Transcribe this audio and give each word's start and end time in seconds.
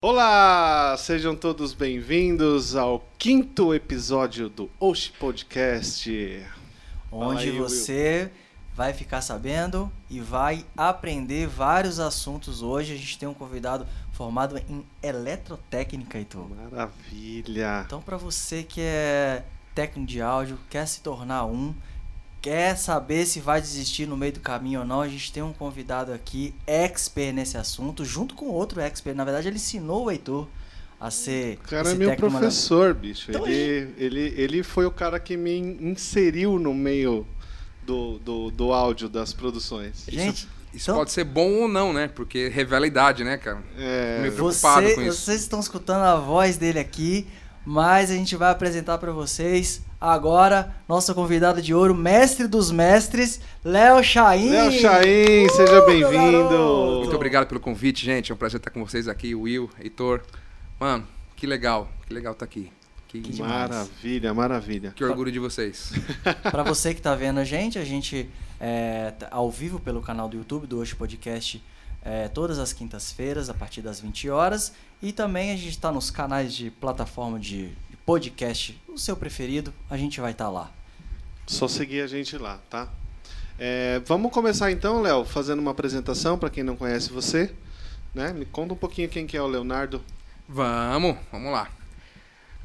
Olá, 0.00 0.96
sejam 0.96 1.34
todos 1.34 1.74
bem-vindos 1.74 2.76
ao 2.76 3.04
quinto 3.18 3.74
episódio 3.74 4.48
do 4.48 4.70
Osh 4.78 5.08
Podcast. 5.08 6.46
Onde 7.10 7.48
aí, 7.48 7.58
você 7.58 8.30
vai 8.76 8.92
ficar 8.92 9.20
sabendo 9.22 9.90
e 10.08 10.20
vai 10.20 10.64
aprender 10.76 11.48
vários 11.48 11.98
assuntos 11.98 12.62
hoje. 12.62 12.94
A 12.94 12.96
gente 12.96 13.18
tem 13.18 13.28
um 13.28 13.34
convidado 13.34 13.88
formado 14.12 14.56
em 14.68 14.86
eletrotécnica, 15.02 16.16
Heitor. 16.16 16.48
Maravilha! 16.48 17.82
Então, 17.84 18.00
para 18.00 18.16
você 18.16 18.62
que 18.62 18.80
é 18.80 19.42
técnico 19.74 20.06
de 20.06 20.22
áudio, 20.22 20.60
quer 20.70 20.86
se 20.86 21.00
tornar 21.00 21.44
um, 21.44 21.74
quer 22.40 22.76
saber 22.76 23.26
se 23.26 23.40
vai 23.40 23.60
desistir 23.60 24.06
no 24.06 24.16
meio 24.16 24.32
do 24.32 24.40
caminho 24.40 24.80
ou 24.80 24.86
não, 24.86 25.00
a 25.00 25.08
gente 25.08 25.32
tem 25.32 25.42
um 25.42 25.52
convidado 25.52 26.12
aqui, 26.12 26.54
expert 26.66 27.32
nesse 27.34 27.56
assunto, 27.56 28.04
junto 28.04 28.34
com 28.34 28.46
outro 28.46 28.80
expert. 28.80 29.16
Na 29.16 29.24
verdade, 29.24 29.48
ele 29.48 29.56
ensinou 29.56 30.04
o 30.06 30.10
Heitor 30.10 30.46
a 31.00 31.10
ser. 31.10 31.58
O 31.64 31.68
cara 31.68 31.90
é 31.90 31.94
meu 31.94 32.14
professor, 32.16 32.94
bicho. 32.94 33.30
Então, 33.30 33.46
ele, 33.46 33.94
ele, 33.98 34.34
ele 34.36 34.62
foi 34.62 34.86
o 34.86 34.90
cara 34.90 35.18
que 35.20 35.36
me 35.36 35.58
inseriu 35.58 36.58
no 36.58 36.72
meio 36.74 37.26
do, 37.84 38.18
do, 38.18 38.50
do 38.50 38.72
áudio 38.72 39.08
das 39.08 39.32
produções. 39.32 40.04
Gente, 40.08 40.48
Isso 40.74 40.90
Então- 40.90 40.96
pode 40.96 41.10
ser 41.12 41.24
bom 41.24 41.62
ou 41.62 41.68
não, 41.68 41.92
né? 41.92 42.08
Porque 42.08 42.48
revela 42.48 42.84
a 42.84 42.88
idade, 42.88 43.24
né, 43.24 43.36
cara? 43.36 43.62
É, 43.76 44.20
Meu 44.22 44.32
preocupado 44.32 44.86
Você, 44.86 44.94
com 44.94 45.02
isso. 45.02 45.22
vocês 45.22 45.40
estão 45.40 45.58
escutando 45.60 46.02
a 46.02 46.16
voz 46.16 46.56
dele 46.56 46.78
aqui, 46.78 47.26
mas 47.64 48.10
a 48.10 48.14
gente 48.14 48.36
vai 48.36 48.50
apresentar 48.50 48.98
para 48.98 49.10
vocês 49.12 49.80
agora 50.00 50.74
nosso 50.88 51.14
convidado 51.14 51.60
de 51.60 51.74
ouro, 51.74 51.94
mestre 51.94 52.46
dos 52.46 52.70
mestres, 52.70 53.40
Léo 53.64 54.02
Chaim. 54.02 54.50
Léo 54.50 54.72
Chaim, 54.72 55.48
seja 55.50 55.82
Uh, 55.82 55.86
bem-vindo! 55.86 56.12
garoto! 56.12 56.98
Muito 57.00 57.16
obrigado 57.16 57.46
pelo 57.46 57.60
convite, 57.60 58.04
gente. 58.04 58.30
É 58.30 58.34
um 58.34 58.38
prazer 58.38 58.58
estar 58.58 58.70
com 58.70 58.84
vocês 58.84 59.08
aqui, 59.08 59.34
Will, 59.34 59.68
Heitor. 59.78 60.22
Mano, 60.78 61.06
que 61.36 61.46
legal, 61.46 61.90
que 62.06 62.14
legal 62.14 62.32
estar 62.32 62.44
aqui. 62.44 62.70
Que, 63.08 63.20
Que 63.20 63.32
que. 63.32 63.42
Maravilha, 63.42 64.34
maravilha. 64.34 64.94
orgulho 65.02 65.32
de 65.32 65.38
vocês. 65.38 65.92
Para 66.50 66.62
você 66.62 66.94
que 66.94 67.00
tá 67.00 67.14
vendo 67.14 67.40
a 67.40 67.44
gente, 67.44 67.78
a 67.78 67.84
gente 67.84 68.28
é 68.60 69.12
tá 69.12 69.28
ao 69.30 69.50
vivo 69.50 69.78
pelo 69.80 70.02
canal 70.02 70.28
do 70.28 70.36
YouTube 70.36 70.66
do 70.66 70.78
Hoje 70.78 70.94
Podcast 70.94 71.62
é, 72.02 72.28
todas 72.28 72.58
as 72.58 72.72
quintas-feiras 72.72 73.50
a 73.50 73.54
partir 73.54 73.82
das 73.82 74.00
20 74.00 74.30
horas 74.30 74.72
e 75.02 75.12
também 75.12 75.52
a 75.52 75.56
gente 75.56 75.70
está 75.70 75.92
nos 75.92 76.10
canais 76.10 76.54
de 76.54 76.70
plataforma 76.70 77.38
de 77.38 77.72
podcast, 78.08 78.80
o 78.88 78.96
seu 78.96 79.14
preferido, 79.14 79.70
a 79.90 79.94
gente 79.98 80.18
vai 80.18 80.32
estar 80.32 80.48
lá. 80.48 80.72
Só 81.46 81.68
seguir 81.68 82.00
a 82.00 82.06
gente 82.06 82.38
lá, 82.38 82.58
tá? 82.70 82.88
É, 83.58 84.00
vamos 84.06 84.32
começar 84.32 84.72
então, 84.72 85.02
Léo, 85.02 85.26
fazendo 85.26 85.58
uma 85.58 85.72
apresentação 85.72 86.38
para 86.38 86.48
quem 86.48 86.64
não 86.64 86.74
conhece 86.74 87.12
você. 87.12 87.52
Né? 88.14 88.32
Me 88.32 88.46
conta 88.46 88.72
um 88.72 88.76
pouquinho 88.78 89.10
quem 89.10 89.26
que 89.26 89.36
é 89.36 89.42
o 89.42 89.46
Leonardo. 89.46 90.02
Vamos, 90.48 91.18
vamos 91.30 91.52
lá. 91.52 91.70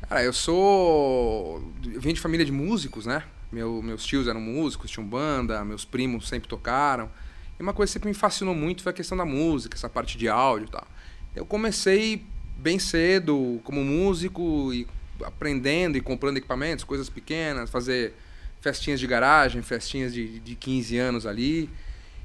Cara, 0.08 0.23
eu 0.23 0.31
sou. 0.31 1.61
Eu 1.94 1.99
vim 1.99 2.14
de 2.14 2.21
família 2.21 2.45
de 2.45 2.52
músicos, 2.53 3.05
né? 3.05 3.21
Meu, 3.52 3.81
meus 3.81 4.05
tios 4.05 4.30
eram 4.30 4.39
músicos, 4.39 4.91
tinham 4.91 5.05
banda, 5.05 5.66
meus 5.66 5.83
primos 5.83 6.30
sempre 6.30 6.47
tocaram. 6.47 7.11
E 7.59 7.61
uma 7.61 7.73
coisa 7.73 7.89
que 7.89 7.94
sempre 7.95 8.08
me 8.08 8.16
fascinou 8.16 8.55
muito 8.55 8.81
foi 8.81 8.94
a 8.94 8.95
questão 8.95 9.17
da 9.17 9.25
música, 9.25 9.75
essa 9.75 9.89
parte 9.89 10.17
de 10.17 10.30
áudio 10.30 10.67
e 10.67 10.71
tal. 10.71 10.88
Eu 11.36 11.45
comecei 11.45 12.25
bem 12.55 12.80
cedo 12.80 13.59
como 13.66 13.83
músico 13.83 14.73
e 14.73 14.88
aprendendo 15.23 15.97
e 15.97 16.02
comprando 16.02 16.38
equipamentos, 16.38 16.83
coisas 16.83 17.09
pequenas, 17.09 17.69
fazer 17.69 18.14
festinhas 18.61 19.00
de 19.00 19.08
garagem, 19.08 19.61
festinhas 19.61 20.14
de, 20.14 20.39
de 20.39 20.55
15 20.55 20.97
anos 20.97 21.25
ali. 21.25 21.70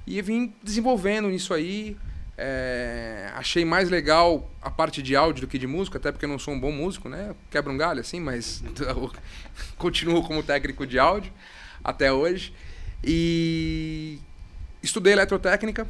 E 0.06 0.22
vim 0.22 0.54
desenvolvendo 0.62 1.28
nisso 1.28 1.52
aí. 1.52 1.96
É, 2.40 3.32
achei 3.34 3.64
mais 3.64 3.90
legal 3.90 4.48
a 4.62 4.70
parte 4.70 5.02
de 5.02 5.16
áudio 5.16 5.40
do 5.40 5.48
que 5.48 5.58
de 5.58 5.66
música, 5.66 5.98
até 5.98 6.12
porque 6.12 6.24
eu 6.24 6.28
não 6.28 6.38
sou 6.38 6.54
um 6.54 6.60
bom 6.60 6.70
músico, 6.70 7.08
né? 7.08 7.34
Quebra 7.50 7.72
um 7.72 7.76
galho 7.76 8.00
assim, 8.00 8.20
mas 8.20 8.62
continuo 9.76 10.22
como 10.22 10.40
técnico 10.42 10.86
de 10.86 11.00
áudio 11.00 11.32
até 11.82 12.12
hoje. 12.12 12.54
E 13.02 14.20
estudei 14.82 15.12
eletrotécnica. 15.12 15.86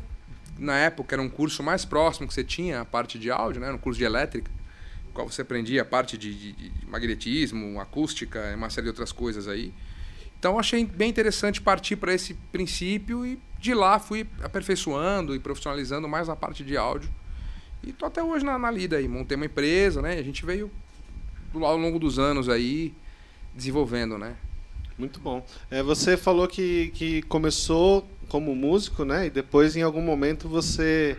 Na 0.58 0.76
época 0.76 1.14
era 1.14 1.22
um 1.22 1.28
curso 1.28 1.62
mais 1.62 1.84
próximo 1.84 2.26
que 2.26 2.34
você 2.34 2.42
tinha 2.42 2.80
a 2.80 2.84
parte 2.84 3.18
de 3.18 3.30
áudio, 3.30 3.60
né? 3.60 3.68
Era 3.68 3.76
um 3.76 3.80
curso 3.80 3.98
de 3.98 4.04
elétrica, 4.04 4.50
qual 5.18 5.28
você 5.28 5.42
aprendia 5.42 5.82
a 5.82 5.84
parte 5.84 6.16
de, 6.16 6.32
de- 6.32 6.52
de 6.52 6.86
magnetismo, 6.86 7.80
acústica 7.80 8.54
uma 8.54 8.70
série 8.70 8.84
de 8.84 8.90
outras 8.90 9.10
coisas 9.10 9.48
aí. 9.48 9.74
Então 10.38 10.56
achei 10.60 10.84
bem 10.84 11.10
interessante 11.10 11.60
partir 11.60 11.96
para 11.96 12.14
esse 12.14 12.34
princípio 12.52 13.26
e 13.26 13.36
de 13.58 13.74
lá 13.74 13.98
fui 13.98 14.24
aperfeiçoando 14.40 15.34
e 15.34 15.40
profissionalizando 15.40 16.06
mais 16.08 16.28
na 16.28 16.36
parte 16.36 16.62
de 16.62 16.76
áudio. 16.76 17.10
E 17.82 17.92
tô 17.92 18.06
até 18.06 18.22
hoje 18.22 18.44
na, 18.44 18.56
na 18.60 18.70
lida 18.70 18.96
aí, 18.96 19.08
montei 19.08 19.34
uma 19.34 19.46
empresa, 19.46 20.00
né? 20.00 20.12
A 20.20 20.22
gente 20.22 20.46
veio 20.46 20.70
ao 21.52 21.76
longo 21.76 21.98
dos 21.98 22.20
anos 22.20 22.48
aí 22.48 22.94
desenvolvendo, 23.52 24.16
né? 24.18 24.36
Muito 24.96 25.18
bom. 25.18 25.44
É, 25.68 25.82
você 25.82 26.16
falou 26.16 26.46
que, 26.46 26.92
que 26.94 27.22
começou 27.22 28.08
como 28.28 28.54
músico, 28.54 29.04
né? 29.04 29.26
E 29.26 29.30
depois, 29.30 29.74
em 29.74 29.82
algum 29.82 30.00
momento, 30.02 30.48
você 30.48 31.18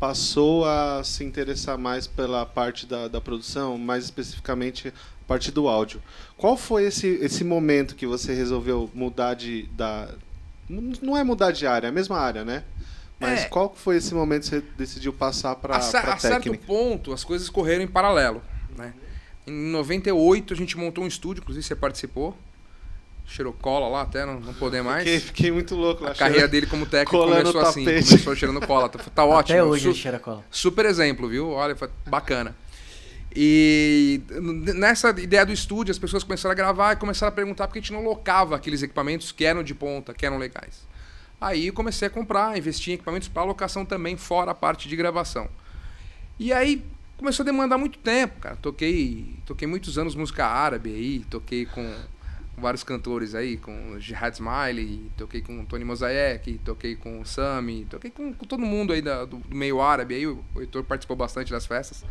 passou 0.00 0.64
a 0.64 1.02
se 1.04 1.22
interessar 1.22 1.76
mais 1.76 2.06
pela 2.06 2.46
parte 2.46 2.86
da, 2.86 3.06
da 3.06 3.20
produção, 3.20 3.76
mais 3.76 4.04
especificamente 4.04 4.88
a 4.88 4.92
parte 5.28 5.52
do 5.52 5.68
áudio. 5.68 6.02
Qual 6.38 6.56
foi 6.56 6.84
esse, 6.84 7.06
esse 7.20 7.44
momento 7.44 7.94
que 7.94 8.06
você 8.06 8.32
resolveu 8.34 8.90
mudar 8.94 9.34
de. 9.34 9.64
Da, 9.76 10.08
não 10.68 11.16
é 11.16 11.22
mudar 11.22 11.50
de 11.52 11.66
área, 11.66 11.88
é 11.88 11.90
a 11.90 11.92
mesma 11.92 12.18
área, 12.18 12.44
né? 12.44 12.64
Mas 13.18 13.40
É. 13.40 13.44
qual 13.48 13.74
foi 13.76 13.96
esse 13.96 14.14
momento 14.14 14.44
que 14.44 14.48
você 14.48 14.64
decidiu 14.78 15.12
passar 15.12 15.54
para 15.56 15.76
a, 15.76 15.80
cer- 15.82 16.08
a 16.08 16.16
certo 16.16 16.44
técnica? 16.44 16.64
ponto, 16.66 17.12
as 17.12 17.22
coisas 17.22 17.50
correram 17.50 17.84
em 17.84 17.88
paralelo, 17.88 18.42
né? 18.78 18.94
Em 19.46 19.52
98 19.70 20.54
a 20.54 20.56
gente 20.56 20.78
montou 20.78 21.04
um 21.04 21.06
estúdio, 21.06 21.42
inclusive 21.42 21.62
você 21.66 21.76
participou. 21.76 22.34
Cheirou 23.30 23.52
cola 23.52 23.88
lá 23.88 24.02
até 24.02 24.26
não, 24.26 24.40
não 24.40 24.52
poder 24.52 24.82
mais. 24.82 25.04
Fiquei, 25.04 25.20
fiquei 25.20 25.50
muito 25.52 25.76
louco 25.76 26.02
lá. 26.02 26.10
A 26.10 26.14
carreira 26.14 26.48
dele 26.48 26.66
como 26.66 26.84
técnico 26.84 27.24
começou 27.24 27.60
assim, 27.60 27.84
começou 27.84 28.34
cheirando 28.34 28.66
cola. 28.66 28.88
Tá, 28.88 28.98
tá 28.98 29.24
ótimo. 29.24 29.56
Até 29.58 29.62
hoje 29.64 29.88
Su- 29.92 29.94
cheira 29.94 30.18
cola. 30.18 30.44
Super 30.50 30.84
exemplo, 30.86 31.28
viu? 31.28 31.48
Olha, 31.50 31.76
foi 31.76 31.88
bacana. 32.06 32.56
E 33.34 34.20
nessa 34.74 35.10
ideia 35.10 35.46
do 35.46 35.52
estúdio, 35.52 35.92
as 35.92 35.98
pessoas 35.98 36.24
começaram 36.24 36.50
a 36.50 36.54
gravar 36.56 36.94
e 36.94 36.96
começaram 36.96 37.28
a 37.32 37.34
perguntar 37.34 37.68
por 37.68 37.74
que 37.74 37.78
a 37.78 37.82
gente 37.82 37.92
não 37.92 38.02
locava 38.02 38.56
aqueles 38.56 38.82
equipamentos 38.82 39.30
que 39.30 39.44
eram 39.44 39.62
de 39.62 39.74
ponta, 39.74 40.12
que 40.12 40.26
eram 40.26 40.36
legais. 40.36 40.88
Aí 41.40 41.68
eu 41.68 41.72
comecei 41.72 42.08
a 42.08 42.10
comprar, 42.10 42.58
investir 42.58 42.90
em 42.90 42.94
equipamentos 42.94 43.28
para 43.28 43.44
locação 43.44 43.84
também, 43.84 44.16
fora 44.16 44.50
a 44.50 44.54
parte 44.54 44.88
de 44.88 44.96
gravação. 44.96 45.48
E 46.38 46.52
aí 46.52 46.82
começou 47.16 47.44
a 47.44 47.46
demandar 47.46 47.78
muito 47.78 47.98
tempo, 48.00 48.40
cara. 48.40 48.56
Toquei, 48.56 49.36
toquei 49.46 49.68
muitos 49.68 49.96
anos 49.96 50.16
música 50.16 50.44
árabe 50.44 50.92
aí, 50.92 51.20
toquei 51.30 51.64
com 51.66 51.94
vários 52.60 52.84
cantores 52.84 53.34
aí, 53.34 53.56
com 53.56 53.92
o 53.92 54.00
Jihad 54.00 54.34
Smiley, 54.34 55.10
toquei 55.16 55.40
com 55.40 55.60
o 55.60 55.66
Tony 55.66 55.84
Mosaic, 55.84 56.58
toquei 56.64 56.94
com 56.96 57.20
o 57.20 57.26
Sami, 57.26 57.86
toquei 57.90 58.10
com, 58.10 58.32
com 58.32 58.44
todo 58.46 58.60
mundo 58.62 58.92
aí 58.92 59.00
da- 59.02 59.24
do, 59.24 59.38
do 59.38 59.56
meio 59.56 59.80
árabe 59.80 60.14
aí, 60.14 60.26
o, 60.26 60.44
o 60.54 60.60
Heitor 60.60 60.84
participou 60.84 61.16
bastante 61.16 61.50
das 61.50 61.66
festas. 61.66 62.04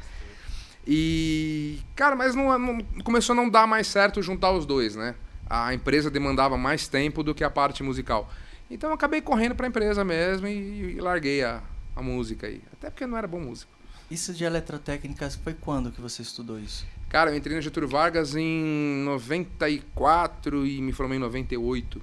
E, 0.87 1.79
cara, 1.95 2.15
mas 2.15 2.33
não, 2.35 2.57
não- 2.57 2.81
começou 3.03 3.33
a 3.33 3.35
não 3.35 3.49
dar 3.49 3.67
mais 3.67 3.87
certo 3.87 4.21
juntar 4.21 4.51
os 4.51 4.65
dois, 4.65 4.95
né? 4.95 5.15
A 5.49 5.73
empresa 5.73 6.09
demandava 6.09 6.57
mais 6.57 6.87
tempo 6.87 7.23
do 7.23 7.33
que 7.35 7.43
a 7.43 7.49
parte 7.49 7.83
musical. 7.83 8.31
Então 8.71 8.89
eu 8.89 8.93
acabei 8.93 9.21
correndo 9.21 9.55
pra 9.55 9.67
empresa 9.67 10.03
mesmo 10.05 10.47
e, 10.47 10.95
e 10.95 11.01
larguei 11.01 11.43
a, 11.43 11.61
a 11.95 12.01
música 12.01 12.47
aí. 12.47 12.61
Até 12.73 12.89
porque 12.89 13.05
não 13.05 13.17
era 13.17 13.27
bom 13.27 13.39
músico. 13.39 13.71
Isso 14.11 14.33
de 14.33 14.43
eletrotécnica 14.43 15.29
foi 15.43 15.53
quando 15.53 15.91
que 15.91 16.01
você 16.01 16.21
estudou 16.21 16.59
isso? 16.59 16.85
Cara, 17.09 17.31
eu 17.31 17.35
entrei 17.35 17.55
na 17.55 17.61
Getúlio 17.61 17.89
Vargas 17.89 18.35
em 18.35 19.03
94 19.03 20.65
e 20.65 20.79
me 20.81 20.91
formei 20.91 21.17
em 21.17 21.21
98. 21.21 22.01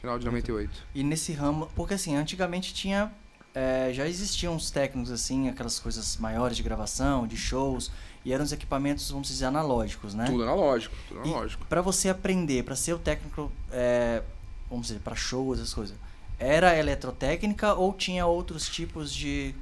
Final 0.00 0.18
de 0.18 0.24
98. 0.24 0.70
E 0.94 1.04
nesse 1.04 1.32
ramo, 1.32 1.68
porque 1.76 1.94
assim, 1.94 2.16
antigamente 2.16 2.72
tinha. 2.72 3.12
é, 3.54 3.90
já 3.92 4.06
existiam 4.06 4.54
uns 4.54 4.70
técnicos 4.70 5.10
assim, 5.10 5.48
aquelas 5.48 5.78
coisas 5.78 6.16
maiores 6.16 6.56
de 6.56 6.62
gravação, 6.62 7.26
de 7.26 7.36
shows, 7.36 7.90
e 8.24 8.32
eram 8.32 8.44
os 8.44 8.52
equipamentos, 8.52 9.10
vamos 9.10 9.28
dizer, 9.28 9.46
analógicos, 9.46 10.14
né? 10.14 10.26
Tudo 10.26 10.42
analógico, 10.44 10.94
tudo 11.08 11.20
analógico. 11.20 11.66
Pra 11.66 11.82
você 11.82 12.08
aprender, 12.08 12.62
pra 12.62 12.76
ser 12.76 12.94
o 12.94 12.98
técnico, 12.98 13.50
é, 13.70 14.22
vamos 14.70 14.86
dizer, 14.86 15.00
pra 15.00 15.14
shows, 15.16 15.58
essas 15.58 15.74
coisas, 15.74 15.96
era 16.38 16.76
eletrotécnica 16.78 17.74
ou 17.74 17.92
tinha 17.92 18.24
outros 18.26 18.68
tipos 18.68 19.12
de 19.12 19.54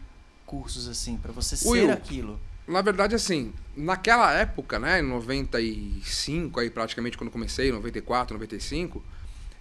cursos 0.45 0.87
assim, 0.89 1.17
pra 1.17 1.33
você 1.33 1.57
ser 1.57 1.91
aquilo? 1.91 2.39
Na 2.67 2.83
verdade, 2.83 3.15
assim, 3.15 3.53
naquela 3.77 4.33
época, 4.33 4.79
né, 4.79 5.01
em 5.01 5.03
95, 5.03 6.61
aí 6.61 6.69
praticamente 6.69 7.17
quando 7.17 7.31
comecei, 7.31 7.71
94, 7.71 8.35
95, 8.35 9.03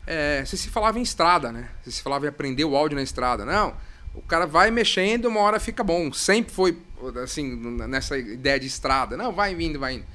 é, 0.08 0.44
você 0.44 0.58
se 0.58 0.70
falava 0.70 1.00
em 1.00 1.04
estrada, 1.04 1.52
né? 1.52 1.70
Você 1.84 1.92
se 1.92 2.02
falava 2.02 2.26
em 2.26 2.30
aprender 2.30 2.66
o 2.66 2.76
áudio 2.76 2.96
na 2.96 3.04
estrada. 3.04 3.46
Não, 3.46 3.76
o 4.14 4.22
cara 4.22 4.48
vai 4.48 4.72
mexendo, 4.72 5.26
uma 5.26 5.42
hora 5.42 5.60
fica 5.60 5.84
bom. 5.84 6.12
Sempre 6.14 6.54
foi, 6.54 6.78
assim, 7.24 7.56
nessa 7.88 8.18
ideia 8.18 8.60
de 8.60 8.68
estrada. 8.68 9.18
Não, 9.18 9.32
vai 9.32 9.54
vindo, 9.54 9.80
vai 9.80 9.96
indo. 9.96 10.06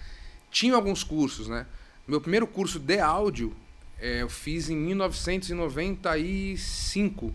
Tinha 0.51 0.75
alguns 0.75 1.05
cursos, 1.05 1.49
né? 1.49 1.67
Meu 2.09 2.21
primeiro 2.21 2.47
curso 2.47 2.81
de 2.81 2.99
áudio 2.99 3.55
é, 4.01 4.23
eu 4.23 4.29
fiz 4.29 4.71
em 4.71 4.77
1995. 4.77 7.33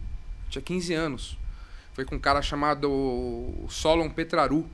Tinha 0.50 0.62
15 0.62 0.94
anos. 0.94 1.38
Foi 1.94 2.04
com 2.04 2.16
um 2.16 2.19
cara 2.19 2.42
chamado 2.42 3.54
Solon 3.69 4.10
Petraru, 4.10 4.66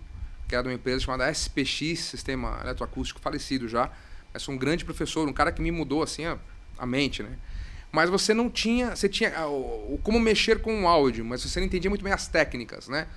que 0.52 0.56
era 0.56 0.64
de 0.64 0.68
uma 0.68 0.76
empresa 0.76 1.00
chamada 1.00 1.32
SPX, 1.32 2.00
Sistema 2.00 2.60
Eletroacústico, 2.62 3.22
falecido 3.22 3.70
já. 3.70 3.90
Mas 4.34 4.48
um 4.50 4.58
grande 4.58 4.84
professor, 4.84 5.26
um 5.28 5.32
cara 5.32 5.50
que 5.50 5.62
me 5.62 5.72
mudou 5.72 6.04
assim 6.04 6.26
a, 6.26 6.38
a 6.78 6.86
mente, 6.86 7.24
né? 7.24 7.38
Mas 7.90 8.10
você 8.10 8.34
não 8.34 8.50
tinha, 8.50 8.94
você 8.94 9.08
tinha 9.08 9.48
o, 9.48 9.94
o, 9.94 10.00
como 10.04 10.20
mexer 10.20 10.62
com 10.62 10.84
o 10.84 10.88
áudio, 10.90 11.24
mas 11.24 11.42
você 11.42 11.60
não 11.60 11.68
entendia 11.68 11.90
muito 11.90 12.04
bem 12.04 12.12
as 12.12 12.28
técnicas, 12.28 12.90
né? 12.90 13.08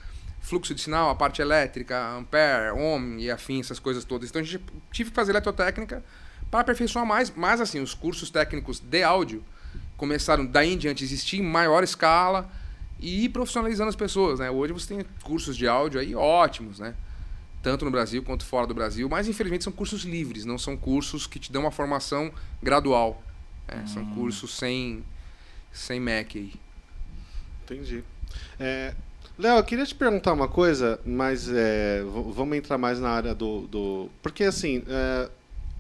Fluxo 0.41 0.75
de 0.75 0.81
sinal, 0.81 1.11
a 1.11 1.15
parte 1.17 1.43
elétrica, 1.43 2.17
ampere, 2.17 2.71
ohm 2.71 3.19
e 3.19 3.29
afim, 3.29 3.59
essas 3.59 3.81
coisas 3.81 4.05
todas. 4.05 4.31
Então 4.31 4.41
a 4.41 4.45
gente 4.45 4.63
tive 4.93 5.11
que 5.11 5.17
fazer 5.17 5.33
eletrotécnica 5.33 6.05
para 6.51 6.61
aperfeiçoar 6.61 7.05
mais, 7.05 7.33
mas 7.35 7.61
assim, 7.61 7.81
os 7.81 7.95
cursos 7.95 8.31
técnicos 8.31 8.79
de 8.79 9.03
áudio 9.03 9.45
começaram 9.97 10.47
daí 10.47 10.75
em 10.75 10.79
diante 10.79 11.03
a 11.03 11.07
existir 11.07 11.39
em 11.39 11.43
maior 11.43 11.83
escala 11.83 12.49
e 13.01 13.29
profissionalizando 13.29 13.89
as 13.89 13.97
pessoas, 13.97 14.39
né? 14.39 14.51
Hoje 14.51 14.73
você 14.73 14.95
tem 14.95 15.05
cursos 15.23 15.57
de 15.57 15.67
áudio 15.67 15.99
aí 15.99 16.15
ótimos, 16.15 16.79
né? 16.79 16.95
Tanto 17.65 17.85
no 17.85 17.91
Brasil 17.91 18.23
quanto 18.23 18.45
fora 18.45 18.67
do 18.67 18.75
Brasil, 18.75 19.09
mas 19.09 19.27
infelizmente 19.27 19.65
são 19.65 19.73
cursos 19.73 20.03
livres, 20.03 20.45
não 20.45 20.59
são 20.59 20.77
cursos 20.77 21.27
que 21.27 21.39
te 21.39 21.51
dão 21.51 21.63
uma 21.63 21.71
formação 21.71 22.31
gradual. 22.63 23.23
Né? 23.67 23.83
Hum. 23.83 23.87
São 23.87 24.07
cursos 24.15 24.55
sem, 24.55 25.03
sem 25.73 25.99
MEC 25.99 26.39
aí. 26.39 26.53
Entendi. 27.65 28.05
É, 28.61 28.95
Léo, 29.39 29.57
eu 29.57 29.65
queria 29.65 29.87
te 29.87 29.95
perguntar 29.95 30.35
uma 30.35 30.47
coisa, 30.47 31.01
mas 31.07 31.49
é, 31.49 32.03
vamos 32.35 32.57
entrar 32.57 32.77
mais 32.77 33.01
na 33.01 33.09
área 33.09 33.35
do. 33.35 33.63
do 33.63 34.11
porque 34.23 34.45
assim, 34.45 34.85
é, 34.87 35.31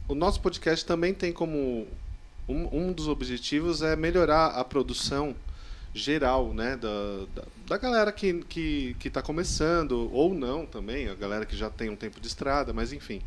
o 0.09 0.15
nosso 0.15 0.41
podcast 0.41 0.85
também 0.87 1.13
tem 1.13 1.33
como. 1.33 1.87
Um, 2.49 2.89
um 2.89 2.93
dos 2.93 3.09
objetivos 3.09 3.81
é 3.81 3.95
melhorar 3.95 4.47
a 4.47 4.65
produção 4.65 5.35
geral, 5.95 6.53
né, 6.53 6.77
da, 6.77 6.89
da, 7.35 7.43
da 7.69 7.79
galera 7.79 8.11
que 8.11 8.43
que 8.43 8.97
está 9.03 9.23
começando 9.23 10.13
ou 10.13 10.35
não 10.35 10.67
também, 10.67 11.09
a 11.09 11.15
galera 11.15 11.47
que 11.47 11.57
já 11.57 11.71
tem 11.71 11.89
um 11.89 11.97
tempo 11.97 12.21
de 12.21 12.27
estrada, 12.27 12.73
mas 12.73 12.93
enfim. 12.93 13.23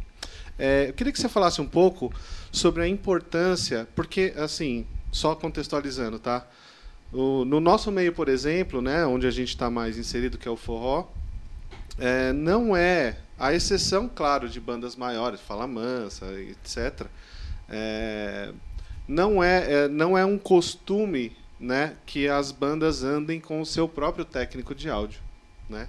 É, 0.60 0.90
eu 0.90 0.94
queria 0.94 1.14
que 1.14 1.20
você 1.20 1.30
falasse 1.30 1.62
um 1.62 1.68
pouco 1.68 2.12
sobre 2.52 2.84
a 2.84 2.88
importância, 2.88 3.88
porque 3.96 4.34
assim, 4.36 4.86
só 5.12 5.34
contextualizando, 5.34 6.20
tá? 6.20 6.46
O, 7.14 7.46
no 7.46 7.60
nosso 7.62 7.92
meio, 7.92 8.12
por 8.12 8.28
exemplo, 8.28 8.82
né, 8.82 9.06
onde 9.06 9.26
a 9.26 9.32
gente 9.32 9.50
está 9.50 9.70
mais 9.70 9.98
inserido, 9.98 10.38
que 10.38 10.48
é 10.48 10.52
o 10.52 10.58
forró, 10.58 11.08
é, 11.98 12.34
não 12.34 12.76
é 12.76 13.18
a 13.40 13.54
exceção, 13.54 14.10
claro, 14.14 14.50
de 14.50 14.60
bandas 14.60 14.96
maiores, 14.96 15.40
Fala 15.40 15.68
Mansa, 15.68 16.26
etc. 16.42 17.08
É, 17.70 18.52
não 19.08 19.42
é, 19.44 19.72
é 19.72 19.88
não 19.88 20.18
é 20.18 20.26
um 20.26 20.38
costume 20.38 21.36
né, 21.60 21.96
que 22.06 22.28
as 22.28 22.52
bandas 22.52 23.04
andem 23.04 23.40
com 23.40 23.62
o 23.62 23.66
seu 23.66 23.88
próprio 23.88 24.24
técnico 24.24 24.76
de 24.76 24.90
áudio, 24.90 25.20
né? 25.70 25.88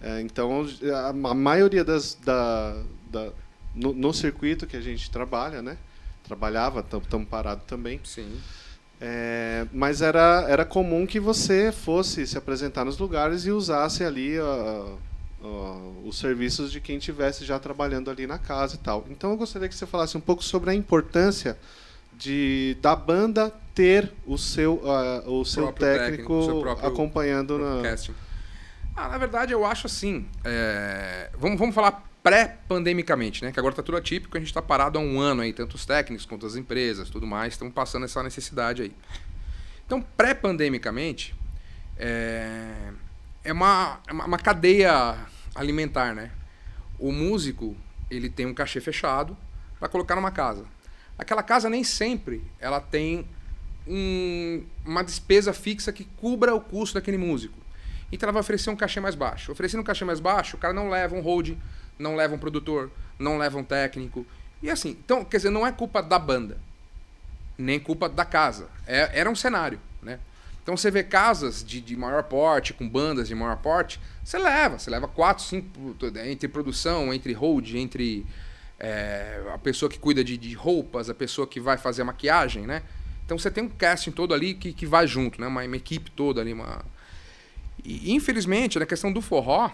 É, 0.00 0.20
então 0.20 0.66
a, 0.94 1.08
a, 1.08 1.34
maioria 1.34 1.84
das 1.84 2.14
da, 2.14 2.74
da 3.10 3.30
no, 3.74 3.92
no, 3.92 4.14
circuito 4.14 4.66
que 4.66 4.76
a 4.76 4.80
gente 4.80 5.10
trabalha, 5.10 5.60
né? 5.60 5.76
Trabalhava, 6.24 6.80
estamos 6.80 7.28
parados 7.28 7.64
também. 7.66 8.00
Sim. 8.02 8.40
É, 9.00 9.66
mas 9.72 10.02
era, 10.02 10.44
era 10.48 10.64
comum 10.64 11.06
que 11.06 11.20
você 11.20 11.70
fosse 11.70 12.26
se 12.26 12.36
apresentar 12.36 12.84
nos 12.84 12.98
lugares 12.98 13.44
e 13.44 13.50
usasse 13.50 14.04
ali 14.04 14.38
uh, 14.38 14.98
uh, 15.42 16.02
os 16.06 16.18
serviços 16.18 16.70
de 16.70 16.80
quem 16.80 16.96
estivesse 16.96 17.44
já 17.44 17.58
trabalhando 17.58 18.10
ali 18.10 18.26
na 18.26 18.38
casa 18.38 18.74
e 18.74 18.78
tal. 18.78 19.06
Então 19.10 19.30
eu 19.30 19.36
gostaria 19.36 19.68
que 19.68 19.74
você 19.74 19.86
falasse 19.86 20.16
um 20.16 20.20
pouco 20.20 20.42
sobre 20.42 20.70
a 20.70 20.74
importância 20.74 21.58
de 22.20 22.76
da 22.82 22.94
banda 22.94 23.50
ter 23.74 24.12
o 24.26 24.36
seu, 24.36 24.74
uh, 24.74 25.30
o 25.30 25.44
seu 25.44 25.72
técnico, 25.72 26.46
técnico 26.46 26.86
acompanhando 26.86 27.58
na. 27.58 27.82
Casting. 27.82 28.14
Ah, 28.94 29.08
na 29.08 29.18
verdade, 29.18 29.52
eu 29.52 29.64
acho 29.64 29.86
assim. 29.86 30.28
É... 30.44 31.30
Vamos, 31.38 31.58
vamos 31.58 31.74
falar 31.74 32.06
pré-pandemicamente, 32.22 33.42
né? 33.42 33.50
Que 33.50 33.58
agora 33.58 33.72
está 33.72 33.82
tudo 33.82 33.96
atípico, 33.96 34.36
a 34.36 34.40
gente 34.40 34.48
está 34.48 34.60
parado 34.60 34.98
há 34.98 35.00
um 35.00 35.18
ano 35.18 35.40
aí, 35.40 35.54
tanto 35.54 35.74
os 35.74 35.86
técnicos 35.86 36.26
quanto 36.26 36.44
as 36.44 36.54
empresas, 36.54 37.08
tudo 37.08 37.26
mais, 37.26 37.54
estão 37.54 37.70
passando 37.70 38.04
essa 38.04 38.22
necessidade 38.22 38.82
aí. 38.82 38.92
Então, 39.86 40.02
pré-pandemicamente, 40.02 41.34
é, 41.96 42.92
é 43.42 43.52
uma, 43.52 44.00
é 44.06 44.12
uma 44.12 44.38
cadeia 44.38 45.16
alimentar, 45.54 46.14
né? 46.14 46.30
O 46.98 47.10
músico, 47.10 47.74
ele 48.10 48.28
tem 48.28 48.44
um 48.44 48.52
cachê 48.52 48.80
fechado 48.82 49.34
para 49.78 49.88
colocar 49.88 50.14
numa 50.14 50.30
casa. 50.30 50.66
Aquela 51.20 51.42
casa 51.42 51.68
nem 51.68 51.84
sempre 51.84 52.42
ela 52.58 52.80
tem 52.80 53.26
um, 53.86 54.64
uma 54.86 55.04
despesa 55.04 55.52
fixa 55.52 55.92
que 55.92 56.04
cubra 56.16 56.54
o 56.54 56.60
custo 56.62 56.94
daquele 56.94 57.18
músico. 57.18 57.58
Então 58.10 58.26
ela 58.26 58.32
vai 58.32 58.40
oferecer 58.40 58.70
um 58.70 58.76
cachê 58.76 59.00
mais 59.00 59.14
baixo. 59.14 59.52
Oferecendo 59.52 59.80
um 59.80 59.84
cachê 59.84 60.02
mais 60.02 60.18
baixo, 60.18 60.56
o 60.56 60.58
cara 60.58 60.72
não 60.72 60.88
leva 60.88 61.14
um 61.14 61.20
hold, 61.20 61.50
não 61.98 62.16
leva 62.16 62.34
um 62.34 62.38
produtor, 62.38 62.90
não 63.18 63.36
leva 63.36 63.58
um 63.58 63.62
técnico. 63.62 64.26
E 64.62 64.70
assim, 64.70 64.90
então, 64.90 65.22
quer 65.22 65.36
dizer, 65.36 65.50
não 65.50 65.66
é 65.66 65.70
culpa 65.70 66.02
da 66.02 66.18
banda, 66.18 66.56
nem 67.58 67.78
culpa 67.78 68.08
da 68.08 68.24
casa. 68.24 68.68
É, 68.86 69.20
era 69.20 69.30
um 69.30 69.36
cenário, 69.36 69.78
né? 70.02 70.18
Então 70.62 70.74
você 70.74 70.90
vê 70.90 71.02
casas 71.02 71.62
de, 71.62 71.82
de 71.82 71.96
maior 71.98 72.22
porte, 72.22 72.72
com 72.72 72.88
bandas 72.88 73.28
de 73.28 73.34
maior 73.34 73.56
porte, 73.58 74.00
você 74.24 74.38
leva, 74.38 74.78
você 74.78 74.88
leva 74.88 75.06
quatro, 75.06 75.44
cinco, 75.44 75.68
entre 76.24 76.48
produção, 76.48 77.12
entre 77.12 77.34
hold, 77.34 77.74
entre 77.74 78.24
é, 78.80 79.42
a 79.52 79.58
pessoa 79.58 79.90
que 79.90 79.98
cuida 79.98 80.24
de, 80.24 80.38
de 80.38 80.54
roupas, 80.54 81.10
a 81.10 81.14
pessoa 81.14 81.46
que 81.46 81.60
vai 81.60 81.76
fazer 81.76 82.00
a 82.02 82.04
maquiagem, 82.06 82.66
né? 82.66 82.82
Então 83.24 83.38
você 83.38 83.50
tem 83.50 83.62
um 83.62 83.68
casting 83.68 84.10
todo 84.10 84.32
ali 84.32 84.54
que, 84.54 84.72
que 84.72 84.86
vai 84.86 85.06
junto, 85.06 85.38
né? 85.38 85.46
Uma, 85.46 85.62
uma 85.62 85.76
equipe 85.76 86.10
toda 86.10 86.40
ali. 86.40 86.54
Uma... 86.54 86.82
E, 87.84 88.12
infelizmente, 88.12 88.78
na 88.78 88.86
questão 88.86 89.12
do 89.12 89.20
forró, 89.20 89.70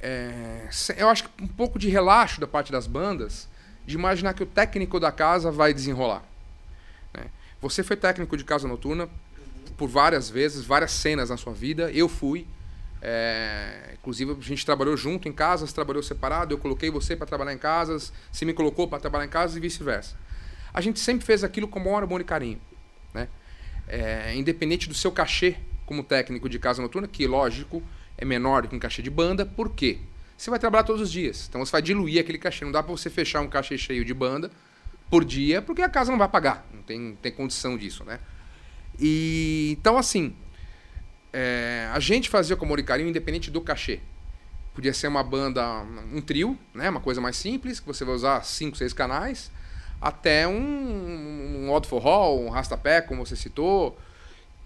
é, 0.00 0.68
eu 0.96 1.08
acho 1.08 1.24
que 1.24 1.42
um 1.42 1.48
pouco 1.48 1.78
de 1.78 1.88
relaxo 1.88 2.40
da 2.40 2.46
parte 2.46 2.70
das 2.70 2.86
bandas 2.86 3.48
de 3.84 3.96
imaginar 3.96 4.32
que 4.32 4.42
o 4.42 4.46
técnico 4.46 4.98
da 5.00 5.10
casa 5.12 5.50
vai 5.50 5.74
desenrolar. 5.74 6.22
Né? 7.12 7.26
Você 7.60 7.82
foi 7.82 7.96
técnico 7.96 8.36
de 8.36 8.44
casa 8.44 8.66
noturna 8.68 9.08
por 9.76 9.88
várias 9.88 10.30
vezes, 10.30 10.64
várias 10.64 10.92
cenas 10.92 11.30
na 11.30 11.36
sua 11.36 11.52
vida. 11.52 11.90
Eu 11.90 12.08
fui. 12.08 12.46
É, 13.02 13.93
inclusive, 14.04 14.36
a 14.38 14.42
gente 14.42 14.64
trabalhou 14.64 14.96
junto 14.96 15.28
em 15.28 15.32
casas, 15.32 15.72
trabalhou 15.72 16.02
separado. 16.02 16.54
Eu 16.54 16.58
coloquei 16.58 16.90
você 16.90 17.16
para 17.16 17.26
trabalhar 17.26 17.52
em 17.52 17.58
casas, 17.58 18.12
você 18.30 18.44
me 18.44 18.52
colocou 18.52 18.86
para 18.86 19.00
trabalhar 19.00 19.24
em 19.24 19.28
casas 19.28 19.56
e 19.56 19.60
vice-versa 19.60 20.16
a 20.74 20.80
gente 20.80 20.98
sempre 20.98 21.24
fez 21.24 21.44
aquilo 21.44 21.68
com 21.68 21.78
maior 21.78 22.02
amor 22.02 22.20
e 22.20 22.24
carinho. 22.24 22.60
Né? 23.14 23.28
É, 23.86 24.34
independente 24.34 24.88
do 24.88 24.94
seu 24.94 25.12
cachê 25.12 25.56
como 25.86 26.02
técnico 26.02 26.48
de 26.48 26.58
casa 26.58 26.82
noturna, 26.82 27.06
que 27.06 27.28
lógico 27.28 27.80
é 28.18 28.24
menor 28.24 28.62
do 28.62 28.68
que 28.68 28.74
um 28.74 28.78
cachê 28.80 29.00
de 29.00 29.10
banda, 29.10 29.46
por 29.46 29.70
quê? 29.70 30.00
Você 30.36 30.50
vai 30.50 30.58
trabalhar 30.58 30.82
todos 30.82 31.00
os 31.00 31.12
dias, 31.12 31.46
então 31.48 31.64
você 31.64 31.70
vai 31.70 31.80
diluir 31.80 32.20
aquele 32.20 32.38
cachê. 32.38 32.64
Não 32.64 32.72
dá 32.72 32.82
para 32.82 32.90
você 32.90 33.08
fechar 33.08 33.40
um 33.40 33.48
cachê 33.48 33.78
cheio 33.78 34.04
de 34.04 34.12
banda 34.12 34.50
por 35.08 35.24
dia, 35.24 35.62
porque 35.62 35.80
a 35.80 35.88
casa 35.88 36.10
não 36.10 36.18
vai 36.18 36.28
pagar, 36.28 36.66
não 36.74 36.82
tem, 36.82 37.16
tem 37.22 37.30
condição 37.30 37.76
disso, 37.78 38.02
né? 38.04 38.18
E 38.98 39.76
então 39.78 39.96
assim, 39.96 40.34
é, 41.34 41.90
a 41.92 41.98
gente 41.98 42.30
fazia 42.30 42.56
com 42.56 42.64
amor 42.64 42.78
e 42.78 42.82
carinho 42.82 43.08
independente 43.08 43.50
do 43.50 43.60
cachê. 43.60 44.00
Podia 44.72 44.94
ser 44.94 45.08
uma 45.08 45.22
banda, 45.22 45.82
um 46.12 46.20
trio, 46.20 46.58
né? 46.72 46.88
Uma 46.88 47.00
coisa 47.00 47.20
mais 47.20 47.36
simples, 47.36 47.80
que 47.80 47.86
você 47.86 48.04
vai 48.04 48.14
usar 48.14 48.44
cinco, 48.44 48.76
seis 48.76 48.92
canais 48.92 49.50
até 50.04 50.46
um, 50.46 51.64
um 51.64 51.72
Odd 51.72 51.88
Forró, 51.88 52.36
um 52.36 52.50
Rastapé, 52.50 53.00
como 53.00 53.24
você 53.24 53.34
citou, 53.34 53.98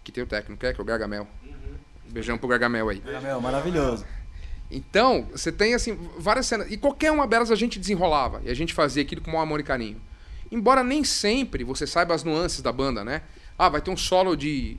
que 0.02 0.10
tem 0.10 0.24
o 0.24 0.26
técnico, 0.26 0.66
é, 0.66 0.72
que 0.72 0.80
é 0.80 0.82
o 0.82 0.84
Gargamel. 0.84 1.28
Uhum. 1.44 1.74
Beijão 2.08 2.36
pro 2.36 2.48
Gargamel 2.48 2.88
aí. 2.88 2.98
Gargamel, 2.98 3.40
maravilhoso. 3.40 4.04
Então, 4.68 5.28
você 5.30 5.52
tem 5.52 5.74
assim, 5.74 5.96
várias 6.18 6.46
cenas. 6.46 6.70
E 6.70 6.76
qualquer 6.76 7.12
uma 7.12 7.26
delas 7.26 7.52
a 7.52 7.54
gente 7.54 7.78
desenrolava. 7.78 8.42
E 8.44 8.50
a 8.50 8.54
gente 8.54 8.74
fazia 8.74 9.02
aquilo 9.02 9.22
com 9.22 9.30
o 9.30 9.32
maior 9.32 9.44
amor 9.44 9.60
e 9.60 9.62
carinho. 9.62 10.00
Embora 10.50 10.82
nem 10.82 11.04
sempre 11.04 11.62
você 11.62 11.86
saiba 11.86 12.14
as 12.14 12.24
nuances 12.24 12.60
da 12.60 12.72
banda, 12.72 13.04
né? 13.04 13.22
Ah, 13.56 13.68
vai 13.68 13.80
ter 13.80 13.90
um 13.90 13.96
solo 13.96 14.36
de 14.36 14.76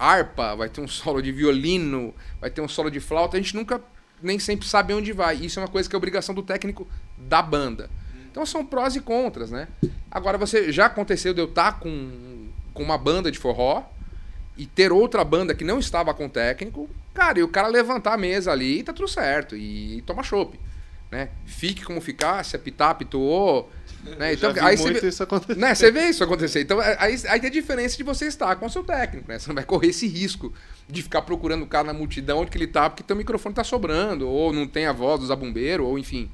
harpa, 0.00 0.56
vai 0.56 0.70
ter 0.70 0.80
um 0.80 0.88
solo 0.88 1.20
de 1.20 1.30
violino, 1.30 2.14
vai 2.40 2.50
ter 2.50 2.62
um 2.62 2.68
solo 2.68 2.90
de 2.90 3.00
flauta. 3.00 3.36
A 3.36 3.40
gente 3.40 3.54
nunca, 3.54 3.82
nem 4.22 4.38
sempre 4.38 4.66
sabe 4.66 4.94
onde 4.94 5.12
vai. 5.12 5.36
Isso 5.36 5.60
é 5.60 5.62
uma 5.62 5.68
coisa 5.68 5.88
que 5.88 5.94
é 5.94 5.98
obrigação 5.98 6.34
do 6.34 6.42
técnico 6.42 6.88
da 7.18 7.42
banda. 7.42 7.90
Então 8.30 8.46
são 8.46 8.64
prós 8.64 8.96
e 8.96 9.00
contras, 9.00 9.50
né? 9.50 9.68
Agora 10.10 10.38
você 10.38 10.72
já 10.72 10.86
aconteceu 10.86 11.34
de 11.34 11.40
eu 11.40 11.44
estar 11.44 11.72
tá 11.72 11.78
com, 11.78 12.48
com 12.72 12.82
uma 12.82 12.96
banda 12.96 13.30
de 13.30 13.38
forró 13.38 13.84
e 14.56 14.66
ter 14.66 14.90
outra 14.90 15.24
banda 15.24 15.54
que 15.54 15.64
não 15.64 15.78
estava 15.78 16.14
com 16.14 16.28
técnico, 16.28 16.88
cara, 17.12 17.38
e 17.38 17.42
o 17.42 17.48
cara 17.48 17.68
levantar 17.68 18.14
a 18.14 18.18
mesa 18.18 18.52
ali 18.52 18.78
e 18.78 18.82
tá 18.82 18.92
tudo 18.92 19.08
certo 19.08 19.56
e 19.56 20.02
toma 20.02 20.22
chopp, 20.22 20.58
né? 21.10 21.30
Fique 21.44 21.84
como 21.84 22.00
ficar, 22.00 22.44
se 22.44 22.56
apitar, 22.56 22.90
apitou, 22.90 23.70
né? 24.18 24.34
Então, 24.34 24.52
aí 24.60 24.76
você 24.76 24.92
vê, 24.92 25.08
isso 25.08 25.22
acontecer. 25.22 25.60
Né? 25.60 25.74
Você 25.74 25.90
vê 25.90 26.08
isso 26.08 26.24
acontecer. 26.24 26.60
Então, 26.62 26.80
é, 26.82 26.96
aí, 26.98 27.14
aí 27.28 27.40
tem 27.40 27.48
a 27.48 27.52
diferença 27.52 27.96
de 27.96 28.02
você 28.02 28.26
estar 28.26 28.54
com 28.56 28.66
o 28.66 28.70
seu 28.70 28.82
técnico, 28.82 29.30
né? 29.30 29.38
Você 29.38 29.48
não 29.48 29.54
vai 29.54 29.64
correr 29.64 29.88
esse 29.88 30.06
risco 30.06 30.52
de 30.88 31.02
ficar 31.02 31.22
procurando 31.22 31.62
o 31.62 31.66
cara 31.66 31.84
na 31.84 31.92
multidão 31.92 32.38
onde 32.40 32.50
que 32.50 32.58
ele 32.58 32.66
tá, 32.66 32.88
porque 32.88 33.02
teu 33.02 33.16
microfone 33.16 33.54
tá 33.54 33.64
sobrando, 33.64 34.28
ou 34.28 34.52
não 34.52 34.66
tem 34.66 34.86
a 34.86 34.92
voz 34.92 35.20
do 35.20 35.26
zabumbeiro, 35.26 35.84
ou 35.84 35.98
enfim 35.98 36.30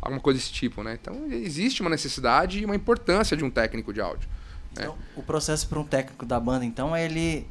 alguma 0.00 0.20
coisa 0.20 0.38
desse 0.38 0.52
tipo, 0.52 0.82
né? 0.82 0.96
Então 1.00 1.26
existe 1.30 1.80
uma 1.80 1.90
necessidade 1.90 2.60
e 2.60 2.64
uma 2.64 2.76
importância 2.76 3.36
de 3.36 3.44
um 3.44 3.50
técnico 3.50 3.92
de 3.92 4.00
áudio. 4.00 4.28
Né? 4.76 4.84
Então, 4.84 4.96
o 5.16 5.22
processo 5.22 5.68
para 5.68 5.80
um 5.80 5.84
técnico 5.84 6.24
da 6.24 6.38
banda, 6.38 6.64
então, 6.64 6.94
é 6.94 7.04
ele 7.04 7.46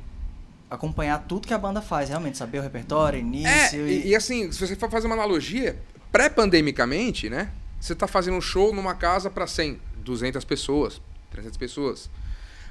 acompanhar 0.70 1.20
tudo 1.28 1.48
que 1.48 1.54
a 1.54 1.58
banda 1.58 1.82
faz, 1.82 2.10
realmente, 2.10 2.38
saber 2.38 2.60
o 2.60 2.62
repertório, 2.62 3.20
início. 3.20 3.50
É, 3.50 3.90
e... 3.90 4.02
E, 4.06 4.08
e 4.10 4.16
assim, 4.16 4.52
se 4.52 4.60
você 4.60 4.76
for 4.76 4.90
fazer 4.90 5.08
uma 5.08 5.16
analogia, 5.16 5.80
pré-pandemicamente, 6.12 7.30
né? 7.30 7.50
Você 7.86 7.94
tá 7.94 8.08
fazendo 8.08 8.36
um 8.36 8.42
show 8.42 8.74
numa 8.74 8.96
casa 8.96 9.30
para 9.30 9.46
100, 9.46 9.80
200 9.98 10.44
pessoas, 10.44 11.00
300 11.30 11.56
pessoas. 11.56 12.10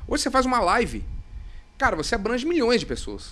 Hoje 0.08 0.24
você 0.24 0.30
faz 0.30 0.44
uma 0.44 0.58
live. 0.58 1.04
Cara, 1.78 1.94
você 1.94 2.16
abrange 2.16 2.44
milhões 2.44 2.80
de 2.80 2.86
pessoas. 2.86 3.30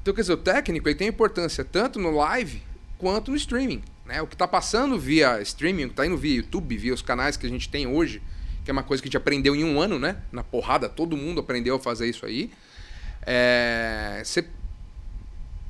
Então, 0.00 0.12
quer 0.12 0.22
dizer, 0.22 0.32
o 0.32 0.36
técnico 0.36 0.88
ele 0.88 0.96
tem 0.96 1.06
importância 1.06 1.64
tanto 1.64 2.00
no 2.00 2.10
live 2.10 2.60
quanto 2.98 3.30
no 3.30 3.36
streaming. 3.36 3.80
Né? 4.04 4.20
O 4.22 4.26
que 4.26 4.34
está 4.34 4.48
passando 4.48 4.98
via 4.98 5.40
streaming, 5.42 5.84
o 5.84 5.86
que 5.86 5.92
está 5.92 6.04
indo 6.04 6.16
via 6.16 6.34
YouTube, 6.34 6.76
via 6.76 6.92
os 6.92 7.00
canais 7.00 7.36
que 7.36 7.46
a 7.46 7.48
gente 7.48 7.68
tem 7.68 7.86
hoje, 7.86 8.20
que 8.64 8.70
é 8.70 8.72
uma 8.72 8.82
coisa 8.82 9.00
que 9.00 9.06
a 9.06 9.10
gente 9.10 9.16
aprendeu 9.16 9.54
em 9.54 9.62
um 9.62 9.80
ano, 9.80 10.00
né? 10.00 10.16
Na 10.32 10.42
porrada, 10.42 10.88
todo 10.88 11.16
mundo 11.16 11.40
aprendeu 11.40 11.76
a 11.76 11.78
fazer 11.78 12.08
isso 12.08 12.26
aí. 12.26 12.50
É... 13.24 14.20
Você 14.24 14.48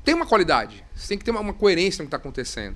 tem 0.03 0.15
uma 0.15 0.25
qualidade, 0.25 0.83
você 0.95 1.09
tem 1.09 1.19
que 1.19 1.23
ter 1.23 1.29
uma 1.29 1.53
coerência 1.53 2.01
no 2.01 2.07
que 2.07 2.15
está 2.15 2.17
acontecendo. 2.17 2.75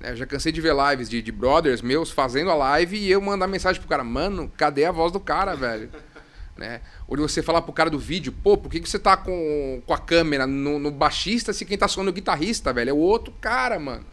Né? 0.00 0.12
Eu 0.12 0.16
já 0.16 0.26
cansei 0.26 0.52
de 0.52 0.60
ver 0.60 0.74
lives 0.74 1.08
de, 1.08 1.22
de 1.22 1.32
brothers 1.32 1.82
meus 1.82 2.10
fazendo 2.10 2.50
a 2.50 2.54
live 2.54 2.96
e 2.96 3.10
eu 3.10 3.20
mandar 3.20 3.46
mensagem 3.46 3.80
pro 3.80 3.88
cara, 3.88 4.04
mano, 4.04 4.50
cadê 4.56 4.84
a 4.84 4.92
voz 4.92 5.12
do 5.12 5.20
cara, 5.20 5.54
velho? 5.54 5.90
né? 6.56 6.80
Ou 7.06 7.16
você 7.16 7.42
falar 7.42 7.62
pro 7.62 7.72
cara 7.72 7.90
do 7.90 7.98
vídeo, 7.98 8.32
pô, 8.32 8.56
por 8.56 8.70
que, 8.70 8.80
que 8.80 8.88
você 8.88 8.98
tá 8.98 9.16
com, 9.16 9.82
com 9.84 9.94
a 9.94 9.98
câmera 9.98 10.46
no, 10.46 10.78
no 10.78 10.90
baixista 10.90 11.52
se 11.52 11.64
quem 11.64 11.76
tá 11.76 11.86
soando 11.86 12.10
é 12.10 12.12
o 12.12 12.14
guitarrista, 12.14 12.72
velho? 12.72 12.90
É 12.90 12.92
o 12.92 12.98
outro 12.98 13.32
cara, 13.40 13.78
mano. 13.78 14.04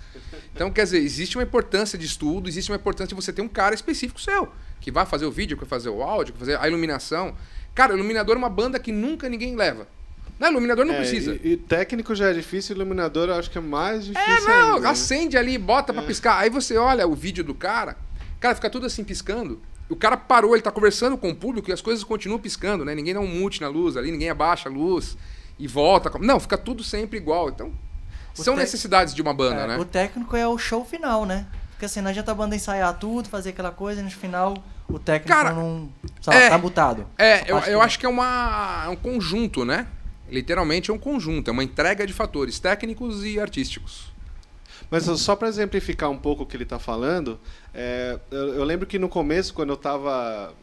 Então, 0.54 0.72
quer 0.72 0.84
dizer, 0.84 1.00
existe 1.00 1.38
uma 1.38 1.44
importância 1.44 1.98
de 1.98 2.06
estudo, 2.06 2.50
existe 2.50 2.72
uma 2.72 2.78
importância 2.78 3.16
de 3.16 3.16
você 3.16 3.32
ter 3.32 3.42
um 3.42 3.48
cara 3.48 3.74
específico 3.74 4.20
seu, 4.20 4.52
que 4.80 4.92
vai 4.92 5.06
fazer 5.06 5.26
o 5.26 5.32
vídeo, 5.32 5.58
que 5.58 5.64
vai 5.64 5.70
fazer 5.70 5.90
o 5.90 6.04
áudio, 6.04 6.34
que 6.34 6.40
vai 6.40 6.48
fazer 6.48 6.64
a 6.64 6.68
iluminação. 6.68 7.36
Cara, 7.74 7.94
o 7.94 7.98
iluminador 7.98 8.36
é 8.36 8.38
uma 8.38 8.50
banda 8.50 8.78
que 8.78 8.92
nunca 8.92 9.28
ninguém 9.30 9.56
leva. 9.56 9.88
Não, 10.44 10.52
iluminador 10.52 10.86
não 10.86 10.94
É, 10.94 10.98
precisa. 10.98 11.40
E, 11.44 11.54
e 11.54 11.58
técnico 11.58 12.14
já 12.14 12.30
é 12.30 12.34
difícil, 12.34 12.76
iluminador 12.76 13.30
eu 13.30 13.36
acho 13.36 13.50
que 13.50 13.58
é 13.58 13.62
mais 13.62 14.06
difícil 14.06 14.50
É, 14.52 14.62
não, 14.62 14.70
ainda, 14.76 14.80
né? 14.82 14.90
acende 14.90 15.38
ali, 15.38 15.58
bota 15.58 15.94
pra 15.94 16.04
piscar. 16.04 16.40
Aí 16.40 16.50
você 16.50 16.78
olha 16.78 17.08
o 17.08 17.16
vídeo 17.16 17.44
do 17.44 17.54
cara, 17.54 17.96
cara, 18.40 18.54
fica 18.54 18.70
tudo 18.70 18.86
assim 18.86 19.04
piscando. 19.04 19.62
O 19.90 19.96
cara 19.96 20.18
parou, 20.18 20.54
ele 20.56 20.62
tá 20.62 20.72
conversando 20.72 21.18
com 21.18 21.30
o 21.30 21.36
público 21.36 21.70
e 21.70 21.74
as 21.74 21.82
coisas 21.82 22.04
continuam 22.04 22.40
piscando, 22.40 22.84
né? 22.84 22.94
Ninguém 22.96 23.14
dá 23.14 23.20
um 23.20 23.28
mute 23.28 23.62
na 23.62 23.68
luz 23.68 23.96
ali, 23.96 24.12
ninguém 24.12 24.30
abaixa 24.30 24.68
a 24.68 24.72
luz 24.72 25.18
e 25.60 25.68
volta. 25.68 26.12
Não, 26.20 26.40
fica 26.40 26.58
tudo 26.58 26.84
sempre 26.84 27.18
igual. 27.18 27.50
Então, 27.50 27.72
O 28.38 28.44
são 28.44 28.56
necessidades 28.56 29.14
de 29.14 29.22
uma 29.22 29.34
banda, 29.34 29.62
É, 29.62 29.68
né? 29.68 29.78
O 29.78 29.86
técnico 29.86 30.36
é 30.36 30.48
o 30.48 30.58
show 30.58 30.84
final, 30.84 31.26
né? 31.26 31.46
Porque 31.72 31.86
assim, 31.86 32.02
não 32.02 32.10
adianta 32.10 32.32
a 32.32 32.36
banda 32.36 32.56
ensaiar 32.56 32.98
tudo, 32.98 33.30
fazer 33.30 33.50
aquela 33.50 33.72
coisa 33.72 34.02
e 34.02 34.04
no 34.04 34.10
final 34.12 34.56
o 34.88 34.98
técnico 35.00 35.36
Cara, 35.38 35.54
não. 35.54 35.90
Sabe, 36.22 36.38
é- 36.38 36.50
tá 36.50 36.58
mutado. 36.58 37.06
É, 37.18 37.50
eu, 37.52 37.58
eu 37.60 37.82
acho 37.82 38.00
que 38.00 38.06
é, 38.06 38.10
uma, 38.10 38.84
é 38.86 38.90
um 38.90 38.96
conjunto, 38.96 39.64
né? 39.66 39.86
Literalmente 40.30 40.90
é 40.90 40.94
um 40.94 40.98
conjunto, 40.98 41.50
é 41.50 41.52
uma 41.52 41.64
entrega 41.64 42.06
de 42.08 42.14
fatores 42.14 42.60
técnicos 42.60 43.24
e 43.26 43.40
artísticos. 43.40 44.12
Mas 44.90 45.04
só 45.06 45.36
para 45.36 45.48
exemplificar 45.48 46.10
um 46.10 46.18
pouco 46.18 46.44
o 46.44 46.46
que 46.46 46.56
ele 46.56 46.64
está 46.64 46.80
falando, 46.80 47.40
é, 47.74 48.20
eu, 48.32 48.56
eu 48.56 48.64
lembro 48.64 48.86
que 48.88 49.00
no 49.00 49.10
começo, 49.10 49.54
quando 49.54 49.70
eu 49.70 49.76
estava 49.76 50.54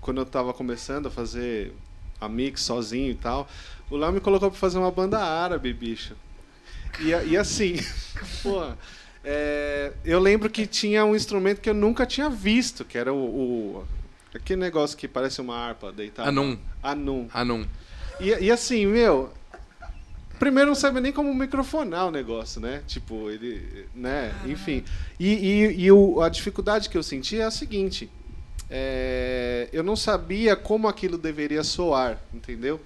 quando 0.00 0.20
eu 0.20 0.26
tava 0.26 0.54
começando 0.54 1.06
a 1.06 1.10
fazer 1.10 1.72
a 2.20 2.28
mix 2.28 2.62
sozinho 2.62 3.10
e 3.10 3.14
tal, 3.14 3.48
o 3.90 3.96
Léo 3.96 4.12
me 4.12 4.20
colocou 4.20 4.50
para 4.50 4.58
fazer 4.58 4.78
uma 4.78 4.90
banda 4.90 5.18
árabe, 5.18 5.72
bicho. 5.72 6.14
E, 7.00 7.08
e 7.30 7.36
assim, 7.36 7.76
porra, 8.42 8.78
é, 9.24 9.92
eu 10.04 10.18
lembro 10.18 10.48
que 10.48 10.66
tinha 10.66 11.04
um 11.04 11.14
instrumento 11.14 11.60
que 11.60 11.68
eu 11.68 11.74
nunca 11.74 12.06
tinha 12.06 12.30
visto, 12.30 12.84
que 12.84 12.96
era 12.96 13.12
o, 13.12 13.16
o- 13.16 13.84
aquele 14.34 14.60
negócio 14.60 14.96
que 14.96 15.06
parece 15.08 15.40
uma 15.40 15.56
harpa 15.56 15.92
deitada. 15.92 16.28
Anum. 16.28 16.58
Anum. 16.82 17.28
Anum. 17.32 17.66
E, 18.20 18.44
e 18.46 18.50
assim, 18.50 18.86
meu. 18.86 19.30
Primeiro 20.38 20.68
não 20.68 20.74
sabe 20.76 21.00
nem 21.00 21.12
como 21.12 21.34
microfonar 21.34 22.06
o 22.06 22.10
negócio, 22.12 22.60
né? 22.60 22.82
Tipo, 22.86 23.28
ele. 23.30 23.86
né? 23.94 24.32
Enfim. 24.46 24.84
E, 25.18 25.28
e, 25.34 25.84
e 25.84 25.92
o- 25.92 26.20
a 26.20 26.28
dificuldade 26.28 26.88
que 26.88 26.96
eu 26.96 27.02
senti 27.02 27.40
é 27.40 27.44
a 27.44 27.50
seguinte. 27.50 28.08
é, 28.70 29.68
eu 29.72 29.82
não 29.82 29.96
sabia 29.96 30.54
como 30.54 30.86
aquilo 30.88 31.16
deveria 31.18 31.64
soar, 31.64 32.20
entendeu? 32.34 32.78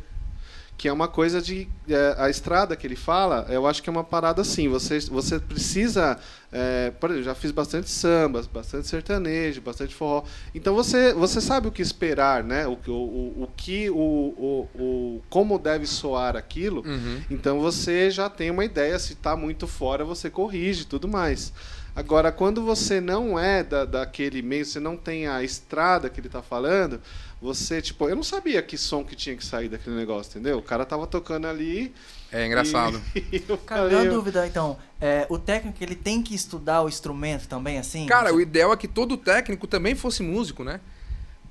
Que 0.77 0.89
é 0.89 0.93
uma 0.93 1.07
coisa 1.07 1.41
de. 1.41 1.69
é, 1.89 2.15
a 2.19 2.29
estrada 2.29 2.75
que 2.75 2.85
ele 2.85 2.97
fala, 2.97 3.47
eu 3.49 3.69
acho 3.69 3.81
que 3.81 3.89
é 3.89 3.93
uma 3.93 4.03
parada 4.03 4.43
assim. 4.43 4.69
Você, 4.69 4.99
você 5.01 5.39
precisa. 5.39 6.19
é, 6.51 6.91
por 6.91 7.09
exemplo, 7.11 7.25
já 7.27 7.35
fiz 7.37 7.53
bastante 7.53 7.89
samba, 7.89 8.43
bastante 8.53 8.89
sertanejo, 8.89 9.61
bastante 9.61 9.95
forró. 9.95 10.25
Então 10.53 10.75
você, 10.75 11.13
você 11.15 11.41
sabe 11.41 11.69
o 11.69 11.71
que 11.71 11.83
esperar, 11.83 12.43
né? 12.43 12.67
O, 12.67 12.77
que- 12.77 12.91
o, 12.91 12.95
o, 12.95 13.43
o 13.45 13.49
que. 13.57 13.91
O, 13.91 13.95
o, 13.97 14.69
o, 14.75 15.23
como 15.31 15.57
deve 15.57 15.87
soar 15.87 16.35
aquilo. 16.37 16.83
Uhum. 16.85 17.21
Então 17.31 17.61
você 17.61 18.11
já 18.11 18.29
tem 18.29 18.51
uma 18.51 18.65
ideia, 18.65 18.99
se 18.99 19.13
está 19.13 19.37
muito 19.37 19.69
fora, 19.69 20.05
você 20.05 20.29
corrige 20.31 20.83
e 20.83 20.87
tudo 20.87 21.07
mais. 21.07 21.53
Agora, 21.95 22.33
quando 22.33 22.63
você 22.65 23.01
não 23.03 23.39
é 23.39 23.63
da, 23.63 23.85
daquele 23.85 24.41
meio, 24.41 24.65
você 24.65 24.81
não 24.81 24.97
tem 24.97 25.29
a 25.29 25.43
estrada 25.45 26.09
que 26.09 26.19
ele 26.19 26.27
está 26.27 26.41
falando, 26.43 26.99
você, 27.43 27.83
tipo, 27.83 28.09
eu 28.09 28.15
não 28.15 28.23
sabia 28.23 28.63
que 28.63 28.79
som 28.79 29.05
que 29.05 29.17
tinha 29.17 29.37
que 29.37 29.45
sair 29.45 29.69
daquele 29.69 29.97
negócio, 29.97 30.31
entendeu? 30.31 30.59
O 30.59 30.63
cara 30.63 30.85
tava 30.87 31.07
tocando 31.07 31.47
ali. 31.49 31.93
É 32.31 32.47
engraçado. 32.47 33.03
E, 33.15 33.43
eu 33.49 33.59
Cara, 33.59 33.91
falei, 33.91 33.97
uma 34.09 34.15
dúvida, 34.15 34.47
então. 34.47 34.79
é, 35.01 35.27
o 35.29 35.39
técnico 35.39 35.77
ele 35.83 35.97
tem 35.97 36.23
que 36.23 36.35
estudar 36.35 36.83
o 36.83 36.89
instrumento 36.89 37.47
também, 37.49 37.79
assim? 37.79 38.07
Cara, 38.07 38.33
o 38.33 38.41
ideal 38.41 38.73
é 38.73 38.77
que 38.77 38.87
todo 38.89 39.17
técnico 39.17 39.67
também 39.67 39.95
fosse 39.95 40.23
músico, 40.23 40.63
né? 40.65 40.81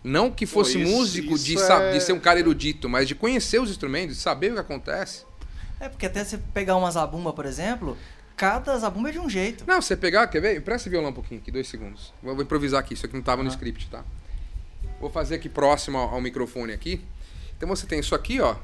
Não 0.03 0.31
que 0.31 0.45
fosse 0.47 0.81
isso- 0.81 0.91
músico 0.91 1.37
de, 1.37 1.53
isso 1.55 1.67
sa- 1.67 1.81
é- 1.83 1.91
de 1.93 2.01
ser 2.01 2.13
um 2.13 2.19
cara 2.19 2.39
erudito, 2.39 2.89
mas 2.89 3.07
de 3.07 3.13
conhecer 3.13 3.61
os 3.61 3.69
instrumentos, 3.69 4.15
de 4.15 4.21
saber 4.21 4.51
o 4.51 4.53
que 4.55 4.59
acontece. 4.61 5.23
É 5.79 5.87
porque 5.89 6.05
até 6.07 6.23
você 6.23 6.37
pegar 6.53 6.75
uma 6.77 6.89
zabumba, 6.89 7.31
por 7.33 7.45
exemplo, 7.45 7.95
cada 8.35 8.75
zabumba 8.79 9.09
é 9.09 9.11
de 9.11 9.19
um 9.19 9.29
jeito. 9.29 9.63
Não, 9.67 9.79
você 9.81 9.95
pegar, 9.95 10.25
quer 10.27 10.39
ver? 10.41 10.61
Presta 10.61 10.83
esse 10.83 10.89
violão 10.89 11.11
um 11.11 11.13
pouquinho 11.13 11.39
aqui, 11.41 11.51
dois 11.51 11.67
segundos. 11.67 12.11
Vou, 12.23 12.33
vou 12.33 12.43
improvisar 12.43 12.79
aqui, 12.79 12.95
isso 12.95 13.05
aqui 13.05 13.13
não 13.15 13.21
tava 13.21 13.43
no 13.43 13.49
Ah. 13.49 13.53
script, 13.53 13.87
tá? 13.91 14.03
Vou 15.01 15.09
fazer 15.09 15.35
aqui 15.35 15.49
próximo 15.49 15.97
ao, 15.97 16.13
ao 16.13 16.21
microfone 16.21 16.71
aqui. 16.71 17.01
Então 17.57 17.67
você 17.67 17.85
tem 17.87 17.99
isso 17.99 18.13
aqui, 18.15 18.39
ó. 18.39 18.55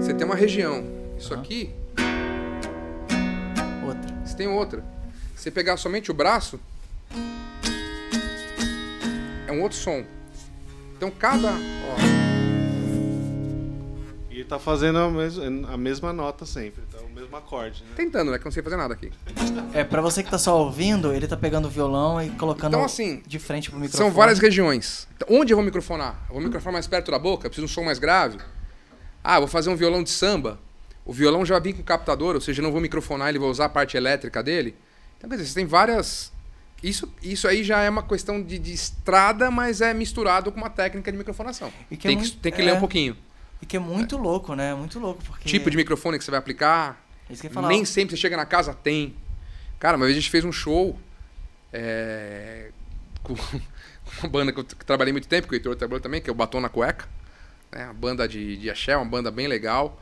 Você 0.00 0.14
tem 0.14 0.26
uma 0.26 0.34
região. 0.34 0.82
Isso 1.18 1.32
Aham. 1.32 1.42
aqui, 1.42 1.70
Outra. 3.86 4.14
você 4.24 4.36
tem 4.36 4.48
outra. 4.48 4.84
Você 5.34 5.50
pegar 5.50 5.76
somente 5.76 6.10
o 6.10 6.14
braço, 6.14 6.58
é 9.46 9.52
um 9.52 9.62
outro 9.62 9.76
som. 9.78 10.02
Então 10.96 11.10
cada. 11.10 11.50
Ó, 11.52 12.15
tá 14.46 14.58
fazendo 14.58 14.98
a, 14.98 15.10
mes 15.10 15.38
a 15.38 15.76
mesma 15.76 16.12
nota 16.12 16.46
sempre, 16.46 16.82
então, 16.88 17.04
o 17.04 17.10
mesmo 17.10 17.36
acorde, 17.36 17.82
né? 17.82 17.90
tentando, 17.96 18.30
né? 18.30 18.38
Que 18.38 18.42
eu 18.44 18.46
não 18.46 18.52
sei 18.52 18.62
fazer 18.62 18.76
nada 18.76 18.94
aqui. 18.94 19.10
É, 19.74 19.84
pra 19.84 20.00
você 20.00 20.22
que 20.22 20.30
tá 20.30 20.38
só 20.38 20.58
ouvindo, 20.58 21.12
ele 21.12 21.26
tá 21.26 21.36
pegando 21.36 21.66
o 21.66 21.70
violão 21.70 22.22
e 22.22 22.30
colocando 22.30 22.74
Então, 22.74 22.84
assim, 22.84 23.22
de 23.26 23.38
frente 23.38 23.70
pro 23.70 23.78
microfone. 23.78 24.08
São 24.08 24.14
várias 24.16 24.38
regiões. 24.38 25.06
Então, 25.16 25.28
onde 25.36 25.52
eu 25.52 25.56
vou 25.56 25.64
microfonar? 25.64 26.16
Eu 26.28 26.34
vou 26.34 26.42
microfonar 26.42 26.74
mais 26.74 26.86
perto 26.86 27.10
da 27.10 27.18
boca? 27.18 27.46
Eu 27.46 27.50
preciso 27.50 27.66
de 27.66 27.72
um 27.72 27.74
som 27.74 27.84
mais 27.84 27.98
grave? 27.98 28.38
Ah, 29.22 29.38
vou 29.38 29.48
fazer 29.48 29.70
um 29.70 29.76
violão 29.76 30.02
de 30.02 30.10
samba. 30.10 30.58
O 31.04 31.12
violão 31.12 31.44
já 31.44 31.58
vem 31.58 31.72
com 31.72 31.82
captador, 31.82 32.34
ou 32.34 32.40
seja, 32.40 32.60
eu 32.60 32.64
não 32.64 32.72
vou 32.72 32.80
microfonar, 32.80 33.28
ele 33.28 33.38
vai 33.38 33.48
usar 33.48 33.66
a 33.66 33.68
parte 33.68 33.96
elétrica 33.96 34.42
dele. 34.42 34.74
Então, 35.18 35.28
quer 35.30 35.36
dizer, 35.36 35.48
você 35.48 35.54
tem 35.54 35.66
várias. 35.66 36.32
Isso, 36.82 37.12
isso 37.22 37.48
aí 37.48 37.64
já 37.64 37.80
é 37.82 37.88
uma 37.88 38.02
questão 38.02 38.42
de, 38.42 38.58
de 38.58 38.72
estrada, 38.72 39.50
mas 39.50 39.80
é 39.80 39.94
misturado 39.94 40.52
com 40.52 40.58
uma 40.58 40.68
técnica 40.70 41.10
de 41.10 41.16
microfonação. 41.18 41.72
E 41.90 41.96
que 41.96 42.06
é 42.06 42.10
tem, 42.10 42.18
que, 42.18 42.24
muito- 42.24 42.38
tem 42.38 42.52
que 42.52 42.60
é. 42.60 42.64
ler 42.64 42.74
um 42.74 42.80
pouquinho. 42.80 43.16
E 43.60 43.66
que 43.66 43.76
é 43.76 43.80
muito 43.80 44.16
louco, 44.16 44.54
né? 44.54 44.74
Muito 44.74 44.98
louco, 44.98 45.22
porque... 45.24 45.48
Tipo 45.48 45.70
de 45.70 45.76
microfone 45.76 46.18
que 46.18 46.24
você 46.24 46.30
vai 46.30 46.38
aplicar. 46.38 47.02
Isso 47.30 47.40
que 47.40 47.48
eu 47.48 47.52
falar. 47.52 47.68
Nem 47.68 47.84
sempre 47.84 48.16
você 48.16 48.20
chega 48.20 48.36
na 48.36 48.46
casa, 48.46 48.74
tem. 48.74 49.14
Cara, 49.78 49.96
uma 49.96 50.06
vez 50.06 50.16
a 50.16 50.20
gente 50.20 50.30
fez 50.30 50.44
um 50.44 50.52
show 50.52 50.98
é, 51.72 52.70
com 53.22 53.34
uma 54.22 54.28
banda 54.28 54.52
que 54.52 54.60
eu 54.60 54.64
trabalhei 54.64 55.12
muito 55.12 55.28
tempo, 55.28 55.48
que 55.48 55.54
o 55.54 55.56
Heitor 55.56 55.74
trabalhou 55.76 56.00
também, 56.00 56.20
que 56.20 56.30
é 56.30 56.32
o 56.32 56.36
Batom 56.36 56.60
na 56.60 56.68
Cueca. 56.68 57.08
Né? 57.72 57.84
Uma 57.84 57.94
banda 57.94 58.28
de, 58.28 58.56
de 58.56 58.70
axé, 58.70 58.96
uma 58.96 59.06
banda 59.06 59.30
bem 59.30 59.46
legal. 59.46 60.00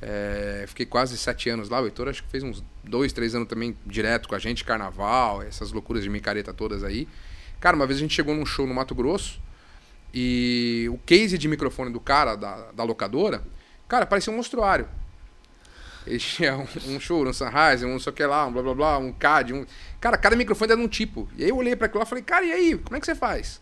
É, 0.00 0.64
fiquei 0.66 0.84
quase 0.84 1.16
sete 1.16 1.48
anos 1.48 1.68
lá. 1.68 1.80
O 1.80 1.86
Heitor 1.86 2.08
acho 2.08 2.22
que 2.22 2.28
fez 2.28 2.42
uns 2.42 2.62
dois, 2.84 3.12
três 3.12 3.34
anos 3.34 3.48
também 3.48 3.76
direto 3.86 4.28
com 4.28 4.34
a 4.34 4.38
gente, 4.38 4.64
carnaval, 4.64 5.42
essas 5.42 5.72
loucuras 5.72 6.02
de 6.02 6.10
micareta 6.10 6.52
todas 6.52 6.84
aí. 6.84 7.08
Cara, 7.60 7.76
uma 7.76 7.86
vez 7.86 7.98
a 7.98 8.02
gente 8.02 8.14
chegou 8.14 8.34
num 8.34 8.44
show 8.44 8.66
no 8.66 8.74
Mato 8.74 8.94
Grosso 8.94 9.40
e 10.12 10.88
o 10.92 10.98
case 10.98 11.38
de 11.38 11.48
microfone 11.48 11.90
do 11.90 12.00
cara, 12.00 12.36
da, 12.36 12.72
da 12.72 12.84
locadora, 12.84 13.42
cara, 13.88 14.04
parecia 14.04 14.32
um 14.32 14.36
monstruário. 14.36 14.88
Ele 16.06 16.18
tinha 16.20 16.56
um, 16.56 16.66
um 16.86 17.00
show, 17.00 17.26
um 17.26 17.32
Sunrise, 17.32 17.86
um 17.86 17.98
sei 17.98 18.12
o 18.12 18.14
que 18.14 18.24
lá, 18.24 18.46
um 18.46 18.52
blá 18.52 18.62
blá 18.62 18.74
blá, 18.74 18.98
um 18.98 19.12
CAD. 19.12 19.54
Um... 19.54 19.66
Cara, 20.00 20.16
cada 20.16 20.36
microfone 20.36 20.72
era 20.72 20.80
de 20.80 20.86
um 20.86 20.88
tipo. 20.88 21.28
E 21.36 21.44
aí 21.44 21.50
eu 21.50 21.56
olhei 21.56 21.76
pra 21.76 21.86
aquilo 21.86 22.00
lá 22.00 22.06
e 22.06 22.08
falei, 22.08 22.24
cara, 22.24 22.44
e 22.44 22.52
aí? 22.52 22.78
Como 22.78 22.96
é 22.96 23.00
que 23.00 23.06
você 23.06 23.14
faz? 23.14 23.60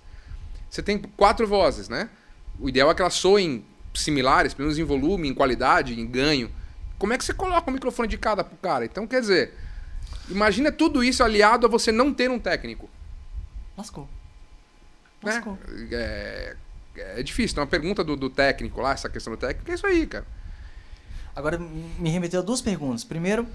Você 0.69 0.83
tem 0.83 0.99
quatro 1.17 1.47
vozes, 1.47 1.89
né? 1.89 2.09
O 2.59 2.69
ideal 2.69 2.91
é 2.91 2.95
que 2.95 3.03
elas 3.03 3.15
soem 3.15 3.65
similares, 3.95 4.55
pelo 4.55 4.67
menos 4.67 4.79
em 4.79 4.85
volume, 4.85 5.29
em 5.29 5.35
qualidade, 5.35 5.99
em 5.99 6.07
ganho. 6.07 6.51
Como 6.99 7.13
é 7.13 7.19
que 7.19 7.25
você 7.25 7.33
coloca 7.33 7.71
um 7.71 7.75
microfone 7.75 8.09
de 8.09 8.19
cada 8.19 8.45
pro 8.45 8.57
cara? 8.59 8.85
Então, 8.85 9.07
quer 9.07 9.21
dizer, 9.21 9.55
imagina 10.29 10.71
tudo 10.71 11.03
isso 11.03 11.25
aliado 11.25 11.67
a 11.67 11.71
você 11.71 11.91
não 11.91 12.13
ter 12.13 12.31
um 12.31 12.39
técnico. 12.39 12.89
Lascou. 13.77 14.09
Né? 15.23 15.43
É, 15.93 16.57
é 16.97 17.23
difícil. 17.23 17.55
Então, 17.55 17.65
a 17.65 17.67
pergunta 17.67 18.03
do, 18.03 18.17
do 18.17 18.31
técnico 18.31 18.81
lá, 18.81 18.93
essa 18.93 19.09
questão 19.09 19.33
do 19.33 19.37
técnico, 19.37 19.71
é 19.71 19.75
isso 19.75 19.87
aí, 19.87 20.07
cara. 20.07 20.27
Agora 21.35 21.59
me 21.59 22.11
remeteu 22.11 22.41
a 22.41 22.43
duas 22.43 22.61
perguntas. 22.61 23.05
Primeiro, 23.05 23.47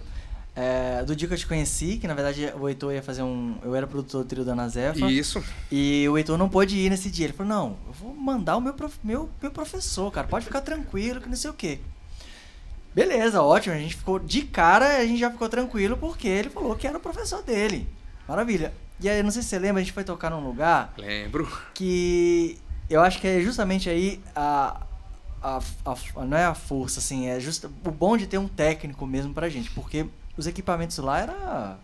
é, 0.56 1.04
do 1.04 1.16
dia 1.16 1.28
que 1.28 1.34
eu 1.34 1.38
te 1.38 1.46
conheci, 1.46 1.98
que 1.98 2.08
na 2.08 2.14
verdade 2.14 2.52
o 2.58 2.70
Heitor 2.70 2.94
ia 2.94 3.04
fazer 3.04 3.22
um. 3.22 3.58
Eu 3.62 3.76
era 3.76 3.86
produtor 3.86 4.24
do 4.24 4.28
trio 4.28 4.46
da 4.46 4.56
Nazefa. 4.56 5.12
Isso. 5.12 5.44
E 5.70 6.08
o 6.08 6.18
Heitor 6.18 6.38
não 6.38 6.48
pôde 6.48 6.78
ir 6.78 6.90
nesse 6.90 7.12
dia. 7.12 7.26
Ele 7.26 7.34
falou: 7.34 7.54
Não, 7.54 7.78
eu 7.86 7.94
vou 7.94 8.16
mandar 8.16 8.56
o 8.56 8.62
meu, 8.62 8.74
prof, 8.74 8.98
meu, 9.04 9.30
meu 9.42 9.52
professor, 9.52 10.10
cara. 10.12 10.28
Pode 10.28 10.46
ficar 10.46 10.62
tranquilo, 10.62 11.20
que 11.20 11.28
não 11.28 11.36
sei 11.36 11.50
o 11.50 11.54
quê. 11.54 11.80
Beleza, 12.94 13.42
ótimo. 13.42 13.76
A 13.76 13.78
gente 13.78 13.98
ficou 13.98 14.18
de 14.18 14.44
cara, 14.44 14.98
a 14.98 15.06
gente 15.06 15.20
já 15.20 15.30
ficou 15.30 15.50
tranquilo 15.50 15.98
porque 15.98 16.30
ele 16.30 16.50
falou 16.50 16.74
que 16.78 16.88
era 16.88 16.98
o 16.98 17.02
professor 17.02 17.44
dele. 17.44 17.86
Maravilha. 18.26 18.74
E 19.00 19.10
aí, 19.10 19.22
não 19.22 19.32
sei 19.32 19.42
se 19.42 19.50
você 19.50 19.60
lembra, 19.60 19.82
a 19.82 19.84
gente 19.84 19.94
foi 19.94 20.04
tocar 20.04 20.30
num 20.30 20.46
lugar. 20.46 20.94
Lembro. 20.98 21.48
Que 21.74 22.58
eu 22.90 23.02
acho 23.02 23.20
que 23.20 23.28
é 23.28 23.42
justamente 23.42 23.90
aí 23.90 24.22
a. 24.36 24.82
A, 25.42 25.60
a, 25.86 26.26
não 26.26 26.36
é 26.36 26.44
a 26.44 26.56
força, 26.56 27.00
assim, 27.00 27.28
é 27.28 27.40
justo 27.40 27.72
o 27.86 27.92
bom 27.92 28.18
de 28.18 28.26
ter 28.26 28.40
um 28.40 28.48
técnico 28.48 29.06
mesmo 29.06 29.32
pra 29.32 29.48
gente, 29.48 29.70
porque 29.70 30.08
os 30.36 30.48
equipamentos 30.48 30.98
lá 30.98 31.20
era 31.20 31.78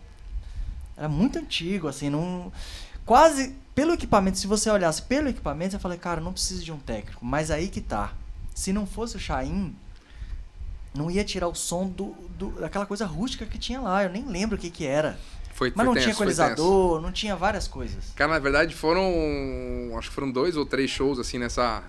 era 0.96 1.08
muito 1.08 1.38
antigo, 1.38 1.86
assim, 1.86 2.10
não 2.10 2.52
quase 3.04 3.54
pelo 3.74 3.92
equipamento, 3.92 4.38
se 4.38 4.46
você 4.46 4.68
olhasse 4.68 5.02
pelo 5.02 5.28
equipamento, 5.28 5.72
você 5.72 5.78
fala, 5.78 5.96
cara, 5.96 6.20
não 6.20 6.32
preciso 6.32 6.64
de 6.64 6.72
um 6.72 6.78
técnico, 6.78 7.24
mas 7.24 7.50
aí 7.50 7.68
que 7.68 7.80
tá. 7.80 8.12
Se 8.54 8.72
não 8.72 8.86
fosse 8.86 9.16
o 9.16 9.20
Chain, 9.20 9.74
não 10.94 11.10
ia 11.10 11.24
tirar 11.24 11.48
o 11.48 11.54
som 11.54 11.88
do, 11.88 12.14
do 12.36 12.50
daquela 12.60 12.84
coisa 12.84 13.06
rústica 13.06 13.46
que 13.46 13.58
tinha 13.58 13.80
lá, 13.80 14.04
eu 14.04 14.10
nem 14.10 14.26
lembro 14.26 14.56
o 14.56 14.60
que 14.60 14.70
que 14.70 14.86
era. 14.86 15.18
Foi, 15.52 15.72
mas 15.74 15.76
foi 15.76 15.84
não 15.84 15.94
tenso, 15.94 16.04
tinha 16.04 16.14
equalizador, 16.14 17.00
não 17.00 17.12
tinha 17.12 17.36
várias 17.36 17.68
coisas. 17.68 18.12
Cara, 18.16 18.32
na 18.32 18.38
verdade 18.38 18.74
foram. 18.74 19.04
Acho 19.98 20.08
que 20.08 20.14
foram 20.14 20.30
dois 20.30 20.56
ou 20.56 20.64
três 20.64 20.90
shows 20.90 21.18
assim 21.18 21.38
nessa, 21.38 21.82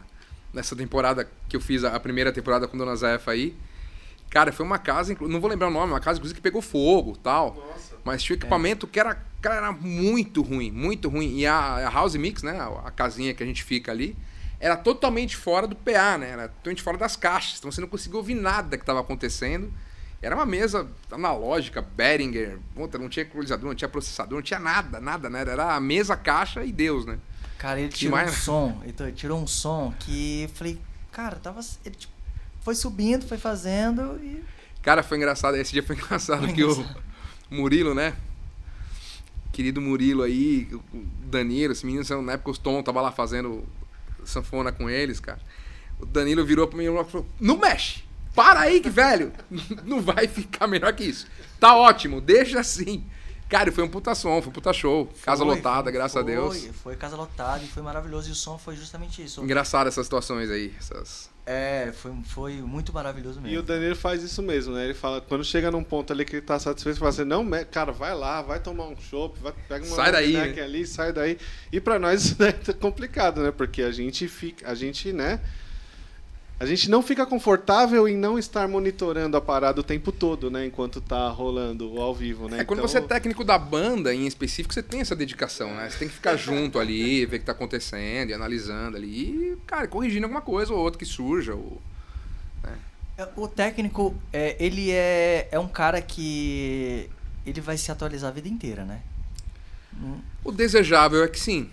nessa 0.54 0.76
temporada 0.76 1.30
que 1.48 1.56
eu 1.56 1.62
fiz, 1.62 1.84
a 1.84 2.00
primeira 2.00 2.32
temporada 2.32 2.68
com 2.68 2.78
Dona 2.78 2.96
Zefa 2.96 3.32
aí. 3.32 3.56
Cara, 4.30 4.52
foi 4.52 4.66
uma 4.66 4.80
casa, 4.80 5.16
não 5.22 5.40
vou 5.40 5.50
lembrar 5.50 5.68
o 5.68 5.72
nome, 5.72 5.94
uma 5.94 6.00
casa 6.00 6.18
inclusive 6.18 6.38
que 6.38 6.42
pegou 6.42 6.62
fogo 6.62 7.16
tal. 7.22 7.54
Nossa. 7.54 7.94
Mas 8.04 8.24
tinha 8.24 8.36
equipamento 8.36 8.86
é. 8.86 8.90
que 8.90 9.00
era, 9.00 9.16
cara, 9.40 9.56
era 9.56 9.72
muito 9.72 10.42
ruim, 10.42 10.72
muito 10.72 11.08
ruim. 11.08 11.38
E 11.38 11.46
a, 11.46 11.88
a 11.88 11.90
House 11.90 12.16
Mix, 12.16 12.44
né? 12.44 12.60
A, 12.60 12.88
a, 12.88 12.92
casinha 12.92 13.34
que 13.34 13.44
a 13.44 13.46
gente 13.46 13.64
fica 13.64 13.92
ali, 13.92 14.18
era 14.60 14.76
totalmente 14.76 15.38
fora 15.38 15.68
do 15.68 15.76
PA, 15.76 16.18
né? 16.18 16.32
Era 16.32 16.48
totalmente 16.48 16.82
fora 16.82 16.98
das 16.98 17.16
caixas. 17.16 17.60
Então 17.60 17.72
você 17.72 17.80
não 17.80 17.88
conseguia 17.88 18.18
ouvir 18.18 18.34
nada 18.34 18.76
que 18.76 18.84
estava 18.84 19.00
acontecendo. 19.00 19.72
Era 20.24 20.36
uma 20.36 20.46
mesa 20.46 20.88
analógica, 21.12 21.82
Behringer, 21.82 22.58
não 22.76 23.10
tinha 23.10 23.24
equalizador, 23.24 23.68
não 23.68 23.76
tinha 23.76 23.90
processador, 23.90 24.38
não 24.38 24.42
tinha 24.42 24.60
nada, 24.60 25.02
nada, 25.02 25.30
né? 25.30 25.42
Era 25.42 25.76
a 25.76 25.80
mesa, 25.82 26.16
caixa 26.16 26.64
e 26.64 26.72
Deus, 26.72 27.06
né? 27.06 27.20
Cara, 27.58 27.82
ele 27.82 27.90
tirou 27.90 28.18
um 28.18 28.28
som, 28.30 28.82
ele 28.86 29.12
tirou 29.12 29.42
um 29.42 29.48
som 29.48 29.94
que 30.00 30.50
falei, 30.54 30.80
cara, 31.12 31.36
tava. 31.36 31.60
Ele, 31.84 31.96
tipo, 31.96 32.14
foi 32.62 32.74
subindo, 32.74 33.28
foi 33.28 33.38
fazendo 33.38 34.18
e. 34.24 34.42
Cara, 34.82 35.04
foi 35.04 35.18
engraçado. 35.18 35.58
Esse 35.58 35.74
dia 35.74 35.84
foi 35.84 35.96
engraçado 36.00 36.46
foi 36.46 36.54
que 36.54 36.62
engraçado. 36.62 37.04
o 37.52 37.56
Murilo, 37.56 37.94
né? 37.94 38.16
Querido 39.52 39.82
Murilo 39.82 40.24
aí, 40.24 40.70
o 40.94 41.04
Danilo, 41.26 41.74
esse 41.74 41.86
menino, 41.86 42.22
na 42.22 42.34
época 42.34 42.52
o 42.52 42.58
Tom 42.58 42.82
tava 42.82 43.02
lá 43.02 43.12
fazendo 43.12 43.66
sanfona 44.24 44.72
com 44.72 44.90
eles, 44.90 45.20
cara. 45.20 45.42
O 46.00 46.06
Danilo 46.06 46.46
virou 46.46 46.66
pra 46.66 46.78
mim 46.78 46.86
e 46.86 47.04
falou: 47.04 47.28
Não 47.42 47.58
mexe! 47.58 48.06
Para 48.36 48.62
aí, 48.62 48.80
que 48.80 48.90
velho! 48.90 49.32
Não 49.86 50.02
vai 50.02 50.28
ficar 50.28 50.68
melhor 50.68 50.94
que 50.94 51.04
isso. 51.04 51.28
Tá 51.60 51.76
ótimo, 51.76 52.20
deixa 52.20 52.60
assim. 52.60 53.06
Cara, 53.54 53.72
foi 53.72 53.84
um 53.84 53.88
puta 53.88 54.16
som, 54.16 54.42
foi 54.42 54.50
um 54.50 54.54
puta 54.54 54.74
show. 54.74 55.08
Casa 55.22 55.46
foi, 55.46 55.56
lotada, 55.56 55.84
foi, 55.84 55.92
graças 55.92 56.14
foi, 56.14 56.22
a 56.22 56.26
Deus. 56.26 56.68
Foi 56.82 56.96
casa 56.96 57.16
lotada 57.16 57.64
e 57.64 57.68
foi 57.68 57.84
maravilhoso. 57.84 58.30
E 58.30 58.32
o 58.32 58.36
som 58.36 58.58
foi 58.58 58.76
justamente 58.76 59.24
isso. 59.24 59.44
Engraçado 59.44 59.88
essas 59.88 60.08
situações 60.08 60.50
aí. 60.50 60.74
Essas... 60.80 61.30
É, 61.46 61.92
foi, 61.94 62.12
foi 62.26 62.54
muito 62.56 62.92
maravilhoso 62.92 63.40
mesmo. 63.40 63.56
E 63.56 63.60
o 63.60 63.62
Danilo 63.62 63.96
faz 63.96 64.24
isso 64.24 64.42
mesmo, 64.42 64.74
né? 64.74 64.86
Ele 64.86 64.96
fala, 64.96 65.22
quando 65.22 65.44
chega 65.44 65.70
num 65.70 65.84
ponto 65.84 66.12
ali 66.12 66.26
que 66.26 66.38
ele 66.38 66.42
tá 66.42 66.58
satisfeito, 66.58 66.96
ele 66.96 67.00
fala 67.00 67.10
assim, 67.10 67.26
não, 67.26 67.46
cara, 67.70 67.92
vai 67.92 68.16
lá, 68.16 68.42
vai 68.42 68.60
tomar 68.60 68.88
um 68.88 68.96
chopp, 68.96 69.38
pega 69.68 69.86
uma 69.86 69.96
sai 69.96 70.12
daí, 70.12 70.34
né? 70.34 70.62
ali, 70.62 70.88
sai 70.88 71.14
daí. 71.14 71.38
E 71.72 71.80
para 71.80 72.00
nós 72.00 72.24
isso 72.26 72.44
é 72.44 72.74
complicado, 72.74 73.44
né? 73.44 73.52
Porque 73.52 73.84
a 73.84 73.92
gente 73.92 74.28
fica, 74.28 74.68
a 74.68 74.74
gente, 74.74 75.14
né? 75.14 75.40
A 76.64 76.66
gente 76.66 76.90
não 76.90 77.02
fica 77.02 77.26
confortável 77.26 78.08
em 78.08 78.16
não 78.16 78.40
estar 78.40 78.70
monitorando 78.70 79.36
a 79.36 79.42
parada 79.42 79.82
o 79.82 79.84
tempo 79.84 80.14
todo, 80.14 80.50
né? 80.50 80.66
Enquanto 80.66 81.02
tá 81.02 81.28
rolando 81.28 82.00
ao 82.02 82.16
vivo, 82.16 82.48
né? 82.48 82.62
É, 82.62 82.64
quando 82.64 82.80
então... 82.80 82.88
você 82.88 83.00
é 83.00 83.02
técnico 83.02 83.44
da 83.44 83.58
banda, 83.58 84.16
em 84.16 84.26
específico, 84.26 84.74
você 84.74 84.82
tem 84.82 85.02
essa 85.02 85.14
dedicação, 85.14 85.76
né? 85.76 85.90
Você 85.90 86.00
tem 86.00 86.08
que 86.08 86.14
ficar 86.14 86.38
junto 86.38 86.80
ali, 86.80 87.26
ver 87.28 87.36
o 87.36 87.40
que 87.42 87.46
tá 87.46 87.52
acontecendo, 87.52 88.30
e 88.30 88.34
analisando 88.34 88.96
ali, 88.96 89.52
e, 89.52 89.58
cara, 89.68 89.90
corrigindo 89.90 90.26
alguma 90.26 90.42
coisa 90.42 90.74
ou 90.74 90.80
outra 90.80 90.98
que 90.98 91.06
surja. 91.06 91.54
Ou, 91.54 91.82
né? 92.64 92.78
É, 93.18 93.28
o 93.36 93.46
técnico, 93.46 94.16
é, 94.32 94.56
ele 94.58 94.90
é, 94.90 95.50
é 95.52 95.60
um 95.60 95.68
cara 95.68 96.02
que 96.02 97.10
ele 97.46 97.60
vai 97.60 97.78
se 97.78 97.92
atualizar 97.92 98.30
a 98.30 98.34
vida 98.34 98.48
inteira, 98.48 98.86
né? 98.86 99.02
Hum. 100.02 100.20
O 100.46 100.52
desejável 100.52 101.26
é 101.26 101.28
que 101.28 101.40
sim. 101.40 101.70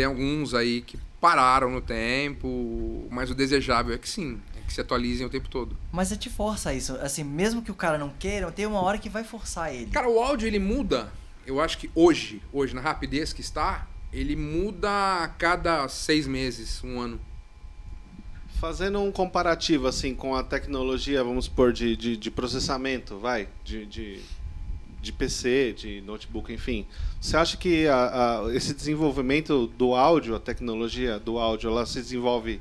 Tem 0.00 0.06
alguns 0.06 0.54
aí 0.54 0.80
que 0.80 0.98
pararam 1.20 1.70
no 1.70 1.82
tempo, 1.82 3.06
mas 3.10 3.30
o 3.30 3.34
desejável 3.34 3.94
é 3.94 3.98
que 3.98 4.08
sim, 4.08 4.40
é 4.56 4.66
que 4.66 4.72
se 4.72 4.80
atualizem 4.80 5.26
o 5.26 5.28
tempo 5.28 5.46
todo. 5.46 5.76
Mas 5.92 6.10
é 6.10 6.16
te 6.16 6.30
força 6.30 6.72
isso, 6.72 6.96
assim, 7.02 7.22
mesmo 7.22 7.60
que 7.60 7.70
o 7.70 7.74
cara 7.74 7.98
não 7.98 8.08
queira, 8.08 8.50
tem 8.50 8.64
uma 8.64 8.80
hora 8.80 8.96
que 8.96 9.10
vai 9.10 9.22
forçar 9.24 9.74
ele. 9.74 9.90
Cara, 9.90 10.08
o 10.08 10.18
áudio 10.18 10.46
ele 10.46 10.58
muda, 10.58 11.12
eu 11.46 11.60
acho 11.60 11.76
que 11.76 11.90
hoje, 11.94 12.40
hoje 12.50 12.74
na 12.74 12.80
rapidez 12.80 13.34
que 13.34 13.42
está, 13.42 13.86
ele 14.10 14.34
muda 14.34 14.88
a 15.22 15.28
cada 15.28 15.86
seis 15.86 16.26
meses, 16.26 16.82
um 16.82 16.98
ano. 16.98 17.20
Fazendo 18.58 19.02
um 19.02 19.12
comparativo 19.12 19.86
assim 19.86 20.14
com 20.14 20.34
a 20.34 20.42
tecnologia, 20.42 21.22
vamos 21.22 21.44
supor, 21.44 21.74
de, 21.74 21.94
de, 21.94 22.16
de 22.16 22.30
processamento, 22.30 23.18
vai, 23.18 23.50
de, 23.62 23.84
de 23.84 24.22
de 25.00 25.12
PC, 25.12 25.74
de 25.76 26.00
notebook, 26.02 26.52
enfim. 26.52 26.86
Você 27.20 27.36
acha 27.36 27.56
que 27.56 27.86
a, 27.86 28.40
a, 28.44 28.54
esse 28.54 28.74
desenvolvimento 28.74 29.66
do 29.66 29.94
áudio, 29.94 30.34
a 30.34 30.40
tecnologia 30.40 31.18
do 31.18 31.38
áudio, 31.38 31.70
ela 31.70 31.86
se 31.86 32.00
desenvolve 32.00 32.60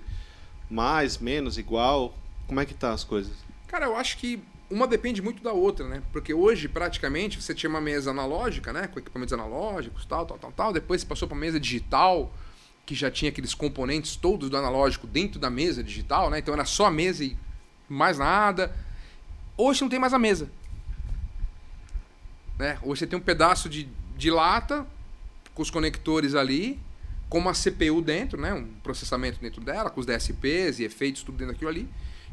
mais, 0.70 1.18
menos, 1.18 1.58
igual? 1.58 2.18
Como 2.48 2.60
é 2.60 2.66
que 2.66 2.74
tá 2.74 2.94
as 2.94 3.04
coisas? 3.04 3.34
Cara, 3.68 3.86
eu 3.86 3.96
acho 3.96 4.18
que 4.18 4.42
uma 4.70 4.88
depende 4.88 5.22
muito 5.22 5.42
da 5.42 5.52
outra, 5.52 5.88
né? 5.88 6.02
Porque 6.12 6.34
hoje, 6.34 6.68
praticamente, 6.68 7.42
você 7.42 7.54
tinha 7.54 7.70
uma 7.70 7.82
mesa 7.82 8.12
analógica, 8.12 8.72
né? 8.72 8.88
Com 8.88 9.00
equipamentos 9.00 9.34
analógicos, 9.34 10.06
tal, 10.06 10.26
tal, 10.26 10.38
tal, 10.38 10.52
tal. 10.52 10.74
Depois 10.74 11.02
você 11.02 11.08
passou 11.08 11.28
para 11.28 11.38
mesa 11.38 11.60
digital, 11.60 12.32
que 12.86 12.96
já 12.96 13.12
tinha 13.12 13.30
aqueles 13.30 13.54
componentes 13.54 14.16
todos 14.16 14.50
do 14.50 14.58
analógico 14.58 15.08
dentro 15.08 15.40
da 15.40 15.50
mesa 15.50 15.84
digital, 15.84 16.30
né? 16.30 16.40
Então 16.40 16.54
era 16.54 16.66
só 16.66 16.86
a 16.86 16.92
mesa 16.92 17.24
e 17.24 17.36
mais 17.88 18.18
nada. 18.18 18.76
Hoje 19.58 19.82
não 19.82 19.90
tem 19.90 20.00
mais 20.00 20.14
a 20.14 20.20
mesa. 20.20 20.50
Né? 22.60 22.78
Hoje 22.84 23.00
você 23.00 23.08
tem 23.08 23.18
um 23.18 23.22
pedaço 23.22 23.70
de, 23.70 23.88
de 24.18 24.30
lata 24.30 24.86
com 25.56 25.62
os 25.62 25.72
conectores 25.72 26.36
ali, 26.36 26.78
com 27.30 27.40
uma 27.40 27.54
CPU 27.54 28.02
dentro, 28.02 28.40
né? 28.40 28.54
um 28.54 28.66
processamento 28.84 29.40
dentro 29.40 29.62
dela, 29.62 29.90
com 29.90 30.02
os 30.02 30.06
DSPs 30.06 30.80
e 30.80 30.84
efeitos, 30.84 31.24
tudo 31.24 31.38
dentro 31.38 31.54
daquilo 31.54 31.70
ali. 31.70 31.88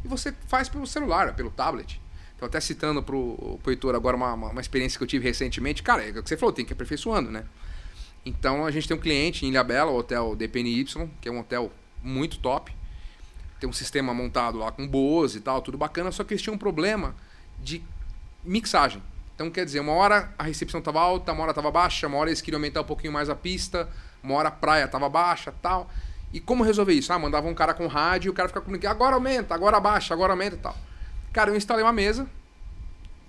E 0.04 0.08
você 0.08 0.34
faz 0.48 0.68
pelo 0.68 0.84
celular, 0.84 1.34
pelo 1.36 1.50
tablet. 1.50 2.00
Então, 2.34 2.46
até 2.46 2.60
citando 2.60 3.02
pro, 3.02 3.58
pro 3.62 3.70
Heitor 3.70 3.94
agora 3.94 4.16
uma, 4.16 4.34
uma, 4.34 4.60
experiência 4.60 4.98
que 4.98 5.04
eu 5.04 5.08
tive 5.08 5.24
recentemente. 5.24 5.82
Cara, 5.82 6.04
é 6.04 6.10
o 6.10 6.22
que 6.22 6.28
você 6.28 6.36
falou, 6.36 6.52
tem 6.52 6.64
que 6.64 6.72
ir 6.72 6.74
aperfeiçoando, 6.74 7.30
né? 7.30 7.44
Então, 8.26 8.66
a 8.66 8.70
gente 8.70 8.88
tem 8.88 8.96
um 8.96 9.00
cliente 9.00 9.46
em 9.46 9.50
Ilhabela, 9.50 9.90
o 9.90 9.96
hotel 9.96 10.34
DPNY, 10.34 10.84
que 11.20 11.28
é 11.28 11.32
um 11.32 11.38
hotel 11.38 11.72
muito 12.02 12.38
top. 12.38 12.74
Tem 13.60 13.70
um 13.70 13.72
sistema 13.72 14.12
montado 14.12 14.58
lá 14.58 14.70
com 14.72 14.86
Bose 14.86 15.38
e 15.38 15.40
tal, 15.40 15.62
tudo 15.62 15.78
bacana. 15.78 16.10
Só 16.10 16.24
que 16.24 16.34
eles 16.34 16.42
tinham 16.42 16.56
um 16.56 16.58
problema 16.58 17.14
de 17.62 17.82
mixagem. 18.44 19.00
Então, 19.36 19.50
quer 19.50 19.66
dizer, 19.66 19.80
uma 19.80 19.92
hora 19.92 20.32
a 20.38 20.44
recepção 20.44 20.80
estava 20.80 20.98
alta, 20.98 21.30
uma 21.30 21.42
hora 21.42 21.52
estava 21.52 21.70
baixa, 21.70 22.06
uma 22.06 22.16
hora 22.16 22.30
eles 22.30 22.40
queriam 22.40 22.56
aumentar 22.56 22.80
um 22.80 22.84
pouquinho 22.84 23.12
mais 23.12 23.28
a 23.28 23.34
pista, 23.34 23.86
uma 24.22 24.34
hora 24.34 24.48
a 24.48 24.50
praia 24.50 24.86
estava 24.86 25.10
baixa 25.10 25.52
tal. 25.60 25.90
E 26.32 26.40
como 26.40 26.64
resolver 26.64 26.94
isso? 26.94 27.12
Ah, 27.12 27.18
mandava 27.18 27.46
um 27.46 27.54
cara 27.54 27.74
com 27.74 27.86
rádio 27.86 28.28
e 28.28 28.30
o 28.30 28.32
cara 28.32 28.48
ficava 28.48 28.64
comigo, 28.64 28.88
agora 28.88 29.14
aumenta, 29.14 29.54
agora 29.54 29.78
baixa, 29.78 30.14
agora 30.14 30.32
aumenta 30.32 30.56
tal. 30.56 30.76
Cara, 31.34 31.50
eu 31.50 31.56
instalei 31.56 31.84
uma 31.84 31.92
mesa 31.92 32.26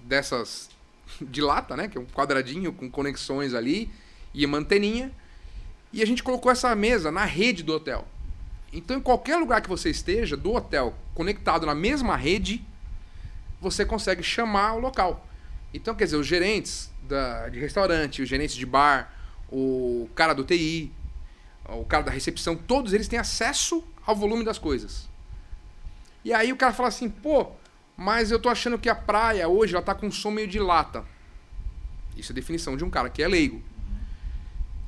dessas 0.02 0.70
de 1.20 1.42
lata, 1.42 1.76
né? 1.76 1.90
Que 1.90 1.98
é 1.98 2.02
um 2.02 2.06
quadradinho 2.06 2.72
com 2.72 2.90
conexões 2.90 3.54
ali 3.54 3.92
e 4.34 4.46
uma 4.46 4.60
anteninha. 4.60 5.12
E 5.92 6.02
a 6.02 6.08
gente 6.08 6.24
colocou 6.24 6.50
essa 6.50 6.74
mesa 6.74 7.12
na 7.12 7.26
rede 7.26 7.64
do 7.64 7.74
hotel. 7.74 8.08
Então, 8.72 8.96
em 8.96 9.02
qualquer 9.02 9.36
lugar 9.36 9.62
que 9.62 9.68
você 9.68 9.90
esteja 9.90 10.38
do 10.38 10.54
hotel 10.54 10.96
conectado 11.14 11.66
na 11.66 11.76
mesma 11.76 12.16
rede, 12.16 12.66
você 13.60 13.86
consegue 13.86 14.24
chamar 14.24 14.74
o 14.74 14.80
local. 14.80 15.27
Então, 15.74 15.96
quer 15.96 16.06
dizer, 16.06 16.18
os 16.18 16.28
gerentes 16.28 16.92
da, 17.04 17.50
de 17.50 17.60
restaurante, 17.60 18.22
os 18.22 18.30
gerentes 18.30 18.56
de 18.56 18.66
bar, 18.66 19.14
o 19.52 20.10
cara 20.16 20.34
do 20.34 20.44
TI, 20.44 20.92
o 21.66 21.86
cara 21.86 22.04
da 22.04 22.12
recepção, 22.12 22.56
todos 22.56 22.94
eles 22.94 23.08
têm 23.08 23.20
acesso 23.20 23.84
ao 24.06 24.16
volume 24.16 24.44
das 24.44 24.58
coisas. 24.58 25.10
E 26.24 26.34
aí 26.34 26.52
o 26.52 26.58
cara 26.58 26.74
fala 26.74 26.90
assim, 26.90 27.10
pô, 27.10 27.52
mas 27.96 28.32
eu 28.32 28.40
tô 28.40 28.50
achando 28.50 28.78
que 28.78 28.90
a 28.90 28.96
praia 28.96 29.48
hoje 29.48 29.76
ela 29.76 29.84
tá 29.84 29.94
com 29.94 30.08
um 30.08 30.12
som 30.12 30.32
meio 30.32 30.48
de 30.48 30.60
lata. 30.60 31.06
Isso 32.16 32.32
é 32.32 32.36
definição 32.36 32.76
de 32.78 32.84
um 32.84 32.90
cara 32.90 33.10
que 33.10 33.22
é 33.22 33.28
leigo. 33.28 33.62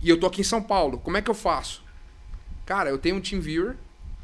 E 0.02 0.10
eu 0.10 0.20
tô 0.20 0.26
aqui 0.26 0.42
em 0.42 0.46
São 0.46 0.62
Paulo, 0.62 1.00
como 1.00 1.18
é 1.18 1.22
que 1.22 1.30
eu 1.30 1.36
faço? 1.36 1.84
Cara, 2.66 2.90
eu 2.90 2.98
tenho 2.98 3.18
um 3.18 3.22
TeamViewer 3.22 3.76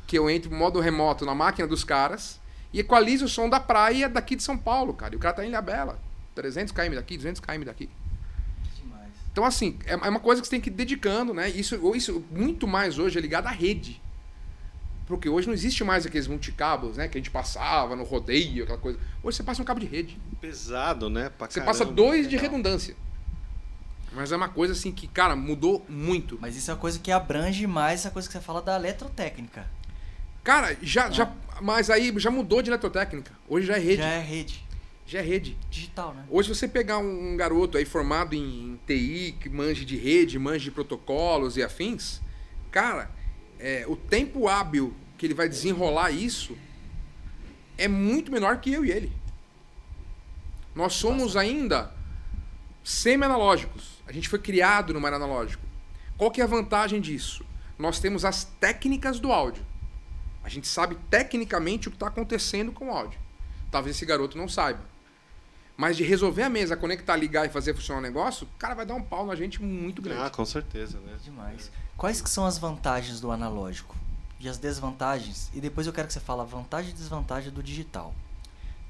que 0.08 0.18
eu 0.18 0.30
entro 0.30 0.54
modo 0.54 0.80
remoto 0.80 1.26
na 1.26 1.36
máquina 1.36 1.68
dos 1.68 1.84
caras 1.84 2.40
e 2.72 2.80
equaliza 2.80 3.26
o 3.26 3.30
som 3.30 3.50
da 3.50 3.60
praia 3.60 4.08
daqui 4.08 4.36
de 4.36 4.44
São 4.44 4.58
Paulo, 4.58 4.94
cara. 4.94 5.14
E 5.14 5.18
o 5.18 5.20
cara 5.20 5.36
tá 5.36 5.44
em 5.44 5.50
Ilhabela. 5.50 6.00
300 6.36 6.72
km 6.72 6.96
daqui, 6.96 7.18
200 7.18 7.40
km 7.42 7.64
daqui. 7.66 7.90
Demais. 8.78 9.10
Então, 9.32 9.46
assim, 9.46 9.80
é 9.86 9.94
é 9.94 9.96
uma 10.10 10.20
coisa 10.20 10.42
que 10.42 10.48
você 10.48 10.52
tem 10.52 10.62
que 10.62 10.70
ir 10.70 10.74
dedicando, 10.74 11.34
né? 11.34 11.50
Isso, 11.50 11.80
ou 11.82 11.96
isso 11.96 12.24
muito 12.32 12.68
mais 12.68 13.00
hoje 13.00 13.18
é 13.18 13.22
ligado 13.22 13.48
à 13.48 13.52
rede. 13.52 14.02
Porque 15.08 15.30
hoje 15.30 15.48
não 15.48 15.54
existe 15.54 15.84
mais 15.84 16.06
aqueles 16.06 16.28
multicabos, 16.28 16.98
né? 16.98 17.08
Que 17.08 17.18
a 17.18 17.22
gente 17.22 17.30
passava 17.30 17.96
no 17.96 18.04
rodeio, 18.04 18.64
aquela 18.64 18.80
coisa. 18.80 19.00
Hoje 19.22 19.38
você 19.38 19.44
passa 19.44 19.62
um 19.62 19.66
cabo 19.66 19.80
de 19.80 19.86
rede. 19.86 20.20
Pesado, 20.42 21.10
né? 21.10 21.30
Pra 21.30 21.48
Você 21.48 21.60
caramba. 21.60 21.72
passa 21.78 21.86
dois 21.86 22.28
de 22.28 22.36
redundância. 22.38 22.96
Mas 24.12 24.32
é 24.32 24.36
uma 24.36 24.50
coisa 24.50 24.74
assim 24.74 24.92
que, 24.92 25.08
cara, 25.08 25.36
mudou 25.36 25.86
muito. 25.88 26.40
Mas 26.42 26.56
isso 26.56 26.72
é 26.72 26.74
uma 26.74 26.80
coisa 26.80 26.98
que 26.98 27.12
abrange 27.12 27.68
mais 27.68 28.00
essa 28.00 28.10
coisa 28.10 28.28
que 28.28 28.34
você 28.34 28.42
fala 28.42 28.62
da 28.62 28.78
eletrotécnica. 28.78 29.70
Cara, 30.44 30.76
já, 30.82 31.12
já, 31.12 31.32
mas 31.62 31.90
aí 31.90 32.14
já 32.18 32.32
mudou 32.32 32.62
de 32.62 32.70
eletrotécnica. 32.70 33.32
Hoje 33.48 33.68
já 33.68 33.76
é 33.76 33.80
rede. 33.80 33.98
Já 33.98 34.08
é 34.08 34.22
rede. 34.22 34.65
Já 35.06 35.20
é 35.20 35.22
rede. 35.22 35.58
Digital, 35.70 36.14
né? 36.14 36.26
Hoje 36.30 36.50
você 36.50 36.68
pegar 36.68 36.98
um 36.98 37.38
garoto 37.38 37.78
aí 37.78 37.86
formado 37.86 38.34
em 38.34 38.80
TI, 38.88 39.38
que 39.40 39.50
manje 39.50 39.86
de 39.86 39.96
rede, 39.96 40.40
manje 40.40 40.66
de 40.66 40.72
protocolos 40.72 41.58
e 41.58 41.64
afins, 41.64 42.22
cara, 42.72 43.12
é, 43.60 43.86
o 43.88 43.96
tempo 43.96 44.48
hábil 44.48 44.94
que 45.18 45.26
ele 45.26 45.34
vai 45.34 45.48
desenrolar 45.48 46.12
isso 46.12 46.58
é 47.78 47.88
muito 47.88 48.32
menor 48.32 48.60
que 48.60 48.74
eu 48.74 48.84
e 48.84 48.92
ele. 48.92 49.12
Nós 50.74 50.94
somos 50.94 51.38
ainda 51.38 51.94
semi-analógicos. 52.84 54.02
A 54.08 54.12
gente 54.12 54.28
foi 54.28 54.40
criado 54.40 54.94
no 54.94 55.00
mais 55.00 55.14
analógico. 55.14 55.64
Qual 56.18 56.32
que 56.32 56.42
é 56.42 56.44
a 56.44 56.48
vantagem 56.48 57.00
disso? 57.00 57.46
Nós 57.78 58.00
temos 58.00 58.26
as 58.26 58.46
técnicas 58.60 59.20
do 59.20 59.32
áudio. 59.32 59.66
A 60.44 60.50
gente 60.50 60.68
sabe 60.68 60.98
tecnicamente 61.10 61.88
o 61.88 61.92
que 61.92 61.96
está 61.96 62.08
acontecendo 62.08 62.72
com 62.72 62.90
o 62.90 62.92
áudio. 62.92 63.20
Talvez 63.72 63.96
esse 63.96 64.06
garoto 64.06 64.38
não 64.38 64.48
saiba. 64.48 64.95
Mas 65.78 65.98
de 65.98 66.04
resolver 66.04 66.44
a 66.44 66.50
mesa, 66.50 66.78
conectar, 66.78 67.16
ligar 67.16 67.46
e 67.46 67.50
fazer 67.50 67.74
funcionar 67.74 68.00
o 68.00 68.02
negócio, 68.02 68.48
o 68.48 68.58
cara 68.58 68.74
vai 68.74 68.86
dar 68.86 68.96
um 68.96 69.02
pau 69.02 69.26
na 69.26 69.36
gente 69.36 69.62
muito 69.62 70.02
grande. 70.02 70.22
Ah, 70.22 70.30
com 70.30 70.46
certeza, 70.46 70.98
né? 71.00 71.18
Demais. 71.24 71.70
Quais 71.98 72.22
que 72.22 72.30
são 72.30 72.46
as 72.46 72.58
vantagens 72.58 73.20
do 73.20 73.30
analógico? 73.32 73.96
E 74.40 74.48
as 74.48 74.58
desvantagens? 74.58 75.50
E 75.54 75.60
depois 75.60 75.86
eu 75.88 75.94
quero 75.94 76.08
que 76.08 76.14
você 76.14 76.20
fale 76.20 76.42
a 76.42 76.46
vantagem 76.46 76.92
e 76.92 76.94
desvantagem 76.94 77.52
do 77.52 77.62
digital. 77.62 78.14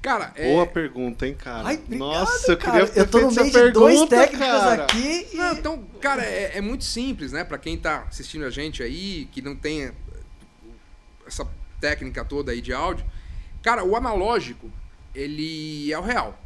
Cara, 0.02 0.32
é... 0.36 0.52
Boa 0.52 0.66
pergunta, 0.66 1.26
hein, 1.26 1.34
cara? 1.34 1.66
Ai, 1.66 1.76
obrigado, 1.76 2.08
Nossa, 2.08 2.52
eu 2.52 2.56
cara. 2.56 2.86
queria 2.86 2.92
ter 2.92 3.00
Eu 3.00 3.06
tô 3.08 3.20
no 3.20 3.32
meio 3.32 3.50
de 3.50 3.70
dois 3.72 3.94
pergunta, 3.94 4.16
técnicos 4.16 4.46
cara. 4.46 4.84
aqui 4.84 5.28
e... 5.32 5.36
Não, 5.36 5.52
então, 5.52 5.84
cara, 6.00 6.24
é, 6.24 6.58
é 6.58 6.60
muito 6.60 6.84
simples, 6.84 7.32
né? 7.32 7.42
Pra 7.42 7.58
quem 7.58 7.76
tá 7.76 8.04
assistindo 8.08 8.44
a 8.44 8.50
gente 8.50 8.82
aí, 8.82 9.28
que 9.32 9.42
não 9.42 9.56
tem 9.56 9.90
essa 11.26 11.48
técnica 11.80 12.24
toda 12.24 12.52
aí 12.52 12.60
de 12.60 12.72
áudio. 12.72 13.04
Cara, 13.62 13.84
o 13.84 13.96
analógico, 13.96 14.70
ele 15.12 15.92
é 15.92 15.98
o 15.98 16.02
real. 16.02 16.38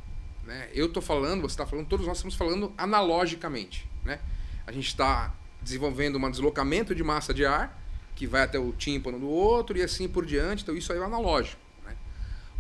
Né? 0.51 0.69
Eu 0.75 0.89
tô 0.93 1.01
falando, 1.01 1.43
você 1.43 1.57
tá 1.57 1.65
falando, 1.65 1.87
todos 1.87 2.05
nós 2.05 2.17
estamos 2.17 2.35
falando 2.35 2.75
analogicamente, 2.77 3.89
né? 4.05 4.19
A 4.67 4.73
gente 4.73 4.89
está 4.89 5.33
desenvolvendo 5.63 6.19
um 6.19 6.29
deslocamento 6.29 6.93
de 6.93 7.05
massa 7.05 7.33
de 7.33 7.47
ar, 7.47 7.81
que 8.17 8.27
vai 8.27 8.43
até 8.43 8.59
o 8.59 8.73
tímpano 8.73 9.17
do 9.21 9.29
outro 9.29 9.79
e 9.79 9.83
assim 9.83 10.09
por 10.09 10.27
diante. 10.27 10.65
Então, 10.65 10.77
isso 10.77 10.93
aí 10.93 10.99
é 10.99 11.03
o 11.03 11.05
analógico. 11.05 11.63
Né? 11.87 11.95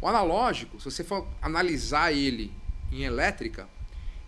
O 0.00 0.07
analógico, 0.07 0.79
se 0.79 0.85
você 0.85 1.03
for 1.03 1.26
analisar 1.42 2.12
ele 2.12 2.53
em 2.92 3.03
elétrica, 3.03 3.68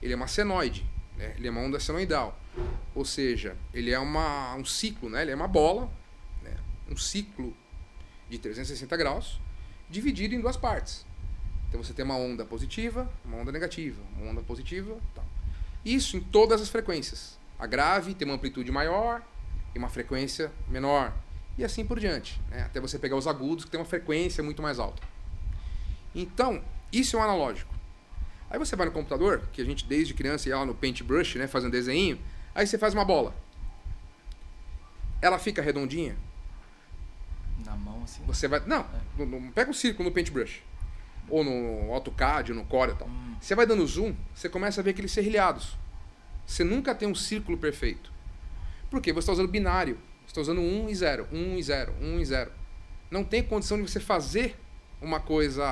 ele 0.03 0.13
é 0.13 0.17
uma 0.17 0.27
senoide, 0.27 0.85
né? 1.17 1.33
ele 1.39 1.47
é 1.47 1.51
uma 1.53 1.61
onda 1.61 1.79
senoidal. 1.79 2.37
Ou 2.97 3.05
seja, 3.05 3.57
ele 3.73 3.93
é 3.93 3.99
uma, 4.01 4.57
um 4.57 4.65
ciclo, 4.65 5.09
né? 5.09 5.23
ele 5.23 5.31
é 5.31 5.37
uma 5.37 5.47
bola, 5.47 5.89
né? 6.43 6.57
um 6.91 6.97
ciclo 6.97 7.57
de 8.29 8.39
360 8.39 8.97
graus, 8.97 9.41
dividido 9.89 10.35
em 10.35 10.41
duas 10.41 10.57
partes. 10.57 11.07
Então 11.73 11.83
você 11.83 11.95
tem 11.95 12.05
uma 12.05 12.17
onda 12.19 12.45
positiva, 12.45 13.11
uma 13.25 13.39
onda 13.39 13.51
negativa, 13.51 13.99
uma 14.19 14.31
onda 14.31 14.43
positiva, 14.43 14.95
tal. 15.15 15.25
Isso 15.83 16.19
em 16.19 16.21
todas 16.21 16.61
as 16.61 16.69
frequências. 16.69 17.39
A 17.59 17.67
grave 17.67 18.13
tem 18.13 18.29
uma 18.29 18.35
amplitude 18.35 18.71
maior 18.71 19.23
e 19.75 19.79
uma 19.79 19.89
frequência 19.89 20.53
menor. 20.69 21.15
E 21.57 21.65
assim 21.65 21.83
por 21.83 21.99
diante. 21.99 22.39
né? 22.51 22.61
Até 22.65 22.79
você 22.79 22.99
pegar 22.99 23.17
os 23.17 23.27
agudos, 23.27 23.65
que 23.65 23.71
tem 23.71 23.81
uma 23.81 23.87
frequência 23.87 24.45
muito 24.45 24.61
mais 24.61 24.79
alta. 24.79 25.03
Então, 26.15 26.63
isso 26.93 27.17
é 27.17 27.21
um 27.21 27.23
analógico. 27.23 27.75
Aí 28.51 28.59
você 28.59 28.77
vai 28.77 28.85
no 28.85 28.93
computador, 28.93 29.49
que 29.51 29.63
a 29.63 29.65
gente 29.65 29.87
desde 29.87 30.13
criança 30.13 30.51
ia 30.51 30.59
lá 30.59 30.67
no 30.67 30.75
Paintbrush, 30.75 31.37
né, 31.39 31.47
faz 31.47 31.65
um 31.65 31.71
desenho, 31.71 32.21
aí 32.55 32.67
você 32.67 32.77
faz 32.77 32.93
uma 32.93 33.05
bola. 33.05 33.35
Ela 35.23 35.39
fica 35.39 35.63
redondinha, 35.63 36.17
Na 37.65 37.75
mão, 37.77 38.03
assim. 38.05 38.23
você 38.27 38.47
vai. 38.47 38.61
Não, 38.67 38.85
no- 39.17 39.51
pega 39.53 39.71
o 39.71 39.75
círculo 39.75 40.11
no 40.11 40.15
Paintbrush. 40.15 40.63
Ou 41.33 41.43
no 41.43 41.93
AutoCAD, 41.93 42.53
ou 42.53 42.59
no 42.59 42.67
Core 42.67 42.93
e 42.93 42.95
tal. 42.95 43.09
Você 43.41 43.55
vai 43.55 43.67
dando 43.67 43.87
zoom, 43.87 44.15
você 44.35 44.49
começa 44.49 44.81
a 44.81 44.85
ver 44.85 44.91
aqueles 44.91 45.11
serrilhados. 45.11 45.77
Você 46.47 46.63
nunca 46.63 46.95
tem 46.95 47.09
um 47.09 47.15
círculo 47.15 47.57
perfeito. 47.57 48.13
Por 48.91 49.01
quê? 49.01 49.13
Você 49.13 49.21
está 49.21 49.33
usando 49.33 49.49
binário. 49.49 49.99
Você 50.27 50.33
está 50.33 50.41
usando 50.43 50.61
1 50.61 50.91
e 50.91 50.95
0, 50.95 51.29
1 51.33 51.59
e 51.59 51.63
0, 51.63 51.95
1 52.01 52.21
e 52.21 52.25
0. 52.25 52.53
Não 53.11 53.25
tem 53.25 53.43
condição 53.43 53.83
de 53.83 53.91
você 53.91 53.99
fazer 53.99 54.57
uma 55.01 55.19
coisa 55.19 55.65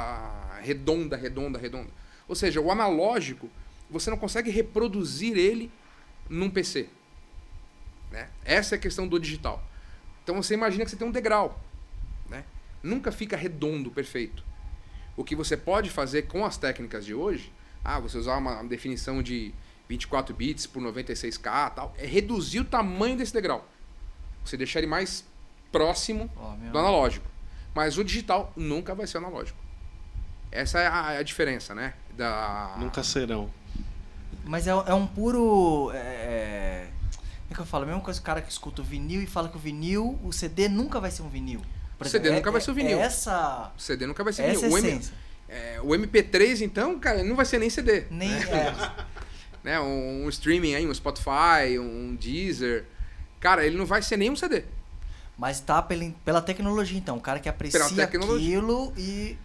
redonda, 0.63 1.17
redonda, 1.17 1.59
redonda. 1.59 1.91
Ou 2.27 2.35
seja, 2.35 2.61
o 2.61 2.71
analógico, 2.71 3.51
você 3.91 4.11
não 4.11 4.17
consegue 4.17 4.51
reproduzir 4.51 5.37
ele 5.37 5.71
num 6.29 6.51
PC. 6.51 6.89
Né? 8.11 8.29
Essa 8.45 8.75
é 8.75 8.79
a 8.79 8.81
questão 8.81 9.07
do 9.07 9.21
digital. 9.21 9.63
Então 10.25 10.43
você 10.43 10.55
imagina 10.55 10.85
que 10.85 10.91
você 10.91 10.97
tem 10.97 11.07
um 11.07 11.13
degrau. 11.13 11.63
Né? 12.29 12.45
Nunca 12.83 13.13
fica 13.13 13.37
redondo, 13.37 13.91
perfeito. 13.91 14.50
O 15.21 15.25
que 15.25 15.37
você 15.37 15.55
pode 15.55 15.91
fazer 15.91 16.23
com 16.23 16.47
as 16.47 16.57
técnicas 16.57 17.05
de 17.05 17.13
hoje, 17.13 17.53
ah, 17.85 18.01
você 18.01 18.17
usar 18.17 18.39
uma 18.39 18.63
definição 18.65 19.23
de 19.23 19.53
24 19.87 20.35
bits 20.35 20.67
por 20.67 20.83
96k, 20.83 21.75
tal, 21.75 21.95
é 21.99 22.07
reduzir 22.07 22.61
o 22.61 22.65
tamanho 22.65 23.19
desse 23.19 23.31
degrau. 23.31 23.69
Você 24.43 24.57
deixar 24.57 24.79
ele 24.79 24.87
mais 24.87 25.23
próximo 25.71 26.31
meu- 26.59 26.73
do 26.73 26.79
analógico. 26.79 27.27
Mas 27.75 27.99
o 27.99 28.03
digital 28.03 28.51
nunca 28.57 28.95
vai 28.95 29.07
ser 29.07 29.19
analógico. 29.19 29.59
Essa 30.51 30.81
é 30.81 30.87
a, 30.87 31.09
a 31.19 31.23
diferença, 31.23 31.75
né? 31.75 31.93
Da... 32.17 32.77
Nunca 32.79 33.03
serão. 33.05 33.51
Mas 34.43 34.67
é, 34.67 34.71
é 34.71 34.95
um 34.95 35.07
puro. 35.07 35.91
É... 35.93 36.89
Como 37.43 37.51
é 37.51 37.55
que 37.57 37.61
eu 37.61 37.67
falo? 37.67 37.85
A 37.85 37.87
mesma 37.89 38.01
coisa 38.01 38.19
que 38.19 38.25
o 38.25 38.27
cara 38.27 38.41
que 38.41 38.51
escuta 38.51 38.81
o 38.81 38.85
vinil 38.87 39.21
e 39.23 39.27
fala 39.27 39.51
que 39.51 39.57
o 39.57 39.61
vinil, 39.61 40.19
o 40.25 40.33
CD 40.33 40.67
nunca 40.67 40.99
vai 40.99 41.11
ser 41.11 41.21
um 41.21 41.29
vinil. 41.29 41.61
Por 42.01 42.07
O 42.07 42.11
CD 42.11 42.31
nunca 42.31 42.51
vai 42.51 42.61
ser 42.63 42.71
um 42.71 42.75
vinil. 42.75 42.99
É 42.99 43.03
essa. 43.03 43.73
O 43.77 43.81
CD 43.81 44.07
nunca 44.07 44.25
vai 44.25 44.33
ser 44.33 44.43
vinil. 44.55 44.73
O, 44.73 44.79
M- 44.79 45.01
é, 45.51 45.81
o 45.83 45.89
MP3, 45.89 46.63
então, 46.63 46.99
cara, 46.99 47.23
não 47.23 47.37
vai 47.37 47.45
ser 47.45 47.59
nem 47.59 47.69
CD. 47.69 48.05
Nem. 48.11 48.31
né? 48.31 48.47
É, 48.49 49.05
né? 49.63 49.81
Um, 49.81 50.25
um 50.25 50.29
streaming 50.31 50.75
aí, 50.77 50.87
um 50.87 50.95
Spotify, 50.95 51.79
um 51.79 52.17
Deezer. 52.19 52.87
Cara, 53.39 53.67
ele 53.67 53.77
não 53.77 53.85
vai 53.85 54.01
ser 54.01 54.17
nem 54.17 54.31
um 54.31 54.37
CD. 54.37 54.65
mas 55.37 55.61
tá 55.61 55.83
pela, 55.83 56.11
pela 56.25 56.41
tecnologia, 56.41 56.97
então. 56.97 57.19
O 57.19 57.21
cara 57.21 57.39
que 57.39 57.49
aprecia 57.51 58.05
aquilo 58.05 58.93
e. 58.97 59.37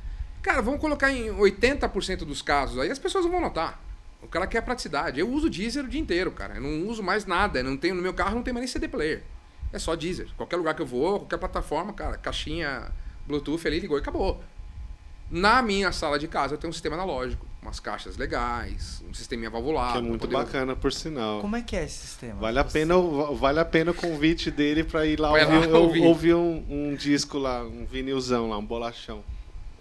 Cara, 0.41 0.61
vamos 0.61 0.79
colocar 0.79 1.11
em 1.11 1.27
80% 1.33 2.19
dos 2.19 2.41
casos 2.41 2.79
aí, 2.79 2.89
as 2.89 2.99
pessoas 2.99 3.25
não 3.25 3.31
vão 3.31 3.41
notar. 3.41 3.81
O 4.21 4.27
cara 4.29 4.47
quer 4.47 4.61
praticidade. 4.61 5.19
Eu 5.19 5.29
uso 5.29 5.49
Deezer 5.49 5.83
o 5.83 5.87
dia 5.89 5.99
inteiro, 5.99 6.31
cara. 6.31 6.55
Eu 6.55 6.61
não 6.61 6.87
uso 6.87 7.03
mais 7.03 7.25
nada. 7.25 7.59
Eu 7.59 7.63
não 7.65 7.75
tenho, 7.75 7.95
no 7.95 8.01
meu 8.01 8.13
carro 8.13 8.35
não 8.35 8.43
tem 8.43 8.53
mais 8.53 8.61
nem 8.63 8.71
CD 8.71 8.87
player. 8.87 9.23
É 9.75 9.79
só 9.79 9.93
Deezer. 9.95 10.29
Qualquer 10.37 10.55
lugar 10.55 10.73
que 10.73 10.81
eu 10.81 10.85
vou, 10.85 11.19
qualquer 11.19 11.37
plataforma, 11.37 11.91
cara, 11.91 12.15
caixinha 12.17 12.91
Bluetooth 13.27 13.67
ali, 13.67 13.79
ligou 13.79 13.97
e 13.97 13.99
acabou. 14.01 14.41
Na 15.29 15.61
minha 15.61 15.91
sala 15.91 16.17
de 16.17 16.27
casa 16.29 16.53
eu 16.53 16.57
tenho 16.57 16.69
um 16.69 16.73
sistema 16.73 16.95
analógico, 16.95 17.45
umas 17.61 17.79
caixas 17.79 18.15
legais, 18.15 19.03
um 19.09 19.13
sisteminha 19.13 19.49
valvulado. 19.49 19.93
que 19.93 19.97
é 19.97 20.01
muito 20.01 20.21
poder- 20.21 20.35
bacana, 20.37 20.75
por 20.77 20.93
sinal. 20.93 21.41
Como 21.41 21.55
é 21.57 21.61
que 21.61 21.75
é 21.75 21.83
esse 21.83 21.97
sistema? 22.07 22.39
Vale 22.39 22.59
a 22.59 22.63
pena, 22.63 22.95
o- 22.95 23.35
vale 23.35 23.59
a 23.59 23.65
pena 23.65 23.91
o 23.91 23.93
convite 23.93 24.49
dele 24.49 24.83
pra 24.83 25.05
ir 25.05 25.19
lá 25.19 25.31
Vai 25.31 25.43
ouvir, 25.45 25.67
lá 25.67 25.79
ouvir. 25.79 26.05
ouvir 26.05 26.33
um, 26.35 26.63
um 26.69 26.95
disco 26.95 27.37
lá, 27.37 27.63
um 27.63 27.85
vinilzão 27.85 28.49
lá, 28.49 28.57
um 28.57 28.65
bolachão. 28.65 29.23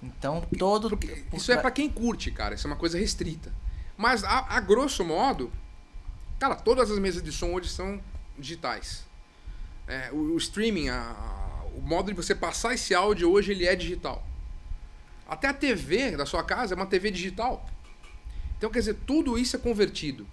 Então 0.02 0.42
todo. 0.58 0.88
Porque 0.90 1.24
isso 1.32 1.52
é 1.52 1.56
pra 1.56 1.70
quem 1.70 1.88
curte, 1.88 2.30
cara. 2.32 2.54
Isso 2.56 2.66
é 2.66 2.70
uma 2.70 2.76
coisa 2.76 2.98
restrita. 2.98 3.52
Mas, 3.96 4.24
a, 4.24 4.56
a 4.56 4.60
grosso 4.60 5.04
modo, 5.04 5.52
cara, 6.40 6.56
todas 6.56 6.90
as 6.90 6.98
mesas 6.98 7.22
de 7.22 7.30
som 7.30 7.52
hoje 7.52 7.68
são 7.68 8.00
digitais. 8.36 9.04
É, 9.86 10.10
o, 10.12 10.16
o 10.34 10.36
streaming, 10.38 10.88
a- 10.88 11.00
a- 11.00 11.64
o 11.76 11.80
modo 11.80 12.10
de 12.10 12.16
você 12.16 12.34
passar 12.34 12.74
esse 12.74 12.94
áudio 12.94 13.30
hoje, 13.30 13.52
ele 13.52 13.66
é 13.66 13.74
digital. 13.76 14.26
Até 15.28 15.48
a 15.48 15.54
TV 15.54 16.16
da 16.16 16.26
sua 16.26 16.42
casa 16.42 16.74
é 16.74 16.76
uma 16.76 16.86
TV 16.86 17.10
digital. 17.10 17.68
Então, 18.56 18.70
quer 18.70 18.78
dizer, 18.80 18.94
tudo 19.06 19.36
isso 19.38 19.56
é 19.56 19.58
convertido. 19.58 20.26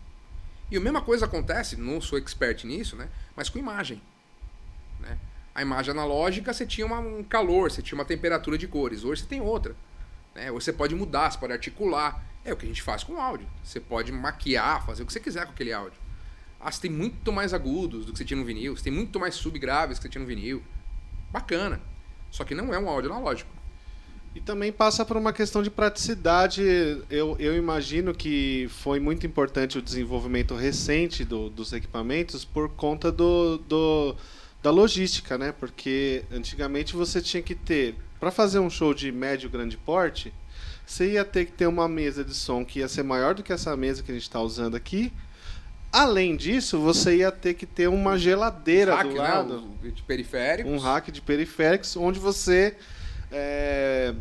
E 0.69 0.77
a 0.77 0.79
mesma 0.79 1.01
coisa 1.01 1.25
acontece, 1.25 1.75
não 1.75 1.99
sou 1.99 2.17
expert 2.17 2.63
nisso, 2.65 2.95
né? 2.95 3.09
Mas 3.35 3.49
com 3.49 3.57
imagem. 3.59 4.01
Né? 4.99 5.17
A 5.53 5.61
imagem 5.61 5.91
analógica, 5.91 6.53
você 6.53 6.65
tinha 6.65 6.85
uma- 6.85 6.99
um 6.99 7.23
calor, 7.23 7.69
você 7.69 7.81
tinha 7.81 7.97
uma 7.97 8.05
temperatura 8.05 8.57
de 8.57 8.67
cores. 8.67 9.03
Hoje 9.03 9.21
você 9.23 9.27
tem 9.27 9.41
outra. 9.41 9.75
Né? 10.33 10.49
Você 10.51 10.71
pode 10.71 10.95
mudar, 10.95 11.29
você 11.31 11.37
pode 11.37 11.51
articular. 11.51 12.23
É 12.45 12.53
o 12.53 12.57
que 12.57 12.65
a 12.65 12.69
gente 12.69 12.81
faz 12.81 13.03
com 13.03 13.19
áudio. 13.21 13.47
Você 13.63 13.79
pode 13.79 14.11
maquiar, 14.13 14.85
fazer 14.85 15.03
o 15.03 15.05
que 15.05 15.11
você 15.11 15.19
quiser 15.19 15.45
com 15.45 15.51
aquele 15.51 15.73
áudio. 15.73 15.99
Ah, 16.63 16.71
você 16.71 16.81
tem 16.81 16.91
muito 16.91 17.31
mais 17.31 17.53
agudos 17.53 18.05
do 18.05 18.11
que 18.11 18.17
você 18.19 18.25
tinha 18.25 18.39
no 18.39 18.45
vinil. 18.45 18.75
Você 18.75 18.83
tem 18.83 18.93
muito 18.93 19.19
mais 19.19 19.35
subgraves 19.35 19.97
que 19.97 20.03
você 20.03 20.09
tinha 20.09 20.21
no 20.21 20.27
vinil. 20.27 20.61
Bacana. 21.31 21.81
Só 22.29 22.43
que 22.43 22.53
não 22.53 22.73
é 22.73 22.79
um 22.79 22.87
áudio 22.87 23.11
analógico. 23.11 23.49
E 24.33 24.39
também 24.39 24.71
passa 24.71 25.03
por 25.03 25.17
uma 25.17 25.33
questão 25.33 25.61
de 25.61 25.69
praticidade. 25.69 26.63
Eu, 27.09 27.35
eu 27.37 27.57
imagino 27.57 28.13
que 28.13 28.67
foi 28.69 28.99
muito 28.99 29.25
importante 29.25 29.77
o 29.77 29.81
desenvolvimento 29.81 30.55
recente 30.55 31.25
do, 31.25 31.49
dos 31.49 31.73
equipamentos 31.73 32.45
por 32.45 32.69
conta 32.69 33.11
do, 33.11 33.57
do, 33.57 34.15
da 34.63 34.71
logística, 34.71 35.37
né? 35.37 35.51
Porque 35.51 36.23
antigamente 36.31 36.95
você 36.95 37.21
tinha 37.21 37.43
que 37.43 37.53
ter, 37.53 37.95
para 38.19 38.31
fazer 38.31 38.59
um 38.59 38.69
show 38.69 38.93
de 38.93 39.11
médio 39.11 39.49
grande 39.49 39.75
porte, 39.75 40.33
você 40.85 41.13
ia 41.13 41.25
ter 41.25 41.45
que 41.45 41.51
ter 41.51 41.67
uma 41.67 41.89
mesa 41.89 42.23
de 42.23 42.33
som 42.33 42.63
que 42.63 42.79
ia 42.79 42.87
ser 42.87 43.03
maior 43.03 43.35
do 43.35 43.43
que 43.43 43.51
essa 43.51 43.75
mesa 43.75 44.01
que 44.01 44.11
a 44.11 44.13
gente 44.13 44.23
está 44.23 44.39
usando 44.39 44.75
aqui. 44.75 45.11
Além 45.91 46.35
disso, 46.37 46.79
você 46.79 47.17
ia 47.17 47.31
ter 47.31 47.53
que 47.53 47.65
ter 47.65 47.87
uma 47.89 48.17
geladeira 48.17 48.95
Hack, 48.95 49.07
do 49.07 49.13
né? 49.13 49.19
lado, 49.19 49.63
O- 49.83 49.89
De 49.89 50.01
periféricos. 50.03 50.71
um 50.71 50.77
rack 50.77 51.11
de 51.11 51.21
periféricos, 51.21 51.97
onde 51.97 52.17
você 52.19 52.75
é, 53.31 54.13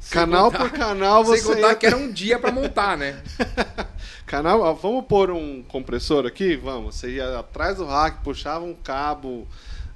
Sem 0.00 0.12
canal 0.20 0.50
contar- 0.50 0.58
por 0.58 0.70
canal 0.70 1.24
Sem 1.26 1.36
você 1.40 1.54
contar 1.54 1.68
ia 1.68 1.74
que 1.76 1.86
era 1.86 1.96
um 1.96 2.10
dia 2.10 2.38
pra 2.38 2.50
montar, 2.50 2.96
né? 2.96 3.22
Canal, 4.26 4.60
ó, 4.60 4.72
vamos 4.72 5.04
pôr 5.04 5.30
um 5.30 5.62
compressor 5.62 6.26
aqui? 6.26 6.56
Vamos. 6.56 6.94
Você 6.96 7.10
ia 7.16 7.38
atrás 7.38 7.76
do 7.76 7.84
rack, 7.84 8.22
puxava 8.24 8.64
um 8.64 8.72
cabo, 8.74 9.46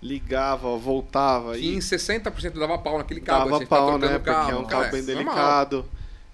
ligava, 0.03 0.77
voltava 0.77 1.57
E 1.57 1.75
em 1.75 1.79
e 1.79 1.81
60% 1.81 2.59
dava 2.59 2.77
pau 2.79 2.99
naquele 2.99 3.21
cabo. 3.23 3.47
dava 3.51 3.61
ficava 3.61 3.87
pau, 3.93 3.99
né? 3.99 4.19
Porque 4.19 4.53
é 4.53 4.57
um 4.57 4.65
cabo 4.67 4.91
bem 4.93 5.03
normal. 5.03 5.25
delicado. 5.25 5.87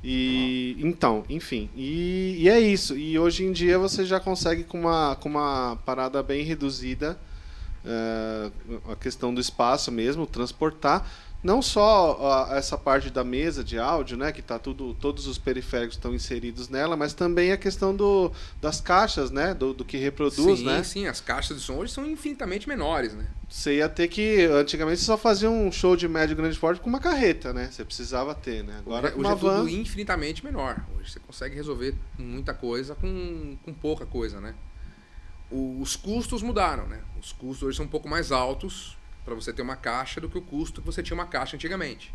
E 0.03 0.77
então, 0.81 1.25
enfim. 1.29 1.71
E, 1.77 2.37
e 2.41 2.49
é 2.49 2.59
isso. 2.59 2.97
E 2.97 3.19
hoje 3.19 3.45
em 3.45 3.53
dia 3.53 3.79
você 3.79 4.05
já 4.05 4.19
consegue 4.19 4.65
com 4.65 4.81
uma, 4.81 5.17
com 5.17 5.29
uma 5.29 5.79
parada 5.85 6.23
bem 6.23 6.45
reduzida 6.45 7.19
é, 7.85 8.51
a 8.91 8.97
questão 8.97 9.33
do 9.35 9.41
espaço 9.41 9.91
mesmo, 9.93 10.27
transportar. 10.27 11.07
Não 11.43 11.61
só 11.61 12.17
ó, 12.21 12.55
essa 12.55 12.79
parte 12.79 13.11
da 13.11 13.25
mesa 13.25 13.65
de 13.65 13.77
áudio, 13.77 14.17
né, 14.17 14.31
que 14.31 14.41
tá 14.41 14.61
tudo, 14.61 14.95
todos 14.95 15.27
os 15.27 15.39
periféricos 15.39 15.97
estão 15.97 16.15
inseridos 16.15 16.69
nela, 16.69 16.97
mas 16.97 17.15
também 17.15 17.51
a 17.51 17.57
questão 17.57 17.95
do, 17.97 18.31
das 18.61 18.81
caixas, 18.81 19.33
né, 19.33 19.53
do, 19.53 19.75
do 19.75 19.85
que 19.85 19.97
reproduz, 19.97 20.61
sim, 20.61 20.65
né. 20.65 20.85
sim, 20.85 21.07
as 21.09 21.21
caixas 21.21 21.57
de 21.57 21.63
som 21.65 21.79
hoje 21.79 21.93
são 21.93 22.07
infinitamente 22.07 22.69
menores, 22.69 23.13
né? 23.13 23.27
Você 23.49 23.79
ia 23.79 23.89
ter 23.89 24.07
que, 24.07 24.45
antigamente 24.45 25.01
você 25.01 25.07
só 25.07 25.19
fazia 25.19 25.51
um 25.51 25.73
show 25.73 25.97
de 25.97 26.07
médio 26.09 26.37
grande 26.37 26.57
porte 26.57 26.81
com 26.81 26.89
uma 26.89 27.01
carreta, 27.01 27.53
né? 27.53 27.69
Você 27.73 27.85
precisava 27.85 28.35
ter, 28.37 28.63
né? 28.63 28.77
Agora 28.79 29.09
hoje 29.09 29.17
hoje 29.19 29.27
é 29.33 29.35
tudo 29.35 29.65
van, 29.65 29.71
infinitamente 29.71 30.45
menor. 30.45 30.81
Hoje 30.97 31.11
você 31.11 31.21
consegue 31.21 31.57
resolver 31.57 31.95
muita 32.17 32.55
coisa 32.55 32.95
com, 32.95 33.57
com 33.65 33.75
pouca 33.75 34.07
coisa, 34.07 34.41
né? 34.41 34.55
O- 35.51 35.81
os 35.83 35.97
custos 35.97 36.41
mudaram, 36.41 36.87
né? 36.87 37.01
Os 37.21 37.33
custos 37.33 37.63
hoje 37.67 37.77
são 37.77 37.85
um 37.87 37.89
pouco 37.91 38.09
mais 38.09 38.31
altos 38.33 38.97
para 39.25 39.35
você 39.35 39.53
ter 39.53 39.63
uma 39.63 39.77
caixa 39.77 40.21
do 40.21 40.29
que 40.29 40.39
o 40.39 40.43
custo 40.43 40.81
que 40.81 40.87
você 40.87 41.03
tinha 41.03 41.15
uma 41.15 41.27
caixa 41.27 41.57
antigamente. 41.57 42.13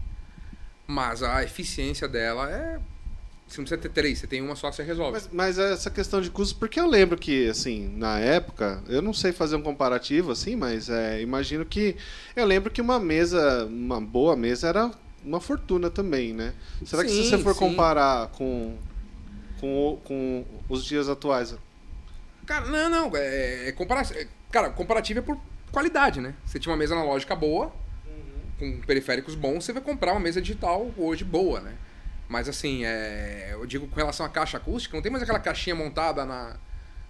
Mas 0.86 1.22
a 1.24 1.44
eficiência 1.44 2.08
dela 2.08 2.50
é. 2.52 2.80
Você 3.48 3.60
não 3.62 3.64
precisa 3.66 3.78
ter 3.82 3.90
três, 3.90 4.20
você 4.20 4.28
tem 4.28 4.42
uma 4.42 4.58
só, 4.58 4.70
você 4.70 4.84
resolve. 4.84 5.14
Mas, 5.14 5.30
mas 5.32 5.58
essa 5.58 5.90
questão 5.90 6.20
de 6.20 6.30
custos, 6.30 6.52
porque 6.58 6.78
eu 6.78 6.86
lembro 6.86 7.18
que, 7.18 7.48
assim, 7.48 7.88
na 7.96 8.20
época, 8.20 8.84
eu 8.90 9.02
não 9.02 9.14
sei 9.14 9.32
fazer 9.32 9.56
um 9.56 9.62
comparativo, 9.62 10.32
assim, 10.32 10.56
mas 10.58 10.90
é, 10.90 11.22
imagino 11.22 11.66
que. 11.66 11.96
Eu 12.36 12.46
lembro 12.46 12.70
que 12.70 12.82
uma 12.82 13.00
mesa, 13.00 13.66
uma 13.66 14.02
boa 14.02 14.36
mesa, 14.36 14.68
era 14.68 14.92
uma 15.24 15.40
fortuna 15.40 15.90
também, 15.90 16.34
né? 16.34 16.54
Será 16.86 17.04
que 17.04 17.10
se 17.10 17.24
Sim, 17.24 17.30
você 17.30 17.38
for 17.38 17.54
sim. 17.54 17.60
comparar 17.60 18.28
com, 18.30 18.78
com, 19.62 19.98
com 20.04 20.46
os 20.68 20.84
dias 20.84 21.08
atuais? 21.08 21.56
Cara, 22.46 22.66
não, 22.68 22.90
não. 22.90 23.12
É, 23.16 23.70
é 23.70 23.72
compara- 23.72 24.02
é- 24.14 24.28
cara, 24.52 24.70
comparativo 24.72 25.20
é 25.20 25.22
por 25.22 25.38
qualidade, 25.72 26.22
né? 26.22 26.34
Você 26.46 26.60
tinha 26.60 26.72
uma 26.72 26.78
mesa 26.78 26.96
analógica 26.96 27.36
boa, 27.36 27.74
com 28.60 28.82
periféricos 28.82 29.36
bons, 29.36 29.66
você 29.66 29.74
vai 29.74 29.82
comprar 29.82 30.12
uma 30.14 30.20
mesa 30.20 30.42
digital 30.42 30.90
hoje 30.98 31.24
boa, 31.24 31.60
né? 31.62 31.76
Mas 32.28 32.50
assim, 32.50 32.84
é, 32.84 33.50
eu 33.54 33.66
digo 33.66 33.88
com 33.88 33.96
relação 33.96 34.26
à 34.26 34.30
caixa 34.30 34.58
acústica, 34.58 34.96
não 34.96 35.02
tem 35.02 35.12
mais 35.12 35.24
aquela 35.24 35.40
caixinha 35.40 35.76
montada 35.76 36.26
na, 36.26 36.58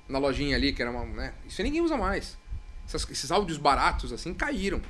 na 0.08 0.20
lojinha 0.20 0.56
ali, 0.56 0.74
que 0.74 0.82
era 0.82 0.92
uma. 0.92 1.06
Né? 1.06 1.34
Isso 1.48 1.62
ninguém 1.64 1.82
usa 1.82 1.98
mais. 1.98 2.38
Essas- 2.88 3.10
esses 3.10 3.32
áudios 3.32 3.58
baratos, 3.58 4.12
assim, 4.14 4.34
caíram. 4.34 4.82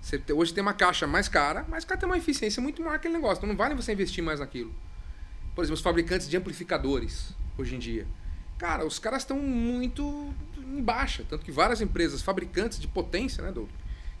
Você 0.00 0.20
hoje 0.32 0.52
tem 0.54 0.62
uma 0.62 0.72
caixa 0.74 1.06
mais 1.06 1.28
cara, 1.28 1.64
mas 1.68 1.84
cara 1.84 2.00
tem 2.00 2.08
uma 2.08 2.16
eficiência 2.18 2.60
muito 2.62 2.80
maior 2.82 2.92
que 2.92 3.06
aquele 3.08 3.14
negócio. 3.14 3.38
Então 3.38 3.48
não 3.48 3.56
vale 3.56 3.74
você 3.74 3.92
investir 3.92 4.22
mais 4.24 4.40
naquilo. 4.40 4.74
Por 5.54 5.62
exemplo, 5.62 5.74
os 5.74 5.80
fabricantes 5.82 6.28
de 6.28 6.36
amplificadores, 6.36 7.34
hoje 7.58 7.74
em 7.76 7.78
dia. 7.78 8.06
Cara, 8.58 8.84
os 8.86 8.98
caras 8.98 9.22
estão 9.22 9.38
muito 9.38 10.32
em 10.70 10.82
baixa. 10.82 11.24
Tanto 11.28 11.44
que 11.44 11.52
várias 11.52 11.80
empresas, 11.80 12.22
fabricantes 12.22 12.78
de 12.78 12.88
potência, 12.88 13.42
né, 13.42 13.52
do, 13.52 13.68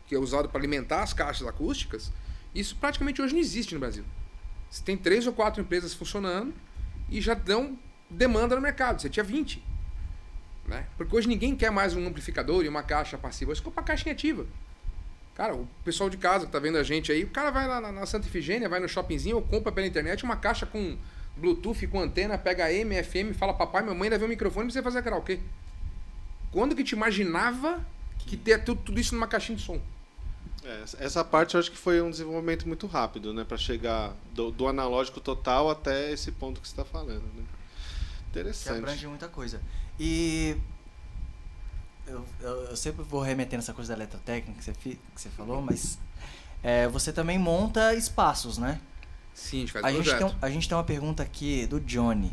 que 0.06 0.14
é 0.14 0.18
usado 0.18 0.48
para 0.48 0.60
alimentar 0.60 1.02
as 1.02 1.12
caixas 1.12 1.46
acústicas, 1.46 2.12
isso 2.54 2.76
praticamente 2.76 3.22
hoje 3.22 3.32
não 3.32 3.40
existe 3.40 3.74
no 3.74 3.80
Brasil. 3.80 4.04
Você 4.70 4.82
tem 4.82 4.96
três 4.96 5.26
ou 5.26 5.32
quatro 5.32 5.60
empresas 5.60 5.94
funcionando 5.94 6.54
e 7.08 7.20
já 7.20 7.34
dão 7.34 7.78
demanda 8.08 8.54
no 8.54 8.60
mercado. 8.60 9.00
Você 9.00 9.08
tinha 9.08 9.24
20. 9.24 9.62
Né? 10.66 10.86
Porque 10.96 11.14
hoje 11.16 11.28
ninguém 11.28 11.56
quer 11.56 11.70
mais 11.70 11.94
um 11.94 12.06
amplificador 12.06 12.64
e 12.64 12.68
uma 12.68 12.82
caixa 12.82 13.18
passiva. 13.18 13.52
Hoje 13.52 13.62
compra 13.62 13.80
uma 13.80 13.86
caixinha 13.86 14.12
ativa. 14.12 14.46
Cara, 15.34 15.54
o 15.54 15.66
pessoal 15.84 16.10
de 16.10 16.16
casa 16.16 16.46
que 16.46 16.52
tá 16.52 16.58
vendo 16.58 16.76
a 16.76 16.82
gente 16.82 17.10
aí, 17.10 17.24
o 17.24 17.30
cara 17.30 17.50
vai 17.50 17.66
lá 17.66 17.80
na, 17.80 17.90
na 17.90 18.06
Santa 18.06 18.26
Ifigênia, 18.26 18.68
vai 18.68 18.78
no 18.78 18.88
shoppingzinho 18.88 19.36
ou 19.36 19.42
compra 19.42 19.72
pela 19.72 19.86
internet 19.86 20.22
uma 20.22 20.36
caixa 20.36 20.66
com 20.66 20.98
Bluetooth, 21.36 21.86
com 21.86 22.00
antena, 22.00 22.36
pega 22.36 22.66
AM, 22.66 23.02
FM, 23.02 23.34
fala 23.34 23.54
papai, 23.54 23.82
mamãe, 23.82 24.10
deve 24.10 24.24
um 24.24 24.28
microfone 24.28 24.66
pra 24.66 24.74
você 24.74 24.82
fazer 24.82 25.02
karaokê. 25.02 25.40
Quando 26.52 26.74
que 26.74 26.84
te 26.84 26.92
imaginava 26.92 27.84
que 28.18 28.36
ter 28.36 28.64
tudo, 28.64 28.80
tudo 28.82 29.00
isso 29.00 29.14
numa 29.14 29.26
caixinha 29.26 29.56
de 29.56 29.64
som? 29.64 29.80
É, 30.64 30.84
essa 30.98 31.24
parte 31.24 31.54
eu 31.54 31.60
acho 31.60 31.70
que 31.70 31.76
foi 31.76 32.02
um 32.02 32.10
desenvolvimento 32.10 32.68
muito 32.68 32.86
rápido, 32.86 33.32
né? 33.32 33.44
Para 33.44 33.56
chegar 33.56 34.14
do, 34.32 34.50
do 34.50 34.68
analógico 34.68 35.20
total 35.20 35.70
até 35.70 36.12
esse 36.12 36.30
ponto 36.32 36.60
que 36.60 36.68
você 36.68 36.72
está 36.72 36.84
falando. 36.84 37.22
Né? 37.22 37.44
Que 38.32 38.38
Interessante. 38.38 38.78
abrange 38.78 39.06
muita 39.06 39.28
coisa. 39.28 39.60
E 39.98 40.56
eu, 42.06 42.24
eu, 42.40 42.64
eu 42.64 42.76
sempre 42.76 43.02
vou 43.02 43.22
remeter 43.22 43.58
nessa 43.58 43.72
coisa 43.72 43.88
da 43.88 44.02
eletrotécnica 44.02 44.58
que 44.58 44.64
você, 44.64 44.72
que 44.72 44.98
você 45.14 45.28
falou, 45.30 45.62
mas 45.62 45.98
é, 46.62 46.86
você 46.88 47.12
também 47.12 47.38
monta 47.38 47.94
espaços, 47.94 48.58
né? 48.58 48.80
Sim, 49.34 49.58
a 49.58 49.60
gente 49.60 49.72
faz 49.72 49.84
A 49.84 49.92
gente, 49.92 50.16
tem, 50.16 50.36
a 50.42 50.50
gente 50.50 50.68
tem 50.68 50.76
uma 50.76 50.84
pergunta 50.84 51.22
aqui 51.22 51.66
do 51.66 51.80
Johnny. 51.80 52.32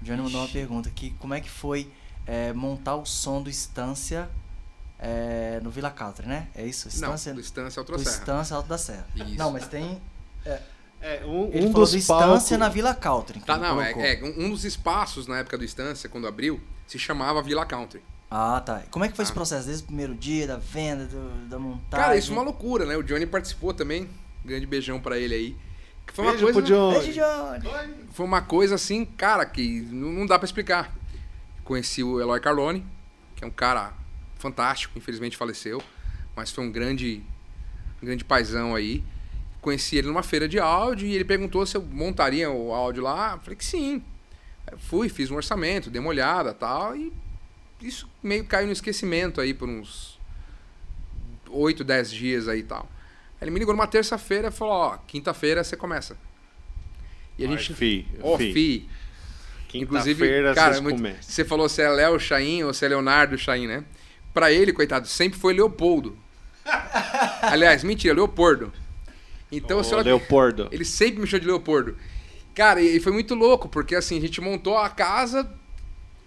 O 0.00 0.04
Johnny 0.04 0.22
mandou 0.22 0.40
uma 0.40 0.46
Ixi. 0.46 0.52
pergunta 0.52 0.88
aqui, 0.88 1.10
como 1.18 1.34
é 1.34 1.40
que 1.40 1.50
foi 1.50 1.90
é, 2.26 2.52
montar 2.52 2.96
o 2.96 3.04
som 3.04 3.42
do 3.42 3.50
Estância 3.50 4.28
é, 4.98 5.60
no 5.62 5.70
Vila 5.70 5.90
Country, 5.90 6.26
né? 6.26 6.48
É 6.54 6.64
isso? 6.66 6.88
Estância, 6.88 7.32
Não, 7.32 7.40
do 7.40 7.42
Alto 7.42 7.98
Serra. 7.98 8.16
Estância 8.16 8.56
Alto 8.56 8.68
da 8.68 8.78
Serra. 8.78 9.06
Isso. 9.14 9.36
Não, 9.36 9.50
mas 9.52 9.66
tem... 9.66 10.00
É, 11.00 11.22
um, 11.26 11.50
Ele 11.52 11.66
um 11.66 11.72
falou 11.72 11.86
dos 11.86 11.92
do 11.92 12.06
palcos... 12.06 12.26
Estância 12.28 12.56
na 12.58 12.68
Vila 12.70 12.94
Country. 12.94 13.40
Tá, 13.40 13.58
não, 13.58 13.80
é, 13.80 13.92
é, 13.92 14.24
um 14.38 14.48
dos 14.48 14.64
espaços 14.64 15.26
na 15.26 15.38
época 15.38 15.58
do 15.58 15.64
Estância, 15.64 16.08
quando 16.08 16.26
abriu, 16.26 16.58
se 16.86 16.98
chamava 16.98 17.42
Villa 17.42 17.66
Country. 17.66 18.02
Ah, 18.30 18.60
tá. 18.64 18.82
Como 18.90 19.04
é 19.04 19.08
que 19.08 19.14
foi 19.14 19.22
esse 19.22 19.32
Ah. 19.32 19.34
processo? 19.34 19.66
Desde 19.66 19.84
o 19.84 19.86
primeiro 19.86 20.14
dia, 20.14 20.46
da 20.46 20.56
venda, 20.56 21.04
do- 21.04 21.46
da 21.48 21.58
montagem? 21.58 21.90
Cara, 22.06 22.16
isso 22.16 22.30
é 22.30 22.32
uma 22.32 22.42
loucura, 22.42 22.86
né? 22.86 22.96
O 22.96 23.02
Johnny 23.02 23.26
participou 23.26 23.74
também. 23.74 24.08
Grande 24.44 24.64
beijão 24.66 24.98
pra 24.98 25.18
ele 25.18 25.34
aí. 25.34 25.56
Que 26.06 26.12
foi 26.14 26.24
uma 26.24 26.32
Beijo 26.32 26.46
coisa, 26.46 26.60
pro 26.62 26.68
John. 26.68 26.92
Beijo, 26.92 27.12
Johnny! 27.12 27.94
foi 28.12 28.26
uma 28.26 28.42
coisa 28.42 28.74
assim, 28.74 29.04
cara, 29.04 29.44
que 29.46 29.82
não 29.90 30.10
não 30.10 30.26
dá 30.26 30.38
pra 30.38 30.46
explicar. 30.46 30.90
Conheci 31.64 32.02
o 32.02 32.20
Eloy 32.20 32.40
Carlone, 32.40 32.84
que 33.34 33.42
é 33.42 33.46
um 33.46 33.50
cara 33.50 33.94
fantástico, 34.38 34.98
infelizmente 34.98 35.36
faleceu, 35.36 35.82
mas 36.36 36.50
foi 36.50 36.62
um 36.62 36.70
grande, 36.70 37.22
um 38.02 38.06
grande 38.06 38.24
paizão 38.24 38.74
aí. 38.74 39.02
Conheci 39.60 39.96
ele 39.96 40.08
numa 40.08 40.22
feira 40.22 40.46
de 40.46 40.58
áudio 40.58 41.08
e 41.08 41.14
ele 41.14 41.24
perguntou 41.24 41.64
se 41.64 41.76
eu 41.76 41.82
montaria 41.82 42.50
o 42.50 42.72
áudio 42.72 43.02
lá. 43.02 43.32
Eu 43.32 43.40
falei 43.40 43.56
que 43.56 43.64
sim. 43.64 44.02
Fui, 44.76 45.08
fiz 45.08 45.30
um 45.30 45.36
orçamento, 45.36 45.90
dei 45.90 46.00
uma 46.00 46.10
olhada 46.10 46.52
tal, 46.52 46.96
e 46.96 47.12
isso 47.80 48.08
meio 48.22 48.44
caiu 48.44 48.66
no 48.66 48.72
esquecimento 48.72 49.40
aí 49.40 49.52
por 49.52 49.68
uns 49.68 50.18
8, 51.48 51.84
10 51.84 52.10
dias 52.10 52.48
aí 52.48 52.60
e 52.60 52.64
tal. 52.64 52.88
Ele 53.40 53.50
me 53.50 53.58
ligou 53.58 53.74
numa 53.74 53.86
terça-feira 53.86 54.48
e 54.48 54.50
falou, 54.50 54.74
ó, 54.74 54.96
quinta-feira 55.06 55.62
você 55.62 55.76
começa. 55.76 56.16
E 57.38 57.44
a 57.44 57.48
gente... 57.48 57.72
Ó, 58.22 58.38
fi. 58.38 58.52
fi, 58.52 58.88
Quinta-feira 59.80 60.54
cara, 60.54 60.72
vocês 60.74 60.80
muito- 60.82 61.02
você 61.20 61.44
falou 61.44 61.68
se 61.68 61.82
é 61.82 61.88
Léo 61.88 62.18
Chain 62.20 62.62
ou 62.64 62.72
se 62.72 62.84
é 62.84 62.88
Leonardo 62.88 63.36
Chain, 63.36 63.66
né? 63.66 63.84
Pra 64.32 64.50
ele, 64.52 64.72
coitado, 64.72 65.06
sempre 65.06 65.38
foi 65.38 65.52
Leopoldo. 65.54 66.16
Aliás, 67.42 67.82
mentira, 67.84 68.14
Leopoldo. 68.14 68.72
Então, 69.50 69.78
Ô, 69.78 69.84
se 69.84 69.92
ela- 69.92 70.02
Leopoldo. 70.02 70.68
ele 70.72 70.84
sempre 70.84 71.20
me 71.20 71.26
chamou 71.26 71.40
de 71.40 71.46
Leopoldo. 71.46 71.96
Cara, 72.54 72.80
e 72.80 72.96
e 72.96 73.00
foi 73.00 73.12
muito 73.12 73.34
louco, 73.34 73.68
porque 73.68 73.94
assim, 73.94 74.16
a 74.18 74.20
gente 74.20 74.40
montou 74.40 74.76
a 74.78 74.88
casa, 74.88 75.48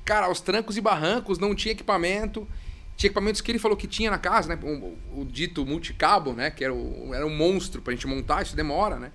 cara, 0.05 0.25
aos 0.27 0.39
trancos 0.41 0.77
e 0.77 0.81
barrancos, 0.81 1.39
não 1.39 1.55
tinha 1.55 1.71
equipamento. 1.71 2.47
Tinha 2.95 3.07
equipamentos 3.10 3.41
que 3.41 3.51
ele 3.51 3.60
falou 3.60 3.77
que 3.77 3.88
tinha 3.88 4.10
na 4.10 4.17
casa, 4.17 4.49
né? 4.55 4.60
O, 4.63 5.21
o 5.21 5.25
dito 5.25 5.65
multicabo, 5.65 6.33
né? 6.33 6.49
Que 6.49 6.63
era, 6.63 6.73
o, 6.73 7.12
era 7.13 7.25
um 7.27 7.36
monstro 7.36 7.81
pra 7.81 7.93
gente 7.93 8.07
montar, 8.07 8.41
isso 8.41 8.55
demora, 8.55 8.97
né? 8.97 9.12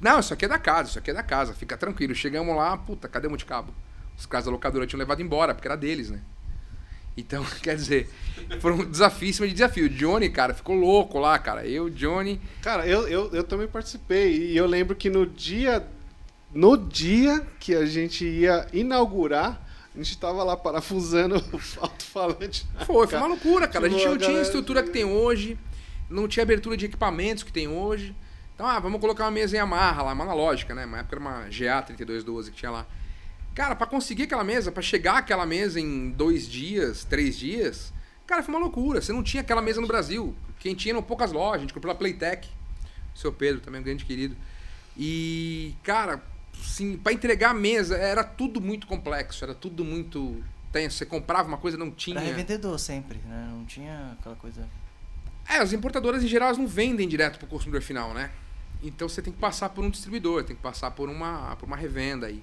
Não, 0.00 0.18
isso 0.20 0.32
aqui 0.32 0.44
é 0.46 0.48
da 0.48 0.58
casa, 0.58 0.90
isso 0.90 0.98
aqui 0.98 1.10
é 1.10 1.14
da 1.14 1.22
casa, 1.22 1.52
fica 1.52 1.76
tranquilo. 1.76 2.14
Chegamos 2.14 2.56
lá, 2.56 2.76
puta, 2.76 3.08
cadê 3.08 3.26
o 3.26 3.30
multicabo? 3.30 3.74
Os 4.16 4.26
caras 4.26 4.46
da 4.46 4.50
locadora 4.50 4.86
tinham 4.86 4.98
levado 4.98 5.20
embora, 5.22 5.54
porque 5.54 5.68
era 5.68 5.76
deles, 5.76 6.10
né? 6.10 6.20
Então, 7.16 7.44
quer 7.62 7.76
dizer, 7.76 8.08
foi 8.60 8.72
um 8.72 8.90
desafio 8.90 9.28
em 9.28 9.32
cima 9.32 9.48
de 9.48 9.54
desafio. 9.54 9.86
O 9.86 9.88
Johnny, 9.88 10.30
cara, 10.30 10.54
ficou 10.54 10.74
louco 10.74 11.18
lá, 11.18 11.38
cara. 11.38 11.66
Eu, 11.66 11.90
Johnny. 11.90 12.40
Cara, 12.62 12.86
eu, 12.86 13.06
eu, 13.08 13.30
eu 13.32 13.44
também 13.44 13.68
participei. 13.68 14.52
E 14.52 14.56
eu 14.56 14.66
lembro 14.66 14.96
que 14.96 15.10
no 15.10 15.26
dia. 15.26 15.86
No 16.52 16.76
dia 16.76 17.46
que 17.60 17.76
a 17.76 17.86
gente 17.86 18.24
ia 18.24 18.66
inaugurar, 18.72 19.64
a 19.94 19.98
gente 19.98 20.18
tava 20.18 20.42
lá 20.42 20.56
parafusando 20.56 21.36
o 21.54 21.60
alto-falante. 21.80 22.66
Foi, 22.86 23.06
foi 23.06 23.18
uma 23.18 23.28
loucura, 23.28 23.68
cara. 23.68 23.86
A 23.86 23.88
gente 23.88 24.00
Tipo, 24.00 24.10
não 24.10 24.16
a 24.16 24.18
tinha 24.18 24.38
a 24.38 24.42
estrutura 24.42 24.82
que 24.82 24.90
tem 24.90 25.04
hoje, 25.04 25.56
não 26.08 26.26
tinha 26.26 26.42
abertura 26.42 26.76
de 26.76 26.86
equipamentos 26.86 27.44
que 27.44 27.52
tem 27.52 27.68
hoje. 27.68 28.16
Então, 28.60 28.68
ah, 28.68 28.78
vamos 28.78 29.00
colocar 29.00 29.24
uma 29.24 29.30
mesa 29.30 29.56
em 29.56 29.58
Yamaha 29.58 30.02
lá, 30.02 30.12
uma 30.12 30.22
analógica, 30.22 30.74
né? 30.74 30.84
Uma 30.84 30.98
época 30.98 31.16
era 31.16 31.20
uma 31.22 31.48
GA3212 31.48 32.50
que 32.50 32.56
tinha 32.56 32.70
lá. 32.70 32.86
Cara, 33.54 33.74
pra 33.74 33.86
conseguir 33.86 34.24
aquela 34.24 34.44
mesa, 34.44 34.70
pra 34.70 34.82
chegar 34.82 35.16
aquela 35.16 35.46
mesa 35.46 35.80
em 35.80 36.10
dois 36.10 36.46
dias, 36.46 37.02
três 37.02 37.38
dias, 37.38 37.90
cara, 38.26 38.42
foi 38.42 38.54
uma 38.54 38.60
loucura. 38.60 39.00
Você 39.00 39.14
não 39.14 39.22
tinha 39.22 39.40
aquela 39.40 39.62
mesa 39.62 39.80
no 39.80 39.86
Brasil. 39.86 40.36
Quem 40.58 40.74
tinha 40.74 40.92
eram 40.92 41.02
poucas 41.02 41.32
lojas, 41.32 41.56
a 41.56 41.60
gente 41.60 41.72
comprou 41.72 41.90
a 41.90 41.94
Playtech. 41.94 42.50
O 43.14 43.18
seu 43.18 43.32
Pedro, 43.32 43.62
também 43.62 43.80
um 43.80 43.84
grande 43.84 44.04
querido. 44.04 44.36
E, 44.94 45.74
cara, 45.82 46.22
assim, 46.62 46.98
pra 46.98 47.14
entregar 47.14 47.52
a 47.52 47.54
mesa 47.54 47.96
era 47.96 48.22
tudo 48.22 48.60
muito 48.60 48.86
complexo, 48.86 49.42
era 49.42 49.54
tudo 49.54 49.86
muito 49.86 50.44
tenso. 50.70 50.98
Você 50.98 51.06
comprava 51.06 51.48
uma 51.48 51.56
coisa, 51.56 51.78
não 51.78 51.90
tinha. 51.90 52.18
Era 52.18 52.26
revendedor 52.26 52.78
sempre, 52.78 53.20
né? 53.24 53.48
Não 53.52 53.64
tinha 53.64 54.18
aquela 54.20 54.36
coisa. 54.36 54.68
É, 55.48 55.56
as 55.56 55.72
importadoras 55.72 56.22
em 56.22 56.28
geral 56.28 56.48
elas 56.48 56.58
não 56.58 56.66
vendem 56.66 57.08
direto 57.08 57.38
pro 57.38 57.48
consumidor 57.48 57.80
final, 57.80 58.12
né? 58.12 58.30
Então 58.82 59.08
você 59.08 59.20
tem 59.20 59.32
que 59.32 59.38
passar 59.38 59.68
por 59.70 59.84
um 59.84 59.90
distribuidor, 59.90 60.44
tem 60.44 60.56
que 60.56 60.62
passar 60.62 60.90
por 60.90 61.08
uma, 61.08 61.54
por 61.56 61.66
uma 61.66 61.76
revenda 61.76 62.26
aí. 62.26 62.42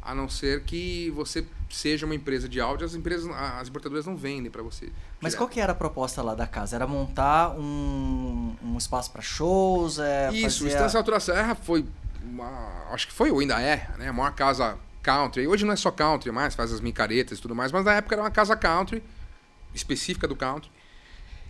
A 0.00 0.14
não 0.14 0.28
ser 0.28 0.62
que 0.62 1.10
você 1.10 1.44
seja 1.68 2.06
uma 2.06 2.14
empresa 2.14 2.48
de 2.48 2.60
áudio, 2.60 2.86
as 2.86 2.94
empresas, 2.94 3.28
as 3.34 3.68
importadoras 3.68 4.06
não 4.06 4.16
vendem 4.16 4.48
para 4.50 4.62
você. 4.62 4.86
Mas 5.20 5.32
direto. 5.32 5.36
qual 5.38 5.48
que 5.48 5.58
era 5.60 5.72
a 5.72 5.74
proposta 5.74 6.22
lá 6.22 6.32
da 6.36 6.46
casa? 6.46 6.76
Era 6.76 6.86
montar 6.86 7.50
um, 7.58 8.54
um 8.62 8.78
espaço 8.78 9.10
para 9.10 9.20
shows? 9.20 9.98
É, 9.98 10.30
Isso, 10.32 10.58
o 10.64 10.68
fazer 10.68 10.68
Estância 10.76 10.96
a- 10.98 11.00
Altura 11.00 11.18
Serra 11.18 11.54
foi, 11.56 11.84
uma, 12.22 12.84
acho 12.92 13.08
que 13.08 13.12
foi 13.12 13.32
ou 13.32 13.40
ainda 13.40 13.60
é, 13.60 13.90
né? 13.98 14.08
A 14.08 14.12
maior 14.12 14.32
casa 14.32 14.78
country. 15.02 15.48
Hoje 15.48 15.64
não 15.64 15.72
é 15.72 15.76
só 15.76 15.90
country 15.90 16.30
mais, 16.30 16.54
faz 16.54 16.72
as 16.72 16.80
micaretas 16.80 17.38
e 17.38 17.42
tudo 17.42 17.56
mais, 17.56 17.72
mas 17.72 17.84
na 17.84 17.94
época 17.94 18.14
era 18.14 18.22
uma 18.22 18.30
casa 18.30 18.54
country, 18.54 19.02
específica 19.74 20.28
do 20.28 20.36
country. 20.36 20.70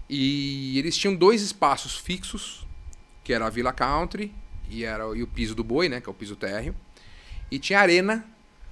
E 0.09 0.79
eles 0.79 0.97
tinham 0.97 1.15
dois 1.15 1.43
espaços 1.43 1.97
fixos, 1.99 2.66
que 3.27 3.33
era 3.33 3.45
a 3.45 3.51
Vila 3.51 3.73
Country 3.73 4.33
e, 4.71 4.85
era, 4.85 5.03
e 5.17 5.21
o 5.21 5.27
piso 5.27 5.53
do 5.53 5.65
boi, 5.65 5.89
né? 5.89 6.01
Que 6.01 6.09
é 6.09 6.13
o 6.13 6.15
piso 6.15 6.37
térreo. 6.37 6.77
E 7.51 7.59
tinha 7.59 7.81
a 7.81 7.83
arena, 7.83 8.25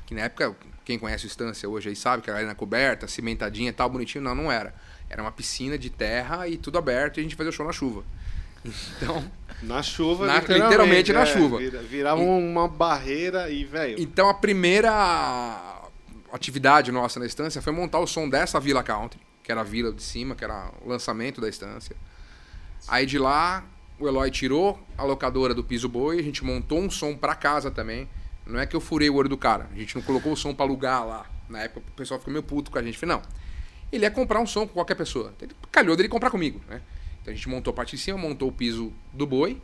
que 0.06 0.14
na 0.14 0.20
época, 0.22 0.54
quem 0.84 0.96
conhece 0.96 1.24
o 1.24 1.26
Estância 1.26 1.68
hoje 1.68 1.88
aí 1.88 1.96
sabe 1.96 2.22
que 2.22 2.30
era 2.30 2.38
arena 2.38 2.54
coberta, 2.54 3.08
cimentadinha 3.08 3.70
e 3.70 3.72
tal, 3.72 3.90
bonitinho. 3.90 4.22
Não, 4.22 4.32
não 4.32 4.52
era. 4.52 4.72
Era 5.10 5.20
uma 5.20 5.32
piscina 5.32 5.76
de 5.76 5.90
terra 5.90 6.46
e 6.46 6.56
tudo 6.56 6.78
aberto 6.78 7.16
e 7.16 7.20
a 7.20 7.22
gente 7.24 7.34
fazia 7.34 7.50
o 7.50 7.52
show 7.52 7.66
na 7.66 7.72
chuva. 7.72 8.04
Então, 8.96 9.28
Na 9.60 9.82
chuva, 9.82 10.26
Na- 10.26 10.38
literalmente 10.38 11.12
na 11.12 11.22
é, 11.22 11.26
chuva. 11.26 11.58
vira- 11.58 11.82
virava 11.82 12.20
E- 12.22 12.24
uma 12.24 12.68
barreira 12.68 13.50
e, 13.50 13.64
velho. 13.64 13.96
Então 14.00 14.28
a 14.28 14.34
primeira 14.34 15.82
atividade 16.32 16.90
nossa 16.92 17.18
na 17.20 17.26
estância 17.26 17.60
foi 17.60 17.72
montar 17.72 17.98
o 17.98 18.06
som 18.06 18.28
dessa 18.28 18.58
Vila 18.60 18.82
Country, 18.84 19.20
que 19.42 19.50
era 19.52 19.60
a 19.62 19.64
vila 19.64 19.92
de 19.92 20.02
cima, 20.02 20.34
que 20.34 20.44
era 20.44 20.70
o 20.80 20.88
lançamento 20.88 21.40
da 21.40 21.48
estância. 21.48 21.94
Aí 22.88 23.04
de 23.06 23.18
lá, 23.18 23.64
o 23.98 24.08
Eloy 24.08 24.30
tirou 24.30 24.78
a 24.96 25.04
locadora 25.04 25.54
do 25.54 25.62
Piso 25.62 25.88
Boi, 25.88 26.18
a 26.18 26.22
gente 26.22 26.44
montou 26.44 26.80
um 26.80 26.90
som 26.90 27.16
pra 27.16 27.34
casa 27.34 27.70
também. 27.70 28.08
Não 28.46 28.58
é 28.60 28.66
que 28.66 28.76
eu 28.76 28.80
furei 28.80 29.08
o 29.08 29.14
olho 29.14 29.28
do 29.28 29.38
cara, 29.38 29.68
a 29.72 29.78
gente 29.78 29.94
não 29.94 30.02
colocou 30.02 30.32
o 30.32 30.36
som 30.36 30.54
pra 30.54 30.64
alugar 30.64 31.06
lá. 31.06 31.26
Na 31.48 31.60
época 31.62 31.80
o 31.88 31.92
pessoal 31.92 32.18
ficou 32.18 32.32
meio 32.32 32.42
puto 32.42 32.70
com 32.70 32.78
a 32.78 32.82
gente. 32.82 32.98
Falei, 32.98 33.16
não. 33.16 33.22
Ele 33.92 34.04
ia 34.04 34.10
comprar 34.10 34.40
um 34.40 34.46
som 34.46 34.66
com 34.66 34.74
qualquer 34.74 34.94
pessoa. 34.94 35.32
Ele 35.40 35.54
calhou 35.70 35.96
dele 35.96 36.08
comprar 36.08 36.30
comigo, 36.30 36.60
né? 36.68 36.80
Então 37.20 37.32
a 37.32 37.34
gente 37.34 37.48
montou 37.48 37.70
a 37.70 37.74
parte 37.74 37.96
de 37.96 38.02
cima, 38.02 38.18
montou 38.18 38.48
o 38.48 38.52
piso 38.52 38.92
do 39.12 39.26
boi. 39.26 39.60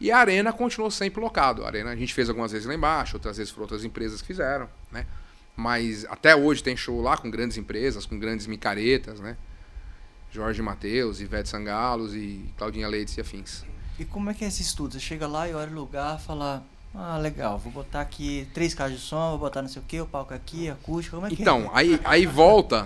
E 0.00 0.10
a 0.10 0.18
arena 0.18 0.52
continuou 0.52 0.90
sempre 0.90 1.20
locado. 1.20 1.62
A 1.64 1.66
arena 1.66 1.90
a 1.90 1.96
gente 1.96 2.14
fez 2.14 2.28
algumas 2.28 2.52
vezes 2.52 2.66
lá 2.66 2.74
embaixo, 2.74 3.16
outras 3.16 3.36
vezes 3.36 3.52
foram 3.52 3.64
outras 3.64 3.84
empresas 3.84 4.20
que 4.20 4.26
fizeram, 4.28 4.68
né? 4.90 5.06
Mas 5.54 6.06
até 6.06 6.34
hoje 6.34 6.62
tem 6.62 6.74
show 6.76 7.02
lá 7.02 7.18
com 7.18 7.30
grandes 7.30 7.58
empresas, 7.58 8.06
com 8.06 8.18
grandes 8.18 8.46
micaretas, 8.46 9.20
né? 9.20 9.36
Jorge 10.32 10.62
Matheus, 10.62 11.20
Ivete 11.20 11.48
Sangalos 11.48 12.14
e 12.14 12.44
Claudinha 12.56 12.88
Leites 12.88 13.16
e 13.16 13.20
afins. 13.20 13.64
E 13.98 14.04
como 14.04 14.30
é 14.30 14.34
que 14.34 14.44
é 14.44 14.48
esse 14.48 14.62
estudo? 14.62 14.92
Você 14.94 15.00
chega 15.00 15.26
lá 15.26 15.48
e 15.48 15.54
olha 15.54 15.70
o 15.70 15.74
lugar 15.74 16.18
fala. 16.20 16.62
Ah, 16.94 17.16
legal, 17.18 17.56
vou 17.56 17.72
botar 17.72 18.00
aqui 18.00 18.48
três 18.52 18.74
caixas 18.74 18.98
de 18.98 19.04
som, 19.06 19.30
vou 19.30 19.38
botar 19.38 19.62
não 19.62 19.68
sei 19.68 19.80
o 19.80 19.84
que, 19.84 20.00
o 20.00 20.06
palco 20.06 20.34
aqui, 20.34 20.68
acústica, 20.68 21.16
como 21.16 21.28
é 21.28 21.30
que 21.30 21.40
Então, 21.40 21.70
aí, 21.72 22.00
aí 22.04 22.26
volta. 22.26 22.84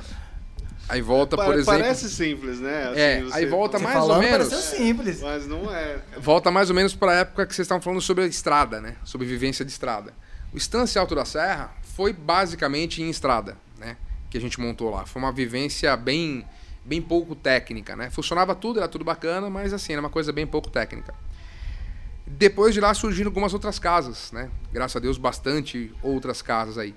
Aí 0.87 1.01
volta, 1.01 1.37
por 1.37 1.55
exemplo. 1.55 1.81
Parece 1.81 2.11
simples, 2.11 2.61
né? 2.61 2.89
Assim, 2.91 3.01
É, 3.01 3.23
você- 3.23 3.39
aí 3.39 3.47
volta 3.47 3.79
Você 3.79 3.85
mais 3.85 3.97
ou 3.97 4.03
falando 4.09 4.21
menos. 4.23 4.49
pareceu 4.51 4.77
simples. 4.77 5.23
Mas 5.23 5.47
não 5.47 5.75
é. 5.75 5.99
Volta 6.19 6.51
mais 6.51 6.69
ou 6.69 6.77
menos 6.77 6.95
para 6.95 7.13
a 7.13 7.15
época 7.21 7.47
que 7.47 7.55
vocês 7.55 7.65
estavam 7.65 7.81
falando 7.81 8.03
sobre 8.03 8.25
a 8.25 8.27
estrada, 8.27 8.83
né? 8.83 8.97
Sobre 9.05 9.27
vivência 9.27 9.65
de 9.65 9.71
estrada. 9.71 10.13
O 10.53 10.59
Estância 10.59 11.01
Alto 11.01 11.15
da 11.15 11.25
Serra 11.25 11.75
foi 11.97 12.13
basicamente 12.13 13.01
em 13.03 13.09
estrada, 13.09 13.57
né? 13.79 13.97
Que 14.29 14.37
a 14.37 14.41
gente 14.41 14.61
montou 14.61 14.91
lá. 14.91 15.07
Foi 15.07 15.23
uma 15.23 15.33
vivência 15.33 15.97
bem, 15.97 16.45
bem 16.85 17.01
pouco 17.01 17.35
técnica, 17.35 17.97
né? 17.97 18.11
Funcionava 18.11 18.55
tudo, 18.55 18.79
era 18.79 18.89
tudo 18.89 19.05
bacana, 19.05 19.49
mas 19.49 19.73
assim, 19.73 19.93
era 19.93 20.01
uma 20.01 20.11
coisa 20.11 20.33
bem 20.33 20.47
pouco 20.47 20.71
técnica. 20.71 21.15
Depois 22.27 22.75
de 22.75 22.81
lá 22.81 22.93
surgiram 22.95 23.29
algumas 23.29 23.53
outras 23.53 23.79
casas, 23.79 24.33
né? 24.33 24.51
Graças 24.73 24.97
a 24.97 25.01
Deus, 25.01 25.19
bastante 25.19 25.95
outras 26.03 26.43
casas 26.43 26.79
aí. 26.79 26.95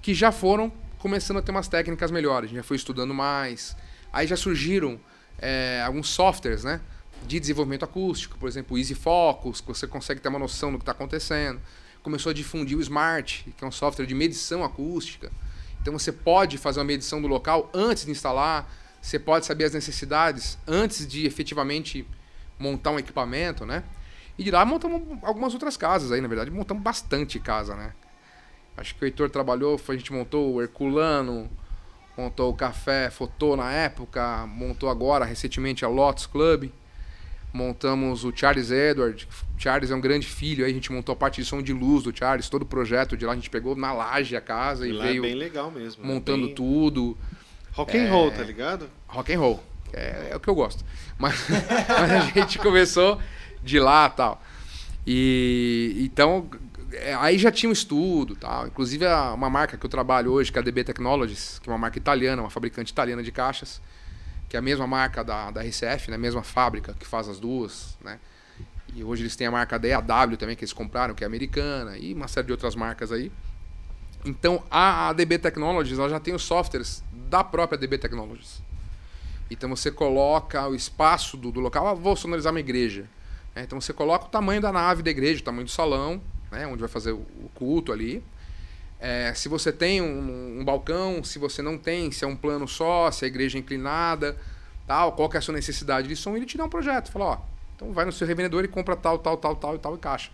Que 0.00 0.14
já 0.14 0.30
foram 0.32 0.72
começando 0.98 1.38
a 1.38 1.42
ter 1.42 1.50
umas 1.50 1.68
técnicas 1.68 2.10
melhores. 2.10 2.46
A 2.46 2.48
gente 2.48 2.56
já 2.56 2.62
foi 2.62 2.76
estudando 2.76 3.12
mais. 3.12 3.76
Aí 4.12 4.26
já 4.26 4.36
surgiram 4.36 4.98
é, 5.38 5.82
alguns 5.84 6.08
softwares, 6.08 6.64
né? 6.64 6.80
De 7.26 7.38
desenvolvimento 7.38 7.84
acústico, 7.84 8.38
por 8.38 8.48
exemplo, 8.48 8.76
o 8.76 8.78
Easy 8.78 8.94
Focus, 8.94 9.60
que 9.60 9.68
você 9.68 9.86
consegue 9.86 10.20
ter 10.20 10.28
uma 10.28 10.38
noção 10.38 10.72
do 10.72 10.78
que 10.78 10.82
está 10.82 10.92
acontecendo. 10.92 11.60
Começou 12.02 12.30
a 12.30 12.32
difundir 12.32 12.78
o 12.78 12.80
Smart, 12.80 13.52
que 13.56 13.64
é 13.64 13.66
um 13.66 13.72
software 13.72 14.06
de 14.06 14.14
medição 14.14 14.64
acústica. 14.64 15.30
Então 15.82 15.92
você 15.92 16.12
pode 16.12 16.58
fazer 16.58 16.78
uma 16.78 16.84
medição 16.84 17.20
do 17.20 17.28
local 17.28 17.70
antes 17.74 18.04
de 18.04 18.10
instalar, 18.10 18.70
você 19.00 19.18
pode 19.18 19.46
saber 19.46 19.64
as 19.64 19.72
necessidades 19.74 20.58
antes 20.66 21.06
de 21.06 21.26
efetivamente 21.26 22.06
montar 22.58 22.90
um 22.90 22.98
equipamento, 22.98 23.64
né? 23.64 23.82
E 24.38 24.44
de 24.44 24.50
lá 24.50 24.64
montamos 24.64 25.02
algumas 25.22 25.52
outras 25.54 25.76
casas 25.76 26.12
aí, 26.12 26.20
na 26.20 26.28
verdade, 26.28 26.50
montamos 26.50 26.82
bastante 26.82 27.38
casa, 27.38 27.74
né? 27.74 27.92
Acho 28.76 28.94
que 28.94 29.04
o 29.04 29.06
Heitor 29.06 29.28
trabalhou, 29.28 29.80
a 29.88 29.92
gente 29.92 30.12
montou 30.12 30.54
o 30.54 30.62
Herculano, 30.62 31.50
montou 32.16 32.50
o 32.50 32.54
Café 32.56 33.10
Fotô 33.10 33.56
na 33.56 33.70
época, 33.70 34.46
montou 34.46 34.88
agora 34.88 35.24
recentemente 35.24 35.84
a 35.84 35.88
Lotus 35.88 36.26
Club, 36.26 36.70
montamos 37.52 38.24
o 38.24 38.32
Charles 38.34 38.70
Edward. 38.70 39.28
O 39.56 39.60
Charles 39.60 39.90
é 39.90 39.94
um 39.94 40.00
grande 40.00 40.26
filho, 40.26 40.64
aí 40.64 40.70
a 40.70 40.74
gente 40.74 40.92
montou 40.92 41.12
a 41.12 41.16
parte 41.16 41.40
de 41.42 41.46
som 41.46 41.60
de 41.60 41.72
luz 41.72 42.04
do 42.04 42.16
Charles, 42.16 42.48
todo 42.48 42.62
o 42.62 42.66
projeto 42.66 43.16
de 43.16 43.26
lá 43.26 43.32
a 43.32 43.34
gente 43.34 43.50
pegou 43.50 43.74
na 43.76 43.92
laje 43.92 44.36
a 44.36 44.40
casa 44.40 44.86
e 44.86 44.90
E 44.90 44.92
lá 44.92 45.04
veio 45.04 45.24
é 45.24 45.28
bem 45.28 45.34
legal 45.34 45.70
mesmo. 45.70 46.04
montando 46.04 46.44
é 46.44 46.46
bem... 46.46 46.54
tudo. 46.54 47.18
Rock 47.72 47.96
and 47.96 48.10
roll, 48.10 48.30
tá 48.30 48.42
ligado? 48.42 48.90
Rock 49.06 49.32
and 49.32 49.38
roll. 49.38 49.62
É, 49.92 50.28
é 50.30 50.36
o 50.36 50.40
que 50.40 50.48
eu 50.48 50.54
gosto. 50.54 50.84
Mas, 51.18 51.34
mas 51.88 52.10
a 52.10 52.20
gente 52.20 52.58
começou 52.58 53.20
de 53.62 53.78
lá 53.78 54.08
tal. 54.08 54.42
E 55.06 55.96
então 56.00 56.48
é, 56.92 57.14
aí 57.14 57.38
já 57.38 57.50
tinha 57.50 57.70
um 57.70 57.72
estudo 57.72 58.34
tal. 58.36 58.66
Inclusive 58.66 59.06
uma 59.06 59.50
marca 59.50 59.76
que 59.76 59.84
eu 59.84 59.90
trabalho 59.90 60.32
hoje, 60.32 60.50
que 60.50 60.58
é 60.58 60.60
a 60.60 60.64
DB 60.64 60.84
Technologies, 60.84 61.58
que 61.58 61.68
é 61.68 61.72
uma 61.72 61.78
marca 61.78 61.98
italiana, 61.98 62.42
uma 62.42 62.50
fabricante 62.50 62.92
italiana 62.92 63.22
de 63.22 63.32
caixas, 63.32 63.80
que 64.48 64.56
é 64.56 64.58
a 64.58 64.62
mesma 64.62 64.86
marca 64.86 65.22
da, 65.22 65.50
da 65.50 65.62
RCF, 65.62 66.10
né? 66.10 66.16
a 66.16 66.18
mesma 66.18 66.42
fábrica 66.42 66.94
que 66.98 67.06
faz 67.06 67.28
as 67.28 67.38
duas, 67.38 67.96
né? 68.02 68.18
E 68.92 69.04
hoje 69.04 69.22
eles 69.22 69.36
têm 69.36 69.46
a 69.46 69.50
marca 69.52 69.78
DAW 69.78 70.36
também, 70.36 70.56
que 70.56 70.64
eles 70.64 70.72
compraram, 70.72 71.14
que 71.14 71.22
é 71.22 71.26
americana, 71.26 71.96
e 71.96 72.12
uma 72.12 72.26
série 72.26 72.46
de 72.46 72.52
outras 72.52 72.74
marcas 72.74 73.12
aí. 73.12 73.30
Então 74.24 74.62
a, 74.68 75.08
a 75.08 75.12
DB 75.12 75.38
Technologies 75.38 75.98
ela 75.98 76.08
já 76.08 76.18
tem 76.18 76.34
os 76.34 76.42
softwares 76.42 77.04
da 77.30 77.44
própria 77.44 77.78
DB 77.78 77.96
Technologies. 77.96 78.60
Então 79.50 79.70
você 79.70 79.90
coloca 79.90 80.68
o 80.68 80.74
espaço 80.74 81.36
do, 81.36 81.50
do 81.50 81.60
local. 81.60 81.86
Ah, 81.86 81.94
vou 81.94 82.16
sonorizar 82.16 82.52
uma 82.52 82.60
igreja. 82.60 83.06
né? 83.54 83.62
Então 83.62 83.80
você 83.80 83.92
coloca 83.92 84.26
o 84.26 84.28
tamanho 84.28 84.60
da 84.60 84.72
nave 84.72 85.02
da 85.02 85.10
igreja, 85.10 85.40
o 85.40 85.44
tamanho 85.44 85.64
do 85.64 85.70
salão, 85.70 86.20
né? 86.50 86.66
onde 86.66 86.80
vai 86.80 86.88
fazer 86.88 87.12
o, 87.12 87.24
culto 87.54 87.92
ali. 87.92 88.22
É, 88.98 89.32
se 89.34 89.48
você 89.48 89.72
tem 89.72 90.02
um, 90.02 90.60
um 90.60 90.64
balcão, 90.64 91.24
se 91.24 91.38
você 91.38 91.62
não 91.62 91.78
tem, 91.78 92.12
se 92.12 92.24
é 92.24 92.28
um 92.28 92.36
plano 92.36 92.68
só, 92.68 93.10
se 93.10 93.24
a 93.24 93.28
igreja 93.28 93.56
é 93.56 93.60
inclinada, 93.60 94.36
tal, 94.86 95.12
qual 95.12 95.28
que 95.28 95.36
é 95.36 95.38
a 95.38 95.42
sua 95.42 95.54
necessidade 95.54 96.06
de 96.06 96.16
som, 96.16 96.36
ele 96.36 96.44
te 96.44 96.58
dá 96.58 96.64
um 96.64 96.68
projeto. 96.68 97.10
Fala, 97.10 97.24
ó, 97.24 97.38
então 97.76 97.92
vai 97.92 98.04
no 98.04 98.12
seu 98.12 98.26
revendedor 98.26 98.64
e 98.64 98.68
compra 98.68 98.94
tal, 98.94 99.18
tal, 99.18 99.36
tal, 99.36 99.56
tal 99.56 99.74
e 99.76 99.78
tal 99.78 99.94
e 99.94 99.98
caixa. 99.98 100.30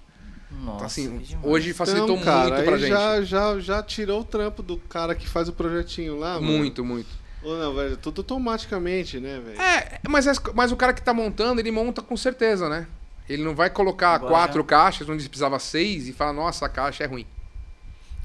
Nossa, 0.64 0.76
Então, 0.76 0.86
assim, 0.86 1.18
que 1.18 1.36
hoje 1.42 1.72
facilitou 1.72 2.16
Então, 2.16 2.24
cara, 2.24 2.54
muito 2.54 2.64
pra 2.64 2.76
gente. 2.78 2.88
Já, 2.90 3.22
já, 3.22 3.58
já 3.60 3.82
tirou 3.82 4.20
o 4.20 4.24
trampo 4.24 4.62
do 4.62 4.76
cara 4.78 5.14
que 5.14 5.28
faz 5.28 5.48
o 5.48 5.52
projetinho 5.52 6.18
lá, 6.18 6.34
mano. 6.34 6.46
Muito, 6.46 6.84
muito. 6.84 7.08
Ou 7.42 7.56
não, 7.58 7.74
velho, 7.74 7.96
tudo 7.96 8.20
automaticamente, 8.22 9.20
né, 9.20 9.40
velho? 9.44 9.60
É, 9.60 10.00
mas, 10.08 10.26
as- 10.26 10.40
mas 10.54 10.72
o 10.72 10.76
cara 10.76 10.92
que 10.92 11.02
tá 11.02 11.14
montando, 11.14 11.60
ele 11.60 11.70
monta 11.70 12.02
com 12.02 12.16
certeza, 12.16 12.68
né? 12.68 12.86
Ele 13.28 13.44
não 13.44 13.54
vai 13.54 13.68
colocar 13.70 14.14
Agora 14.14 14.30
quatro 14.32 14.60
já- 14.62 14.66
caixas 14.66 15.08
onde 15.08 15.28
precisava 15.28 15.58
seis 15.58 16.08
e 16.08 16.12
falar, 16.12 16.32
nossa, 16.32 16.66
a 16.66 16.68
caixa 16.68 17.04
é 17.04 17.06
ruim. 17.06 17.26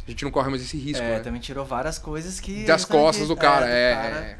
A 0.07 0.09
gente 0.09 0.23
não 0.23 0.31
corre 0.31 0.49
mais 0.49 0.61
esse 0.63 0.77
risco, 0.77 1.03
é, 1.03 1.17
né? 1.17 1.19
também 1.19 1.39
tirou 1.39 1.63
várias 1.65 1.99
coisas 1.99 2.39
que. 2.39 2.65
Das 2.65 2.83
costas 2.85 3.27
do 3.27 3.35
cara, 3.35 3.67
é. 3.67 3.93
do 3.95 4.01
cara. 4.01 4.15
é. 4.25 4.37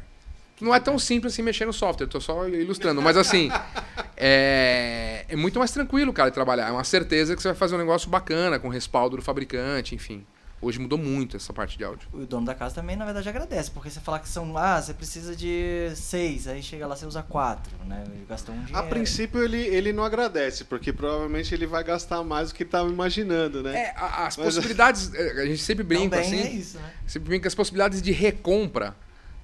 Não 0.60 0.74
é 0.74 0.78
tão 0.78 0.96
simples 0.98 1.32
assim 1.32 1.42
mexer 1.42 1.64
no 1.66 1.72
software, 1.72 2.06
tô 2.06 2.20
só 2.20 2.46
ilustrando. 2.48 3.02
Mas 3.02 3.16
assim, 3.16 3.50
é, 4.24 5.24
é 5.28 5.34
muito 5.36 5.58
mais 5.58 5.72
tranquilo, 5.72 6.12
cara, 6.12 6.30
de 6.30 6.34
trabalhar. 6.34 6.68
É 6.68 6.70
uma 6.70 6.84
certeza 6.84 7.34
que 7.34 7.42
você 7.42 7.48
vai 7.48 7.56
fazer 7.56 7.74
um 7.74 7.78
negócio 7.78 8.08
bacana, 8.08 8.56
com 8.58 8.68
respaldo 8.68 9.16
do 9.16 9.22
fabricante, 9.22 9.96
enfim. 9.96 10.24
Hoje 10.60 10.78
mudou 10.78 10.96
muito 10.96 11.36
essa 11.36 11.52
parte 11.52 11.76
de 11.76 11.82
áudio. 11.82 12.08
O 12.12 12.24
dono 12.24 12.46
da 12.46 12.54
casa 12.54 12.76
também, 12.76 12.94
na 12.94 13.04
verdade, 13.04 13.28
agradece, 13.28 13.68
porque 13.68 13.90
você 13.90 13.98
falar 13.98 14.20
que 14.20 14.28
são. 14.28 14.56
Ah, 14.56 14.80
você 14.80 14.94
precisa 14.94 15.34
de 15.34 15.90
seis, 15.96 16.46
aí 16.46 16.62
chega 16.62 16.86
lá 16.86 16.94
você 16.94 17.04
usa 17.04 17.20
quatro, 17.20 17.72
né? 17.84 18.04
Ele 18.06 18.24
gastou 18.28 18.54
um 18.54 18.58
dinheiro. 18.62 18.78
A 18.78 18.84
princípio 18.84 19.42
ele, 19.42 19.58
ele 19.58 19.92
não 19.92 20.04
agradece, 20.04 20.62
porque 20.62 20.92
provavelmente 20.92 21.52
ele 21.52 21.66
vai 21.66 21.82
gastar 21.82 22.22
mais 22.22 22.50
do 22.50 22.54
que 22.54 22.62
estava 22.62 22.88
imaginando, 22.88 23.60
né? 23.60 23.76
É, 23.76 23.94
as 23.96 24.36
Mas- 24.36 24.54
possibilidades. 24.54 25.12
é, 25.12 25.42
A 25.42 25.46
gente 25.46 25.62
sempre 25.62 25.82
brinca 25.82 26.18
Também 26.22 26.40
assim. 26.40 26.48
é 26.48 26.52
isso, 26.52 26.78
né? 26.78 26.92
Sempre 27.08 27.28
brinca 27.30 27.42
que 27.42 27.48
as 27.48 27.56
possibilidades 27.56 28.00
de 28.00 28.12
recompra 28.12 28.94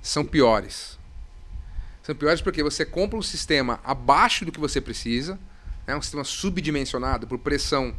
são 0.01 0.25
piores. 0.25 0.98
São 2.09 2.15
piores 2.15 2.41
porque 2.41 2.63
você 2.63 2.87
compra 2.87 3.19
um 3.19 3.23
sistema 3.23 3.81
abaixo 3.85 4.47
do 4.47 4.51
que 4.51 4.59
você 4.59 4.81
precisa, 4.81 5.39
né? 5.87 5.95
um 5.95 6.01
sistema 6.01 6.25
subdimensionado 6.25 7.27
por 7.27 7.39
pressão 7.39 7.95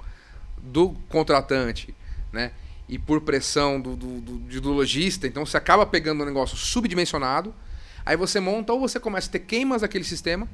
do 0.58 0.96
contratante, 1.08 1.94
né? 2.34 2.52
E 2.88 2.98
por 2.98 3.22
pressão 3.22 3.80
do, 3.80 3.96
do, 3.96 4.20
do, 4.20 4.62
do 4.62 4.72
lojista, 4.72 5.28
então 5.28 5.46
você 5.46 5.58
acaba 5.58 5.86
pegando 5.86 6.24
um 6.24 6.26
negócio 6.26 6.58
subdimensionado, 6.58 7.54
aí 8.04 8.18
você 8.18 8.40
monta 8.40 8.74
ou 8.74 8.80
você 8.80 9.00
começa 9.00 9.30
a 9.30 9.32
ter 9.34 9.42
queimas 9.42 9.84
daquele 9.84 10.04
sistema, 10.04 10.48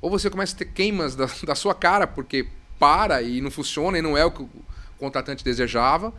ou 0.00 0.10
você 0.10 0.28
começa 0.28 0.52
a 0.52 0.58
ter 0.58 0.64
queimas 0.64 1.14
da, 1.14 1.26
da 1.46 1.54
sua 1.54 1.72
cara, 1.72 2.04
porque 2.04 2.48
para 2.80 3.22
e 3.22 3.40
não 3.40 3.52
funciona 3.52 3.96
e 3.96 4.02
não 4.02 4.18
é 4.18 4.24
o 4.24 4.32
que 4.32 4.42
o 4.42 4.50
contratante 4.98 5.44
desejava. 5.44 6.12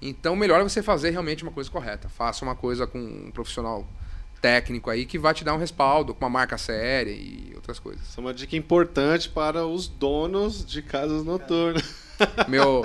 Então, 0.00 0.34
melhor 0.36 0.58
é 0.58 0.62
você 0.62 0.82
fazer 0.82 1.10
realmente 1.10 1.42
uma 1.42 1.52
coisa 1.52 1.70
correta. 1.70 2.08
Faça 2.08 2.46
uma 2.46 2.56
coisa 2.56 2.86
com 2.86 2.98
um 2.98 3.30
profissional 3.30 3.86
técnico 4.42 4.90
aí 4.90 5.06
que 5.06 5.18
vai 5.18 5.32
te 5.32 5.44
dar 5.44 5.54
um 5.54 5.58
respaldo, 5.58 6.12
com 6.12 6.24
uma 6.24 6.30
marca 6.30 6.58
séria 6.58 7.12
e 7.12 7.52
outras 7.54 7.78
coisas. 7.78 8.02
Isso 8.06 8.18
é 8.18 8.20
uma 8.20 8.34
dica 8.34 8.56
importante 8.56 9.28
para 9.28 9.64
os 9.64 9.86
donos 9.86 10.66
de 10.66 10.82
casas 10.82 11.24
noturnas. 11.24 12.02
Meu, 12.46 12.84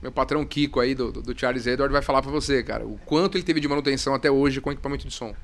meu 0.00 0.10
patrão 0.10 0.44
Kiko 0.44 0.80
aí 0.80 0.92
do, 0.92 1.12
do, 1.12 1.38
Charles 1.38 1.68
Edward 1.68 1.92
vai 1.92 2.02
falar 2.02 2.20
pra 2.20 2.32
você, 2.32 2.64
cara, 2.64 2.84
o 2.84 2.98
quanto 3.04 3.36
ele 3.36 3.44
teve 3.44 3.60
de 3.60 3.68
manutenção 3.68 4.12
até 4.12 4.28
hoje 4.28 4.60
com 4.60 4.72
equipamento 4.72 5.06
de 5.06 5.14
som. 5.14 5.36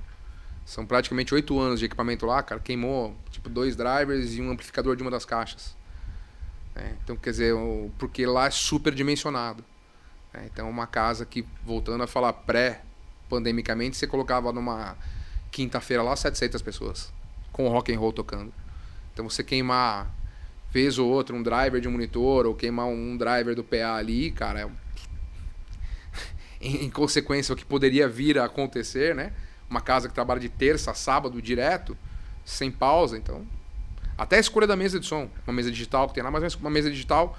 São 0.65 0.85
praticamente 0.85 1.33
oito 1.33 1.57
anos 1.61 1.79
de 1.79 1.87
equipamento 1.87 2.27
lá, 2.27 2.43
cara. 2.43 2.61
Queimou 2.61 3.15
tipo 3.31 3.49
dois 3.49 3.77
drivers 3.77 4.35
e 4.35 4.43
um 4.43 4.51
amplificador 4.51 4.97
de 4.97 5.03
uma 5.03 5.11
das 5.11 5.25
caixas. 5.25 5.77
É, 6.75 6.95
então, 7.05 7.15
quer 7.17 7.31
dizer, 7.31 7.55
o- 7.55 7.93
porque 7.97 8.27
lá 8.27 8.47
é 8.47 8.51
super 8.51 8.93
dimensionado. 8.93 9.65
É, 10.35 10.45
então, 10.47 10.69
uma 10.69 10.87
casa 10.87 11.25
que, 11.25 11.45
voltando 11.65 12.03
a 12.03 12.07
falar 12.09 12.33
pré-pandemicamente, 12.33 13.97
você 13.97 14.07
colocava 14.07 14.53
numa 14.53 14.97
quinta-feira 15.51 16.03
lá 16.03 16.15
700 16.17 16.63
pessoas 16.63 17.13
com 17.53 17.69
rock 17.69 17.93
and 17.93 17.99
roll 17.99 18.13
tocando. 18.13 18.53
Então, 19.13 19.29
você 19.29 19.43
queimar 19.43 20.15
vez 20.71 20.99
ou 20.99 21.09
outra 21.09 21.35
um 21.35 21.43
driver 21.43 21.81
de 21.81 21.89
um 21.89 21.93
monitor 21.93 22.47
ou 22.47 22.55
queimar 22.55 22.87
um 22.87 23.17
driver 23.17 23.55
do 23.55 23.65
PA 23.65 23.95
ali, 23.97 24.31
cara, 24.31 24.61
é- 24.61 24.71
em 26.61 26.91
consequência 26.91 27.53
o 27.53 27.57
que 27.57 27.65
poderia 27.65 28.09
vir 28.09 28.39
a 28.39 28.45
acontecer, 28.45 29.15
né? 29.15 29.33
Uma 29.69 29.81
casa 29.81 30.09
que 30.09 30.15
trabalha 30.15 30.41
de 30.41 30.49
terça 30.49 30.93
a 30.93 30.95
sábado 30.95 31.41
direto, 31.43 31.97
sem 32.45 32.71
pausa, 32.71 33.17
então 33.17 33.47
até 34.19 34.37
a 34.37 34.41
escolha 34.41 34.67
da 34.67 34.75
mesa 34.75 34.99
de 34.99 35.07
som, 35.07 35.31
uma 35.47 35.53
mesa 35.53 35.71
digital 35.71 36.09
que 36.09 36.15
tem 36.15 36.25
lá, 36.25 36.31
mas 36.31 36.57
uma 36.57 36.69
mesa 36.69 36.91
digital 36.91 37.39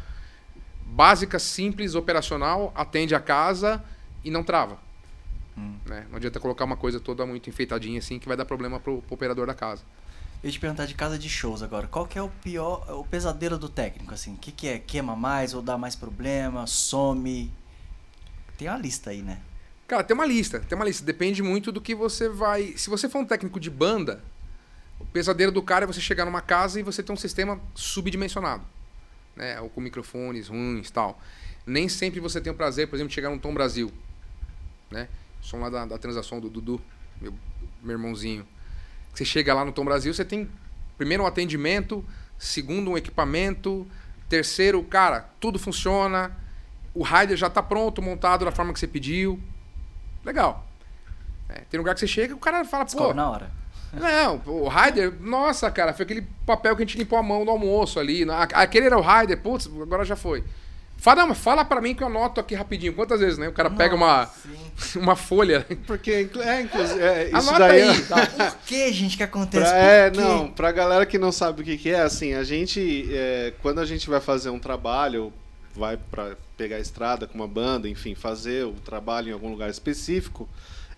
básica, 0.86 1.38
simples, 1.38 1.93
operacional, 1.93 2.72
atende 2.74 3.14
a 3.14 3.20
casa 3.20 3.84
e 4.24 4.32
não 4.32 4.43
trava. 4.43 4.80
Né? 5.86 6.05
Não 6.10 6.18
adianta 6.18 6.39
colocar 6.39 6.66
uma 6.66 6.78
coisa 6.78 6.99
toda 6.99 7.26
muito 7.26 7.49
enfeitadinha 7.49 7.99
assim 7.99 8.20
que 8.20 8.28
vai 8.28 8.38
dar 8.38 8.45
problema 8.45 8.80
pro, 8.80 9.01
pro 9.01 9.14
operador 9.14 9.47
da 9.47 9.53
casa. 9.53 9.84
Eu 10.41 10.47
ia 10.47 10.51
te 10.51 10.60
perguntar 10.60 10.86
de 10.86 10.93
casa 10.93 11.20
de 11.20 11.28
shows 11.28 11.62
agora. 11.62 11.88
Qual 11.88 12.07
que 12.07 12.18
é 12.18 12.22
o 12.22 12.30
pior, 12.30 12.89
o 12.89 13.03
pesadelo 13.03 13.57
do 13.57 13.68
técnico, 13.68 14.14
assim? 14.14 14.34
O 14.34 14.38
que, 14.38 14.51
que 14.51 14.68
é? 14.68 14.80
Queima 14.80 15.16
mais 15.16 15.53
ou 15.53 15.62
dá 15.62 15.78
mais 15.78 15.95
problema? 15.95 16.66
Some? 16.66 17.51
Tem 18.57 18.70
uma 18.70 18.78
lista 18.78 19.10
aí, 19.10 19.22
né? 19.22 19.39
Cara, 19.86 20.03
tem 20.03 20.14
uma 20.14 20.26
lista, 20.26 20.60
tem 20.60 20.76
uma 20.78 20.86
lista. 20.86 21.03
Depende 21.03 21.43
muito 21.43 21.72
do 21.72 21.82
que 21.82 21.93
você 21.93 22.30
vai. 22.30 22.74
Se 22.78 22.89
você 22.89 23.10
for 23.10 23.20
um 23.20 23.26
técnico 23.26 23.60
de 23.60 23.70
banda, 23.70 24.24
o 24.99 25.05
pesadelo 25.05 25.51
do 25.51 25.64
cara 25.64 25.84
é 25.84 25.88
você 25.88 25.99
chegar 25.99 26.26
numa 26.26 26.41
casa 26.41 26.80
e 26.80 26.84
você 26.84 27.03
ter 27.03 27.12
um 27.12 27.18
sistema 27.18 27.60
subdimensionado. 27.76 28.64
Né? 29.36 29.60
Ou 29.60 29.70
com 29.70 29.82
microfones 29.82 30.47
ruins 30.47 30.88
e 30.88 30.93
tal. 30.93 31.20
Nem 31.66 31.89
sempre 31.89 32.20
você 32.20 32.39
tem 32.39 32.51
o 32.51 32.55
prazer, 32.55 32.88
por 32.88 32.95
exemplo, 32.95 33.10
de 33.10 33.16
chegar 33.16 33.30
num 33.30 33.39
Tom 33.39 33.53
Brasil. 33.53 33.91
Né? 34.89 35.10
Som 35.42 35.60
lá 35.60 35.70
da, 35.70 35.86
da 35.86 35.98
transação 35.98 36.40
do 36.40 36.50
Dudu, 36.50 36.82
meu, 37.22 37.34
meu 37.82 37.94
irmãozinho. 37.94 38.46
Você 39.14 39.26
chega 39.26 39.54
lá 39.54 39.66
no 39.66 39.72
Tom 39.72 39.86
Brasil, 39.86 40.14
você 40.14 40.26
tem 40.26 40.50
primeiro 40.98 41.24
um 41.24 41.26
atendimento, 41.26 42.06
segundo 42.38 42.92
um 42.92 42.98
equipamento, 42.98 43.88
terceiro, 44.28 44.84
cara, 44.84 45.30
tudo 45.40 45.58
funciona. 45.58 46.32
O 46.94 47.04
rider 47.04 47.38
já 47.38 47.48
está 47.48 47.62
pronto, 47.62 48.02
montado 48.02 48.46
da 48.46 48.52
forma 48.52 48.74
que 48.74 48.80
você 48.80 48.88
pediu. 48.88 49.40
Legal. 50.24 50.68
É, 51.50 51.62
tem 51.70 51.78
lugar 51.78 51.94
que 51.96 52.00
você 52.00 52.08
chega 52.08 52.34
e 52.34 52.36
o 52.36 52.40
cara 52.40 52.64
fala, 52.64 52.86
pô, 52.86 53.14
na 53.14 53.30
hora. 53.30 53.52
não, 53.92 54.42
o 54.46 54.68
Raider, 54.68 55.14
nossa, 55.20 55.70
cara, 55.72 55.94
foi 55.94 56.06
aquele 56.06 56.28
papel 56.46 56.76
que 56.76 56.84
a 56.84 56.86
gente 56.86 56.98
limpou 56.98 57.18
a 57.18 57.24
mão 57.24 57.44
no 57.44 57.52
almoço 57.52 58.00
ali. 58.00 58.24
Aquele 58.54 58.86
era 58.86 58.98
o 58.98 59.02
Raider, 59.02 59.42
putz, 59.42 59.68
agora 59.68 60.06
já 60.06 60.16
foi. 60.16 60.44
Fala, 61.00 61.34
fala 61.34 61.64
pra 61.64 61.80
mim 61.80 61.95
que 61.95 62.04
eu 62.04 62.08
anoto 62.08 62.41
aqui 62.41 62.54
rapidinho. 62.54 62.93
Quantas 62.93 63.22
vezes, 63.22 63.38
né? 63.38 63.47
O 63.47 63.54
cara 63.54 63.70
pega 63.70 63.95
uma, 63.95 64.26
Sim. 64.26 65.00
uma 65.00 65.16
folha. 65.16 65.66
Porque, 65.88 66.12
é, 66.12 66.62
inclusive, 66.62 67.00
é, 67.00 67.28
isso 67.28 67.36
Anota 67.38 67.60
daí 67.60 67.82
aí. 67.82 68.02
tá? 68.02 68.26
Por 68.52 68.58
que, 68.66 68.91
gente, 68.91 69.16
que 69.16 69.24
acontece? 69.24 69.72
Pra, 69.72 69.78
é, 69.78 70.12
não, 70.12 70.52
pra 70.52 70.72
galera 70.74 71.06
que 71.06 71.18
não 71.18 71.32
sabe 71.32 71.62
o 71.62 71.66
que, 71.66 71.78
que 71.78 71.89
é, 71.89 72.02
assim, 72.02 72.34
a 72.34 72.43
gente, 72.43 73.08
é, 73.12 73.54
quando 73.62 73.80
a 73.80 73.86
gente 73.86 74.10
vai 74.10 74.20
fazer 74.20 74.50
um 74.50 74.60
trabalho, 74.60 75.32
vai 75.74 75.95
pra 75.95 76.36
pegar 76.58 76.76
a 76.76 76.80
estrada 76.80 77.26
com 77.26 77.36
uma 77.36 77.47
banda, 77.47 77.88
enfim, 77.88 78.14
fazer 78.14 78.66
o 78.66 78.74
trabalho 78.74 79.30
em 79.30 79.32
algum 79.32 79.50
lugar 79.50 79.70
específico, 79.70 80.50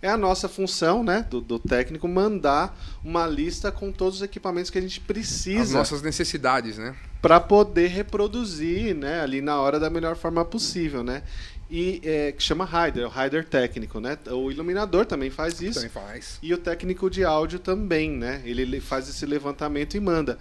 é 0.01 0.09
a 0.09 0.17
nossa 0.17 0.49
função, 0.49 1.03
né, 1.03 1.27
do, 1.29 1.39
do 1.39 1.59
técnico, 1.59 2.07
mandar 2.07 2.75
uma 3.03 3.27
lista 3.27 3.71
com 3.71 3.91
todos 3.91 4.15
os 4.15 4.21
equipamentos 4.23 4.71
que 4.71 4.79
a 4.79 4.81
gente 4.81 4.99
As 4.99 5.05
precisa 5.05 5.77
nossas 5.77 6.01
necessidades, 6.01 6.79
né? 6.79 6.95
Para 7.21 7.39
poder 7.39 7.87
reproduzir, 7.87 8.95
né, 8.95 9.21
ali 9.21 9.41
na 9.41 9.59
hora 9.61 9.79
da 9.79 9.89
melhor 9.89 10.15
forma 10.15 10.43
possível, 10.43 11.03
né. 11.03 11.23
E 11.69 12.01
é, 12.03 12.31
que 12.33 12.43
chama 12.43 12.65
rider, 12.65 13.05
o 13.05 13.09
rider 13.09 13.45
técnico, 13.45 14.01
né? 14.01 14.17
O 14.29 14.51
iluminador 14.51 15.05
também 15.05 15.29
faz 15.29 15.61
isso. 15.61 15.75
Também 15.75 15.89
faz. 15.89 16.37
E 16.43 16.53
o 16.53 16.57
técnico 16.57 17.09
de 17.09 17.23
áudio 17.23 17.59
também, 17.59 18.11
né? 18.11 18.41
Ele 18.43 18.65
le- 18.65 18.81
faz 18.81 19.07
esse 19.07 19.25
levantamento 19.25 19.95
e 19.95 19.99
manda. 20.01 20.37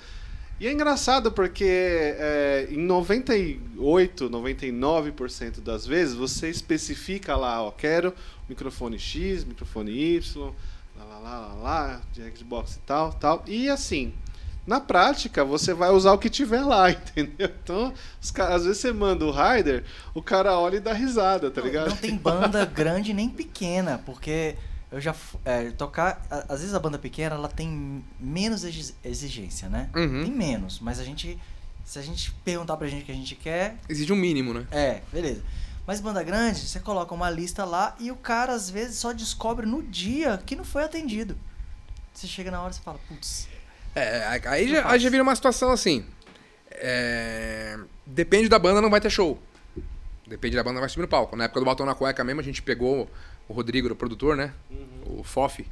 E 0.58 0.66
é 0.66 0.72
engraçado 0.72 1.30
porque 1.30 1.64
é, 1.64 2.66
em 2.68 2.78
98, 2.78 4.28
99% 4.28 5.60
das 5.60 5.86
vezes 5.86 6.14
você 6.14 6.50
especifica 6.50 7.36
lá, 7.36 7.62
ó, 7.62 7.70
quero 7.70 8.12
microfone 8.48 8.98
X, 8.98 9.44
microfone 9.44 9.92
Y, 10.16 10.52
lá, 10.98 11.04
lá, 11.04 11.18
lá, 11.18 11.38
lá, 11.38 11.54
lá, 11.54 12.00
de 12.12 12.22
Xbox 12.36 12.74
e 12.74 12.78
tal, 12.80 13.12
tal. 13.12 13.44
E 13.46 13.68
assim, 13.70 14.12
na 14.66 14.80
prática, 14.80 15.44
você 15.44 15.72
vai 15.74 15.90
usar 15.90 16.12
o 16.12 16.18
que 16.18 16.30
tiver 16.30 16.62
lá, 16.62 16.90
entendeu? 16.92 17.50
Então, 17.62 17.92
os 18.20 18.30
caras- 18.30 18.56
às 18.56 18.64
vezes 18.64 18.78
você 18.80 18.92
manda 18.92 19.24
o 19.24 19.30
rider, 19.32 19.84
o 20.14 20.22
cara 20.22 20.58
olha 20.58 20.76
e 20.76 20.80
dá 20.80 20.92
risada, 20.92 21.50
tá 21.50 21.60
Não- 21.60 21.66
ligado? 21.66 21.88
Não 21.90 21.96
tem 21.96 22.16
banda 22.16 22.64
grande 22.66 23.12
nem 23.12 23.28
pequena, 23.28 24.00
porque 24.04 24.56
eu 24.92 25.00
já 25.00 25.14
é, 25.44 25.70
tocar. 25.70 26.24
Às 26.48 26.60
vezes 26.60 26.74
a 26.74 26.78
banda 26.80 26.98
pequena 26.98 27.34
ela 27.36 27.48
tem 27.48 28.04
menos 28.18 28.64
exi- 28.64 28.94
exigência, 29.04 29.68
né? 29.68 29.88
Uhum. 29.94 30.24
Tem 30.24 30.32
menos, 30.32 30.78
mas 30.80 30.98
a 31.00 31.04
gente. 31.04 31.38
Se 31.84 31.98
a 31.98 32.02
gente 32.02 32.30
perguntar 32.44 32.76
pra 32.76 32.86
gente 32.86 33.02
o 33.02 33.06
que 33.06 33.10
a 33.10 33.14
gente 33.14 33.34
quer, 33.34 33.76
Exige 33.88 34.12
um 34.12 34.16
mínimo, 34.16 34.54
né? 34.54 34.64
é, 34.70 35.00
beleza. 35.12 35.42
Mas 35.84 36.00
banda 36.00 36.22
grande, 36.22 36.60
você 36.60 36.78
coloca 36.78 37.12
uma 37.12 37.28
lista 37.28 37.64
lá 37.64 37.96
e 37.98 38.12
o 38.12 38.16
cara 38.16 38.52
às 38.52 38.70
vezes 38.70 38.96
só 38.98 39.12
descobre 39.12 39.66
no 39.66 39.82
dia 39.82 40.40
que 40.46 40.54
não 40.54 40.62
foi 40.64 40.84
atendido. 40.84 41.36
Você 42.14 42.28
chega 42.28 42.48
na 42.50 42.60
hora 42.62 42.70
e 42.70 42.74
você 42.74 42.80
fala, 42.82 43.00
putz, 43.08 43.48
É, 43.94 44.40
aí 44.46 44.68
já, 44.68 44.88
aí 44.88 45.00
já 45.00 45.10
vira 45.10 45.22
uma 45.22 45.34
situação 45.34 45.70
assim. 45.70 46.04
é, 46.70 47.78
depende 48.06 48.48
da 48.48 48.58
banda, 48.58 48.80
não 48.80 48.90
vai 48.90 49.00
ter 49.00 49.10
show. 49.10 49.40
Depende 50.26 50.56
da 50.56 50.62
banda, 50.62 50.78
vai 50.78 50.88
subir 50.88 51.02
no 51.02 51.08
palco. 51.08 51.36
Na 51.36 51.44
época 51.44 51.60
do 51.60 51.66
Batom 51.66 51.84
na 51.84 51.94
Cueca 51.94 52.22
mesmo, 52.22 52.40
a 52.40 52.44
gente 52.44 52.62
pegou 52.62 53.10
o 53.48 53.52
Rodrigo, 53.52 53.90
o 53.90 53.96
produtor, 53.96 54.36
né? 54.36 54.52
O 55.04 55.24
FOF. 55.24 55.66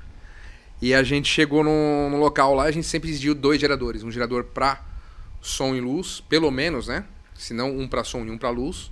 E 0.83 0.93
a 0.93 1.03
gente 1.05 1.29
chegou 1.29 1.63
no, 1.63 2.11
no 2.11 2.17
local 2.19 2.55
lá, 2.55 2.65
a 2.65 2.71
gente 2.73 2.87
sempre 2.87 3.09
exigiu 3.09 3.35
dois 3.37 3.61
geradores. 3.61 4.03
Um 4.03 4.11
gerador 4.11 4.45
pra 4.45 4.85
som 5.41 5.77
e 5.77 5.81
luz, 5.81 6.21
pelo 6.29 6.51
menos, 6.51 6.89
né? 6.89 7.05
Se 7.37 7.55
não 7.55 7.71
um 7.79 7.87
pra 7.87 8.03
som 8.03 8.25
e 8.25 8.31
um 8.31 8.37
pra 8.39 8.51
luz. 8.51 8.91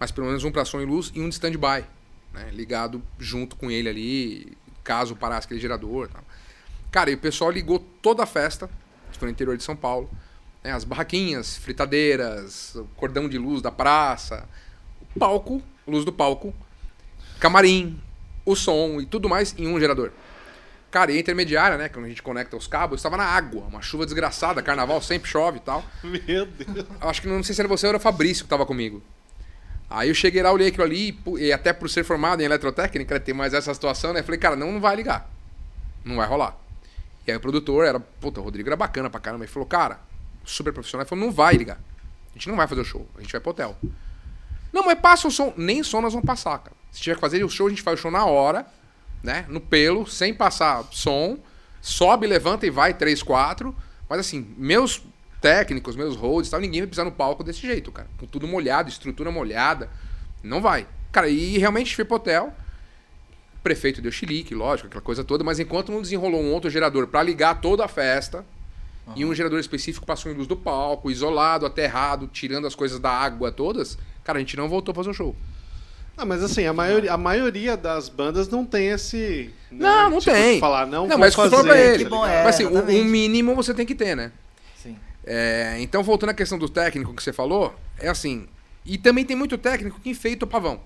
Mas 0.00 0.10
pelo 0.10 0.26
menos 0.26 0.42
um 0.42 0.50
pra 0.50 0.64
som 0.64 0.80
e 0.80 0.84
luz 0.84 1.12
e 1.14 1.20
um 1.20 1.28
de 1.28 1.34
stand-by. 1.34 1.84
Né? 2.32 2.50
Ligado 2.52 3.00
junto 3.16 3.54
com 3.54 3.70
ele 3.70 3.88
ali, 3.88 4.58
caso 4.82 5.14
parasse 5.14 5.46
aquele 5.46 5.60
gerador. 5.60 6.08
Tal. 6.08 6.23
Cara, 6.94 7.10
e 7.10 7.14
o 7.14 7.18
pessoal 7.18 7.50
ligou 7.50 7.80
toda 8.00 8.22
a 8.22 8.26
festa, 8.26 8.70
foi 9.18 9.26
no 9.26 9.32
interior 9.32 9.56
de 9.56 9.64
São 9.64 9.74
Paulo. 9.74 10.08
né, 10.62 10.70
as 10.70 10.84
barraquinhas, 10.84 11.56
fritadeiras, 11.56 12.76
o 12.76 12.84
cordão 12.96 13.28
de 13.28 13.36
luz 13.36 13.60
da 13.60 13.72
praça, 13.72 14.48
o 15.00 15.18
palco, 15.18 15.60
luz 15.88 16.04
do 16.04 16.12
palco. 16.12 16.54
camarim, 17.40 18.00
o 18.46 18.54
som 18.54 19.00
e 19.00 19.06
tudo 19.06 19.28
mais 19.28 19.56
em 19.58 19.66
um 19.66 19.80
gerador. 19.80 20.12
Cara, 20.88 21.10
e 21.10 21.16
a 21.16 21.20
intermediária, 21.20 21.76
né? 21.76 21.88
Quando 21.88 22.04
a 22.04 22.08
gente 22.08 22.22
conecta 22.22 22.56
os 22.56 22.68
cabos, 22.68 23.00
estava 23.00 23.16
na 23.16 23.24
água, 23.24 23.64
uma 23.64 23.82
chuva 23.82 24.04
desgraçada, 24.04 24.62
carnaval 24.62 25.02
sempre 25.02 25.28
chove 25.28 25.58
e 25.58 25.62
tal. 25.62 25.84
Meu 26.04 26.46
Deus. 26.46 26.86
Acho 27.00 27.22
que 27.22 27.26
não 27.26 27.42
sei 27.42 27.56
se 27.56 27.60
era 27.60 27.66
você 27.66 27.86
ou 27.86 27.88
era 27.88 27.98
o 27.98 28.00
Fabrício 28.00 28.44
que 28.44 28.50
tava 28.50 28.64
comigo. 28.64 29.02
Aí 29.90 30.10
eu 30.10 30.14
cheguei 30.14 30.44
lá, 30.44 30.52
olhei 30.52 30.68
aquilo 30.68 30.84
ali, 30.84 31.18
e 31.40 31.52
até 31.52 31.72
por 31.72 31.90
ser 31.90 32.04
formado 32.04 32.40
em 32.40 32.44
eletrotécnica, 32.44 33.18
ter 33.18 33.32
mais 33.32 33.52
essa 33.52 33.74
situação, 33.74 34.12
né? 34.12 34.22
Falei, 34.22 34.38
cara, 34.38 34.54
não, 34.54 34.70
não 34.70 34.80
vai 34.80 34.94
ligar. 34.94 35.28
Não 36.04 36.14
vai 36.14 36.28
rolar. 36.28 36.62
E 37.26 37.30
aí 37.30 37.36
o 37.36 37.40
produtor 37.40 37.84
era, 37.84 37.98
puta, 37.98 38.40
o 38.40 38.44
Rodrigo 38.44 38.68
era 38.68 38.76
bacana 38.76 39.08
pra 39.08 39.20
caramba. 39.20 39.44
Ele 39.44 39.52
falou, 39.52 39.66
cara, 39.66 40.00
super 40.44 40.72
profissional. 40.72 41.02
Ele 41.02 41.08
falou, 41.08 41.24
não 41.24 41.32
vai 41.32 41.54
ligar. 41.54 41.78
A 42.30 42.34
gente 42.34 42.48
não 42.48 42.56
vai 42.56 42.66
fazer 42.66 42.80
o 42.80 42.84
show, 42.84 43.06
a 43.16 43.20
gente 43.20 43.32
vai 43.32 43.40
pro 43.40 43.50
hotel. 43.50 43.76
Não, 44.72 44.84
mas 44.84 44.98
passa 44.98 45.28
o 45.28 45.30
som. 45.30 45.54
Nem 45.56 45.82
som 45.82 46.00
nós 46.00 46.12
vamos 46.12 46.26
passar, 46.26 46.58
cara. 46.58 46.76
Se 46.90 47.00
tiver 47.00 47.14
que 47.14 47.20
fazer 47.20 47.42
o 47.44 47.48
show, 47.48 47.68
a 47.68 47.70
gente 47.70 47.82
faz 47.82 47.98
o 47.98 48.02
show 48.02 48.10
na 48.10 48.24
hora, 48.24 48.66
né? 49.22 49.46
No 49.48 49.60
pelo, 49.60 50.06
sem 50.06 50.34
passar 50.34 50.84
som. 50.90 51.38
Sobe, 51.80 52.26
levanta 52.26 52.66
e 52.66 52.70
vai, 52.70 52.92
3, 52.92 53.22
4. 53.22 53.74
Mas 54.08 54.20
assim, 54.20 54.54
meus 54.58 55.02
técnicos, 55.40 55.94
meus 55.94 56.16
holds, 56.16 56.50
tal, 56.50 56.60
ninguém 56.60 56.80
vai 56.80 56.88
pisar 56.88 57.04
no 57.04 57.12
palco 57.12 57.44
desse 57.44 57.60
jeito, 57.60 57.92
cara. 57.92 58.08
Com 58.18 58.26
tudo 58.26 58.48
molhado, 58.48 58.88
estrutura 58.88 59.30
molhada. 59.30 59.88
Não 60.42 60.60
vai. 60.60 60.86
Cara, 61.12 61.28
e 61.28 61.56
realmente 61.58 61.94
fui 61.94 62.04
pro 62.04 62.16
hotel. 62.16 62.52
Prefeito 63.64 64.00
deu 64.00 64.12
chilique, 64.12 64.54
lógico, 64.54 64.86
aquela 64.86 65.02
coisa 65.02 65.24
toda. 65.24 65.42
Mas 65.42 65.58
enquanto 65.58 65.90
não 65.90 66.00
desenrolou 66.00 66.40
um 66.40 66.52
outro 66.52 66.70
gerador 66.70 67.08
pra 67.08 67.20
ligar 67.22 67.60
toda 67.60 67.84
a 67.84 67.88
festa, 67.88 68.44
e 69.16 69.24
um 69.24 69.34
gerador 69.34 69.58
específico 69.58 70.06
passou 70.06 70.30
em 70.30 70.34
luz 70.34 70.46
do 70.46 70.56
palco, 70.56 71.10
isolado, 71.10 71.66
aterrado, 71.66 72.26
tirando 72.28 72.66
as 72.66 72.74
coisas 72.74 72.98
da 73.00 73.10
água 73.10 73.50
todas, 73.50 73.98
cara, 74.22 74.38
a 74.38 74.40
gente 74.40 74.56
não 74.56 74.68
voltou 74.68 74.92
a 74.92 74.94
fazer 74.94 75.10
o 75.10 75.14
show. 75.14 75.34
Ah, 76.16 76.24
mas 76.24 76.42
assim, 76.44 76.64
a 76.64 76.72
maioria, 76.72 77.12
a 77.12 77.16
maioria 77.16 77.76
das 77.76 78.08
bandas 78.08 78.48
não 78.48 78.64
tem 78.64 78.86
esse. 78.86 79.50
né, 79.70 79.78
Não, 79.80 80.10
não 80.10 80.18
tipo, 80.20 80.30
tem. 80.32 80.54
de 80.54 80.60
falar, 80.60 80.86
não, 80.86 81.06
Não, 81.08 81.18
mas 81.18 81.34
fazer. 81.34 81.60
pra 81.64 81.76
ele. 81.76 82.04
Que 82.04 82.08
bom, 82.10 82.24
é. 82.24 82.44
Mas 82.44 82.54
assim, 82.54 82.66
o, 82.66 82.70
exatamente. 82.70 83.00
o 83.00 83.04
mínimo 83.04 83.54
você 83.56 83.74
tem 83.74 83.84
que 83.84 83.94
ter, 83.96 84.14
né? 84.16 84.30
Sim. 84.80 84.96
É, 85.26 85.76
então, 85.80 86.02
voltando 86.04 86.30
à 86.30 86.34
questão 86.34 86.56
do 86.56 86.68
técnico 86.68 87.12
que 87.14 87.22
você 87.22 87.32
falou, 87.32 87.74
é 87.98 88.08
assim. 88.08 88.46
E 88.86 88.96
também 88.96 89.24
tem 89.24 89.34
muito 89.36 89.58
técnico 89.58 89.98
que 90.00 90.08
enfeita 90.10 90.44
o 90.44 90.48
pavão. 90.48 90.80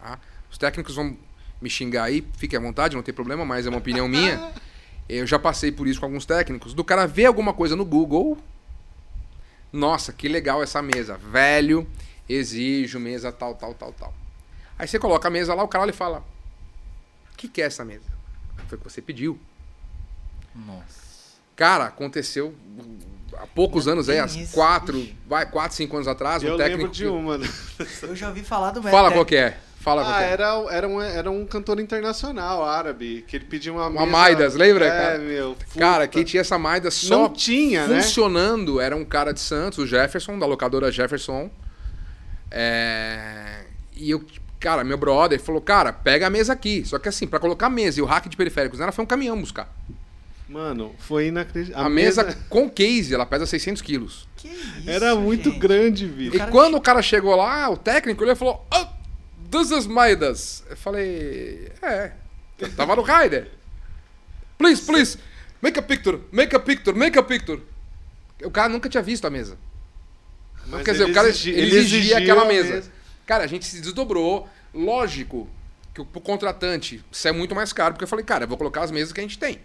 tá? 0.00 0.18
Os 0.50 0.56
técnicos 0.56 0.94
vão 0.94 1.16
me 1.64 1.70
xingar 1.70 2.04
aí, 2.04 2.22
fique 2.36 2.54
à 2.54 2.60
vontade, 2.60 2.94
não 2.94 3.02
tem 3.02 3.14
problema, 3.14 3.42
mas 3.42 3.66
é 3.66 3.70
uma 3.70 3.78
opinião 3.78 4.06
minha. 4.06 4.52
Eu 5.08 5.26
já 5.26 5.38
passei 5.38 5.72
por 5.72 5.86
isso 5.88 5.98
com 5.98 6.06
alguns 6.06 6.24
técnicos. 6.26 6.74
Do 6.74 6.84
cara 6.84 7.06
ver 7.06 7.24
alguma 7.26 7.52
coisa 7.52 7.74
no 7.74 7.84
Google. 7.84 8.38
Nossa, 9.72 10.12
que 10.12 10.28
legal 10.28 10.62
essa 10.62 10.80
mesa. 10.80 11.16
Velho, 11.16 11.86
exijo 12.28 12.98
mesa 13.00 13.32
tal, 13.32 13.54
tal, 13.54 13.74
tal, 13.74 13.92
tal. 13.92 14.14
Aí 14.78 14.86
você 14.86 14.98
coloca 14.98 15.28
a 15.28 15.30
mesa 15.30 15.54
lá, 15.54 15.62
o 15.62 15.68
cara 15.68 15.82
olha 15.82 15.90
e 15.90 15.94
fala: 15.94 16.18
O 17.32 17.36
que, 17.36 17.48
que 17.48 17.60
é 17.60 17.66
essa 17.66 17.84
mesa? 17.84 18.04
Foi 18.68 18.76
o 18.76 18.80
que 18.80 18.90
você 18.90 19.02
pediu. 19.02 19.38
Nossa. 20.54 21.04
Cara, 21.56 21.86
aconteceu 21.86 22.54
há 23.34 23.46
poucos 23.46 23.86
anos 23.88 24.08
aí, 24.08 24.18
há 24.18 24.26
quatro, 24.52 25.06
vai, 25.26 25.44
quatro, 25.50 25.76
cinco 25.76 25.96
anos 25.96 26.08
atrás, 26.08 26.42
Eu 26.42 26.54
um 26.54 26.56
técnico. 26.56 26.82
lembro 26.82 26.94
de 26.94 27.06
uma. 27.06 27.38
né? 27.38 27.46
Eu 28.02 28.16
já 28.16 28.28
ouvi 28.28 28.42
falar 28.42 28.70
do 28.70 28.82
Fala 28.82 29.12
qual 29.12 29.24
que 29.24 29.36
é. 29.36 29.58
Fala 29.84 30.16
Ah, 30.16 30.22
era, 30.22 30.64
era, 30.70 30.88
um, 30.88 30.98
era 31.02 31.30
um 31.30 31.44
cantor 31.44 31.78
internacional 31.78 32.64
árabe, 32.64 33.22
que 33.28 33.36
ele 33.36 33.44
pediu 33.44 33.74
uma 33.74 33.86
Uma 33.88 34.00
mesa- 34.06 34.12
Maidas, 34.12 34.54
lembra, 34.54 34.86
É, 34.86 34.90
cara? 34.90 35.18
meu. 35.18 35.54
puta. 35.54 35.78
Cara, 35.78 36.08
quem 36.08 36.24
tinha 36.24 36.40
essa 36.40 36.56
Maida 36.58 36.90
só 36.90 37.18
Não 37.24 37.28
tinha, 37.28 37.86
né? 37.86 38.00
funcionando 38.00 38.80
era 38.80 38.96
um 38.96 39.04
cara 39.04 39.32
de 39.34 39.40
Santos, 39.40 39.78
o 39.78 39.86
Jefferson, 39.86 40.38
da 40.38 40.46
locadora 40.46 40.90
Jefferson. 40.90 41.50
É, 42.50 43.64
E 43.96 44.10
eu, 44.10 44.24
cara, 44.58 44.82
meu 44.82 44.96
brother 44.96 45.40
falou, 45.40 45.60
cara, 45.60 45.92
pega 45.92 46.26
a 46.26 46.30
mesa 46.30 46.52
aqui. 46.52 46.82
Só 46.84 46.98
que 46.98 47.08
assim, 47.08 47.26
pra 47.26 47.38
colocar 47.38 47.66
a 47.66 47.70
mesa 47.70 47.98
e 48.00 48.02
o 48.02 48.06
rack 48.06 48.28
de 48.28 48.36
periféricos 48.36 48.78
nela, 48.78 48.90
foi 48.90 49.04
um 49.04 49.08
caminhão 49.08 49.38
buscar. 49.38 49.72
Mano, 50.48 50.94
foi 50.98 51.28
inacreditável. 51.28 51.86
A, 51.86 51.88
mesa, 51.90 52.36
com 52.48 52.68
case, 52.70 53.14
ela 53.14 53.24
pesa 53.26 53.46
600 53.46 53.80
quilos. 53.82 54.26
Que 54.36 54.48
isso, 54.48 54.88
era 54.90 55.14
muito 55.14 55.50
gente? 55.50 55.58
grande, 55.58 56.06
Vitor. 56.06 56.48
E 56.48 56.50
quando 56.50 56.72
che- 56.72 56.78
o 56.78 56.80
cara 56.80 57.02
chegou 57.02 57.34
lá, 57.36 57.68
o 57.70 57.76
técnico, 57.76 58.22
ele 58.24 58.34
falou, 58.34 58.66
oh, 58.72 58.86
this 59.54 59.70
is 59.70 59.86
Maidas. 59.86 60.62
Eu 60.68 60.76
falei, 60.76 61.70
é, 61.82 62.12
eu 62.58 62.70
tava 62.72 62.94
no 62.96 63.02
rider. 63.02 63.50
Please, 64.58 64.82
please, 64.82 65.18
make 65.62 65.78
a 65.78 65.82
picture, 65.82 66.20
make 66.32 66.54
a 66.54 66.60
picture, 66.60 66.96
make 66.96 67.18
a 67.18 67.22
picture. 67.22 67.60
O 68.42 68.50
cara 68.50 68.68
nunca 68.68 68.88
tinha 68.88 69.02
visto 69.02 69.26
a 69.26 69.30
mesa. 69.30 69.56
Mas 70.66 70.82
Quer 70.82 70.92
dizer, 70.92 71.04
o 71.04 71.12
cara 71.14 71.28
exigi- 71.28 71.50
ele 71.50 71.76
exigia 71.76 72.18
aquela 72.18 72.42
a 72.42 72.46
mesa. 72.46 72.74
mesa. 72.74 72.92
Cara, 73.26 73.44
a 73.44 73.46
gente 73.46 73.64
se 73.66 73.80
desdobrou. 73.80 74.48
Lógico 74.72 75.48
que 75.92 76.00
o- 76.00 76.04
pro 76.04 76.20
contratante 76.20 77.04
isso 77.12 77.28
é 77.28 77.32
muito 77.32 77.54
mais 77.54 77.72
caro, 77.72 77.94
porque 77.94 78.04
eu 78.04 78.08
falei, 78.08 78.24
cara, 78.24 78.44
eu 78.44 78.48
vou 78.48 78.56
colocar 78.58 78.82
as 78.82 78.90
mesas 78.90 79.12
que 79.12 79.20
a 79.20 79.22
gente 79.22 79.38
tem. 79.38 79.60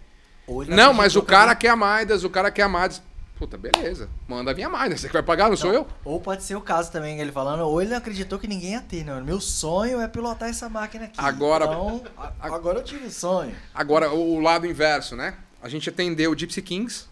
Não, 0.68 0.94
mas 0.94 1.16
o 1.16 1.22
cara 1.22 1.56
quer 1.56 1.70
a 1.70 1.76
Maidas, 1.76 2.24
o 2.24 2.30
cara 2.30 2.52
quer 2.52 2.64
a 2.64 2.70
Maidas. 2.70 3.02
Puta, 3.40 3.58
beleza. 3.58 4.10
Manda 4.28 4.54
vir 4.54 4.64
a 4.64 4.70
Maidas. 4.70 5.00
Você 5.00 5.08
que 5.08 5.14
vai 5.14 5.24
pagar, 5.24 5.50
não, 5.50 5.56
sou 5.56 5.74
eu? 5.74 5.88
Ou 6.04 6.20
pode 6.20 6.44
ser 6.44 6.56
o 6.58 6.62
caso 6.62 6.92
também, 6.92 7.20
ele 7.22 7.32
falando, 7.32 7.62
ou 7.62 7.82
ele 7.82 7.96
acreditou 7.96 8.38
que 8.38 8.48
ninguém 8.48 8.74
ia 8.74 8.82
ter, 8.82 9.06
né? 9.06 9.20
Meu 9.22 9.40
sonho 9.40 10.02
é 10.02 10.08
pilotar 10.10 10.50
essa 10.50 10.68
máquina 10.68 11.06
aqui. 11.06 11.16
Agora- 11.18 11.64
Então, 11.66 12.04
a- 12.18 12.34
agora 12.42 12.80
eu 12.80 12.84
tive 12.84 13.08
o 13.08 13.12
sonho. 13.12 13.56
Agora, 13.74 14.12
o 14.12 14.42
lado 14.42 14.68
inverso, 14.68 15.16
né? 15.16 15.36
A 15.64 15.70
gente 15.70 15.90
atendeu 15.90 16.32
o 16.32 16.38
Gypsy 16.38 16.62
Kings 16.62 17.06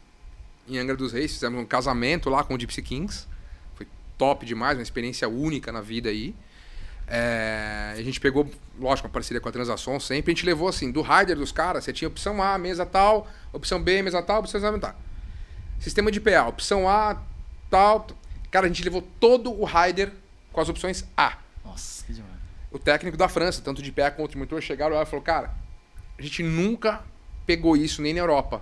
em 0.67 0.77
Angra 0.77 0.97
dos 0.97 1.13
Reis, 1.13 1.31
fizemos 1.31 1.61
um 1.61 1.65
casamento 1.65 2.29
lá 2.29 2.43
com 2.43 2.55
o 2.55 2.59
Gypsy 2.59 2.81
Kings. 2.81 3.25
Foi 3.75 3.87
top 4.17 4.45
demais, 4.45 4.77
uma 4.77 4.83
experiência 4.83 5.29
única 5.29 5.71
na 5.71 5.79
vida 5.79 6.09
aí. 6.09 6.35
É, 7.07 7.93
a 7.97 8.01
gente 8.03 8.19
pegou, 8.19 8.49
lógico, 8.77 9.07
uma 9.07 9.13
parceria 9.13 9.39
com 9.39 9.47
a 9.47 9.51
Transação 9.51 9.97
sempre. 9.97 10.33
A 10.33 10.35
gente 10.35 10.45
levou 10.45 10.67
assim, 10.67 10.91
do 10.91 11.01
rider 11.01 11.37
dos 11.37 11.53
caras, 11.53 11.85
você 11.85 11.93
tinha 11.93 12.09
opção 12.09 12.41
A, 12.43 12.57
mesa 12.57 12.85
tal, 12.85 13.29
opção 13.53 13.81
B, 13.81 14.01
mesa 14.01 14.21
tal, 14.21 14.41
opção 14.41 14.59
Z, 14.59 14.77
tal. 14.79 14.93
Sistema 15.79 16.11
de 16.11 16.19
PA, 16.19 16.47
opção 16.47 16.87
A, 16.89 17.21
tal. 17.69 18.07
Cara, 18.51 18.65
a 18.65 18.69
gente 18.69 18.83
levou 18.83 19.01
todo 19.19 19.51
o 19.51 19.65
rider 19.65 20.11
com 20.51 20.61
as 20.61 20.69
opções 20.69 21.05
A 21.15 21.37
Nossa, 21.63 22.03
que 22.05 22.13
demais. 22.13 22.33
o 22.71 22.79
técnico 22.79 23.17
da 23.17 23.27
França, 23.27 23.61
tanto 23.61 23.81
de 23.81 23.91
PA 23.91 24.09
quanto 24.09 24.31
de 24.31 24.37
motor, 24.37 24.61
chegaram 24.61 24.95
lá 24.95 25.03
e 25.03 25.05
falou, 25.05 25.21
cara, 25.21 25.53
a 26.17 26.21
gente 26.21 26.41
nunca 26.41 27.03
pegou 27.45 27.77
isso 27.77 28.01
nem 28.01 28.13
na 28.13 28.19
Europa. 28.19 28.61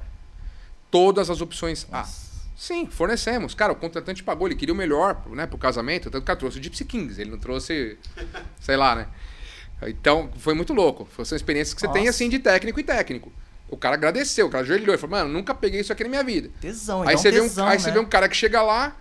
Todas 0.91 1.29
as 1.29 1.41
opções 1.41 1.87
A. 1.91 1.99
Nossa. 1.99 2.25
Sim, 2.55 2.87
fornecemos. 2.87 3.53
Cara, 3.53 3.73
o 3.73 3.75
contratante 3.75 4.23
pagou, 4.23 4.47
ele 4.47 4.55
queria 4.55 4.73
o 4.73 4.77
melhor 4.77 5.21
né, 5.29 5.45
pro 5.45 5.57
casamento, 5.57 6.09
tanto 6.09 6.21
que 6.21 6.27
cara 6.27 6.39
trouxe 6.39 6.57
o 6.59 6.63
Gypsy 6.63 6.85
Kings, 6.85 7.19
ele 7.19 7.31
não 7.31 7.37
trouxe, 7.37 7.97
sei 8.61 8.77
lá, 8.77 8.95
né? 8.95 9.07
Então, 9.87 10.31
foi 10.37 10.53
muito 10.53 10.73
louco. 10.73 11.05
Foi 11.05 11.25
uma 11.25 11.35
experiência 11.35 11.75
que 11.75 11.81
você 11.81 11.87
tem, 11.89 12.05
Nossa. 12.05 12.11
assim, 12.11 12.29
de 12.29 12.39
técnico 12.39 12.79
e 12.79 12.83
técnico. 12.83 13.31
O 13.69 13.75
cara 13.77 13.95
agradeceu, 13.95 14.47
o 14.47 14.49
cara 14.49 14.63
ajoelhou 14.63 14.93
e 14.93 14.97
falou, 14.97 15.17
mano, 15.17 15.33
nunca 15.33 15.53
peguei 15.55 15.81
isso 15.81 15.91
aqui 15.91 16.03
na 16.03 16.09
minha 16.09 16.23
vida. 16.23 16.49
Tesão, 16.61 17.01
Aí, 17.01 17.09
então 17.09 17.17
você, 17.17 17.31
vê 17.31 17.41
um, 17.41 17.47
tesão, 17.47 17.65
aí 17.67 17.77
né? 17.77 17.79
você 17.79 17.91
vê 17.91 17.99
um 17.99 18.05
cara 18.05 18.29
que 18.29 18.35
chega 18.37 18.61
lá, 18.61 18.95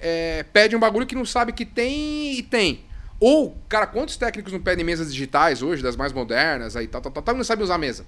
é, 0.00 0.44
pede 0.52 0.76
um 0.76 0.78
bagulho 0.80 1.06
que 1.06 1.14
não 1.14 1.24
sabe 1.26 1.52
que 1.52 1.64
tem 1.64 2.38
e 2.38 2.42
tem. 2.42 2.84
Ou, 3.18 3.56
cara, 3.68 3.86
quantos 3.86 4.16
técnicos 4.16 4.52
não 4.52 4.60
pedem 4.60 4.84
mesas 4.84 5.12
digitais 5.12 5.62
hoje, 5.62 5.82
das 5.82 5.96
mais 5.96 6.12
modernas, 6.12 6.76
aí 6.76 6.86
tal, 6.86 7.00
tal, 7.00 7.10
tal, 7.10 7.22
tal, 7.22 7.34
e 7.34 7.38
não 7.38 7.44
sabe 7.44 7.62
usar 7.62 7.74
a 7.74 7.78
mesa? 7.78 8.04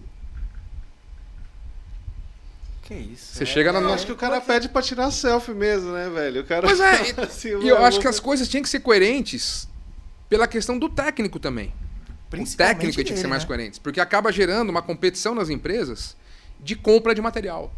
Que 2.82 2.94
isso. 2.94 3.34
Você 3.36 3.42
é- 3.42 3.46
chega 3.46 3.72
na- 3.72 3.80
Eu 3.80 3.92
acho 3.92 4.06
que 4.06 4.12
o 4.12 4.16
cara 4.16 4.40
pede 4.40 4.68
pra 4.68 4.80
tirar 4.80 5.10
selfie 5.10 5.52
mesmo, 5.52 5.92
né, 5.92 6.08
velho? 6.08 6.40
O 6.42 6.44
cara... 6.44 6.66
Pois 6.66 6.80
é, 6.80 7.10
e, 7.10 7.20
assim, 7.20 7.48
e 7.60 7.68
eu 7.68 7.84
acho 7.84 8.00
que 8.00 8.06
as 8.08 8.20
coisas 8.20 8.48
tinham 8.48 8.62
que 8.62 8.68
ser 8.68 8.80
coerentes 8.80 9.68
pela 10.28 10.46
questão 10.46 10.78
do 10.78 10.88
técnico 10.88 11.38
também. 11.40 11.72
O 12.32 12.56
técnico 12.56 13.02
tinha 13.02 13.14
que 13.14 13.16
ser 13.16 13.26
mais 13.26 13.42
né? 13.42 13.46
coerente, 13.46 13.80
porque 13.80 14.00
acaba 14.00 14.30
gerando 14.30 14.68
uma 14.68 14.82
competição 14.82 15.34
nas 15.34 15.48
empresas 15.48 16.16
de 16.60 16.76
compra 16.76 17.14
de 17.14 17.22
material. 17.22 17.72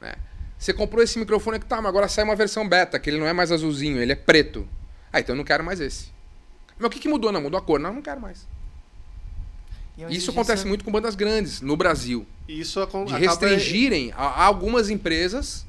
né? 0.00 0.14
Você 0.58 0.74
comprou 0.74 1.02
esse 1.02 1.18
microfone 1.18 1.56
aqui, 1.56 1.64
tá, 1.64 1.76
mas 1.76 1.86
agora 1.86 2.06
sai 2.06 2.22
uma 2.22 2.36
versão 2.36 2.68
beta, 2.68 2.98
que 2.98 3.08
ele 3.08 3.18
não 3.18 3.26
é 3.26 3.32
mais 3.32 3.50
azulzinho, 3.50 4.00
ele 4.00 4.12
é 4.12 4.16
preto. 4.16 4.68
Ah, 5.10 5.18
então 5.18 5.34
eu 5.34 5.38
não 5.38 5.44
quero 5.44 5.64
mais 5.64 5.80
esse. 5.80 6.10
Mas 6.78 6.86
o 6.86 6.90
que, 6.90 6.98
que 6.98 7.08
mudou? 7.08 7.32
Não, 7.32 7.40
mudou 7.40 7.58
a 7.58 7.62
cor. 7.62 7.80
Não, 7.80 7.90
eu 7.90 7.94
não 7.94 8.02
quero 8.02 8.20
mais. 8.20 8.46
E 9.96 10.04
uma 10.04 10.12
Isso 10.12 10.30
acontece 10.30 10.66
muito 10.66 10.84
com 10.84 10.92
bandas 10.92 11.14
grandes 11.14 11.60
no 11.60 11.76
Brasil. 11.76 12.26
Isso 12.48 12.80
De 13.06 13.14
restringirem 13.14 14.12
a, 14.12 14.24
a 14.24 14.44
algumas 14.44 14.90
empresas 14.90 15.66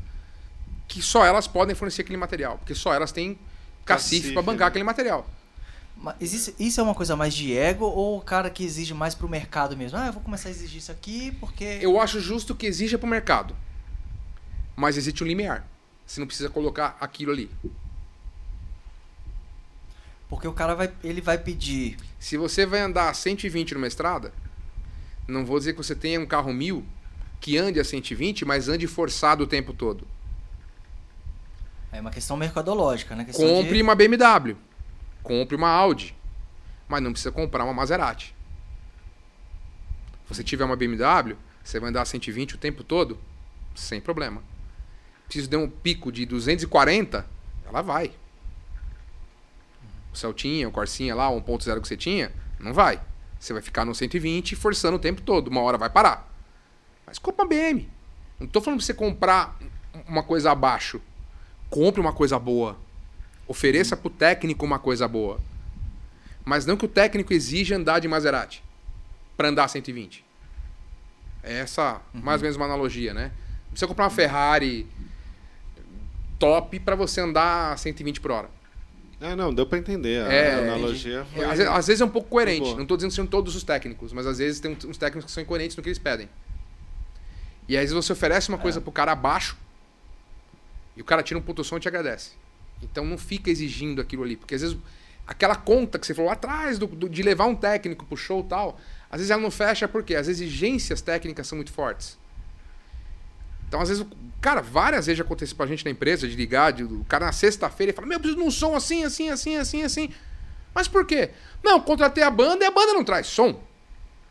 que 0.87 1.01
só 1.01 1.25
elas 1.25 1.47
podem 1.47 1.73
fornecer 1.73 2.01
aquele 2.01 2.17
material. 2.17 2.57
Porque 2.57 2.75
só 2.75 2.93
elas 2.93 3.11
têm 3.11 3.39
cacife 3.85 4.17
Cacife, 4.19 4.33
para 4.33 4.41
bancar 4.41 4.65
né? 4.65 4.67
aquele 4.67 4.83
material. 4.83 5.27
Existe- 6.19 6.55
isso 6.59 6.79
é 6.79 6.83
uma 6.83 6.95
coisa 6.95 7.15
mais 7.15 7.33
de 7.33 7.55
ego 7.55 7.85
ou 7.85 8.17
o 8.17 8.21
cara 8.21 8.49
que 8.49 8.63
exige 8.63 8.93
mais 8.93 9.13
pro 9.13 9.29
mercado 9.29 9.77
mesmo? 9.77 9.97
Ah, 9.97 10.07
eu 10.07 10.13
vou 10.13 10.21
começar 10.23 10.49
a 10.49 10.51
exigir 10.51 10.77
isso 10.79 10.91
aqui 10.91 11.31
porque. 11.39 11.63
Eu 11.81 11.99
acho 11.99 12.19
justo 12.19 12.55
que 12.55 12.65
exija 12.65 12.97
para 12.97 13.05
o 13.07 13.09
mercado. 13.09 13.55
Mas 14.75 14.97
existe 14.97 15.23
um 15.23 15.27
limiar. 15.27 15.67
Você 16.05 16.19
não 16.19 16.27
precisa 16.27 16.49
colocar 16.49 16.97
aquilo 16.99 17.31
ali. 17.31 17.51
Porque 20.27 20.47
o 20.47 20.53
cara 20.53 20.73
vai. 20.73 20.91
Ele 21.03 21.21
vai 21.21 21.37
pedir. 21.37 21.97
Se 22.19 22.37
você 22.37 22.65
vai 22.65 22.79
andar 22.79 23.09
a 23.09 23.13
120 23.13 23.73
numa 23.73 23.87
estrada, 23.87 24.33
não 25.27 25.45
vou 25.45 25.59
dizer 25.59 25.73
que 25.73 25.77
você 25.77 25.93
tenha 25.93 26.19
um 26.19 26.25
carro 26.25 26.51
mil 26.53 26.83
que 27.39 27.57
ande 27.57 27.79
a 27.79 27.83
120, 27.83 28.45
mas 28.45 28.69
ande 28.69 28.87
forçado 28.87 29.43
o 29.43 29.47
tempo 29.47 29.73
todo. 29.73 30.07
É 31.91 31.99
uma 31.99 32.11
questão 32.11 32.37
mercadológica, 32.37 33.15
né? 33.15 33.25
Questão 33.25 33.45
Compre 33.47 33.75
de... 33.75 33.81
uma 33.83 33.93
BMW. 33.93 34.55
Compre 35.23 35.55
uma 35.55 35.69
Audi. 35.69 36.15
mas 36.87 37.01
não 37.01 37.11
precisa 37.11 37.31
comprar 37.31 37.63
uma 37.63 37.73
Maserati. 37.73 38.35
Se 40.27 40.35
você 40.35 40.43
tiver 40.43 40.65
uma 40.65 40.75
BMW, 40.75 41.37
você 41.63 41.79
vai 41.79 41.89
andar 41.89 42.05
120 42.05 42.55
o 42.55 42.57
tempo 42.57 42.83
todo, 42.83 43.17
sem 43.75 44.01
problema. 44.01 44.43
Preciso 45.25 45.49
de 45.49 45.55
um 45.55 45.69
pico 45.69 46.11
de 46.11 46.25
240, 46.25 47.25
ela 47.65 47.81
vai. 47.81 48.11
O 50.11 50.17
Celtinha, 50.17 50.67
o 50.67 50.71
Corsinha 50.71 51.15
lá, 51.15 51.29
o 51.29 51.41
1.0 51.41 51.81
que 51.81 51.87
você 51.87 51.95
tinha, 51.95 52.31
não 52.59 52.73
vai. 52.73 53.01
Você 53.39 53.53
vai 53.53 53.61
ficar 53.61 53.85
no 53.85 53.95
120 53.95 54.55
forçando 54.55 54.97
o 54.97 54.99
tempo 54.99 55.21
todo. 55.21 55.47
Uma 55.47 55.61
hora 55.61 55.77
vai 55.77 55.89
parar. 55.89 56.29
Mas 57.07 57.17
compra 57.17 57.43
uma 57.43 57.49
BM. 57.49 57.89
Não 58.39 58.47
estou 58.47 58.61
falando 58.61 58.79
para 58.79 58.85
você 58.85 58.93
comprar 58.93 59.57
uma 60.07 60.23
coisa 60.23 60.51
abaixo. 60.51 61.01
Compre 61.69 62.01
uma 62.01 62.13
coisa 62.13 62.37
boa. 62.37 62.77
Ofereça 63.51 63.97
para 63.97 64.07
o 64.07 64.09
técnico 64.09 64.65
uma 64.65 64.79
coisa 64.79 65.05
boa. 65.09 65.37
Mas 66.45 66.65
não 66.65 66.77
que 66.77 66.85
o 66.85 66.87
técnico 66.87 67.33
exija 67.33 67.75
andar 67.75 67.99
de 67.99 68.07
Maserati 68.07 68.63
para 69.35 69.49
andar 69.49 69.67
120. 69.67 70.23
É 71.43 71.57
essa, 71.59 71.99
uhum. 72.13 72.21
mais 72.21 72.39
ou 72.39 72.43
menos, 72.43 72.55
uma 72.55 72.63
analogia, 72.63 73.13
né? 73.13 73.33
Você 73.75 73.85
comprar 73.85 74.05
uma 74.05 74.09
Ferrari 74.09 74.87
top 76.39 76.79
para 76.79 76.95
você 76.95 77.19
andar 77.19 77.77
120 77.77 78.21
por 78.21 78.31
hora. 78.31 78.49
É, 79.19 79.35
não, 79.35 79.53
deu 79.53 79.65
para 79.65 79.79
entender. 79.79 80.25
A 80.25 80.31
é, 80.31 80.69
analogia 80.69 81.25
foi... 81.25 81.43
às, 81.43 81.59
às, 81.59 81.87
vezes 81.87 81.99
é 81.99 82.05
um 82.05 82.09
pouco 82.09 82.29
coerente. 82.29 82.73
Não 82.73 82.83
estou 82.83 82.95
dizendo 82.95 83.09
que 83.09 83.15
são 83.17 83.27
todos 83.27 83.53
os 83.53 83.63
técnicos, 83.63 84.13
mas 84.13 84.25
às 84.25 84.37
vezes 84.37 84.61
tem 84.61 84.77
uns 84.87 84.97
técnicos 84.97 85.25
que 85.25 85.31
são 85.31 85.43
incoerentes 85.43 85.75
no 85.75 85.83
que 85.83 85.89
eles 85.89 85.99
pedem. 85.99 86.29
E 87.67 87.75
às 87.75 87.81
vezes 87.81 87.95
você 87.95 88.13
oferece 88.13 88.47
uma 88.47 88.57
coisa 88.57 88.79
é. 88.79 88.81
pro 88.81 88.93
cara 88.93 89.11
abaixo 89.11 89.57
e 90.95 91.01
o 91.01 91.03
cara 91.03 91.21
tira 91.21 91.37
um 91.37 91.43
ponto 91.43 91.65
som 91.65 91.75
e 91.75 91.81
te 91.81 91.89
agradece. 91.89 92.39
Então 92.81 93.05
não 93.05 93.17
fica 93.17 93.49
exigindo 93.49 94.01
aquilo 94.01 94.23
ali. 94.23 94.35
Porque 94.35 94.55
às 94.55 94.61
vezes 94.61 94.77
aquela 95.25 95.55
conta 95.55 95.97
que 95.97 96.05
você 96.05 96.13
falou 96.13 96.31
atrás 96.31 96.77
do, 96.77 96.87
do, 96.87 97.09
de 97.09 97.23
levar 97.23 97.45
um 97.45 97.55
técnico 97.55 98.05
pro 98.05 98.17
show 98.17 98.43
tal, 98.43 98.79
às 99.09 99.17
vezes 99.17 99.31
ela 99.31 99.41
não 99.41 99.51
fecha 99.51 99.87
porque 99.87 100.15
as 100.15 100.27
exigências 100.27 101.01
técnicas 101.01 101.47
são 101.47 101.55
muito 101.55 101.71
fortes. 101.71 102.17
Então, 103.67 103.79
às 103.79 103.87
vezes, 103.87 104.05
cara, 104.41 104.61
várias 104.61 105.05
vezes 105.05 105.21
aconteceu 105.21 105.55
pra 105.55 105.65
gente 105.65 105.85
na 105.85 105.91
empresa 105.91 106.27
de 106.27 106.35
ligar, 106.35 106.73
de, 106.73 106.83
o 106.83 107.05
cara 107.05 107.27
na 107.27 107.31
sexta-feira 107.31 107.91
e 107.91 107.95
fala: 107.95 108.05
Meu, 108.05 108.17
eu 108.17 108.19
preciso 108.19 108.41
de 108.41 108.45
um 108.45 108.51
som 108.51 108.75
assim, 108.75 109.05
assim, 109.05 109.29
assim, 109.29 109.55
assim, 109.55 109.83
assim. 109.83 110.09
Mas 110.73 110.89
por 110.89 111.05
quê? 111.05 111.31
Não, 111.63 111.79
contratei 111.79 112.23
a 112.23 112.29
banda 112.29 112.65
e 112.65 112.67
a 112.67 112.71
banda 112.71 112.93
não 112.93 113.03
traz 113.03 113.27
som. 113.27 113.61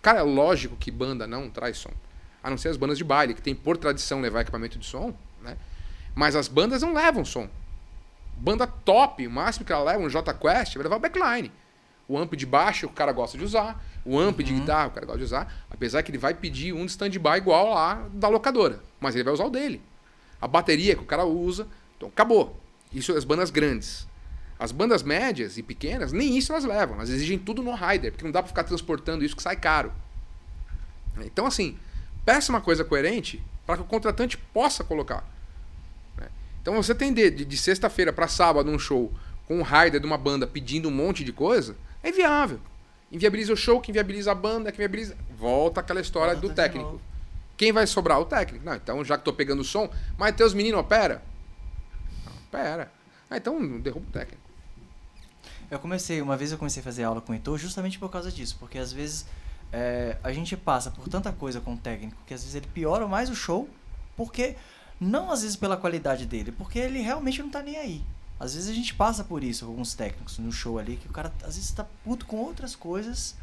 Cara, 0.02 0.20
é 0.20 0.22
lógico 0.22 0.76
que 0.76 0.90
banda 0.90 1.26
não 1.26 1.48
traz 1.48 1.78
som. 1.78 1.90
A 2.42 2.50
não 2.50 2.58
ser 2.58 2.68
as 2.68 2.76
bandas 2.76 2.98
de 2.98 3.04
baile, 3.04 3.32
que 3.32 3.40
tem 3.40 3.54
por 3.54 3.78
tradição 3.78 4.20
levar 4.20 4.42
equipamento 4.42 4.78
de 4.78 4.86
som, 4.86 5.14
né? 5.42 5.56
Mas 6.14 6.36
as 6.36 6.48
bandas 6.48 6.82
não 6.82 6.92
levam 6.92 7.24
som. 7.24 7.48
Banda 8.40 8.66
top, 8.66 9.26
o 9.26 9.30
máximo 9.30 9.66
que 9.66 9.72
ela 9.72 9.84
leva, 9.84 10.02
um 10.02 10.08
J 10.08 10.32
Quest, 10.32 10.74
vai 10.74 10.84
levar 10.84 10.96
o 10.96 11.00
backline. 11.00 11.52
O 12.08 12.18
amp 12.18 12.32
de 12.34 12.46
baixo 12.46 12.86
o 12.86 12.90
cara 12.90 13.12
gosta 13.12 13.36
de 13.36 13.44
usar, 13.44 13.84
o 14.04 14.18
amp 14.18 14.38
uhum. 14.38 14.44
de 14.44 14.54
guitarra 14.54 14.88
o 14.88 14.90
cara 14.90 15.04
gosta 15.04 15.18
de 15.18 15.24
usar, 15.24 15.64
apesar 15.70 16.02
que 16.02 16.10
ele 16.10 16.18
vai 16.18 16.32
pedir 16.32 16.72
um 16.72 16.86
de 16.86 16.90
stand-by 16.90 17.36
igual 17.36 17.74
lá 17.74 18.08
da 18.14 18.28
locadora, 18.28 18.80
mas 18.98 19.14
ele 19.14 19.24
vai 19.24 19.34
usar 19.34 19.44
o 19.44 19.50
dele. 19.50 19.82
A 20.40 20.48
bateria 20.48 20.96
que 20.96 21.02
o 21.02 21.06
cara 21.06 21.24
usa, 21.24 21.68
então 21.96 22.08
acabou. 22.08 22.58
Isso 22.90 23.12
as 23.12 23.24
bandas 23.24 23.50
grandes. 23.50 24.08
As 24.58 24.72
bandas 24.72 25.02
médias 25.02 25.58
e 25.58 25.62
pequenas, 25.62 26.10
nem 26.10 26.36
isso 26.36 26.52
elas 26.52 26.64
levam. 26.64 26.96
Elas 26.96 27.10
exigem 27.10 27.38
tudo 27.38 27.62
no 27.62 27.74
rider, 27.74 28.10
porque 28.10 28.24
não 28.24 28.32
dá 28.32 28.42
para 28.42 28.48
ficar 28.48 28.64
transportando 28.64 29.22
isso 29.22 29.36
que 29.36 29.42
sai 29.42 29.56
caro. 29.56 29.92
Então, 31.20 31.46
assim, 31.46 31.78
peça 32.24 32.50
uma 32.50 32.60
coisa 32.60 32.84
coerente 32.84 33.42
para 33.66 33.76
que 33.76 33.82
o 33.82 33.86
contratante 33.86 34.36
possa 34.36 34.82
colocar. 34.82 35.24
Então, 36.62 36.74
você 36.74 36.94
tem 36.94 37.12
de, 37.12 37.30
de, 37.30 37.56
sexta-feira 37.56 38.12
para 38.12 38.28
sábado 38.28 38.70
um 38.70 38.78
show 38.78 39.12
com 39.46 39.58
um 39.58 39.62
rider 39.62 40.00
de 40.00 40.06
uma 40.06 40.18
banda 40.18 40.46
pedindo 40.46 40.88
um 40.88 40.92
monte 40.92 41.24
de 41.24 41.32
coisa, 41.32 41.76
é 42.02 42.12
viável. 42.12 42.60
Inviabiliza 43.10 43.52
o 43.52 43.56
show, 43.56 43.80
que 43.80 43.90
inviabiliza 43.90 44.32
a 44.32 44.34
banda, 44.34 44.70
que 44.70 44.76
inviabiliza. 44.76 45.16
Volta 45.36 45.80
aquela 45.80 46.00
história 46.00 46.34
Volta 46.34 46.48
do 46.48 46.54
técnico. 46.54 47.00
Quem 47.56 47.72
vai 47.72 47.86
sobrar? 47.86 48.20
O 48.20 48.24
técnico. 48.24 48.64
Não, 48.64 48.74
então 48.74 49.04
já 49.04 49.18
que 49.18 49.24
tô 49.24 49.32
pegando 49.32 49.60
o 49.60 49.64
som, 49.64 49.90
mas 50.16 50.34
teus 50.36 50.54
meninos 50.54 50.80
opera? 50.80 51.22
Não, 52.24 52.32
opera. 52.48 52.90
Ah, 53.28 53.36
então 53.36 53.80
derruba 53.80 54.06
o 54.08 54.12
técnico. 54.12 54.40
Eu 55.70 55.78
comecei, 55.78 56.20
uma 56.20 56.36
vez 56.36 56.52
eu 56.52 56.58
comecei 56.58 56.80
a 56.80 56.84
fazer 56.84 57.04
aula 57.04 57.20
com 57.20 57.32
o 57.32 57.34
Heitor 57.34 57.56
justamente 57.58 57.98
por 57.98 58.10
causa 58.10 58.30
disso, 58.30 58.56
porque 58.58 58.78
às 58.78 58.92
vezes 58.92 59.26
é, 59.72 60.16
a 60.22 60.32
gente 60.32 60.56
passa 60.56 60.90
por 60.90 61.08
tanta 61.08 61.32
coisa 61.32 61.60
com 61.60 61.74
o 61.74 61.76
técnico 61.76 62.16
que 62.26 62.34
às 62.34 62.40
vezes 62.40 62.56
ele 62.56 62.66
piora 62.66 63.06
mais 63.06 63.30
o 63.30 63.34
show, 63.34 63.68
porque 64.16 64.56
não 65.00 65.30
às 65.30 65.42
vezes 65.42 65.56
pela 65.56 65.76
qualidade 65.76 66.26
dele, 66.26 66.52
porque 66.52 66.78
ele 66.78 67.00
realmente 67.00 67.42
não 67.42 67.50
tá 67.50 67.62
nem 67.62 67.76
aí. 67.76 68.04
Às 68.38 68.54
vezes 68.54 68.70
a 68.70 68.74
gente 68.74 68.94
passa 68.94 69.24
por 69.24 69.42
isso 69.42 69.64
com 69.64 69.72
alguns 69.72 69.94
técnicos 69.94 70.38
no 70.38 70.52
show 70.52 70.78
ali, 70.78 70.96
que 70.96 71.08
o 71.08 71.12
cara 71.12 71.32
às 71.42 71.56
vezes 71.56 71.70
tá 71.72 71.84
puto 72.04 72.26
com 72.26 72.36
outras 72.36 72.74
coisas 72.76 73.34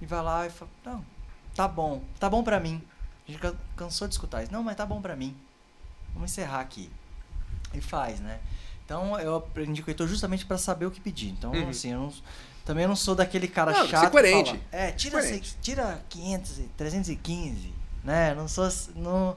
e 0.00 0.06
vai 0.06 0.22
lá 0.22 0.46
e 0.46 0.50
fala, 0.50 0.70
não, 0.84 1.04
tá 1.54 1.66
bom, 1.66 2.02
tá 2.18 2.28
bom 2.28 2.42
pra 2.42 2.60
mim. 2.60 2.82
A 3.26 3.32
gente 3.32 3.56
cansou 3.76 4.08
de 4.08 4.14
escutar 4.14 4.42
isso. 4.42 4.52
Não, 4.52 4.62
mas 4.62 4.76
tá 4.76 4.86
bom 4.86 5.02
pra 5.02 5.14
mim. 5.14 5.36
Vamos 6.14 6.30
encerrar 6.30 6.60
aqui. 6.60 6.90
E 7.74 7.80
faz, 7.80 8.20
né? 8.20 8.40
Então 8.84 9.18
eu 9.20 9.36
aprendi 9.36 9.82
com 9.82 9.88
o 9.88 9.90
Heitor 9.90 10.08
justamente 10.08 10.46
para 10.46 10.56
saber 10.56 10.86
o 10.86 10.90
que 10.90 11.00
pedir. 11.00 11.28
Então, 11.28 11.52
uhum. 11.52 11.68
assim, 11.68 11.92
eu 11.92 12.00
não, 12.00 12.12
também 12.64 12.84
eu 12.84 12.88
não 12.88 12.96
sou 12.96 13.14
daquele 13.14 13.46
cara 13.46 13.72
não, 13.72 13.86
chato. 13.86 14.04
Ser 14.04 14.10
coerente. 14.10 14.50
Fala, 14.50 14.62
é, 14.72 14.92
tira, 14.92 15.20
coerente. 15.20 15.56
tira 15.60 16.02
500, 16.08 16.60
315, 16.76 17.74
né? 18.02 18.34
Não 18.34 18.48
sou. 18.48 18.66
Não, 18.96 19.36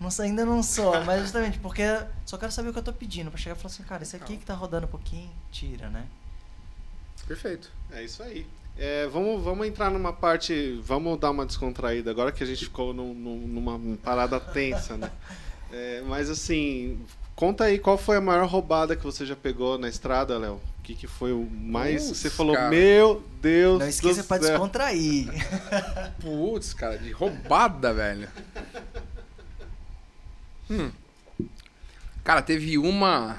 não 0.00 0.10
sei, 0.10 0.26
ainda 0.26 0.44
não 0.44 0.62
sou, 0.62 1.02
mas 1.04 1.22
justamente 1.22 1.58
porque 1.58 1.82
só 2.24 2.36
quero 2.36 2.52
saber 2.52 2.68
o 2.68 2.72
que 2.72 2.78
eu 2.78 2.82
tô 2.82 2.92
pedindo. 2.92 3.30
Pra 3.30 3.38
chegar 3.38 3.56
e 3.56 3.58
falar 3.58 3.72
assim, 3.72 3.82
cara, 3.82 4.02
esse 4.02 4.16
aqui 4.16 4.36
que 4.36 4.44
tá 4.44 4.54
rodando 4.54 4.86
um 4.86 4.90
pouquinho, 4.90 5.30
tira, 5.50 5.88
né? 5.88 6.06
Perfeito. 7.26 7.70
É 7.90 8.04
isso 8.04 8.22
aí. 8.22 8.46
É, 8.78 9.06
vamos, 9.06 9.42
vamos 9.42 9.66
entrar 9.66 9.90
numa 9.90 10.12
parte. 10.12 10.78
Vamos 10.82 11.18
dar 11.18 11.30
uma 11.30 11.46
descontraída 11.46 12.10
agora 12.10 12.30
que 12.30 12.42
a 12.42 12.46
gente 12.46 12.64
ficou 12.64 12.92
num, 12.92 13.14
numa 13.14 13.96
parada 13.98 14.38
tensa, 14.38 14.96
né? 14.96 15.10
É, 15.72 16.02
mas 16.06 16.30
assim, 16.30 17.00
conta 17.34 17.64
aí 17.64 17.78
qual 17.78 17.98
foi 17.98 18.18
a 18.18 18.20
maior 18.20 18.46
roubada 18.46 18.94
que 18.94 19.02
você 19.02 19.24
já 19.24 19.34
pegou 19.34 19.78
na 19.78 19.88
estrada, 19.88 20.38
Léo? 20.38 20.60
O 20.78 20.82
que, 20.82 20.94
que 20.94 21.06
foi 21.06 21.32
o 21.32 21.48
mais. 21.50 22.04
você 22.04 22.30
falou, 22.30 22.54
cara. 22.54 22.70
meu 22.70 23.24
Deus. 23.40 23.80
Não 23.80 23.88
esqueça 23.88 24.22
pra 24.22 24.38
descontrair. 24.38 25.26
Putz, 26.20 26.72
cara, 26.74 26.98
de 26.98 27.10
roubada, 27.10 27.92
velho. 27.92 28.28
Hum. 30.70 30.90
Cara, 32.24 32.42
teve 32.42 32.76
uma. 32.76 33.38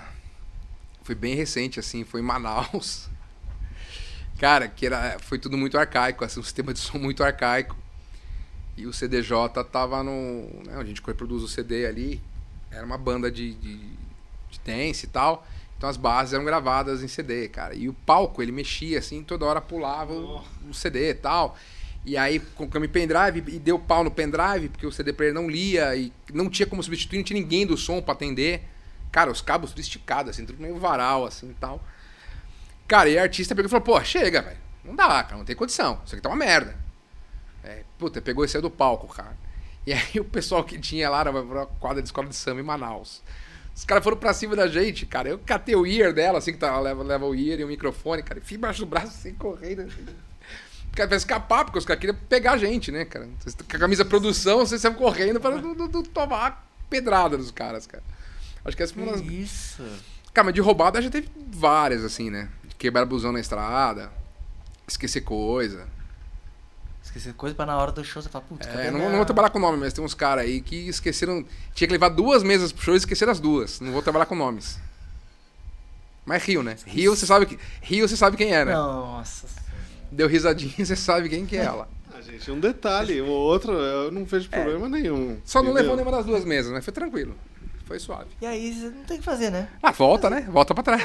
Foi 1.03 1.15
bem 1.15 1.35
recente, 1.35 1.79
assim, 1.79 2.03
foi 2.03 2.21
em 2.21 2.23
Manaus. 2.23 3.09
Cara, 4.39 4.67
que 4.67 4.85
era, 4.85 5.17
foi 5.19 5.39
tudo 5.39 5.57
muito 5.57 5.77
arcaico, 5.77 6.23
assim, 6.23 6.39
um 6.39 6.43
sistema 6.43 6.73
de 6.73 6.79
som 6.79 6.97
muito 6.97 7.23
arcaico. 7.23 7.75
E 8.77 8.85
o 8.85 8.93
CDJ 8.93 9.31
tava 9.71 10.03
no. 10.03 10.63
Né, 10.65 10.75
a 10.77 10.83
gente 10.83 11.01
produz 11.01 11.43
o 11.43 11.47
CD 11.47 11.85
ali. 11.85 12.21
Era 12.69 12.85
uma 12.85 12.97
banda 12.97 13.31
de, 13.31 13.55
de, 13.55 13.77
de 13.77 14.59
dance 14.63 15.05
e 15.05 15.09
tal. 15.09 15.45
Então 15.77 15.89
as 15.89 15.97
bases 15.97 16.33
eram 16.33 16.45
gravadas 16.45 17.03
em 17.03 17.07
CD, 17.07 17.49
cara. 17.49 17.75
E 17.75 17.87
o 17.89 17.93
palco, 17.93 18.41
ele 18.41 18.51
mexia 18.51 18.99
assim, 18.99 19.23
toda 19.23 19.45
hora 19.45 19.61
pulava 19.61 20.13
oh. 20.13 20.41
o 20.69 20.73
CD 20.73 21.11
e 21.11 21.13
tal. 21.13 21.57
E 22.07 22.15
aí 22.15 22.39
colocamos 22.39 22.87
pendrive 22.89 23.43
e 23.49 23.59
deu 23.59 23.77
pau 23.77 24.01
no 24.01 24.09
pendrive, 24.09 24.69
porque 24.69 24.87
o 24.87 24.91
CD 24.93 25.11
player 25.11 25.33
não 25.33 25.49
lia 25.49 25.93
e 25.93 26.13
não 26.33 26.49
tinha 26.49 26.65
como 26.65 26.81
substituir, 26.81 27.17
não 27.17 27.23
tinha 27.25 27.37
ninguém 27.37 27.67
do 27.67 27.75
som 27.75 28.01
para 28.01 28.13
atender. 28.13 28.63
Cara, 29.11 29.29
os 29.29 29.41
cabos 29.41 29.73
tudo 29.73 30.29
assim, 30.29 30.45
tudo 30.45 30.57
meio 30.57 30.77
varal, 30.77 31.25
assim 31.25 31.49
e 31.49 31.53
tal. 31.55 31.83
Cara, 32.87 33.09
e 33.09 33.19
a 33.19 33.23
artista 33.23 33.53
pegou 33.53 33.67
e 33.67 33.69
falou, 33.69 33.83
pô, 33.83 34.01
chega, 34.05 34.41
velho. 34.41 34.57
Não 34.85 34.95
dá, 34.95 35.21
cara, 35.21 35.35
não 35.35 35.43
tem 35.43 35.53
condição. 35.53 36.01
Isso 36.05 36.15
aqui 36.15 36.21
tá 36.21 36.29
uma 36.29 36.37
merda. 36.37 36.77
É, 37.61 37.83
puta, 37.97 38.21
pegou 38.21 38.45
e 38.45 38.47
saiu 38.47 38.61
do 38.61 38.71
palco, 38.71 39.13
cara. 39.13 39.37
E 39.85 39.91
aí 39.91 40.13
o 40.17 40.23
pessoal 40.23 40.63
que 40.63 40.79
tinha 40.79 41.09
lá 41.09 41.19
era 41.19 41.31
uma 41.31 41.65
quadra 41.65 42.01
de 42.01 42.07
escola 42.07 42.29
de 42.29 42.35
samba 42.37 42.61
em 42.61 42.63
Manaus. 42.63 43.21
Os 43.75 43.83
caras 43.83 44.01
foram 44.01 44.15
pra 44.15 44.33
cima 44.33 44.55
da 44.55 44.69
gente, 44.69 45.05
cara. 45.05 45.27
Eu 45.27 45.39
catei 45.39 45.75
o 45.75 45.85
ear 45.85 46.13
dela, 46.13 46.37
assim, 46.37 46.53
que 46.53 46.57
tá, 46.57 46.79
leva, 46.79 47.03
leva 47.03 47.25
o 47.25 47.35
ear 47.35 47.59
e 47.59 47.65
o 47.65 47.67
microfone, 47.67 48.23
cara. 48.23 48.39
E 48.39 48.43
fui 48.43 48.55
embaixo 48.55 48.79
do 48.79 48.85
braço, 48.85 49.07
assim, 49.07 49.33
correndo. 49.33 49.81
Assim 49.81 50.05
cara 50.97 51.09
vai 51.09 51.17
escapar, 51.17 51.63
porque 51.63 51.77
os 51.77 51.85
caras 51.85 52.01
queriam 52.01 52.17
pegar 52.27 52.53
a 52.53 52.57
gente, 52.57 52.91
né, 52.91 53.05
cara? 53.05 53.27
Com 53.69 53.77
a 53.77 53.79
camisa 53.79 54.03
produção, 54.03 54.59
vocês 54.59 54.83
estão 54.83 54.93
correndo 54.93 55.39
para 55.39 55.61
não, 55.61 55.75
não, 55.75 55.87
não 55.87 56.03
tomar 56.03 56.67
pedrada 56.89 57.37
dos 57.37 57.51
caras, 57.51 57.85
cara. 57.85 58.03
Acho 58.65 58.75
que 58.75 58.83
essa 58.83 58.93
foi 58.93 59.03
uma 59.03 59.13
das. 59.13 59.21
Isso. 59.21 59.83
Cara, 60.33 60.45
mas 60.45 60.53
de 60.55 60.61
roubada 60.61 61.01
já 61.01 61.09
teve 61.09 61.29
várias, 61.51 62.03
assim, 62.03 62.29
né? 62.29 62.49
De 62.67 62.75
quebrar 62.75 63.05
busão 63.05 63.31
na 63.31 63.39
estrada, 63.39 64.11
esquecer 64.87 65.21
coisa. 65.21 65.87
Esquecer 67.03 67.33
coisa 67.33 67.55
pra 67.55 67.65
na 67.65 67.77
hora 67.77 67.91
do 67.91 68.03
show 68.03 68.21
você 68.21 68.27
falar, 68.27 68.43
putz, 68.45 68.67
É, 68.67 68.91
não, 68.91 68.99
não, 68.99 69.15
vou 69.15 69.25
trabalhar 69.25 69.49
com 69.49 69.59
nome, 69.59 69.77
mas 69.77 69.93
tem 69.93 70.03
uns 70.03 70.13
caras 70.13 70.43
aí 70.43 70.61
que 70.61 70.89
esqueceram. 70.89 71.45
Tinha 71.73 71.87
que 71.87 71.93
levar 71.93 72.09
duas 72.09 72.43
mesas 72.43 72.71
pro 72.71 72.83
show 72.83 72.93
e 72.95 72.97
esqueceram 72.97 73.31
as 73.31 73.39
duas. 73.39 73.79
Não 73.79 73.91
vou 73.91 74.01
trabalhar 74.01 74.25
com 74.25 74.35
nomes. 74.35 74.77
Mas 76.25 76.43
Rio, 76.43 76.61
né? 76.61 76.75
Rio, 76.85 77.15
você 77.15 77.25
sabe 77.25 77.45
que 77.45 77.57
Rio, 77.81 78.07
você 78.07 78.17
sabe 78.17 78.35
quem 78.35 78.53
é, 78.53 78.65
né? 78.65 78.73
Nossa 78.73 79.47
deu 80.11 80.27
risadinha, 80.27 80.73
você 80.85 80.95
sabe 80.95 81.29
quem 81.29 81.45
que 81.45 81.57
é 81.57 81.63
ela. 81.63 81.87
Ah, 82.13 82.21
gente, 82.21 82.49
um 82.51 82.59
detalhe. 82.59 83.21
O 83.21 83.27
outro, 83.27 83.73
eu 83.73 84.11
não 84.11 84.25
vejo 84.25 84.49
é. 84.51 84.61
problema 84.63 84.87
é. 84.87 84.89
nenhum. 85.01 85.37
Só 85.45 85.61
não 85.61 85.71
levou 85.71 85.95
nenhuma 85.95 86.11
das 86.15 86.25
duas 86.25 86.43
mesas, 86.45 86.71
mas 86.71 86.83
foi 86.83 86.93
tranquilo. 86.93 87.35
foi 87.85 87.99
suave. 87.99 88.29
E 88.41 88.45
aí 88.45 88.73
você 88.73 88.89
não 88.89 89.03
tem 89.03 89.17
o 89.17 89.19
que 89.19 89.25
fazer, 89.25 89.49
né? 89.51 89.69
Ah, 89.81 89.91
volta, 89.91 90.29
né? 90.29 90.41
Volta 90.49 90.73
pra 90.73 90.83
trás. 90.83 91.03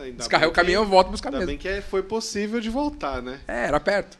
Ainda 0.00 0.16
Descarrega 0.16 0.50
o 0.50 0.54
caminhão, 0.54 0.84
que- 0.84 0.90
volta 0.90 1.10
buscar 1.10 1.28
Ainda 1.28 1.38
mesmo. 1.40 1.48
bem 1.50 1.58
que 1.58 1.68
é- 1.68 1.80
foi 1.82 2.02
possível 2.02 2.60
de 2.60 2.70
voltar, 2.70 3.20
né? 3.22 3.40
É, 3.46 3.66
era 3.66 3.78
perto. 3.78 4.18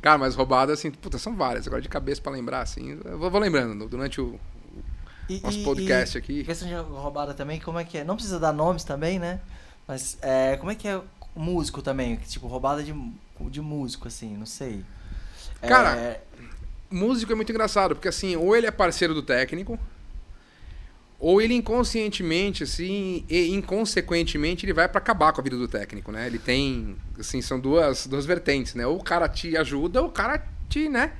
Cara, 0.00 0.18
mas 0.18 0.34
roubada, 0.34 0.72
assim, 0.72 0.90
puta, 0.90 1.18
são 1.18 1.34
várias. 1.34 1.66
Agora 1.66 1.82
de 1.82 1.88
cabeça 1.88 2.20
pra 2.22 2.30
lembrar, 2.32 2.60
assim, 2.60 2.98
eu 3.04 3.18
vou, 3.18 3.30
vou 3.30 3.40
lembrando 3.40 3.88
durante 3.88 4.20
o 4.20 4.38
E, 5.28 5.40
nosso 5.40 5.58
e- 5.58 5.64
podcast 5.64 6.16
e 6.16 6.18
aqui. 6.18 6.44
Questão 6.44 6.68
de 6.68 6.74
roubada 6.74 7.34
também, 7.34 7.58
como 7.60 7.78
é 7.78 7.84
que 7.84 7.98
é? 7.98 8.04
Não 8.04 8.14
precisa 8.14 8.38
dar 8.38 8.52
nomes 8.52 8.84
também, 8.84 9.18
né? 9.18 9.40
Mas 9.86 10.16
é, 10.22 10.56
como 10.56 10.70
é 10.70 10.74
que 10.74 10.86
é 10.88 11.00
músico 11.36 11.82
também? 11.82 12.16
Tipo, 12.16 12.46
roubada 12.46 12.82
de, 12.82 12.94
de 13.50 13.60
músico, 13.60 14.08
assim, 14.08 14.36
não 14.36 14.46
sei. 14.46 14.84
É, 15.62 15.68
Cara, 15.68 16.20
Músico 16.90 17.32
é 17.32 17.34
muito 17.34 17.50
engraçado, 17.50 17.94
porque 17.94 18.08
assim, 18.08 18.36
ou 18.36 18.56
ele 18.56 18.66
é 18.66 18.70
parceiro 18.70 19.12
do 19.12 19.22
técnico, 19.22 19.78
ou 21.18 21.40
ele 21.40 21.54
inconscientemente, 21.54 22.62
assim, 22.62 23.24
e 23.28 23.48
inconsequentemente, 23.54 24.64
ele 24.64 24.72
vai 24.72 24.88
pra 24.88 24.98
acabar 24.98 25.32
com 25.32 25.40
a 25.40 25.44
vida 25.44 25.56
do 25.56 25.66
técnico, 25.66 26.12
né? 26.12 26.26
Ele 26.26 26.38
tem, 26.38 26.96
assim, 27.18 27.40
são 27.40 27.58
duas, 27.58 28.06
duas 28.06 28.26
vertentes, 28.26 28.74
né? 28.74 28.86
Ou 28.86 28.98
o 28.98 29.02
cara 29.02 29.28
te 29.28 29.56
ajuda, 29.56 30.02
ou 30.02 30.08
o 30.08 30.12
cara 30.12 30.46
te, 30.68 30.88
né, 30.88 31.12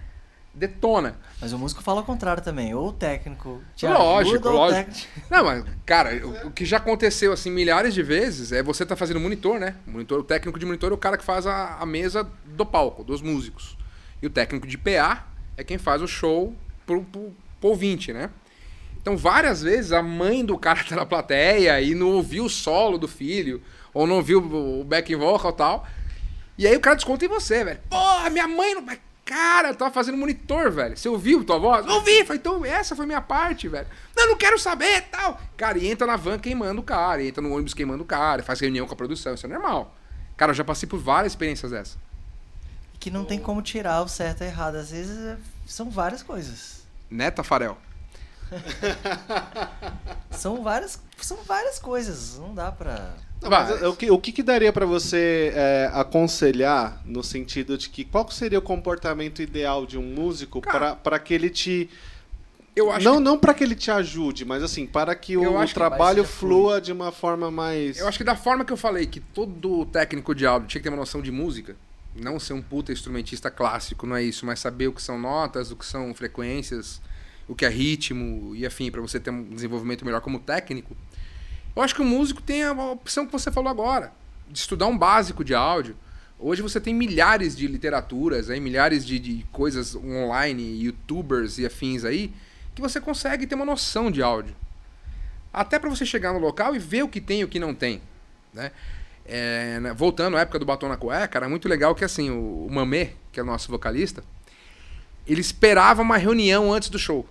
detona. 0.56 1.16
Mas 1.40 1.52
o 1.52 1.58
músico 1.58 1.82
fala 1.82 2.00
o 2.00 2.04
contrário 2.04 2.42
também. 2.42 2.74
Ou 2.74 2.88
o 2.88 2.92
técnico 2.92 3.62
te 3.76 3.86
Lógico, 3.86 4.36
ajuda, 4.36 4.50
lógico. 4.50 4.84
técnico... 4.90 5.08
Não, 5.30 5.44
mas, 5.44 5.64
cara, 5.84 6.26
o, 6.26 6.48
o 6.48 6.50
que 6.50 6.64
já 6.64 6.78
aconteceu, 6.78 7.32
assim, 7.32 7.50
milhares 7.50 7.92
de 7.92 8.02
vezes 8.02 8.52
é 8.52 8.62
você 8.62 8.84
tá 8.84 8.96
fazendo 8.96 9.20
monitor, 9.20 9.60
né? 9.60 9.76
O, 9.86 9.90
monitor, 9.90 10.18
o 10.18 10.24
técnico 10.24 10.58
de 10.58 10.64
monitor 10.64 10.90
é 10.90 10.94
o 10.94 10.98
cara 10.98 11.18
que 11.18 11.24
faz 11.24 11.46
a, 11.46 11.76
a 11.76 11.86
mesa 11.86 12.26
do 12.44 12.64
palco, 12.64 13.04
dos 13.04 13.20
músicos. 13.20 13.76
E 14.22 14.26
o 14.26 14.30
técnico 14.30 14.66
de 14.66 14.78
PA 14.78 15.26
é 15.56 15.62
quem 15.62 15.76
faz 15.76 16.00
o 16.00 16.08
show 16.08 16.54
pro, 16.86 17.02
pro, 17.02 17.34
pro 17.60 17.68
ouvinte, 17.68 18.12
né? 18.12 18.30
Então, 19.00 19.16
várias 19.16 19.62
vezes, 19.62 19.92
a 19.92 20.02
mãe 20.02 20.44
do 20.44 20.58
cara 20.58 20.82
tá 20.88 20.96
na 20.96 21.06
plateia 21.06 21.80
e 21.80 21.94
não 21.94 22.12
ouviu 22.12 22.46
o 22.46 22.50
solo 22.50 22.96
do 22.96 23.06
filho, 23.06 23.62
ou 23.92 24.06
não 24.06 24.16
ouviu 24.16 24.38
o 24.38 24.82
backing 24.84 25.16
vocal 25.16 25.50
e 25.50 25.54
tal. 25.54 25.86
E 26.58 26.66
aí 26.66 26.74
o 26.74 26.80
cara 26.80 26.96
desconta 26.96 27.24
em 27.24 27.28
você, 27.28 27.62
velho. 27.62 27.80
Porra, 27.90 28.30
minha 28.30 28.48
mãe 28.48 28.74
não. 28.74 28.82
Cara, 29.26 29.68
eu 29.70 29.74
tava 29.74 29.92
fazendo 29.92 30.16
monitor, 30.16 30.70
velho. 30.70 30.96
Você 30.96 31.08
ouviu 31.08 31.44
tua 31.44 31.58
voz? 31.58 31.84
Ouvi! 31.84 32.24
Falei, 32.24 32.38
então 32.38 32.64
essa 32.64 32.94
foi 32.94 33.04
minha 33.06 33.20
parte, 33.20 33.66
velho. 33.68 33.86
Não, 34.16 34.28
não 34.28 34.36
quero 34.36 34.56
saber 34.58 35.02
tal. 35.10 35.38
Cara, 35.56 35.76
e 35.76 35.88
entra 35.88 36.06
na 36.06 36.14
van 36.16 36.38
queimando 36.38 36.80
o 36.80 36.84
cara, 36.84 37.20
e 37.20 37.28
entra 37.28 37.42
no 37.42 37.52
ônibus 37.52 37.74
queimando 37.74 38.04
o 38.04 38.06
cara, 38.06 38.42
faz 38.44 38.60
reunião 38.60 38.86
com 38.86 38.94
a 38.94 38.96
produção, 38.96 39.34
isso 39.34 39.44
é 39.44 39.48
normal. 39.48 39.94
Cara, 40.36 40.50
eu 40.52 40.54
já 40.54 40.62
passei 40.62 40.88
por 40.88 41.00
várias 41.00 41.32
experiências 41.32 41.72
dessas. 41.72 41.98
Que 43.00 43.10
não 43.10 43.24
tem 43.24 43.38
como 43.38 43.60
tirar 43.62 44.00
o 44.02 44.08
certo 44.08 44.42
e 44.42 44.44
o 44.44 44.46
errado. 44.46 44.76
Às 44.76 44.90
vezes 44.92 45.18
é- 45.18 45.36
são 45.66 45.90
várias 45.90 46.22
coisas. 46.22 46.84
Né, 47.10 47.30
Tafarel? 47.30 47.76
São 50.30 50.62
várias, 50.62 51.00
são 51.20 51.38
várias 51.38 51.78
coisas. 51.80 52.38
Não 52.38 52.54
dá 52.54 52.70
pra. 52.70 53.14
Não, 53.42 53.50
mas 53.50 53.82
o 53.82 53.94
que, 53.94 54.10
o 54.10 54.18
que, 54.18 54.32
que 54.32 54.42
daria 54.42 54.72
pra 54.72 54.86
você 54.86 55.52
é, 55.54 55.90
aconselhar 55.92 57.00
no 57.04 57.22
sentido 57.22 57.76
de 57.76 57.88
que 57.88 58.04
qual 58.04 58.24
que 58.24 58.34
seria 58.34 58.58
o 58.58 58.62
comportamento 58.62 59.42
ideal 59.42 59.86
de 59.86 59.98
um 59.98 60.02
músico 60.02 60.60
para 60.60 61.18
que 61.18 61.34
ele 61.34 61.50
te 61.50 61.88
Eu 62.74 62.90
acho 62.90 63.04
não 63.04 63.16
que, 63.16 63.22
não 63.22 63.38
para 63.38 63.54
que 63.54 63.62
ele 63.62 63.74
te 63.74 63.90
ajude, 63.90 64.44
mas 64.44 64.62
assim 64.62 64.86
para 64.86 65.14
que 65.14 65.36
o, 65.36 65.66
que 65.66 65.74
trabalho 65.74 66.24
ser 66.24 66.30
flua 66.30 66.80
de 66.80 66.92
uma 66.92 67.12
forma 67.12 67.50
mais 67.50 67.98
eu 67.98 68.08
acho 68.08 68.18
que 68.18 68.24
da 68.24 68.34
forma 68.36 68.64
que 68.64 68.72
eu 68.72 68.76
falei 68.76 69.06
que 69.06 69.20
todo 69.20 69.84
técnico 69.86 70.34
de 70.34 70.46
áudio 70.46 70.68
tinha 70.68 70.80
que 70.80 70.84
ter 70.84 70.90
uma 70.90 70.98
noção 70.98 71.20
de 71.20 71.30
música, 71.30 71.76
não 72.14 72.40
ser 72.40 72.54
um 72.54 72.62
puta 72.62 72.92
instrumentista 72.92 73.50
clássico, 73.50 74.06
não 74.06 74.16
é 74.16 74.22
isso, 74.22 74.46
mas 74.46 74.60
saber 74.60 74.88
o 74.88 74.92
que 74.92 75.02
são 75.02 75.18
notas, 75.18 75.70
o 75.70 75.76
que 75.76 75.84
são 75.84 76.14
frequências, 76.14 77.00
o 77.46 77.54
que 77.54 77.64
é 77.64 77.68
ritmo 77.68 78.54
e 78.54 78.64
afim, 78.66 78.90
pra 78.90 79.00
você 79.00 79.20
ter 79.20 79.30
um 79.30 79.44
desenvolvimento 79.44 80.04
melhor 80.04 80.20
como 80.20 80.38
técnico. 80.38 80.96
Eu 81.76 81.82
acho 81.82 81.94
que 81.94 82.00
o 82.00 82.06
músico 82.06 82.40
tem 82.40 82.64
a 82.64 82.72
opção 82.72 83.26
que 83.26 83.32
você 83.32 83.52
falou 83.52 83.68
agora, 83.68 84.10
de 84.48 84.58
estudar 84.58 84.86
um 84.86 84.96
básico 84.96 85.44
de 85.44 85.54
áudio. 85.54 85.94
Hoje 86.38 86.62
você 86.62 86.80
tem 86.80 86.94
milhares 86.94 87.54
de 87.54 87.66
literaturas, 87.66 88.48
aí, 88.48 88.58
milhares 88.58 89.04
de, 89.04 89.18
de 89.18 89.46
coisas 89.52 89.94
online, 89.94 90.82
youtubers 90.82 91.58
e 91.58 91.66
afins 91.66 92.02
aí, 92.02 92.32
que 92.74 92.80
você 92.80 92.98
consegue 92.98 93.46
ter 93.46 93.54
uma 93.54 93.66
noção 93.66 94.10
de 94.10 94.22
áudio. 94.22 94.56
Até 95.52 95.78
pra 95.78 95.90
você 95.90 96.06
chegar 96.06 96.32
no 96.32 96.38
local 96.38 96.74
e 96.74 96.78
ver 96.78 97.02
o 97.02 97.08
que 97.08 97.20
tem 97.20 97.40
e 97.40 97.44
o 97.44 97.48
que 97.48 97.58
não 97.58 97.74
tem. 97.74 98.00
Né? 98.54 98.72
É, 99.26 99.78
né, 99.80 99.92
voltando 99.92 100.38
à 100.38 100.40
época 100.40 100.58
do 100.58 100.64
Batom 100.64 100.88
na 100.88 100.96
Cueca, 100.96 101.36
era 101.36 101.48
muito 101.48 101.68
legal 101.68 101.94
que 101.94 102.04
assim, 102.04 102.30
o, 102.30 102.66
o 102.66 102.72
Mamê, 102.72 103.12
que 103.30 103.38
é 103.38 103.42
o 103.42 103.46
nosso 103.46 103.70
vocalista, 103.70 104.24
ele 105.26 105.42
esperava 105.42 106.00
uma 106.00 106.16
reunião 106.16 106.72
antes 106.72 106.88
do 106.88 106.98
show. 106.98 107.28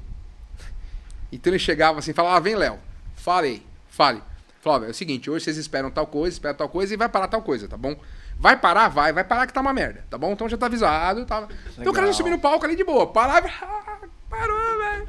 Então 1.31 1.51
ele 1.51 1.59
chegava 1.59 1.97
assim, 1.97 2.13
falava, 2.13 2.37
ah, 2.37 2.39
vem 2.39 2.55
Léo, 2.55 2.77
fale 3.15 3.47
aí, 3.47 3.63
fale. 3.89 4.21
Falava, 4.65 4.87
é 4.87 4.89
o 4.89 4.93
seguinte, 4.95 5.29
hoje 5.29 5.45
vocês 5.45 5.57
esperam 5.57 5.91
tal 5.91 6.07
coisa, 6.07 6.33
esperam 6.33 6.55
tal 6.55 6.67
coisa 6.67 6.91
e 6.91 6.97
vai 6.97 7.07
parar 7.07 7.27
tal 7.27 7.39
coisa, 7.43 7.67
tá 7.67 7.77
bom? 7.77 7.95
Vai 8.39 8.57
parar? 8.59 8.87
Vai, 8.87 9.13
vai 9.13 9.23
parar 9.23 9.45
que 9.45 9.53
tá 9.53 9.61
uma 9.61 9.71
merda, 9.71 10.03
tá 10.09 10.17
bom? 10.17 10.31
Então 10.31 10.49
já 10.49 10.57
tá 10.57 10.65
avisado, 10.65 11.23
tá... 11.23 11.47
Então 11.77 11.93
o 11.93 11.95
cara 11.95 12.07
já 12.07 12.13
subiu 12.13 12.31
no 12.33 12.39
palco 12.39 12.65
ali 12.65 12.75
de 12.75 12.83
boa, 12.83 13.05
parava, 13.05 13.47
ah, 13.61 13.99
parou, 14.27 14.77
velho. 14.79 15.07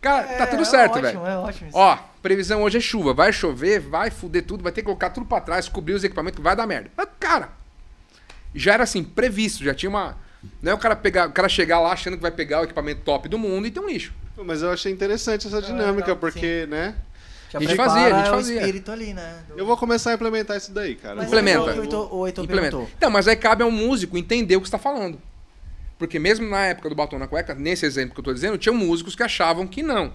Cara, 0.00 0.24
tá 0.36 0.48
tudo 0.48 0.62
É, 0.62 0.64
certo, 0.64 0.98
é 0.98 1.02
velho. 1.02 1.20
ótimo, 1.20 1.26
É 1.30 1.38
ótimo. 1.38 1.68
isso. 1.68 1.78
Ó, 1.78 1.96
previsão 2.20 2.64
hoje 2.64 2.78
é 2.78 2.80
chuva. 2.80 3.14
Vai 3.14 3.32
chover, 3.32 3.78
vai 3.78 4.10
fuder 4.10 4.44
tudo, 4.44 4.64
vai 4.64 4.72
ter 4.72 4.80
que 4.80 4.86
colocar 4.86 5.10
tudo 5.10 5.26
pra 5.26 5.40
trás, 5.40 5.68
cobrir 5.68 5.92
os 5.92 6.02
equipamentos, 6.02 6.42
vai 6.42 6.56
dar 6.56 6.66
merda. 6.66 6.90
Mas, 6.96 7.06
cara, 7.20 7.50
já 8.52 8.74
era 8.74 8.82
assim, 8.82 9.04
previsto, 9.04 9.62
já 9.62 9.74
tinha 9.74 9.90
uma. 9.90 10.16
Não 10.60 10.72
é 10.72 10.74
o 10.74 10.78
cara, 10.78 10.96
pegar, 10.96 11.28
o 11.28 11.32
cara 11.32 11.48
chegar 11.48 11.78
lá 11.78 11.92
achando 11.92 12.16
que 12.16 12.22
vai 12.22 12.32
pegar 12.32 12.62
o 12.62 12.64
equipamento 12.64 13.02
top 13.02 13.28
do 13.28 13.38
mundo 13.38 13.68
e 13.68 13.70
ter 13.70 13.78
um 13.78 13.86
lixo. 13.86 14.12
Mas 14.44 14.60
eu 14.60 14.72
achei 14.72 14.90
interessante 14.92 15.46
essa 15.46 15.62
dinâmica, 15.62 16.08
legal, 16.08 16.16
porque, 16.16 16.66
né? 16.66 16.96
Já 17.50 17.58
a 17.58 17.62
gente 17.62 17.74
fazia, 17.76 18.14
a 18.14 18.18
gente 18.18 18.28
o 18.28 18.34
fazia. 18.34 18.56
espírito 18.60 18.90
ali, 18.92 19.14
né? 19.14 19.42
Do- 19.48 19.58
Eu 19.58 19.64
vou 19.66 19.76
começar 19.76 20.10
a 20.10 20.14
implementar 20.14 20.56
isso 20.56 20.70
daí, 20.72 20.94
cara. 20.96 21.16
Mas 21.16 21.26
Implementa. 21.26 21.62
O 21.62 21.82
Heitor, 21.82 22.14
o 22.14 22.26
Heitor 22.26 22.44
Implementa. 22.44 22.86
Não, 23.00 23.10
mas 23.10 23.26
aí 23.26 23.36
cabe 23.36 23.62
ao 23.62 23.70
músico 23.70 24.18
entender 24.18 24.56
o 24.56 24.60
que 24.60 24.66
está 24.66 24.78
falando. 24.78 25.20
Porque 25.98 26.18
mesmo 26.18 26.48
na 26.48 26.66
época 26.66 26.88
do 26.88 26.94
batom 26.94 27.18
na 27.18 27.26
cueca, 27.26 27.54
nesse 27.54 27.84
exemplo 27.86 28.14
que 28.14 28.20
eu 28.20 28.24
tô 28.24 28.32
dizendo, 28.34 28.58
tinha 28.58 28.72
músicos 28.72 29.16
que 29.16 29.22
achavam 29.22 29.66
que 29.66 29.82
não. 29.82 30.12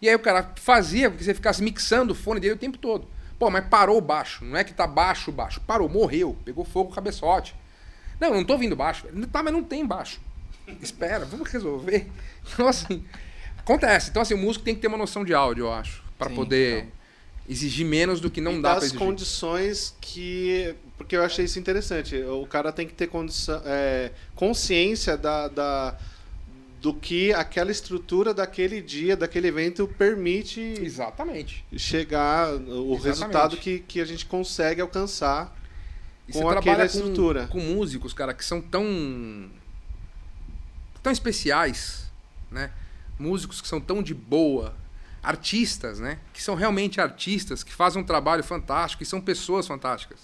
E 0.00 0.08
aí 0.08 0.14
o 0.14 0.18
cara 0.18 0.52
fazia 0.56 1.10
com 1.10 1.16
que 1.16 1.24
você 1.24 1.34
ficasse 1.34 1.62
mixando 1.62 2.12
o 2.12 2.14
fone 2.14 2.38
dele 2.38 2.54
o 2.54 2.58
tempo 2.58 2.76
todo. 2.78 3.08
Pô, 3.38 3.50
mas 3.50 3.66
parou 3.66 3.96
o 3.96 4.00
baixo. 4.00 4.44
Não 4.44 4.56
é 4.56 4.62
que 4.62 4.72
tá 4.74 4.86
baixo 4.86 5.30
o 5.30 5.34
baixo. 5.34 5.60
Parou, 5.66 5.88
morreu. 5.88 6.36
Pegou 6.44 6.64
fogo 6.64 6.90
o 6.90 6.94
cabeçote. 6.94 7.54
Não, 8.20 8.32
não 8.34 8.44
tô 8.44 8.52
ouvindo 8.52 8.76
baixo. 8.76 9.06
Tá, 9.32 9.42
mas 9.42 9.52
não 9.52 9.62
tem 9.62 9.84
baixo. 9.84 10.20
Espera, 10.82 11.24
vamos 11.24 11.48
resolver. 11.50 12.06
Então, 12.52 12.68
assim, 12.68 13.02
acontece. 13.58 14.10
Então, 14.10 14.22
assim, 14.22 14.34
o 14.34 14.38
músico 14.38 14.64
tem 14.64 14.72
que 14.74 14.80
ter 14.80 14.86
uma 14.86 14.96
noção 14.96 15.24
de 15.24 15.34
áudio, 15.34 15.64
eu 15.64 15.72
acho. 15.72 16.04
Sim, 16.28 16.34
poder 16.34 16.78
então. 16.78 16.92
exigir 17.48 17.86
menos 17.86 18.20
do 18.20 18.30
que 18.30 18.40
não 18.40 18.52
e 18.52 18.62
dá 18.62 18.70
pra 18.70 18.74
das 18.74 18.84
exigir. 18.84 18.98
condições 18.98 19.94
que. 20.00 20.74
Porque 20.96 21.14
eu 21.16 21.22
achei 21.22 21.44
isso 21.44 21.58
interessante. 21.58 22.16
O 22.22 22.46
cara 22.46 22.72
tem 22.72 22.86
que 22.86 22.94
ter 22.94 23.06
condição, 23.08 23.60
é, 23.66 24.10
consciência 24.34 25.16
da, 25.16 25.46
da- 25.48 25.96
do 26.80 26.94
que 26.94 27.32
aquela 27.34 27.70
estrutura 27.70 28.32
daquele 28.32 28.80
dia, 28.80 29.16
daquele 29.16 29.48
evento 29.48 29.86
permite 29.98 30.60
Exatamente. 30.80 31.64
chegar, 31.76 32.48
o 32.54 32.58
Exatamente. 32.94 33.02
resultado 33.02 33.56
que, 33.56 33.80
que 33.80 34.00
a 34.00 34.04
gente 34.04 34.24
consegue 34.24 34.80
alcançar. 34.80 35.54
E 36.28 36.32
com 36.32 36.48
aquela 36.48 36.84
estrutura. 36.84 37.46
Com, 37.46 37.60
com 37.60 37.64
músicos, 37.74 38.12
cara, 38.14 38.32
que 38.34 38.44
são 38.44 38.60
tão. 38.60 39.50
tão 41.02 41.12
especiais, 41.12 42.10
né? 42.50 42.70
Músicos 43.18 43.60
que 43.60 43.68
são 43.68 43.80
tão 43.80 44.02
de 44.02 44.14
boa. 44.14 44.74
Artistas, 45.26 45.98
né? 45.98 46.18
Que 46.32 46.40
são 46.42 46.54
realmente 46.54 47.00
artistas, 47.00 47.64
que 47.64 47.72
fazem 47.72 48.00
um 48.00 48.04
trabalho 48.06 48.44
fantástico 48.44 49.02
e 49.02 49.06
são 49.06 49.20
pessoas 49.20 49.66
fantásticas. 49.66 50.20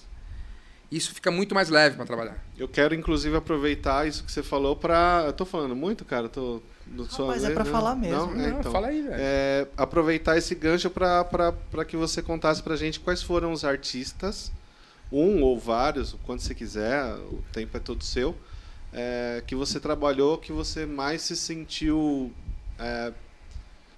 Isso 0.91 1.13
fica 1.15 1.31
muito 1.31 1.55
mais 1.55 1.69
leve 1.71 1.97
pra 1.97 2.05
trabalhar. 2.05 2.37
Eu 2.57 2.69
quero, 2.69 2.95
inclusive, 2.95 3.35
aproveitar 3.37 4.07
isso 4.07 4.23
que 4.23 4.31
você 4.31 4.43
falou 4.43 4.77
pra. 4.77 5.25
Eu 5.27 5.33
tô 5.33 5.45
falando 5.45 5.75
muito, 5.75 6.05
cara? 6.05 6.29
Tô, 6.29 6.61
do 6.87 7.05
sua 7.07 7.27
Rapaz, 7.27 7.43
é 7.43 7.47
vez, 7.47 7.55
pra 7.55 7.65
né? 7.65 7.71
falar 7.71 7.95
mesmo. 7.97 8.17
Não? 8.17 8.33
É, 8.45 8.51
Não, 8.51 8.61
então. 8.61 8.71
fala 8.73 8.89
aí, 8.89 9.03
velho. 9.03 9.15
É, 9.19 9.67
aproveitar 9.77 10.37
esse 10.37 10.55
gancho 10.55 10.89
para 10.91 11.85
que 11.89 11.97
você 11.97 12.21
contasse 12.23 12.63
pra 12.63 12.77
gente 12.77 13.01
quais 13.01 13.23
foram 13.23 13.53
os 13.53 13.65
artistas, 13.65 14.53
um 15.11 15.43
ou 15.43 15.59
vários, 15.59 16.13
o 16.13 16.19
quanto 16.19 16.43
você 16.43 16.55
quiser, 16.55 17.03
o 17.15 17.43
tempo 17.53 17.75
é 17.77 17.81
todo 17.81 18.05
seu, 18.05 18.37
é, 18.93 19.43
que 19.47 19.55
você 19.55 19.81
trabalhou, 19.81 20.37
que 20.39 20.53
você 20.53 20.85
mais 20.87 21.23
se 21.23 21.35
sentiu. 21.37 22.31
é, 22.79 23.13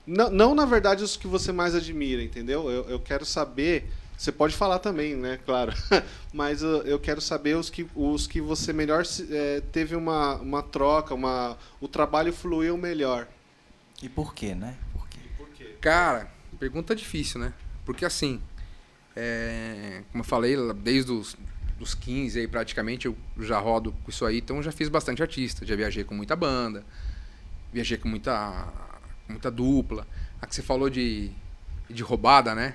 não, 0.07 0.31
não, 0.31 0.55
na 0.55 0.65
verdade, 0.65 1.03
os 1.03 1.17
que 1.17 1.27
você 1.27 1.53
mais 1.53 1.75
admira, 1.75 2.23
entendeu? 2.23 2.71
Eu, 2.71 2.89
eu 2.89 3.01
quero 3.01 3.25
saber. 3.25 3.91
Você 4.17 4.31
pode 4.31 4.55
falar 4.55 4.79
também, 4.79 5.17
né? 5.17 5.39
Claro. 5.45 5.73
Mas 6.33 6.63
eu, 6.63 6.83
eu 6.83 6.99
quero 7.01 7.21
saber 7.21 7.57
os 7.57 7.69
que, 7.69 7.87
os 7.95 8.27
que 8.27 8.41
você 8.41 8.73
melhor 8.73 9.05
se- 9.05 9.27
é, 9.31 9.61
teve 9.73 9.97
uma, 9.97 10.37
uma 10.37 10.63
troca, 10.63 11.15
uma, 11.15 11.59
o 11.81 11.89
trabalho 11.89 12.33
fluiu 12.33 12.77
melhor. 12.77 13.27
E 14.03 14.09
por 14.09 14.33
quê, 14.35 14.55
né? 14.55 14.77
Por 14.93 15.09
quê? 15.09 15.19
Por 15.37 15.49
quê? 15.49 15.77
Cara, 15.81 16.31
pergunta 16.61 16.95
difícil, 16.95 17.41
né? 17.41 17.53
Porque 17.85 18.05
assim, 18.05 18.41
é, 19.17 20.03
como 20.13 20.23
eu 20.23 20.27
falei, 20.27 20.57
desde 20.75 21.11
os 21.13 21.37
dos 21.79 21.93
15 21.93 22.39
aí 22.39 22.47
praticamente 22.47 23.07
eu 23.07 23.17
já 23.41 23.59
rodo 23.59 23.91
com 24.05 24.09
isso 24.11 24.25
aí, 24.25 24.39
então 24.39 24.59
eu 24.59 24.63
já 24.63 24.71
fiz 24.71 24.89
bastante 24.89 25.21
artista, 25.21 25.67
já 25.67 25.75
viajei 25.75 26.05
com 26.05 26.15
muita 26.15 26.37
banda, 26.37 26.85
viajei 27.73 27.99
com 27.99 28.09
muita, 28.09 28.69
muita 29.29 29.51
dupla. 29.51 30.07
A 30.41 30.47
que 30.47 30.55
você 30.55 30.63
falou 30.63 30.91
de 30.91 31.33
de 31.89 32.03
roubada, 32.03 32.55
né? 32.55 32.75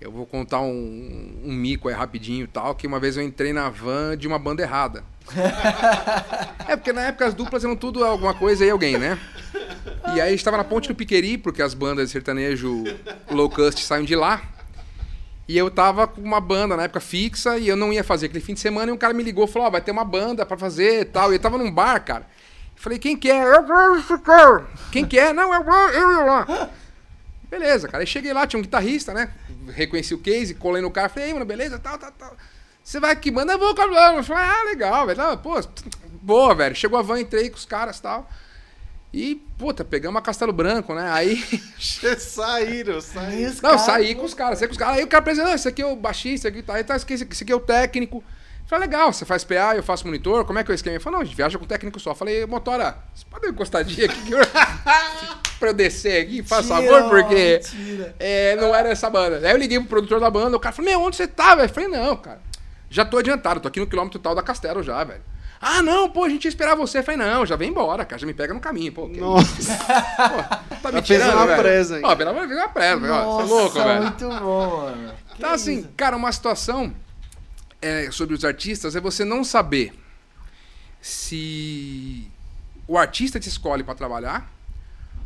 Eu 0.00 0.12
vou 0.12 0.24
contar 0.24 0.60
um, 0.60 1.40
um 1.44 1.52
mico 1.52 1.88
aí 1.88 1.94
rapidinho 1.94 2.44
e 2.44 2.46
tal, 2.46 2.74
que 2.74 2.86
uma 2.86 3.00
vez 3.00 3.16
eu 3.16 3.22
entrei 3.22 3.52
na 3.52 3.68
van 3.68 4.16
de 4.16 4.28
uma 4.28 4.38
banda 4.38 4.62
errada. 4.62 5.02
é, 6.68 6.76
porque 6.76 6.92
na 6.92 7.02
época 7.02 7.26
as 7.26 7.34
duplas 7.34 7.64
eram 7.64 7.74
tudo 7.74 8.04
alguma 8.04 8.32
coisa 8.32 8.64
e 8.64 8.70
alguém, 8.70 8.96
né? 8.96 9.18
E 10.14 10.20
aí 10.20 10.34
estava 10.34 10.56
na 10.56 10.64
ponte 10.64 10.88
do 10.88 10.94
Piqueri, 10.94 11.36
porque 11.36 11.60
as 11.60 11.74
bandas 11.74 12.06
de 12.06 12.12
sertanejo 12.12 12.84
low 13.30 13.50
cost 13.50 13.82
saem 13.82 14.04
de 14.04 14.14
lá. 14.14 14.40
E 15.48 15.58
eu 15.58 15.70
tava 15.70 16.06
com 16.06 16.20
uma 16.20 16.40
banda 16.40 16.76
na 16.76 16.84
época 16.84 17.00
fixa 17.00 17.58
e 17.58 17.66
eu 17.66 17.76
não 17.76 17.92
ia 17.92 18.04
fazer 18.04 18.26
aquele 18.26 18.44
fim 18.44 18.54
de 18.54 18.60
semana. 18.60 18.90
E 18.90 18.94
um 18.94 18.98
cara 18.98 19.12
me 19.12 19.22
ligou 19.22 19.46
e 19.46 19.48
falou: 19.48 19.66
Ó, 19.66 19.68
oh, 19.68 19.72
vai 19.72 19.80
ter 19.80 19.90
uma 19.90 20.04
banda 20.04 20.46
pra 20.46 20.56
fazer 20.56 21.00
e 21.00 21.04
tal. 21.06 21.32
E 21.32 21.36
eu 21.36 21.40
tava 21.40 21.58
num 21.58 21.72
bar, 21.72 21.98
cara. 22.04 22.26
Falei: 22.78 22.98
Quem 22.98 23.16
quer? 23.16 23.44
É? 23.44 23.56
Eu 23.56 23.66
vou 23.66 24.00
ficar. 24.00 24.66
Quem 24.92 25.04
quer? 25.04 25.30
É? 25.30 25.32
Não, 25.32 25.52
eu 25.52 25.64
vou, 25.64 25.74
eu 25.74 26.26
lá. 26.26 26.70
Beleza, 27.50 27.88
cara. 27.88 28.02
Aí 28.02 28.06
cheguei 28.06 28.32
lá, 28.32 28.46
tinha 28.46 28.58
um 28.58 28.62
guitarrista, 28.62 29.12
né? 29.12 29.32
Reconheci 29.68 30.14
o 30.14 30.18
case, 30.18 30.54
colei 30.54 30.80
no 30.80 30.90
cara. 30.90 31.08
Falei: 31.08 31.28
Ei, 31.28 31.34
mano, 31.34 31.44
beleza, 31.44 31.78
tal, 31.78 31.98
tal, 31.98 32.12
tal. 32.12 32.36
Você 32.82 33.00
vai 33.00 33.10
aqui, 33.10 33.30
manda, 33.30 33.52
eu 33.52 33.58
vou. 33.58 33.70
Eu 33.70 34.24
falei: 34.24 34.44
Ah, 34.44 34.64
legal, 34.64 35.06
velho. 35.06 35.38
Pô, 35.38 35.60
boa, 36.22 36.54
velho. 36.54 36.76
Chegou 36.76 36.98
a 36.98 37.02
van, 37.02 37.20
entrei 37.20 37.50
com 37.50 37.56
os 37.56 37.66
caras 37.66 37.98
e 37.98 38.02
tal. 38.02 38.30
E, 39.12 39.36
puta, 39.56 39.84
pegamos 39.84 40.18
a 40.18 40.22
Castelo 40.22 40.52
Branco, 40.52 40.94
né? 40.94 41.10
Aí. 41.10 41.42
saíram, 42.18 43.00
saíram. 43.00 43.54
Não, 43.62 43.78
saí 43.78 44.14
com 44.14 44.24
os 44.24 44.34
caras, 44.34 44.58
saí 44.58 44.68
com 44.68 44.72
os 44.72 44.78
caras. 44.78 44.98
Aí 44.98 45.04
o 45.04 45.08
cara 45.08 45.20
apresentou, 45.20 45.52
esse 45.52 45.66
aqui 45.66 45.82
é 45.82 45.86
o 45.86 45.96
baixista, 45.96 46.48
aqui, 46.48 46.62
tá, 46.62 46.82
tá, 46.84 46.96
esse, 46.96 47.14
esse 47.14 47.42
aqui 47.42 47.52
é 47.52 47.56
o 47.56 47.60
técnico. 47.60 48.22
Falei, 48.68 48.86
legal, 48.86 49.10
você 49.10 49.24
faz 49.24 49.44
PA, 49.44 49.74
eu 49.74 49.82
faço 49.82 50.06
monitor, 50.06 50.44
como 50.44 50.58
é 50.58 50.62
que 50.62 50.70
é 50.70 50.72
o 50.72 50.76
esquema? 50.76 50.96
Ele 50.96 51.02
falou, 51.02 51.18
não, 51.18 51.22
a 51.22 51.24
gente 51.24 51.34
viaja 51.34 51.58
com 51.58 51.64
técnico 51.64 51.98
só. 51.98 52.14
Falei, 52.14 52.44
motora, 52.44 52.98
você 53.14 53.24
pode 53.30 53.48
encostadinha 53.48 54.04
aqui 54.04 54.30
pra 55.58 55.70
eu 55.70 55.74
descer 55.74 56.22
aqui, 56.22 56.42
faz 56.42 56.68
favor, 56.68 57.08
porque 57.08 57.62
é, 58.20 58.56
não 58.56 58.74
era 58.74 58.90
essa 58.90 59.08
banda. 59.08 59.38
Aí 59.38 59.52
eu 59.52 59.56
liguei 59.56 59.78
pro 59.80 59.88
produtor 59.88 60.20
da 60.20 60.28
banda, 60.28 60.54
o 60.54 60.60
cara 60.60 60.74
falou, 60.74 60.90
meu, 60.90 61.00
onde 61.00 61.16
você 61.16 61.26
tá, 61.26 61.54
velho? 61.54 61.70
Falei, 61.70 61.88
não, 61.88 62.14
cara, 62.18 62.42
já 62.90 63.06
tô 63.06 63.16
adiantado, 63.16 63.58
tô 63.58 63.68
aqui 63.68 63.80
no 63.80 63.86
quilômetro 63.86 64.18
tal 64.18 64.34
da 64.34 64.42
Castelo 64.42 64.82
já, 64.82 65.02
velho. 65.02 65.22
Ah, 65.58 65.80
não, 65.80 66.10
pô, 66.10 66.24
a 66.24 66.28
gente 66.28 66.44
ia 66.44 66.50
esperar 66.50 66.76
você. 66.76 66.98
Eu 66.98 67.02
falei, 67.02 67.26
não, 67.26 67.46
já 67.46 67.56
vem 67.56 67.70
embora, 67.70 68.04
cara, 68.04 68.20
já 68.20 68.26
me 68.26 68.34
pega 68.34 68.52
no 68.52 68.60
caminho, 68.60 68.92
pô. 68.92 69.08
Nossa. 69.08 69.72
Pô, 70.68 70.76
tá 70.82 70.92
me 70.92 71.02
tirando, 71.02 71.32
uma 71.32 71.46
velho. 71.46 71.62
presa, 71.62 71.96
hein? 71.96 72.02
Ó, 72.04 72.14
pelo 72.14 72.30
amor 72.30 72.42
de 72.42 72.48
Deus, 72.48 72.60
uma 72.60 72.68
presa, 72.68 72.96
velho. 72.98 73.12
Você 73.12 73.42
é 73.42 73.44
louco, 73.46 73.82
velho. 73.82 74.02
muito 74.02 74.28
bom, 74.28 74.82
mano. 74.82 75.14
Então, 75.36 75.50
assim, 75.50 75.78
isso? 75.80 75.88
cara, 75.96 76.16
uma 76.16 76.30
situação 76.30 76.94
é, 77.80 78.10
sobre 78.10 78.34
os 78.34 78.44
artistas 78.44 78.96
é 78.96 79.00
você 79.00 79.24
não 79.24 79.44
saber 79.44 79.92
se 81.00 82.28
o 82.86 82.98
artista 82.98 83.38
te 83.38 83.48
escolhe 83.48 83.84
para 83.84 83.94
trabalhar 83.94 84.50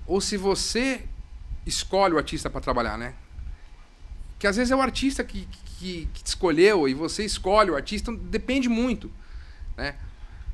ou 0.07 0.21
se 0.21 0.37
você 0.37 1.03
escolhe 1.65 2.15
o 2.15 2.19
artista 2.19 2.51
para 2.51 2.61
trabalhar, 2.61 2.99
né? 2.99 3.15
Que 4.39 4.47
às 4.47 4.57
vezes 4.57 4.71
é 4.71 4.77
o 4.77 4.83
artista 4.83 5.23
que, 5.23 5.49
que, 5.79 6.09
que 6.13 6.23
te 6.23 6.27
escolheu 6.27 6.89
e 6.89 6.95
você 6.95 7.25
escolhe 7.25 7.71
o 7.71 7.77
artista, 7.77 8.13
depende 8.13 8.69
muito, 8.69 9.11
né? 9.77 9.97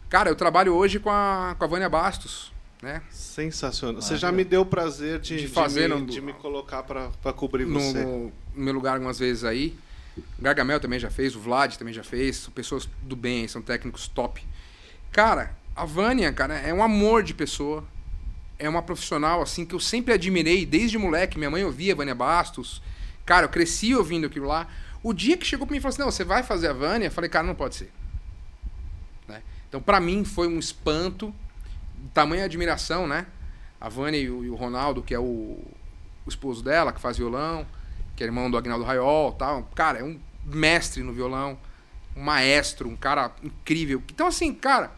Cara, 0.08 0.30
eu 0.30 0.36
trabalho 0.36 0.74
hoje 0.74 0.98
com 0.98 1.10
a, 1.10 1.54
com 1.58 1.64
a 1.64 1.66
Vânia 1.66 1.88
Bastos, 1.88 2.52
né? 2.82 3.02
Sensacional. 3.10 4.00
Você 4.00 4.16
já 4.16 4.30
me 4.30 4.44
deu 4.44 4.62
o 4.62 4.66
prazer 4.66 5.18
de, 5.18 5.38
de 5.38 5.48
fazer, 5.48 5.88
de 5.88 5.94
me, 5.94 6.00
no, 6.00 6.06
de 6.06 6.20
me 6.20 6.32
colocar 6.32 6.82
para 6.82 7.32
cobrir 7.32 7.66
no, 7.66 7.80
você. 7.80 8.04
No 8.04 8.32
meu 8.54 8.74
lugar 8.74 8.94
algumas 8.94 9.18
vezes 9.18 9.44
aí. 9.44 9.76
O 10.38 10.42
Gargamel 10.42 10.80
também 10.80 10.98
já 10.98 11.10
fez, 11.10 11.34
o 11.34 11.40
Vlad 11.40 11.76
também 11.76 11.94
já 11.94 12.04
fez. 12.04 12.36
São 12.36 12.52
pessoas 12.52 12.88
do 13.02 13.16
bem, 13.16 13.46
são 13.48 13.62
técnicos 13.62 14.08
top. 14.08 14.44
Cara, 15.12 15.56
a 15.74 15.84
Vânia, 15.84 16.32
cara, 16.32 16.54
é 16.58 16.72
um 16.72 16.82
amor 16.82 17.22
de 17.22 17.34
pessoa. 17.34 17.84
É 18.58 18.68
uma 18.68 18.82
profissional, 18.82 19.40
assim, 19.40 19.64
que 19.64 19.74
eu 19.74 19.80
sempre 19.80 20.12
admirei 20.12 20.66
desde 20.66 20.98
moleque. 20.98 21.38
Minha 21.38 21.50
mãe 21.50 21.64
ouvia 21.64 21.94
Vânia 21.94 22.14
Bastos. 22.14 22.82
Cara, 23.24 23.46
eu 23.46 23.48
cresci 23.48 23.94
ouvindo 23.94 24.26
aquilo 24.26 24.46
lá. 24.46 24.66
O 25.02 25.12
dia 25.12 25.36
que 25.36 25.46
chegou 25.46 25.66
pra 25.66 25.72
mim 25.72 25.78
e 25.78 25.80
falou 25.80 25.90
assim: 25.90 26.02
Não, 26.02 26.10
você 26.10 26.24
vai 26.24 26.42
fazer 26.42 26.68
a 26.68 26.72
Vânia? 26.72 27.06
Eu 27.06 27.12
falei, 27.12 27.30
cara, 27.30 27.46
não 27.46 27.54
pode 27.54 27.76
ser. 27.76 27.92
Então, 29.68 29.82
para 29.82 30.00
mim, 30.00 30.24
foi 30.24 30.48
um 30.48 30.58
espanto, 30.58 31.34
tamanha 32.14 32.44
admiração, 32.44 33.06
né? 33.06 33.26
A 33.80 33.88
Vânia 33.88 34.18
e 34.18 34.30
o, 34.30 34.54
Ronaldo, 34.54 35.02
que 35.02 35.14
é 35.14 35.18
o, 35.18 35.22
o, 35.22 36.28
esposo 36.28 36.64
dela, 36.64 36.92
que 36.92 37.00
faz 37.00 37.18
violão, 37.18 37.66
que 38.18 38.24
é 38.24 38.26
irmão 38.26 38.50
do 38.50 38.58
Agnaldo 38.58 38.84
Raiol 38.84 39.30
tal. 39.30 39.62
Cara, 39.76 40.00
é 40.00 40.02
um 40.02 40.18
mestre 40.44 41.04
no 41.04 41.12
violão, 41.12 41.56
um 42.16 42.20
maestro, 42.20 42.88
um 42.88 42.96
cara 42.96 43.30
incrível. 43.44 44.02
Então, 44.12 44.26
assim, 44.26 44.52
cara, 44.52 44.90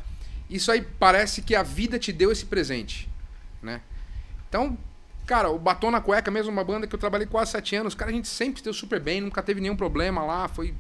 isso 0.48 0.72
aí 0.72 0.80
parece 0.80 1.42
que 1.42 1.54
a 1.54 1.62
vida 1.62 1.98
te 1.98 2.14
deu 2.14 2.32
esse 2.32 2.46
presente, 2.46 3.10
né? 3.62 3.82
Então, 4.48 4.76
cara, 5.26 5.50
o 5.50 5.58
Batom 5.58 5.90
na 5.90 6.00
Cueca, 6.00 6.30
mesmo 6.30 6.50
uma 6.50 6.64
banda 6.64 6.86
que 6.86 6.94
eu 6.94 6.98
trabalhei 6.98 7.26
quase 7.26 7.50
sete 7.50 7.76
anos, 7.76 7.94
cara, 7.94 8.10
a 8.10 8.14
gente 8.14 8.26
sempre 8.26 8.62
deu 8.62 8.72
super 8.72 8.98
bem, 8.98 9.20
nunca 9.20 9.42
teve 9.42 9.60
nenhum 9.60 9.76
problema 9.76 10.24
lá, 10.24 10.48
foi 10.48 10.74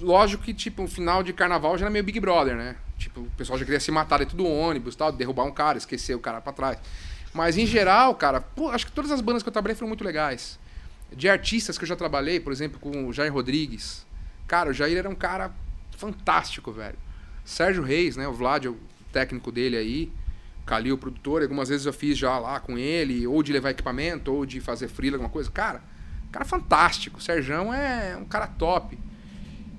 lógico 0.00 0.42
que, 0.42 0.52
tipo, 0.52 0.82
o 0.82 0.88
final 0.88 1.22
de 1.22 1.32
carnaval 1.32 1.78
já 1.78 1.84
era 1.84 1.92
meio 1.92 2.02
Big 2.02 2.18
Brother, 2.18 2.56
né? 2.56 2.74
Tipo, 2.98 3.20
o 3.20 3.30
pessoal 3.36 3.56
já 3.56 3.64
queria 3.64 3.78
se 3.78 3.92
matar 3.92 4.18
dentro 4.18 4.36
do 4.36 4.44
ônibus 4.44 4.96
tal, 4.96 5.12
derrubar 5.12 5.44
um 5.44 5.52
cara, 5.52 5.78
esquecer 5.78 6.16
o 6.16 6.18
cara 6.18 6.40
pra 6.40 6.52
trás. 6.52 6.78
Mas 7.32 7.56
em 7.56 7.66
geral, 7.66 8.16
cara, 8.16 8.40
pô, 8.40 8.68
acho 8.68 8.86
que 8.86 8.92
todas 8.92 9.12
as 9.12 9.20
bandas 9.20 9.44
que 9.44 9.48
eu 9.48 9.52
trabalhei 9.52 9.76
foram 9.76 9.88
muito 9.88 10.02
legais. 10.02 10.58
De 11.14 11.28
artistas 11.28 11.76
que 11.76 11.84
eu 11.84 11.88
já 11.88 11.96
trabalhei, 11.96 12.38
por 12.40 12.52
exemplo, 12.52 12.78
com 12.78 13.06
o 13.06 13.12
Jair 13.12 13.32
Rodrigues. 13.32 14.06
Cara, 14.46 14.70
o 14.70 14.72
Jair 14.72 14.96
era 14.96 15.08
um 15.08 15.14
cara 15.14 15.52
fantástico, 15.96 16.72
velho. 16.72 16.96
Sérgio 17.44 17.82
Reis, 17.82 18.16
né? 18.16 18.26
O 18.28 18.32
Vlad, 18.32 18.66
o 18.66 18.76
técnico 19.12 19.50
dele 19.50 19.76
aí. 19.76 20.12
Calil, 20.64 20.94
o 20.94 20.98
produtor. 20.98 21.42
Algumas 21.42 21.68
vezes 21.68 21.86
eu 21.86 21.92
fiz 21.92 22.16
já 22.16 22.38
lá 22.38 22.60
com 22.60 22.78
ele, 22.78 23.26
ou 23.26 23.42
de 23.42 23.52
levar 23.52 23.70
equipamento, 23.70 24.32
ou 24.32 24.46
de 24.46 24.60
fazer 24.60 24.88
freela, 24.88 25.16
alguma 25.16 25.30
coisa. 25.30 25.50
Cara, 25.50 25.82
cara 26.30 26.44
fantástico. 26.44 27.18
O 27.18 27.20
Sérgio 27.20 27.54
é 27.72 28.16
um 28.16 28.24
cara 28.24 28.46
top. 28.46 28.98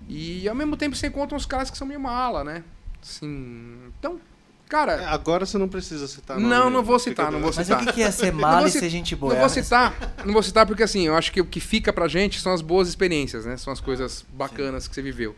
E 0.10 0.48
ao 0.50 0.56
mesmo 0.56 0.76
tempo 0.76 0.96
você 0.96 1.08
encontra 1.08 1.36
uns 1.36 1.46
caras 1.46 1.72
que 1.72 1.78
são 1.78 1.88
meio 1.88 2.00
mala, 2.00 2.44
né? 2.44 2.64
Assim. 3.02 3.92
Então, 3.98 4.20
cara. 4.72 4.94
É, 4.94 5.06
agora 5.06 5.46
você 5.46 5.58
não 5.58 5.68
precisa 5.68 6.08
citar. 6.08 6.40
Não, 6.40 6.70
não 6.70 6.82
vou 6.82 6.98
citar, 6.98 7.30
não 7.30 7.42
vou 7.42 7.52
citar. 7.52 7.84
Mas 7.84 7.88
o 7.88 7.94
que 7.94 8.02
é 8.02 8.10
ser 8.10 8.32
mala 8.32 8.70
e 8.70 8.72
ser 8.72 8.90
gente 8.90 9.14
boa? 9.18 9.34
Não 9.34 9.42
vou 9.42 9.50
citar, 9.50 9.94
não 10.24 10.32
vou 10.32 10.42
citar 10.42 10.66
porque 10.66 10.82
assim, 10.82 11.06
eu 11.06 11.16
acho 11.16 11.30
que 11.34 11.42
o 11.42 11.46
que 11.46 11.60
fica 11.60 11.92
pra 11.92 12.08
gente 12.08 12.40
são 12.40 12.54
as 12.54 12.62
boas 12.62 12.88
experiências, 12.88 13.46
né? 13.46 13.58
São 13.58 13.74
as 13.74 13.82
coisas 13.82 14.26
bacanas 14.32 14.84
Sim. 14.84 14.90
que 14.90 14.96
você 14.96 15.02
viveu, 15.02 15.36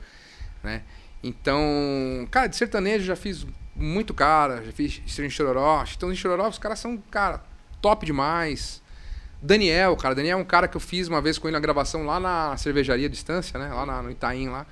né? 0.61 0.83
Então, 1.23 1.63
cara, 2.29 2.47
de 2.47 2.55
sertanejo 2.55 3.03
já 3.03 3.15
fiz 3.15 3.47
muito 3.75 4.13
cara, 4.13 4.63
já 4.63 4.71
fiz 4.71 5.01
Estranho 5.05 5.31
Chororó. 5.31 5.83
Então, 5.95 6.11
em 6.11 6.15
Chororó, 6.15 6.47
os 6.47 6.59
caras 6.59 6.79
são, 6.79 6.97
cara, 7.09 7.41
top 7.81 8.05
demais. 8.05 8.83
Daniel, 9.41 9.95
cara. 9.97 10.13
Daniel 10.13 10.37
é 10.37 10.41
um 10.41 10.45
cara 10.45 10.67
que 10.67 10.77
eu 10.77 10.81
fiz 10.81 11.07
uma 11.07 11.21
vez 11.21 11.37
com 11.37 11.47
ele 11.47 11.53
na 11.53 11.59
gravação 11.59 12.05
lá 12.05 12.19
na 12.19 12.55
cervejaria 12.55 13.09
Distância, 13.09 13.57
né? 13.57 13.73
Lá 13.73 13.85
na, 13.85 14.01
no 14.03 14.11
Itaim, 14.11 14.49
lá. 14.49 14.65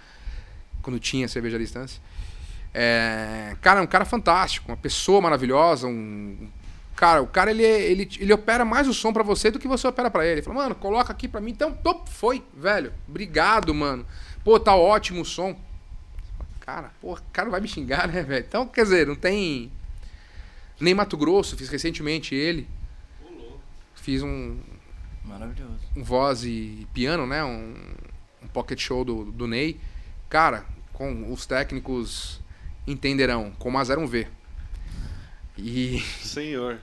Quando 0.81 0.99
tinha 0.99 1.27
cervejaria 1.27 1.65
Distância. 1.65 2.01
É, 2.73 3.55
cara, 3.61 3.79
é 3.79 3.83
um 3.83 3.87
cara 3.87 4.05
fantástico, 4.05 4.71
uma 4.71 4.77
pessoa 4.77 5.19
maravilhosa, 5.19 5.87
um, 5.87 6.49
cara, 6.95 7.21
o 7.21 7.27
cara 7.27 7.51
ele, 7.51 7.63
ele, 7.63 8.09
ele 8.19 8.31
opera 8.31 8.63
mais 8.63 8.87
o 8.87 8.93
som 8.93 9.11
para 9.11 9.23
você 9.23 9.51
do 9.51 9.59
que 9.59 9.67
você 9.67 9.87
opera 9.87 10.09
para 10.09 10.25
ele. 10.25 10.35
Ele 10.35 10.41
falou, 10.41 10.61
mano, 10.61 10.75
coloca 10.75 11.11
aqui 11.11 11.27
para 11.27 11.41
mim. 11.41 11.51
Então, 11.51 11.73
top, 11.73 12.09
foi, 12.09 12.43
velho. 12.55 12.93
Obrigado, 13.07 13.73
mano. 13.73 14.05
Pô, 14.43 14.59
tá 14.59 14.75
ótimo 14.75 15.21
o 15.21 15.25
som. 15.25 15.59
Cara, 16.59 16.91
pô, 17.01 17.13
o 17.13 17.19
cara 17.33 17.49
vai 17.49 17.59
me 17.59 17.67
xingar, 17.67 18.07
né, 18.07 18.21
velho? 18.23 18.45
Então, 18.47 18.67
quer 18.67 18.83
dizer, 18.83 19.07
não 19.07 19.15
tem 19.15 19.71
nem 20.79 20.93
Mato 20.93 21.17
Grosso, 21.17 21.57
fiz 21.57 21.69
recentemente 21.69 22.33
ele. 22.33 22.67
Fiz 23.95 24.23
um. 24.23 24.57
Maravilhoso. 25.23 25.79
Um 25.95 26.03
voz 26.03 26.43
e 26.43 26.87
piano, 26.93 27.27
né? 27.27 27.43
Um, 27.43 27.75
um 28.41 28.47
pocket 28.47 28.79
show 28.79 29.05
do, 29.05 29.25
do 29.25 29.47
Ney. 29.47 29.79
Cara, 30.27 30.65
com 30.93 31.31
os 31.31 31.45
técnicos 31.45 32.40
entenderão, 32.85 33.51
como 33.59 33.77
a 33.77 33.83
01V. 33.83 34.27
E. 35.57 35.99
Senhor. 36.21 36.79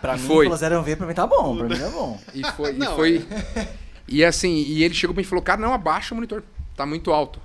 pra 0.00 0.16
mim, 0.16 0.26
foi. 0.26 0.48
01V 0.48 0.96
pra 0.96 1.06
mim 1.06 1.14
tá 1.14 1.26
bom, 1.26 1.56
pra 1.56 1.68
mim 1.68 1.78
tá 1.78 1.90
bom. 1.90 2.20
E 2.34 2.44
foi. 2.52 2.72
Não, 2.72 2.92
e, 2.92 2.96
foi 2.96 3.26
é... 3.56 3.68
e 4.08 4.24
assim, 4.24 4.54
e 4.54 4.82
ele 4.82 4.94
chegou 4.94 5.14
pra 5.14 5.20
mim 5.20 5.26
e 5.26 5.28
falou: 5.28 5.42
Cara, 5.42 5.60
não 5.60 5.74
abaixa 5.74 6.14
o 6.14 6.16
monitor, 6.16 6.42
tá 6.76 6.86
muito 6.86 7.12
alto. 7.12 7.40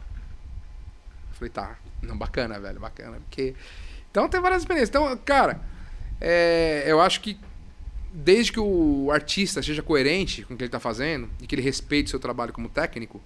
Eu 1.31 1.35
falei: 1.35 1.49
Tá, 1.49 1.77
não, 2.01 2.17
bacana, 2.17 2.59
velho, 2.59 2.79
bacana. 2.79 3.17
Porque. 3.27 3.55
Então 4.09 4.29
tem 4.29 4.39
várias 4.39 4.61
experiências. 4.61 4.89
Então, 4.89 5.17
cara, 5.25 5.61
é, 6.21 6.83
eu 6.87 7.01
acho 7.01 7.21
que 7.21 7.37
desde 8.11 8.51
que 8.51 8.59
o 8.59 9.11
artista 9.11 9.61
seja 9.61 9.83
coerente 9.83 10.43
com 10.43 10.53
o 10.53 10.57
que 10.57 10.63
ele 10.63 10.69
está 10.69 10.79
fazendo 10.79 11.29
e 11.41 11.45
que 11.45 11.53
ele 11.53 11.61
respeite 11.61 12.07
o 12.07 12.09
seu 12.09 12.19
trabalho 12.19 12.53
como 12.53 12.69
técnico, 12.69 13.21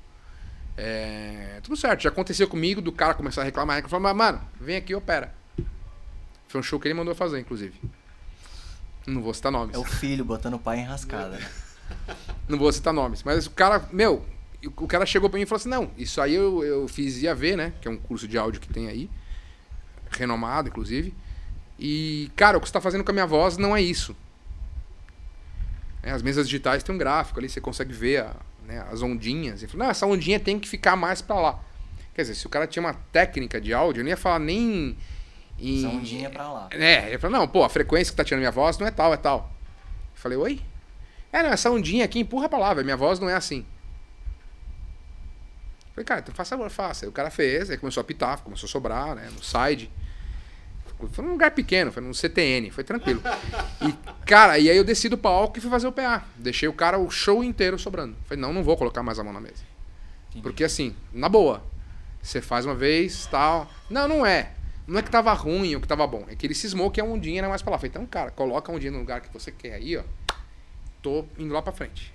é, 0.78 1.60
tudo 1.64 1.76
certo. 1.76 2.02
Já 2.02 2.10
aconteceu 2.10 2.48
comigo 2.48 2.82
do 2.82 2.92
cara 2.92 3.14
começar 3.14 3.42
a 3.42 3.44
reclamar, 3.44 3.78
reclamar, 3.78 4.16
mas, 4.16 4.34
mano, 4.34 4.48
vem 4.60 4.78
aqui 4.78 4.94
e 4.94 4.96
opera. 4.96 5.34
Foi 6.48 6.60
um 6.60 6.64
show 6.64 6.80
que 6.80 6.88
ele 6.88 6.96
mandou 6.96 7.16
fazer, 7.16 7.40
inclusive. 7.40 7.80
Não 9.06 9.22
vou 9.22 9.34
citar 9.34 9.52
nomes. 9.52 9.76
É 9.76 9.80
o 9.80 9.84
filho 9.84 10.24
botando 10.24 10.56
o 10.56 10.60
pai 10.60 10.80
em 10.80 10.84
rascada. 10.84 11.38
Né? 11.38 11.50
Não 12.48 12.58
vou 12.58 12.72
citar 12.72 12.94
nomes. 12.94 13.24
Mas 13.24 13.48
o 13.48 13.52
cara, 13.52 13.88
meu, 13.92 14.26
o 14.64 14.88
cara 14.88 15.06
chegou 15.06 15.30
pra 15.30 15.38
mim 15.38 15.44
e 15.44 15.46
falou 15.46 15.60
assim: 15.60 15.70
não, 15.70 15.90
isso 15.98 16.22
aí 16.22 16.36
eu, 16.36 16.64
eu 16.64 16.88
fiz 16.88 17.22
IAV, 17.22 17.56
né? 17.56 17.74
Que 17.82 17.88
é 17.88 17.92
um 17.92 17.98
curso 17.98 18.28
de 18.28 18.38
áudio 18.38 18.62
que 18.62 18.68
tem 18.68 18.88
aí. 18.88 19.10
Renomado, 20.12 20.70
inclusive. 20.70 21.16
E, 21.80 22.32
cara, 22.36 22.58
o 22.58 22.62
que 22.62 22.68
você 22.68 22.74
tá 22.74 22.82
fazendo 22.82 23.04
com 23.04 23.12
a 23.12 23.14
minha 23.14 23.26
voz 23.26 23.58
não 23.58 23.76
é 23.76 23.82
isso. 23.82 24.16
Né? 26.04 26.12
As 26.12 26.22
mesas 26.22 26.48
digitais 26.48 26.84
tem 26.84 26.94
um 26.94 26.98
gráfico 26.98 27.40
ali, 27.40 27.50
você 27.50 27.60
consegue 27.60 27.92
ver 27.92 28.22
a, 28.22 28.36
né, 28.66 28.86
as 28.92 29.02
ondinhas. 29.02 29.64
E 29.64 29.68
fala, 29.68 29.86
não, 29.86 29.92
essa 29.92 30.06
ondinha 30.06 30.40
tem 30.40 30.60
que 30.60 30.68
ficar 30.68 30.96
mais 30.96 31.22
para 31.22 31.40
lá. 31.40 31.60
Quer 32.14 32.24
dizer, 32.24 32.36
se 32.36 32.46
o 32.46 32.50
cara 32.50 32.68
tinha 32.68 32.84
uma 32.84 32.94
técnica 33.12 33.60
de 33.60 33.74
áudio, 33.74 34.02
eu 34.02 34.04
não 34.04 34.10
ia 34.10 34.18
falar 34.18 34.40
nem 34.40 34.98
em... 35.58 35.86
Essa 35.86 35.96
ondinha 35.96 36.30
pra 36.30 36.52
lá. 36.52 36.68
É, 36.72 37.10
ele 37.10 37.18
falou, 37.18 37.40
não, 37.40 37.48
pô, 37.48 37.64
a 37.64 37.70
frequência 37.70 38.12
que 38.12 38.18
tá 38.18 38.24
tirando 38.24 38.40
minha 38.40 38.52
voz 38.52 38.78
não 38.78 38.88
é 38.88 38.92
tal, 38.92 39.14
é 39.14 39.18
tal. 39.18 39.52
Eu 40.14 40.20
falei, 40.20 40.38
oi? 40.38 40.62
É, 41.32 41.42
não, 41.42 41.50
essa 41.50 41.72
ondinha 41.72 42.04
aqui 42.04 42.20
empurra 42.20 42.50
pra 42.50 42.60
lá, 42.60 42.74
velho, 42.74 42.86
minha 42.86 42.98
voz 42.98 43.20
não 43.20 43.30
é 43.30 43.36
assim. 43.36 43.66
Eu 45.88 45.96
falei, 45.96 46.06
cara, 46.06 46.20
então 46.22 46.34
faça 46.36 46.70
faça. 46.70 47.06
Aí 47.06 47.10
o 47.10 47.14
cara 47.14 47.30
fez, 47.30 47.70
aí 47.70 47.78
começou 47.78 48.02
a 48.02 48.04
pitar, 48.04 48.40
começou 48.42 48.68
a 48.68 48.70
sobrar, 48.70 49.16
né, 49.16 49.30
no 49.34 49.44
side. 49.44 49.90
Foi 51.10 51.24
num 51.24 51.32
lugar 51.32 51.52
pequeno, 51.52 51.92
foi 51.92 52.02
num 52.02 52.14
CTN, 52.14 52.70
foi 52.72 52.84
tranquilo. 52.84 53.22
E, 53.82 53.94
cara, 54.26 54.58
e 54.60 54.70
aí 54.70 54.78
eu 54.78 54.84
desci 54.84 55.10
do 55.10 55.18
palco 55.18 55.58
e 55.58 55.62
fui 55.62 55.70
fazer 55.70 55.88
o 55.88 55.92
PA. 55.92 56.26
Deixei 56.36 56.68
o 56.68 56.74
cara 56.74 56.98
o 56.98 57.10
show 57.10 57.44
inteiro 57.44 57.78
sobrando. 57.80 58.16
Falei, 58.26 58.42
não, 58.42 58.54
não 58.54 58.64
vou 58.64 58.78
colocar 58.78 59.04
mais 59.04 59.20
a 59.20 59.24
mão 59.24 59.34
na 59.34 59.42
mesa. 59.42 59.64
Entendi. 60.30 60.44
Porque 60.44 60.64
assim, 60.64 60.96
na 61.14 61.28
boa, 61.28 61.64
você 62.22 62.42
faz 62.42 62.66
uma 62.66 62.76
vez, 62.76 63.26
tal. 63.28 63.70
Não, 63.90 64.08
não 64.08 64.26
é. 64.26 64.52
Não 64.88 65.00
é 65.00 65.02
que 65.02 65.10
tava 65.10 65.32
ruim 65.34 65.76
ou 65.76 65.82
que 65.82 65.88
tava 65.88 66.06
bom. 66.06 66.26
É 66.28 66.36
que 66.36 66.46
ele 66.46 66.54
cismou 66.54 66.92
que 66.92 67.00
a 67.00 67.04
ondinha 67.04 67.40
era 67.40 67.50
mais 67.50 67.62
pra 67.62 67.72
lá. 67.72 67.78
Falei, 67.78 67.90
então, 67.90 68.06
cara, 68.06 68.32
coloca 68.32 68.72
a 68.72 68.76
ondinha 68.76 68.92
no 68.92 69.00
lugar 69.00 69.22
que 69.22 69.32
você 69.32 69.52
quer 69.52 69.74
aí, 69.74 69.98
ó. 69.98 70.04
Tô 71.02 71.26
indo 71.38 71.54
lá 71.54 71.62
pra 71.62 71.72
frente. 71.72 72.14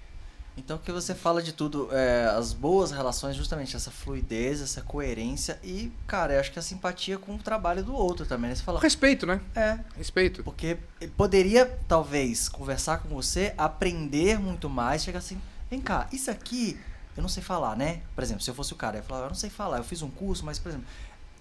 Então 0.57 0.79
que 0.79 0.91
você 0.91 1.15
fala 1.15 1.43
de 1.43 1.53
tudo, 1.53 1.89
é, 1.93 2.25
as 2.37 2.53
boas 2.53 2.91
relações, 2.91 3.37
justamente 3.37 3.77
essa 3.77 3.91
fluidez, 3.91 4.61
essa 4.63 4.81
coerência 4.81 5.59
e, 5.63 5.93
cara, 6.07 6.33
eu 6.35 6.41
acho 6.41 6.51
que 6.51 6.59
a 6.59 6.63
simpatia 6.63 7.19
com 7.19 7.35
o 7.35 7.39
trabalho 7.39 7.85
do 7.85 7.95
outro 7.95 8.25
também, 8.25 8.49
né? 8.51 8.57
Você 8.57 8.63
fala, 8.63 8.81
Respeito, 8.81 9.27
né? 9.27 9.41
é, 9.55 9.79
Respeito. 9.97 10.43
porque 10.43 10.79
ele 11.01 11.13
poderia, 11.17 11.67
talvez, 11.87 12.49
conversar 12.49 12.99
com 12.99 13.09
você, 13.11 13.53
aprender 13.59 14.39
muito 14.41 14.69
mais, 14.69 15.05
chegar 15.05 15.19
assim, 15.19 15.39
vem 15.71 15.81
cá, 15.81 16.09
isso 16.11 16.31
aqui 16.31 16.79
eu 17.17 17.23
não 17.23 17.29
sei 17.29 17.43
falar, 17.43 17.77
né? 17.77 18.01
Por 18.15 18.23
exemplo, 18.25 18.43
se 18.43 18.51
eu 18.51 18.55
fosse 18.55 18.73
o 18.73 18.77
cara, 18.77 18.97
eu 18.97 19.01
ia 19.01 19.07
falar, 19.07 19.23
eu 19.25 19.29
não 19.29 19.35
sei 19.35 19.49
falar, 19.51 19.79
eu 19.79 19.85
fiz 19.85 20.03
um 20.03 20.11
curso, 20.11 20.45
mas, 20.45 20.59
por 20.59 20.69
exemplo, 20.71 20.87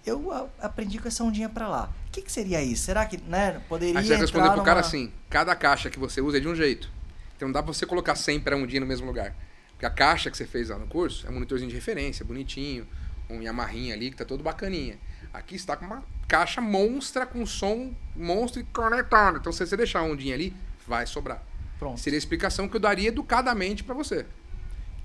eu 0.06 0.50
aprendi 0.60 0.98
com 0.98 1.08
essa 1.08 1.24
ondinha 1.24 1.48
pra 1.48 1.68
lá. 1.68 1.90
O 2.08 2.10
que, 2.12 2.22
que 2.22 2.30
seria 2.32 2.62
isso? 2.62 2.84
Será 2.84 3.04
que, 3.04 3.16
né, 3.18 3.60
poderia 3.68 3.98
Aí 3.98 4.04
você 4.04 4.12
vai 4.12 4.20
responder 4.20 4.50
pro 4.52 4.62
cara 4.62 4.80
numa- 4.80 4.86
assim: 4.86 5.12
cada 5.28 5.54
caixa 5.56 5.90
que 5.90 5.98
você 5.98 6.20
usa 6.20 6.36
é 6.38 6.40
de 6.40 6.48
um 6.48 6.54
jeito. 6.54 6.88
Então 7.36 7.48
não 7.48 7.52
dá 7.52 7.62
pra 7.62 7.72
você 7.72 7.86
colocar 7.86 8.14
sempre 8.14 8.54
a 8.54 8.56
ondinha 8.56 8.80
no 8.80 8.86
mesmo 8.86 9.06
lugar. 9.06 9.34
Porque 9.72 9.84
a 9.84 9.90
caixa 9.90 10.30
que 10.30 10.36
você 10.36 10.46
fez 10.46 10.70
lá 10.70 10.78
no 10.78 10.86
curso 10.86 11.26
é 11.26 11.30
um 11.30 11.34
monitorzinho 11.34 11.68
de 11.68 11.74
referência, 11.74 12.24
bonitinho, 12.24 12.86
um 13.28 13.42
Yamaha 13.42 13.92
ali 13.92 14.10
que 14.10 14.16
tá 14.16 14.24
todo 14.24 14.42
bacaninha. 14.42 14.98
Aqui 15.32 15.54
está 15.54 15.76
com 15.76 15.84
uma 15.84 16.02
caixa 16.26 16.60
monstra 16.60 17.26
com 17.26 17.44
som 17.44 17.94
monstro 18.14 18.60
e 18.60 18.64
conectado. 18.64 19.38
Então 19.38 19.52
se 19.52 19.66
você 19.66 19.76
deixar 19.76 20.00
a 20.00 20.02
ondinha 20.02 20.34
ali, 20.34 20.56
vai 20.86 21.06
sobrar. 21.06 21.42
Pronto. 21.78 22.00
Seria 22.00 22.16
a 22.16 22.18
explicação 22.18 22.68
que 22.68 22.76
eu 22.76 22.80
daria 22.80 23.08
educadamente 23.08 23.84
pra 23.84 23.94
você. 23.94 24.24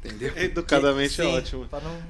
Entendeu? 0.04 0.34
Educadamente 0.38 1.22
é 1.22 1.24
Sim, 1.26 1.38
ótimo. 1.38 1.68
pra 1.68 1.80
não- 1.80 2.02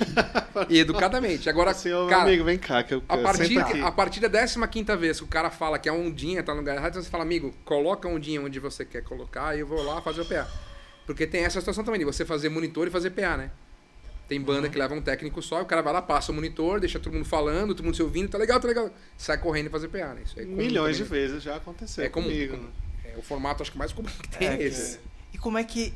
E 0.70 0.78
educadamente. 0.78 1.48
Agora, 1.50 1.74
meu 1.84 2.06
cara, 2.06 2.22
amigo, 2.22 2.44
vem 2.44 2.56
cá, 2.58 2.82
que 2.82 2.94
eu 2.94 3.02
A 3.08 3.18
partir, 3.18 3.58
a 3.58 3.92
partir 3.92 4.20
da 4.20 4.28
15 4.66 4.96
vez 4.96 5.18
que 5.18 5.24
o 5.24 5.28
cara 5.28 5.50
fala 5.50 5.78
que 5.78 5.88
a 5.88 5.92
ondinha 5.92 6.42
tá 6.42 6.52
no 6.54 6.60
lugar 6.60 6.76
errado, 6.76 6.94
você 6.94 7.10
fala, 7.10 7.22
amigo, 7.22 7.54
coloca 7.64 8.08
a 8.08 8.10
ondinha 8.10 8.40
onde 8.40 8.58
você 8.58 8.84
quer 8.84 9.02
colocar 9.02 9.54
e 9.56 9.60
eu 9.60 9.66
vou 9.66 9.82
lá 9.82 10.00
fazer 10.00 10.22
o 10.22 10.24
PA. 10.24 10.48
Porque 11.06 11.26
tem 11.26 11.44
essa 11.44 11.60
situação 11.60 11.84
também 11.84 11.98
de 11.98 12.04
você 12.06 12.24
fazer 12.24 12.48
monitor 12.48 12.86
e 12.86 12.90
fazer 12.90 13.10
PA, 13.10 13.36
né? 13.36 13.50
Tem 14.26 14.40
banda 14.40 14.70
que 14.70 14.78
leva 14.78 14.94
um 14.94 15.02
técnico 15.02 15.42
só, 15.42 15.60
o 15.60 15.66
cara 15.66 15.82
vai 15.82 15.92
lá, 15.92 16.00
passa 16.00 16.32
o 16.32 16.34
monitor, 16.34 16.80
deixa 16.80 16.98
todo 16.98 17.12
mundo 17.12 17.26
falando, 17.26 17.74
todo 17.74 17.84
mundo 17.84 17.94
se 17.94 18.02
ouvindo, 18.02 18.30
tá 18.30 18.38
legal, 18.38 18.58
tá 18.58 18.66
legal. 18.66 18.88
Sai 19.18 19.36
correndo 19.36 19.66
e 19.66 19.68
fazer 19.68 19.88
PA, 19.88 20.14
né? 20.14 20.22
Isso 20.24 20.40
é 20.40 20.44
comum 20.44 20.56
Milhões 20.56 20.96
de 20.96 21.04
também, 21.04 21.20
né? 21.20 21.26
vezes 21.28 21.42
já 21.42 21.56
aconteceu 21.56 22.02
É 22.02 22.08
comum. 22.08 22.28
comigo. 22.28 22.56
comum. 22.56 22.70
É 23.04 23.18
o 23.18 23.22
formato 23.22 23.60
acho 23.62 23.70
que 23.70 23.76
mais 23.76 23.92
comum 23.92 24.08
que 24.08 24.28
tem 24.30 24.48
É, 24.48 24.54
é, 24.54 24.56
que- 24.56 24.62
esse. 24.62 24.98
E 25.34 25.36
como 25.36 25.58
é 25.58 25.64
que, 25.64 25.92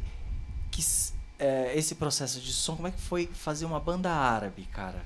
que 0.71 0.83
é, 1.39 1.73
esse 1.77 1.95
processo 1.95 2.41
de 2.41 2.53
som, 2.53 2.77
como 2.77 2.89
é 2.89 2.91
que 2.91 3.01
foi 3.01 3.29
fazer 3.33 3.65
uma 3.65 3.79
banda 3.79 4.11
árabe, 4.11 4.65
cara? 4.73 5.03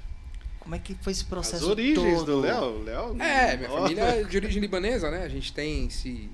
Como 0.59 0.75
é 0.75 0.79
que 0.79 0.95
foi 0.95 1.13
esse 1.13 1.23
As 1.23 1.29
processo 1.29 1.69
origens 1.71 2.19
todo? 2.21 2.27
do 2.27 2.41
Léo, 2.41 2.63
o 2.63 2.83
Léo. 2.85 3.21
É, 3.21 3.57
minha 3.57 3.69
família 3.69 4.03
é 4.03 4.23
de 4.23 4.37
origem 4.37 4.61
libanesa, 4.63 5.11
né? 5.11 5.25
A 5.25 5.29
gente 5.29 5.53
tem 5.53 5.87
esse, 5.87 6.31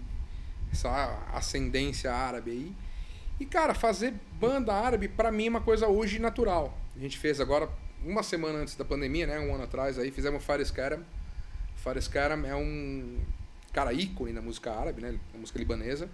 essa 0.71 0.91
ascendência 1.33 2.13
árabe 2.13 2.51
aí. 2.51 2.73
E, 3.41 3.47
cara, 3.47 3.73
fazer 3.73 4.15
banda 4.39 4.75
árabe, 4.75 5.09
pra 5.09 5.33
mim, 5.33 5.47
é 5.47 5.51
uma 5.51 5.61
coisa 5.61 5.89
hoje 5.89 6.19
natural. 6.19 6.77
A 6.95 6.99
gente 6.99 7.17
fez 7.17 7.41
agora, 7.41 7.71
uma 8.05 8.23
semana 8.23 8.59
antes 8.59 8.75
da 8.75 8.85
pandemia, 8.85 9.27
né? 9.27 9.39
Um 9.39 9.55
ano 9.55 9.65
atrás, 9.65 9.99
aí 9.99 10.11
fizemos 10.11 10.43
o 10.43 10.45
Fares 10.45 10.71
Karam. 10.71 11.03
Fares 11.77 12.07
Karam 12.07 12.45
é 12.45 12.55
um 12.55 13.19
cara 13.73 13.93
ícone 13.93 14.33
na 14.33 14.43
música 14.43 14.73
árabe, 14.73 15.01
né? 15.01 15.19
Na 15.33 15.41
música 15.41 15.59
libanesa. 15.59 16.09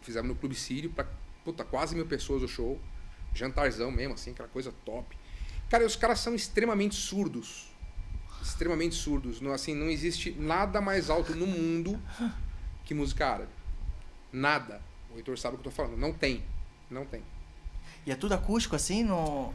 Fizemos 0.00 0.28
no 0.28 0.36
Clube 0.36 0.54
Sírio 0.54 0.90
pra, 0.90 1.04
puta, 1.44 1.64
quase 1.64 1.94
mil 1.94 2.06
pessoas 2.06 2.42
o 2.42 2.48
show. 2.48 2.80
Jantarzão 3.36 3.90
mesmo, 3.90 4.14
assim, 4.14 4.32
aquela 4.32 4.48
coisa 4.48 4.72
top. 4.84 5.16
Cara, 5.68 5.84
os 5.84 5.96
caras 5.96 6.20
são 6.20 6.34
extremamente 6.34 6.94
surdos 6.94 7.66
extremamente 8.46 8.94
surdos. 8.94 9.40
Não, 9.40 9.52
assim, 9.52 9.74
não 9.74 9.88
existe 9.88 10.30
nada 10.38 10.80
mais 10.80 11.10
alto 11.10 11.34
no 11.34 11.46
mundo 11.46 12.00
que 12.84 12.94
música 12.94 13.26
árabe. 13.26 13.50
Nada. 14.32 14.80
O 15.12 15.16
Heitor 15.16 15.38
sabe 15.38 15.56
o 15.56 15.58
que 15.58 15.66
eu 15.66 15.72
tô 15.72 15.76
falando. 15.76 15.96
Não 15.96 16.12
tem. 16.12 16.42
Não 16.90 17.04
tem. 17.04 17.22
E 18.06 18.12
é 18.12 18.14
tudo 18.14 18.34
acústico 18.34 18.76
assim? 18.76 19.02
No... 19.02 19.52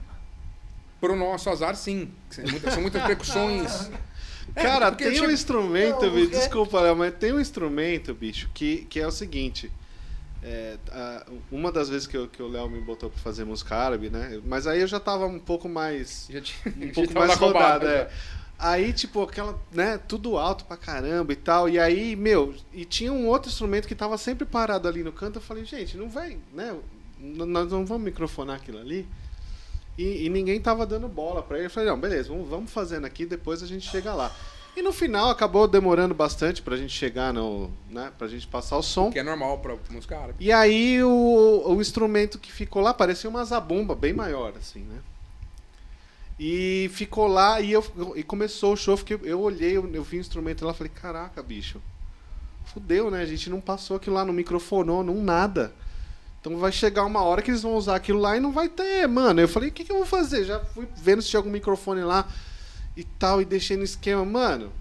Pro 1.00 1.16
nosso 1.16 1.50
azar, 1.50 1.76
sim. 1.76 2.12
São 2.30 2.82
muitas, 2.82 3.04
percussões. 3.04 3.90
É, 4.56 4.64
Cara, 4.64 4.92
tem 4.92 5.22
um 5.22 5.30
instrumento, 5.30 6.08
Não, 6.08 6.14
bicho, 6.14 6.32
desculpa, 6.32 6.82
Léo, 6.82 6.96
mas 6.96 7.14
tem 7.14 7.32
um 7.32 7.40
instrumento, 7.40 8.14
bicho, 8.14 8.50
que, 8.54 8.86
que 8.90 9.00
é 9.00 9.08
o 9.08 9.12
seguinte. 9.12 9.72
É, 10.44 10.78
a- 10.92 11.26
uma 11.52 11.72
das 11.72 11.90
vezes 11.90 12.08
que, 12.08 12.18
eu- 12.18 12.28
que 12.28 12.42
o 12.42 12.48
Léo 12.48 12.70
me 12.70 12.82
botou 12.82 13.10
pra 13.10 13.20
fazer 13.20 13.44
música 13.46 13.76
árabe, 13.76 14.10
né? 14.10 14.42
Mas 14.46 14.66
aí 14.68 14.82
eu 14.82 14.88
já 14.88 15.00
tava 15.00 15.26
um 15.28 15.40
pouco 15.40 15.70
mais. 15.70 16.28
Já 16.30 16.42
tinha, 16.42 16.74
Um 16.78 16.90
pouco 16.94 17.14
mais 17.14 17.36
rodado, 17.36 17.88
é. 17.88 18.06
já. 18.06 18.10
Aí, 18.64 18.94
tipo, 18.94 19.24
aquela, 19.24 19.60
né, 19.72 20.00
tudo 20.08 20.38
alto 20.38 20.66
pra 20.66 20.78
caramba 20.78 21.34
e 21.34 21.36
tal. 21.36 21.68
E 21.68 21.80
aí, 21.80 22.16
meu, 22.16 22.54
e 22.72 22.86
tinha 22.86 23.12
um 23.12 23.28
outro 23.28 23.50
instrumento 23.50 23.88
que 23.88 23.96
tava 23.96 24.18
sempre 24.20 24.46
parado 24.46 24.88
ali 24.88 25.04
no 25.04 25.12
canto. 25.12 25.38
Eu 25.38 25.42
falei, 25.42 25.66
gente, 25.66 25.98
não 25.98 26.08
vai, 26.08 26.38
né? 26.54 26.76
Nós 27.20 27.72
não 27.72 27.86
vamos 27.86 28.04
microfonar 28.04 28.58
aquilo 28.58 28.78
ali. 28.78 29.08
E, 29.98 30.26
e 30.26 30.30
ninguém 30.30 30.60
tava 30.62 30.86
dando 30.86 31.08
bola 31.08 31.42
pra 31.44 31.58
ele. 31.58 31.66
Eu 31.68 31.72
falei, 31.72 31.90
não, 31.90 32.00
beleza, 32.00 32.30
vamos, 32.30 32.48
vamos 32.48 32.72
fazendo 32.72 33.06
aqui, 33.06 33.26
depois 33.26 33.62
a 33.64 33.68
gente 33.68 33.90
chega 33.90 34.14
lá. 34.14 34.32
E 34.76 34.82
no 34.82 34.94
final 34.94 35.30
acabou 35.30 35.68
demorando 35.68 36.14
bastante 36.14 36.62
pra 36.62 36.78
gente 36.78 36.94
chegar 36.94 37.34
no. 37.34 37.70
né, 37.90 38.12
pra 38.18 38.28
gente 38.28 38.48
passar 38.48 38.78
o 38.78 38.84
som. 38.84 39.12
Que 39.12 39.20
é 39.20 39.24
normal 39.24 39.60
pra 39.60 39.76
música 39.90 40.18
árabe. 40.18 40.36
E 40.40 40.52
aí 40.52 41.04
o, 41.04 41.64
o 41.66 41.82
instrumento 41.82 42.40
que 42.40 42.52
ficou 42.52 42.82
lá 42.82 42.94
parecia 42.94 43.30
uma 43.30 43.44
zabumba 43.44 43.94
bem 43.96 44.14
maior, 44.14 44.54
assim, 44.58 44.80
né? 44.82 45.00
E 46.40 46.90
ficou 46.94 47.28
lá 47.28 47.62
e, 47.62 47.72
eu, 47.72 47.86
e 48.16 48.24
começou 48.24 48.74
o 48.74 48.78
show, 48.78 48.98
fiquei, 48.98 49.20
eu 49.24 49.42
olhei, 49.42 49.78
eu, 49.78 49.88
eu 49.94 50.04
vi 50.04 50.18
o 50.18 50.22
instrumento 50.22 50.66
lá 50.66 50.72
e 50.72 50.76
falei, 50.76 50.92
caraca, 50.94 51.44
bicho. 51.44 51.82
Fudeu, 52.66 53.12
né? 53.12 53.22
A 53.22 53.26
gente 53.26 53.50
não 53.50 53.60
passou 53.60 53.98
aquilo 53.98 54.16
lá, 54.16 54.26
não 54.26 54.34
microfonou, 54.34 55.04
não 55.04 55.22
nada. 55.22 55.74
Então 56.40 56.58
vai 56.58 56.72
chegar 56.72 57.06
uma 57.06 57.22
hora 57.22 57.42
que 57.42 57.52
eles 57.52 57.62
vão 57.62 57.76
usar 57.76 57.96
aquilo 57.96 58.20
lá 58.20 58.36
e 58.36 58.40
não 58.40 58.52
vai 58.52 58.70
ter, 58.70 59.06
mano. 59.08 59.42
Eu 59.42 59.48
falei, 59.48 59.70
o 59.70 59.72
que, 59.72 59.84
que 59.84 59.92
eu 59.92 59.98
vou 59.98 60.06
fazer? 60.06 60.46
Já 60.46 60.60
fui 60.60 60.88
vendo 60.96 61.22
se 61.22 61.30
tinha 61.30 61.40
algum 61.40 61.52
microfone 61.52 62.02
lá 62.02 62.28
e 63.02 63.04
tal, 63.20 63.42
e 63.42 63.46
deixei 63.46 63.76
no 63.78 63.84
esquema, 63.84 64.24
mano. 64.24 64.72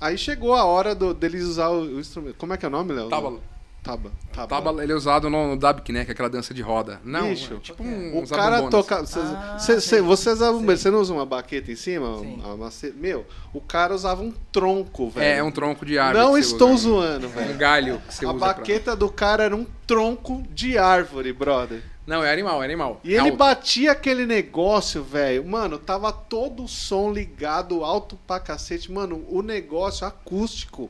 Aí 0.00 0.16
chegou 0.16 0.54
a 0.54 0.64
hora 0.64 0.94
do, 0.94 1.12
deles 1.12 1.44
usar 1.44 1.68
o, 1.68 1.80
o 1.82 2.00
instrumento. 2.00 2.36
Como 2.36 2.52
é 2.52 2.56
que 2.56 2.64
é 2.64 2.68
o 2.68 2.70
nome, 2.70 2.92
Léo? 2.92 3.08
Tábalo. 3.08 3.42
Taba. 3.82 4.10
Taba, 4.46 4.82
ele 4.82 4.92
é 4.92 4.94
usado 4.94 5.30
no, 5.30 5.48
no 5.48 5.56
Dabk, 5.56 5.90
né? 5.92 6.04
Que 6.04 6.10
é 6.10 6.12
aquela 6.12 6.28
dança 6.28 6.52
de 6.52 6.60
roda. 6.60 7.00
Não, 7.04 7.30
Bicho, 7.30 7.54
é 7.54 7.58
tipo 7.58 7.82
um, 7.82 8.18
O 8.18 8.28
cara 8.28 8.68
toca. 8.68 9.06
Cê, 9.06 9.18
Ah, 9.20 9.56
cê- 9.58 10.02
você 10.02 10.30
usava 10.30 10.56
um-. 10.58 10.66
Você 10.66 10.90
não 10.90 11.00
usa 11.00 11.14
uma 11.14 11.24
baqueta 11.24 11.72
em 11.72 11.76
cima? 11.76 12.18
Sim. 12.18 12.34
Uma 12.44 12.56
mace- 12.56 12.92
Meu, 12.96 13.24
o 13.52 13.60
cara 13.60 13.94
usava 13.94 14.20
um 14.22 14.32
tronco, 14.52 15.08
velho. 15.08 15.24
É, 15.24 15.38
é 15.38 15.42
um 15.42 15.50
tronco 15.50 15.86
de 15.86 15.98
árvore. 15.98 16.22
Não 16.22 16.36
estou 16.36 16.72
usa. 16.72 16.88
zoando, 16.88 17.28
Um 17.28 17.30
velho. 17.30 17.56
galho 17.56 18.02
que 18.06 18.14
você 18.14 18.26
A 18.26 18.30
usa 18.30 18.38
pra- 18.38 18.48
baqueta 18.54 18.94
do 18.96 19.08
cara 19.08 19.44
era 19.44 19.56
um 19.56 19.64
tronco 19.86 20.42
de 20.52 20.76
árvore, 20.76 21.32
brother. 21.32 21.80
Não, 22.08 22.24
é 22.24 22.32
animal, 22.32 22.62
é 22.62 22.64
animal. 22.64 23.00
E 23.04 23.10
É 23.10 23.18
ele 23.18 23.26
alto. 23.28 23.36
batia 23.36 23.92
aquele 23.92 24.24
negócio, 24.24 25.04
velho. 25.04 25.44
Mano, 25.46 25.78
tava 25.78 26.10
todo 26.10 26.64
o 26.64 26.68
som 26.68 27.12
ligado 27.12 27.84
alto 27.84 28.18
pra 28.26 28.40
cacete. 28.40 28.90
Mano, 28.90 29.24
o 29.28 29.42
negócio 29.42 30.06
acústico 30.06 30.88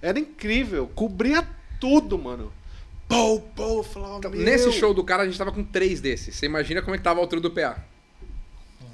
era 0.00 0.18
incrível. 0.18 0.88
Cobria 0.94 1.46
tudo, 1.78 2.16
mano. 2.18 2.50
Pou, 3.06 3.40
pou, 3.54 3.76
eu 3.78 3.82
falava, 3.84 4.16
Então, 4.16 4.30
meu. 4.30 4.40
nesse 4.40 4.72
show 4.72 4.94
do 4.94 5.04
cara, 5.04 5.24
a 5.24 5.26
gente 5.26 5.36
tava 5.36 5.52
com 5.52 5.62
três 5.62 6.00
desses. 6.00 6.34
Você 6.34 6.46
imagina 6.46 6.80
como 6.80 6.94
é 6.94 6.98
que 6.98 7.04
tava 7.04 7.20
a 7.20 7.22
altura 7.22 7.40
do 7.42 7.50
PA. 7.50 7.76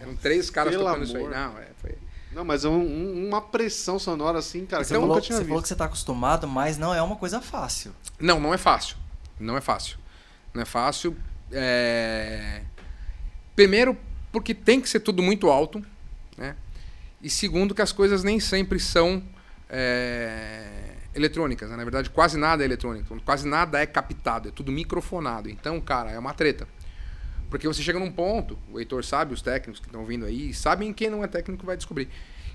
Eram 0.00 0.16
três 0.16 0.50
caras 0.50 0.74
tocando 0.74 1.04
isso 1.04 1.16
aí. 1.16 1.22
amor. 1.24 1.34
Não, 1.36 1.58
é, 1.58 1.68
foi... 1.80 1.96
Não, 2.32 2.44
mas 2.44 2.64
é 2.64 2.68
um- 2.68 2.80
um- 2.80 3.28
uma 3.28 3.40
pressão 3.40 3.98
sonora 4.00 4.38
assim, 4.38 4.66
cara, 4.66 4.82
que 4.82 4.88
Você, 4.88 4.96
eu 4.96 5.00
falou, 5.00 5.14
nunca 5.14 5.24
tinha 5.24 5.36
você 5.38 5.44
falou 5.44 5.58
visto. 5.58 5.62
que 5.62 5.68
você 5.68 5.76
tá 5.76 5.84
acostumado, 5.84 6.48
mas 6.48 6.76
não 6.76 6.92
é 6.92 7.00
uma 7.00 7.14
coisa 7.16 7.40
fácil. 7.40 7.92
Não, 8.18 8.40
não 8.40 8.52
é 8.52 8.58
fácil. 8.58 8.96
Não 9.38 9.56
é 9.56 9.60
fácil. 9.60 9.98
Não 10.52 10.60
é 10.62 10.64
fácil. 10.64 11.16
É, 11.52 12.62
Primeiro, 13.54 13.96
porque 14.30 14.54
tem 14.54 14.80
que 14.80 14.88
ser 14.88 15.00
tudo 15.00 15.22
muito 15.22 15.48
alto, 15.48 15.84
né? 16.36 16.56
E 17.22 17.28
segundo, 17.28 17.74
que 17.74 17.82
as 17.82 17.92
coisas 17.92 18.24
nem 18.24 18.40
sempre 18.40 18.80
são 18.80 19.22
é, 19.68 20.94
eletrônicas, 21.14 21.70
né? 21.70 21.76
na 21.76 21.84
verdade 21.84 22.10
quase 22.10 22.36
nada 22.36 22.64
é 22.64 22.66
eletrônico, 22.66 23.20
quase 23.20 23.46
nada 23.46 23.80
é 23.80 23.86
captado, 23.86 24.48
é 24.48 24.52
tudo 24.52 24.72
microfonado. 24.72 25.48
Então, 25.48 25.80
cara, 25.80 26.10
é 26.10 26.18
uma 26.18 26.34
treta. 26.34 26.66
Porque 27.48 27.68
você 27.68 27.82
chega 27.82 27.98
num 27.98 28.10
ponto, 28.10 28.58
o 28.72 28.80
Heitor 28.80 29.04
sabe, 29.04 29.34
os 29.34 29.42
técnicos 29.42 29.78
que 29.78 29.86
estão 29.86 30.04
vindo 30.06 30.24
aí, 30.24 30.54
sabem 30.54 30.92
quem 30.92 31.10
não 31.10 31.22
é 31.22 31.28
técnico 31.28 31.66
vai 31.66 31.76
descobrir, 31.76 32.08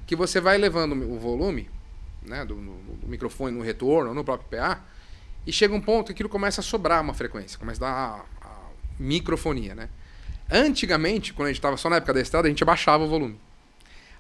que 0.08 0.16
você 0.16 0.42
vai 0.42 0.58
levando 0.58 0.94
o 0.94 1.20
volume 1.20 1.70
né, 2.24 2.44
do, 2.44 2.56
do 2.56 3.08
microfone 3.08 3.56
no 3.56 3.64
retorno, 3.64 4.14
no 4.14 4.24
próprio 4.24 4.50
PA, 4.50 4.84
e 5.46 5.54
chega 5.54 5.74
um 5.74 5.80
ponto 5.80 6.08
que 6.08 6.14
aquilo 6.14 6.28
começa 6.28 6.62
a 6.62 6.64
sobrar 6.64 7.02
uma 7.02 7.14
frequência, 7.14 7.58
começa 7.60 7.86
a 7.86 7.88
dar 7.88 8.26
microfonia, 9.00 9.76
né? 9.76 9.90
Antigamente, 10.50 11.34
quando 11.34 11.48
a 11.48 11.50
gente 11.50 11.58
estava 11.58 11.78
só 11.78 11.90
na 11.90 11.98
época 11.98 12.14
da 12.14 12.22
estrada, 12.22 12.48
a 12.48 12.50
gente 12.50 12.64
abaixava 12.64 13.04
o 13.04 13.08
volume. 13.08 13.40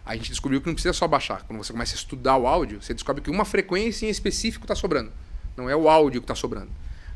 A 0.06 0.16
gente 0.16 0.30
descobriu 0.30 0.62
que 0.62 0.68
não 0.68 0.74
precisa 0.74 0.94
só 0.94 1.08
baixar. 1.08 1.44
Quando 1.44 1.64
você 1.64 1.72
começa 1.72 1.94
a 1.94 1.98
estudar 1.98 2.38
o 2.38 2.48
áudio, 2.48 2.82
você 2.82 2.94
descobre 2.94 3.22
que 3.22 3.30
uma 3.30 3.46
frequência 3.46 4.06
em 4.06 4.10
específico 4.10 4.64
está 4.66 4.76
sobrando. 4.76 5.12
Não 5.56 5.70
é 5.70 5.76
o 5.76 5.90
áudio 5.90 6.22
que 6.22 6.26
está 6.26 6.36
sobrando. 6.36 6.70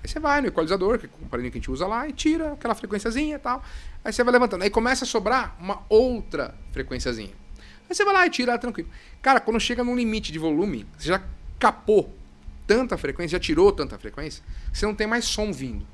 Aí 0.04 0.10
você 0.10 0.20
vai 0.20 0.42
no 0.42 0.48
equalizador, 0.48 0.98
que 0.98 1.06
é 1.06 1.10
o 1.22 1.26
aparelho 1.26 1.52
que 1.52 1.58
a 1.58 1.62
gente 1.62 1.70
usa 1.70 1.86
lá, 1.86 2.08
e 2.08 2.12
tira 2.12 2.54
aquela 2.54 2.74
frequenciazinha 2.74 3.36
e 3.36 3.40
tal. 3.40 3.64
Aí 4.04 4.12
você 4.12 4.24
vai 4.24 4.34
levantando. 4.34 4.64
Aí 4.64 4.70
começa 4.70 5.06
a 5.06 5.08
sobrar 5.08 5.56
uma 5.60 5.84
outra 5.88 6.56
frequenciazinha. 6.72 7.34
Aí 7.90 7.96
você 7.96 8.04
vai 8.04 8.14
lá 8.14 8.26
e 8.26 8.30
tira 8.30 8.58
tranquilo. 8.58 8.90
Cara, 9.22 9.40
quando 9.40 9.60
chega 9.60 9.84
num 9.84 9.96
limite 9.96 10.32
de 10.32 10.40
volume, 10.40 10.88
você 10.98 11.10
já 11.10 11.22
capou 11.60 12.14
tanta 12.66 12.98
frequência, 12.98 13.38
já 13.38 13.40
tirou 13.40 13.72
tanta 13.72 13.98
frequência, 13.98 14.44
você 14.74 14.86
não 14.86 14.96
tem 14.96 15.06
mais 15.06 15.26
som 15.26 15.52
vindo. 15.52 15.86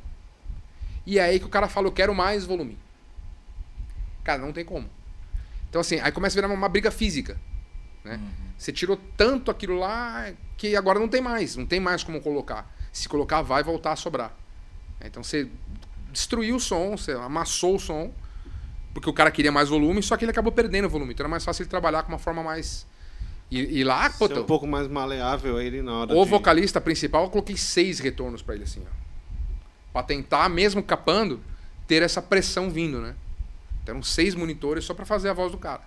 E 1.07 1.19
é 1.19 1.23
aí 1.23 1.39
que 1.39 1.45
o 1.45 1.49
cara 1.49 1.69
fala, 1.69 1.87
eu 1.87 1.91
quero 1.93 2.13
mais 2.13 2.45
volume. 2.45 2.77
Cara, 4.25 4.41
não 4.41 4.51
tem 4.51 4.65
como. 4.65 4.89
Então, 5.69 5.79
assim, 5.79 6.01
aí 6.01 6.11
começa 6.11 6.33
a 6.33 6.37
virar 6.37 6.47
uma, 6.47 6.55
uma 6.55 6.67
briga 6.67 6.91
física. 6.91 7.39
Né? 8.03 8.15
Uhum. 8.15 8.29
Você 8.57 8.73
tirou 8.73 8.99
tanto 9.15 9.49
aquilo 9.49 9.79
lá 9.79 10.33
que 10.57 10.75
agora 10.75 10.99
não 10.99 11.07
tem 11.07 11.21
mais. 11.21 11.55
Não 11.55 11.65
tem 11.65 11.79
mais 11.79 12.03
como 12.03 12.19
colocar. 12.19 12.69
Se 12.91 13.07
colocar, 13.07 13.41
vai 13.41 13.63
voltar 13.63 13.93
a 13.93 13.95
sobrar. 13.95 14.35
Então 14.99 15.23
você 15.23 15.49
destruiu 16.11 16.57
o 16.57 16.59
som, 16.59 16.97
você 16.97 17.13
amassou 17.13 17.75
o 17.75 17.79
som, 17.79 18.11
porque 18.93 19.09
o 19.09 19.13
cara 19.13 19.31
queria 19.31 19.51
mais 19.51 19.69
volume, 19.69 20.03
só 20.03 20.17
que 20.17 20.25
ele 20.25 20.31
acabou 20.31 20.51
perdendo 20.51 20.85
o 20.85 20.89
volume. 20.89 21.13
Então 21.13 21.23
era 21.23 21.29
mais 21.29 21.45
fácil 21.45 21.63
ele 21.63 21.69
trabalhar 21.69 22.03
com 22.03 22.09
uma 22.09 22.19
forma 22.19 22.43
mais. 22.43 22.85
E, 23.49 23.79
e 23.79 23.83
lá, 23.85 24.09
pô, 24.09 24.25
um 24.25 24.43
pouco 24.43 24.67
mais 24.67 24.89
maleável 24.89 25.61
ele 25.61 25.81
na 25.81 25.99
hora. 25.99 26.13
O 26.13 26.25
de... 26.25 26.29
vocalista 26.29 26.81
principal, 26.81 27.23
eu 27.23 27.29
coloquei 27.29 27.55
seis 27.55 27.99
retornos 27.99 28.41
para 28.41 28.55
ele, 28.55 28.65
assim, 28.65 28.83
ó. 28.85 29.06
Pra 29.91 30.03
tentar, 30.03 30.49
mesmo 30.49 30.83
capando, 30.83 31.41
ter 31.87 32.01
essa 32.03 32.21
pressão 32.21 32.69
vindo, 32.69 32.99
né? 32.99 33.15
Eram 33.85 34.03
seis 34.03 34.35
monitores 34.35 34.83
só 34.83 34.93
para 34.93 35.05
fazer 35.05 35.29
a 35.29 35.33
voz 35.33 35.51
do 35.51 35.57
cara. 35.57 35.81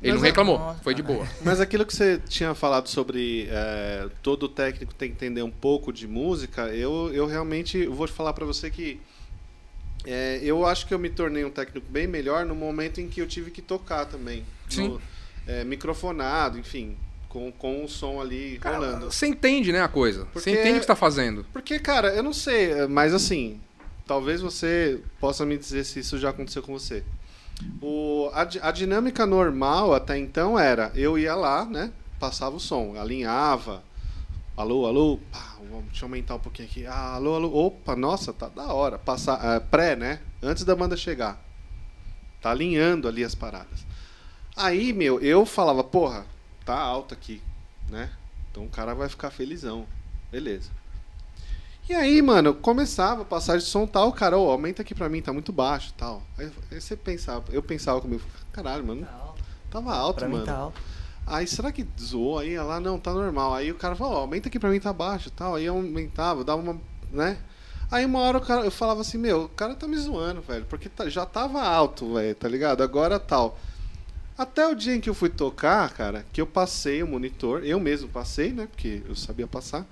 Ele 0.00 0.12
Mas 0.12 0.20
não 0.20 0.24
é 0.24 0.28
reclamou, 0.28 0.76
foi 0.82 0.94
de 0.94 1.02
boa. 1.02 1.26
Mas 1.44 1.60
aquilo 1.60 1.84
que 1.84 1.94
você 1.94 2.20
tinha 2.28 2.54
falado 2.54 2.88
sobre 2.88 3.48
é, 3.50 4.08
todo 4.22 4.48
técnico 4.48 4.94
tem 4.94 5.08
que 5.08 5.14
entender 5.14 5.42
um 5.42 5.50
pouco 5.50 5.92
de 5.92 6.06
música, 6.06 6.68
eu, 6.68 7.10
eu 7.12 7.26
realmente 7.26 7.86
vou 7.86 8.06
falar 8.06 8.32
para 8.32 8.46
você 8.46 8.70
que 8.70 9.00
é, 10.06 10.38
eu 10.42 10.64
acho 10.64 10.86
que 10.86 10.94
eu 10.94 10.98
me 10.98 11.10
tornei 11.10 11.44
um 11.44 11.50
técnico 11.50 11.86
bem 11.90 12.06
melhor 12.06 12.46
no 12.46 12.54
momento 12.54 13.00
em 13.00 13.08
que 13.08 13.20
eu 13.20 13.26
tive 13.26 13.50
que 13.50 13.60
tocar 13.60 14.06
também. 14.06 14.44
Sim. 14.68 14.88
No, 14.88 15.02
é, 15.46 15.64
microfonado, 15.64 16.58
enfim, 16.58 16.96
com, 17.28 17.52
com 17.52 17.84
o 17.84 17.88
som 17.88 18.20
ali 18.20 18.58
cara, 18.58 18.76
rolando. 18.76 19.10
Você 19.10 19.26
entende, 19.26 19.72
né, 19.72 19.82
a 19.82 19.88
coisa. 19.88 20.24
Porque, 20.26 20.40
você 20.40 20.50
entende 20.50 20.70
o 20.70 20.74
que 20.74 20.80
está 20.80 20.96
fazendo. 20.96 21.44
Porque, 21.52 21.78
cara, 21.78 22.14
eu 22.14 22.22
não 22.22 22.32
sei, 22.32 22.86
mas 22.86 23.12
assim, 23.12 23.60
talvez 24.06 24.40
você 24.40 25.00
possa 25.20 25.44
me 25.44 25.56
dizer 25.56 25.84
se 25.84 26.00
isso 26.00 26.18
já 26.18 26.30
aconteceu 26.30 26.62
com 26.62 26.72
você. 26.72 27.04
O, 27.82 28.30
a, 28.32 28.68
a 28.68 28.72
dinâmica 28.72 29.26
normal 29.26 29.92
até 29.92 30.16
então 30.16 30.58
era, 30.58 30.92
eu 30.94 31.18
ia 31.18 31.34
lá, 31.34 31.64
né, 31.64 31.92
passava 32.18 32.56
o 32.56 32.60
som, 32.60 32.94
alinhava, 32.96 33.82
alô, 34.56 34.86
alô, 34.86 35.18
pá, 35.30 35.56
deixa 35.88 36.04
eu 36.04 36.06
aumentar 36.06 36.36
um 36.36 36.40
pouquinho 36.40 36.68
aqui, 36.68 36.86
ah, 36.86 37.14
alô, 37.14 37.34
alô, 37.34 37.66
opa, 37.66 37.96
nossa, 37.96 38.32
tá 38.32 38.48
da 38.48 38.72
hora, 38.72 38.96
passar, 38.96 39.44
é, 39.44 39.60
pré, 39.60 39.96
né, 39.96 40.20
antes 40.40 40.64
da 40.64 40.74
banda 40.76 40.96
chegar, 40.96 41.44
tá 42.40 42.50
alinhando 42.50 43.08
ali 43.08 43.24
as 43.24 43.34
paradas. 43.34 43.84
Aí, 44.56 44.92
meu, 44.92 45.20
eu 45.20 45.44
falava, 45.44 45.82
porra, 45.82 46.26
tá 46.68 46.78
alto 46.78 47.14
aqui, 47.14 47.40
né, 47.88 48.10
então 48.50 48.62
o 48.64 48.68
cara 48.68 48.94
vai 48.94 49.08
ficar 49.08 49.30
felizão, 49.30 49.86
beleza. 50.30 50.70
E 51.88 51.94
aí, 51.94 52.20
mano, 52.20 52.52
começava 52.52 53.22
a 53.22 53.24
passar 53.24 53.56
de 53.56 53.64
som 53.64 53.86
tal, 53.86 54.12
cara, 54.12 54.36
oh, 54.36 54.50
aumenta 54.50 54.82
aqui 54.82 54.94
pra 54.94 55.08
mim, 55.08 55.22
tá 55.22 55.32
muito 55.32 55.50
baixo 55.50 55.94
tal. 55.96 56.22
Aí, 56.36 56.52
aí 56.70 56.78
você 56.78 56.94
pensava, 56.94 57.44
eu 57.50 57.62
pensava 57.62 57.98
comigo, 58.02 58.22
caralho, 58.52 58.86
mano, 58.86 59.06
tá 59.06 59.34
tava 59.70 59.94
alto, 59.94 60.18
pra 60.18 60.28
mano. 60.28 60.44
Tá 60.44 60.54
alto. 60.54 60.78
Aí, 61.26 61.46
será 61.46 61.72
que 61.72 61.86
zoou? 61.98 62.38
Aí 62.38 62.58
lá, 62.58 62.78
não, 62.78 62.98
tá 62.98 63.14
normal. 63.14 63.54
Aí 63.54 63.70
o 63.70 63.74
cara 63.74 63.96
falou, 63.96 64.14
oh, 64.14 64.16
aumenta 64.18 64.48
aqui 64.48 64.58
pra 64.58 64.68
mim, 64.68 64.78
tá 64.78 64.92
baixo 64.92 65.30
tal. 65.30 65.54
Aí 65.54 65.64
eu 65.64 65.74
aumentava, 65.74 66.44
dava 66.44 66.60
uma, 66.60 66.78
né? 67.10 67.38
Aí 67.90 68.04
uma 68.04 68.18
hora 68.20 68.36
o 68.36 68.40
cara, 68.42 68.66
eu 68.66 68.70
falava 68.70 69.00
assim, 69.00 69.16
meu, 69.16 69.44
o 69.44 69.48
cara 69.48 69.74
tá 69.74 69.88
me 69.88 69.96
zoando, 69.96 70.42
velho, 70.42 70.66
porque 70.66 70.90
tá, 70.90 71.08
já 71.08 71.24
tava 71.24 71.62
alto, 71.62 72.14
velho, 72.14 72.34
tá 72.34 72.46
ligado? 72.46 72.82
Agora 72.82 73.18
tal. 73.18 73.58
Até 74.38 74.68
o 74.68 74.74
dia 74.74 74.94
em 74.94 75.00
que 75.00 75.10
eu 75.10 75.14
fui 75.14 75.28
tocar, 75.28 75.90
cara, 75.90 76.24
que 76.32 76.40
eu 76.40 76.46
passei 76.46 77.02
o 77.02 77.08
monitor, 77.08 77.64
eu 77.64 77.80
mesmo 77.80 78.08
passei, 78.08 78.52
né? 78.52 78.68
Porque 78.70 79.02
eu 79.08 79.16
sabia 79.16 79.48
passar. 79.48 79.84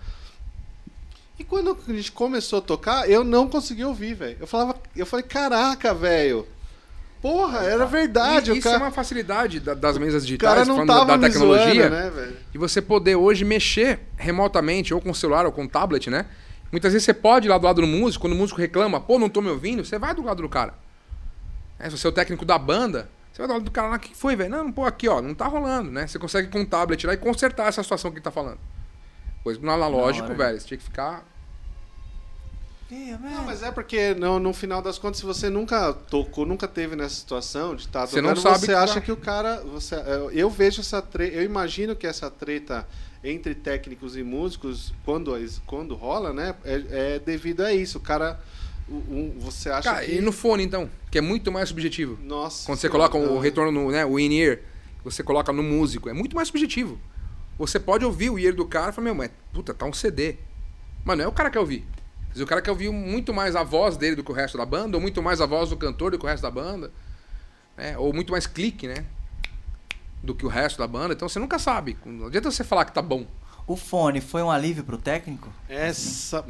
E 1.36 1.42
quando 1.42 1.76
a 1.86 1.92
gente 1.92 2.12
começou 2.12 2.61
a 2.61 2.62
tocar, 2.62 3.11
eu 3.11 3.24
não 3.24 3.49
consegui 3.49 3.84
ouvir, 3.84 4.14
velho. 4.14 4.36
Eu 4.40 4.47
falava, 4.47 4.76
eu 4.94 5.05
falei, 5.05 5.24
caraca, 5.24 5.92
velho. 5.92 6.47
Porra, 7.20 7.64
era 7.64 7.84
verdade. 7.86 8.53
E, 8.53 8.59
isso 8.59 8.68
cara... 8.68 8.76
é 8.76 8.82
uma 8.84 8.92
facilidade 8.92 9.59
das 9.59 9.99
mesas 9.99 10.24
digitais, 10.24 10.66
falando 10.66 10.86
da, 10.86 11.05
da 11.05 11.18
tecnologia. 11.18 11.88
Zoando, 11.88 12.16
né, 12.16 12.32
e 12.55 12.59
você 12.59 12.80
poder 12.80 13.16
hoje 13.16 13.44
mexer 13.44 13.99
remotamente, 14.16 14.94
ou 14.94 15.01
com 15.01 15.11
o 15.11 15.14
celular, 15.14 15.44
ou 15.44 15.51
com 15.51 15.64
o 15.64 15.68
tablet, 15.68 16.09
né? 16.09 16.24
Muitas 16.70 16.92
vezes 16.92 17.05
você 17.05 17.14
pode 17.14 17.49
ir 17.49 17.51
lá 17.51 17.59
do 17.59 17.64
lado 17.64 17.80
do 17.80 17.86
músico, 17.86 18.22
quando 18.22 18.34
o 18.34 18.36
músico 18.36 18.61
reclama, 18.61 19.01
pô, 19.01 19.18
não 19.18 19.28
tô 19.28 19.40
me 19.40 19.51
ouvindo, 19.51 19.84
você 19.84 19.99
vai 19.99 20.14
do 20.14 20.22
lado 20.22 20.40
do 20.40 20.49
cara. 20.49 20.74
É, 21.78 21.90
se 21.90 21.99
você 21.99 22.07
é 22.07 22.11
o 22.11 22.12
técnico 22.12 22.44
da 22.44 22.57
banda, 22.59 23.09
você 23.37 23.43
vai 23.43 23.49
do 23.49 23.53
lado 23.53 23.64
do 23.66 23.70
cara 23.70 23.89
lá, 23.89 23.97
o 23.97 23.99
que 24.01 24.16
foi, 24.16 24.34
velho? 24.34 24.49
Não, 24.49 24.72
pô, 24.72 24.87
aqui, 24.87 25.07
ó, 25.07 25.20
não 25.20 25.34
tá 25.34 25.47
rolando, 25.47 25.91
né? 25.91 26.07
Você 26.07 26.18
consegue 26.18 26.49
com 26.49 26.62
o 26.62 26.66
tablet 26.66 27.07
lá 27.07 27.12
e 27.12 27.18
consertar 27.18 27.68
essa 27.68 27.82
situação 27.82 28.11
que 28.11 28.16
ele 28.16 28.24
tá 28.24 28.30
falando. 28.30 28.59
Pois 29.45 29.59
no 29.59 29.70
analógico, 29.70 30.34
velho, 30.34 30.59
você 30.59 30.66
tinha 30.66 30.78
que 30.78 30.84
ficar. 30.84 31.22
Não, 32.91 33.45
mas 33.45 33.62
é 33.62 33.70
porque 33.70 34.14
no, 34.14 34.39
no 34.39 34.55
final 34.55 34.80
das 34.80 34.99
contas, 34.99 35.18
se 35.18 35.26
você 35.26 35.51
nunca 35.51 35.93
tocou, 35.93 36.47
nunca 36.47 36.66
teve 36.66 36.97
nessa 36.97 37.16
situação 37.16 37.74
de 37.74 37.82
estar 37.82 38.01
tá 38.01 38.07
tocando, 38.07 38.22
você, 38.22 38.34
não 38.34 38.37
sabe 38.37 38.59
você 38.64 38.72
acha 38.74 38.95
tá... 38.95 39.01
que 39.03 39.12
o 39.12 39.16
cara. 39.18 39.61
Você, 39.64 39.97
é, 39.97 40.28
eu 40.32 40.49
vejo 40.49 40.80
essa 40.80 41.03
treta. 41.03 41.37
Eu 41.37 41.43
imagino 41.43 41.95
que 41.95 42.07
essa 42.07 42.30
treta 42.30 42.89
entre 43.22 43.55
técnicos 43.55 44.16
e 44.16 44.22
músicos, 44.22 44.95
quando, 45.05 45.37
quando 45.66 45.95
rola, 45.95 46.32
né? 46.32 46.55
É, 46.64 47.16
é 47.16 47.18
devido 47.18 47.61
a 47.61 47.74
isso. 47.74 47.99
O 47.99 48.01
cara. 48.01 48.41
Um, 48.89 49.39
você 49.41 49.68
acha 49.68 49.91
cara, 49.91 50.05
que... 50.05 50.14
E 50.14 50.20
no 50.20 50.30
fone, 50.30 50.62
então? 50.62 50.89
Que 51.11 51.18
é 51.18 51.20
muito 51.20 51.51
mais 51.51 51.68
subjetivo. 51.68 52.18
Nossa. 52.22 52.66
Quando 52.66 52.78
você 52.78 52.89
coloca 52.89 53.18
o 53.18 53.39
retorno, 53.39 53.72
no, 53.72 53.91
né, 53.91 54.05
o 54.05 54.18
in-ear, 54.18 54.61
você 55.03 55.22
coloca 55.22 55.53
no 55.53 55.62
músico, 55.62 56.09
é 56.09 56.12
muito 56.12 56.37
mais 56.37 56.49
subjetivo. 56.49 56.99
Você 57.59 57.80
pode 57.80 58.05
ouvir 58.05 58.30
o 58.30 58.39
ear 58.39 58.55
do 58.55 58.66
cara 58.66 58.91
e 58.91 58.93
falar, 58.93 59.07
meu, 59.07 59.14
mas 59.14 59.30
puta, 59.53 59.74
tá 59.74 59.87
um 59.87 59.93
CD. 59.93 60.37
Mas 61.05 61.18
não 61.18 61.24
é 61.24 61.28
o 61.28 61.32
cara 61.32 61.48
que 61.48 61.55
quer 61.55 61.61
ouvir. 61.61 61.86
Mas 62.28 62.40
o 62.40 62.47
cara 62.47 62.61
quer 62.61 62.70
ouvir 62.70 62.90
muito 62.90 63.32
mais 63.32 63.56
a 63.56 63.62
voz 63.62 63.97
dele 63.97 64.15
do 64.15 64.23
que 64.23 64.31
o 64.31 64.35
resto 64.35 64.59
da 64.59 64.66
banda, 64.66 64.97
ou 64.97 65.01
muito 65.01 65.23
mais 65.23 65.40
a 65.40 65.47
voz 65.47 65.70
do 65.70 65.77
cantor 65.77 66.11
do 66.11 66.19
que 66.19 66.24
o 66.24 66.28
resto 66.28 66.43
da 66.43 66.51
banda. 66.51 66.93
Né? 67.77 67.97
Ou 67.98 68.12
muito 68.12 68.31
mais 68.31 68.47
clique, 68.47 68.86
né? 68.86 69.06
Do 70.23 70.35
que 70.35 70.44
o 70.44 70.48
resto 70.48 70.78
da 70.78 70.86
banda. 70.86 71.15
Então 71.15 71.28
você 71.28 71.39
nunca 71.39 71.59
sabe. 71.59 71.97
Não 72.05 72.27
adianta 72.27 72.51
você 72.51 72.62
falar 72.62 72.85
que 72.85 72.93
tá 72.93 73.02
bom. 73.02 73.27
O 73.66 73.74
fone 73.74 74.20
foi 74.20 74.43
um 74.43 74.51
alívio 74.51 74.84
pro 74.84 74.97
técnico? 74.97 75.52
Essa. 75.68 76.44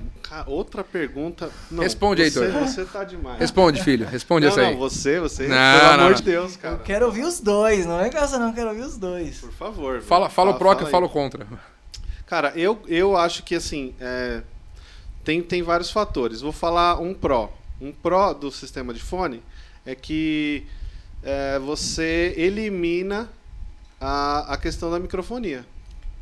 Outra 0.46 0.84
pergunta. 0.84 1.50
Não, 1.70 1.82
Responde 1.82 2.20
aí, 2.20 2.30
Você, 2.30 2.50
você 2.50 2.84
tá 2.84 3.04
demais. 3.04 3.38
Responde, 3.38 3.82
filho. 3.82 4.06
Responde 4.06 4.44
não, 4.44 4.52
essa 4.52 4.60
aí. 4.60 4.72
Não, 4.72 4.78
você, 4.78 5.18
você. 5.18 5.48
Não, 5.48 5.80
pelo 5.80 5.96
não, 5.96 6.04
amor 6.04 6.14
de 6.14 6.22
Deus, 6.22 6.56
cara. 6.56 6.74
Eu 6.74 6.80
quero 6.80 7.06
ouvir 7.06 7.22
os 7.22 7.40
dois. 7.40 7.86
Não 7.86 7.98
é 7.98 8.08
essa, 8.08 8.38
não. 8.38 8.48
Eu 8.48 8.54
quero 8.54 8.68
ouvir 8.68 8.82
os 8.82 8.98
dois. 8.98 9.38
Por 9.38 9.52
favor. 9.52 10.02
Fala, 10.02 10.28
fala, 10.28 10.50
o 10.50 10.58
pró 10.58 10.74
que 10.74 10.82
eu 10.82 10.88
falo 10.88 11.08
contra. 11.08 11.46
Cara, 12.26 12.52
eu, 12.54 12.82
eu 12.86 13.16
acho 13.16 13.42
que 13.44 13.54
assim. 13.54 13.94
É, 13.98 14.42
tem, 15.24 15.42
tem 15.42 15.62
vários 15.62 15.90
fatores. 15.90 16.42
Vou 16.42 16.52
falar 16.52 17.00
um 17.00 17.14
pró. 17.14 17.50
Um 17.80 17.92
pró 17.92 18.34
do 18.34 18.50
sistema 18.50 18.92
de 18.92 19.00
fone 19.00 19.42
é 19.86 19.94
que 19.94 20.66
é, 21.22 21.58
você 21.58 22.34
elimina 22.36 23.30
a, 23.98 24.52
a 24.52 24.56
questão 24.58 24.90
da 24.90 24.98
microfonia. 24.98 25.64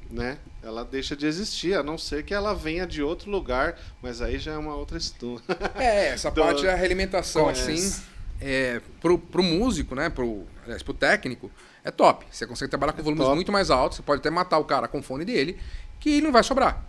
Né? 0.08 0.38
Ela 0.64 0.82
deixa 0.82 1.14
de 1.14 1.26
existir, 1.26 1.74
a 1.74 1.82
não 1.82 1.98
ser 1.98 2.24
que 2.24 2.32
ela 2.32 2.54
venha 2.54 2.86
de 2.86 3.02
outro 3.02 3.30
lugar, 3.30 3.78
mas 4.02 4.22
aí 4.22 4.38
já 4.38 4.52
é 4.52 4.56
uma 4.56 4.74
outra 4.74 4.96
história. 4.96 5.42
É, 5.76 6.08
essa 6.08 6.30
Do... 6.32 6.40
parte 6.40 6.62
da 6.62 6.74
realimentação, 6.74 7.48
assim, 7.48 7.92
é, 8.40 8.80
pro, 9.00 9.18
pro 9.18 9.42
músico, 9.42 9.94
né, 9.94 10.08
pro, 10.08 10.44
aliás, 10.64 10.82
pro 10.82 10.94
técnico, 10.94 11.50
é 11.84 11.90
top. 11.90 12.24
Você 12.30 12.46
consegue 12.46 12.70
trabalhar 12.70 12.94
com 12.94 13.00
é 13.00 13.04
volumes 13.04 13.24
top. 13.24 13.34
muito 13.36 13.52
mais 13.52 13.70
altos, 13.70 13.98
você 13.98 14.02
pode 14.02 14.20
até 14.20 14.30
matar 14.30 14.58
o 14.58 14.64
cara 14.64 14.88
com 14.88 15.00
o 15.00 15.02
fone 15.02 15.24
dele, 15.24 15.58
que 16.00 16.22
não 16.22 16.32
vai 16.32 16.42
sobrar. 16.42 16.82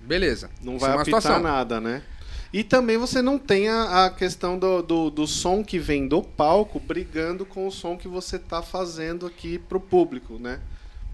Beleza. 0.00 0.50
Não 0.60 0.76
vai 0.76 0.90
é 0.90 0.94
apitar 0.94 1.22
situação. 1.22 1.40
nada, 1.40 1.80
né? 1.80 2.02
E 2.52 2.62
também 2.62 2.96
você 2.96 3.22
não 3.22 3.38
tem 3.38 3.68
a, 3.68 4.06
a 4.06 4.10
questão 4.10 4.58
do, 4.58 4.82
do, 4.82 5.10
do, 5.10 5.26
som 5.26 5.64
que 5.64 5.78
vem 5.78 6.06
do 6.06 6.22
palco 6.22 6.78
brigando 6.78 7.44
com 7.44 7.66
o 7.66 7.70
som 7.70 7.96
que 7.96 8.06
você 8.06 8.36
está 8.36 8.62
fazendo 8.62 9.26
aqui 9.26 9.58
pro 9.58 9.80
público, 9.80 10.38
né? 10.38 10.60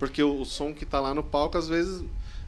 Porque 0.01 0.21
o, 0.23 0.41
o 0.41 0.45
som 0.45 0.75
que 0.75 0.83
está 0.83 0.99
lá 0.99 1.15
no 1.15 1.23
palco, 1.23 1.57
às 1.57 1.69
vezes, 1.69 2.03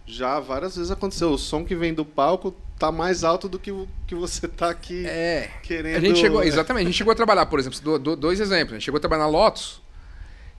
já 0.04 0.40
várias 0.40 0.74
vezes 0.74 0.90
aconteceu. 0.90 1.30
O 1.30 1.38
som 1.38 1.64
que 1.64 1.76
vem 1.76 1.94
do 1.94 2.04
palco 2.04 2.52
tá 2.78 2.90
mais 2.90 3.22
alto 3.22 3.48
do 3.48 3.58
que 3.60 3.70
o 3.70 3.86
que 4.08 4.14
você 4.14 4.48
tá 4.48 4.70
aqui 4.70 5.06
É. 5.06 5.48
querendo. 5.62 5.96
A 5.98 6.00
gente 6.00 6.18
chegou, 6.18 6.42
exatamente, 6.42 6.82
a 6.82 6.86
gente 6.88 6.96
chegou 6.96 7.12
a 7.12 7.14
trabalhar, 7.14 7.46
por 7.46 7.60
exemplo, 7.60 7.78
do- 7.80 7.98
do- 7.98 8.16
dois 8.16 8.40
exemplos. 8.40 8.72
A 8.72 8.74
gente 8.78 8.84
chegou 8.84 8.96
a 8.98 9.00
trabalhar 9.00 9.22
na 9.24 9.28
Lotus, 9.28 9.80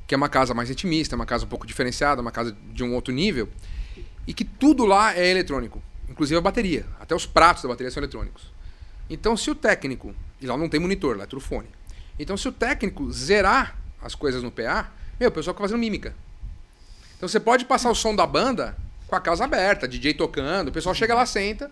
que 0.07 0.13
é 0.13 0.17
uma 0.17 0.29
casa 0.29 0.53
mais 0.53 0.69
intimista, 0.69 1.15
uma 1.17 1.25
casa 1.25 1.43
um 1.43 1.49
pouco 1.49 1.67
diferenciada, 1.67 2.21
uma 2.21 2.31
casa 2.31 2.55
de 2.71 2.83
um 2.83 2.93
outro 2.95 3.13
nível, 3.13 3.49
e 4.25 4.33
que 4.33 4.45
tudo 4.45 4.85
lá 4.85 5.13
é 5.17 5.27
eletrônico, 5.29 5.81
inclusive 6.07 6.37
a 6.37 6.41
bateria. 6.41 6.85
Até 6.99 7.13
os 7.15 7.25
pratos 7.25 7.63
da 7.63 7.69
bateria 7.69 7.91
são 7.91 8.01
eletrônicos. 8.01 8.53
Então, 9.09 9.35
se 9.35 9.49
o 9.51 9.55
técnico, 9.55 10.13
e 10.39 10.45
lá 10.47 10.55
não 10.55 10.69
tem 10.69 10.79
monitor, 10.79 11.17
lá 11.17 11.23
é 11.23 11.27
tudo 11.27 11.41
fone. 11.41 11.67
Então, 12.19 12.37
se 12.37 12.47
o 12.47 12.51
técnico 12.51 13.11
zerar 13.11 13.77
as 14.01 14.13
coisas 14.15 14.41
no 14.43 14.51
PA, 14.51 14.91
meu, 15.19 15.29
o 15.29 15.31
pessoal 15.31 15.53
fica 15.53 15.63
fazendo 15.63 15.79
mímica. 15.79 16.15
Então, 17.23 17.29
você 17.29 17.39
pode 17.39 17.63
passar 17.63 17.89
o 17.89 17.95
som 17.95 18.13
da 18.13 18.27
banda 18.27 18.75
com 19.07 19.15
a 19.15 19.21
casa 19.21 19.45
aberta, 19.45 19.87
DJ 19.87 20.13
tocando, 20.13 20.67
o 20.67 20.71
pessoal 20.73 20.93
chega 20.93 21.15
lá, 21.15 21.25
senta, 21.25 21.71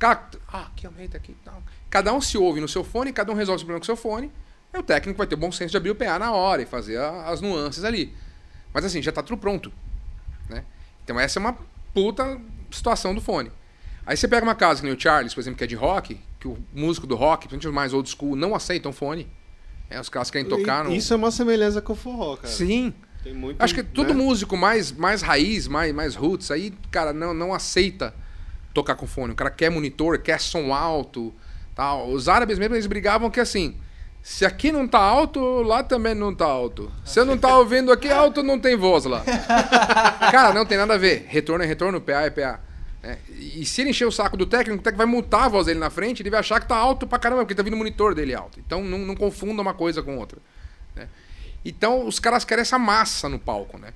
Ah, 0.00 0.22
aqui 0.68 0.86
aumenta 0.86 1.18
aqui 1.18 1.32
e 1.32 1.44
tal. 1.44 1.62
Cada 1.90 2.10
um 2.14 2.22
se 2.22 2.38
ouve 2.38 2.58
no 2.58 2.66
seu 2.66 2.82
fone, 2.82 3.12
cada 3.12 3.30
um 3.30 3.34
resolve 3.34 3.62
o 3.62 3.66
problema 3.66 3.80
com 3.80 3.82
o 3.82 3.86
seu 3.86 3.96
fone. 3.98 4.32
Aí 4.72 4.80
o 4.80 4.82
técnico 4.82 5.18
vai 5.18 5.26
ter 5.26 5.34
o 5.34 5.38
bom 5.38 5.52
senso 5.52 5.72
de 5.72 5.76
abrir 5.76 5.90
o 5.90 5.94
PA 5.94 6.18
na 6.18 6.32
hora 6.32 6.62
e 6.62 6.64
fazer 6.64 6.96
a- 6.96 7.26
as 7.28 7.42
nuances 7.42 7.84
ali. 7.84 8.14
Mas 8.72 8.82
assim, 8.86 9.02
já 9.02 9.12
tá 9.12 9.22
tudo 9.22 9.36
pronto. 9.38 9.70
Né? 10.48 10.64
Então 11.04 11.20
essa 11.20 11.38
é 11.38 11.40
uma 11.40 11.58
puta 11.92 12.40
situação 12.70 13.14
do 13.14 13.20
fone. 13.20 13.52
Aí 14.06 14.16
você 14.16 14.26
pega 14.26 14.42
uma 14.42 14.54
casa 14.54 14.80
que 14.80 14.86
nem 14.86 14.96
o 14.96 14.98
Charles, 14.98 15.34
por 15.34 15.40
exemplo, 15.40 15.58
que 15.58 15.64
é 15.64 15.66
de 15.66 15.74
rock, 15.76 16.18
que 16.40 16.48
o 16.48 16.56
músico 16.72 17.06
do 17.06 17.14
rock, 17.14 17.40
principalmente 17.46 17.68
os 17.68 17.74
mais 17.74 17.92
old 17.92 18.08
school, 18.08 18.34
não 18.34 18.54
aceitam 18.54 18.90
fone. 18.90 19.30
É, 19.90 20.00
os 20.00 20.08
caras 20.08 20.30
querem 20.30 20.48
tocar 20.48 20.82
no. 20.82 20.94
Isso 20.94 21.12
é 21.12 21.16
uma 21.16 21.30
semelhança 21.30 21.82
com 21.82 21.92
o 21.92 21.96
forró, 21.96 22.36
cara. 22.36 22.48
Sim. 22.48 22.94
Muito, 23.32 23.62
Acho 23.62 23.74
que 23.74 23.82
todo 23.82 24.14
né? 24.14 24.22
músico 24.22 24.56
mais, 24.56 24.92
mais 24.92 25.22
raiz, 25.22 25.66
mais, 25.68 25.94
mais 25.94 26.14
roots, 26.14 26.50
aí, 26.50 26.72
cara, 26.90 27.12
não, 27.12 27.34
não 27.34 27.52
aceita 27.52 28.14
tocar 28.72 28.94
com 28.94 29.06
fone. 29.06 29.32
O 29.32 29.36
cara 29.36 29.50
quer 29.50 29.70
monitor, 29.70 30.18
quer 30.18 30.40
som 30.40 30.72
alto. 30.72 31.34
Tal. 31.74 32.08
Os 32.08 32.28
árabes 32.28 32.58
mesmo, 32.58 32.74
eles 32.74 32.86
brigavam 32.86 33.30
que 33.30 33.40
assim, 33.40 33.76
se 34.22 34.44
aqui 34.44 34.72
não 34.72 34.88
tá 34.88 34.98
alto, 34.98 35.40
lá 35.62 35.82
também 35.82 36.14
não 36.14 36.34
tá 36.34 36.46
alto. 36.46 36.90
Se 37.04 37.20
eu 37.20 37.24
não 37.24 37.38
tá 37.38 37.56
ouvindo 37.58 37.92
aqui 37.92 38.10
alto, 38.10 38.42
não 38.42 38.58
tem 38.58 38.76
voz 38.76 39.04
lá. 39.04 39.22
cara, 40.32 40.52
não 40.52 40.66
tem 40.66 40.76
nada 40.76 40.94
a 40.94 40.98
ver. 40.98 41.26
Retorno 41.28 41.62
é 41.64 41.66
retorno, 41.66 42.00
PA 42.00 42.22
é 42.22 42.30
PA. 42.30 42.60
É, 43.02 43.18
e 43.30 43.64
se 43.64 43.82
ele 43.82 43.90
encher 43.90 44.04
o 44.04 44.10
saco 44.10 44.36
do 44.36 44.44
técnico, 44.44 44.80
o 44.80 44.82
técnico 44.82 44.98
vai 44.98 45.06
multar 45.06 45.44
a 45.44 45.48
voz 45.48 45.66
dele 45.66 45.78
na 45.78 45.90
frente, 45.90 46.22
ele 46.22 46.30
vai 46.30 46.40
achar 46.40 46.60
que 46.60 46.66
tá 46.66 46.76
alto 46.76 47.06
pra 47.06 47.20
caramba, 47.20 47.42
porque 47.42 47.54
tá 47.54 47.62
vindo 47.62 47.74
o 47.74 47.76
monitor 47.76 48.14
dele 48.14 48.34
alto. 48.34 48.58
Então 48.58 48.82
não, 48.82 48.98
não 48.98 49.14
confunda 49.14 49.62
uma 49.62 49.72
coisa 49.72 50.02
com 50.02 50.18
outra. 50.18 50.40
Então 51.68 52.06
os 52.06 52.20
caras 52.20 52.44
querem 52.44 52.62
essa 52.62 52.78
massa 52.78 53.28
no 53.28 53.40
palco, 53.40 53.76
né? 53.76 53.92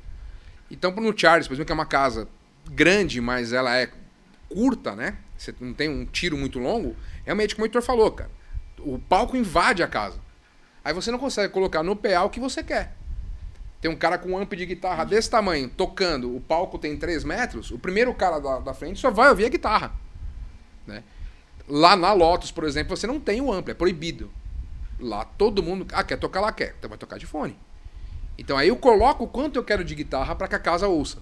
Então 0.68 0.90
no 0.90 1.16
Charles, 1.16 1.46
por 1.46 1.54
exemplo, 1.54 1.66
que 1.66 1.72
é 1.72 1.74
uma 1.74 1.86
casa 1.86 2.26
grande, 2.68 3.20
mas 3.20 3.52
ela 3.52 3.76
é 3.76 3.88
curta, 4.48 4.96
né? 4.96 5.16
Você 5.38 5.54
não 5.60 5.72
tem 5.72 5.88
um 5.88 6.04
tiro 6.04 6.36
muito 6.36 6.58
longo, 6.58 6.96
realmente 7.24 7.54
como 7.54 7.64
o 7.64 7.66
Heitor 7.66 7.80
falou, 7.80 8.10
cara. 8.10 8.30
O 8.80 8.98
palco 8.98 9.36
invade 9.36 9.84
a 9.84 9.86
casa. 9.86 10.18
Aí 10.84 10.92
você 10.92 11.12
não 11.12 11.18
consegue 11.18 11.52
colocar 11.52 11.84
no 11.84 11.94
PA 11.94 12.24
o 12.24 12.30
que 12.30 12.40
você 12.40 12.60
quer. 12.64 12.96
Tem 13.80 13.88
um 13.88 13.96
cara 13.96 14.18
com 14.18 14.30
um 14.30 14.38
amp 14.38 14.52
de 14.54 14.66
guitarra 14.66 15.04
desse 15.04 15.30
tamanho, 15.30 15.68
tocando, 15.68 16.34
o 16.34 16.40
palco 16.40 16.76
tem 16.76 16.96
3 16.96 17.22
metros, 17.22 17.70
o 17.70 17.78
primeiro 17.78 18.12
cara 18.12 18.40
da, 18.40 18.58
da 18.58 18.74
frente 18.74 18.98
só 18.98 19.12
vai 19.12 19.28
ouvir 19.28 19.44
a 19.44 19.48
guitarra. 19.48 19.92
Né? 20.86 21.04
Lá 21.68 21.94
na 21.94 22.12
Lotus, 22.12 22.50
por 22.50 22.64
exemplo, 22.64 22.96
você 22.96 23.06
não 23.06 23.20
tem 23.20 23.40
o 23.40 23.52
amplo, 23.52 23.70
é 23.70 23.74
proibido. 23.74 24.28
Lá 25.00 25.24
todo 25.24 25.62
mundo. 25.62 25.86
Ah, 25.92 26.04
quer 26.04 26.16
tocar 26.16 26.40
lá? 26.40 26.52
Quer. 26.52 26.74
Então 26.78 26.88
vai 26.88 26.98
tocar 26.98 27.18
de 27.18 27.26
fone. 27.26 27.56
Então 28.38 28.56
aí 28.56 28.68
eu 28.68 28.76
coloco 28.76 29.24
o 29.24 29.28
quanto 29.28 29.56
eu 29.56 29.64
quero 29.64 29.84
de 29.84 29.94
guitarra 29.94 30.34
para 30.34 30.48
que 30.48 30.54
a 30.54 30.58
casa 30.58 30.88
ouça. 30.88 31.18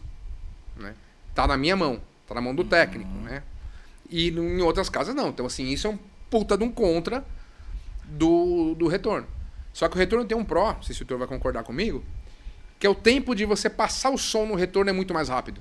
Né? 0.77 0.95
Tá 1.35 1.47
na 1.47 1.57
minha 1.57 1.77
mão, 1.77 2.01
tá 2.27 2.35
na 2.35 2.41
mão 2.41 2.55
do 2.55 2.65
técnico, 2.65 3.11
né? 3.11 3.43
E 4.09 4.31
em 4.31 4.61
outras 4.61 4.89
casas 4.89 5.15
não. 5.15 5.29
Então 5.29 5.47
assim, 5.47 5.67
isso 5.67 5.87
é 5.87 5.91
um 5.91 5.99
puta 6.31 6.57
de 6.57 6.65
um 6.65 6.71
contra 6.71 7.25
do, 8.05 8.75
do 8.75 8.87
retorno. 8.87 9.27
Só 9.73 9.89
que 9.89 9.97
o 9.97 9.99
retorno 9.99 10.25
tem 10.25 10.37
um 10.37 10.45
pró, 10.45 10.73
não 10.73 10.83
sei 10.83 10.95
se 10.95 11.03
o 11.03 11.05
Heitor 11.05 11.19
vai 11.19 11.29
concordar 11.29 11.63
comigo, 11.63 12.05
que 12.79 12.87
é 12.87 12.91
o 12.91 12.95
tempo 12.95 13.35
de 13.35 13.45
você 13.45 13.69
passar 13.69 14.11
o 14.11 14.19
som 14.19 14.47
no 14.47 14.55
retorno 14.55 14.91
é 14.91 14.93
muito 14.93 15.13
mais 15.13 15.29
rápido. 15.29 15.61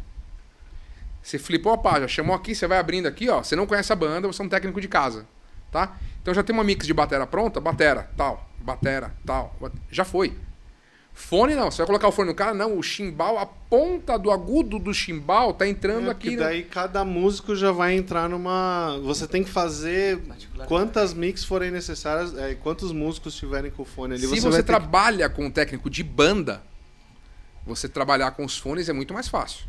Você 1.21 1.37
flipou 1.37 1.73
a 1.73 1.77
página, 1.77 2.07
chamou 2.07 2.35
aqui, 2.35 2.55
você 2.55 2.67
vai 2.67 2.77
abrindo 2.77 3.05
aqui, 3.05 3.29
ó. 3.29 3.43
Você 3.43 3.55
não 3.55 3.67
conhece 3.67 3.91
a 3.91 3.95
banda, 3.95 4.27
você 4.27 4.41
é 4.41 4.45
um 4.45 4.49
técnico 4.49 4.79
de 4.79 4.87
casa, 4.87 5.27
tá? 5.71 5.97
Então 6.27 6.35
já 6.35 6.43
tem 6.43 6.53
uma 6.53 6.61
mix 6.61 6.85
de 6.85 6.93
batera 6.93 7.25
pronta, 7.25 7.61
batera, 7.61 8.09
tal, 8.17 8.49
batera, 8.59 9.13
tal. 9.25 9.55
bat- 9.61 9.71
Já 9.89 10.03
foi. 10.03 10.33
Fone 11.13 11.55
não, 11.55 11.71
você 11.71 11.77
vai 11.77 11.87
colocar 11.87 12.09
o 12.09 12.11
fone 12.11 12.27
no 12.27 12.35
cara, 12.35 12.53
não, 12.53 12.77
o 12.77 12.83
chimbal, 12.83 13.37
a 13.39 13.45
ponta 13.45 14.19
do 14.19 14.29
agudo 14.29 14.77
do 14.77 14.93
chimbal 14.93 15.53
tá 15.53 15.65
entrando 15.65 16.09
É, 16.09 16.11
aqui. 16.11 16.31
porque 16.31 16.35
né? 16.35 16.43
daí 16.43 16.63
cada 16.63 17.05
músico 17.05 17.55
já 17.55 17.71
vai 17.71 17.95
entrar 17.95 18.27
numa. 18.27 18.99
Você 19.03 19.25
tem 19.25 19.41
que 19.41 19.49
fazer 19.49 20.19
quantas 20.67 21.13
mix 21.13 21.45
forem 21.45 21.71
necessárias, 21.71 22.37
é, 22.37 22.55
quantos 22.55 22.91
músicos 22.91 23.33
tiverem 23.33 23.71
com 23.71 23.83
o 23.83 23.85
fone 23.85 24.15
ali. 24.15 24.23
Se 24.23 24.27
você 24.27 24.41
você, 24.41 24.49
vai 24.49 24.57
ter 24.57 24.63
que- 24.63 24.67
trabalha 24.79 25.29
com 25.29 25.45
um 25.45 25.49
técnico 25.49 25.89
de 25.89 26.03
banda, 26.03 26.61
você 27.65 27.87
trabalhar 27.87 28.31
com 28.31 28.43
os 28.43 28.57
fones 28.57 28.89
é 28.89 28.93
muito 28.93 29.13
mais 29.13 29.29
fácil. 29.29 29.65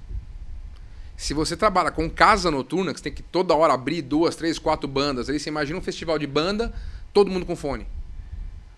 Se 1.19 1.35
você 1.35 1.57
trabalha 1.57 1.91
com 1.91 2.09
casa 2.09 2.49
noturna, 2.49 2.95
que 2.95 3.01
você 3.01 3.05
tem 3.11 3.13
que 3.13 3.25
toda 3.25 3.53
hora 3.53 3.75
abrir 3.75 4.03
duas, 4.03 4.37
três, 4.37 4.57
quatro 4.57 4.87
bandas, 4.87 5.29
aí 5.29 5.41
você 5.41 5.51
imagina 5.51 5.77
um 5.77 5.83
festival 5.83 6.17
de 6.17 6.29
banda, 6.29 6.73
todo 7.13 7.29
mundo 7.29 7.45
com 7.45 7.57
fone. 7.57 7.89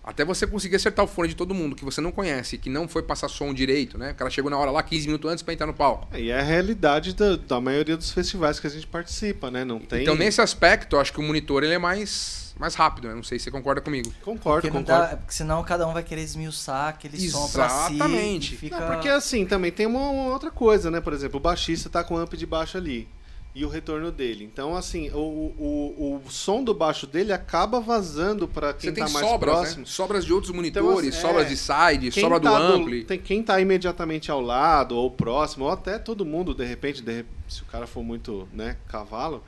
Até 0.03 0.25
você 0.25 0.47
conseguir 0.47 0.77
acertar 0.77 1.05
o 1.05 1.07
fone 1.07 1.29
de 1.29 1.35
todo 1.35 1.53
mundo 1.53 1.75
que 1.75 1.85
você 1.85 2.01
não 2.01 2.11
conhece, 2.11 2.57
que 2.57 2.67
não 2.67 2.87
foi 2.87 3.03
passar 3.03 3.27
som 3.27 3.53
direito, 3.53 3.95
né? 3.95 4.13
O 4.13 4.15
cara 4.15 4.31
chegou 4.31 4.49
na 4.49 4.57
hora 4.57 4.71
lá 4.71 4.81
15 4.81 5.05
minutos 5.05 5.29
antes 5.31 5.43
pra 5.43 5.53
entrar 5.53 5.67
no 5.67 5.73
palco. 5.75 6.07
É, 6.11 6.19
E 6.19 6.31
é 6.31 6.39
a 6.39 6.41
realidade 6.41 7.13
da, 7.13 7.35
da 7.35 7.61
maioria 7.61 7.95
dos 7.95 8.09
festivais 8.11 8.59
que 8.59 8.65
a 8.65 8.71
gente 8.71 8.87
participa, 8.87 9.51
né? 9.51 9.63
Não 9.63 9.79
tem. 9.79 10.01
Então, 10.01 10.15
nesse 10.15 10.41
aspecto, 10.41 10.95
eu 10.95 10.99
acho 10.99 11.13
que 11.13 11.19
o 11.19 11.23
monitor 11.23 11.63
ele 11.63 11.75
é 11.75 11.77
mais, 11.77 12.50
mais 12.61 12.75
rápido, 12.75 13.07
né? 13.07 13.15
Não 13.15 13.23
sei 13.23 13.39
se 13.39 13.45
você 13.45 13.51
concorda 13.51 13.81
comigo. 13.81 14.13
Concordo, 14.23 14.61
Porque, 14.61 14.69
não 14.69 14.83
concordo. 14.83 15.11
dá, 15.11 15.17
porque 15.17 15.33
senão 15.33 15.63
cada 15.63 15.87
um 15.87 15.93
vai 15.93 16.03
querer 16.03 16.21
esmiuçar 16.21 16.89
aquele 16.89 17.19
som 17.29 17.49
pra 17.49 17.67
si. 17.67 17.95
Exatamente. 17.95 18.55
Fica... 18.55 18.79
Não, 18.79 18.87
porque 18.93 19.09
assim, 19.09 19.45
também 19.45 19.71
tem 19.71 19.87
uma, 19.87 19.99
uma 20.09 20.31
outra 20.31 20.51
coisa, 20.51 20.91
né? 20.91 21.01
Por 21.01 21.11
exemplo, 21.11 21.37
o 21.37 21.41
baixista 21.41 21.89
tá 21.89 22.03
com 22.03 22.13
o 22.13 22.17
amp 22.17 22.33
de 22.35 22.45
baixo 22.45 22.77
ali. 22.77 23.09
E 23.53 23.65
o 23.65 23.67
retorno 23.67 24.13
dele. 24.13 24.45
Então, 24.45 24.77
assim, 24.77 25.09
o, 25.11 25.17
o, 25.17 26.21
o 26.25 26.31
som 26.31 26.63
do 26.63 26.73
baixo 26.73 27.05
dele 27.05 27.33
acaba 27.33 27.81
vazando 27.81 28.47
para 28.47 28.71
quem 28.73 28.89
Você 28.89 28.95
tem 28.95 29.03
tá 29.03 29.09
mais 29.09 29.27
sobras, 29.27 29.55
próximo. 29.55 29.79
né? 29.81 29.85
Sobras 29.87 30.23
de 30.25 30.31
outros 30.31 30.53
monitores, 30.53 31.09
assim, 31.09 31.21
sobras 31.21 31.45
é, 31.45 31.49
de 31.49 31.57
side, 31.57 32.11
sobra 32.13 32.39
do 32.39 32.49
tá 32.49 32.57
ampli. 32.57 33.03
tem 33.03 33.19
quem 33.19 33.43
tá 33.43 33.59
imediatamente 33.59 34.31
ao 34.31 34.39
lado, 34.39 34.95
ou 34.95 35.11
próximo, 35.11 35.65
ou 35.65 35.71
até 35.71 35.99
todo 35.99 36.23
mundo, 36.25 36.53
de 36.55 36.63
repente, 36.63 37.01
de 37.03 37.25
se 37.45 37.61
o 37.61 37.65
cara 37.65 37.85
for 37.85 38.01
muito, 38.01 38.47
né, 38.53 38.77
cavalo, 38.87 39.43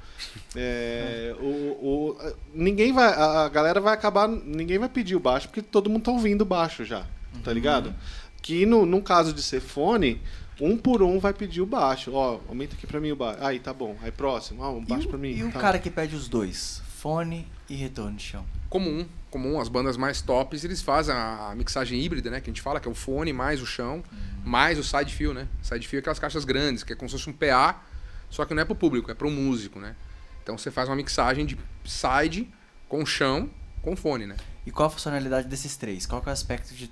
é, 0.54 1.34
o, 1.40 1.46
o- 1.46 2.18
ninguém 2.54 2.92
vai, 2.92 3.08
a 3.14 3.48
galera 3.48 3.80
vai 3.80 3.94
acabar, 3.94 4.28
ninguém 4.28 4.78
vai 4.78 4.90
pedir 4.90 5.16
o 5.16 5.20
baixo, 5.22 5.48
porque 5.48 5.62
todo 5.62 5.90
mundo 5.90 6.04
tá 6.04 6.12
ouvindo 6.12 6.42
o 6.42 6.46
baixo 6.46 6.84
já, 6.84 7.06
tá 7.42 7.54
ligado? 7.54 7.96
Que 8.42 8.66
no, 8.66 8.86
num 8.86 9.00
caso 9.00 9.32
de 9.32 9.42
ser 9.42 9.62
fone, 9.62 10.22
um 10.62 10.78
por 10.78 11.02
um 11.02 11.20
vai 11.20 11.34
pedir 11.34 11.62
o 11.62 11.66
baixo. 11.66 12.12
Ó, 12.14 12.40
aumenta 12.48 12.76
aqui 12.76 12.86
pra 12.88 13.00
mim 13.00 13.12
o 13.12 13.16
baixo. 13.16 13.44
Aí, 13.44 13.60
tá 13.60 13.74
bom. 13.74 13.96
Aí, 14.02 14.12
próximo. 14.12 14.62
Ó, 14.62 14.72
um 14.74 14.82
E 14.82 14.86
baixo 14.86 15.08
o, 15.08 15.10
pra 15.10 15.18
mim. 15.18 15.30
e 15.32 15.44
o 15.44 15.52
tá. 15.52 15.60
cara 15.60 15.80
que 15.80 15.90
pede 15.90 16.16
os 16.16 16.28
dois? 16.28 16.82
Fone 16.98 17.48
e 17.70 17.76
retorno 17.76 18.16
de 18.18 18.24
chão. 18.24 18.46
comum, 18.70 19.06
comum, 19.30 19.60
as 19.60 19.68
bandas 19.68 19.98
mais 19.98 20.22
tops, 20.22 20.64
eles 20.64 20.82
fazem 20.82 21.14
a, 21.14 21.54
mixagem 21.56 22.00
híbrida, 22.00 22.30
né, 22.30 22.40
que 22.40 22.50
a 22.50 22.54
gente 22.54 22.62
fala, 22.62 22.80
que 22.80 22.88
é 22.88 22.92
o 22.92 22.96
fone 22.96 23.32
mais 23.34 23.62
o 23.62 23.66
chão, 23.66 24.04
mais 24.46 24.78
o 24.80 24.84
side 24.84 25.14
fill, 25.14 25.34
né? 25.34 25.48
Side 25.62 25.88
fill 25.88 25.98
é 25.98 26.02
aquelas 26.02 26.18
caixas 26.20 26.46
grandes, 26.46 26.84
que 26.84 26.94
é 26.94 26.96
como 26.96 27.10
se 27.10 27.16
fosse 27.18 27.30
um 27.30 27.34
PA, 27.34 27.82
só 28.30 28.46
que 28.46 28.54
não 28.54 28.62
é 28.62 28.66
pro 28.66 28.76
público, 28.76 29.12
é 29.12 29.14
pro 29.14 29.30
músico, 29.30 29.80
né? 29.80 29.96
Então 30.42 30.58
você 30.58 30.72
faz 30.72 30.88
uma 30.90 30.96
mixagem 30.96 31.46
de 31.46 31.58
side 31.86 32.48
com 32.88 33.06
chão 33.06 33.50
com 33.82 33.96
fone, 33.96 34.26
né? 34.26 34.36
E 34.66 34.72
qual 34.72 34.88
a 34.88 34.90
funcionalidade 34.90 35.48
desses 35.48 35.76
três? 35.76 36.06
Qual 36.06 36.22
que 36.22 36.30
é 36.30 36.32
o 36.32 36.34
aspecto 36.34 36.74
de 36.74 36.90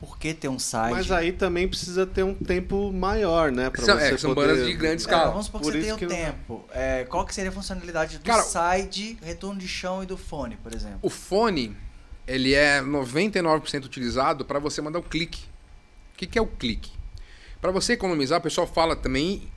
por 0.00 0.18
que 0.18 0.34
ter 0.34 0.48
um 0.48 0.58
site? 0.58 0.92
Mas 0.92 1.10
aí 1.10 1.32
também 1.32 1.66
precisa 1.68 2.04
ter 2.06 2.22
um 2.22 2.34
tempo 2.34 2.92
maior, 2.92 3.50
né? 3.50 3.70
Pra 3.70 3.82
São- 3.84 3.96
você 3.98 4.14
é, 4.14 4.18
são 4.18 4.34
poder... 4.34 4.48
bandas 4.48 4.66
de 4.66 4.72
grande 4.74 4.94
É, 4.94 4.96
escala. 4.96 5.30
vamos 5.30 5.46
supor 5.46 5.60
que 5.60 5.66
Por 5.66 5.72
você 5.72 5.78
isso 5.78 5.96
tenha 5.96 6.08
o 6.08 6.10
não- 6.10 6.16
tempo. 6.32 6.64
É, 6.72 7.04
qual 7.04 7.24
que 7.24 7.34
seria 7.34 7.50
a 7.50 7.54
funcionalidade 7.54 8.18
do 8.18 8.24
Cara, 8.24 8.42
side, 8.42 9.18
retorno 9.22 9.58
de 9.58 9.68
chão 9.68 10.02
e 10.02 10.06
do 10.06 10.16
fone, 10.16 10.56
por 10.56 10.74
exemplo? 10.74 10.98
O 11.00 11.08
fone, 11.08 11.74
ele 12.26 12.52
é 12.54 12.80
99% 12.82 13.84
utilizado 13.86 14.44
para 14.44 14.58
você 14.58 14.82
mandar 14.82 14.98
o 14.98 15.02
clique. 15.02 15.44
O 16.12 16.16
que, 16.16 16.26
que 16.26 16.38
é 16.38 16.42
o 16.42 16.46
clique? 16.46 16.92
Para 17.60 17.70
você 17.70 17.94
economizar, 17.94 18.38
o 18.40 18.42
pessoal 18.42 18.66
fala 18.66 18.94
também 18.94 19.50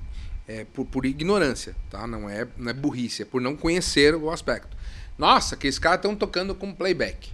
é, 0.48 0.64
por, 0.74 0.86
por 0.86 1.06
ignorância, 1.06 1.76
tá? 1.90 2.08
Não 2.08 2.30
é, 2.30 2.48
não 2.56 2.70
é 2.70 2.74
burrice, 2.74 3.24
é 3.24 3.26
por 3.26 3.42
não 3.42 3.56
conhecer 3.56 4.16
o 4.16 4.32
aspecto. 4.32 4.78
Nossa, 5.18 5.58
que 5.58 5.68
esses 5.68 5.78
caras 5.80 5.98
estão 5.98 6.16
tocando 6.16 6.56
com 6.56 6.74
playback. 6.74 7.32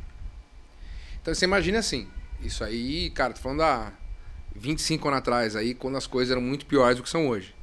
Então 1.21 1.34
você 1.34 1.45
imagina 1.45 1.77
assim, 1.80 2.07
isso 2.44 2.64
aí, 2.64 3.10
cara, 3.10 3.34
tô 3.34 3.41
falando 3.41 3.61
há 3.61 3.94
25 4.56 5.07
anos 5.07 5.20
atrás 5.20 5.56
aí, 5.56 5.74
quando 5.74 5.98
as 5.98 6.07
coisas 6.07 6.32
eram 6.32 6.41
muito 6.41 6.65
piores 6.65 6.98
do 6.98 7.03
que 7.03 7.10
são 7.10 7.28
hoje. 7.28 7.56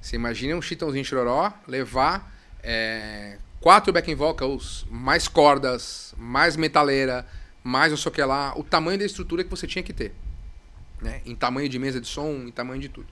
Você 0.00 0.16
imagina 0.16 0.56
um 0.56 0.62
chitãozinho 0.62 1.04
chororó 1.04 1.52
levar 1.66 2.34
é, 2.62 3.38
quatro 3.60 3.92
backing 3.92 4.14
vocals, 4.14 4.84
mais 4.90 5.28
cordas, 5.28 6.14
mais 6.18 6.56
metaleira, 6.56 7.26
mais 7.62 7.92
não 7.92 7.96
sei 7.96 8.10
o 8.10 8.12
que 8.12 8.22
lá, 8.22 8.52
o 8.58 8.64
tamanho 8.64 8.98
da 8.98 9.04
estrutura 9.04 9.44
que 9.44 9.50
você 9.50 9.66
tinha 9.66 9.82
que 9.82 9.92
ter. 9.92 10.12
Né? 11.00 11.20
Em 11.24 11.34
tamanho 11.34 11.68
de 11.68 11.78
mesa 11.78 12.00
de 12.00 12.08
som, 12.08 12.30
em 12.46 12.50
tamanho 12.50 12.80
de 12.80 12.88
tudo. 12.88 13.06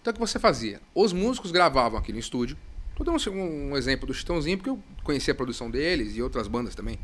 Então 0.00 0.10
o 0.10 0.14
que 0.14 0.20
você 0.20 0.38
fazia? 0.38 0.80
Os 0.94 1.12
músicos 1.12 1.52
gravavam 1.52 1.98
aqui 1.98 2.12
no 2.12 2.18
estúdio. 2.18 2.56
Tô 2.96 3.04
dando 3.04 3.18
um, 3.30 3.70
um 3.70 3.76
exemplo 3.76 4.06
do 4.06 4.12
Chitãozinho, 4.12 4.58
porque 4.58 4.70
eu 4.70 4.82
conhecia 5.04 5.32
a 5.32 5.36
produção 5.36 5.70
deles 5.70 6.16
e 6.16 6.22
outras 6.22 6.48
bandas 6.48 6.74
também. 6.74 6.98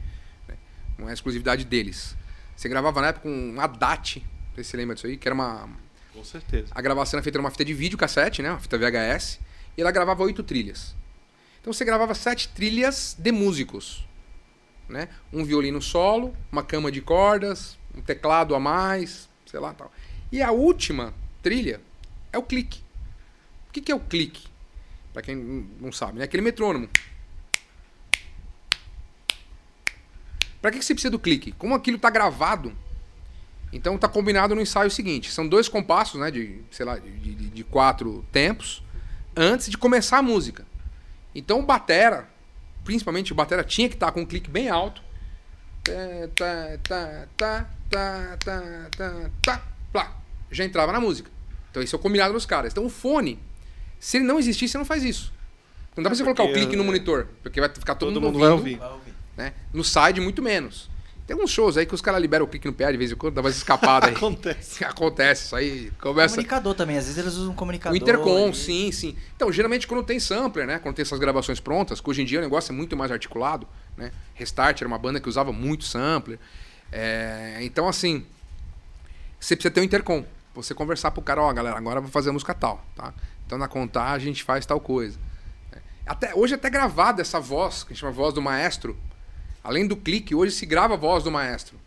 Né? 0.49 0.57
Não 0.99 1.09
é 1.09 1.13
exclusividade 1.13 1.65
deles. 1.65 2.17
Você 2.59 2.69
gravava 2.69 3.01
na 3.01 3.07
época 3.07 3.23
com 3.23 3.31
um 3.31 3.61
Haddad, 3.61 4.17
não 4.49 4.55
sei 4.57 4.65
se 4.65 4.71
você 4.71 4.77
lembra 4.77 4.97
disso 4.97 5.07
aí, 5.07 5.17
que 5.17 5.29
era 5.29 5.35
uma. 5.35 5.71
Com 6.13 6.25
certeza. 6.25 6.67
A 6.73 6.83
gravação 6.83 7.17
era 7.17 7.23
feita 7.23 7.39
numa 7.39 7.53
fita 7.53 7.65
de 7.65 7.73
vídeo 7.73 7.97
cassete, 7.97 8.43
né? 8.43 8.51
Uma 8.51 8.59
fita 8.59 8.77
VHS. 8.77 9.39
E 9.77 9.81
ela 9.81 9.93
gravava 9.93 10.25
oito 10.25 10.43
trilhas. 10.43 10.93
Então 11.61 11.73
você 11.73 11.85
gravava 11.85 12.17
sete 12.17 12.49
trilhas 12.49 13.15
de 13.17 13.31
músicos. 13.31 14.05
Né? 14.89 15.09
Um 15.33 15.45
violino 15.45 15.81
solo, 15.81 16.37
uma 16.51 16.65
cama 16.65 16.91
de 16.91 17.01
cordas, 17.01 17.79
um 17.97 18.01
teclado 18.01 18.57
a 18.57 18.59
mais, 18.59 19.29
sei 19.47 19.61
lá 19.61 19.73
tal. 19.73 19.93
E 20.33 20.43
a 20.43 20.51
última 20.51 21.15
trilha 21.41 21.81
é 22.33 22.39
o 22.39 22.43
clique. 22.43 22.81
O 23.69 23.73
que, 23.73 23.81
que 23.81 23.93
é 23.93 23.95
o 23.95 24.01
clique? 24.01 24.49
Para 25.13 25.23
quem 25.23 25.37
não 25.81 25.93
sabe, 25.93 26.21
é 26.21 26.25
aquele 26.25 26.43
metrônomo. 26.43 26.89
Para 30.61 30.71
que, 30.71 30.79
que 30.79 30.85
você 30.85 30.95
precisa 30.95 31.11
do 31.11 31.19
clique? 31.19 31.53
Como 31.53 31.75
aquilo 31.75 31.97
está 31.97 32.11
gravado, 32.11 32.73
então 33.73 33.95
está 33.95 34.09
combinado 34.09 34.55
no 34.55 34.61
ensaio 34.61 34.91
seguinte. 34.91 35.31
São 35.31 35.47
dois 35.47 35.69
compassos, 35.69 36.21
né, 36.21 36.31
de, 36.31 36.61
sei 36.71 36.85
lá, 36.85 36.99
de, 36.99 37.11
de, 37.11 37.49
de 37.49 37.65
quatro 37.65 38.25
tempos, 38.33 38.83
antes 39.37 39.69
de 39.69 39.79
começar 39.79 40.19
a 40.19 40.23
música. 40.23 40.67
Então 41.35 41.61
o 41.61 41.63
batera, 41.63 42.29
principalmente 42.85 43.33
o 43.33 43.35
batera, 43.35 43.63
tinha 43.63 43.89
que 43.89 43.95
estar 43.95 44.07
tá 44.07 44.13
com 44.13 44.23
um 44.23 44.27
clique 44.27 44.51
bem 44.51 44.69
alto. 44.69 45.03
Tá, 45.85 46.29
tá, 46.35 46.79
tá, 46.83 47.29
tá, 47.37 47.69
tá, 47.89 48.39
tá, 48.91 49.31
tá, 49.43 49.63
tá, 49.93 50.17
já 50.51 50.65
entrava 50.65 50.93
na 50.93 51.01
música. 51.01 51.31
Então 51.71 51.83
isso 51.83 51.95
é 51.95 51.99
o 51.99 52.03
combinado 52.03 52.33
dos 52.33 52.47
caras. 52.47 52.73
Então 52.73 52.85
o 52.85 52.91
fone, 52.91 53.39
se 54.01 54.17
ele 54.17 54.25
não 54.25 54.39
existir, 54.39 54.69
você 54.69 54.79
não 54.79 54.85
faz 54.85 55.05
isso. 55.05 55.33
Não 55.97 56.03
dá 56.03 56.11
pra 56.11 56.17
você 56.17 56.23
colocar 56.23 56.45
o 56.45 56.53
clique 56.53 56.77
no 56.77 56.85
monitor, 56.85 57.27
porque 57.43 57.61
vai 57.61 57.69
ficar 57.69 57.97
todo, 57.97 58.15
Todo 58.15 58.23
mundo, 58.23 58.33
mundo 58.35 58.41
vai 58.41 58.51
ouvindo, 58.51 58.85
ouvir. 58.85 59.08
Né? 59.39 59.55
No 59.73 59.85
side, 59.85 60.21
muito 60.21 60.43
menos. 60.43 60.91
Tem 61.25 61.35
alguns 61.35 61.51
shows 61.51 61.77
aí 61.77 61.87
que 61.87 61.95
os 61.95 62.01
caras 62.01 62.21
liberam 62.21 62.45
o 62.45 62.49
clique 62.49 62.67
no 62.67 62.73
pé 62.73 62.91
de 62.91 62.97
vez 62.99 63.13
em 63.13 63.15
quando, 63.15 63.35
dá 63.35 63.41
umas 63.41 63.57
escapadas 63.57 64.09
aí. 64.11 64.17
Acontece. 64.19 64.83
Acontece, 64.85 65.45
isso 65.45 65.55
aí 65.55 65.93
começa. 66.01 66.35
Comunicador 66.35 66.75
também, 66.75 66.97
às 66.97 67.05
vezes 67.05 67.19
eles 67.19 67.35
usam 67.35 67.53
um 67.53 67.55
comunicador. 67.55 67.95
O 67.95 67.97
intercom, 68.03 68.49
e- 68.51 68.55
sim, 68.55 68.91
sim. 68.91 69.17
Então, 69.37 69.53
geralmente 69.53 69.87
quando 69.87 70.03
tem 70.03 70.19
sampler, 70.19 70.67
né? 70.67 70.81
Quando 70.81 70.97
tem 70.97 71.03
essas 71.05 71.21
gravações 71.21 71.61
prontas, 71.61 72.01
que 72.01 72.11
hoje 72.11 72.23
em 72.23 72.25
dia 72.25 72.41
o 72.41 72.43
negócio 72.43 72.73
é 72.73 72.75
muito 72.75 72.97
mais 72.97 73.13
articulado, 73.13 73.69
né? 73.97 74.11
Restart 74.35 74.81
era 74.81 74.89
uma 74.89 74.99
banda 74.99 75.21
que 75.21 75.29
usava 75.29 75.53
muito 75.53 75.85
sampler. 75.85 76.41
É, 76.91 77.59
então, 77.61 77.87
assim, 77.87 78.27
você 79.39 79.55
precisa 79.55 79.73
ter 79.73 79.81
um 79.81 79.85
intercom. 79.85 80.25
Você 80.55 80.75
conversar 80.75 81.13
pro 81.13 81.23
cara, 81.23 81.41
ó, 81.43 81.53
galera, 81.53 81.77
agora 81.77 81.99
eu 81.99 82.03
vou 82.03 82.11
fazer 82.11 82.31
a 82.31 82.33
música 82.33 82.53
tal, 82.55 82.85
tá? 82.97 83.15
Então 83.47 83.57
na 83.57 83.69
contagem 83.69 84.25
a 84.31 84.33
gente 84.33 84.43
faz 84.43 84.67
tal 84.67 84.81
coisa. 84.81 85.17
Até, 86.05 86.35
hoje 86.35 86.55
é 86.55 86.57
até 86.57 86.69
gravada 86.71 87.21
essa 87.21 87.39
voz, 87.39 87.85
que 87.85 87.93
a 87.93 87.95
gente 87.95 88.01
chama 88.01 88.13
voz 88.13 88.35
do 88.35 88.41
maestro. 88.43 88.97
Além 89.69 89.87
do 89.87 89.95
clique, 89.95 90.35
hoje 90.35 90.53
se 90.53 90.65
grava 90.65 90.95
a 90.95 90.97
voz 90.97 91.23
do 91.23 91.31
maestro. 91.31 91.79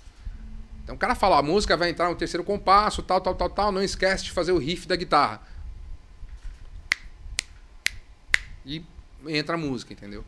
Então 0.84 0.94
o 0.94 0.98
cara 1.00 1.16
fala, 1.16 1.40
a 1.40 1.42
música 1.42 1.76
vai 1.76 1.90
entrar 1.90 2.10
no 2.10 2.16
terceiro 2.16 2.44
compasso, 2.44 3.02
tal, 3.02 3.20
tal, 3.20 3.34
tal, 3.34 3.50
tal, 3.50 3.72
não 3.72 3.82
esquece 3.82 4.26
de 4.26 4.32
fazer 4.32 4.52
o 4.52 4.60
riff 4.60 4.88
da 4.88 4.96
guitarra. 4.96 5.42
E 8.64 8.86
entra 9.28 9.56
a 9.56 9.58
música, 9.58 9.94
entendeu? 9.94 10.24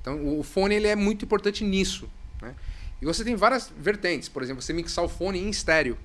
Então 0.00 0.38
o 0.38 0.42
fone 0.42 0.76
ele 0.76 0.88
é 0.88 0.96
muito 0.96 1.26
importante 1.26 1.62
nisso, 1.62 2.08
né? 2.40 2.54
E 3.02 3.04
você 3.04 3.22
tem 3.22 3.36
várias 3.36 3.70
vertentes, 3.76 4.30
por 4.30 4.42
exemplo, 4.42 4.62
você 4.62 4.72
mixar 4.72 5.04
o 5.04 5.10
fone 5.10 5.38
em 5.38 5.50
estéreo, 5.50 5.98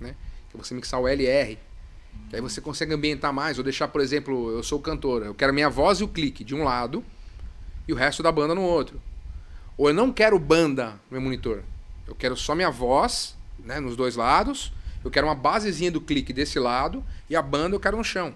né? 0.00 0.16
Que 0.50 0.56
você 0.56 0.74
mixar 0.74 0.98
o 0.98 1.06
LR, 1.06 1.56
que 2.28 2.34
aí 2.34 2.42
você 2.42 2.60
consegue 2.60 2.92
ambientar 2.92 3.32
mais, 3.32 3.58
ou 3.58 3.62
deixar, 3.62 3.86
por 3.86 4.00
exemplo, 4.00 4.50
eu 4.50 4.64
sou 4.64 4.80
cantor, 4.80 5.24
eu 5.24 5.36
quero 5.36 5.54
minha 5.54 5.70
voz 5.70 6.00
e 6.00 6.02
o 6.02 6.08
clique 6.08 6.42
de 6.42 6.52
um 6.52 6.64
lado 6.64 7.04
e 7.86 7.92
o 7.92 7.96
resto 7.96 8.24
da 8.24 8.32
banda 8.32 8.56
no 8.56 8.62
outro. 8.62 9.00
Ou 9.76 9.88
eu 9.88 9.94
não 9.94 10.12
quero 10.12 10.38
banda 10.38 10.92
no 11.10 11.12
meu 11.12 11.20
monitor. 11.20 11.62
Eu 12.06 12.14
quero 12.14 12.36
só 12.36 12.54
minha 12.54 12.70
voz, 12.70 13.36
né, 13.58 13.80
nos 13.80 13.96
dois 13.96 14.16
lados. 14.16 14.72
Eu 15.04 15.10
quero 15.10 15.26
uma 15.26 15.34
basezinha 15.34 15.90
do 15.90 16.00
clique 16.00 16.32
desse 16.32 16.58
lado 16.58 17.04
e 17.28 17.36
a 17.36 17.42
banda 17.42 17.74
eu 17.76 17.80
quero 17.80 17.96
no 17.96 18.04
chão. 18.04 18.34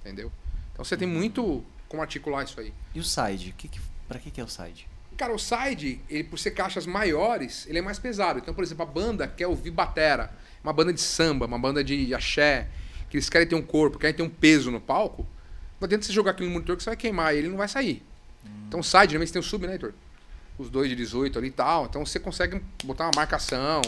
Entendeu? 0.00 0.32
Então 0.72 0.84
você 0.84 0.96
tem 0.96 1.06
muito 1.06 1.64
como 1.88 2.00
articular 2.00 2.44
isso 2.44 2.58
aí. 2.58 2.72
E 2.94 3.00
o 3.00 3.04
side? 3.04 3.54
Que 3.56 3.68
que, 3.68 3.80
pra 4.08 4.18
que, 4.18 4.30
que 4.30 4.40
é 4.40 4.44
o 4.44 4.48
side? 4.48 4.88
Cara, 5.16 5.34
o 5.34 5.38
side, 5.38 6.00
ele, 6.08 6.24
por 6.24 6.38
ser 6.38 6.52
caixas 6.52 6.86
maiores, 6.86 7.66
ele 7.66 7.78
é 7.78 7.82
mais 7.82 7.98
pesado. 7.98 8.38
Então, 8.38 8.54
por 8.54 8.64
exemplo, 8.64 8.82
a 8.84 8.86
banda 8.86 9.28
quer 9.28 9.46
ouvir 9.46 9.70
batera, 9.70 10.32
uma 10.64 10.72
banda 10.72 10.94
de 10.94 11.00
samba, 11.00 11.44
uma 11.44 11.58
banda 11.58 11.84
de 11.84 12.14
axé, 12.14 12.68
que 13.10 13.18
eles 13.18 13.28
querem 13.28 13.46
ter 13.46 13.54
um 13.54 13.60
corpo, 13.60 13.98
querem 13.98 14.16
ter 14.16 14.22
um 14.22 14.30
peso 14.30 14.70
no 14.70 14.80
palco, 14.80 15.26
não 15.80 15.86
adianta 15.86 16.06
você 16.06 16.12
jogar 16.12 16.30
aquilo 16.30 16.48
no 16.48 16.54
monitor 16.54 16.76
que 16.76 16.82
você 16.82 16.90
vai 16.90 16.96
queimar 16.96 17.32
ele, 17.32 17.42
ele 17.42 17.48
não 17.48 17.58
vai 17.58 17.68
sair. 17.68 18.02
Então, 18.68 18.80
o 18.80 18.84
side, 18.84 19.08
geralmente 19.08 19.28
você 19.28 19.32
tem 19.34 19.40
o 19.40 19.42
sub, 19.42 19.66
né, 19.66 19.72
Heitor? 19.74 19.92
Os 20.60 20.68
dois 20.70 20.88
de 20.90 20.94
18 20.96 21.38
ali 21.38 21.48
e 21.48 21.52
tal. 21.52 21.86
Então, 21.86 22.04
você 22.04 22.18
consegue 22.20 22.60
botar 22.84 23.04
uma 23.04 23.12
marcação, 23.16 23.80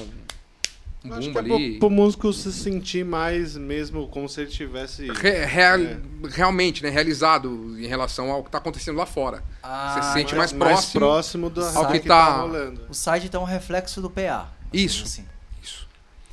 um 1.04 1.08
Eu 1.08 1.14
Acho 1.14 1.28
que 1.28 1.34
bumbo 1.34 1.38
é 1.38 1.42
pro, 1.42 1.54
ali. 1.56 1.78
pro 1.80 1.90
músico 1.90 2.32
se 2.32 2.52
sentir 2.52 3.04
mais 3.04 3.56
mesmo 3.56 4.06
como 4.08 4.28
se 4.28 4.40
ele 4.40 4.50
tivesse. 4.50 5.08
Re- 5.12 5.44
real- 5.44 5.80
É. 5.80 5.98
Realmente, 6.30 6.82
né, 6.82 6.88
realizado 6.90 7.76
em 7.78 7.86
relação 7.86 8.30
ao 8.30 8.42
que 8.42 8.48
está 8.48 8.58
acontecendo 8.58 8.96
lá 8.96 9.04
fora. 9.04 9.42
Ah, 9.62 9.94
Você 9.94 10.02
se 10.06 10.12
sente 10.12 10.26
então 10.26 10.38
mais 10.38 10.52
próximo 10.52 11.00
próximo 11.00 11.50
do 11.50 11.62
ao 11.64 11.88
que, 11.88 11.98
que 12.00 12.06
tá- 12.08 12.40
rolando. 12.42 12.86
O 12.88 12.94
side 12.94 13.26
então 13.26 13.40
é 13.42 13.44
um 13.44 13.48
reflexo 13.48 14.00
do 14.00 14.08
PA. 14.08 14.48
Isso. 14.72 15.02
Assim. 15.04 15.24
Isso. 15.60 15.88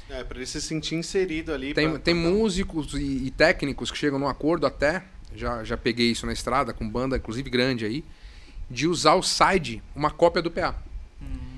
É, 0.10 0.24
pra 0.24 0.38
ele 0.38 0.46
se 0.46 0.62
sentir 0.62 0.96
inserido 0.96 1.52
ali. 1.52 1.74
Tem, 1.74 1.90
pra- 1.90 2.00
tem 2.00 2.14
pra- 2.22 2.30
músicos 2.32 2.94
e, 2.94 3.26
e 3.26 3.32
técnicos 3.32 3.90
que 3.92 3.98
chegam 3.98 4.20
num 4.20 4.28
acordo 4.28 4.68
até, 4.68 5.04
já, 5.36 5.64
já 5.64 5.76
peguei 5.76 6.12
isso 6.12 6.26
na 6.28 6.32
estrada, 6.34 6.74
com 6.74 6.88
banda 6.88 7.18
inclusive 7.18 7.50
grande 7.50 7.86
aí, 7.86 8.06
de 8.70 8.88
usar 8.88 9.16
o 9.16 9.24
side, 9.24 9.82
uma 9.96 10.12
cópia 10.12 10.42
do 10.42 10.52
PA. 10.52 10.76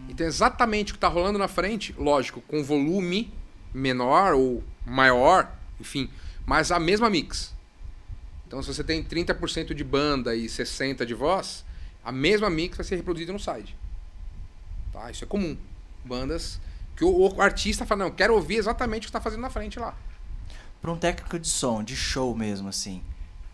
Então 0.09 0.25
exatamente 0.25 0.91
o 0.91 0.95
que 0.95 0.97
está 0.97 1.07
rolando 1.07 1.39
na 1.39 1.47
frente, 1.47 1.95
lógico, 1.97 2.41
com 2.41 2.63
volume 2.63 3.33
menor 3.73 4.33
ou 4.33 4.63
maior, 4.85 5.51
enfim, 5.79 6.09
mas 6.45 6.71
a 6.71 6.79
mesma 6.79 7.09
mix. 7.09 7.53
Então 8.45 8.61
se 8.61 8.73
você 8.73 8.83
tem 8.83 9.03
30% 9.03 9.73
de 9.73 9.83
banda 9.83 10.35
e 10.35 10.45
60% 10.45 11.05
de 11.05 11.13
voz, 11.13 11.63
a 12.03 12.11
mesma 12.11 12.49
mix 12.49 12.77
vai 12.77 12.85
ser 12.85 12.97
reproduzida 12.97 13.31
no 13.31 13.39
side. 13.39 13.75
Tá? 14.91 15.09
Isso 15.09 15.23
é 15.23 15.27
comum. 15.27 15.57
Bandas 16.03 16.59
que 17.01 17.05
o, 17.05 17.35
o 17.35 17.41
artista 17.41 17.85
fala, 17.85 17.99
não, 17.99 18.05
eu 18.07 18.13
quero 18.13 18.35
ouvir 18.35 18.57
exatamente 18.57 19.03
o 19.03 19.05
que 19.05 19.09
está 19.09 19.21
fazendo 19.21 19.41
na 19.41 19.49
frente 19.49 19.79
lá. 19.79 19.97
Pra 20.81 20.91
um 20.91 20.97
técnico 20.97 21.39
de 21.39 21.47
som, 21.47 21.83
de 21.83 21.95
show 21.95 22.35
mesmo, 22.35 22.67
assim, 22.67 23.01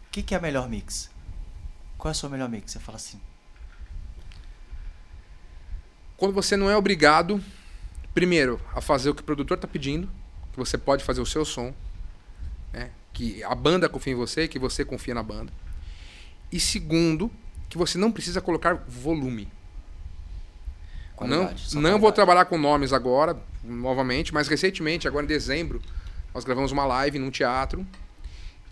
o 0.07 0.11
que, 0.11 0.23
que 0.23 0.33
é 0.33 0.37
a 0.37 0.41
melhor 0.41 0.67
mix? 0.67 1.09
Qual 1.97 2.09
é 2.09 2.11
a 2.11 2.13
sua 2.13 2.29
melhor 2.29 2.49
mix? 2.49 2.71
Você 2.71 2.79
fala 2.79 2.97
assim. 2.97 3.19
Quando 6.17 6.33
você 6.33 6.57
não 6.57 6.69
é 6.69 6.75
obrigado, 6.75 7.41
primeiro, 8.13 8.59
a 8.75 8.81
fazer 8.81 9.11
o 9.11 9.15
que 9.15 9.21
o 9.21 9.25
produtor 9.25 9.55
está 9.55 9.67
pedindo, 9.67 10.09
que 10.51 10.57
você 10.57 10.77
pode 10.77 11.03
fazer 11.03 11.21
o 11.21 11.25
seu 11.25 11.45
som, 11.45 11.73
né? 12.73 12.89
que 13.13 13.43
a 13.43 13.53
banda 13.53 13.87
confia 13.87 14.13
em 14.13 14.15
você, 14.15 14.47
que 14.47 14.57
você 14.57 14.83
confia 14.83 15.13
na 15.13 15.23
banda. 15.23 15.53
E 16.51 16.59
segundo, 16.59 17.31
que 17.69 17.77
você 17.77 17.97
não 17.97 18.11
precisa 18.11 18.41
colocar 18.41 18.73
volume. 18.87 19.47
Não, 21.21 21.27
Qualidade, 21.27 21.69
só 21.69 21.79
não 21.79 21.99
vou 21.99 22.11
trabalhar 22.11 22.45
com 22.45 22.57
nomes 22.57 22.93
agora, 22.93 23.37
novamente, 23.63 24.33
mas 24.33 24.47
recentemente, 24.47 25.07
agora 25.07 25.25
em 25.25 25.27
dezembro, 25.27 25.81
nós 26.33 26.43
gravamos 26.43 26.71
uma 26.71 26.85
live 26.85 27.17
num 27.17 27.31
teatro 27.31 27.85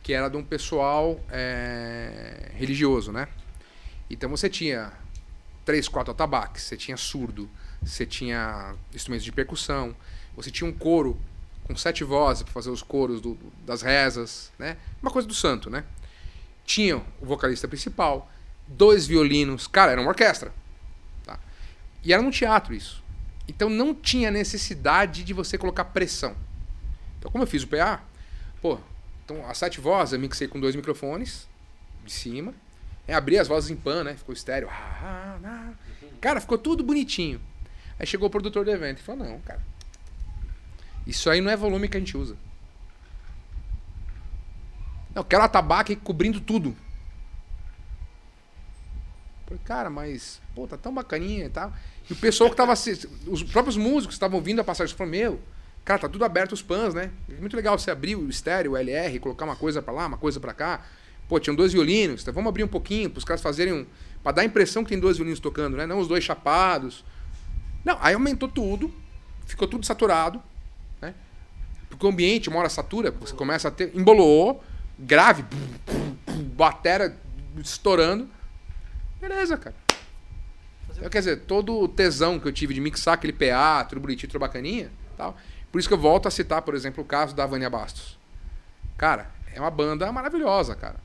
que 0.03 0.13
era 0.13 0.29
de 0.29 0.37
um 0.37 0.43
pessoal 0.43 1.19
é, 1.31 2.51
religioso, 2.53 3.11
né? 3.11 3.27
Então 4.07 4.29
você 4.29 4.47
tinha 4.47 4.93
três, 5.65 5.87
quatro 5.87 6.11
atabaques, 6.11 6.63
você 6.63 6.77
tinha 6.77 6.95
surdo, 6.95 7.49
você 7.81 8.05
tinha 8.05 8.75
instrumentos 8.93 9.25
de 9.25 9.31
percussão, 9.31 9.95
você 10.35 10.51
tinha 10.51 10.69
um 10.69 10.73
coro 10.73 11.19
com 11.63 11.75
sete 11.75 12.03
vozes 12.03 12.43
para 12.43 12.53
fazer 12.53 12.69
os 12.69 12.83
coros 12.83 13.19
do- 13.19 13.37
das 13.65 13.81
rezas, 13.81 14.51
né? 14.59 14.77
Uma 15.01 15.09
coisa 15.11 15.27
do 15.27 15.33
santo, 15.33 15.69
né? 15.69 15.83
Tinha 16.63 16.97
o 16.97 17.25
vocalista 17.25 17.67
principal, 17.67 18.31
dois 18.67 19.07
violinos, 19.07 19.65
cara, 19.67 19.91
era 19.91 20.01
uma 20.01 20.09
orquestra. 20.09 20.53
Tá? 21.23 21.39
E 22.03 22.13
era 22.13 22.21
num 22.21 22.29
teatro 22.31 22.73
isso. 22.73 23.03
Então 23.47 23.69
não 23.69 23.93
tinha 23.93 24.29
necessidade 24.31 25.23
de 25.23 25.33
você 25.33 25.57
colocar 25.57 25.85
pressão. 25.85 26.35
Então 27.19 27.31
como 27.31 27.43
eu 27.43 27.47
fiz 27.47 27.63
o 27.63 27.67
PA, 27.67 28.03
pô, 28.61 28.79
então 29.23 29.47
as 29.49 29.57
sete 29.57 29.79
vozes 29.79 30.13
eu 30.13 30.19
mixei 30.19 30.47
com 30.47 30.59
dois 30.59 30.75
microfones 30.75 31.47
de 32.03 32.11
cima, 32.11 32.53
é, 33.07 33.13
abri 33.13 33.37
as 33.37 33.47
vozes 33.47 33.69
em 33.69 33.75
pan, 33.75 34.03
né? 34.03 34.15
Ficou 34.15 34.33
estéreo. 34.33 34.69
Cara, 36.21 36.41
ficou 36.41 36.57
tudo 36.57 36.83
bonitinho. 36.83 37.39
Aí 37.99 38.05
chegou 38.05 38.27
o 38.27 38.31
produtor 38.31 38.65
do 38.65 38.71
evento 38.71 38.99
e 38.99 39.03
falou: 39.03 39.25
Não, 39.25 39.39
cara. 39.41 39.61
Isso 41.05 41.29
aí 41.29 41.39
não 41.39 41.51
é 41.51 41.55
volume 41.55 41.87
que 41.87 41.97
a 41.97 41.99
gente 41.99 42.17
usa. 42.17 42.35
Eu 45.13 45.23
quero 45.23 45.43
atabaque 45.43 45.95
cobrindo 45.95 46.41
tudo. 46.41 46.75
Falei, 49.45 49.61
cara, 49.63 49.89
mas, 49.89 50.41
pô, 50.55 50.67
tá 50.67 50.75
tão 50.75 50.93
bacaninha 50.93 51.45
e 51.45 51.49
tal. 51.49 51.71
E 52.09 52.13
o 52.13 52.15
pessoal 52.15 52.49
que 52.49 52.55
tava. 52.55 52.73
Os 53.27 53.43
próprios 53.43 53.77
músicos 53.77 54.15
estavam 54.15 54.37
ouvindo 54.37 54.59
a 54.59 54.63
passagem 54.63 54.95
falaram: 54.95 55.11
Meu, 55.17 55.41
Cara, 55.85 55.99
tá 55.99 56.09
tudo 56.09 56.25
aberto 56.25 56.53
os 56.53 56.63
pans, 56.63 56.95
né? 56.95 57.11
Muito 57.39 57.55
legal 57.55 57.77
você 57.77 57.91
abrir 57.91 58.15
o 58.15 58.27
estéreo, 58.27 58.71
o 58.71 58.77
LR, 58.77 59.19
colocar 59.19 59.45
uma 59.45 59.55
coisa 59.55 59.83
pra 59.83 59.93
lá, 59.93 60.07
uma 60.07 60.17
coisa 60.17 60.39
pra 60.39 60.51
cá. 60.51 60.83
Pô, 61.27 61.39
tinham 61.39 61.55
dois 61.55 61.73
violinos, 61.73 62.21
então 62.21 62.33
vamos 62.33 62.49
abrir 62.49 62.63
um 62.63 62.67
pouquinho 62.67 63.09
pros 63.09 63.23
caras 63.23 63.41
fazerem 63.41 63.73
um. 63.73 63.85
Pra 64.21 64.31
dar 64.31 64.41
a 64.41 64.45
impressão 64.45 64.83
que 64.83 64.89
tem 64.89 64.99
dois 64.99 65.17
violinos 65.17 65.39
tocando, 65.39 65.77
né? 65.77 65.85
Não 65.85 65.99
os 65.99 66.07
dois 66.07 66.23
chapados. 66.23 67.03
Não, 67.83 67.97
aí 68.01 68.13
aumentou 68.13 68.47
tudo, 68.47 68.93
ficou 69.45 69.67
tudo 69.67 69.85
saturado, 69.85 70.41
né? 71.01 71.13
Porque 71.89 72.05
o 72.05 72.09
ambiente, 72.09 72.49
uma 72.49 72.59
hora 72.59 72.69
satura, 72.69 73.11
você 73.11 73.33
começa 73.33 73.67
a 73.67 73.71
ter. 73.71 73.91
Embolou, 73.95 74.63
grave, 74.97 75.45
batera 76.55 77.15
estourando. 77.57 78.29
Beleza, 79.19 79.57
cara. 79.57 79.75
Quer 81.09 81.19
dizer, 81.19 81.41
todo 81.41 81.77
o 81.77 81.87
tesão 81.87 82.39
que 82.39 82.47
eu 82.47 82.53
tive 82.53 82.73
de 82.73 82.79
mixar 82.79 83.15
aquele 83.15 83.33
PA, 83.33 83.83
tudo 83.83 83.99
bonitinho, 83.99 84.31
tudo 84.31 84.39
bacaninha, 84.39 84.89
tal. 85.17 85.37
Por 85.71 85.79
isso 85.79 85.87
que 85.87 85.93
eu 85.93 85.99
volto 85.99 86.27
a 86.27 86.31
citar, 86.31 86.61
por 86.61 86.73
exemplo, 86.73 87.03
o 87.03 87.05
caso 87.05 87.35
da 87.35 87.45
Vânia 87.45 87.69
Bastos. 87.69 88.17
Cara, 88.97 89.29
é 89.53 89.59
uma 89.59 89.69
banda 89.69 90.09
maravilhosa, 90.11 90.73
cara. 90.73 91.04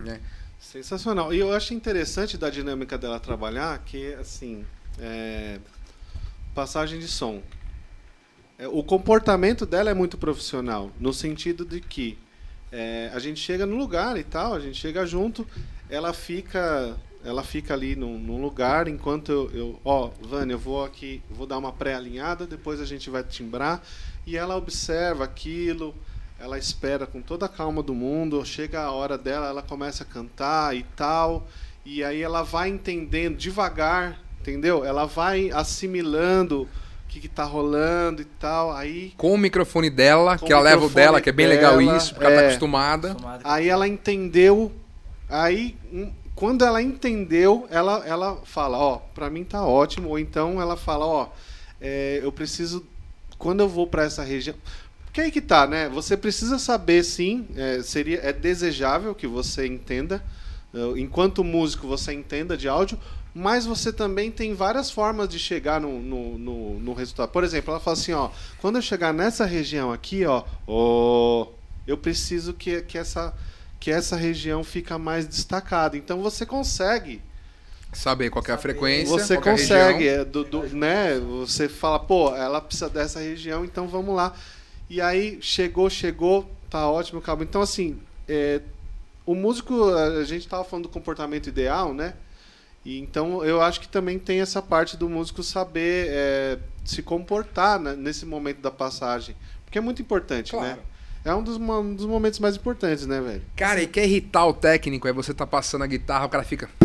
Né? 0.00 0.20
Sensacional. 0.58 1.32
E 1.32 1.38
eu 1.38 1.52
acho 1.52 1.72
interessante 1.72 2.36
da 2.36 2.50
dinâmica 2.50 2.98
dela 2.98 3.18
trabalhar 3.18 3.78
que, 3.78 4.14
assim, 4.14 4.64
é... 4.98 5.58
passagem 6.54 6.98
de 6.98 7.08
som. 7.08 7.42
É, 8.58 8.68
o 8.68 8.82
comportamento 8.82 9.64
dela 9.64 9.90
é 9.90 9.94
muito 9.94 10.18
profissional, 10.18 10.92
no 11.00 11.14
sentido 11.14 11.64
de 11.64 11.80
que 11.80 12.18
é, 12.70 13.10
a 13.14 13.18
gente 13.18 13.40
chega 13.40 13.64
no 13.64 13.74
lugar 13.74 14.18
e 14.18 14.22
tal, 14.22 14.52
a 14.52 14.60
gente 14.60 14.78
chega 14.78 15.06
junto, 15.06 15.46
ela 15.88 16.12
fica 16.12 16.94
ela 17.22 17.42
fica 17.42 17.74
ali 17.74 17.94
num, 17.96 18.18
num 18.18 18.40
lugar 18.40 18.88
enquanto 18.88 19.30
eu, 19.30 19.50
eu, 19.52 19.80
ó, 19.84 20.10
Vânia, 20.22 20.54
eu 20.54 20.58
vou 20.58 20.84
aqui, 20.84 21.22
vou 21.28 21.46
dar 21.46 21.58
uma 21.58 21.72
pré-alinhada, 21.72 22.46
depois 22.46 22.80
a 22.80 22.86
gente 22.86 23.10
vai 23.10 23.22
timbrar 23.22 23.82
e 24.26 24.36
ela 24.36 24.56
observa 24.56 25.24
aquilo, 25.24 25.94
ela 26.40 26.58
espera 26.58 27.06
com 27.06 27.20
toda 27.20 27.46
a 27.46 27.48
calma 27.48 27.82
do 27.82 27.94
mundo, 27.94 28.44
chega 28.46 28.80
a 28.80 28.90
hora 28.90 29.18
dela, 29.18 29.48
ela 29.48 29.62
começa 29.62 30.02
a 30.04 30.06
cantar 30.06 30.74
e 30.74 30.82
tal, 30.96 31.46
e 31.84 32.02
aí 32.02 32.22
ela 32.22 32.42
vai 32.42 32.70
entendendo 32.70 33.36
devagar, 33.36 34.18
entendeu? 34.40 34.82
Ela 34.82 35.04
vai 35.04 35.50
assimilando 35.50 36.62
o 36.62 36.68
que, 37.08 37.20
que 37.20 37.28
tá 37.28 37.44
rolando 37.44 38.22
e 38.22 38.24
tal, 38.24 38.72
aí 38.72 39.12
Com 39.18 39.34
o 39.34 39.38
microfone 39.38 39.90
dela, 39.90 40.38
que 40.38 40.50
ela 40.50 40.62
leva 40.62 40.86
o 40.86 40.88
dela, 40.88 41.20
que 41.20 41.28
é 41.28 41.32
bem 41.32 41.46
legal 41.46 41.76
dela, 41.76 41.96
isso, 41.96 42.14
porque 42.14 42.26
ela 42.26 42.36
tá 42.36 42.42
é. 42.42 42.46
acostumada. 42.46 43.16
Aí 43.44 43.68
ela 43.68 43.86
entendeu. 43.86 44.72
Aí, 45.28 45.76
hum, 45.92 46.10
quando 46.34 46.64
ela 46.64 46.80
entendeu, 46.80 47.66
ela, 47.70 48.02
ela 48.06 48.40
fala, 48.44 48.78
ó, 48.78 48.96
pra 49.14 49.28
mim 49.28 49.44
tá 49.44 49.62
ótimo. 49.62 50.08
Ou 50.08 50.18
então 50.18 50.60
ela 50.60 50.76
fala, 50.76 51.04
ó, 51.04 51.28
é, 51.80 52.20
eu 52.22 52.32
preciso. 52.32 52.86
Quando 53.36 53.60
eu 53.60 53.68
vou 53.68 53.86
pra 53.86 54.04
essa 54.04 54.22
região. 54.22 54.54
Porque 55.20 55.26
aí 55.26 55.30
que 55.30 55.40
tá, 55.42 55.66
né? 55.66 55.88
Você 55.90 56.16
precisa 56.16 56.58
saber, 56.58 57.04
sim, 57.04 57.46
é, 57.54 57.82
seria, 57.82 58.20
é 58.22 58.32
desejável 58.32 59.14
que 59.14 59.26
você 59.26 59.66
entenda. 59.66 60.22
é, 60.72 60.98
Enquanto 60.98 61.44
músico, 61.44 61.86
você 61.86 62.14
entenda 62.14 62.56
de 62.56 62.66
áudio, 62.68 62.98
mas 63.34 63.66
você 63.66 63.92
também 63.92 64.30
tem 64.30 64.54
várias 64.54 64.90
formas 64.90 65.28
de 65.28 65.38
chegar 65.38 65.78
no, 65.78 66.00
no, 66.00 66.38
no, 66.38 66.80
no 66.80 66.92
resultado. 66.94 67.28
Por 67.30 67.44
exemplo, 67.44 67.70
ela 67.70 67.80
fala 67.80 67.96
assim, 67.98 68.12
ó, 68.12 68.30
quando 68.62 68.76
eu 68.76 68.82
chegar 68.82 69.12
nessa 69.12 69.44
região 69.44 69.92
aqui, 69.92 70.24
ó, 70.24 70.42
ó 70.66 71.46
eu 71.86 71.98
preciso 71.98 72.54
que, 72.54 72.80
que, 72.82 72.96
essa, 72.96 73.34
que 73.78 73.90
essa 73.90 74.16
região 74.16 74.64
fica 74.64 74.96
mais 74.98 75.26
destacada. 75.26 75.98
Então 75.98 76.22
você 76.22 76.46
consegue. 76.46 77.20
Saber 77.92 78.30
qual 78.30 78.42
que 78.42 78.50
é 78.50 78.54
a 78.54 78.58
frequência. 78.58 79.06
Você 79.18 79.34
é 79.34 79.36
a 79.36 79.40
consegue, 79.40 80.04
região. 80.04 80.20
é, 80.22 80.24
do, 80.24 80.44
do- 80.44 80.62
né? 80.74 81.18
Você 81.40 81.68
fala, 81.68 81.98
pô, 81.98 82.34
ela 82.34 82.60
precisa 82.60 82.88
dessa 82.88 83.20
região, 83.20 83.64
então 83.66 83.86
vamos 83.86 84.14
lá. 84.14 84.32
E 84.90 85.00
aí 85.00 85.38
chegou, 85.40 85.88
chegou, 85.88 86.50
tá 86.68 86.90
ótimo, 86.90 87.20
acabou. 87.20 87.44
Então 87.44 87.62
assim, 87.62 87.96
é, 88.28 88.60
o 89.24 89.36
músico, 89.36 89.94
a 89.94 90.24
gente 90.24 90.48
tava 90.48 90.64
falando 90.64 90.86
do 90.86 90.88
comportamento 90.88 91.46
ideal, 91.46 91.94
né? 91.94 92.14
E 92.84 92.98
então 92.98 93.44
eu 93.44 93.62
acho 93.62 93.80
que 93.80 93.86
também 93.86 94.18
tem 94.18 94.40
essa 94.40 94.60
parte 94.60 94.96
do 94.96 95.08
músico 95.08 95.44
saber 95.44 96.08
é, 96.10 96.58
se 96.84 97.02
comportar 97.02 97.78
né, 97.78 97.94
nesse 97.94 98.26
momento 98.26 98.60
da 98.60 98.72
passagem, 98.72 99.36
porque 99.64 99.78
é 99.78 99.80
muito 99.80 100.02
importante, 100.02 100.56
né? 100.56 100.60
Claro. 100.60 100.80
É 101.24 101.34
um 101.34 101.42
dos, 101.42 101.56
um 101.56 101.94
dos 101.94 102.06
momentos 102.06 102.40
mais 102.40 102.56
importantes, 102.56 103.06
né, 103.06 103.20
velho? 103.20 103.42
Cara, 103.54 103.80
e 103.80 103.86
quer 103.86 104.06
irritar 104.06 104.44
o 104.46 104.52
técnico, 104.52 105.06
aí 105.06 105.12
você 105.12 105.32
tá 105.32 105.46
passando 105.46 105.84
a 105.84 105.86
guitarra, 105.86 106.26
o 106.26 106.28
cara 106.28 106.42
fica. 106.42 106.68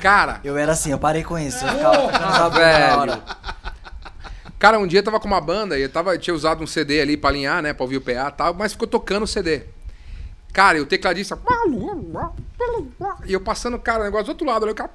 Cara, 0.00 0.40
Eu 0.42 0.56
era 0.56 0.72
assim, 0.72 0.92
eu 0.92 0.98
parei 0.98 1.22
com 1.22 1.38
isso. 1.38 1.62
Eu 1.64 2.08
ficava 2.08 2.38
na 2.38 2.48
velho. 2.48 3.22
Cara, 4.60 4.78
um 4.78 4.86
dia 4.86 4.98
eu 5.00 5.02
tava 5.02 5.18
com 5.18 5.26
uma 5.26 5.40
banda 5.40 5.78
e 5.78 5.82
eu 5.82 5.88
tava, 5.88 6.16
tinha 6.18 6.34
usado 6.34 6.62
um 6.62 6.66
CD 6.66 7.00
ali 7.00 7.16
pra 7.16 7.30
alinhar, 7.30 7.62
né? 7.62 7.72
Pra 7.72 7.82
ouvir 7.82 7.96
o 7.96 8.00
PA 8.02 8.28
e 8.28 8.32
tal, 8.32 8.52
mas 8.54 8.72
ficou 8.72 8.86
tocando 8.86 9.22
o 9.22 9.26
CD. 9.26 9.62
Cara, 10.52 10.76
e 10.76 10.80
o 10.82 10.86
tecladista. 10.86 11.38
E 13.24 13.32
eu 13.32 13.40
passando, 13.40 13.78
cara, 13.78 14.02
o 14.02 14.04
negócio 14.04 14.26
do 14.26 14.30
outro 14.30 14.46
lado. 14.46 14.68
O 14.68 14.74
cara, 14.74 14.90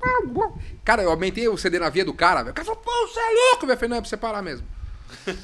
cara, 0.83 1.01
eu 1.01 1.09
aumentei 1.09 1.47
o 1.47 1.57
CD 1.57 1.79
na 1.79 1.89
via 1.89 2.05
do 2.05 2.13
cara, 2.13 2.41
velho. 2.43 2.51
O 2.51 2.53
cara 2.53 2.65
falou, 2.65 2.81
pô, 2.81 2.91
você 3.07 3.19
é 3.19 3.49
louco, 3.49 3.61
velho. 3.65 3.71
Eu 3.73 3.77
falei, 3.77 3.89
não, 3.89 3.97
é 3.97 4.01
pra 4.01 4.09
você 4.09 4.17
parar 4.17 4.41
mesmo. 4.43 4.67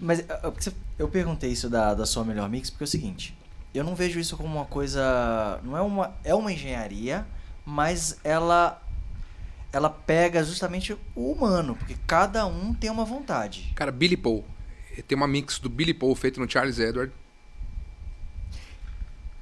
Mas 0.00 0.24
ah, 0.28 0.50
você- 0.50 0.72
eu 0.98 1.08
perguntei 1.08 1.50
isso 1.50 1.68
da, 1.68 1.94
da 1.94 2.06
sua 2.06 2.22
melhor 2.24 2.48
mix 2.48 2.70
porque 2.70 2.84
é 2.84 2.86
o 2.86 2.88
seguinte, 2.88 3.36
eu 3.74 3.82
não 3.82 3.96
vejo 3.96 4.20
isso 4.20 4.36
como 4.36 4.54
uma 4.54 4.66
coisa, 4.66 5.58
não 5.64 5.76
é 5.76 5.80
uma 5.80 6.14
é 6.22 6.34
uma 6.34 6.52
engenharia, 6.52 7.26
mas 7.64 8.18
ela 8.22 8.80
ela 9.72 9.88
pega 9.90 10.42
justamente 10.44 10.92
o 11.14 11.32
humano, 11.32 11.76
porque 11.76 11.96
cada 12.06 12.46
um 12.46 12.74
tem 12.74 12.90
uma 12.90 13.04
vontade. 13.04 13.72
Cara, 13.74 13.92
Billy 13.92 14.16
Paul. 14.16 14.44
Tem 15.06 15.16
uma 15.16 15.28
mix 15.28 15.58
do 15.58 15.68
Billy 15.70 15.94
Paul 15.94 16.14
feito 16.14 16.40
no 16.40 16.50
Charles 16.50 16.78
Edward. 16.78 17.12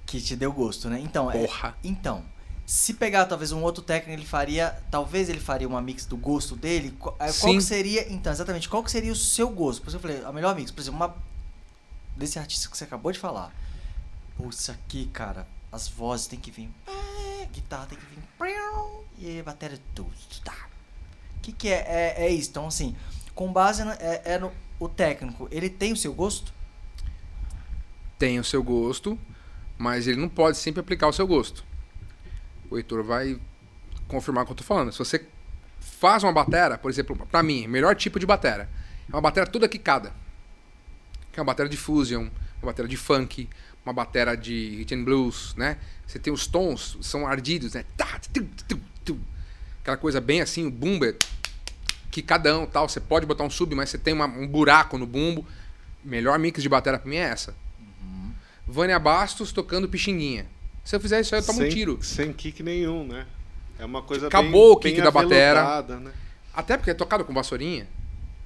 Que 0.06 0.20
te 0.20 0.36
deu 0.36 0.52
gosto, 0.52 0.88
né? 0.88 1.00
Então, 1.00 1.30
é- 1.30 1.38
Porra. 1.46 1.76
então, 1.82 2.24
se 2.64 2.94
pegar 2.94 3.24
talvez 3.26 3.50
um 3.52 3.62
outro 3.62 3.82
técnico, 3.82 4.18
ele 4.20 4.26
faria, 4.26 4.78
talvez 4.90 5.28
ele 5.28 5.40
faria 5.40 5.66
uma 5.66 5.80
mix 5.82 6.04
do 6.06 6.16
gosto 6.16 6.54
dele. 6.54 6.94
Qual, 6.98 7.14
eh, 7.18 7.24
qual 7.24 7.32
Sim. 7.52 7.56
que 7.56 7.62
seria, 7.64 8.12
então, 8.12 8.32
exatamente, 8.32 8.68
qual 8.68 8.82
que 8.84 8.90
seria 8.90 9.12
o 9.12 9.16
seu 9.16 9.48
gosto? 9.50 9.82
Por 9.82 9.88
isso 9.88 9.96
eu 9.96 10.00
falei, 10.00 10.22
a 10.24 10.32
melhor 10.32 10.54
mix, 10.54 10.70
por 10.70 10.80
exemplo, 10.80 10.96
uma 10.98 11.16
desse 12.16 12.38
artista 12.38 12.68
que 12.70 12.76
você 12.76 12.84
acabou 12.84 13.10
de 13.12 13.18
falar. 13.18 13.52
Pô, 14.36 14.48
isso 14.48 14.70
aqui, 14.70 15.06
cara, 15.12 15.46
as 15.72 15.88
vozes 15.88 16.26
tem 16.26 16.38
que 16.38 16.50
vir, 16.50 16.70
eh, 16.86 17.46
guitarra 17.52 17.86
tem 17.86 17.98
que 17.98 18.04
vir, 18.06 18.22
e 19.20 19.42
bateria 19.42 19.78
tudo, 19.94 20.12
tá. 20.44 20.68
O 21.36 21.40
que 21.40 21.52
que 21.52 21.68
é, 21.68 22.14
é, 22.18 22.26
é 22.26 22.30
isso? 22.30 22.50
Então, 22.50 22.66
assim, 22.66 22.94
com 23.34 23.52
base 23.52 23.84
na, 23.84 23.94
é, 23.94 24.22
é 24.24 24.38
no 24.38 24.52
o 24.80 24.88
técnico, 24.88 25.48
ele 25.50 25.68
tem 25.68 25.92
o 25.92 25.96
seu 25.96 26.14
gosto? 26.14 26.52
Tem 28.18 28.38
o 28.38 28.44
seu 28.44 28.62
gosto, 28.62 29.18
mas 29.76 30.06
ele 30.06 30.20
não 30.20 30.28
pode 30.28 30.56
sempre 30.56 30.80
aplicar 30.80 31.08
o 31.08 31.12
seu 31.12 31.26
gosto. 31.26 31.64
O 32.70 32.76
Heitor 32.76 33.02
vai 33.02 33.40
confirmar 34.06 34.44
o 34.44 34.46
que 34.46 34.52
eu 34.52 34.56
tô 34.56 34.64
falando. 34.64 34.92
Se 34.92 34.98
você 34.98 35.26
faz 35.80 36.22
uma 36.22 36.32
batera, 36.32 36.78
por 36.78 36.90
exemplo, 36.90 37.16
pra 37.30 37.42
mim, 37.42 37.66
melhor 37.66 37.96
tipo 37.96 38.18
de 38.18 38.26
batera, 38.26 38.68
é 39.08 39.12
uma 39.12 39.20
batera 39.20 39.46
toda 39.46 39.68
quicada. 39.68 40.12
Que 41.32 41.40
é 41.40 41.42
uma 41.42 41.46
batera 41.46 41.68
de 41.68 41.76
fusion, 41.76 42.28
uma 42.62 42.66
batera 42.72 42.86
de 42.86 42.96
funk, 42.96 43.48
uma 43.84 43.92
batera 43.92 44.36
de 44.36 44.76
rhythm 44.76 45.00
and 45.00 45.04
blues, 45.04 45.54
né? 45.56 45.78
Você 46.06 46.18
tem 46.18 46.32
os 46.32 46.46
tons, 46.46 46.98
são 47.00 47.26
ardidos, 47.26 47.74
né? 47.74 47.84
Aquela 49.82 49.96
coisa 49.96 50.20
bem 50.20 50.40
assim, 50.40 50.66
o 50.66 50.70
bumbo 50.70 51.04
é 51.04 51.14
quicadão 52.10 52.66
tal. 52.66 52.88
Você 52.88 53.00
pode 53.00 53.26
botar 53.26 53.44
um 53.44 53.50
sub, 53.50 53.74
mas 53.74 53.90
você 53.90 53.98
tem 53.98 54.12
uma- 54.14 54.26
um 54.26 54.46
buraco 54.46 54.98
no 54.98 55.06
bumbo. 55.06 55.46
Melhor 56.04 56.38
mix 56.38 56.62
de 56.62 56.68
batera 56.68 56.98
pra 56.98 57.08
mim 57.08 57.16
é 57.16 57.20
essa. 57.24 57.54
Vânia 58.66 58.98
Bastos 58.98 59.52
tocando 59.52 59.88
pixinguinha. 59.88 60.46
Se 60.84 60.94
eu 60.96 61.00
fizer 61.00 61.20
isso 61.20 61.34
aí, 61.34 61.40
eu 61.40 61.46
tomo 61.46 61.58
um 61.58 61.62
sem, 61.62 61.70
tiro. 61.70 61.98
Sem 62.02 62.32
kick 62.32 62.62
nenhum, 62.62 63.06
né? 63.06 63.26
É 63.78 63.84
uma 63.84 64.02
coisa 64.02 64.26
Acabou 64.26 64.50
bem, 64.50 64.72
o 64.72 64.76
kick 64.76 64.94
bem 64.96 65.04
da 65.04 65.10
batera. 65.10 65.60
aveludada, 65.60 65.96
Né? 66.00 66.12
Até 66.54 66.76
porque 66.76 66.90
é 66.90 66.94
tocado 66.94 67.24
com 67.24 67.32
vassourinha. 67.32 67.86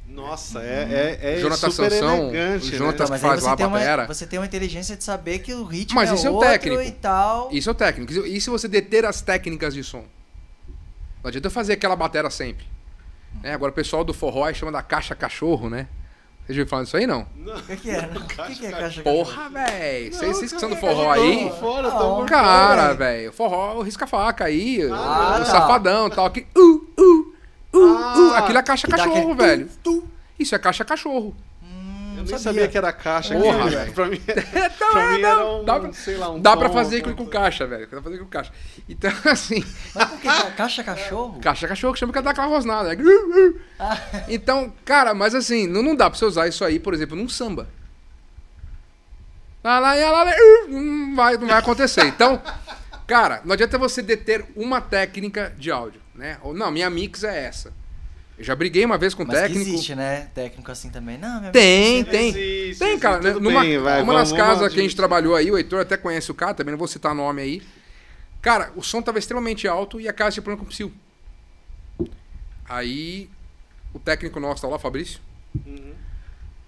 Nossa, 0.07 0.61
é, 0.61 1.19
é, 1.23 1.37
é 1.37 1.41
Jonathan 1.41 1.71
super 1.71 1.91
Sansão, 1.91 2.25
elegante, 2.29 2.67
o 2.67 2.77
Jonathan 2.77 2.87
né? 2.87 2.95
Então, 2.95 3.09
mas 3.09 3.21
faz 3.23 3.43
lá 3.43 3.53
a 3.53 3.57
tem, 3.57 3.67
uma, 3.67 3.79
batera. 3.79 4.07
você 4.07 4.27
tem 4.27 4.39
uma 4.39 4.45
inteligência 4.45 4.97
de 4.97 5.03
saber 5.05 5.39
que 5.39 5.55
o 5.55 5.65
ritmo 5.65 5.95
Mas 5.95 6.11
é 6.11 6.15
isso 6.15 6.27
é 6.27 6.31
o 6.31 6.35
outro 6.35 6.51
técnico. 6.51 6.83
e 6.83 6.91
tal. 6.93 7.49
Isso 7.51 7.69
é 7.71 7.73
o 7.73 7.75
técnico. 7.75 8.13
E 8.27 8.41
se 8.41 8.51
você 8.51 8.69
deter 8.69 9.07
as 9.07 9.23
técnicas 9.23 9.73
de 9.73 9.83
som? 9.83 10.05
Não 11.23 11.28
adianta 11.28 11.47
eu 11.47 11.51
fazer 11.51 11.74
aquela 11.74 11.94
batera 11.97 12.31
sempre. 12.31 12.66
Né? 13.43 13.53
Agora 13.55 13.70
o 13.70 13.74
pessoal 13.74 14.05
do 14.05 14.12
forró 14.12 14.44
aí 14.44 14.55
chama 14.55 14.73
da 14.73 14.82
caixa 14.82 15.15
cachorro, 15.15 15.70
né? 15.70 15.86
Vocês 16.44 16.57
viram 16.57 16.69
falando 16.69 16.86
isso 16.86 16.97
aí, 16.97 17.07
não? 17.07 17.20
O 17.23 17.62
que, 17.62 17.77
que 17.77 17.90
é? 17.90 17.99
O 18.12 18.47
que, 18.47 18.55
que 18.57 18.66
é 18.66 18.70
caixa 18.73 19.03
Porra, 19.03 19.49
velho. 19.49 20.12
Vocês 20.12 20.36
vocês 20.36 20.53
que 20.53 20.59
são 20.61 20.69
do 20.69 20.77
forró 20.77 21.11
aí... 21.12 21.49
por 21.49 21.59
fora, 21.61 21.90
tô 21.90 22.16
por 22.16 22.27
Cara, 22.27 22.93
velho, 22.94 23.32
forró, 23.32 23.77
o 23.78 23.82
risca-faca 23.82 24.44
aí, 24.44 24.85
o- 24.85 24.93
Ah, 24.93 25.36
o 25.36 25.44
tá. 25.44 25.44
safadão 25.44 26.09
e 26.09 26.11
tal, 26.11 26.31
que 26.31 26.47
uh, 26.57 26.61
uh, 26.61 27.35
uh, 27.74 27.97
Ah, 27.97 28.15
uh, 28.19 28.35
aquilo 28.35 28.59
é 28.59 28.62
caixa 28.62 28.89
cachorro, 28.89 29.35
velho. 29.36 29.69
Isso 30.39 30.55
é 30.55 30.59
caixa 30.59 30.85
cachorro. 30.85 31.35
Nem 32.31 32.39
sabia. 32.39 32.39
sabia 32.53 32.69
que 32.69 32.78
era 32.78 32.93
caixa. 32.93 33.35
Porra, 33.35 33.61
aqui, 33.66 33.74
velho. 33.77 33.93
pra 33.93 34.07
mim, 34.07 34.20
Então, 34.27 34.90
pra 34.93 35.03
é, 35.03 35.11
mim 35.16 35.23
não, 35.23 35.28
era 35.31 35.47
um, 35.47 35.65
dá 35.65 35.81
pra- 35.81 35.93
sei 35.93 36.16
lá, 36.16 36.31
um 36.31 36.40
Dá 36.40 36.57
pra 36.57 36.70
fazer 36.70 37.03
com 37.03 37.15
coisa. 37.15 37.31
caixa, 37.31 37.66
velho. 37.66 37.82
Dá 37.82 37.89
pra 37.89 38.03
fazer 38.03 38.19
com 38.19 38.27
caixa. 38.27 38.53
Então, 38.89 39.11
assim, 39.31 39.65
Mas 39.94 40.05
por 40.09 40.19
que 40.20 40.27
ca- 40.27 40.51
caixa 40.53 40.85
cachorro? 40.85 41.40
caixa 41.40 41.69
cachorro 41.69 41.93
que 41.94 41.99
chama 42.01 42.12
que 42.12 42.19
é 42.19 42.23
dar 42.23 42.31
aquela 42.31 42.47
rosnada. 42.47 42.93
É 42.93 42.94
gru. 42.97 43.61
Ah. 43.78 43.97
Então, 44.28 44.73
cara, 44.85 45.12
mas 45.15 45.35
assim, 45.35 45.66
não, 45.66 45.82
não 45.82 45.94
dá 45.97 46.09
pra 46.11 46.19
você 46.19 46.24
usar 46.24 46.47
isso 46.49 46.65
aí, 46.65 46.78
por 46.78 46.94
exemplo, 46.94 47.16
num 47.16 47.28
samba. 47.28 47.69
Lá, 49.65 49.78
lá, 49.78 49.94
lá, 49.94 50.11
lá, 50.11 50.23
lá, 50.24 50.31
uh, 50.32 50.69
não 50.69 51.15
vai, 51.15 51.36
não 51.36 51.47
vai 51.47 51.59
acontecer. 51.59 52.05
Então, 52.07 52.43
cara, 53.07 53.40
não 53.44 53.53
adianta 53.53 53.78
você 53.78 54.03
deter 54.03 54.44
uma 54.57 54.81
técnica 54.81 55.53
de 55.57 55.70
áudio, 55.70 56.01
né? 56.15 56.39
Ou, 56.43 56.53
não, 56.53 56.70
minha 56.73 56.90
mix 56.90 57.23
é 57.23 57.44
essa. 57.47 57.73
Eu 58.43 58.47
já 58.47 58.56
briguei 58.56 58.85
uma 58.85 58.98
vez 58.98 59.14
com 59.14 59.23
o 59.23 59.27
Mas 59.27 59.39
técnico. 59.39 59.70
existe, 59.70 59.94
né? 59.94 60.28
Técnico 60.35 60.69
assim 60.73 60.90
também. 60.90 61.16
Não, 61.16 61.39
minha 61.39 61.52
Tem, 61.52 62.05
tem. 62.05 62.31
Existe, 62.31 62.78
Tem, 62.81 62.89
existe, 62.89 62.98
cara. 63.01 63.20
né? 63.23 63.31
tudo 63.35 63.40
Numa, 63.40 63.60
bem, 63.60 63.78
vai, 63.78 64.02
uma 64.02 64.14
das 64.14 64.32
casas 64.32 64.74
que 64.74 64.81
a 64.81 64.82
gente 64.82 64.97
trabalhou 64.97 65.36
aí, 65.36 65.48
o 65.48 65.56
Heitor 65.56 65.81
até 65.81 65.97
conhece 65.97 66.28
o 66.28 66.35
cara, 66.35 66.52
também 66.52 66.73
não 66.73 66.78
vou 66.78 66.89
citar 66.89 67.14
nome 67.14 67.40
aí. 67.40 67.62
Cara, 68.40 68.73
o 68.74 68.82
som 68.82 69.01
tava 69.01 69.20
extremamente 69.20 69.69
alto 69.69 70.01
e 70.01 70.09
a 70.09 70.12
casa 70.12 70.32
tinha 70.32 70.43
problema 70.43 70.64
com 70.64 70.66
o 70.66 70.69
psil. 70.74 70.93
Aí 72.69 73.31
o 73.94 74.01
técnico 74.01 74.40
nosso 74.40 74.60
tá 74.62 74.66
lá, 74.66 74.74
o 74.74 74.78
Fabrício, 74.81 75.20
Uhum. 75.64 75.94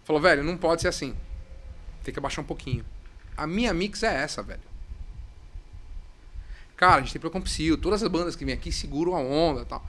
falou, 0.04 0.22
velho, 0.22 0.44
não 0.44 0.56
pode 0.56 0.80
ser 0.80 0.86
assim. 0.88 1.12
Tem 2.04 2.12
que 2.14 2.20
abaixar 2.20 2.44
um 2.44 2.46
pouquinho. 2.46 2.84
A 3.36 3.48
minha 3.48 3.74
mix 3.74 4.04
é 4.04 4.14
essa, 4.22 4.44
velho. 4.44 4.60
Cara, 6.76 6.96
a 6.96 7.00
gente 7.00 7.12
tem 7.14 7.20
problema 7.20 7.42
com 7.42 7.50
psil. 7.50 7.76
Todas 7.76 8.00
as 8.00 8.08
bandas 8.08 8.36
que 8.36 8.44
vêm 8.44 8.54
aqui 8.54 8.70
seguram 8.70 9.16
a 9.16 9.18
onda 9.18 9.62
e 9.62 9.64
tal. 9.64 9.84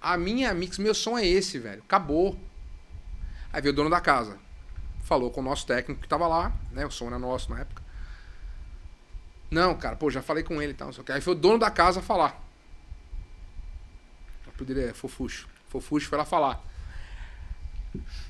A 0.00 0.16
minha 0.16 0.52
mix, 0.54 0.78
meu 0.78 0.94
som 0.94 1.18
é 1.18 1.26
esse, 1.26 1.58
velho. 1.58 1.82
Acabou. 1.82 2.38
Aí 3.52 3.60
veio 3.60 3.72
o 3.72 3.76
dono 3.76 3.90
da 3.90 4.00
casa. 4.00 4.38
Falou 5.02 5.30
com 5.30 5.40
o 5.40 5.44
nosso 5.44 5.66
técnico 5.66 6.02
que 6.02 6.08
tava 6.08 6.26
lá, 6.26 6.52
né? 6.72 6.84
O 6.84 6.90
som 6.90 7.06
era 7.06 7.18
nosso 7.18 7.50
na 7.50 7.60
época. 7.60 7.82
Não, 9.50 9.74
cara, 9.76 9.96
pô, 9.96 10.10
já 10.10 10.22
falei 10.22 10.42
com 10.42 10.60
ele 10.60 10.72
e 10.72 10.74
tal. 10.74 10.88
não 10.88 10.92
sei 10.92 11.02
o 11.02 11.04
quê. 11.04 11.12
Aí 11.12 11.20
foi 11.20 11.32
o 11.32 11.36
dono 11.36 11.58
da 11.58 11.70
casa 11.70 12.02
falar. 12.02 12.42
O 14.46 14.50
apelido 14.50 14.80
é 14.80 14.92
Fofuxo. 14.92 15.48
Fofuxo 15.68 16.08
foi 16.08 16.18
lá 16.18 16.24
falar. 16.24 16.62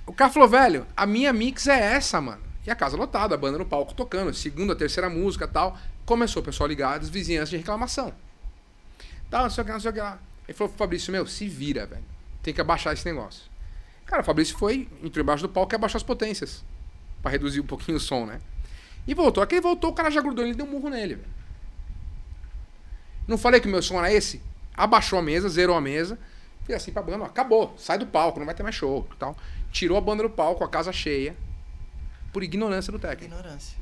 O 0.06 0.12
cara 0.12 0.30
falou, 0.30 0.48
velho, 0.48 0.86
a 0.96 1.06
minha 1.06 1.32
mix 1.32 1.66
é 1.66 1.94
essa, 1.94 2.20
mano. 2.20 2.42
E 2.66 2.70
a 2.70 2.74
casa 2.74 2.96
lotada, 2.96 3.34
a 3.34 3.38
banda 3.38 3.58
no 3.58 3.64
palco 3.64 3.94
tocando, 3.94 4.32
segunda, 4.34 4.74
terceira 4.74 5.08
música 5.08 5.46
tal. 5.46 5.78
Começou 6.04 6.42
o 6.42 6.44
pessoal 6.44 6.68
ligado, 6.68 7.02
as 7.02 7.08
vizinhanças 7.08 7.50
de 7.50 7.56
reclamação. 7.56 8.12
Tal, 9.30 9.44
não 9.44 9.50
sei 9.50 9.62
o 9.62 9.64
que, 9.64 9.72
não 9.72 9.80
sei 9.80 9.90
o 9.90 9.94
que 9.94 10.00
lá. 10.00 10.18
Ele 10.46 10.56
falou, 10.56 10.72
Fabrício, 10.72 11.12
meu, 11.12 11.26
se 11.26 11.48
vira, 11.48 11.86
velho. 11.86 12.04
Tem 12.42 12.54
que 12.54 12.60
abaixar 12.60 12.92
esse 12.92 13.04
negócio. 13.04 13.44
Cara, 14.04 14.22
o 14.22 14.24
Fabrício 14.24 14.56
foi, 14.56 14.88
entrou 15.02 15.22
embaixo 15.22 15.42
do 15.42 15.48
palco 15.48 15.74
e 15.74 15.76
abaixou 15.76 15.98
as 15.98 16.04
potências. 16.04 16.64
Pra 17.20 17.30
reduzir 17.30 17.60
um 17.60 17.66
pouquinho 17.66 17.96
o 17.96 18.00
som, 18.00 18.24
né? 18.24 18.40
E 19.06 19.14
voltou. 19.14 19.42
Aqui 19.42 19.56
ele 19.56 19.62
voltou, 19.62 19.90
o 19.90 19.94
cara 19.94 20.10
já 20.10 20.20
grudou 20.20 20.44
ele 20.44 20.52
e 20.52 20.56
deu 20.56 20.66
um 20.66 20.70
murro 20.70 20.88
nele, 20.88 21.16
velho. 21.16 21.28
Não 23.26 23.36
falei 23.36 23.60
que 23.60 23.66
o 23.66 23.70
meu 23.70 23.82
som 23.82 23.98
era 23.98 24.12
esse? 24.12 24.40
Abaixou 24.74 25.18
a 25.18 25.22
mesa, 25.22 25.48
zerou 25.48 25.76
a 25.76 25.80
mesa. 25.80 26.18
Fiz 26.64 26.76
assim 26.76 26.92
pra 26.92 27.02
banda, 27.02 27.24
ó, 27.24 27.26
acabou. 27.26 27.74
Sai 27.76 27.98
do 27.98 28.06
palco, 28.06 28.38
não 28.38 28.46
vai 28.46 28.54
ter 28.54 28.62
mais 28.62 28.74
show 28.74 29.08
e 29.12 29.16
tal. 29.16 29.36
Tirou 29.72 29.98
a 29.98 30.00
banda 30.00 30.22
do 30.22 30.30
palco, 30.30 30.62
a 30.62 30.68
casa 30.68 30.92
cheia. 30.92 31.36
Por 32.32 32.42
ignorância 32.42 32.92
do 32.92 32.98
técnico. 32.98 33.34
Ignorância. 33.34 33.76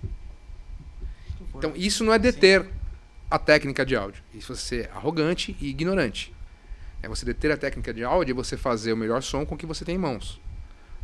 Então, 1.54 1.72
isso 1.76 2.02
não 2.02 2.12
é 2.12 2.18
deter 2.18 2.66
a 3.30 3.38
técnica 3.38 3.84
de 3.84 3.94
áudio. 3.94 4.22
Isso 4.32 4.52
é 4.52 4.56
ser 4.56 4.90
arrogante 4.94 5.56
e 5.60 5.68
ignorante. 5.68 6.33
É 7.04 7.08
você 7.08 7.24
deter 7.24 7.50
a 7.52 7.56
técnica 7.56 7.92
de 7.92 8.02
áudio 8.04 8.32
e 8.32 8.34
você 8.34 8.56
fazer 8.56 8.92
o 8.92 8.96
melhor 8.96 9.22
som 9.22 9.44
com 9.44 9.54
o 9.54 9.58
que 9.58 9.66
você 9.66 9.84
tem 9.84 9.94
em 9.96 9.98
mãos. 9.98 10.40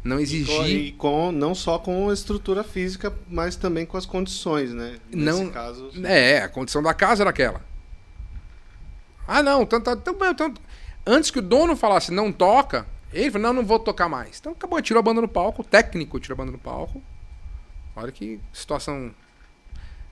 Não 0.02 0.16
E 0.16 0.18
com, 0.18 0.22
exigir. 0.22 0.66
e 0.86 0.92
com- 0.92 1.30
não 1.30 1.54
só 1.54 1.78
com 1.78 2.08
a 2.08 2.14
estrutura 2.14 2.64
física, 2.64 3.12
mas 3.28 3.54
também 3.56 3.84
com 3.84 3.96
as 3.98 4.06
condições, 4.06 4.72
né? 4.72 4.98
Não- 5.12 5.40
Nesse 5.40 5.50
caso, 5.52 5.90
É, 6.04 6.40
a 6.42 6.48
condição 6.48 6.82
da 6.82 6.94
casa 6.94 7.22
era 7.22 7.28
aquela. 7.30 7.62
Ah, 9.28 9.42
não, 9.42 9.64
tanto, 9.66 9.94
tanto, 9.96 10.34
tanto- 10.34 10.60
antes 11.06 11.30
que 11.30 11.38
o 11.38 11.42
dono 11.42 11.76
falasse 11.76 12.10
não 12.10 12.32
toca, 12.32 12.86
ele 13.12 13.30
falou, 13.30 13.48
não, 13.48 13.52
não 13.60 13.66
vou 13.66 13.78
tocar 13.78 14.08
mais. 14.08 14.38
Então 14.40 14.52
acabou, 14.52 14.80
tirou 14.80 15.00
a 15.00 15.02
banda 15.02 15.20
no 15.20 15.28
palco, 15.28 15.62
o 15.62 15.64
técnico 15.64 16.18
tirou 16.18 16.34
a 16.34 16.38
banda 16.38 16.52
no 16.52 16.58
palco. 16.58 17.02
Olha 17.94 18.10
que 18.10 18.40
situação 18.52 19.14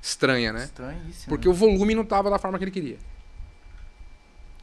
estranha, 0.02 0.52
né? 0.52 0.64
Estranhíssimo. 0.64 1.28
Porque 1.28 1.48
o 1.48 1.52
volume 1.54 1.94
não 1.94 2.04
tava 2.04 2.28
da 2.28 2.38
forma 2.38 2.58
que 2.58 2.64
ele 2.64 2.70
queria. 2.70 2.98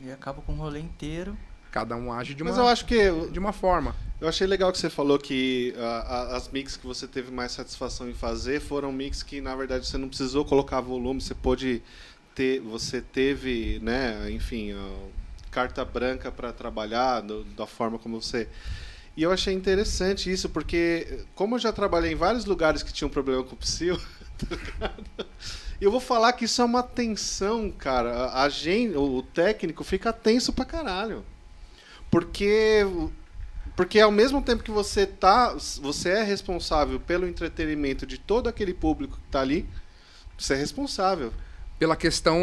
E 0.01 0.11
acaba 0.11 0.41
com 0.41 0.53
o 0.53 0.55
rolê 0.55 0.80
inteiro. 0.80 1.38
Cada 1.72 1.95
um 1.95 2.11
age 2.11 2.34
de 2.34 2.41
uma, 2.43 2.51
Mas 2.51 2.57
eu 2.59 2.67
acho 2.67 2.85
que 2.85 3.11
de 3.31 3.39
uma 3.39 3.51
forma. 3.51 3.95
Eu 4.22 4.30
achei 4.30 4.47
legal 4.47 4.72
que 4.72 4.77
você 4.77 4.89
falou 4.89 5.19
que 5.19 5.73
a- 5.77 6.35
as 6.38 6.47
mix 6.49 6.77
que 6.77 6.88
você 6.88 7.05
teve 7.05 7.31
mais 7.31 7.51
satisfação 7.51 8.09
em 8.09 8.13
fazer 8.13 8.61
foram 8.61 8.91
mix 8.93 9.22
que 9.22 9.41
na 9.41 9.53
verdade 9.55 9.85
você 9.85 9.97
não 9.97 10.07
precisou 10.07 10.45
colocar 10.45 10.80
volume, 10.80 11.22
você 11.22 11.35
pôde 11.35 11.81
ter, 12.34 12.59
você 12.61 13.01
teve, 13.01 13.80
né, 13.81 14.30
enfim, 14.31 14.72
ah, 14.73 15.07
carta 15.51 15.84
branca 15.84 16.31
para 16.31 16.53
trabalhar 16.53 17.22
do- 17.22 17.43
da 17.43 17.65
forma 17.67 17.99
como 17.99 18.22
você. 18.22 18.47
E 19.17 19.23
eu 19.23 19.31
achei 19.31 19.53
interessante 19.53 20.31
isso 20.31 20.49
porque 20.49 21.26
como 21.35 21.55
eu 21.55 21.59
já 21.59 21.72
trabalhei 21.73 22.11
em 22.13 22.15
vários 22.15 22.45
lugares 22.45 22.84
que 22.84 22.91
tinham 22.93 23.09
problema 23.09 23.43
com 23.43 23.53
o 23.53 23.57
psil? 23.57 23.97
eu 25.80 25.91
vou 25.91 25.99
falar 25.99 26.34
que 26.34 26.45
isso 26.45 26.62
é 26.62 26.66
uma 26.66 26.84
tensão, 26.84 27.72
cara. 27.72 28.32
A, 28.34 28.49
gente, 28.49 28.95
o 28.98 29.22
técnico 29.22 29.84
fica 29.84 30.12
tenso 30.14 30.53
pra 30.53 30.66
caralho. 30.66 31.24
Porque 32.10 32.86
porque 33.76 33.99
ao 33.99 34.12
mesmo 34.12 34.41
tempo 34.41 34.64
que 34.64 34.72
você 34.72 35.06
tá, 35.06 35.53
você 35.82 36.10
é 36.10 36.24
responsável 36.24 36.98
pelo 36.98 37.28
entretenimento 37.28 38.06
de 38.06 38.18
todo 38.18 38.48
aquele 38.48 38.74
público 38.74 39.18
que 39.18 39.30
tá 39.30 39.41
ali, 39.41 39.68
você 40.38 40.53
é 40.53 40.57
responsável. 40.57 41.34
Pela 41.78 41.98
questão 41.98 42.38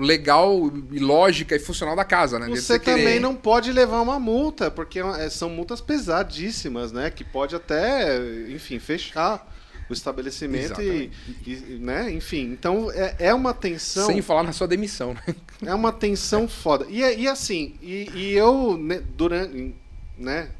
legal 0.00 0.72
e 0.90 0.98
lógica 0.98 1.54
e 1.54 1.58
funcional 1.58 1.94
da 1.94 2.06
casa, 2.06 2.38
né? 2.38 2.48
Você 2.48 2.78
querer- 2.78 3.00
também 3.00 3.20
não 3.20 3.34
pode 3.36 3.70
levar 3.70 4.00
uma 4.00 4.18
multa, 4.18 4.70
porque 4.70 4.98
é- 4.98 5.28
são 5.28 5.50
multas 5.50 5.82
pesadíssimas, 5.82 6.90
né? 6.90 7.10
Que 7.10 7.22
pode 7.22 7.54
até, 7.54 8.16
enfim, 8.48 8.78
fechar 8.78 9.46
o 9.94 9.96
estabelecimento 9.96 10.82
e, 10.82 11.10
e- 11.46 11.78
né? 11.80 12.12
Enfim, 12.12 12.50
então 12.52 12.90
é, 12.92 13.16
é 13.18 13.34
uma 13.34 13.54
tensão. 13.54 14.06
Sem 14.06 14.20
falar 14.20 14.42
na 14.42 14.52
sua 14.52 14.66
demissão, 14.68 15.14
né? 15.14 15.34
É 15.64 15.74
uma 15.74 15.92
tensão 15.92 16.46
foda. 16.48 16.86
E, 16.90 16.98
e 17.00 17.28
assim, 17.28 17.74
e, 17.80 18.10
e 18.14 18.32
eu, 18.32 18.76
né, 18.76 19.02
durante, 19.16 19.74
né, 20.18 20.50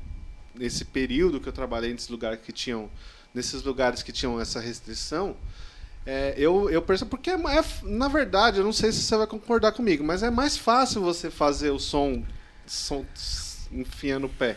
nesse 0.55 0.85
período 0.85 1.41
que 1.41 1.49
eu 1.49 1.53
trabalhei 1.53 1.93
nesses 1.93 2.09
lugares 2.09 2.39
que 2.41 2.53
tinham, 2.53 2.89
nesses 3.35 3.63
lugares 3.63 4.03
que 4.03 4.13
tinham 4.13 4.41
essa 4.41 4.61
restrição, 4.61 5.37
é, 6.07 6.35
eu, 6.37 6.71
eu 6.71 6.83
percebo, 6.83 7.11
porque 7.11 7.31
é, 7.31 7.35
é- 7.35 7.65
na 7.83 8.09
verdade, 8.09 8.59
eu 8.59 8.65
não 8.65 8.73
sei 8.73 8.93
se 8.93 9.03
você 9.03 9.17
vai 9.17 9.27
concordar 9.27 9.73
comigo, 9.73 10.05
mas 10.05 10.23
é 10.23 10.31
mais 10.31 10.57
fácil 10.57 11.01
você 11.03 11.31
fazer 11.31 11.71
o 11.71 11.79
som, 11.79 12.23
som 12.67 13.05
enfiando 13.73 14.27
o 14.27 14.31
pé. 14.31 14.57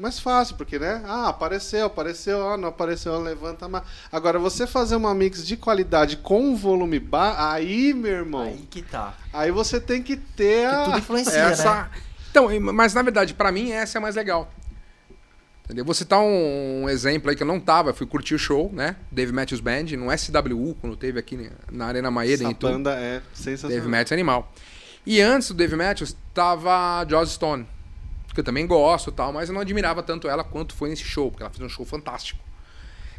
Mais 0.00 0.18
fácil, 0.18 0.56
porque, 0.56 0.78
né? 0.78 1.02
Ah, 1.04 1.28
apareceu, 1.28 1.84
apareceu, 1.84 2.48
ah, 2.48 2.56
não 2.56 2.68
apareceu, 2.68 3.20
levanta 3.20 3.68
mais. 3.68 3.84
Agora, 4.10 4.38
você 4.38 4.66
fazer 4.66 4.96
uma 4.96 5.14
mix 5.14 5.46
de 5.46 5.58
qualidade 5.58 6.16
com 6.16 6.40
um 6.40 6.56
volume 6.56 6.98
baixo, 6.98 7.36
aí, 7.38 7.92
meu 7.92 8.10
irmão, 8.10 8.44
Aí 8.44 8.66
que 8.70 8.80
tá. 8.80 9.12
Aí 9.30 9.50
você 9.50 9.78
tem 9.78 10.02
que 10.02 10.16
ter 10.16 10.70
Porque 10.70 10.84
tudo 10.84 10.94
a... 10.94 10.98
influencia, 10.98 11.38
Essa... 11.38 11.74
né? 11.74 11.90
Então, 12.30 12.48
mas 12.72 12.94
na 12.94 13.02
verdade, 13.02 13.34
pra 13.34 13.52
mim, 13.52 13.72
essa 13.72 13.98
é 13.98 14.00
a 14.00 14.02
mais 14.02 14.16
legal. 14.16 14.50
Entendeu? 15.64 15.84
Vou 15.84 15.94
citar 15.94 16.20
um, 16.20 16.84
um 16.84 16.88
exemplo 16.88 17.28
aí 17.28 17.36
que 17.36 17.42
eu 17.42 17.46
não 17.46 17.60
tava, 17.60 17.92
fui 17.92 18.06
curtir 18.06 18.34
o 18.34 18.38
show, 18.38 18.70
né? 18.72 18.96
Dave 19.12 19.32
Matthews 19.32 19.60
Band, 19.60 19.84
no 19.98 20.06
SWU, 20.16 20.76
quando 20.80 20.96
teve 20.96 21.18
aqui 21.18 21.50
na 21.70 21.86
Arena 21.86 22.10
Maeda, 22.10 22.42
Essa 22.44 22.50
Itu. 22.50 22.66
banda 22.66 22.92
é 22.94 23.20
sensacional. 23.34 23.76
Dave 23.76 23.88
Matthews 23.88 24.12
é 24.12 24.14
animal. 24.14 24.52
E 25.04 25.20
antes 25.20 25.48
do 25.48 25.54
Dave 25.54 25.76
Matthews, 25.76 26.16
tava 26.32 27.04
Joss 27.06 27.34
Stone, 27.34 27.66
que 28.34 28.40
eu 28.40 28.44
também 28.44 28.66
gosto 28.66 29.10
tal, 29.10 29.32
mas 29.32 29.48
eu 29.48 29.54
não 29.54 29.60
admirava 29.60 30.02
tanto 30.02 30.28
ela 30.28 30.44
quanto 30.44 30.74
foi 30.74 30.88
nesse 30.88 31.04
show, 31.04 31.30
porque 31.30 31.42
ela 31.42 31.50
fez 31.50 31.64
um 31.64 31.68
show 31.68 31.84
fantástico. 31.84 32.42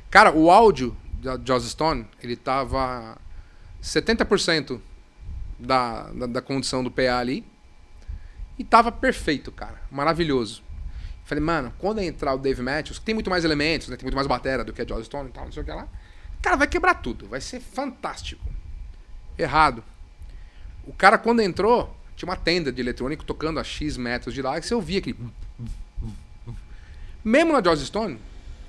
Cara, 0.10 0.32
o 0.32 0.52
áudio 0.52 0.96
da 1.22 1.40
Joss 1.44 1.70
Stone, 1.70 2.08
ele 2.22 2.36
tava 2.36 3.18
70% 3.82 4.80
da, 5.60 6.04
da, 6.12 6.26
da 6.26 6.42
condição 6.42 6.84
do 6.84 6.92
PA 6.92 7.18
ali, 7.18 7.46
e 8.58 8.64
tava 8.64 8.92
perfeito, 8.92 9.52
cara. 9.52 9.82
Maravilhoso. 9.90 10.64
Falei, 11.24 11.44
mano, 11.44 11.74
quando 11.80 12.00
entrar 12.00 12.34
o 12.34 12.38
Dave 12.38 12.62
Matthews, 12.62 13.00
que 13.00 13.06
tem 13.06 13.16
muito 13.16 13.30
mais 13.30 13.44
elementos, 13.44 13.88
né? 13.88 13.96
Tem 13.96 14.04
muito 14.04 14.16
mais 14.16 14.28
bateria 14.28 14.64
do 14.64 14.74
que 14.74 14.82
a 14.82 14.88
Joss 14.88 15.06
Stone 15.06 15.30
e 15.30 15.32
tal, 15.32 15.46
não 15.46 15.52
sei 15.52 15.64
o 15.64 15.66
que 15.66 15.72
lá. 15.72 15.88
Cara, 16.42 16.58
vai 16.58 16.68
quebrar 16.68 16.96
tudo. 16.96 17.28
Vai 17.28 17.42
ser 17.42 17.60
fantástico. 17.60 18.44
Errado. 19.38 19.84
O 20.86 20.94
cara, 20.94 21.18
quando 21.18 21.42
entrou, 21.42 21.96
tinha 22.16 22.30
uma 22.30 22.36
tenda 22.36 22.72
de 22.72 22.82
eletrônico 22.82 23.24
tocando 23.24 23.60
a 23.60 23.64
X 23.64 23.98
metros 23.98 24.34
de 24.34 24.42
lá, 24.42 24.58
e 24.58 24.62
você 24.62 24.74
ouvia 24.74 25.00
aquele. 25.00 25.18
Mesmo 27.24 27.54
na 27.54 27.64
Joss 27.64 27.86
Stone, 27.86 28.20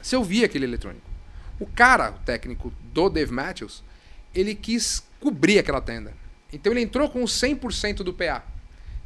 você 0.01 0.17
ouvia 0.17 0.47
aquele 0.47 0.65
eletrônico. 0.65 1.11
O 1.59 1.67
cara, 1.67 2.11
o 2.11 2.19
técnico 2.25 2.73
do 2.93 3.09
Dave 3.09 3.33
Matthews, 3.33 3.83
ele 4.35 4.55
quis 4.55 5.03
cobrir 5.21 5.59
aquela 5.59 5.81
tenda. 5.81 6.13
Então 6.53 6.73
ele 6.73 6.83
entrou 6.83 7.09
com 7.09 7.23
100% 7.23 7.97
do 7.99 8.13
PA. 8.13 8.45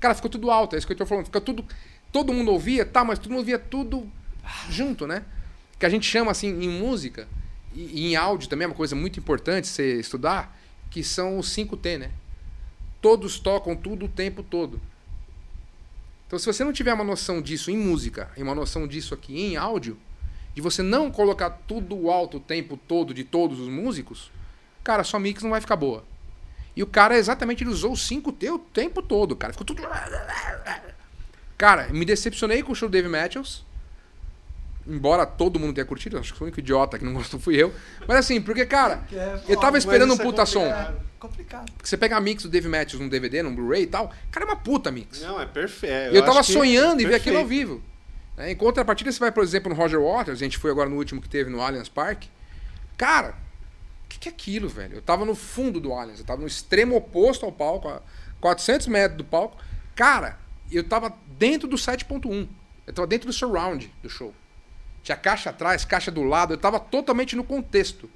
Cara, 0.00 0.14
ficou 0.14 0.30
tudo 0.30 0.50
alto, 0.50 0.74
é 0.74 0.78
isso 0.78 0.86
que 0.86 0.92
eu 0.92 0.96
tô 0.96 1.06
falando. 1.06 1.26
Fica 1.26 1.40
tudo. 1.40 1.64
Todo 2.12 2.32
mundo 2.32 2.50
ouvia, 2.50 2.84
tá, 2.84 3.04
mas 3.04 3.18
todo 3.18 3.30
mundo 3.30 3.40
ouvia 3.40 3.58
tudo 3.58 4.10
junto, 4.68 5.06
né? 5.06 5.24
que 5.78 5.86
a 5.86 5.88
gente 5.88 6.06
chama 6.06 6.30
assim 6.30 6.48
em 6.48 6.68
música 6.68 7.28
e, 7.74 7.80
e 7.80 8.06
em 8.12 8.16
áudio 8.16 8.48
também 8.48 8.64
é 8.64 8.68
uma 8.68 8.74
coisa 8.74 8.96
muito 8.96 9.18
importante 9.18 9.68
você 9.68 10.00
estudar, 10.00 10.58
que 10.90 11.02
são 11.02 11.38
os 11.38 11.54
5T, 11.54 11.98
né? 11.98 12.10
Todos 13.06 13.38
tocam 13.38 13.76
tudo 13.76 14.06
o 14.06 14.08
tempo 14.08 14.42
todo. 14.42 14.80
Então, 16.26 16.40
se 16.40 16.46
você 16.46 16.64
não 16.64 16.72
tiver 16.72 16.92
uma 16.92 17.04
noção 17.04 17.40
disso 17.40 17.70
em 17.70 17.76
música 17.76 18.28
e 18.36 18.42
uma 18.42 18.52
noção 18.52 18.84
disso 18.84 19.14
aqui 19.14 19.40
em 19.40 19.56
áudio, 19.56 19.96
de 20.52 20.60
você 20.60 20.82
não 20.82 21.08
colocar 21.08 21.50
tudo 21.68 22.10
alto 22.10 22.38
o 22.38 22.40
tempo 22.40 22.76
todo 22.76 23.14
de 23.14 23.22
todos 23.22 23.60
os 23.60 23.68
músicos, 23.68 24.32
cara, 24.82 25.04
sua 25.04 25.20
mix 25.20 25.40
não 25.40 25.50
vai 25.50 25.60
ficar 25.60 25.76
boa. 25.76 26.02
E 26.74 26.82
o 26.82 26.86
cara 26.88 27.16
exatamente 27.16 27.62
ele 27.62 27.70
usou 27.70 27.92
o 27.92 27.96
5T 27.96 28.52
o 28.52 28.58
tempo 28.58 29.00
todo, 29.00 29.36
cara. 29.36 29.52
Ficou 29.52 29.64
tudo. 29.64 29.84
Cara, 31.56 31.86
me 31.90 32.04
decepcionei 32.04 32.60
com 32.64 32.72
o 32.72 32.74
show 32.74 32.88
do 32.88 32.92
Dave 32.92 33.08
Matthews. 33.08 33.64
Embora 34.88 35.26
todo 35.26 35.58
mundo 35.58 35.74
tenha 35.74 35.84
curtido, 35.84 36.16
acho 36.18 36.32
que 36.32 36.40
o 36.40 36.44
único 36.44 36.60
idiota 36.60 36.98
que 36.98 37.04
não 37.04 37.12
gostou 37.14 37.40
fui 37.40 37.56
eu. 37.56 37.74
Mas 38.06 38.18
assim, 38.18 38.40
porque, 38.40 38.64
cara, 38.66 39.02
É, 39.12 39.40
eu 39.48 39.58
tava 39.58 39.76
esperando 39.78 40.12
um 40.12 40.16
é 40.16 40.22
puta 40.22 40.46
som. 40.46 40.60
complicado. 40.60 41.00
complicado. 41.18 41.72
Porque 41.72 41.88
você 41.88 41.96
pega 41.96 42.16
a 42.16 42.20
mix 42.20 42.42
do 42.44 42.48
Dave 42.48 42.68
Matthews 42.68 43.00
num 43.00 43.08
DVD, 43.08 43.42
num 43.42 43.54
Blu-ray 43.54 43.82
e 43.82 43.86
tal, 43.86 44.12
cara, 44.30 44.46
é 44.46 44.48
uma 44.48 44.56
puta 44.56 44.90
mix. 44.92 45.20
Não, 45.22 45.40
é 45.40 45.46
perfeito. 45.46 46.14
E 46.14 46.16
eu 46.16 46.24
tava 46.24 46.38
acho 46.40 46.52
que 46.52 46.58
sonhando 46.58 47.00
é 47.00 47.04
em 47.04 47.06
ver 47.08 47.16
aquilo 47.16 47.38
ao 47.38 47.46
vivo. 47.46 47.82
Né? 48.36 48.52
Em 48.52 48.56
contrapartida, 48.56 49.10
você 49.10 49.18
vai, 49.18 49.32
por 49.32 49.42
exemplo, 49.42 49.68
no 49.70 49.76
Roger 49.76 50.00
Waters, 50.00 50.38
a 50.40 50.44
gente 50.44 50.58
foi 50.58 50.70
agora 50.70 50.88
no 50.88 50.96
último 50.96 51.20
que 51.20 51.28
teve 51.28 51.50
no 51.50 51.60
Allianz 51.60 51.88
Park. 51.88 52.24
Cara, 52.96 53.30
o 54.04 54.08
que, 54.08 54.18
que 54.20 54.28
é 54.28 54.32
aquilo, 54.32 54.68
velho? 54.68 54.94
Eu 54.94 55.02
tava 55.02 55.24
no 55.24 55.34
fundo 55.34 55.80
do 55.80 55.92
Allianz, 55.92 56.20
eu 56.20 56.24
tava 56.26 56.40
no 56.40 56.46
extremo 56.46 56.94
oposto 56.96 57.44
ao 57.44 57.50
palco, 57.50 57.88
a 57.88 58.00
400 58.40 58.86
metros 58.86 59.18
do 59.18 59.24
palco. 59.24 59.56
Cara, 59.96 60.38
eu 60.70 60.84
tava 60.84 61.12
dentro 61.38 61.66
do 61.66 61.76
7.1. 61.76 62.46
Eu 62.86 62.92
tava 62.92 63.06
dentro 63.08 63.26
do 63.26 63.32
surround 63.32 63.92
do 64.02 64.08
show. 64.08 64.32
Tinha 65.06 65.16
caixa 65.16 65.50
atrás, 65.50 65.84
caixa 65.84 66.10
do 66.10 66.24
lado, 66.24 66.52
eu 66.54 66.58
tava 66.58 66.80
totalmente 66.80 67.36
no 67.36 67.44
contexto. 67.44 68.10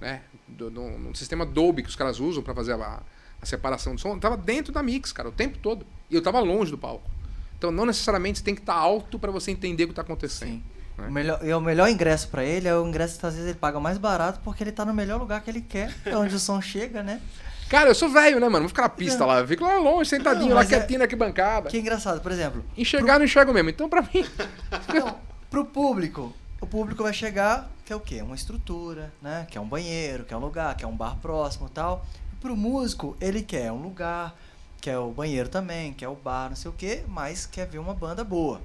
Né? 0.00 0.22
Do, 0.48 0.68
do- 0.68 0.80
no 0.98 1.14
sistema 1.14 1.46
Dolby 1.46 1.84
que 1.84 1.88
os 1.88 1.94
caras 1.94 2.18
usam 2.18 2.42
pra 2.42 2.52
fazer 2.52 2.72
a, 2.72 3.00
a 3.40 3.46
separação 3.46 3.94
do 3.94 4.00
som. 4.00 4.08
Eu 4.14 4.18
tava 4.18 4.36
dentro 4.36 4.72
da 4.72 4.82
mix, 4.82 5.12
cara, 5.12 5.28
o 5.28 5.32
tempo 5.32 5.56
todo. 5.58 5.86
E 6.10 6.16
eu 6.16 6.20
tava 6.20 6.40
longe 6.40 6.72
do 6.72 6.76
palco. 6.78 7.08
Então 7.56 7.70
não 7.70 7.86
necessariamente 7.86 8.40
você 8.40 8.44
tem 8.44 8.56
que 8.56 8.60
estar 8.60 8.74
alto 8.74 9.20
pra 9.20 9.30
você 9.30 9.52
entender 9.52 9.84
o 9.84 9.88
que 9.88 9.94
tá 9.94 10.02
acontecendo. 10.02 10.48
Sim. 10.48 10.62
né? 10.98 11.06
O 11.06 11.12
melhor, 11.12 11.40
e 11.46 11.54
o 11.54 11.60
melhor 11.60 11.88
ingresso 11.88 12.26
pra 12.28 12.42
ele 12.44 12.66
é 12.66 12.74
o 12.76 12.84
ingresso 12.88 13.20
que 13.20 13.24
às 13.24 13.34
vezes 13.34 13.48
ele 13.48 13.58
paga 13.58 13.78
mais 13.78 13.96
barato 13.96 14.40
porque 14.42 14.64
ele 14.64 14.72
tá 14.72 14.84
no 14.84 14.92
melhor 14.92 15.20
lugar 15.20 15.40
que 15.42 15.48
ele 15.48 15.60
quer, 15.60 15.94
é 16.04 16.16
onde 16.16 16.34
o 16.34 16.38
som 16.40 16.60
chega, 16.60 17.04
né? 17.04 17.20
Cara, 17.70 17.88
eu 17.90 17.94
sou 17.94 18.08
velho, 18.08 18.38
né, 18.40 18.48
mano? 18.48 18.60
Vou 18.62 18.68
ficar 18.68 18.82
na 18.82 18.88
pista 18.88 19.24
lá. 19.26 19.40
Eu 19.40 19.46
fico 19.48 19.64
lá 19.64 19.76
longe, 19.78 20.08
sentadinho, 20.10 20.48
Não, 20.50 20.56
lá 20.56 20.62
é- 20.62 20.66
quietinho 20.66 20.98
na 21.00 21.04
arquibancada. 21.04 21.68
Que 21.68 21.78
engraçado, 21.78 22.20
por 22.20 22.30
exemplo, 22.32 22.64
Enxergar, 22.76 23.18
não 23.18 23.24
enxergo 23.24 23.52
mesmo. 23.52 23.70
Então, 23.70 23.88
pra 23.88 24.02
mim. 24.02 24.24
Então, 24.88 25.18
pro 25.50 25.64
público, 25.64 26.32
o 26.60 26.66
público 26.66 27.02
vai 27.02 27.12
chegar, 27.12 27.70
quer 27.84 27.96
o 27.96 28.00
quê? 28.00 28.22
Uma 28.22 28.34
estrutura, 28.34 29.12
né? 29.20 29.46
Quer 29.50 29.60
um 29.60 29.68
banheiro, 29.68 30.24
quer 30.24 30.36
um 30.36 30.40
lugar, 30.40 30.76
quer 30.76 30.86
um 30.86 30.96
bar 30.96 31.16
próximo 31.16 31.68
tal. 31.68 32.04
Pro 32.40 32.56
músico, 32.56 33.16
ele 33.20 33.42
quer 33.42 33.70
um 33.72 33.82
lugar, 33.82 34.36
quer 34.80 34.98
o 34.98 35.10
banheiro 35.10 35.48
também, 35.48 35.92
quer 35.92 36.08
o 36.08 36.14
bar, 36.14 36.48
não 36.48 36.56
sei 36.56 36.70
o 36.70 36.74
quê, 36.74 37.04
mas 37.08 37.46
quer 37.46 37.66
ver 37.66 37.78
uma 37.78 37.94
banda 37.94 38.24
boa. 38.24 38.60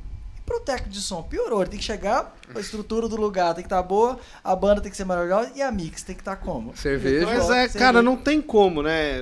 Pro 0.52 0.60
técnico 0.60 0.90
de 0.90 1.00
som, 1.00 1.24
piorou. 1.24 1.62
Ele 1.62 1.70
tem 1.70 1.80
que 1.80 1.86
chegar, 1.86 2.36
a 2.54 2.60
estrutura 2.60 3.08
do 3.08 3.16
lugar 3.16 3.54
tem 3.54 3.64
que 3.64 3.68
estar 3.68 3.82
boa, 3.82 4.20
a 4.44 4.54
banda 4.54 4.82
tem 4.82 4.92
que 4.92 4.98
ser 4.98 5.06
maravilhosa 5.06 5.50
e 5.56 5.62
a 5.62 5.72
mix 5.72 6.04
tem 6.04 6.14
que 6.14 6.20
estar 6.22 6.36
como? 6.36 6.76
Cerveja. 6.76 7.26
Mas 7.26 7.50
é, 7.50 7.70
você 7.70 7.80
cara, 7.80 8.02
não 8.02 8.18
tem 8.18 8.42
como, 8.42 8.84
né? 8.84 9.20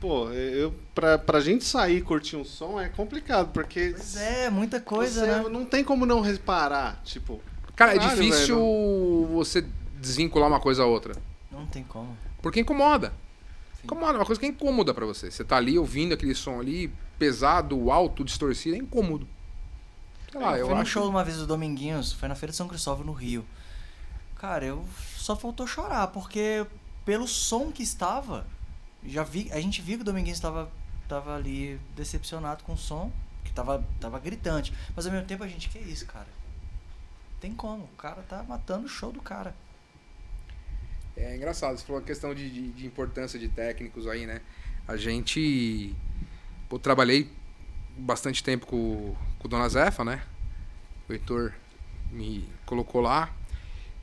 Pô, 0.00 0.30
eu, 0.30 0.72
pra, 0.94 1.18
pra 1.18 1.40
gente 1.40 1.62
sair 1.62 1.98
e 1.98 2.00
curtir 2.00 2.36
um 2.36 2.44
som 2.44 2.80
é 2.80 2.88
complicado, 2.88 3.50
porque 3.52 3.92
Pois 3.94 4.16
é, 4.16 4.48
muita 4.48 4.80
coisa, 4.80 5.26
você 5.26 5.26
né? 5.26 5.48
não 5.50 5.66
tem 5.66 5.84
como 5.84 6.06
não 6.06 6.22
reparar. 6.22 7.02
Tipo, 7.04 7.38
Cara, 7.74 7.94
é 7.94 7.98
difícil 7.98 9.28
você 9.34 9.62
desvincular 10.00 10.48
uma 10.48 10.58
coisa 10.58 10.84
a 10.84 10.86
outra. 10.86 11.14
Não 11.52 11.66
tem 11.66 11.84
como. 11.84 12.16
Porque 12.40 12.60
incomoda. 12.60 13.10
Sim. 13.74 13.82
Incomoda, 13.84 14.14
é 14.14 14.16
uma 14.20 14.24
coisa 14.24 14.40
que 14.40 14.46
é 14.46 14.48
incômoda 14.48 14.94
pra 14.94 15.04
você. 15.04 15.30
Você 15.30 15.44
tá 15.44 15.58
ali 15.58 15.78
ouvindo 15.78 16.14
aquele 16.14 16.34
som 16.34 16.58
ali, 16.58 16.90
pesado, 17.18 17.90
alto, 17.90 18.24
distorcido, 18.24 18.74
é 18.74 18.78
incômodo. 18.78 19.28
Sei 20.36 20.46
lá, 20.46 20.58
eu 20.58 20.58
eu 20.58 20.66
fui 20.66 20.74
num 20.74 20.82
acho. 20.82 20.90
show 20.90 21.08
uma 21.08 21.24
vez 21.24 21.38
do 21.38 21.46
Dominguinhos, 21.46 22.12
foi 22.12 22.28
na 22.28 22.34
Feira 22.34 22.50
de 22.50 22.56
São 22.56 22.68
Cristóvão, 22.68 23.04
no 23.04 23.12
Rio. 23.12 23.44
Cara, 24.36 24.64
eu 24.64 24.84
só 25.16 25.34
faltou 25.34 25.66
chorar, 25.66 26.08
porque 26.08 26.66
pelo 27.04 27.26
som 27.26 27.72
que 27.72 27.82
estava, 27.82 28.46
já 29.04 29.22
vi, 29.22 29.50
a 29.52 29.60
gente 29.60 29.80
viu 29.80 29.96
que 29.96 30.02
o 30.02 30.04
Dominguinhos 30.04 30.38
estava 30.38 30.70
tava 31.08 31.36
ali 31.36 31.80
decepcionado 31.94 32.64
com 32.64 32.72
o 32.72 32.76
som, 32.76 33.12
que 33.44 33.52
tava, 33.52 33.86
tava 34.00 34.18
gritante. 34.18 34.72
Mas 34.94 35.06
ao 35.06 35.12
mesmo 35.12 35.26
tempo 35.26 35.42
a 35.44 35.48
gente, 35.48 35.68
que 35.68 35.78
isso, 35.78 36.04
cara? 36.06 36.26
Tem 37.40 37.54
como, 37.54 37.84
o 37.84 37.96
cara 37.96 38.22
tá 38.22 38.42
matando 38.42 38.86
o 38.86 38.88
show 38.88 39.12
do 39.12 39.22
cara. 39.22 39.54
É 41.16 41.34
engraçado, 41.34 41.78
você 41.78 41.84
falou 41.84 42.02
a 42.02 42.04
questão 42.04 42.34
de, 42.34 42.50
de, 42.50 42.72
de 42.72 42.86
importância 42.86 43.38
de 43.38 43.48
técnicos 43.48 44.06
aí, 44.06 44.26
né? 44.26 44.42
A 44.86 44.96
gente. 44.96 45.94
Pô, 46.68 46.78
trabalhei 46.78 47.30
bastante 47.96 48.42
tempo 48.42 48.66
com, 48.66 49.14
com 49.38 49.46
o 49.46 49.50
Dona 49.50 49.68
Zefa, 49.68 50.04
né? 50.04 50.22
O 51.08 51.12
Heitor 51.12 51.52
me 52.10 52.48
colocou 52.64 53.00
lá. 53.00 53.30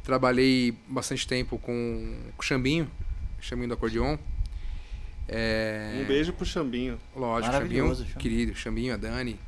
Trabalhei 0.03 0.77
bastante 0.87 1.27
tempo 1.27 1.57
com, 1.57 2.17
com 2.35 2.41
o 2.41 2.45
Xambinho, 2.45 2.89
Xambinho 3.39 3.69
do 3.69 3.73
acordeon. 3.75 4.17
É, 5.27 6.01
um 6.01 6.05
beijo 6.05 6.33
pro 6.33 6.45
Xambinho. 6.45 6.99
Lógico, 7.15 7.53
Xambinho, 7.53 7.95
Xambinho. 7.95 8.17
querido, 8.17 8.55
Xambinho, 8.55 8.93
a 8.93 8.97
Dani, 8.97 9.39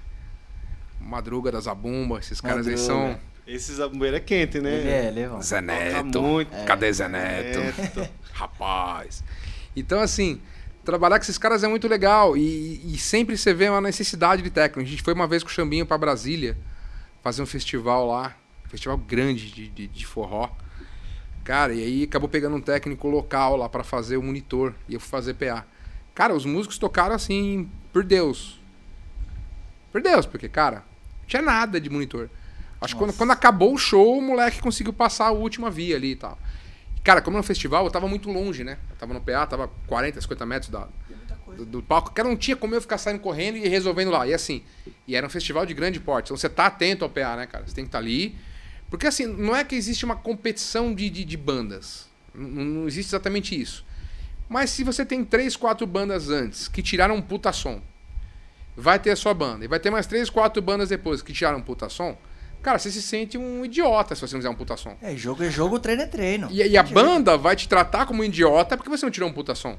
Madruga 1.00 1.52
da 1.52 1.60
Zabumba, 1.60 2.20
esses 2.20 2.40
caras 2.40 2.68
aí 2.68 2.76
Madruga. 2.76 2.88
são. 2.88 3.20
Esse 3.46 3.76
zabueiro 3.76 4.16
é 4.18 4.20
quente, 4.20 4.60
né? 4.60 4.74
Ele 4.74 4.90
é, 4.90 5.08
ele 5.08 5.20
é. 5.20 5.42
Zé 5.42 5.62
Neto. 5.62 6.20
Muito. 6.20 6.50
Cadê 6.66 6.92
Zé 6.92 7.08
Neto? 7.08 7.60
Neto. 7.60 8.10
Rapaz. 8.34 9.24
Então, 9.76 10.00
assim, 10.00 10.42
trabalhar 10.86 11.18
com 11.18 11.24
esses 11.24 11.38
caras 11.38 11.64
é 11.64 11.68
muito 11.68 11.88
legal. 11.88 12.38
E, 12.38 12.94
e 12.94 12.98
sempre 12.98 13.38
você 13.38 13.54
vê 13.54 13.68
uma 13.68 13.82
necessidade 13.82 14.42
de 14.42 14.50
técnico. 14.50 14.88
A 14.88 14.90
gente 14.90 15.04
foi 15.04 15.14
uma 15.14 15.28
vez 15.28 15.44
com 15.44 15.50
o 15.50 15.52
Xambinho 15.52 15.86
pra 15.86 15.98
Brasília 15.98 16.58
fazer 17.22 17.42
um 17.42 17.46
festival 17.46 18.08
lá. 18.08 18.36
Um 18.66 18.70
festival 18.70 18.98
grande 18.98 19.52
de, 19.52 19.68
de, 19.68 19.88
de 19.88 20.06
forró. 20.06 20.50
Cara, 21.44 21.74
e 21.74 21.84
aí 21.84 22.04
acabou 22.04 22.30
pegando 22.30 22.56
um 22.56 22.62
técnico 22.62 23.08
local 23.08 23.58
lá 23.58 23.68
pra 23.68 23.84
fazer 23.84 24.18
o 24.18 24.24
monitor. 24.24 24.74
E 24.88 24.94
eu 24.94 25.00
fui 25.00 25.10
fazer 25.10 25.34
PA. 25.34 25.66
Cara, 26.14 26.34
os 26.34 26.46
músicos 26.46 26.78
tocaram 26.78 27.14
assim, 27.14 27.70
por 27.92 28.04
Deus. 28.04 28.60
Por 29.92 30.02
Deus, 30.02 30.26
porque, 30.26 30.48
cara, 30.48 30.78
não 30.78 31.28
tinha 31.28 31.42
nada 31.42 31.80
de 31.80 31.90
monitor. 31.90 32.30
Acho 32.80 32.94
que 32.96 33.00
quando, 33.00 33.14
quando 33.14 33.32
acabou 33.32 33.74
o 33.74 33.78
show, 33.78 34.18
o 34.18 34.22
moleque 34.22 34.62
conseguiu 34.62 34.94
passar 34.94 35.28
a 35.28 35.32
última 35.32 35.72
via 35.72 35.96
ali 35.96 36.12
e 36.12 36.16
tal. 36.16 36.38
Cara, 37.06 37.22
como 37.22 37.38
no 37.38 37.44
festival, 37.44 37.86
eu 37.86 37.92
tava 37.92 38.08
muito 38.08 38.32
longe, 38.32 38.64
né? 38.64 38.80
Eu 38.90 38.96
tava 38.96 39.14
no 39.14 39.22
PA, 39.22 39.46
tava 39.46 39.70
40, 39.86 40.20
50 40.20 40.46
metros 40.48 40.72
da, 40.72 40.88
do, 41.56 41.64
do 41.64 41.84
palco. 41.84 42.12
Cara, 42.12 42.28
não 42.28 42.36
tinha 42.36 42.58
como 42.58 42.74
eu 42.74 42.82
ficar 42.82 42.98
saindo 42.98 43.20
correndo 43.20 43.58
e 43.58 43.68
resolvendo 43.68 44.10
lá. 44.10 44.26
E 44.26 44.34
assim, 44.34 44.64
e 45.08 45.16
era 45.16 45.28
um 45.28 45.30
festival 45.30 45.68
de 45.68 45.76
grande 45.76 46.00
porte. 46.00 46.26
Então 46.26 46.36
você 46.38 46.50
tá 46.50 46.66
atento 46.66 47.06
ao 47.06 47.10
PA, 47.12 47.36
né, 47.36 47.46
cara? 47.46 47.64
Você 47.68 47.76
tem 47.76 47.84
que 47.84 47.90
estar 47.90 48.00
ali. 48.00 48.36
Porque 48.90 49.06
assim, 49.06 49.28
não 49.28 49.56
é 49.56 49.64
que 49.64 49.76
existe 49.76 50.04
uma 50.04 50.16
competição 50.16 50.96
de, 50.96 51.08
de, 51.12 51.24
de 51.24 51.38
bandas. 51.38 52.08
Não, 52.34 52.50
não 52.50 52.88
existe 52.88 53.10
exatamente 53.10 53.60
isso. 53.60 53.86
Mas 54.50 54.72
se 54.72 54.84
você 54.84 55.06
tem 55.06 55.24
três, 55.24 55.56
quatro 55.56 55.86
bandas 55.86 56.32
antes 56.32 56.68
que 56.68 56.82
tiraram 56.82 57.14
um 57.14 57.22
puta 57.22 57.54
som, 57.54 57.84
vai 58.76 58.98
ter 58.98 59.12
a 59.12 59.16
sua 59.16 59.36
banda. 59.36 59.64
E 59.64 59.68
vai 59.68 59.80
ter 59.80 59.92
mais 59.92 60.08
três, 60.08 60.28
quatro 60.28 60.60
bandas 60.60 60.90
depois 60.90 61.22
que 61.22 61.32
tiraram 61.32 61.60
um 61.60 61.62
puta 61.62 61.88
som. 61.88 62.18
Cara, 62.62 62.80
você 62.80 62.92
se 62.92 63.02
sente 63.02 63.38
um 63.38 63.64
idiota 63.64 64.16
se 64.16 64.22
você 64.22 64.34
não 64.34 64.42
fizer 64.42 64.50
um 64.50 64.56
puta 64.56 64.76
som. 64.76 64.98
É, 65.02 65.16
jogo 65.16 65.44
é 65.44 65.50
jogo, 65.50 65.80
treino 65.80 66.02
é 66.02 66.08
treino. 66.08 66.48
E, 66.52 66.62
e 66.62 66.78
a 66.78 66.84
banda 66.84 67.38
vai 67.38 67.56
te 67.56 67.68
tratar 67.68 68.06
como 68.06 68.22
um 68.22 68.26
idiota 68.26 68.76
porque 68.76 68.90
você 68.90 69.06
não 69.06 69.12
tirou 69.12 69.30
um 69.30 69.34
puta 69.34 69.54
som. 69.54 69.78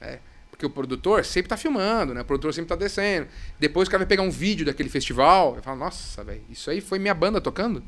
É, 0.00 0.18
porque 0.50 0.66
o 0.66 0.70
produtor 0.70 1.24
sempre 1.24 1.48
tá 1.48 1.56
filmando, 1.56 2.12
né? 2.12 2.22
O 2.22 2.24
produtor 2.24 2.52
sempre 2.52 2.68
tá 2.68 2.76
descendo. 2.76 3.28
Depois 3.58 3.86
o 3.86 3.90
cara 3.90 4.00
vai 4.00 4.08
pegar 4.08 4.22
um 4.22 4.30
vídeo 4.30 4.66
daquele 4.66 4.88
festival 4.88 5.56
e 5.58 5.62
fala, 5.62 5.76
nossa, 5.76 6.24
velho, 6.24 6.42
isso 6.50 6.70
aí 6.70 6.80
foi 6.80 6.98
minha 6.98 7.14
banda 7.14 7.40
tocando? 7.40 7.82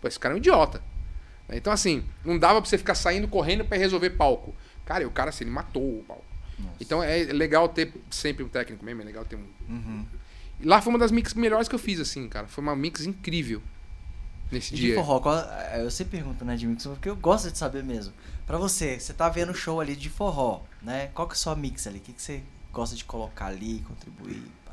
Pô, 0.00 0.08
esse 0.08 0.18
cara 0.18 0.34
é 0.34 0.36
um 0.36 0.38
idiota. 0.38 0.82
Então, 1.50 1.72
assim, 1.72 2.04
não 2.24 2.38
dava 2.38 2.60
pra 2.60 2.68
você 2.68 2.76
ficar 2.76 2.94
saindo 2.94 3.26
correndo 3.28 3.64
pra 3.64 3.78
resolver 3.78 4.10
palco. 4.10 4.54
Cara, 4.84 5.04
e 5.04 5.06
o 5.06 5.10
cara, 5.10 5.30
assim, 5.30 5.44
ele 5.44 5.50
matou 5.50 5.82
o 5.82 6.04
palco. 6.06 6.24
Nossa. 6.58 6.76
Então 6.80 7.02
é 7.02 7.22
legal 7.24 7.68
ter 7.68 7.92
sempre 8.10 8.42
um 8.42 8.48
técnico 8.48 8.84
mesmo, 8.84 9.02
é 9.02 9.04
legal 9.04 9.24
ter 9.24 9.36
um. 9.36 9.46
Uhum. 9.68 10.04
E 10.60 10.66
lá 10.66 10.80
foi 10.82 10.90
uma 10.92 10.98
das 10.98 11.10
mix 11.12 11.34
melhores 11.34 11.68
que 11.68 11.74
eu 11.74 11.78
fiz, 11.78 12.00
assim, 12.00 12.28
cara. 12.28 12.46
Foi 12.48 12.62
uma 12.62 12.74
mix 12.74 13.04
incrível. 13.06 13.62
Nesse 14.50 14.72
E 14.74 14.76
de 14.76 14.82
dia. 14.86 14.94
forró, 14.94 15.20
qual- 15.20 15.38
é, 15.38 15.82
eu 15.84 15.90
sempre 15.90 16.16
pergunto, 16.18 16.42
né, 16.44 16.56
de 16.56 16.66
mix, 16.66 16.86
porque 16.86 17.08
eu 17.10 17.16
gosto 17.16 17.50
de 17.50 17.58
saber 17.58 17.84
mesmo. 17.84 18.14
Pra 18.46 18.56
você, 18.56 18.98
você 18.98 19.12
tá 19.12 19.28
vendo 19.28 19.50
o 19.50 19.54
show 19.54 19.78
ali 19.80 19.94
de 19.94 20.08
forró, 20.08 20.62
né? 20.82 21.08
Qual 21.14 21.28
que 21.28 21.34
é 21.34 21.36
a 21.36 21.38
sua 21.38 21.54
mix 21.54 21.86
ali? 21.86 21.98
O 21.98 22.00
que, 22.00 22.12
que 22.14 22.22
você 22.22 22.42
gosta 22.72 22.96
de 22.96 23.04
colocar 23.04 23.46
ali, 23.46 23.84
contribuir? 23.86 24.42
pá? 24.64 24.72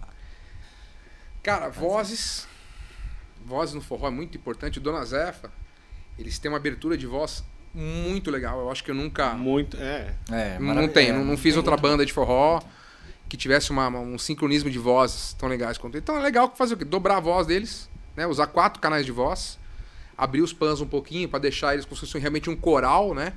Cara, 1.43 1.69
vozes. 1.69 2.47
Vozes 3.45 3.75
no 3.75 3.81
forró 3.81 4.07
é 4.07 4.11
muito 4.11 4.37
importante. 4.37 4.79
O 4.79 4.81
Dona 4.81 5.03
Zefa, 5.05 5.51
eles 6.17 6.39
têm 6.39 6.49
uma 6.49 6.57
abertura 6.57 6.97
de 6.97 7.05
voz 7.05 7.43
muito 7.73 8.31
legal. 8.31 8.59
Eu 8.59 8.71
acho 8.71 8.81
que 8.83 8.89
eu 8.91 8.95
nunca. 8.95 9.33
Muito. 9.33 9.75
É. 9.77 10.15
É, 10.31 10.57
não 10.57 10.87
tem, 10.87 11.09
é, 11.09 11.13
não, 11.13 11.23
não 11.25 11.35
fiz 11.37 11.53
tem 11.53 11.57
outra 11.57 11.71
muito- 11.73 11.81
banda 11.81 12.05
de 12.05 12.13
forró 12.13 12.61
que 13.35 13.41
tivesse 13.41 13.71
uma- 13.71 13.89
um 13.89 14.17
sincronismo 14.17 14.69
de 14.69 14.79
vozes 14.79 15.33
tão 15.33 15.47
legais 15.49 15.77
quanto. 15.77 15.97
Então 15.97 16.17
é 16.17 16.21
legal 16.21 16.53
fazer 16.55 16.73
o 16.73 16.77
quê? 16.77 16.85
Dobrar 16.85 17.17
a 17.17 17.19
voz 17.19 17.45
deles, 17.47 17.89
né? 18.15 18.25
Usar 18.25 18.47
quatro 18.47 18.81
canais 18.81 19.05
de 19.05 19.11
voz. 19.11 19.59
abrir 20.17 20.41
os 20.41 20.53
pans 20.53 20.79
um 20.79 20.87
pouquinho 20.87 21.27
para 21.27 21.39
deixar 21.39 21.73
eles 21.73 21.83
como 21.83 21.97
se 21.97 22.05
fossem 22.05 22.21
realmente 22.21 22.49
um 22.49 22.55
coral, 22.55 23.13
né? 23.13 23.33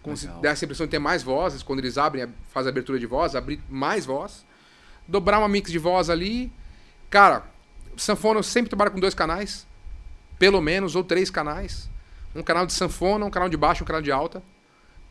Como 0.00 0.16
se 0.16 0.26
Legal. 0.26 0.40
desse 0.42 0.64
a 0.64 0.66
impressão 0.66 0.86
de 0.86 0.90
ter 0.92 1.00
mais 1.00 1.24
vozes. 1.24 1.60
Quando 1.60 1.80
eles 1.80 1.98
abrem, 1.98 2.28
faz 2.52 2.66
a 2.66 2.70
abertura 2.70 3.00
de 3.00 3.06
voz, 3.06 3.34
abrir 3.34 3.60
mais 3.68 4.06
voz. 4.06 4.46
Dobrar 5.08 5.40
uma 5.40 5.48
mix 5.48 5.72
de 5.72 5.78
voz 5.78 6.08
ali. 6.08 6.52
Cara, 7.10 7.42
sanfona 7.96 8.38
eu 8.38 8.44
sempre 8.44 8.68
trabalho 8.68 8.92
com 8.92 9.00
dois 9.00 9.12
canais. 9.12 9.66
Pelo 10.38 10.60
menos, 10.60 10.94
ou 10.94 11.02
três 11.02 11.30
canais. 11.30 11.90
Um 12.32 12.44
canal 12.44 12.64
de 12.64 12.72
sanfona, 12.72 13.24
um 13.26 13.30
canal 13.30 13.48
de 13.48 13.56
baixo 13.56 13.82
e 13.82 13.84
um 13.84 13.86
canal 13.86 14.00
de 14.02 14.12
alta. 14.12 14.40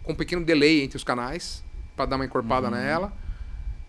Com 0.03 0.13
um 0.13 0.15
pequeno 0.15 0.45
delay 0.45 0.83
entre 0.83 0.95
os 0.95 1.03
canais. 1.03 1.61
para 1.97 2.05
dar 2.05 2.15
uma 2.15 2.23
encorpada 2.25 2.71
nela. 2.71 3.11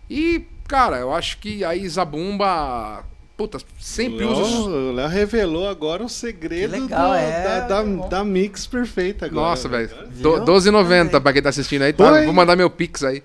E, 0.09 0.45
cara, 0.67 0.97
eu 0.97 1.13
acho 1.13 1.37
que 1.39 1.63
aí 1.63 1.87
Zabumba. 1.87 3.03
Puta, 3.37 3.57
sempre 3.79 4.23
Léo- 4.25 4.39
usa. 4.39 4.69
O 4.69 4.91
Léo 4.93 5.09
revelou 5.09 5.67
agora 5.67 6.01
o 6.03 6.07
segredo 6.07 6.71
legal, 6.71 7.09
do- 7.09 7.15
é, 7.15 7.43
da, 7.43 7.59
da, 7.67 7.83
bom. 7.83 8.07
da 8.07 8.23
mix 8.23 8.65
perfeita 8.65 9.25
agora. 9.25 9.49
Nossa, 9.49 9.67
velho. 9.67 9.89
Viu? 10.09 10.39
Do- 10.39 10.45
12,90 10.45 11.03
Mandei. 11.05 11.19
pra 11.19 11.33
quem 11.33 11.41
tá 11.41 11.49
assistindo 11.49 11.81
aí. 11.81 11.91
Tá? 11.91 12.21
Vou 12.23 12.31
mandar 12.33 12.55
meu 12.55 12.69
pix 12.69 13.03
aí. 13.03 13.21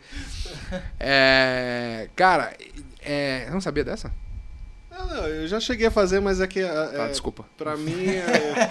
É, 0.98 2.08
cara, 2.16 2.52
é, 3.02 3.44
eu 3.46 3.52
não 3.52 3.60
sabia 3.60 3.84
dessa? 3.84 4.10
Não, 4.90 5.06
não, 5.06 5.26
eu 5.28 5.46
já 5.48 5.60
cheguei 5.60 5.86
a 5.86 5.90
fazer, 5.90 6.20
mas 6.20 6.40
é 6.40 6.46
que. 6.46 6.60
é, 6.60 6.68
Tá, 6.68 7.06
desculpa. 7.08 7.44
Pra 7.56 7.76
mim, 7.76 8.06
é, 8.10 8.70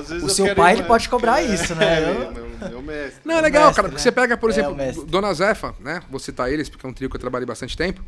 O 0.00 0.14
eu 0.14 0.28
seu 0.28 0.54
pai, 0.54 0.72
ele 0.72 0.80
mais- 0.82 0.88
pode 0.88 1.08
cobrar 1.08 1.40
é, 1.42 1.44
isso, 1.44 1.74
né? 1.74 2.02
É, 2.02 2.10
Eu- 2.10 2.70
meu, 2.70 2.82
mestre. 2.82 3.20
Não, 3.24 3.36
é 3.36 3.40
legal, 3.40 3.64
mestre, 3.66 3.76
cara, 3.76 3.88
né? 3.88 3.92
porque 3.92 4.02
você 4.02 4.12
pega, 4.12 4.36
por 4.36 4.50
É, 4.50 4.52
exemplo, 4.52 4.72
o 4.72 4.76
mestre. 4.76 5.04
Dona 5.06 5.32
Zefa, 5.34 5.74
né? 5.80 6.02
Vou 6.10 6.18
citar 6.20 6.50
eles, 6.52 6.68
porque 6.68 6.84
é 6.84 6.88
um 6.88 6.92
trio 6.92 7.08
que 7.10 7.16
eu 7.16 7.20
trabalhei 7.20 7.46
bastante 7.46 7.76
tempo. 7.76 8.02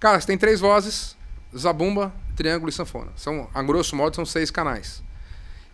Cara, 0.00 0.20
você 0.20 0.26
tem 0.26 0.36
três 0.38 0.60
vozes: 0.60 1.16
zabumba, 1.56 2.12
triângulo 2.36 2.68
e 2.70 2.72
sanfona. 2.72 3.12
São, 3.16 3.48
a 3.54 3.62
grosso 3.62 3.94
modo, 3.96 4.14
são 4.16 4.24
seis 4.26 4.50
canais. 4.50 5.02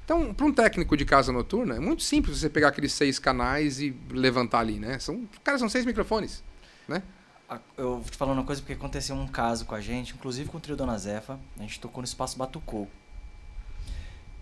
Então, 0.04 0.34
para 0.34 0.44
um 0.44 0.52
técnico 0.52 0.96
de 0.98 1.04
casa 1.06 1.32
noturna, 1.32 1.76
é 1.76 1.80
muito 1.80 2.02
simples 2.02 2.38
você 2.38 2.50
pegar 2.50 2.68
aqueles 2.68 2.92
seis 2.92 3.18
canais 3.18 3.80
e 3.80 3.96
levantar 4.10 4.58
ali, 4.60 4.78
né? 4.78 4.98
São, 4.98 5.26
cara, 5.42 5.56
são 5.58 5.68
seis 5.68 5.86
microfones, 5.86 6.44
né? 6.86 7.02
Eu 7.78 7.98
vou 8.00 8.10
te 8.10 8.16
falar 8.16 8.32
uma 8.32 8.42
coisa 8.44 8.60
porque 8.60 8.72
aconteceu 8.74 9.14
um 9.14 9.26
caso 9.26 9.64
com 9.64 9.74
a 9.74 9.80
gente, 9.80 10.12
inclusive 10.14 10.48
com 10.50 10.58
o 10.58 10.60
trio 10.60 10.76
Dona 10.76 10.98
Zefa. 10.98 11.38
A 11.58 11.62
gente 11.62 11.78
tocou 11.80 12.02
no 12.02 12.04
espaço 12.06 12.36
Batucou. 12.36 12.90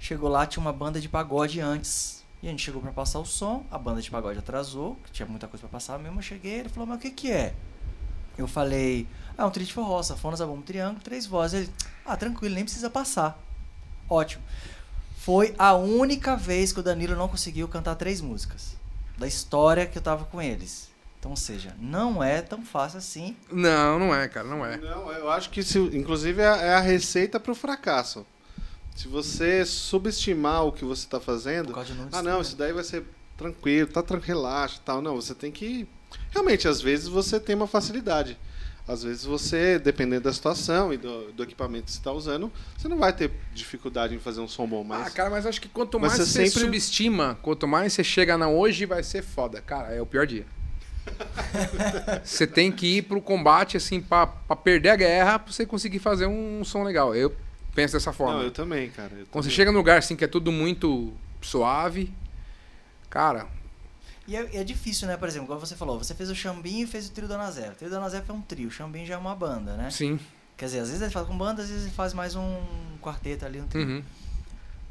Chegou 0.03 0.29
lá, 0.29 0.45
tinha 0.45 0.61
uma 0.61 0.73
banda 0.73 1.01
de 1.01 1.09
pagode 1.09 1.61
antes. 1.61 2.25
E 2.43 2.49
a 2.49 2.51
gente 2.51 2.61
chegou 2.65 2.83
pra 2.83 2.91
passar 2.91 3.21
o 3.21 3.25
som, 3.25 3.65
a 3.71 3.79
banda 3.79 4.03
de 4.03 4.11
pagode 4.11 4.37
atrasou, 4.37 4.97
que 5.05 5.13
tinha 5.13 5.27
muita 5.29 5.47
coisa 5.47 5.61
pra 5.61 5.79
passar 5.79 5.97
mesmo. 5.97 6.19
Eu 6.19 6.23
cheguei, 6.23 6.55
ele 6.59 6.69
falou, 6.69 6.89
mas 6.89 6.99
o 6.99 7.01
que 7.01 7.11
que 7.13 7.31
é? 7.31 7.55
Eu 8.37 8.49
falei, 8.49 9.07
ah, 9.39 9.47
um 9.47 9.51
trio 9.51 9.65
de 9.65 9.73
forró, 9.73 10.03
sanfona, 10.03 10.37
zabumba, 10.37 10.59
um 10.59 10.63
triângulo, 10.63 11.01
três 11.05 11.25
vozes. 11.25 11.61
Ele, 11.61 11.71
ah, 12.05 12.17
tranquilo, 12.17 12.57
nem 12.57 12.65
precisa 12.65 12.91
passar. 12.91 13.41
Ótimo. 14.11 14.43
Foi 15.19 15.55
a 15.57 15.73
única 15.75 16.35
vez 16.37 16.73
que 16.73 16.81
o 16.81 16.83
Danilo 16.83 17.15
não 17.15 17.29
conseguiu 17.29 17.69
cantar 17.69 17.95
três 17.95 18.21
músicas. 18.21 18.77
Da 19.17 19.29
história 19.29 19.87
que 19.87 19.97
eu 19.97 20.03
tava 20.03 20.25
com 20.25 20.43
eles. 20.43 20.91
Então, 21.21 21.31
ou 21.31 21.37
seja, 21.37 21.77
não 21.79 22.21
é 22.21 22.43
tão 22.43 22.65
fácil 22.65 22.99
assim. 22.99 23.37
Não, 23.53 24.01
não 24.01 24.13
é, 24.13 24.27
cara, 24.27 24.49
não 24.49 24.67
é. 24.67 24.79
Não, 24.79 25.13
eu 25.13 25.31
acho 25.31 25.49
que, 25.51 25.63
se, 25.63 25.79
inclusive, 25.79 26.43
é 26.43 26.49
a- 26.49 26.57
é 26.57 26.75
a 26.75 26.81
receita 26.81 27.39
pro 27.39 27.55
fracasso. 27.55 28.27
Se 28.95 29.09
você 29.09 29.65
subestimar 29.65 30.65
o 30.65 30.73
que 30.73 30.85
você 30.85 31.07
tá 31.09 31.19
fazendo. 31.19 31.73
Números 31.73 32.13
Ah, 32.13 32.23
não, 32.23 32.41
isso 32.41 32.57
daí 32.57 32.73
vai 32.73 32.85
ser 32.85 33.05
tranquilo, 33.37 33.89
tá 33.89 34.03
tranquilo, 34.03 34.41
relaxa 34.43 34.77
e 34.77 34.85
tal. 34.85 35.01
Não, 35.03 35.17
você 35.17 35.35
tem 35.35 35.51
que. 35.51 35.89
Realmente, 36.31 36.69
às 36.69 36.81
vezes 36.81 37.09
você 37.09 37.41
tem 37.41 37.57
uma 37.57 37.67
facilidade. 37.67 38.39
Às 38.87 39.05
vezes 39.05 39.25
você, 39.25 39.79
dependendo 39.79 40.23
da 40.25 40.33
situação 40.33 40.93
e 40.93 40.97
do, 40.97 41.33
do 41.33 41.43
equipamento 41.45 41.85
que 41.85 41.93
você 41.93 41.99
está 41.99 42.11
usando, 42.13 42.53
você 42.77 42.89
não 42.89 42.99
vai 42.99 43.13
ter 43.13 43.31
dificuldade 43.55 44.15
em 44.15 44.19
fazer 44.19 44.41
um 44.41 44.49
som 44.49 44.67
bom, 44.67 44.83
mas. 44.83 45.07
Ah, 45.07 45.11
cara, 45.11 45.31
mas 45.31 45.47
acho 45.47 45.61
que 45.61 45.69
quanto 45.69 45.99
mais 46.01 46.15
você 46.15 46.25
você 46.27 46.47
sempre- 46.47 46.61
subestima, 46.61 47.39
quanto 47.43 47.67
mais 47.67 47.93
você 47.93 48.03
chega 48.03 48.37
na 48.37 48.49
hoje, 48.49 48.85
vai 48.85 49.03
ser 49.03 49.23
foda. 49.23 49.61
Cara, 49.61 49.95
é 49.95 50.03
o 50.03 50.07
pior 50.07 50.27
dia. 50.27 50.45
você 52.25 52.47
tem 52.47 52.71
que 52.71 52.99
ir 52.99 53.03
pro 53.03 53.21
combate, 53.21 53.77
assim, 53.77 54.01
pra, 54.01 54.27
pra 54.27 54.57
perder 54.57 54.91
a 54.91 54.97
guerra, 54.97 55.39
pra 55.39 55.53
você 55.53 55.65
conseguir 55.65 55.99
fazer 55.99 56.27
um 56.27 56.65
som 56.65 56.83
legal. 56.83 57.15
Eu 57.15 57.35
penso 57.75 57.95
dessa 57.95 58.13
forma. 58.13 58.35
não, 58.35 58.43
eu 58.43 58.51
também, 58.51 58.91
cara. 58.91 59.13
eu 59.13 59.27
Quando 59.27 59.45
você 59.45 59.49
também. 59.49 59.57
chega 59.57 59.73
num 59.73 59.79
lugar, 59.79 59.99
assim, 59.99 60.17
que 60.17 60.25
é 60.25 60.29
tudo 60.29 60.51
muito 60.53 61.13
suave, 61.41 62.13
cara, 63.11 63.47
E 64.27 64.37
é, 64.37 64.57
é 64.57 64.65
difícil, 64.65 65.09
né? 65.09 65.17
Por 65.17 65.27
exemplo, 65.29 65.47
igual 65.47 65.59
você 65.59 65.75
falou, 65.75 65.99
você 65.99 66.15
fez 66.15 66.31
o 66.31 66.35
Xambinho 66.35 66.85
e 66.85 66.87
fez 66.87 67.09
o 67.09 67.13
trio 67.13 67.27
Dona 67.27 67.51
Zé. 67.51 67.71
O 67.71 67.75
trio 67.75 67.91
Dona 67.91 68.09
Zé 68.09 68.23
é 68.27 68.33
um 68.33 68.41
trio, 68.41 68.69
o 68.69 68.71
Xambinho 68.71 69.05
já 69.07 69.15
é 69.15 69.19
uma 69.19 69.35
banda, 69.35 69.77
né? 69.77 69.91
sim. 69.91 70.19
Quer 70.57 70.67
dizer, 70.67 70.79
às 70.81 70.89
vezes 70.89 71.03
ele 71.03 71.11
faz 71.11 71.27
com 71.27 71.37
banda, 71.37 71.63
às 71.63 71.69
vezes 71.69 71.85
ele 71.87 71.95
faz 71.95 72.15
mais 72.15 72.37
um 72.37 72.61
quarteto 73.01 73.45
ali, 73.45 73.61
um 73.61 73.67
trio. 73.67 73.85
Uhum. 73.85 74.03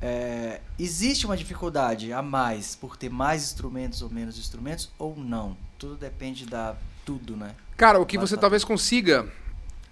É, 0.02 0.60
existe 0.80 1.26
uma 1.26 1.38
dificuldade 1.38 2.12
a 2.12 2.22
mais 2.22 2.76
por 2.76 2.98
ter 2.98 3.10
mais 3.10 3.44
instrumentos 3.44 4.02
ou 4.02 4.10
menos 4.10 4.38
instrumentos 4.38 4.90
ou 4.98 5.16
não? 5.16 5.56
Tudo 5.78 5.96
depende 5.96 6.46
da 6.46 6.76
tudo, 7.06 7.38
né? 7.38 7.56
Cara, 7.78 8.00
o 8.00 8.06
que 8.06 8.18
Mas 8.18 8.30
você 8.30 8.38
talvez 8.38 8.64
consiga, 8.64 9.32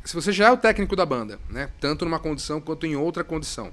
se 0.04 0.16
você 0.16 0.32
já 0.32 0.48
é 0.48 0.52
o 0.52 0.58
técnico 0.58 0.96
da 0.96 1.06
banda, 1.06 1.40
né? 1.50 1.70
Tanto 1.80 2.06
numa 2.06 2.20
condição 2.20 2.62
quanto 2.62 2.86
em 2.86 2.96
outra 2.96 3.24
condição. 3.24 3.72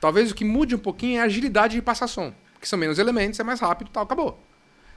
Talvez 0.00 0.30
o 0.30 0.34
que 0.34 0.44
mude 0.44 0.74
um 0.74 0.78
pouquinho 0.78 1.18
é 1.18 1.22
a 1.22 1.24
agilidade 1.24 1.74
de 1.74 1.82
passar 1.82 2.06
som. 2.06 2.32
Que 2.60 2.68
são 2.68 2.78
menos 2.78 2.98
elementos, 2.98 3.40
é 3.40 3.42
mais 3.42 3.60
rápido 3.60 3.88
e 3.88 3.90
tal, 3.90 4.02
acabou. 4.02 4.38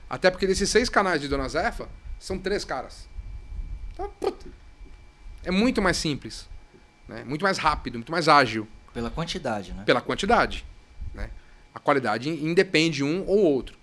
Até 0.10 0.30
porque 0.30 0.46
desses 0.46 0.70
seis 0.70 0.90
canais 0.90 1.22
de 1.22 1.28
Dona 1.28 1.48
Zefa, 1.48 1.88
são 2.20 2.38
três 2.38 2.64
caras. 2.64 3.08
Então, 3.94 4.10
puta, 4.20 4.46
é 5.44 5.52
muito 5.52 5.82
mais 5.82 5.98
simples. 5.98 6.48
Né? 7.08 7.24
Muito 7.26 7.44
mais 7.44 7.58
rápido, 7.58 7.96
muito 7.96 8.12
mais 8.12 8.28
ágil. 8.28 8.68
Pela 8.94 9.10
quantidade, 9.10 9.74
né? 9.74 9.84
Pela 9.86 10.02
quantidade. 10.02 10.66
Né? 11.14 11.30
A 11.74 11.80
qualidade 11.80 12.30
independe 12.30 13.04
um 13.04 13.26
ou 13.28 13.40
outro. 13.40 13.78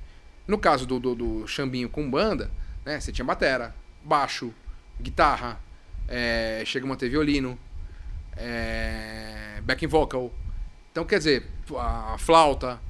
No 0.47 0.59
caso 0.59 0.87
do, 0.87 0.99
do, 0.99 1.15
do 1.15 1.47
Xambinho 1.47 1.89
com 1.89 2.11
banda, 2.11 2.51
né? 2.85 2.99
você 2.99 3.13
tinha 3.13 3.25
batera, 3.25 3.75
baixo, 4.03 4.55
guitarra, 5.01 5.61
é, 6.11 6.63
chega 6.67 6.85
a 6.85 6.89
manter 6.89 7.09
violino, 7.09 7.57
é, 8.37 9.61
backing 9.63 9.87
vocal. 9.87 10.33
Então, 10.91 11.05
quer 11.05 11.19
dizer, 11.19 11.47
a 11.79 12.17
flauta. 12.19 12.81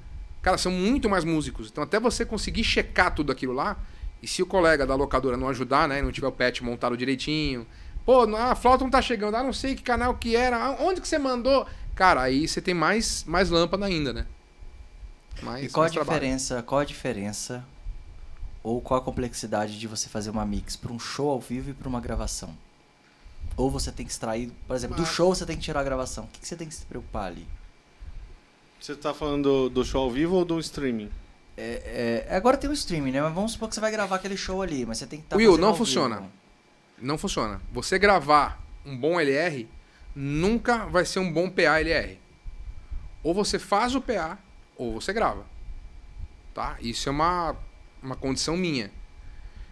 Cara, 0.42 0.56
são 0.56 0.72
muito 0.72 1.08
mais 1.08 1.22
músicos. 1.22 1.68
Então, 1.70 1.84
até 1.84 2.00
você 2.00 2.24
conseguir 2.24 2.64
checar 2.64 3.14
tudo 3.14 3.30
aquilo 3.30 3.52
lá, 3.52 3.76
e 4.22 4.26
se 4.26 4.42
o 4.42 4.46
colega 4.46 4.86
da 4.86 4.94
locadora 4.94 5.36
não 5.36 5.48
ajudar, 5.48 5.86
né? 5.86 6.00
Não 6.00 6.10
tiver 6.10 6.26
o 6.28 6.32
patch 6.32 6.62
montado 6.62 6.96
direitinho. 6.96 7.66
Pô, 8.06 8.22
a 8.34 8.54
flauta 8.54 8.82
não 8.84 8.90
tá 8.90 9.02
chegando. 9.02 9.34
Ah, 9.34 9.42
não 9.42 9.52
sei 9.52 9.74
que 9.74 9.82
canal 9.82 10.14
que 10.14 10.34
era. 10.34 10.70
Onde 10.80 11.00
que 11.00 11.08
você 11.08 11.18
mandou? 11.18 11.66
Cara, 11.94 12.22
aí 12.22 12.48
você 12.48 12.60
tem 12.62 12.72
mais, 12.72 13.24
mais 13.24 13.50
lâmpada 13.50 13.84
ainda, 13.84 14.12
né? 14.12 14.26
Mais, 15.42 15.66
E 15.66 15.68
qual 15.68 15.82
a 15.82 15.84
mais 15.84 15.92
trabalho. 15.92 16.18
diferença? 16.18 16.62
Qual 16.62 16.80
a 16.80 16.84
diferença 16.84 17.64
ou 18.62 18.80
qual 18.80 19.00
a 19.00 19.02
complexidade 19.02 19.78
de 19.78 19.86
você 19.86 20.08
fazer 20.08 20.30
uma 20.30 20.44
mix 20.46 20.76
para 20.76 20.92
um 20.92 20.98
show 20.98 21.30
ao 21.30 21.40
vivo 21.40 21.70
e 21.70 21.74
para 21.74 21.88
uma 21.88 22.00
gravação? 22.00 22.54
Ou 23.56 23.70
você 23.70 23.92
tem 23.92 24.06
que 24.06 24.12
extrair, 24.12 24.50
por 24.66 24.74
exemplo, 24.74 24.96
do 24.96 25.02
Mas- 25.02 25.12
show 25.12 25.34
você 25.34 25.44
tem 25.44 25.56
que 25.56 25.62
tirar 25.62 25.80
a 25.80 25.84
gravação. 25.84 26.24
O 26.24 26.28
que 26.28 26.40
que 26.40 26.48
você 26.48 26.56
tem 26.56 26.68
que 26.68 26.74
se 26.74 26.86
preocupar 26.86 27.26
ali? 27.26 27.46
Você 28.80 28.94
tá 28.94 29.12
falando 29.12 29.68
do, 29.68 29.70
do 29.70 29.84
show 29.84 30.04
ao 30.04 30.10
vivo 30.10 30.36
ou 30.36 30.44
do 30.44 30.58
streaming? 30.58 31.10
É, 31.56 32.24
é, 32.28 32.36
agora 32.36 32.56
tem 32.56 32.70
o 32.70 32.72
streaming, 32.72 33.10
né? 33.10 33.20
Mas 33.20 33.34
vamos 33.34 33.52
supor 33.52 33.68
que 33.68 33.74
você 33.74 33.80
vai 33.80 33.90
gravar 33.90 34.16
aquele 34.16 34.36
show 34.36 34.62
ali, 34.62 34.86
mas 34.86 34.96
você 34.96 35.06
tem 35.06 35.18
que 35.18 35.26
estar 35.26 35.36
Will, 35.36 35.58
não 35.58 35.74
funciona. 35.74 36.22
Não 36.98 37.18
funciona. 37.18 37.60
Você 37.72 37.98
gravar 37.98 38.58
um 38.84 38.96
bom 38.96 39.20
LR 39.20 39.68
nunca 40.14 40.86
vai 40.86 41.04
ser 41.04 41.18
um 41.18 41.30
bom 41.30 41.50
PA 41.50 41.80
LR. 41.80 42.18
Ou 43.22 43.34
você 43.34 43.58
faz 43.58 43.94
o 43.94 44.00
PA 44.00 44.38
ou 44.76 44.94
você 45.00 45.12
grava. 45.12 45.44
Tá? 46.54 46.76
Isso 46.80 47.08
é 47.08 47.12
uma, 47.12 47.54
uma 48.02 48.16
condição 48.16 48.56
minha. 48.56 48.90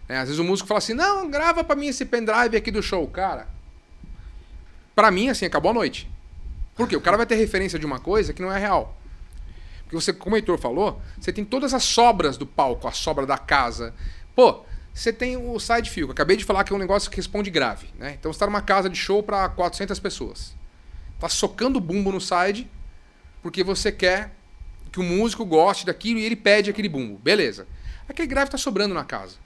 Né? 0.07 0.19
Às 0.19 0.27
vezes 0.29 0.39
o 0.39 0.43
músico 0.43 0.67
fala 0.67 0.77
assim: 0.77 0.93
"Não, 0.93 1.29
grava 1.29 1.63
pra 1.63 1.75
mim 1.75 1.87
esse 1.87 2.05
pendrive 2.05 2.55
aqui 2.55 2.69
do 2.69 2.83
show, 2.83 3.07
cara". 3.07 3.47
Pra 4.99 5.11
mim 5.11 5.29
assim, 5.29 5.45
acabou 5.45 5.71
a 5.71 5.73
noite. 5.73 6.11
Por 6.75 6.85
quê? 6.85 6.93
O 6.93 6.99
cara 6.99 7.15
vai 7.15 7.25
ter 7.25 7.35
referência 7.35 7.79
de 7.79 7.85
uma 7.85 7.99
coisa 7.99 8.33
que 8.33 8.41
não 8.41 8.51
é 8.51 8.59
real. 8.59 8.97
Porque 9.83 9.95
você, 9.95 10.11
como 10.11 10.35
o 10.35 10.37
Heitor 10.37 10.57
falou, 10.57 11.01
você 11.17 11.31
tem 11.31 11.45
todas 11.45 11.73
as 11.73 11.85
sobras 11.85 12.35
do 12.35 12.45
palco, 12.45 12.85
a 12.85 12.91
sobra 12.91 13.25
da 13.25 13.37
casa. 13.37 13.93
Pô, 14.35 14.65
você 14.93 15.13
tem 15.13 15.37
o 15.37 15.57
side 15.57 15.89
eu 16.01 16.11
acabei 16.11 16.35
de 16.35 16.43
falar 16.43 16.65
que 16.65 16.73
é 16.73 16.75
um 16.75 16.79
negócio 16.79 17.09
que 17.09 17.15
responde 17.15 17.49
grave, 17.49 17.87
né? 17.97 18.17
Então 18.19 18.33
você 18.33 18.39
tá 18.39 18.45
numa 18.45 18.61
casa 18.61 18.89
de 18.89 18.97
show 18.97 19.23
para 19.23 19.47
400 19.47 19.97
pessoas. 20.01 20.53
Tá 21.17 21.29
socando 21.29 21.79
bumbo 21.79 22.11
no 22.11 22.19
side 22.19 22.69
porque 23.41 23.63
você 23.63 23.93
quer 23.93 24.35
que 24.91 24.99
o 24.99 25.03
músico 25.03 25.45
goste 25.45 25.85
daquilo 25.85 26.19
e 26.19 26.25
ele 26.25 26.35
pede 26.35 26.69
aquele 26.69 26.89
bumbo. 26.89 27.17
Beleza. 27.19 27.65
Aquele 28.09 28.27
grave 28.27 28.51
tá 28.51 28.57
sobrando 28.57 28.93
na 28.93 29.05
casa. 29.05 29.37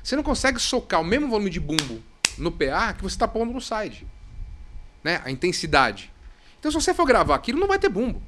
Você 0.00 0.14
não 0.14 0.22
consegue 0.22 0.60
socar 0.60 1.00
o 1.00 1.04
mesmo 1.04 1.28
volume 1.28 1.50
de 1.50 1.58
bumbo 1.58 2.00
no 2.38 2.52
PA 2.52 2.92
que 2.92 3.02
você 3.02 3.18
tá 3.18 3.26
pondo 3.26 3.52
no 3.52 3.60
side. 3.60 4.06
Né? 5.02 5.20
A 5.24 5.30
intensidade. 5.30 6.12
Então 6.58 6.70
se 6.70 6.80
você 6.80 6.94
for 6.94 7.04
gravar 7.04 7.34
aquilo, 7.34 7.58
não 7.58 7.68
vai 7.68 7.78
ter 7.78 7.88
bumbo. 7.88 8.22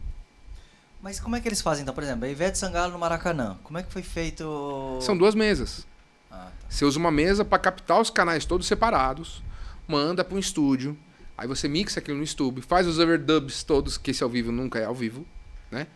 Mas 1.01 1.21
como 1.21 1.37
é 1.37 1.41
que 1.41 1.47
eles 1.47 1.61
fazem, 1.61 1.83
então? 1.83 1.95
Por 1.95 2.03
exemplo, 2.03 2.25
a 2.25 2.29
Ivete 2.29 2.57
Sangalo 2.57 2.93
no 2.93 2.99
Maracanã. 2.99 3.59
Como 3.63 3.79
é 3.79 3.83
que 3.83 3.93
foi 3.93 4.03
feito... 4.03 4.99
São 5.03 5.17
duas 5.17 5.35
mesas. 5.35 5.87
Ah, 6.31 6.51
tá. 6.59 6.67
Você 6.69 6.85
usa 6.85 6.99
uma 6.99 7.11
mesa 7.11 7.45
para 7.45 7.59
captar 7.59 8.01
os 8.01 8.11
canais 8.11 8.45
todos 8.45 8.67
separados, 8.67 9.43
manda 9.87 10.25
para 10.25 10.35
um 10.35 10.39
estúdio, 10.39 10.97
aí 11.37 11.47
você 11.47 11.69
mixa 11.69 12.01
aquilo 12.01 12.17
no 12.17 12.25
estúdio, 12.25 12.63
faz 12.63 12.87
os 12.87 12.99
overdubs 12.99 13.63
todos, 13.63 13.99
que 13.99 14.11
esse 14.11 14.25
ao 14.25 14.31
vivo 14.31 14.51
nunca 14.51 14.79
é 14.79 14.85
ao 14.85 14.95
vivo, 14.95 15.27
né? 15.71 15.87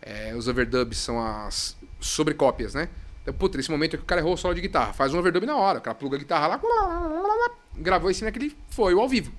É, 0.00 0.34
os 0.36 0.46
overdubs 0.46 0.98
são 0.98 1.20
as 1.20 1.76
sobrecópias, 1.98 2.72
né? 2.72 2.88
Então, 3.22 3.34
puta, 3.34 3.56
nesse 3.56 3.70
momento 3.70 3.94
é 3.94 3.96
que 3.96 4.04
o 4.04 4.06
cara 4.06 4.20
errou 4.20 4.34
o 4.34 4.36
solo 4.36 4.54
de 4.54 4.60
guitarra. 4.60 4.92
Faz 4.92 5.12
um 5.12 5.18
overdub 5.18 5.44
na 5.44 5.56
hora. 5.56 5.80
O 5.80 5.82
cara 5.82 5.96
pluga 5.96 6.16
a 6.16 6.20
guitarra 6.20 6.46
lá, 6.46 6.60
gravou 7.74 8.08
em 8.08 8.14
cima 8.14 8.30
que 8.30 8.38
ele 8.38 8.56
foi 8.70 8.94
o 8.94 9.00
ao 9.00 9.08
vivo. 9.08 9.32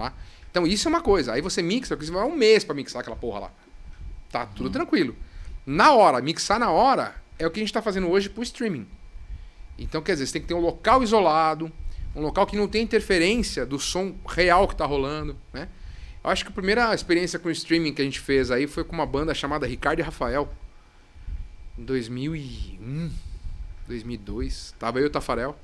Tá? 0.00 0.14
Então 0.50 0.66
isso 0.66 0.88
é 0.88 0.90
uma 0.90 1.02
coisa. 1.02 1.34
Aí 1.34 1.42
você 1.42 1.60
mixa, 1.60 1.94
porque 1.94 2.06
você 2.06 2.12
vai 2.12 2.24
um 2.24 2.34
mês 2.34 2.64
pra 2.64 2.74
mixar 2.74 3.00
aquela 3.00 3.16
porra 3.16 3.40
lá. 3.40 3.52
Tá 4.30 4.46
tudo 4.46 4.66
uhum. 4.66 4.72
tranquilo. 4.72 5.14
Na 5.66 5.92
hora, 5.92 6.22
mixar 6.22 6.58
na 6.58 6.70
hora 6.70 7.14
é 7.38 7.46
o 7.46 7.50
que 7.50 7.60
a 7.60 7.62
gente 7.62 7.72
tá 7.72 7.82
fazendo 7.82 8.08
hoje 8.08 8.30
pro 8.30 8.42
streaming. 8.42 8.86
Então, 9.78 10.00
quer 10.00 10.12
dizer, 10.12 10.26
você 10.26 10.32
tem 10.32 10.42
que 10.42 10.48
ter 10.48 10.54
um 10.54 10.60
local 10.60 11.02
isolado, 11.02 11.70
um 12.16 12.22
local 12.22 12.46
que 12.46 12.56
não 12.56 12.66
tem 12.66 12.82
interferência 12.82 13.66
do 13.66 13.78
som 13.78 14.14
real 14.26 14.66
que 14.66 14.74
tá 14.74 14.86
rolando, 14.86 15.36
né? 15.52 15.68
Eu 16.22 16.30
acho 16.30 16.44
que 16.44 16.50
a 16.50 16.54
primeira 16.54 16.94
experiência 16.94 17.38
com 17.38 17.50
streaming 17.50 17.92
que 17.92 18.02
a 18.02 18.04
gente 18.04 18.20
fez 18.20 18.50
aí 18.50 18.66
foi 18.66 18.84
com 18.84 18.92
uma 18.92 19.06
banda 19.06 19.34
chamada 19.34 19.66
Ricardo 19.66 20.00
e 20.00 20.02
Rafael. 20.02 20.52
Em 21.78 21.84
2001, 21.84 23.10
2002. 23.86 24.74
Tava 24.78 24.98
eu 24.98 25.04
e 25.04 25.06
o 25.06 25.10
Tafarel. 25.10 25.58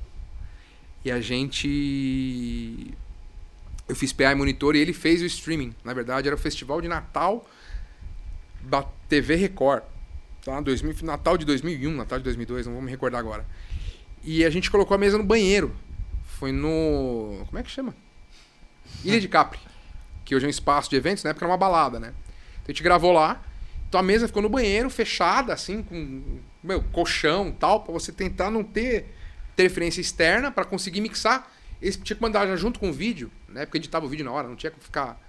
E 1.05 1.11
a 1.11 1.21
gente. 1.21 2.95
Eu 3.89 3.95
fiz 3.95 4.13
PA 4.13 4.33
e 4.33 4.35
monitor 4.35 4.75
e 4.75 4.81
ele 4.81 4.93
fez 4.93 5.23
o 5.23 5.27
streaming. 5.27 5.75
Na 5.85 5.95
verdade, 5.95 6.27
era 6.29 6.35
o 6.35 6.39
festival 6.39 6.81
de 6.81 6.89
Natal 6.89 7.49
da 8.63 8.83
TV 9.09 9.37
Record. 9.37 9.83
Tá? 10.45 10.61
2000, 10.61 10.97
Natal 11.03 11.39
de 11.39 11.45
2001, 11.45 11.93
Natal 11.93 12.19
de 12.19 12.25
2002, 12.25 12.67
não 12.67 12.75
vou 12.75 12.83
me 12.83 12.91
recordar 12.91 13.21
agora. 13.21 13.47
E 14.25 14.45
a 14.45 14.51
gente 14.51 14.71
colocou 14.71 14.95
a 14.95 14.99
mesa 14.99 15.17
no 15.17 15.25
banheiro. 15.25 15.75
Foi 16.39 16.53
no. 16.53 17.45
Como 17.47 17.59
é 17.59 17.63
que 17.63 17.71
chama? 17.71 17.95
Ilha 19.05 19.21
de 19.21 19.29
Capri 19.29 19.61
que 20.27 20.35
hoje 20.35 20.45
é 20.45 20.49
um 20.49 20.51
espaço 20.51 20.91
de 20.91 20.97
eventos, 20.97 21.25
na 21.25 21.31
época 21.31 21.47
era 21.47 21.53
uma 21.53 21.57
balada, 21.57 21.99
né? 22.01 22.09
Então 22.55 22.65
a 22.67 22.73
gente 22.73 22.83
gravou 22.83 23.13
lá. 23.13 23.41
Então 23.89 23.99
a 23.99 24.03
mesa 24.03 24.27
ficou 24.27 24.43
no 24.43 24.49
banheiro, 24.49 24.91
fechada, 24.91 25.55
assim, 25.55 25.83
com 25.83 26.41
meu, 26.63 26.83
colchão 26.83 27.53
tal, 27.53 27.81
para 27.81 27.93
você 27.93 28.11
tentar 28.11 28.51
não 28.51 28.65
ter 28.65 29.07
interferência 29.55 30.01
externa 30.01 30.51
para 30.51 30.65
conseguir 30.65 31.01
mixar. 31.01 31.51
Esse 31.81 32.01
tinha 32.01 32.17
que 32.17 32.21
mandar 32.21 32.47
já 32.47 32.57
junto 32.57 32.81
com 32.81 32.91
o 32.91 32.93
vídeo, 32.93 33.31
né? 33.57 33.67
Porque 33.67 33.79
editava 33.79 34.07
o 34.07 34.09
vídeo 34.09 34.25
na 34.25 34.31
hora, 34.31 34.47
não 34.47 34.57
tinha 34.57 34.71
que 34.71 34.79
ficar. 34.79 35.21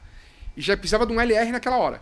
E 0.55 0.61
já 0.61 0.75
precisava 0.77 1.05
de 1.05 1.13
um 1.13 1.19
LR 1.19 1.51
naquela 1.51 1.77
hora. 1.77 2.01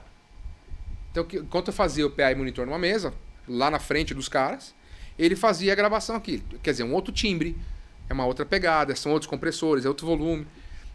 Então, 1.11 1.25
enquanto 1.33 1.69
eu 1.69 1.73
fazia 1.73 2.05
o 2.05 2.09
PA 2.09 2.35
monitor 2.35 2.65
numa 2.65 2.79
mesa, 2.79 3.13
lá 3.47 3.71
na 3.71 3.79
frente 3.79 4.13
dos 4.13 4.27
caras, 4.27 4.75
ele 5.17 5.35
fazia 5.35 5.71
a 5.71 5.75
gravação 5.75 6.15
aqui. 6.15 6.43
Quer 6.61 6.71
dizer, 6.71 6.83
um 6.83 6.93
outro 6.93 7.13
timbre, 7.13 7.55
é 8.09 8.13
uma 8.13 8.25
outra 8.25 8.45
pegada, 8.45 8.95
são 8.95 9.11
outros 9.11 9.29
compressores, 9.29 9.85
é 9.85 9.87
outro 9.87 10.05
volume. 10.05 10.45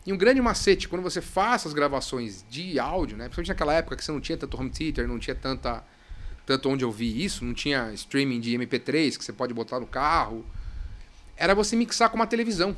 E 0.07 0.13
um 0.13 0.17
grande 0.17 0.41
macete, 0.41 0.89
quando 0.89 1.03
você 1.03 1.21
faz 1.21 1.67
as 1.67 1.73
gravações 1.73 2.45
de 2.49 2.79
áudio, 2.79 3.17
né? 3.17 3.25
Principalmente 3.25 3.49
naquela 3.49 3.75
época 3.75 3.97
que 3.97 4.05
você 4.05 4.13
não 4.13 4.21
tinha 4.21 4.37
tanto 4.37 4.59
home 4.59 4.71
theater, 4.71 5.07
não 5.07 5.19
tinha 5.19 5.35
tanta, 5.35 5.85
tanto 6.47 6.69
onde 6.69 6.85
ouvir 6.85 7.23
isso, 7.23 7.45
não 7.45 7.55
tinha 7.55 7.93
streaming 7.93 8.41
de 8.41 8.57
MP3 8.57 9.17
que 9.17 9.25
você 9.25 9.33
pode 9.33 9.53
botar 9.53 9.81
no 9.81 9.87
carro. 9.87 10.45
Era 11.37 11.55
você 11.55 11.77
mixar 11.77 12.09
com 12.11 12.17
uma 12.17 12.27
televisão. 12.27 12.77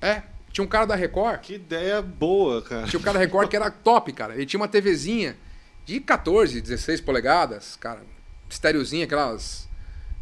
É. 0.00 0.22
Tinha 0.52 0.64
um 0.64 0.68
cara 0.68 0.84
da 0.84 0.94
Record. 0.94 1.40
Que 1.40 1.54
ideia 1.54 2.00
boa, 2.00 2.62
cara. 2.62 2.86
Tinha 2.86 3.00
um 3.00 3.02
cara 3.02 3.18
da 3.18 3.24
Record 3.24 3.48
que 3.48 3.56
era 3.56 3.70
top, 3.72 4.12
cara. 4.12 4.34
Ele 4.34 4.46
tinha 4.46 4.60
uma 4.60 4.68
TVzinha 4.68 5.36
de 5.84 6.00
14, 6.00 6.60
16 6.60 7.00
polegadas, 7.00 7.76
cara. 7.76 8.02
Estéreozinha, 8.48 9.04
aquelas 9.04 9.68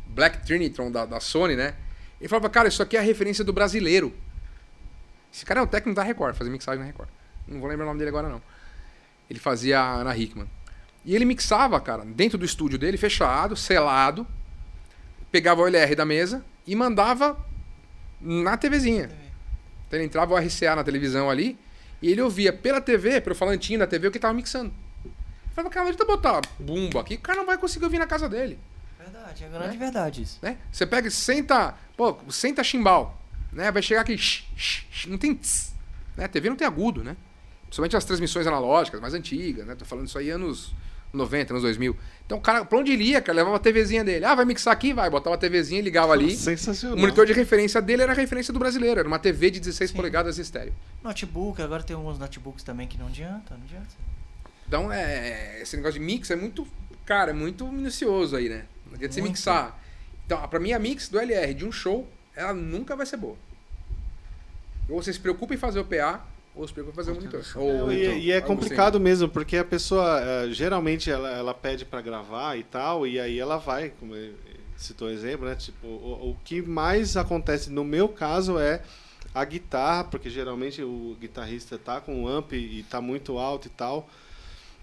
Black 0.07 0.45
Trinitron 0.47 0.91
da, 0.91 1.05
da 1.05 1.21
Sony, 1.21 1.55
né? 1.55 1.75
Ele 2.21 2.29
falava, 2.29 2.49
cara, 2.49 2.69
isso 2.69 2.83
aqui 2.83 2.97
é 2.97 3.01
a 3.01 3.03
referência 3.03 3.45
do 3.45 3.53
brasileiro. 3.53 4.15
Esse 5.33 5.45
cara 5.45 5.61
é 5.61 5.63
o 5.63 5.67
técnico 5.67 5.97
da 5.97 6.03
Record, 6.03 6.35
fazia 6.35 6.53
mixagem 6.53 6.81
na 6.81 6.87
Record. 6.87 7.09
Não 7.47 7.61
vou 7.61 7.69
lembrar 7.69 7.85
o 7.85 7.89
nome 7.89 7.99
dele 7.99 8.11
agora, 8.11 8.29
não. 8.29 8.41
Ele 9.29 9.39
fazia 9.39 9.81
a 9.81 9.95
Ana 9.97 10.17
Hickman. 10.17 10.49
E 11.05 11.17
ele 11.17 11.25
mixava, 11.25 11.81
cara, 11.81 12.05
dentro 12.05 12.39
do 12.39 12.45
estúdio 12.45 12.79
dele, 12.79 12.97
fechado, 12.97 13.57
selado, 13.57 14.27
pegava 15.31 15.63
o 15.63 15.67
LR 15.67 15.95
da 15.95 16.05
mesa 16.05 16.45
e 16.67 16.77
mandava 16.77 17.37
na 18.21 18.57
TVzinha. 18.57 19.11
Então 19.93 19.99
ele 20.01 20.07
entrava 20.07 20.33
o 20.33 20.39
RCA 20.39 20.75
na 20.75 20.83
televisão 20.83 21.29
ali 21.29 21.59
e 22.01 22.11
ele 22.11 22.23
ouvia 22.23 22.51
pela 22.51 22.81
TV, 22.81 23.21
pelo 23.21 23.37
falantinho 23.37 23.79
da 23.79 23.87
TV, 23.87 24.09
o 24.09 24.11
que 24.11 24.19
tava 24.19 24.33
mixando. 24.33 24.73
Eu 25.05 25.11
falava, 25.55 25.71
cara, 25.73 25.85
deixa 25.91 26.03
eu 26.03 26.07
botar 26.07 26.41
bumbo 26.59 26.99
aqui, 26.99 27.17
o 27.17 27.21
cara 27.21 27.41
não 27.41 27.45
vai 27.45 27.59
conseguir 27.59 27.85
ouvir 27.85 27.99
na 27.99 28.07
casa 28.07 28.27
dele. 28.27 28.59
Verdade, 28.99 29.45
é 29.45 29.49
grande 29.49 29.77
né? 29.77 29.77
verdade 29.77 30.23
isso. 30.23 30.39
Né? 30.41 30.57
Você 30.73 30.87
pega 30.87 31.09
e 31.09 31.11
senta, 31.11 31.75
pô, 31.95 32.17
senta 32.31 32.65
chimbal 32.65 33.23
né? 33.53 33.71
Vai 33.71 33.83
chegar 33.83 34.01
aqui, 34.01 34.17
não 35.07 35.19
tem 35.19 35.35
tss, 35.35 35.75
né? 36.17 36.25
A 36.25 36.29
TV 36.29 36.49
não 36.49 36.57
tem 36.57 36.67
agudo, 36.67 37.05
né? 37.05 37.15
Principalmente 37.65 37.95
as 37.95 38.05
transmissões 38.07 38.47
analógicas 38.47 38.99
mais 38.99 39.13
antigas, 39.13 39.67
né? 39.67 39.75
Tô 39.75 39.85
falando 39.85 40.07
isso 40.07 40.17
aí 40.17 40.31
anos 40.31 40.73
90, 41.13 41.53
anos 41.53 41.63
2000. 41.63 41.97
Então 42.25 42.39
o 42.39 42.41
cara, 42.41 42.65
pra 42.65 42.79
onde 42.79 42.93
ele 42.93 43.05
ia, 43.05 43.21
cara, 43.21 43.37
levava 43.37 43.57
a 43.57 43.59
TVzinha 43.59 44.03
dele. 44.03 44.25
Ah, 44.25 44.35
vai 44.35 44.45
mixar 44.45 44.73
aqui? 44.73 44.93
Vai. 44.93 45.11
Botava 45.11 45.37
a 45.37 45.39
TVzinha 45.39 45.81
e 45.81 45.83
ligava 45.83 46.13
ali. 46.13 46.35
Sensacional. 46.35 46.97
O 46.97 47.01
monitor 47.01 47.27
de 47.27 47.33
referência 47.33 47.83
dele 47.83 48.03
era 48.03 48.13
a 48.13 48.15
referência 48.15 48.53
do 48.53 48.59
brasileiro. 48.59 49.01
Era 49.01 49.09
uma 49.09 49.19
TV 49.19 49.51
de 49.51 49.61
16 49.61 49.91
Sim. 49.91 49.97
polegadas 49.97 50.39
estéreo. 50.39 50.73
Notebook, 51.03 51.61
agora 51.61 51.83
tem 51.83 51.95
alguns 51.95 52.19
notebooks 52.19 52.65
também 52.65 52.87
que 52.87 52.97
não 52.99 53.09
adianta, 53.09 53.55
não 53.55 53.65
adianta. 53.65 53.95
Então, 54.67 54.93
é, 54.93 55.61
esse 55.61 55.77
negócio 55.77 56.01
de 56.01 56.07
mix 56.07 56.31
é 56.31 56.37
muito, 56.37 56.67
cara, 57.05 57.31
é 57.31 57.35
muito 57.35 57.67
minucioso 57.67 58.37
aí, 58.37 58.49
né? 58.49 58.65
Não 58.87 58.95
adianta 58.95 59.15
você 59.15 59.21
mixar. 59.21 59.79
Então, 60.25 60.49
pra 60.49 60.59
mim, 60.59 60.73
a 60.73 60.79
mix 60.79 61.09
do 61.09 61.21
LR 61.21 61.53
de 61.53 61.67
um 61.67 61.73
show 61.73 62.09
ela 62.35 62.53
nunca 62.53 62.97
vai 62.97 63.07
ser 63.07 63.17
boa. 63.17 63.37
Ou 64.89 65.03
você 65.03 65.13
se 65.13 65.21
preocupa 65.21 65.55
em 65.55 65.59
fazer 65.59 65.81
o 65.81 65.85
PA, 65.85 66.25
ou 66.55 66.67
se 66.67 66.73
preocupa 66.73 67.01
em 67.01 67.05
fazer 67.05 67.13
o 67.13 67.15
monitor. 67.15 67.43
Ou, 67.57 67.93
e, 67.93 68.27
e, 68.27 68.33
é 68.33 68.41
complicado 68.41 68.97
assim. 68.97 69.05
mesmo, 69.05 69.29
porque 69.29 69.57
a 69.57 69.65
pessoa, 69.65 70.21
uh, 70.21 70.53
geralmente, 70.53 71.11
ela, 71.11 71.31
ela 71.31 71.55
pede 71.55 71.85
para 71.85 72.01
gravar 72.01 72.57
e 72.57 72.63
tal, 72.63 73.07
e 73.07 73.19
aí 73.19 73.39
ela 73.39 73.57
vai, 73.57 73.91
como 73.99 74.15
citou 74.77 75.09
o 75.09 75.11
exemplo, 75.11 75.47
né? 75.47 75.55
Tipo, 75.55 75.87
o, 75.87 76.31
o 76.31 76.37
que 76.45 76.61
mais 76.61 77.17
acontece 77.17 77.71
no 77.71 77.85
meu 77.85 78.09
caso 78.09 78.59
é 78.59 78.83
a 79.35 79.45
guitarra, 79.45 80.05
porque 80.05 80.29
geralmente 80.29 80.83
o 80.83 81.17
guitarrista 81.19 81.79
tá 81.79 82.01
com 82.01 82.25
o 82.25 82.29
amp 82.29 82.53
e 82.53 82.83
tá 82.85 83.01
muito 83.01 83.39
alto 83.39 83.67
e 83.67 83.71
tal. 83.71 84.09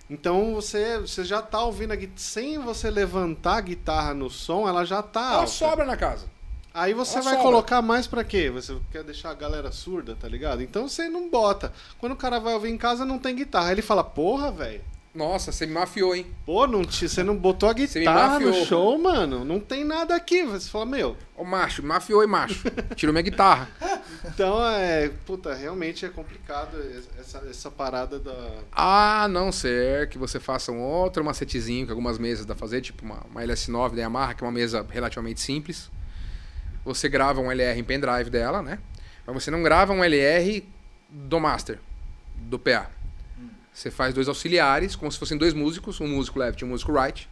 Então 0.09 0.55
você, 0.55 0.99
você 0.99 1.23
já 1.23 1.41
tá 1.41 1.63
ouvindo 1.63 1.91
a 1.91 1.95
guitarra. 1.95 2.17
Sem 2.17 2.57
você 2.57 2.89
levantar 2.89 3.57
a 3.57 3.61
guitarra 3.61 4.13
no 4.13 4.29
som, 4.29 4.67
ela 4.67 4.83
já 4.83 5.03
tá 5.03 5.19
ela 5.19 5.35
alta. 5.41 5.47
sobra 5.47 5.85
na 5.85 5.95
casa. 5.95 6.25
Aí 6.73 6.93
você 6.93 7.15
Ela 7.15 7.23
vai 7.23 7.33
sobra. 7.35 7.49
colocar 7.49 7.81
mais 7.81 8.07
para 8.07 8.23
quê? 8.23 8.49
Você 8.49 8.77
quer 8.91 9.03
deixar 9.03 9.31
a 9.31 9.33
galera 9.33 9.71
surda, 9.71 10.15
tá 10.15 10.27
ligado? 10.27 10.61
Então 10.61 10.87
você 10.87 11.09
não 11.09 11.29
bota. 11.29 11.73
Quando 11.97 12.13
o 12.13 12.17
cara 12.17 12.39
vai 12.39 12.53
ouvir 12.53 12.69
em 12.69 12.77
casa, 12.77 13.03
não 13.05 13.17
tem 13.17 13.35
guitarra. 13.35 13.67
Aí 13.67 13.73
ele 13.73 13.81
fala, 13.81 14.03
porra, 14.03 14.51
velho. 14.51 14.81
Nossa, 15.13 15.51
você 15.51 15.65
me 15.65 15.73
mafiou, 15.73 16.15
hein? 16.15 16.27
Pô, 16.45 16.67
não 16.67 16.85
te, 16.85 17.09
você 17.09 17.23
não 17.23 17.35
botou 17.35 17.67
a 17.67 17.73
guitarra 17.73 18.39
no 18.39 18.53
show, 18.65 18.97
mano? 18.99 19.43
Não 19.43 19.59
tem 19.59 19.83
nada 19.83 20.15
aqui. 20.15 20.43
Você 20.43 20.69
fala, 20.69 20.85
meu. 20.85 21.17
Ô, 21.35 21.43
macho, 21.43 21.81
mafiou, 21.81 22.21
hein, 22.21 22.29
macho? 22.29 22.63
Tirou 22.95 23.11
minha 23.11 23.23
guitarra. 23.23 23.67
Então, 24.25 24.63
é. 24.65 25.09
Puta, 25.25 25.53
realmente 25.53 26.05
é 26.05 26.09
complicado 26.09 26.77
essa, 27.17 27.37
essa 27.49 27.71
parada 27.71 28.19
da. 28.19 28.35
Ah, 28.71 29.27
não 29.29 29.49
ser 29.49 30.09
que 30.09 30.17
você 30.17 30.39
faça 30.41 30.73
um 30.73 30.81
outro 30.81 31.23
macetezinho 31.23 31.85
que 31.85 31.91
algumas 31.91 32.17
mesas 32.17 32.45
dá 32.45 32.53
fazer, 32.53 32.81
tipo 32.81 33.05
uma, 33.05 33.23
uma 33.31 33.41
LS9 33.41 33.95
da 33.95 34.01
Yamaha, 34.01 34.33
que 34.33 34.43
é 34.43 34.47
uma 34.47 34.51
mesa 34.51 34.85
relativamente 34.89 35.39
simples 35.39 35.89
você 36.93 37.07
grava 37.07 37.39
um 37.39 37.51
LR 37.51 37.79
em 37.79 37.83
pendrive 37.83 38.29
dela, 38.29 38.61
né? 38.61 38.79
Mas 39.25 39.43
você 39.43 39.51
não 39.51 39.61
grava 39.61 39.93
um 39.93 40.03
LR 40.03 40.67
do 41.09 41.39
master, 41.39 41.79
do 42.35 42.57
PA. 42.57 42.89
Você 43.71 43.91
faz 43.91 44.13
dois 44.13 44.27
auxiliares, 44.27 44.95
como 44.95 45.11
se 45.11 45.19
fossem 45.19 45.37
dois 45.37 45.53
músicos, 45.53 46.01
um 46.01 46.07
músico 46.07 46.39
left 46.39 46.59
e 46.59 46.65
um 46.65 46.69
músico 46.69 46.91
right, 46.91 47.29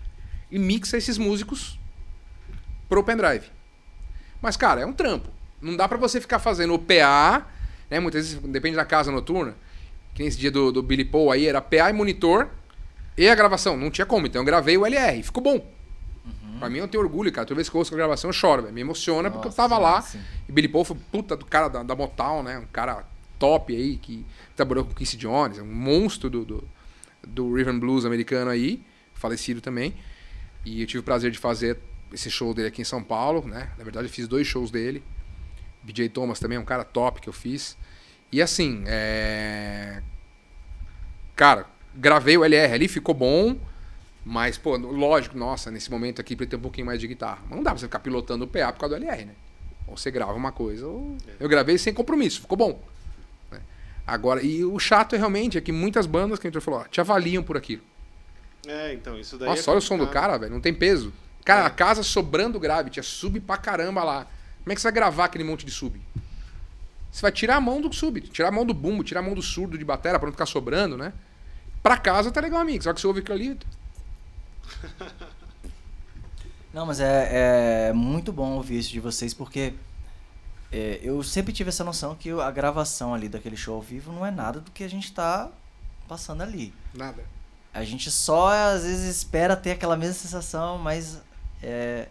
e 0.52 0.60
mixa 0.60 0.96
esses 0.96 1.18
músicos 1.18 1.80
pro 2.88 3.04
pendrive. 3.04 3.48
Mas, 4.42 4.56
cara, 4.56 4.82
é 4.82 4.86
um 4.86 4.94
trampo. 4.94 5.30
Não 5.60 5.76
dá 5.76 5.88
para 5.88 5.98
você 5.98 6.22
ficar 6.22 6.40
fazendo 6.40 6.76
o 6.76 6.80
PA, 6.80 7.48
né? 7.90 8.00
Muitas 8.00 8.30
vezes, 8.30 8.42
depende 8.44 8.76
da 8.76 8.86
casa 8.86 9.12
noturna. 9.12 9.56
Que 10.14 10.24
nesse 10.24 10.38
dia 10.38 10.52
do, 10.52 10.72
do 10.72 10.84
Billy 10.84 11.04
Paul 11.04 11.32
aí 11.32 11.48
era 11.48 11.60
PA 11.60 11.90
e 11.90 11.94
monitor 11.94 12.50
e 13.18 13.28
a 13.28 13.36
gravação. 13.36 13.76
Não 13.76 13.90
tinha 13.90 14.06
como, 14.06 14.28
então 14.28 14.42
eu 14.42 14.46
gravei 14.46 14.78
o 14.78 14.86
LR. 14.86 15.24
Ficou 15.24 15.42
bom. 15.42 15.77
Uhum. 16.58 16.60
Pra 16.60 16.70
mim 16.70 16.80
eu 16.80 16.88
tenho 16.88 17.04
orgulho, 17.04 17.32
cara. 17.32 17.46
Toda 17.46 17.56
vez 17.56 17.70
que 17.70 17.76
eu 17.76 17.80
ouço 17.80 17.94
a 17.94 17.98
gravação 17.98 18.30
eu 18.30 18.34
choro, 18.34 18.64
véio. 18.64 18.74
Me 18.74 18.82
emociona 18.82 19.30
Nossa, 19.30 19.34
porque 19.34 19.48
eu 19.48 19.54
tava 19.54 19.78
lá. 19.78 20.02
Sim. 20.02 20.20
E 20.48 20.52
Billy 20.52 20.68
Paul 20.68 20.84
foi 20.84 20.98
puta 21.12 21.36
do 21.36 21.46
cara 21.46 21.68
da, 21.68 21.84
da 21.84 21.96
Motown, 21.96 22.44
né? 22.44 22.58
Um 22.58 22.66
cara 22.66 23.06
top 23.40 23.76
aí, 23.76 23.98
que 23.98 24.26
trabalhou 24.56 24.84
com 24.84 24.94
Quincy 24.94 25.18
Jones, 25.18 25.60
um 25.60 25.66
monstro 25.66 26.30
do, 26.30 26.44
do, 26.44 26.68
do 27.26 27.54
Rhythm 27.54 27.80
Blues 27.80 28.06
americano 28.06 28.50
aí, 28.50 28.84
falecido 29.14 29.62
também. 29.62 29.94
E 30.66 30.82
eu 30.82 30.88
tive 30.88 31.00
o 31.00 31.04
prazer 31.04 31.32
de 31.32 31.38
fazer 31.38 31.78
esse 32.12 32.32
show 32.32 32.54
dele 32.54 32.70
aqui 32.70 32.82
em 32.82 32.86
São 32.86 33.04
Paulo, 33.04 33.48
né? 33.48 33.70
Na 33.78 33.84
verdade 33.84 34.08
eu 34.08 34.12
fiz 34.12 34.28
dois 34.28 34.48
shows 34.48 34.72
dele. 34.72 35.04
BJ 35.84 36.10
Thomas 36.10 36.40
também 36.40 36.58
é 36.58 36.60
um 36.60 36.66
cara 36.66 36.84
top 36.84 37.22
que 37.22 37.30
eu 37.30 37.34
fiz. 37.34 37.78
E 38.32 38.42
assim, 38.42 38.84
é... 38.88 40.02
Cara, 41.36 41.66
gravei 41.96 42.38
o 42.38 42.44
LR 42.44 42.74
ali, 42.74 42.88
ficou 42.88 43.14
bom. 43.14 43.56
Mas, 44.30 44.58
pô, 44.58 44.76
lógico, 44.76 45.38
nossa, 45.38 45.72
nesse 45.72 45.90
momento 45.90 46.20
aqui 46.20 46.36
precisa 46.36 46.50
ter 46.52 46.56
um 46.58 46.62
pouquinho 46.62 46.86
mais 46.86 47.00
de 47.00 47.08
guitarra. 47.08 47.40
Mas 47.48 47.56
não 47.56 47.64
dá 47.64 47.72
pra 47.72 47.80
você 47.80 47.86
ficar 47.86 48.00
pilotando 48.00 48.44
o 48.44 48.48
PA 48.48 48.74
por 48.74 48.82
causa 48.82 49.00
do 49.00 49.06
LR, 49.06 49.24
né? 49.24 49.34
Ou 49.88 49.96
você 49.96 50.12
grava 50.12 50.34
uma 50.34 50.52
coisa, 50.52 50.86
ou... 50.86 51.16
É. 51.26 51.32
Eu 51.40 51.48
gravei 51.48 51.78
sem 51.78 51.94
compromisso, 51.94 52.42
ficou 52.42 52.58
bom. 52.58 52.84
Né? 53.50 53.62
Agora, 54.06 54.44
e 54.44 54.66
o 54.66 54.78
chato 54.80 55.16
é 55.16 55.18
realmente 55.18 55.58
é 55.58 55.62
que 55.62 55.72
muitas 55.72 56.06
bandas 56.06 56.40
que 56.40 56.48
a 56.48 56.52
gente 56.52 56.62
falou, 56.62 56.82
ó, 56.82 56.84
te 56.84 57.00
avaliam 57.00 57.42
por 57.42 57.56
aquilo. 57.56 57.82
É, 58.68 58.94
então, 58.94 59.18
isso 59.18 59.38
daí. 59.38 59.48
Nossa, 59.48 59.62
é 59.62 59.72
olha 59.72 59.78
o 59.78 59.82
som 59.82 59.98
do 59.98 60.08
cara, 60.08 60.38
velho. 60.38 60.52
Não 60.52 60.60
tem 60.60 60.74
peso. 60.74 61.14
Cara, 61.46 61.62
É. 61.62 61.66
a 61.66 61.70
casa 61.70 62.04
sobrando 62.04 62.60
gravity, 62.60 63.00
é 63.00 63.04
sub 63.04 63.40
pra 63.40 63.56
caramba 63.56 64.04
lá. 64.04 64.28
Como 64.62 64.74
é 64.74 64.76
que 64.76 64.82
você 64.82 64.88
vai 64.88 64.92
gravar 64.94 65.24
aquele 65.26 65.46
monte 65.46 65.66
de 65.66 65.72
sub? 65.72 66.02
Você 67.10 67.22
vai 67.22 67.32
tirar 67.32 67.56
a 67.56 67.62
mão 67.62 67.80
do 67.80 67.94
sub, 67.94 68.20
tirar 68.20 68.50
a 68.50 68.52
mão 68.52 68.66
do 68.66 68.74
bumbo, 68.74 69.06
tirar 69.06 69.22
a 69.22 69.24
mão 69.24 69.34
do 69.34 69.42
surdo 69.42 69.78
de 69.78 69.86
batera 69.86 70.20
pra 70.20 70.26
não 70.28 70.34
ficar 70.34 70.46
sobrando, 70.46 70.98
né? 70.98 71.14
Pra 71.82 71.96
casa 71.96 72.30
tá 72.30 72.42
legal, 72.42 72.60
amigo. 72.60 72.84
Só 72.84 72.92
que 72.92 73.00
você 73.00 73.08
ouve 73.08 73.22
aquilo 73.22 73.36
ali. 73.38 73.58
Não, 76.74 76.86
mas 76.86 77.00
é, 77.00 77.90
é 77.90 77.94
muito 77.94 78.32
bom 78.32 78.52
ouvir 78.52 78.80
isso 78.80 78.92
de 78.92 79.00
vocês, 79.00 79.34
porque 79.34 79.74
é, 80.72 81.00
eu 81.02 81.24
sempre 81.24 81.52
tive 81.52 81.70
essa 81.70 81.84
noção 81.84 82.14
que 82.14 82.30
a 82.30 82.52
gravação 82.52 83.14
ali 83.14 83.28
daquele 83.28 83.58
show 83.58 83.76
ao 83.76 83.82
vivo 83.82 84.12
não 84.12 84.26
é 84.26 84.30
nada 84.30 84.60
do 84.60 84.70
que 84.72 84.84
a 84.84 84.90
gente 84.90 85.12
tá 85.12 85.50
passando 86.08 86.44
ali. 86.44 86.74
Nada. 86.94 87.24
A 87.74 87.84
gente 87.84 88.12
só 88.12 88.50
às 88.50 88.84
vezes 88.84 89.18
espera 89.18 89.56
ter 89.56 89.72
aquela 89.72 89.98
mesma 89.98 90.16
sensação, 90.16 90.78
mas 90.78 91.20
é, 91.64 92.08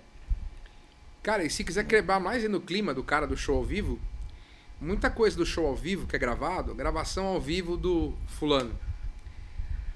Cara, 1.26 1.42
e 1.42 1.50
se 1.50 1.64
quiser 1.64 1.84
quebrar 1.84 2.20
mais 2.20 2.48
no 2.48 2.60
clima 2.60 2.94
do 2.94 3.02
cara 3.02 3.26
do 3.26 3.36
show 3.36 3.56
ao 3.56 3.64
vivo, 3.64 3.98
muita 4.80 5.10
coisa 5.10 5.36
do 5.36 5.44
show 5.44 5.66
ao 5.66 5.74
vivo 5.74 6.06
que 6.06 6.14
é 6.14 6.20
gravado, 6.20 6.72
gravação 6.72 7.26
ao 7.26 7.40
vivo 7.40 7.76
do 7.76 8.14
fulano. 8.28 8.72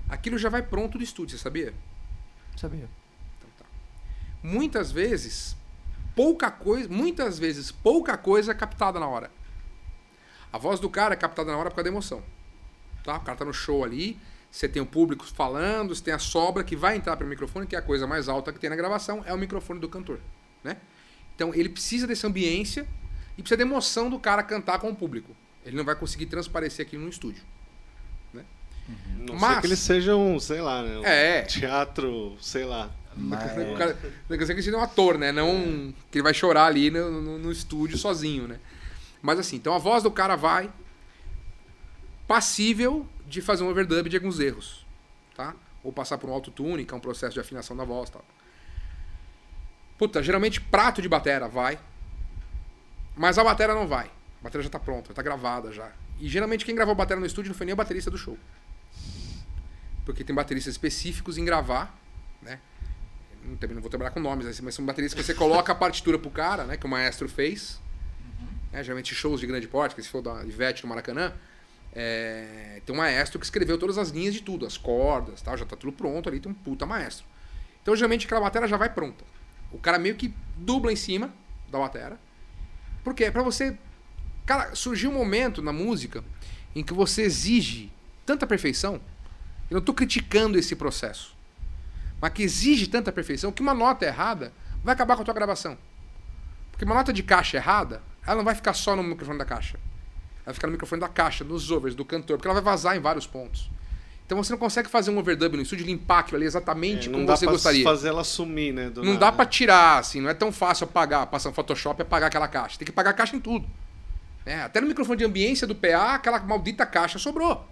Aquilo 0.09 0.37
já 0.37 0.49
vai 0.49 0.61
pronto 0.61 0.99
do 0.99 1.05
estúdio, 1.05 1.39
você 1.39 1.45
sabia? 1.45 1.73
Sabia. 2.61 2.89
Muitas 4.43 4.91
vezes, 4.93 5.57
pouca 6.15 6.51
coisa, 6.51 6.89
muitas 6.89 7.39
vezes 7.39 7.71
pouca 7.71 8.17
coisa 8.17 8.53
é 8.53 8.55
captada 8.55 9.01
na 9.01 9.07
hora. 9.07 9.31
A 10.53 10.59
voz 10.59 10.81
do 10.81 10.89
cara 10.89 11.15
é 11.15 11.17
captada 11.17 11.51
na 11.51 11.59
hora 11.59 11.71
por 11.71 11.77
causa 11.77 11.85
da 11.85 11.91
emoção. 11.91 12.23
Tá? 13.05 13.17
O 13.17 13.21
cara 13.21 13.39
tá 13.39 13.45
no 13.45 13.53
show 13.53 13.85
ali, 13.85 14.19
você 14.51 14.69
tem 14.69 14.83
o 14.83 14.87
público 14.87 15.25
falando, 15.25 15.95
você 15.95 16.03
tem 16.03 16.15
a 16.15 16.19
sobra 16.19 16.65
que 16.65 16.75
vai 16.75 16.97
entrar 16.97 17.17
pelo 17.17 17.31
microfone, 17.31 17.67
que 17.67 17.77
é 17.77 17.79
a 17.79 17.83
coisa 17.83 18.07
mais 18.07 18.29
alta 18.29 18.53
que 18.53 18.59
tem 18.59 18.69
na 18.69 18.77
gravação, 18.77 19.23
é 19.27 19.33
o 19.33 19.39
microfone 19.39 19.79
do 19.79 19.89
cantor, 19.89 20.21
né? 20.65 20.77
Então 21.35 21.55
ele 21.55 21.69
precisa 21.69 22.07
dessa 22.07 22.27
ambiência 22.27 22.87
e 23.39 23.43
precisa 23.43 23.57
da 23.57 23.63
emoção 23.63 24.11
do 24.11 24.19
cara 24.19 24.43
cantar 24.43 24.79
com 24.79 24.91
o 24.91 24.97
público. 24.97 25.35
Ele 25.65 25.77
não 25.77 25.85
vai 25.85 25.95
conseguir 25.95 26.27
transparecer 26.27 26.85
aquilo 26.85 27.05
no 27.05 27.11
estúdio. 27.11 27.43
Não 29.27 29.35
Mas- 29.37 29.53
sei 29.53 29.61
que 29.61 29.67
eles 29.69 29.79
sejam, 29.79 30.41
sei 30.41 30.61
lá, 30.61 30.83
né? 30.83 30.99
um 30.99 31.05
É. 31.05 31.43
Teatro, 31.43 32.37
sei 32.41 32.65
lá. 32.65 32.91
Mas, 33.17 33.41
O 33.53 33.77
cara, 33.77 33.99
não 34.29 34.37
quer 34.37 34.39
dizer 34.39 34.47
que 34.55 34.61
ele 34.61 34.63
seja 34.63 34.77
um 34.77 34.83
ator, 34.83 35.19
né? 35.19 35.33
Não 35.33 35.93
que 36.11 36.19
ele 36.19 36.23
vai 36.23 36.33
chorar 36.33 36.67
ali 36.67 36.91
no, 36.91 37.11
no, 37.21 37.39
no 37.39 37.53
estúdio 37.53 37.99
sozinho, 37.99 38.47
né? 38.49 38.59
Mas 39.21 39.39
assim, 39.39 39.57
então 39.57 39.75
a 39.75 39.79
voz 39.79 40.03
do 40.03 40.11
cara 40.11 40.37
vai 40.37 40.71
passível 42.27 43.07
de 43.27 43.41
fazer 43.41 43.63
um 43.65 43.69
overdub 43.69 44.09
de 44.09 44.17
alguns 44.17 44.39
erros, 44.41 44.87
tá? 45.37 45.55
Ou 45.83 45.93
passar 45.93 46.19
por 46.19 46.31
um 46.31 46.33
autotune, 46.33 46.85
que 46.85 46.95
é 46.95 46.97
um 46.97 47.01
processo 47.01 47.35
de 47.35 47.41
afinação 47.41 47.77
da 47.77 47.85
voz, 47.85 48.09
tal. 48.11 48.25
Puta, 49.99 50.23
geralmente 50.23 50.61
prato 50.61 51.03
de 51.03 51.09
batera 51.09 51.49
vai, 51.49 51.79
mas 53.17 53.39
a 53.39 53.45
batera 53.45 53.75
não 53.75 53.87
vai. 53.87 54.07
A 54.41 54.45
batera 54.45 54.63
já 54.63 54.71
tá 54.71 54.79
pronta, 54.79 55.13
tá 55.13 55.21
gravada 55.23 55.73
já. 55.73 55.91
E 56.19 56.29
geralmente 56.29 56.65
quem 56.65 56.75
gravou 56.75 56.93
a 56.93 56.95
batera 56.95 57.21
no 57.21 57.27
estúdio 57.27 57.51
não 57.51 57.57
foi 57.57 57.67
nem 57.67 57.73
o 57.75 57.77
baterista 57.77 58.11
do 58.11 58.17
show. 58.17 58.39
Porque 60.11 60.25
tem 60.25 60.35
bateristas 60.35 60.75
específicos 60.75 61.39
em 61.39 61.45
gravar, 61.45 61.97
né? 62.43 62.59
Não, 63.45 63.57
também 63.57 63.75
não 63.75 63.81
vou 63.81 63.89
trabalhar 63.89 64.11
com 64.11 64.19
nomes, 64.19 64.61
mas 64.61 64.75
são 64.75 64.85
bateristas 64.85 65.19
que 65.19 65.25
você 65.25 65.35
coloca 65.35 65.71
a 65.71 65.75
partitura 65.75 66.19
pro 66.19 66.31
cara, 66.31 66.65
né? 66.65 66.77
Que 66.77 66.85
o 66.85 66.89
maestro 66.89 67.29
fez. 67.29 67.81
né, 68.73 68.83
geralmente 68.83 69.15
shows 69.15 69.41
de 69.41 69.47
grande 69.47 69.69
porte, 69.69 69.95
que 69.95 70.03
se 70.03 70.09
for 70.09 70.21
da 70.21 70.45
Ivete 70.45 70.83
no 70.83 70.89
Maracanã, 70.89 71.33
é, 71.93 72.83
tem 72.85 72.95
um 72.95 72.99
maestro 72.99 73.39
que 73.39 73.45
escreveu 73.45 73.79
todas 73.79 73.99
as 73.99 74.11
linhas 74.11 74.35
de 74.35 74.43
tudo, 74.43 74.67
as 74.67 74.77
cordas, 74.77 75.43
tal, 75.43 75.57
já 75.57 75.65
tá 75.65 75.77
tudo 75.77 75.93
pronto 75.93 76.29
ali, 76.29 76.41
tem 76.41 76.51
um 76.51 76.55
puta 76.55 76.85
maestro. 76.87 77.25
Então 77.81 77.95
geralmente 77.95 78.27
aquela 78.27 78.41
bateria 78.41 78.67
já 78.67 78.77
vai 78.77 78.93
pronta. 78.93 79.25
O 79.71 79.79
cara 79.79 79.99
meio 79.99 80.17
que 80.17 80.35
dubla 80.57 80.93
em 80.93 80.97
cima 80.97 81.33
da 81.71 81.79
bateria. 81.79 82.19
Porque 83.05 83.25
é 83.25 83.31
pra 83.31 83.43
você. 83.43 83.79
Cara, 84.45 84.75
surgiu 84.75 85.11
um 85.11 85.15
momento 85.15 85.63
na 85.63 85.73
música 85.73 86.25
em 86.75 86.83
que 86.83 86.93
você 86.93 87.23
exige 87.23 87.93
tanta 88.27 88.45
perfeição. 88.47 89.01
Eu 89.71 89.77
não 89.77 89.81
tô 89.83 89.95
criticando 89.95 90.59
esse 90.59 90.75
processo. 90.75 91.35
Mas 92.21 92.33
que 92.33 92.43
exige 92.43 92.87
tanta 92.87 93.11
perfeição 93.13 93.53
que 93.53 93.63
uma 93.63 93.73
nota 93.73 94.05
errada 94.05 94.53
vai 94.83 94.93
acabar 94.95 95.17
com 95.17 95.23
a 95.23 95.25
tua 95.25 95.35
gravação. 95.35 95.79
Porque 96.71 96.85
uma 96.85 96.95
nota 96.95 97.13
de 97.13 97.23
caixa 97.23 97.57
errada, 97.57 98.03
ela 98.27 98.37
não 98.37 98.45
vai 98.45 98.55
ficar 98.55 98.75
só 98.75 98.97
no 98.97 99.03
microfone 99.03 99.39
da 99.39 99.45
caixa. 99.45 99.79
Ela 100.39 100.47
vai 100.47 100.55
ficar 100.55 100.67
no 100.67 100.73
microfone 100.73 101.01
da 101.01 101.09
caixa, 101.09 101.45
nos 101.45 101.71
overs 101.71 101.95
do 101.95 102.05
cantor, 102.05 102.37
porque 102.37 102.49
ela 102.49 102.61
vai 102.61 102.73
vazar 102.73 102.97
em 102.97 103.01
vários 103.01 103.27
pontos. 103.27 103.71
Então 104.27 104.37
você 104.43 104.53
não 104.53 104.59
consegue 104.59 104.89
fazer 104.89 105.11
um 105.11 105.19
overdub 105.19 105.57
no 105.57 105.63
estúdio 105.63 105.85
limpar 105.85 106.21
aquilo 106.21 106.37
ali 106.37 106.47
exatamente 106.47 107.09
É, 107.09 107.11
como 107.11 107.19
não 107.21 107.27
dá 107.27 107.37
você 107.37 107.47
pra 107.47 107.53
gostaria. 107.53 107.83
fazer 107.83 108.09
ela 108.09 108.23
sumir, 108.23 108.73
né? 108.73 108.91
Não 108.95 109.03
nada. 109.05 109.19
dá 109.19 109.33
pra 109.33 109.45
tirar, 109.45 109.99
assim, 109.99 110.21
não 110.21 110.31
é 110.31 110.35
tão 110.35 110.53
fácil 110.53 110.85
apagar, 110.85 111.27
passar 111.27 111.49
um 111.49 111.53
Photoshop 111.53 112.01
e 112.01 112.03
apagar 112.03 112.29
aquela 112.29 112.47
caixa. 112.47 112.79
Tem 112.79 112.85
que 112.87 112.93
apagar 112.93 113.13
a 113.13 113.17
caixa 113.17 113.35
em 113.35 113.41
tudo. 113.41 113.67
É, 114.47 114.63
até 114.63 114.81
no 114.81 114.87
microfone 114.87 115.19
de 115.19 115.25
ambiência 115.25 115.67
do 115.67 115.75
PA, 115.75 116.15
aquela 116.15 116.39
maldita 116.41 116.87
caixa 116.87 117.19
sobrou. 117.19 117.67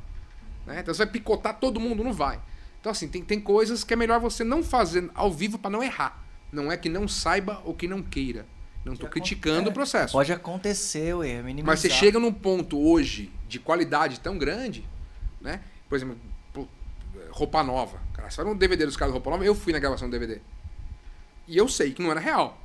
Né? 0.68 0.80
Então 0.80 0.94
você 0.94 1.04
vai 1.04 1.12
picotar 1.12 1.58
todo 1.58 1.80
mundo, 1.80 2.04
não 2.04 2.12
vai. 2.12 2.40
Então, 2.80 2.92
assim, 2.92 3.08
tem, 3.08 3.22
tem 3.24 3.40
coisas 3.40 3.82
que 3.82 3.92
é 3.92 3.96
melhor 3.96 4.20
você 4.20 4.44
não 4.44 4.62
fazer 4.62 5.10
ao 5.14 5.32
vivo 5.32 5.58
pra 5.58 5.68
não 5.70 5.82
errar. 5.82 6.24
Não 6.52 6.70
é 6.70 6.76
que 6.76 6.88
não 6.88 7.08
saiba 7.08 7.60
ou 7.64 7.74
que 7.74 7.88
não 7.88 8.02
queira. 8.02 8.46
Não 8.84 8.94
tô 8.96 9.06
Que 9.06 9.12
criticando 9.14 9.62
acon- 9.62 9.70
o 9.70 9.72
processo. 9.74 10.12
Pode 10.12 10.32
acontecer 10.32 11.12
o 11.14 11.24
erro, 11.24 11.44
minimizar. 11.44 11.66
Mas 11.66 11.80
você 11.80 11.90
chega 11.90 12.18
num 12.20 12.32
ponto 12.32 12.78
hoje 12.78 13.30
de 13.48 13.58
qualidade 13.58 14.20
tão 14.20 14.38
grande, 14.38 14.86
né? 15.40 15.60
Por 15.88 15.96
exemplo, 15.96 16.16
roupa 17.30 17.62
nova. 17.62 17.98
Cara, 18.14 18.30
você 18.30 18.42
vai 18.42 18.52
no 18.52 18.58
DVD 18.58 18.86
dos 18.86 18.96
caras 18.96 19.12
de 19.12 19.14
roupa 19.16 19.30
nova, 19.30 19.44
eu 19.44 19.54
fui 19.54 19.72
na 19.72 19.78
gravação 19.78 20.08
do 20.08 20.12
DVD. 20.12 20.40
E 21.46 21.56
eu 21.56 21.68
sei 21.68 21.92
que 21.92 22.00
não 22.02 22.10
era 22.10 22.20
real. 22.20 22.58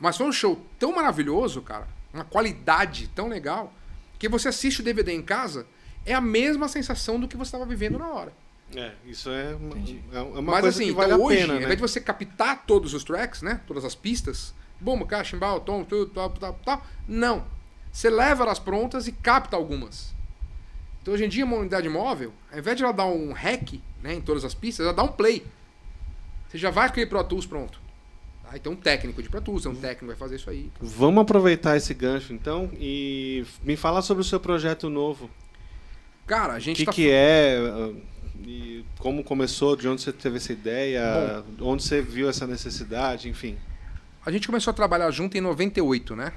Mas 0.00 0.16
foi 0.16 0.26
um 0.26 0.32
show 0.32 0.60
tão 0.78 0.92
maravilhoso, 0.94 1.62
cara, 1.62 1.86
uma 2.12 2.24
qualidade 2.24 3.08
tão 3.14 3.28
legal, 3.28 3.72
que 4.18 4.28
você 4.28 4.48
assiste 4.48 4.80
o 4.80 4.82
DVD 4.84 5.12
em 5.12 5.22
casa, 5.22 5.66
é 6.04 6.14
a 6.14 6.20
mesma 6.20 6.68
sensação 6.68 7.18
do 7.18 7.26
que 7.28 7.36
você 7.36 7.48
estava 7.48 7.66
vivendo 7.66 7.98
na 7.98 8.08
hora. 8.08 8.32
É, 8.74 8.92
isso 9.06 9.30
é 9.30 9.54
uma, 9.54 9.76
é 10.12 10.20
uma 10.20 10.42
Mas 10.42 10.60
coisa 10.62 10.68
assim, 10.68 10.86
que 10.86 10.92
vale 10.92 11.12
então 11.12 11.22
a 11.22 11.26
hoje, 11.26 11.38
pena, 11.38 11.52
ao 11.52 11.58
né? 11.58 11.64
invés 11.64 11.76
de 11.76 11.82
você 11.82 12.00
captar 12.00 12.64
todos 12.66 12.92
os 12.94 13.04
tracks, 13.04 13.42
né? 13.42 13.60
Todas 13.66 13.84
as 13.84 13.94
pistas, 13.94 14.54
bomba, 14.80 15.06
caixa, 15.06 15.30
chimbal, 15.30 15.60
tom, 15.60 15.84
tudo, 15.84 16.10
tal, 16.12 16.30
tal, 16.30 16.58
tal. 16.64 16.86
Não. 17.06 17.44
Você 17.92 18.10
leva 18.10 18.42
elas 18.42 18.58
prontas 18.58 19.06
e 19.06 19.12
capta 19.12 19.56
algumas. 19.56 20.12
Então 21.00 21.14
hoje 21.14 21.24
em 21.24 21.28
dia, 21.28 21.44
uma 21.44 21.56
unidade 21.56 21.88
móvel, 21.88 22.32
ao 22.50 22.58
invés 22.58 22.76
de 22.76 22.82
ela 22.82 22.92
dar 22.92 23.06
um 23.06 23.32
hack 23.32 23.74
né, 24.02 24.14
em 24.14 24.20
todas 24.20 24.44
as 24.44 24.54
pistas, 24.54 24.84
ela 24.84 24.94
dá 24.94 25.02
um 25.04 25.08
play. 25.08 25.46
Você 26.48 26.58
já 26.58 26.70
vai 26.70 26.86
aquele 26.86 27.06
Pro 27.06 27.22
Tools 27.22 27.46
pronto. 27.46 27.78
Aí 28.50 28.58
tem 28.58 28.72
um 28.72 28.76
técnico 28.76 29.22
de 29.22 29.28
Pro 29.28 29.40
Tools, 29.40 29.62
tem 29.62 29.72
um 29.72 29.76
técnico 29.76 30.00
que 30.00 30.06
vai 30.06 30.16
fazer 30.16 30.36
isso 30.36 30.50
aí. 30.50 30.70
Vamos 30.80 31.22
aproveitar 31.22 31.76
esse 31.76 31.92
gancho 31.94 32.32
então 32.32 32.70
e 32.74 33.44
me 33.62 33.76
fala 33.76 34.02
sobre 34.02 34.22
o 34.22 34.24
seu 34.24 34.40
projeto 34.40 34.88
novo. 34.88 35.30
Cara, 36.26 36.54
a 36.54 36.56
O 36.56 36.60
gente 36.60 36.78
que, 36.78 36.84
tá 36.86 36.92
que 36.92 37.10
é? 37.10 37.58
uh, 37.60 38.02
E 38.46 38.84
como 38.98 39.22
começou? 39.22 39.76
De 39.76 39.86
onde 39.88 40.02
você 40.02 40.12
teve 40.12 40.36
essa 40.36 40.52
ideia? 40.52 41.44
onde 41.60 41.82
você 41.82 42.00
viu 42.00 42.28
essa 42.28 42.46
necessidade? 42.46 43.28
Enfim. 43.28 43.58
A 44.24 44.30
gente 44.30 44.46
começou 44.46 44.70
a 44.70 44.74
trabalhar 44.74 45.10
junto 45.10 45.36
em 45.36 45.40
98, 45.40 46.16
né? 46.16 46.32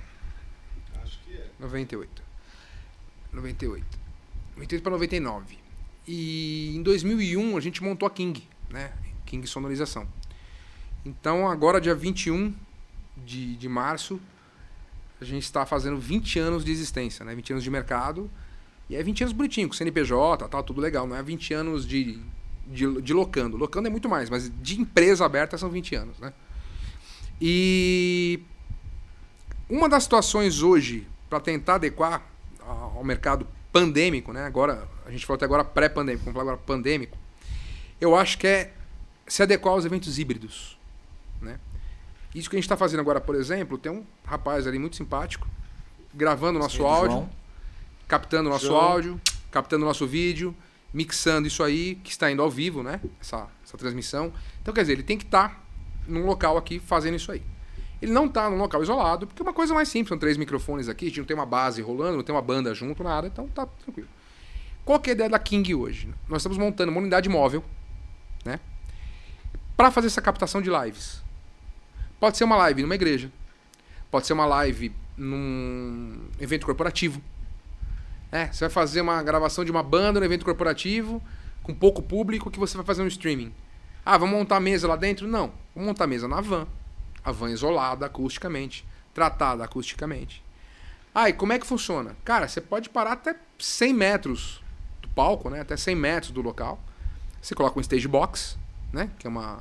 Acho 1.01 1.19
que 1.25 1.33
é. 1.33 1.45
98. 1.59 2.21
98. 3.31 3.85
98 4.55 4.81
para 4.83 4.91
99. 4.91 5.57
E 6.07 6.75
em 6.75 6.83
2001 6.83 7.55
a 7.57 7.59
gente 7.61 7.81
montou 7.83 8.07
a 8.07 8.09
King, 8.11 8.43
né? 8.69 8.91
King 9.25 9.45
Sonorização. 9.47 10.07
Então 11.05 11.47
agora, 11.49 11.79
dia 11.79 11.95
21 11.95 12.53
de, 13.25 13.55
de 13.55 13.69
março, 13.69 14.19
a 15.21 15.25
gente 15.25 15.43
está 15.43 15.65
fazendo 15.65 15.97
20 15.97 16.39
anos 16.39 16.65
de 16.65 16.71
existência, 16.71 17.23
né? 17.25 17.33
20 17.35 17.53
anos 17.53 17.63
de 17.63 17.69
mercado. 17.69 18.29
E 18.89 18.95
é 18.95 19.03
20 19.03 19.23
anos 19.23 19.33
bonitinho, 19.33 19.67
com 19.67 19.73
CNPJ, 19.73 20.47
tal, 20.47 20.63
tudo 20.63 20.79
legal. 20.79 21.05
Não 21.05 21.15
é 21.15 21.21
20 21.21 21.53
anos 21.53 21.85
de, 21.85 22.19
de, 22.65 23.01
de 23.01 23.13
locando. 23.13 23.57
Locando 23.57 23.87
é 23.87 23.89
muito 23.89 24.07
mais, 24.07 24.29
mas 24.29 24.51
de 24.61 24.79
empresa 24.79 25.25
aberta 25.25 25.57
são 25.57 25.69
20 25.69 25.95
anos, 25.95 26.19
né? 26.19 26.33
E 27.39 28.39
uma 29.69 29.89
das 29.89 30.03
situações 30.03 30.61
hoje 30.61 31.07
para 31.29 31.39
tentar 31.39 31.75
adequar 31.75 32.25
ao 32.59 33.03
mercado 33.03 33.45
pandêmico, 33.71 34.31
né? 34.31 34.45
Agora, 34.45 34.87
a 35.05 35.11
gente 35.11 35.25
falou 35.25 35.35
até 35.35 35.45
agora 35.45 35.63
pré-pandêmico, 35.63 36.25
vamos 36.25 36.39
falar 36.39 36.53
agora 36.53 36.65
pandêmico. 36.65 37.17
Eu 37.99 38.15
acho 38.15 38.37
que 38.37 38.47
é 38.47 38.73
se 39.27 39.43
adequar 39.43 39.73
aos 39.73 39.85
eventos 39.85 40.17
híbridos, 40.17 40.77
né? 41.41 41.59
Isso 42.33 42.49
que 42.49 42.55
a 42.55 42.57
gente 42.57 42.65
está 42.65 42.77
fazendo 42.77 42.99
agora, 43.01 43.19
por 43.19 43.35
exemplo, 43.35 43.77
tem 43.77 43.91
um 43.91 44.05
rapaz 44.25 44.67
ali 44.67 44.79
muito 44.79 44.95
simpático 44.95 45.47
gravando 46.13 46.57
o 46.57 46.61
nosso 46.61 46.77
João. 46.77 46.93
áudio, 46.93 47.29
captando 48.07 48.49
o 48.49 48.51
nosso 48.51 48.67
João. 48.67 48.81
áudio, 48.81 49.21
captando 49.51 49.83
o 49.83 49.87
nosso 49.87 50.07
vídeo, 50.07 50.55
mixando 50.93 51.47
isso 51.47 51.63
aí, 51.63 51.95
que 51.95 52.09
está 52.09 52.31
indo 52.31 52.41
ao 52.41 52.49
vivo, 52.49 52.81
né? 52.81 53.01
Essa, 53.19 53.47
essa 53.63 53.77
transmissão. 53.77 54.31
Então, 54.61 54.73
quer 54.73 54.81
dizer, 54.81 54.93
ele 54.93 55.03
tem 55.03 55.17
que 55.17 55.25
estar 55.25 55.63
num 56.07 56.25
local 56.25 56.57
aqui 56.57 56.79
fazendo 56.79 57.15
isso 57.15 57.31
aí. 57.31 57.41
Ele 58.01 58.11
não 58.11 58.25
está 58.25 58.49
num 58.49 58.57
local 58.57 58.81
isolado, 58.81 59.25
porque 59.25 59.41
é 59.41 59.45
uma 59.45 59.53
coisa 59.53 59.73
mais 59.73 59.89
simples, 59.89 60.09
são 60.09 60.17
três 60.17 60.37
microfones 60.37 60.87
aqui, 60.87 61.05
a 61.05 61.07
gente 61.09 61.19
não 61.19 61.25
tem 61.25 61.35
uma 61.35 61.45
base 61.45 61.81
rolando, 61.81 62.17
não 62.17 62.23
tem 62.23 62.33
uma 62.33 62.41
banda 62.41 62.73
junto, 62.73 63.03
nada, 63.03 63.27
então 63.27 63.47
tá 63.47 63.65
tranquilo. 63.65 64.07
Qual 64.85 64.99
que 64.99 65.09
é 65.09 65.13
a 65.13 65.15
ideia 65.15 65.29
da 65.29 65.39
King 65.39 65.73
hoje? 65.75 66.07
Nós 66.29 66.41
estamos 66.41 66.57
montando 66.57 66.91
uma 66.91 67.01
unidade 67.01 67.27
móvel, 67.27 67.63
né? 68.45 68.59
Para 69.75 69.91
fazer 69.91 70.07
essa 70.07 70.21
captação 70.21 70.61
de 70.61 70.69
lives. 70.69 71.21
Pode 72.19 72.37
ser 72.37 72.43
uma 72.43 72.55
live 72.55 72.83
numa 72.83 72.95
igreja, 72.95 73.31
pode 74.09 74.25
ser 74.25 74.33
uma 74.33 74.45
live 74.45 74.91
num 75.17 76.19
evento 76.39 76.65
corporativo. 76.65 77.21
É, 78.31 78.47
você 78.47 78.65
vai 78.65 78.69
fazer 78.69 79.01
uma 79.01 79.21
gravação 79.23 79.63
de 79.63 79.71
uma 79.71 79.83
banda 79.83 80.19
no 80.19 80.25
evento 80.25 80.45
corporativo 80.45 81.21
com 81.63 81.73
pouco 81.73 82.01
público 82.01 82.51
que 82.51 82.59
você 82.59 82.75
vai 82.77 82.85
fazer 82.85 83.01
um 83.01 83.07
streaming. 83.07 83.53
Ah, 84.05 84.17
vamos 84.17 84.37
montar 84.37 84.59
mesa 84.59 84.87
lá 84.87 84.95
dentro? 84.95 85.27
Não, 85.27 85.51
vamos 85.75 85.89
montar 85.89 86.07
mesa 86.07 86.27
na 86.27 86.39
van. 86.39 86.67
A 87.23 87.31
van 87.31 87.51
isolada 87.51 88.05
acusticamente, 88.05 88.85
tratada 89.13 89.63
acusticamente. 89.63 90.43
Ah, 91.13 91.29
e 91.29 91.33
como 91.33 91.51
é 91.51 91.59
que 91.59 91.65
funciona? 91.65 92.15
Cara, 92.23 92.47
você 92.47 92.61
pode 92.61 92.89
parar 92.89 93.13
até 93.13 93.35
100 93.59 93.93
metros 93.93 94.63
do 95.01 95.09
palco, 95.09 95.49
né? 95.49 95.61
Até 95.61 95.75
100 95.75 95.95
metros 95.95 96.31
do 96.31 96.41
local. 96.41 96.79
Você 97.41 97.55
coloca 97.55 97.77
um 97.77 97.81
stage 97.81 98.07
box, 98.07 98.57
né? 98.93 99.09
Que 99.17 99.27
é 99.27 99.29
uma, 99.29 99.59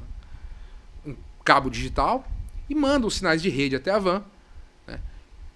um 1.05 1.16
cabo 1.44 1.70
digital 1.70 2.24
e 2.68 2.74
manda 2.74 3.06
os 3.06 3.16
sinais 3.16 3.40
de 3.40 3.48
rede 3.48 3.74
até 3.74 3.90
a 3.90 3.98
van. 3.98 4.24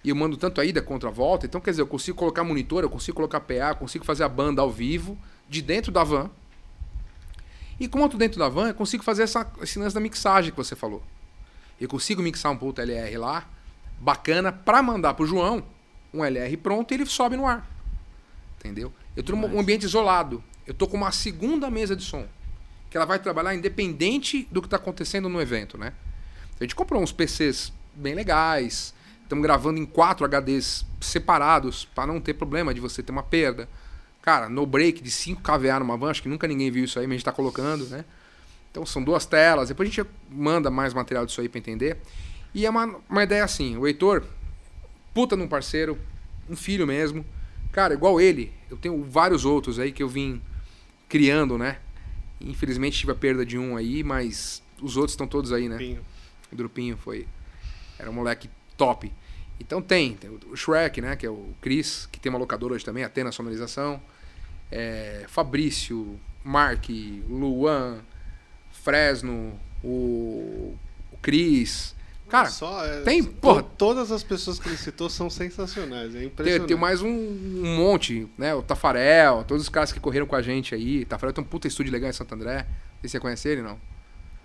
E 0.03 0.09
eu 0.09 0.15
mando 0.15 0.35
tanto 0.35 0.59
a 0.59 0.65
ida 0.65 0.81
quanto 0.81 1.07
a 1.07 1.11
volta. 1.11 1.45
Então, 1.45 1.61
quer 1.61 1.71
dizer, 1.71 1.81
eu 1.81 1.87
consigo 1.87 2.17
colocar 2.17 2.43
monitor, 2.43 2.83
eu 2.83 2.89
consigo 2.89 3.15
colocar 3.15 3.39
PA, 3.39 3.69
eu 3.69 3.75
consigo 3.75 4.03
fazer 4.03 4.23
a 4.23 4.29
banda 4.29 4.61
ao 4.61 4.71
vivo 4.71 5.17
de 5.47 5.61
dentro 5.61 5.91
da 5.91 6.03
van. 6.03 6.29
E 7.79 7.87
tô 7.87 8.07
dentro 8.09 8.39
da 8.39 8.47
van, 8.47 8.67
eu 8.69 8.75
consigo 8.75 9.03
fazer 9.03 9.23
essa, 9.23 9.51
esse 9.61 9.79
lance 9.79 9.93
da 9.93 9.99
mixagem 9.99 10.51
que 10.51 10.57
você 10.57 10.75
falou. 10.75 11.01
Eu 11.79 11.87
consigo 11.87 12.21
mixar 12.21 12.51
um 12.51 12.57
puto 12.57 12.79
LR 12.79 13.17
lá, 13.17 13.47
bacana, 13.99 14.51
para 14.51 14.83
mandar 14.83 15.15
pro 15.15 15.25
João 15.25 15.63
um 16.13 16.23
LR 16.23 16.55
pronto 16.57 16.91
e 16.91 16.95
ele 16.95 17.05
sobe 17.05 17.35
no 17.35 17.47
ar. 17.47 17.67
Entendeu? 18.59 18.93
Eu 19.15 19.23
tô 19.23 19.35
num 19.35 19.59
ambiente 19.59 19.83
isolado. 19.83 20.43
Eu 20.67 20.73
tô 20.73 20.87
com 20.87 20.97
uma 20.97 21.11
segunda 21.11 21.69
mesa 21.69 21.95
de 21.95 22.03
som. 22.03 22.27
Que 22.89 22.97
ela 22.97 23.05
vai 23.05 23.17
trabalhar 23.17 23.55
independente 23.55 24.47
do 24.51 24.61
que 24.61 24.67
está 24.67 24.77
acontecendo 24.77 25.27
no 25.27 25.41
evento, 25.41 25.77
né? 25.77 25.93
A 26.59 26.63
gente 26.63 26.75
comprou 26.75 27.01
uns 27.01 27.11
PCs 27.11 27.73
bem 27.95 28.13
legais. 28.13 28.93
Estamos 29.31 29.43
gravando 29.43 29.79
em 29.79 29.85
quatro 29.85 30.27
HDs 30.27 30.85
separados 30.99 31.85
para 31.85 32.05
não 32.05 32.19
ter 32.19 32.33
problema 32.33 32.73
de 32.73 32.81
você 32.81 33.01
ter 33.01 33.13
uma 33.13 33.23
perda. 33.23 33.69
Cara, 34.21 34.49
no 34.49 34.65
break 34.65 35.01
de 35.01 35.09
5 35.09 35.41
kVA 35.41 35.79
numa 35.79 35.95
van, 35.95 36.11
acho 36.11 36.21
que 36.21 36.27
nunca 36.27 36.45
ninguém 36.49 36.69
viu 36.69 36.83
isso 36.83 36.99
aí, 36.99 37.07
mas 37.07 37.11
a 37.11 37.13
gente 37.13 37.21
está 37.21 37.31
colocando, 37.31 37.85
né? 37.85 38.03
Então 38.69 38.85
são 38.85 39.01
duas 39.01 39.25
telas. 39.25 39.69
Depois 39.69 39.87
a 39.87 39.89
gente 39.89 40.09
manda 40.29 40.69
mais 40.69 40.93
material 40.93 41.25
disso 41.25 41.39
aí 41.39 41.47
para 41.47 41.59
entender. 41.59 41.95
E 42.53 42.65
é 42.65 42.69
uma, 42.69 42.99
uma 43.09 43.23
ideia 43.23 43.45
assim: 43.45 43.77
o 43.77 43.87
Heitor, 43.87 44.25
puta 45.13 45.37
num 45.37 45.47
parceiro, 45.47 45.97
um 46.49 46.55
filho 46.57 46.85
mesmo. 46.85 47.25
Cara, 47.71 47.93
igual 47.93 48.19
ele, 48.19 48.51
eu 48.69 48.75
tenho 48.75 49.01
vários 49.01 49.45
outros 49.45 49.79
aí 49.79 49.93
que 49.93 50.03
eu 50.03 50.09
vim 50.09 50.41
criando, 51.07 51.57
né? 51.57 51.77
Infelizmente 52.41 52.99
tive 52.99 53.13
a 53.13 53.15
perda 53.15 53.45
de 53.45 53.57
um 53.57 53.77
aí, 53.77 54.03
mas 54.03 54.61
os 54.81 54.97
outros 54.97 55.13
estão 55.13 55.25
todos 55.25 55.53
aí, 55.53 55.69
né? 55.69 55.77
Pinho. 55.77 56.05
O 56.51 56.55
Drupinho 56.57 56.97
foi. 56.97 57.25
Era 57.97 58.09
um 58.09 58.13
moleque 58.13 58.49
top. 58.75 59.09
Então 59.61 59.81
tem, 59.81 60.15
tem 60.15 60.29
o 60.29 60.55
Shrek, 60.55 61.01
né? 61.01 61.15
Que 61.15 61.25
é 61.25 61.29
o 61.29 61.49
Chris, 61.61 62.07
que 62.11 62.19
tem 62.19 62.29
uma 62.29 62.39
locadora 62.39 62.73
hoje 62.73 62.83
também, 62.83 63.03
a 63.03 63.31
Sonorização. 63.31 64.01
É, 64.71 65.25
Fabrício, 65.27 66.19
Mark, 66.43 66.89
Luan, 67.29 67.99
Fresno, 68.71 69.59
o, 69.83 70.75
o 71.11 71.17
Cris. 71.21 71.95
Cara, 72.27 72.49
Só, 72.49 72.85
é, 72.85 73.01
tem, 73.01 73.21
porra. 73.21 73.61
Todas 73.61 74.09
as 74.09 74.23
pessoas 74.23 74.57
que 74.57 74.69
ele 74.69 74.77
citou 74.77 75.09
são 75.09 75.29
sensacionais, 75.29 76.15
é 76.15 76.23
impressionante. 76.23 76.59
Tem, 76.59 76.67
tem 76.67 76.77
mais 76.77 77.01
um, 77.01 77.09
um, 77.09 77.75
monte, 77.75 78.25
né? 78.37 78.55
O 78.55 78.61
Tafarel, 78.61 79.43
todos 79.45 79.63
os 79.63 79.69
caras 79.69 79.91
que 79.91 79.99
correram 79.99 80.25
com 80.25 80.35
a 80.35 80.41
gente 80.41 80.73
aí. 80.73 81.03
Tafarel 81.03 81.33
tem 81.33 81.43
um 81.43 81.47
puta 81.47 81.67
estúdio 81.67 81.91
legal 81.91 82.09
em 82.09 82.13
Santo 82.13 82.33
André. 82.33 82.59
Não 82.59 83.01
sei 83.01 83.09
se 83.09 83.09
você 83.09 83.19
conhece 83.19 83.49
ele, 83.49 83.61
não. 83.61 83.77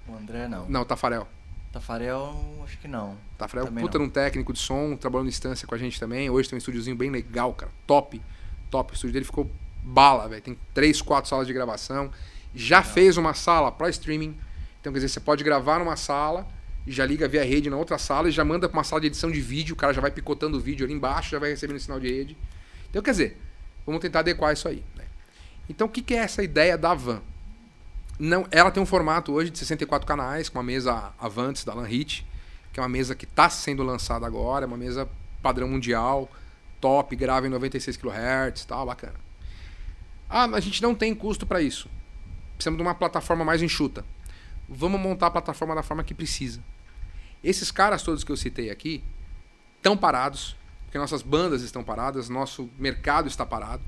O 0.09 0.17
André, 0.17 0.49
não. 0.49 0.69
Não, 0.69 0.83
o 0.83 0.85
Tafarel. 0.85 1.29
Tafarel, 1.77 2.35
acho 2.65 2.79
que 2.79 2.89
não. 2.89 3.19
Tafarel 3.37 3.67
é 3.67 3.71
um 3.71 3.75
puta 3.75 3.99
num 3.99 4.09
técnico 4.09 4.51
de 4.51 4.59
som, 4.59 4.97
trabalhando 4.97 5.27
em 5.27 5.29
instância 5.29 5.69
com 5.69 5.75
a 5.75 5.79
gente 5.79 6.01
também. 6.01 6.31
Hoje 6.31 6.49
tem 6.49 6.57
um 6.57 6.59
estúdiozinho 6.59 6.97
bem 6.97 7.11
legal, 7.11 7.53
cara. 7.53 7.71
Top. 7.87 8.19
Top. 8.71 8.93
O 8.93 8.95
estúdio 8.95 9.13
dele 9.13 9.27
ficou 9.27 9.51
bala, 9.83 10.27
velho. 10.27 10.41
Tem 10.41 10.59
três, 10.73 11.03
quatro 11.03 11.29
salas 11.29 11.47
de 11.47 11.53
gravação. 11.53 12.11
Já 12.55 12.79
legal. 12.79 12.93
fez 12.95 13.19
uma 13.19 13.35
sala 13.35 13.71
para 13.71 13.91
streaming. 13.91 14.39
Então, 14.81 14.91
quer 14.91 15.01
dizer, 15.01 15.11
você 15.11 15.21
pode 15.21 15.45
gravar 15.45 15.79
numa 15.79 15.97
sala 15.97 16.49
e 16.87 16.93
já 16.93 17.05
liga 17.05 17.29
via 17.29 17.45
rede 17.45 17.69
na 17.69 17.77
outra 17.77 17.99
sala 17.99 18.31
e 18.31 18.33
já 18.33 18.43
manda 18.43 18.71
para 18.71 18.79
uma 18.79 18.85
sala 18.85 19.03
de 19.03 19.09
edição 19.09 19.31
de 19.31 19.43
vídeo. 19.43 19.75
O 19.75 19.77
cara 19.77 19.93
já 19.93 20.01
vai 20.01 20.11
picotando 20.11 20.57
o 20.57 20.61
vídeo 20.61 20.87
ali 20.87 20.95
embaixo, 20.95 21.29
já 21.29 21.39
vai 21.39 21.51
recebendo 21.51 21.79
sinal 21.79 22.01
de 22.01 22.09
rede. 22.09 22.39
Então, 22.89 23.03
quer 23.03 23.11
dizer, 23.11 23.39
vamos 23.85 24.01
tentar 24.01 24.21
adequar 24.21 24.55
isso 24.55 24.67
aí. 24.67 24.83
Né? 24.97 25.05
Então, 25.69 25.89
o 25.89 25.91
que, 25.91 26.01
que 26.01 26.15
é 26.15 26.19
essa 26.21 26.43
ideia 26.43 26.79
da 26.79 26.95
van? 26.95 27.21
Não, 28.19 28.47
ela 28.51 28.71
tem 28.71 28.83
um 28.83 28.87
formato 28.87 29.33
hoje 29.33 29.51
de 29.51 29.59
64 29.59 30.07
canais, 30.07 30.49
com 30.49 30.59
uma 30.59 30.65
mesa 30.65 31.13
Avantes 31.19 31.65
da 31.65 31.75
Lanhit, 31.75 32.27
que 32.73 32.81
é 32.81 32.83
uma 32.83 32.89
mesa 32.89 33.15
que 33.15 33.25
está 33.25 33.51
sendo 33.51 33.83
lançada 33.83 34.27
agora, 34.27 34.65
é 34.65 34.69
uma 34.69 34.77
mesa 34.77 35.09
padrão 35.43 35.69
mundial, 35.69 36.31
top, 36.81 37.15
grava 37.15 37.47
em 37.47 37.51
96 37.51 37.97
kHz, 37.97 38.65
tal, 38.65 38.87
bacana. 38.87 39.15
Ah, 40.29 40.45
a 40.45 40.61
gente 40.61 40.83
não 40.83 40.95
tem 40.95 41.15
custo 41.15 41.47
para 41.47 41.61
isso. 41.61 41.89
Precisamos 42.55 42.79
de 42.79 42.83
uma 42.83 42.95
plataforma 42.95 43.45
mais 43.45 43.63
enxuta. 43.63 44.05
Vamos 44.69 45.01
montar 45.01 45.27
a 45.27 45.31
plataforma 45.31 45.75
da 45.75 45.83
forma 45.83 46.03
que 46.03 46.15
precisa. 46.15 46.61
Esses 47.45 47.71
caras 47.71 48.03
todos 48.03 48.25
que 48.25 48.33
eu 48.33 48.37
citei 48.37 48.71
aqui 48.71 49.05
estão 49.77 49.97
parados, 49.97 50.57
porque 50.85 50.99
nossas 50.99 51.23
bandas 51.23 51.63
estão 51.63 51.85
paradas, 51.85 52.29
nosso 52.29 52.69
mercado 52.79 53.29
está 53.29 53.45
parado. 53.45 53.83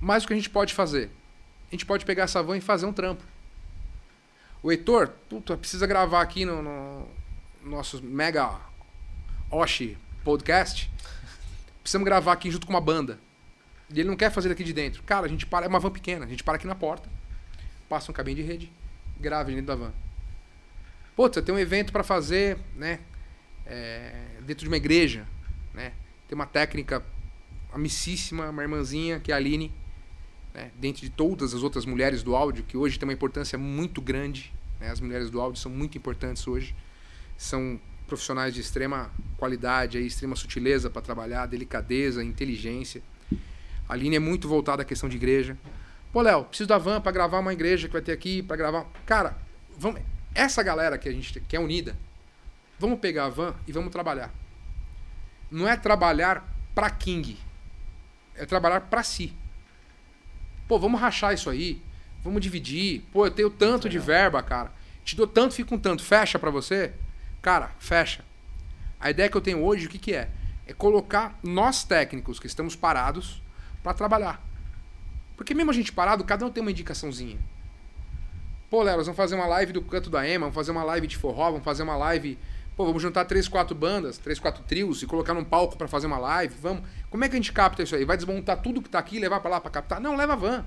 Mas 0.00 0.24
o 0.24 0.26
que 0.26 0.32
a 0.32 0.36
gente 0.36 0.50
pode 0.50 0.74
fazer? 0.74 1.10
A 1.68 1.70
gente 1.70 1.86
pode 1.86 2.04
pegar 2.04 2.24
essa 2.24 2.42
van 2.42 2.56
e 2.56 2.60
fazer 2.60 2.86
um 2.86 2.92
trampo. 2.92 3.22
O 4.62 4.70
Heitor, 4.70 5.08
puta, 5.28 5.56
precisa 5.56 5.86
gravar 5.86 6.20
aqui 6.20 6.44
no, 6.44 6.60
no 6.62 7.08
nosso 7.62 8.02
mega 8.02 8.60
Oshi 9.50 9.96
podcast. 10.22 10.90
Precisamos 11.82 12.04
gravar 12.04 12.32
aqui 12.32 12.50
junto 12.50 12.66
com 12.66 12.72
uma 12.72 12.80
banda. 12.80 13.18
E 13.88 13.98
ele 13.98 14.08
não 14.08 14.16
quer 14.16 14.30
fazer 14.30 14.50
daqui 14.50 14.62
de 14.62 14.74
dentro. 14.74 15.02
Cara, 15.02 15.24
a 15.24 15.28
gente 15.28 15.46
para, 15.46 15.64
é 15.64 15.68
uma 15.68 15.80
van 15.80 15.90
pequena, 15.90 16.26
a 16.26 16.28
gente 16.28 16.44
para 16.44 16.56
aqui 16.56 16.66
na 16.66 16.74
porta, 16.74 17.08
passa 17.88 18.10
um 18.12 18.14
cabinho 18.14 18.36
de 18.36 18.42
rede, 18.42 18.70
grava 19.18 19.50
dentro 19.50 19.66
da 19.66 19.74
van. 19.74 19.92
Putz, 21.16 21.42
tem 21.42 21.54
um 21.54 21.58
evento 21.58 21.90
para 21.90 22.04
fazer, 22.04 22.58
né? 22.76 23.00
É, 23.66 24.12
dentro 24.42 24.64
de 24.64 24.68
uma 24.68 24.76
igreja, 24.76 25.26
né? 25.72 25.92
Tem 26.28 26.34
uma 26.34 26.46
técnica 26.46 27.02
amicíssima, 27.72 28.50
uma 28.50 28.62
irmãzinha, 28.62 29.20
que 29.20 29.32
é 29.32 29.34
a 29.34 29.38
Aline 29.38 29.72
né, 30.54 30.70
dentre 30.76 31.02
de 31.02 31.10
todas 31.10 31.54
as 31.54 31.62
outras 31.62 31.84
mulheres 31.84 32.22
do 32.22 32.34
áudio, 32.34 32.64
que 32.64 32.76
hoje 32.76 32.98
tem 32.98 33.06
uma 33.08 33.12
importância 33.12 33.58
muito 33.58 34.00
grande. 34.00 34.52
Né, 34.80 34.90
as 34.90 35.00
mulheres 35.00 35.30
do 35.30 35.40
áudio 35.40 35.60
são 35.60 35.70
muito 35.70 35.96
importantes 35.96 36.46
hoje. 36.46 36.74
São 37.36 37.80
profissionais 38.06 38.52
de 38.52 38.60
extrema 38.60 39.10
qualidade, 39.36 39.96
aí, 39.96 40.06
extrema 40.06 40.34
sutileza 40.34 40.90
para 40.90 41.00
trabalhar, 41.00 41.46
delicadeza, 41.46 42.24
inteligência. 42.24 43.02
A 43.88 43.94
linha 43.94 44.16
é 44.16 44.20
muito 44.20 44.48
voltada 44.48 44.82
à 44.82 44.84
questão 44.84 45.08
de 45.08 45.16
igreja. 45.16 45.56
Pô, 46.12 46.22
Léo, 46.22 46.44
preciso 46.44 46.68
da 46.68 46.76
van 46.76 47.00
para 47.00 47.12
gravar 47.12 47.38
uma 47.38 47.52
igreja 47.52 47.86
que 47.86 47.92
vai 47.92 48.02
ter 48.02 48.12
aqui, 48.12 48.42
para 48.42 48.56
gravar. 48.56 48.84
Cara, 49.06 49.38
vamos... 49.78 50.00
essa 50.34 50.62
galera 50.62 50.98
que 50.98 51.08
a 51.08 51.12
gente 51.12 51.40
que 51.40 51.56
é 51.56 51.60
unida, 51.60 51.96
vamos 52.78 52.98
pegar 52.98 53.26
a 53.26 53.28
van 53.28 53.54
e 53.66 53.72
vamos 53.72 53.92
trabalhar. 53.92 54.34
Não 55.50 55.68
é 55.68 55.76
trabalhar 55.76 56.44
para 56.74 56.90
King, 56.90 57.38
é 58.34 58.44
trabalhar 58.44 58.80
para 58.82 59.02
si. 59.02 59.32
Pô, 60.70 60.78
vamos 60.78 61.00
rachar 61.00 61.34
isso 61.34 61.50
aí. 61.50 61.82
Vamos 62.22 62.40
dividir. 62.40 63.02
Pô, 63.12 63.26
eu 63.26 63.30
tenho 63.32 63.50
tanto 63.50 63.88
de 63.88 63.98
verba, 63.98 64.40
cara. 64.40 64.70
Te 65.02 65.16
dou 65.16 65.26
tanto, 65.26 65.52
fico 65.52 65.70
com 65.70 65.76
tanto. 65.76 66.00
Fecha 66.00 66.38
para 66.38 66.48
você? 66.48 66.92
Cara, 67.42 67.72
fecha. 67.80 68.24
A 69.00 69.10
ideia 69.10 69.28
que 69.28 69.36
eu 69.36 69.40
tenho 69.40 69.64
hoje, 69.64 69.86
o 69.86 69.88
que, 69.88 69.98
que 69.98 70.14
é? 70.14 70.30
É 70.68 70.72
colocar 70.72 71.36
nós 71.42 71.82
técnicos 71.82 72.38
que 72.38 72.46
estamos 72.46 72.76
parados 72.76 73.42
para 73.82 73.94
trabalhar. 73.94 74.40
Porque 75.36 75.54
mesmo 75.54 75.72
a 75.72 75.74
gente 75.74 75.90
parado, 75.90 76.22
cada 76.22 76.46
um 76.46 76.50
tem 76.52 76.60
uma 76.60 76.70
indicaçãozinha. 76.70 77.40
Pô, 78.70 78.84
Léo, 78.84 79.02
vamos 79.02 79.16
fazer 79.16 79.34
uma 79.34 79.48
live 79.48 79.72
do 79.72 79.82
canto 79.82 80.08
da 80.08 80.24
Ema, 80.24 80.44
vamos 80.44 80.54
fazer 80.54 80.70
uma 80.70 80.84
live 80.84 81.08
de 81.08 81.16
forró, 81.16 81.50
vamos 81.50 81.64
fazer 81.64 81.82
uma 81.82 81.96
live 81.96 82.38
Pô, 82.80 82.86
vamos 82.86 83.02
juntar 83.02 83.26
três, 83.26 83.46
quatro 83.46 83.76
bandas, 83.76 84.16
três, 84.16 84.38
quatro 84.38 84.64
trios 84.64 85.02
e 85.02 85.06
colocar 85.06 85.34
num 85.34 85.44
palco 85.44 85.76
para 85.76 85.86
fazer 85.86 86.06
uma 86.06 86.16
live. 86.16 86.54
Vamos. 86.62 86.82
Como 87.10 87.22
é 87.22 87.28
que 87.28 87.34
a 87.34 87.38
gente 87.38 87.52
capta 87.52 87.82
isso 87.82 87.94
aí? 87.94 88.06
Vai 88.06 88.16
desmontar 88.16 88.62
tudo 88.62 88.80
que 88.80 88.88
tá 88.88 88.98
aqui 88.98 89.18
e 89.18 89.20
levar 89.20 89.38
para 89.40 89.50
lá 89.50 89.60
para 89.60 89.70
captar? 89.70 90.00
Não, 90.00 90.16
leva 90.16 90.32
a 90.32 90.36
van. 90.36 90.66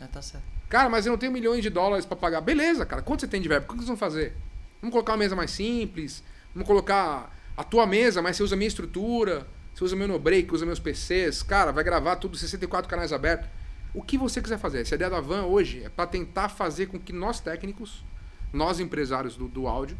É, 0.00 0.06
tá 0.06 0.22
certo. 0.22 0.44
Cara, 0.68 0.88
mas 0.88 1.06
eu 1.06 1.10
não 1.10 1.18
tenho 1.18 1.32
milhões 1.32 1.60
de 1.60 1.70
dólares 1.70 2.06
para 2.06 2.16
pagar. 2.16 2.40
Beleza, 2.40 2.86
cara. 2.86 3.02
Quanto 3.02 3.22
você 3.22 3.26
tem 3.26 3.42
de 3.42 3.48
verba? 3.48 3.66
O 3.66 3.68
que 3.68 3.74
vocês 3.74 3.88
vão 3.88 3.96
fazer? 3.96 4.32
Vamos 4.80 4.92
colocar 4.92 5.14
uma 5.14 5.18
mesa 5.18 5.34
mais 5.34 5.50
simples. 5.50 6.22
Vamos 6.54 6.68
colocar 6.68 7.36
a 7.56 7.64
tua 7.64 7.84
mesa, 7.84 8.22
mas 8.22 8.36
você 8.36 8.44
usa 8.44 8.54
a 8.54 8.56
minha 8.56 8.68
estrutura. 8.68 9.44
Você 9.74 9.82
usa 9.82 9.96
meu 9.96 10.06
no 10.06 10.20
break, 10.20 10.54
usa 10.54 10.64
meus 10.64 10.78
PCs. 10.78 11.42
Cara, 11.42 11.72
vai 11.72 11.82
gravar 11.82 12.14
tudo 12.14 12.36
64 12.36 12.88
canais 12.88 13.12
abertos. 13.12 13.48
O 13.92 14.04
que 14.04 14.16
você 14.16 14.40
quiser 14.40 14.60
fazer. 14.60 14.82
Essa 14.82 14.94
ideia 14.94 15.10
da 15.10 15.20
van 15.20 15.46
hoje 15.46 15.82
é 15.82 15.88
para 15.88 16.06
tentar 16.06 16.48
fazer 16.48 16.86
com 16.86 16.96
que 16.96 17.12
nós 17.12 17.40
técnicos, 17.40 18.04
nós 18.52 18.78
empresários 18.78 19.36
do, 19.36 19.48
do 19.48 19.66
áudio, 19.66 19.98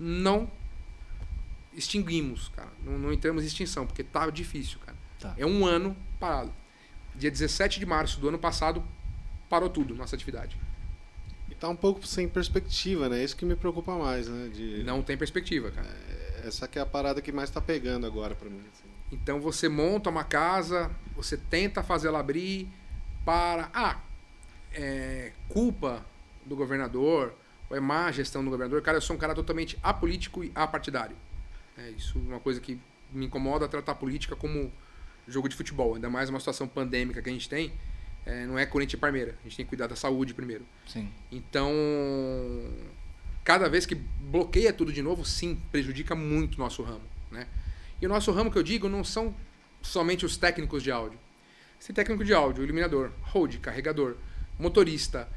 não 0.00 0.50
extinguimos, 1.74 2.48
cara. 2.48 2.70
Não, 2.82 2.98
não 2.98 3.12
entramos 3.12 3.44
em 3.44 3.46
extinção, 3.46 3.86
porque 3.86 4.02
tá 4.02 4.28
difícil, 4.30 4.78
cara. 4.80 4.96
Tá. 5.20 5.34
É 5.36 5.44
um 5.44 5.66
ano 5.66 5.94
parado. 6.18 6.52
Dia 7.14 7.30
17 7.30 7.78
de 7.78 7.86
março 7.86 8.18
do 8.18 8.28
ano 8.28 8.38
passado, 8.38 8.82
parou 9.48 9.68
tudo, 9.68 9.94
nossa 9.94 10.16
atividade. 10.16 10.56
E 11.50 11.54
tá 11.54 11.68
um 11.68 11.76
pouco 11.76 12.06
sem 12.06 12.28
perspectiva, 12.28 13.08
né? 13.08 13.22
Isso 13.22 13.36
que 13.36 13.44
me 13.44 13.54
preocupa 13.54 13.96
mais, 13.96 14.26
né? 14.26 14.48
De... 14.48 14.82
Não 14.82 15.02
tem 15.02 15.16
perspectiva, 15.16 15.70
cara. 15.70 15.88
É, 15.88 16.44
essa 16.46 16.66
que 16.66 16.78
é 16.78 16.82
a 16.82 16.86
parada 16.86 17.20
que 17.20 17.30
mais 17.30 17.50
tá 17.50 17.60
pegando 17.60 18.06
agora 18.06 18.34
para 18.34 18.48
mim. 18.48 18.62
Assim. 18.72 18.88
Então 19.12 19.40
você 19.40 19.68
monta 19.68 20.08
uma 20.08 20.24
casa, 20.24 20.90
você 21.14 21.36
tenta 21.36 21.82
fazer 21.82 22.08
ela 22.08 22.20
abrir 22.20 22.68
para. 23.24 23.68
Ah, 23.74 24.00
é, 24.72 25.32
culpa 25.48 26.04
do 26.46 26.56
governador, 26.56 27.34
ou 27.70 27.76
é 27.76 27.80
má 27.80 28.10
gestão 28.10 28.44
do 28.44 28.50
governador. 28.50 28.82
Cara, 28.82 28.98
eu 28.98 29.00
sou 29.00 29.14
um 29.14 29.18
cara 29.18 29.34
totalmente 29.34 29.78
apolítico 29.82 30.42
e 30.42 30.50
apartidário. 30.54 31.16
É 31.78 31.88
isso 31.90 32.18
é 32.18 32.32
uma 32.32 32.40
coisa 32.40 32.60
que 32.60 32.78
me 33.12 33.26
incomoda 33.26 33.68
tratar 33.68 33.92
a 33.92 33.94
política 33.94 34.34
como 34.34 34.70
jogo 35.26 35.48
de 35.48 35.54
futebol, 35.54 35.94
ainda 35.94 36.10
mais 36.10 36.28
uma 36.28 36.40
situação 36.40 36.66
pandêmica 36.66 37.22
que 37.22 37.30
a 37.30 37.32
gente 37.32 37.48
tem. 37.48 37.72
É, 38.26 38.44
não 38.44 38.58
é 38.58 38.66
Corinthians 38.66 38.98
e 38.98 39.00
Parmeira. 39.00 39.36
A 39.40 39.42
gente 39.44 39.56
tem 39.56 39.64
que 39.64 39.70
cuidar 39.70 39.86
da 39.86 39.96
saúde 39.96 40.34
primeiro. 40.34 40.66
Sim. 40.86 41.10
Então, 41.30 41.72
cada 43.44 43.68
vez 43.68 43.86
que 43.86 43.94
bloqueia 43.94 44.72
tudo 44.72 44.92
de 44.92 45.00
novo, 45.00 45.24
sim, 45.24 45.60
prejudica 45.70 46.14
muito 46.14 46.56
o 46.56 46.58
nosso 46.58 46.82
ramo. 46.82 47.04
Né? 47.30 47.46
E 48.02 48.06
o 48.06 48.08
nosso 48.08 48.30
ramo 48.32 48.50
que 48.50 48.58
eu 48.58 48.62
digo 48.62 48.88
não 48.88 49.04
são 49.04 49.34
somente 49.80 50.26
os 50.26 50.36
técnicos 50.36 50.82
de 50.82 50.90
áudio. 50.90 51.18
Você 51.78 51.88
tem 51.88 52.04
técnico 52.04 52.24
de 52.24 52.34
áudio, 52.34 52.62
iluminador, 52.62 53.10
hold, 53.22 53.56
carregador, 53.58 54.16
motorista, 54.58 55.28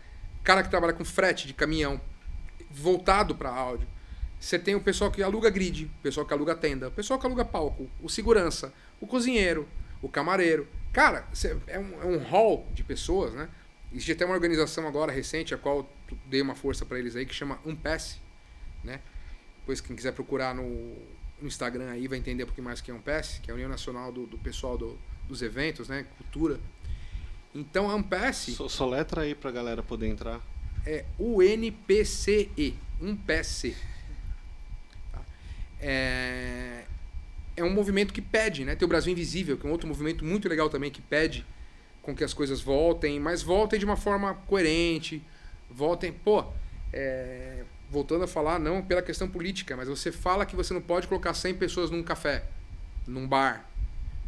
cara 0.43 0.61
que 0.61 0.69
trabalha 0.69 0.91
com 0.91 1.05
frete 1.05 1.47
de 1.47 1.53
caminhão, 1.53 2.01
voltado 2.73 3.35
para 3.35 3.49
áudio. 3.49 3.87
Você 4.39 4.59
tem 4.59 4.75
o 4.75 4.81
pessoal 4.81 5.09
que 5.09 5.23
aluga 5.23 5.49
grid, 5.49 5.85
o 5.85 6.01
pessoal 6.01 6.25
que 6.25 6.33
aluga 6.33 6.53
tenda, 6.53 6.89
o 6.89 6.91
pessoal 6.91 7.19
que 7.19 7.25
aluga 7.25 7.45
palco, 7.45 7.89
o 8.01 8.09
segurança, 8.09 8.73
o 8.99 9.07
cozinheiro, 9.07 9.67
o 10.01 10.09
camareiro. 10.09 10.67
Cara, 10.91 11.25
é 11.67 11.79
um, 11.79 12.01
é 12.01 12.05
um 12.05 12.17
hall 12.17 12.67
de 12.73 12.83
pessoas, 12.83 13.33
né? 13.33 13.49
Existe 13.91 14.11
até 14.11 14.25
uma 14.25 14.33
organização 14.33 14.87
agora 14.87 15.11
recente, 15.11 15.53
a 15.53 15.57
qual 15.57 15.89
dei 16.25 16.41
uma 16.41 16.55
força 16.55 16.85
para 16.85 16.99
eles 16.99 17.15
aí, 17.15 17.25
que 17.25 17.33
chama 17.33 17.59
Unpass, 17.65 18.19
né? 18.83 18.99
Depois 19.59 19.79
quem 19.79 19.95
quiser 19.95 20.11
procurar 20.11 20.53
no, 20.53 20.63
no, 21.39 21.47
Instagram 21.47 21.89
aí 21.89 22.07
vai 22.07 22.17
entender 22.17 22.43
um 22.43 22.47
pouquinho 22.47 22.65
mais 22.65 22.81
que 22.81 22.91
é 22.91 22.93
Unpass, 22.93 23.39
que 23.41 23.49
é 23.49 23.53
a 23.53 23.55
União 23.55 23.69
Nacional 23.69 24.11
do, 24.11 24.25
do 24.25 24.37
Pessoal 24.37 24.77
do, 24.77 24.99
dos 25.25 25.41
Eventos, 25.41 25.87
né? 25.87 26.05
Cultura. 26.17 26.59
Então 27.55 27.89
a 27.89 27.95
Unpass... 27.95 28.51
So, 28.57 28.67
soletra 28.67 29.21
aí 29.21 29.33
pra 29.33 29.51
galera 29.51 29.81
poder 29.81 30.07
entrar. 30.07 30.41
É 30.85 31.05
UNPCE, 31.19 32.76
Unpass. 33.01 33.65
Tá? 35.11 35.22
É, 35.80 36.84
é 37.55 37.64
um 37.64 37.73
movimento 37.73 38.14
que 38.14 38.22
pede, 38.22 38.65
né? 38.65 38.76
Tem 38.76 38.85
o 38.85 38.89
Brasil 38.89 39.11
Invisível, 39.11 39.57
que 39.57 39.65
é 39.65 39.69
um 39.69 39.72
outro 39.72 39.88
movimento 39.88 40.26
muito 40.26 40.49
legal 40.49 40.69
também, 40.69 40.91
que 40.91 41.01
pede 41.01 41.45
com 42.01 42.14
que 42.14 42.23
as 42.23 42.34
coisas 42.34 42.61
voltem, 42.61 43.19
mas 43.19 43.41
voltem 43.41 43.80
de 43.80 43.85
uma 43.85 43.95
forma 43.95 44.34
coerente, 44.45 45.23
voltem, 45.69 46.11
pô, 46.11 46.45
é, 46.91 47.64
voltando 47.89 48.26
a 48.26 48.27
falar, 48.27 48.60
não 48.60 48.81
pela 48.81 49.01
questão 49.01 49.30
política, 49.30 49.77
mas 49.77 49.88
você 49.88 50.11
fala 50.11 50.45
que 50.45 50.55
você 50.55 50.73
não 50.73 50.81
pode 50.81 51.07
colocar 51.07 51.34
100 51.34 51.55
pessoas 51.55 51.89
num 51.89 52.03
café, 52.03 52.43
num 53.07 53.27
bar, 53.27 53.69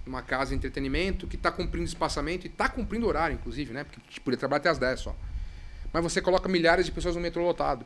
numa 0.06 0.22
casa 0.22 0.52
de 0.52 0.56
entretenimento 0.56 1.28
que 1.28 1.36
está 1.36 1.52
cumprindo 1.52 1.86
espaçamento 1.86 2.46
e 2.46 2.50
está 2.50 2.70
cumprindo 2.70 3.08
horário, 3.08 3.34
inclusive, 3.36 3.74
né? 3.74 3.84
Porque 3.84 4.00
tipo, 4.10 4.24
poderia 4.24 4.40
trabalhar 4.40 4.60
até 4.60 4.70
as 4.70 4.78
10 4.78 5.00
só. 5.00 5.16
Mas 5.96 6.12
você 6.12 6.22
coloca 6.22 6.50
milhares 6.50 6.86
de 6.86 6.92
pessoas 6.92 7.16
no 7.16 7.22
metrô 7.22 7.44
lotado. 7.44 7.86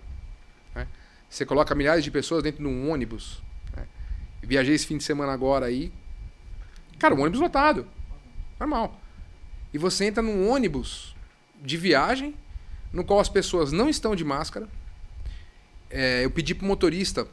Né? 0.74 0.88
Você 1.30 1.46
coloca 1.46 1.76
milhares 1.76 2.04
de 2.04 2.12
pessoas 2.12 2.42
dentro 2.44 2.64
de 2.64 2.68
um 2.68 2.92
ônibus 2.92 3.42
Viajei 4.42 4.74
esse 4.74 4.88
fim 4.88 4.98
de 4.98 5.04
semana 5.04 5.32
agora 5.32 5.66
aí. 5.66 5.92
Cara, 6.98 7.14
um 7.14 7.22
ônibus 7.22 7.40
lotado. 7.40 7.88
Normal. 8.60 9.00
E 9.74 9.78
você 9.78 10.06
entra 10.06 10.24
num 10.24 10.50
ônibus 10.50 11.16
de 11.62 11.78
viagem, 11.78 12.36
no 12.92 13.04
qual 13.04 13.20
as 13.20 13.30
pessoas 13.30 13.72
não 13.72 13.90
estão 13.90 14.16
de 14.16 14.24
máscara. 14.24 14.68
É, 15.90 16.26
eu 16.26 16.32
pedi 16.32 16.56
pro 16.56 16.66
motorista 16.66 17.28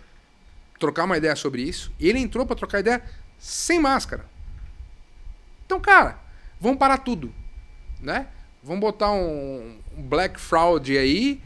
trocar 0.78 1.04
uma 1.04 1.16
ideia 1.16 1.34
sobre 1.36 1.62
isso. 1.62 1.92
E 1.98 2.08
ele 2.08 2.18
entrou 2.18 2.44
para 2.44 2.56
trocar 2.56 2.80
ideia 2.80 3.02
sem 3.38 3.80
máscara. 3.80 4.24
Então, 5.64 5.80
cara, 5.80 6.18
vamos 6.60 6.78
parar 6.78 6.98
tudo. 6.98 7.32
Né? 8.00 8.26
Vamos 8.62 8.80
botar 8.80 9.10
um 9.10 9.78
Black 9.96 10.40
Fraud 10.40 10.96
aí, 10.96 11.40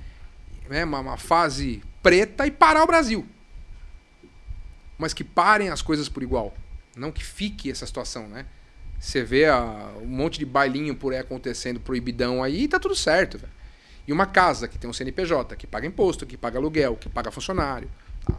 né? 0.68 0.84
uma, 0.84 1.00
uma 1.00 1.16
fase 1.16 1.82
preta 2.02 2.46
e 2.46 2.50
parar 2.50 2.82
o 2.82 2.86
Brasil 2.86 3.26
mas 5.00 5.14
que 5.14 5.24
parem 5.24 5.70
as 5.70 5.80
coisas 5.80 6.08
por 6.08 6.22
igual. 6.22 6.54
Não 6.94 7.10
que 7.10 7.24
fique 7.24 7.70
essa 7.70 7.86
situação, 7.86 8.28
né? 8.28 8.44
Você 8.98 9.24
vê 9.24 9.46
a, 9.46 9.90
um 9.96 10.06
monte 10.06 10.38
de 10.38 10.44
bailinho 10.44 10.94
por 10.94 11.14
aí 11.14 11.18
acontecendo, 11.18 11.80
proibidão 11.80 12.42
aí, 12.42 12.64
e 12.64 12.68
tá 12.68 12.78
tudo 12.78 12.94
certo, 12.94 13.38
velho. 13.38 13.52
E 14.06 14.12
uma 14.12 14.26
casa 14.26 14.68
que 14.68 14.78
tem 14.78 14.90
um 14.90 14.92
CNPJ, 14.92 15.56
que 15.56 15.66
paga 15.66 15.86
imposto, 15.86 16.26
que 16.26 16.36
paga 16.36 16.58
aluguel, 16.58 16.96
que 16.96 17.08
paga 17.08 17.30
funcionário. 17.30 17.90
Tá, 18.26 18.38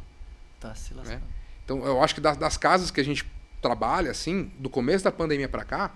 tá 0.60 0.76
se 0.76 0.94
lascando. 0.94 1.20
Né? 1.20 1.28
Então, 1.66 1.84
eu 1.84 2.04
acho 2.04 2.14
que 2.14 2.22
das, 2.22 2.38
das, 2.38 2.58
casas 2.58 2.92
que 2.92 3.02
a 3.02 3.06
gente 3.06 3.26
trabalha, 3.60 4.12
assim, 4.12 4.52
do 4.60 4.70
começo 4.70 5.04
da 5.04 5.12
pandemia 5.12 5.50
para 5.50 5.64
cá, 5.64 5.92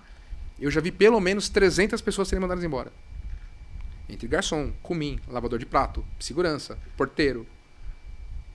eu 0.60 0.72
já 0.72 0.82
vi 0.82 0.92
pelo 0.92 1.20
menos 1.20 1.48
300 1.48 2.02
pessoas 2.02 2.28
serem 2.28 2.42
mandadas 2.42 2.64
embora. 2.64 2.92
Entre 4.07 4.27
garçom, 4.27 4.72
cumim, 4.84 5.19
lavador 5.27 5.57
de 5.57 5.65
prato, 5.65 6.06
segurança, 6.19 6.77
porteiro, 6.95 7.48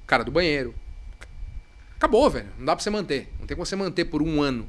cara 0.06 0.24
do 0.24 0.30
banheiro, 0.30 0.74
Acabou, 2.00 2.30
velho. 2.30 2.48
Não 2.56 2.64
dá 2.64 2.74
pra 2.74 2.82
você 2.82 2.88
manter. 2.88 3.28
Não 3.38 3.46
tem 3.46 3.54
como 3.54 3.66
você 3.66 3.76
manter 3.76 4.06
por 4.06 4.22
um 4.22 4.40
ano. 4.40 4.66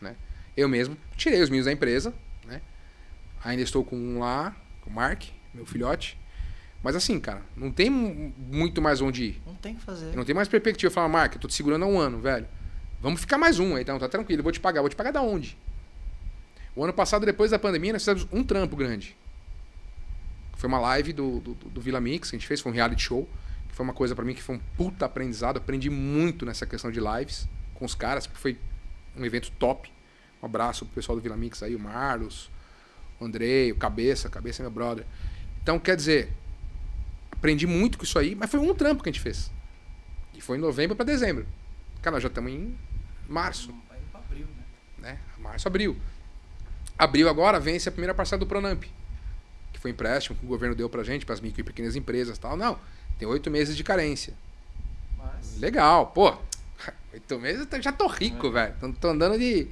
Né? 0.00 0.16
Eu 0.56 0.70
mesmo 0.70 0.96
tirei 1.14 1.42
os 1.42 1.50
meus 1.50 1.66
da 1.66 1.72
empresa. 1.72 2.14
Né? 2.46 2.62
Ainda 3.44 3.62
estou 3.62 3.84
com 3.84 3.94
um 3.94 4.20
lá, 4.20 4.56
com 4.80 4.88
o 4.88 4.92
Mark, 4.92 5.24
meu 5.52 5.66
filhote. 5.66 6.18
Mas 6.82 6.96
assim, 6.96 7.20
cara, 7.20 7.42
não 7.54 7.70
tem 7.70 7.90
muito 7.90 8.80
mais 8.80 9.02
onde 9.02 9.24
ir. 9.24 9.42
Não 9.44 9.54
tem 9.54 9.74
que 9.74 9.82
fazer. 9.82 10.16
Não 10.16 10.24
tem 10.24 10.34
mais 10.34 10.48
perspectiva. 10.48 10.90
Falar, 10.90 11.08
Mark, 11.08 11.34
eu 11.34 11.40
tô 11.42 11.46
te 11.46 11.52
segurando 11.52 11.84
há 11.84 11.88
um 11.88 11.98
ano, 11.98 12.20
velho. 12.20 12.48
Vamos 13.02 13.20
ficar 13.20 13.36
mais 13.36 13.58
um 13.58 13.76
aí, 13.76 13.82
então, 13.82 13.98
tá 13.98 14.08
tranquilo. 14.08 14.40
Eu 14.40 14.42
vou 14.44 14.52
te 14.52 14.58
pagar. 14.60 14.80
vou 14.80 14.88
te 14.88 14.96
pagar 14.96 15.10
da 15.10 15.20
onde? 15.20 15.58
O 16.74 16.82
ano 16.82 16.94
passado, 16.94 17.26
depois 17.26 17.50
da 17.50 17.58
pandemia, 17.58 17.92
nós 17.92 18.02
fizemos 18.02 18.26
um 18.32 18.42
trampo 18.42 18.76
grande. 18.76 19.14
Foi 20.56 20.68
uma 20.68 20.78
live 20.80 21.12
do, 21.12 21.40
do, 21.40 21.54
do 21.54 21.80
Vila 21.80 22.00
Mix 22.00 22.30
que 22.30 22.36
a 22.36 22.38
gente 22.38 22.48
fez, 22.48 22.60
foi 22.60 22.72
um 22.72 22.74
reality 22.74 23.02
show 23.02 23.28
foi 23.76 23.84
uma 23.84 23.92
coisa 23.92 24.14
para 24.14 24.24
mim 24.24 24.32
que 24.32 24.42
foi 24.42 24.56
um 24.56 24.60
puta 24.74 25.04
aprendizado. 25.04 25.58
Aprendi 25.58 25.90
muito 25.90 26.46
nessa 26.46 26.64
questão 26.64 26.90
de 26.90 26.98
lives 26.98 27.46
com 27.74 27.84
os 27.84 27.94
caras, 27.94 28.26
porque 28.26 28.40
foi 28.40 28.58
um 29.14 29.22
evento 29.22 29.50
top. 29.58 29.92
Um 30.42 30.46
abraço 30.46 30.86
pro 30.86 30.94
pessoal 30.94 31.14
do 31.14 31.20
Vila 31.20 31.36
Mix 31.36 31.62
aí, 31.62 31.76
o 31.76 31.78
Marlos, 31.78 32.50
o 33.20 33.24
Andrei, 33.26 33.70
o 33.72 33.76
Cabeça, 33.76 34.30
Cabeça 34.30 34.62
é 34.62 34.64
meu 34.64 34.70
brother. 34.70 35.04
Então, 35.62 35.78
quer 35.78 35.94
dizer, 35.94 36.32
aprendi 37.30 37.66
muito 37.66 37.98
com 37.98 38.04
isso 38.04 38.18
aí, 38.18 38.34
mas 38.34 38.50
foi 38.50 38.60
um 38.60 38.74
trampo 38.74 39.02
que 39.02 39.10
a 39.10 39.12
gente 39.12 39.20
fez. 39.20 39.50
E 40.32 40.40
foi 40.40 40.56
em 40.56 40.60
novembro 40.60 40.96
para 40.96 41.04
dezembro. 41.04 41.46
Cara, 42.00 42.14
nós 42.14 42.22
já 42.22 42.28
estamos 42.28 42.50
em 42.50 42.78
março. 43.28 43.74
Abril, 44.14 44.46
né? 44.96 45.12
né? 45.12 45.18
Março, 45.36 45.68
abril. 45.68 45.98
Abril 46.96 47.28
agora 47.28 47.60
vence 47.60 47.90
a 47.90 47.92
primeira 47.92 48.14
parcela 48.14 48.40
do 48.40 48.46
Pronamp, 48.46 48.84
que 48.84 48.90
foi 49.86 49.90
empréstimo 49.90 50.36
que 50.36 50.44
o 50.44 50.48
governo 50.48 50.74
deu 50.74 50.88
pra 50.88 51.04
gente, 51.04 51.24
para 51.24 51.34
as 51.34 51.40
micro 51.40 51.60
e 51.60 51.64
pequenas 51.64 51.94
empresas 51.94 52.36
tal. 52.38 52.56
Não, 52.56 52.78
tem 53.18 53.28
oito 53.28 53.50
meses 53.50 53.76
de 53.76 53.84
carência. 53.84 54.34
Mas... 55.16 55.58
Legal, 55.58 56.08
pô. 56.08 56.36
Oito 57.12 57.38
meses 57.38 57.66
já 57.80 57.92
tô 57.92 58.06
rico, 58.06 58.48
é. 58.48 58.50
velho. 58.50 58.74
Tô, 58.78 58.92
tô, 58.92 59.08
andando 59.08 59.38
de. 59.38 59.68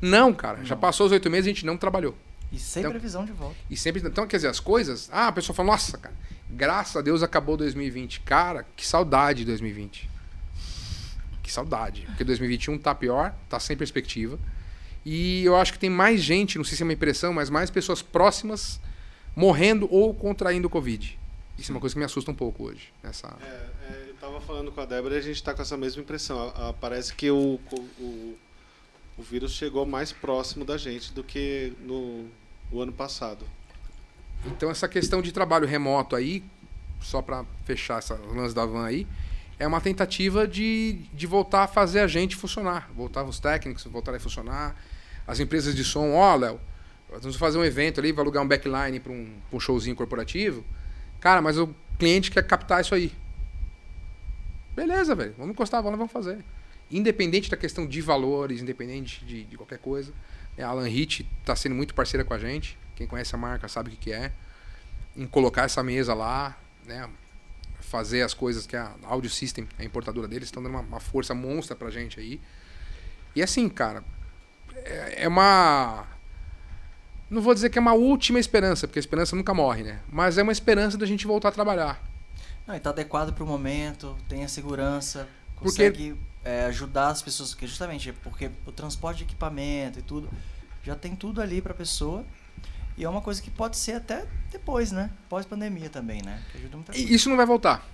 Não, 0.00 0.34
cara. 0.34 0.58
Não. 0.58 0.64
Já 0.64 0.74
passou 0.74 1.06
os 1.06 1.12
oito 1.12 1.30
meses 1.30 1.46
e 1.46 1.50
a 1.50 1.54
gente 1.54 1.64
não 1.64 1.76
trabalhou. 1.76 2.16
E 2.50 2.58
sem 2.58 2.80
então, 2.80 2.90
previsão 2.90 3.24
de 3.24 3.30
volta. 3.30 3.54
E 3.70 3.76
sempre. 3.76 4.02
Então, 4.04 4.26
quer 4.26 4.38
dizer, 4.38 4.48
as 4.48 4.58
coisas. 4.58 5.08
Ah, 5.12 5.28
a 5.28 5.32
pessoa 5.32 5.54
fala, 5.54 5.70
nossa, 5.70 5.96
cara, 5.96 6.14
graças 6.50 6.96
a 6.96 7.00
Deus 7.00 7.22
acabou 7.22 7.56
2020. 7.56 8.20
Cara, 8.22 8.66
que 8.74 8.84
saudade 8.84 9.40
de 9.40 9.44
2020. 9.46 10.10
Que 11.40 11.52
saudade. 11.52 12.02
Porque 12.06 12.24
2021 12.24 12.78
tá 12.78 12.92
pior, 12.94 13.32
tá 13.48 13.60
sem 13.60 13.76
perspectiva. 13.76 14.36
E 15.06 15.44
eu 15.44 15.56
acho 15.56 15.72
que 15.72 15.78
tem 15.78 15.90
mais 15.90 16.20
gente, 16.20 16.58
não 16.58 16.64
sei 16.64 16.76
se 16.76 16.82
é 16.82 16.84
uma 16.84 16.92
impressão, 16.92 17.32
mas 17.32 17.48
mais 17.48 17.70
pessoas 17.70 18.02
próximas 18.02 18.80
morrendo 19.34 19.88
ou 19.90 20.14
contraindo 20.14 20.66
o 20.66 20.70
Covid. 20.70 21.18
Isso 21.58 21.70
é 21.70 21.74
uma 21.74 21.80
coisa 21.80 21.94
que 21.94 21.98
me 21.98 22.04
assusta 22.04 22.30
um 22.30 22.34
pouco 22.34 22.64
hoje. 22.64 22.92
Nessa... 23.02 23.28
É, 23.42 23.44
é, 23.44 24.04
eu 24.08 24.14
estava 24.14 24.40
falando 24.40 24.72
com 24.72 24.80
a 24.80 24.86
Débora 24.86 25.14
e 25.16 25.18
a 25.18 25.20
gente 25.20 25.36
está 25.36 25.52
com 25.52 25.60
essa 25.60 25.76
mesma 25.76 26.00
impressão. 26.00 26.52
A, 26.56 26.68
a, 26.68 26.72
parece 26.72 27.14
que 27.14 27.30
o, 27.30 27.60
o, 27.70 28.38
o 29.18 29.22
vírus 29.22 29.52
chegou 29.52 29.84
mais 29.84 30.10
próximo 30.10 30.64
da 30.64 30.78
gente 30.78 31.12
do 31.12 31.22
que 31.22 31.74
no, 31.80 32.26
no 32.72 32.80
ano 32.80 32.92
passado. 32.92 33.44
Então, 34.46 34.70
essa 34.70 34.88
questão 34.88 35.20
de 35.20 35.32
trabalho 35.32 35.66
remoto 35.66 36.16
aí, 36.16 36.42
só 37.00 37.20
para 37.20 37.44
fechar 37.64 37.98
essa 37.98 38.14
lance 38.14 38.54
da 38.54 38.64
van 38.64 38.86
aí, 38.86 39.06
é 39.58 39.66
uma 39.66 39.82
tentativa 39.82 40.48
de, 40.48 40.94
de 41.12 41.26
voltar 41.26 41.64
a 41.64 41.68
fazer 41.68 42.00
a 42.00 42.06
gente 42.06 42.34
funcionar. 42.34 42.90
Voltar 42.96 43.22
os 43.24 43.38
técnicos, 43.38 43.84
voltar 43.84 44.14
a 44.14 44.18
funcionar. 44.18 44.74
As 45.26 45.38
empresas 45.38 45.74
de 45.74 45.84
som, 45.84 46.14
ó, 46.14 46.32
oh, 46.32 46.36
Léo, 46.36 46.60
vamos 47.18 47.36
fazer 47.36 47.58
um 47.58 47.64
evento 47.64 48.00
ali, 48.00 48.12
vai 48.12 48.22
alugar 48.22 48.42
um 48.42 48.48
backline 48.48 49.00
para 49.00 49.12
um, 49.12 49.32
um 49.52 49.60
showzinho 49.60 49.96
corporativo. 49.96 50.64
Cara, 51.20 51.42
mas 51.42 51.58
o 51.58 51.74
cliente 51.98 52.30
quer 52.30 52.46
captar 52.46 52.80
isso 52.80 52.94
aí. 52.94 53.12
Beleza, 54.74 55.14
velho. 55.14 55.34
Vamos 55.36 55.52
encostar 55.52 55.80
a 55.80 55.82
bola, 55.82 55.96
vamos 55.96 56.12
fazer. 56.12 56.38
Independente 56.90 57.50
da 57.50 57.56
questão 57.56 57.86
de 57.86 58.00
valores, 58.00 58.62
independente 58.62 59.24
de, 59.24 59.44
de 59.44 59.56
qualquer 59.56 59.78
coisa. 59.78 60.12
A 60.58 60.66
Alan 60.66 60.88
Hit 60.88 61.26
está 61.40 61.54
sendo 61.56 61.74
muito 61.74 61.94
parceira 61.94 62.24
com 62.24 62.34
a 62.34 62.38
gente. 62.38 62.78
Quem 62.96 63.06
conhece 63.06 63.34
a 63.34 63.38
marca 63.38 63.68
sabe 63.68 63.88
o 63.88 63.92
que, 63.92 63.98
que 63.98 64.12
é. 64.12 64.32
em 65.16 65.26
colocar 65.26 65.62
essa 65.62 65.82
mesa 65.82 66.14
lá, 66.14 66.56
né? 66.86 67.08
Fazer 67.80 68.22
as 68.22 68.34
coisas 68.34 68.66
que 68.66 68.76
a 68.76 68.92
Audio 69.04 69.30
System, 69.30 69.66
a 69.78 69.84
importadora 69.84 70.28
deles, 70.28 70.48
estão 70.48 70.62
dando 70.62 70.72
uma, 70.72 70.82
uma 70.82 71.00
força 71.00 71.34
monstra 71.34 71.74
pra 71.74 71.90
gente 71.90 72.20
aí. 72.20 72.40
E 73.34 73.42
assim, 73.42 73.68
cara, 73.68 74.04
é, 74.74 75.24
é 75.24 75.28
uma. 75.28 76.06
Não 77.30 77.40
vou 77.40 77.54
dizer 77.54 77.70
que 77.70 77.78
é 77.78 77.80
uma 77.80 77.92
última 77.94 78.40
esperança, 78.40 78.88
porque 78.88 78.98
a 78.98 79.00
esperança 79.00 79.36
nunca 79.36 79.54
morre, 79.54 79.84
né? 79.84 80.00
Mas 80.10 80.36
é 80.36 80.42
uma 80.42 80.50
esperança 80.50 80.98
da 80.98 81.06
gente 81.06 81.26
voltar 81.26 81.50
a 81.50 81.52
trabalhar. 81.52 82.02
Não, 82.66 82.74
e 82.74 82.80
tá 82.80 82.90
adequado 82.90 83.32
pro 83.32 83.46
momento, 83.46 84.16
tem 84.28 84.44
a 84.44 84.48
segurança, 84.48 85.28
Porque- 85.54 85.68
consegue 85.68 86.16
é, 86.44 86.64
ajudar 86.64 87.08
as 87.08 87.22
pessoas, 87.22 87.50
porque 87.50 87.66
justamente 87.66 88.12
porque 88.12 88.50
o 88.66 88.72
transporte 88.72 89.18
de 89.18 89.24
equipamento 89.24 89.98
e 89.98 90.02
tudo, 90.02 90.28
já 90.82 90.96
tem 90.96 91.14
tudo 91.14 91.40
ali 91.40 91.62
pra 91.62 91.72
pessoa. 91.72 92.24
E 92.96 93.04
é 93.04 93.08
uma 93.08 93.20
coisa 93.22 93.40
que 93.40 93.50
pode 93.50 93.76
ser 93.76 93.92
até 93.92 94.26
depois, 94.50 94.90
né? 94.90 95.10
Pós-pandemia 95.28 95.88
também, 95.88 96.22
né? 96.22 96.42
Que 96.50 96.58
ajuda 96.58 96.76
muita 96.76 96.92
coisa. 96.92 97.08
E 97.08 97.14
isso 97.14 97.28
não 97.30 97.36
vai 97.36 97.46
voltar. 97.46 97.86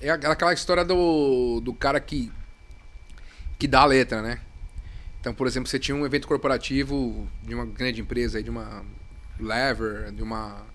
É 0.00 0.10
aquela 0.10 0.52
história 0.52 0.84
do, 0.84 1.60
do 1.60 1.72
cara 1.72 2.00
que, 2.00 2.30
que 3.58 3.68
dá 3.68 3.82
a 3.82 3.86
letra, 3.86 4.20
né? 4.20 4.40
Então, 5.22 5.32
por 5.32 5.46
exemplo, 5.46 5.70
você 5.70 5.78
tinha 5.78 5.94
um 5.94 6.04
evento 6.04 6.26
corporativo 6.26 7.28
de 7.44 7.54
uma 7.54 7.64
grande 7.64 8.00
empresa, 8.00 8.42
de 8.42 8.50
uma 8.50 8.84
Lever, 9.38 10.10
de 10.10 10.20
uma 10.20 10.66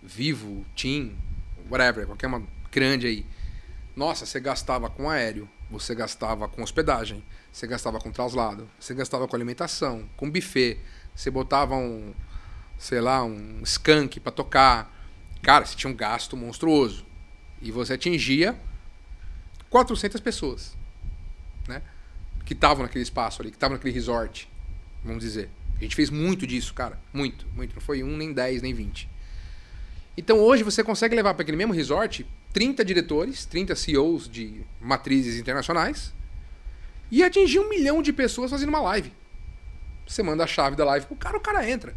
Vivo, 0.00 0.64
Team, 0.76 1.10
whatever, 1.68 2.06
qualquer 2.06 2.28
uma 2.28 2.40
grande 2.70 3.08
aí. 3.08 3.26
Nossa, 3.96 4.24
você 4.24 4.38
gastava 4.38 4.88
com 4.88 5.10
aéreo, 5.10 5.48
você 5.68 5.92
gastava 5.92 6.46
com 6.46 6.62
hospedagem, 6.62 7.20
você 7.50 7.66
gastava 7.66 7.98
com 7.98 8.12
traslado, 8.12 8.70
você 8.78 8.94
gastava 8.94 9.26
com 9.26 9.34
alimentação, 9.34 10.08
com 10.16 10.30
buffet, 10.30 10.78
você 11.12 11.28
botava 11.28 11.74
um, 11.74 12.14
sei 12.78 13.00
lá, 13.00 13.24
um 13.24 13.60
skunk 13.64 14.20
pra 14.20 14.30
tocar. 14.30 14.88
Cara, 15.42 15.66
você 15.66 15.74
tinha 15.74 15.92
um 15.92 15.96
gasto 15.96 16.36
monstruoso. 16.36 17.04
E 17.60 17.72
você 17.72 17.94
atingia 17.94 18.56
400 19.68 20.20
pessoas, 20.20 20.76
né? 21.66 21.82
Que 22.46 22.54
estavam 22.54 22.84
naquele 22.84 23.02
espaço 23.02 23.42
ali, 23.42 23.50
que 23.50 23.56
estavam 23.56 23.76
naquele 23.76 23.92
resort, 23.92 24.48
vamos 25.04 25.22
dizer. 25.22 25.50
A 25.76 25.80
gente 25.80 25.94
fez 25.94 26.08
muito 26.08 26.46
disso, 26.46 26.72
cara. 26.72 26.98
Muito, 27.12 27.46
muito. 27.54 27.74
Não 27.74 27.82
foi 27.82 28.02
um, 28.02 28.16
nem 28.16 28.32
10, 28.32 28.62
nem 28.62 28.72
20. 28.72 29.06
Então 30.16 30.38
hoje 30.38 30.62
você 30.62 30.82
consegue 30.82 31.14
levar 31.14 31.34
para 31.34 31.42
aquele 31.42 31.58
mesmo 31.58 31.74
resort 31.74 32.26
30 32.54 32.82
diretores, 32.82 33.44
30 33.44 33.76
CEOs 33.76 34.30
de 34.30 34.62
matrizes 34.80 35.38
internacionais 35.38 36.14
e 37.10 37.22
atingir 37.22 37.58
um 37.58 37.68
milhão 37.68 38.00
de 38.00 38.12
pessoas 38.14 38.50
fazendo 38.50 38.70
uma 38.70 38.80
live. 38.80 39.12
Você 40.06 40.22
manda 40.22 40.44
a 40.44 40.46
chave 40.46 40.74
da 40.74 40.84
live 40.84 41.04
pro 41.06 41.16
cara, 41.16 41.36
o 41.36 41.40
cara 41.40 41.68
entra. 41.68 41.94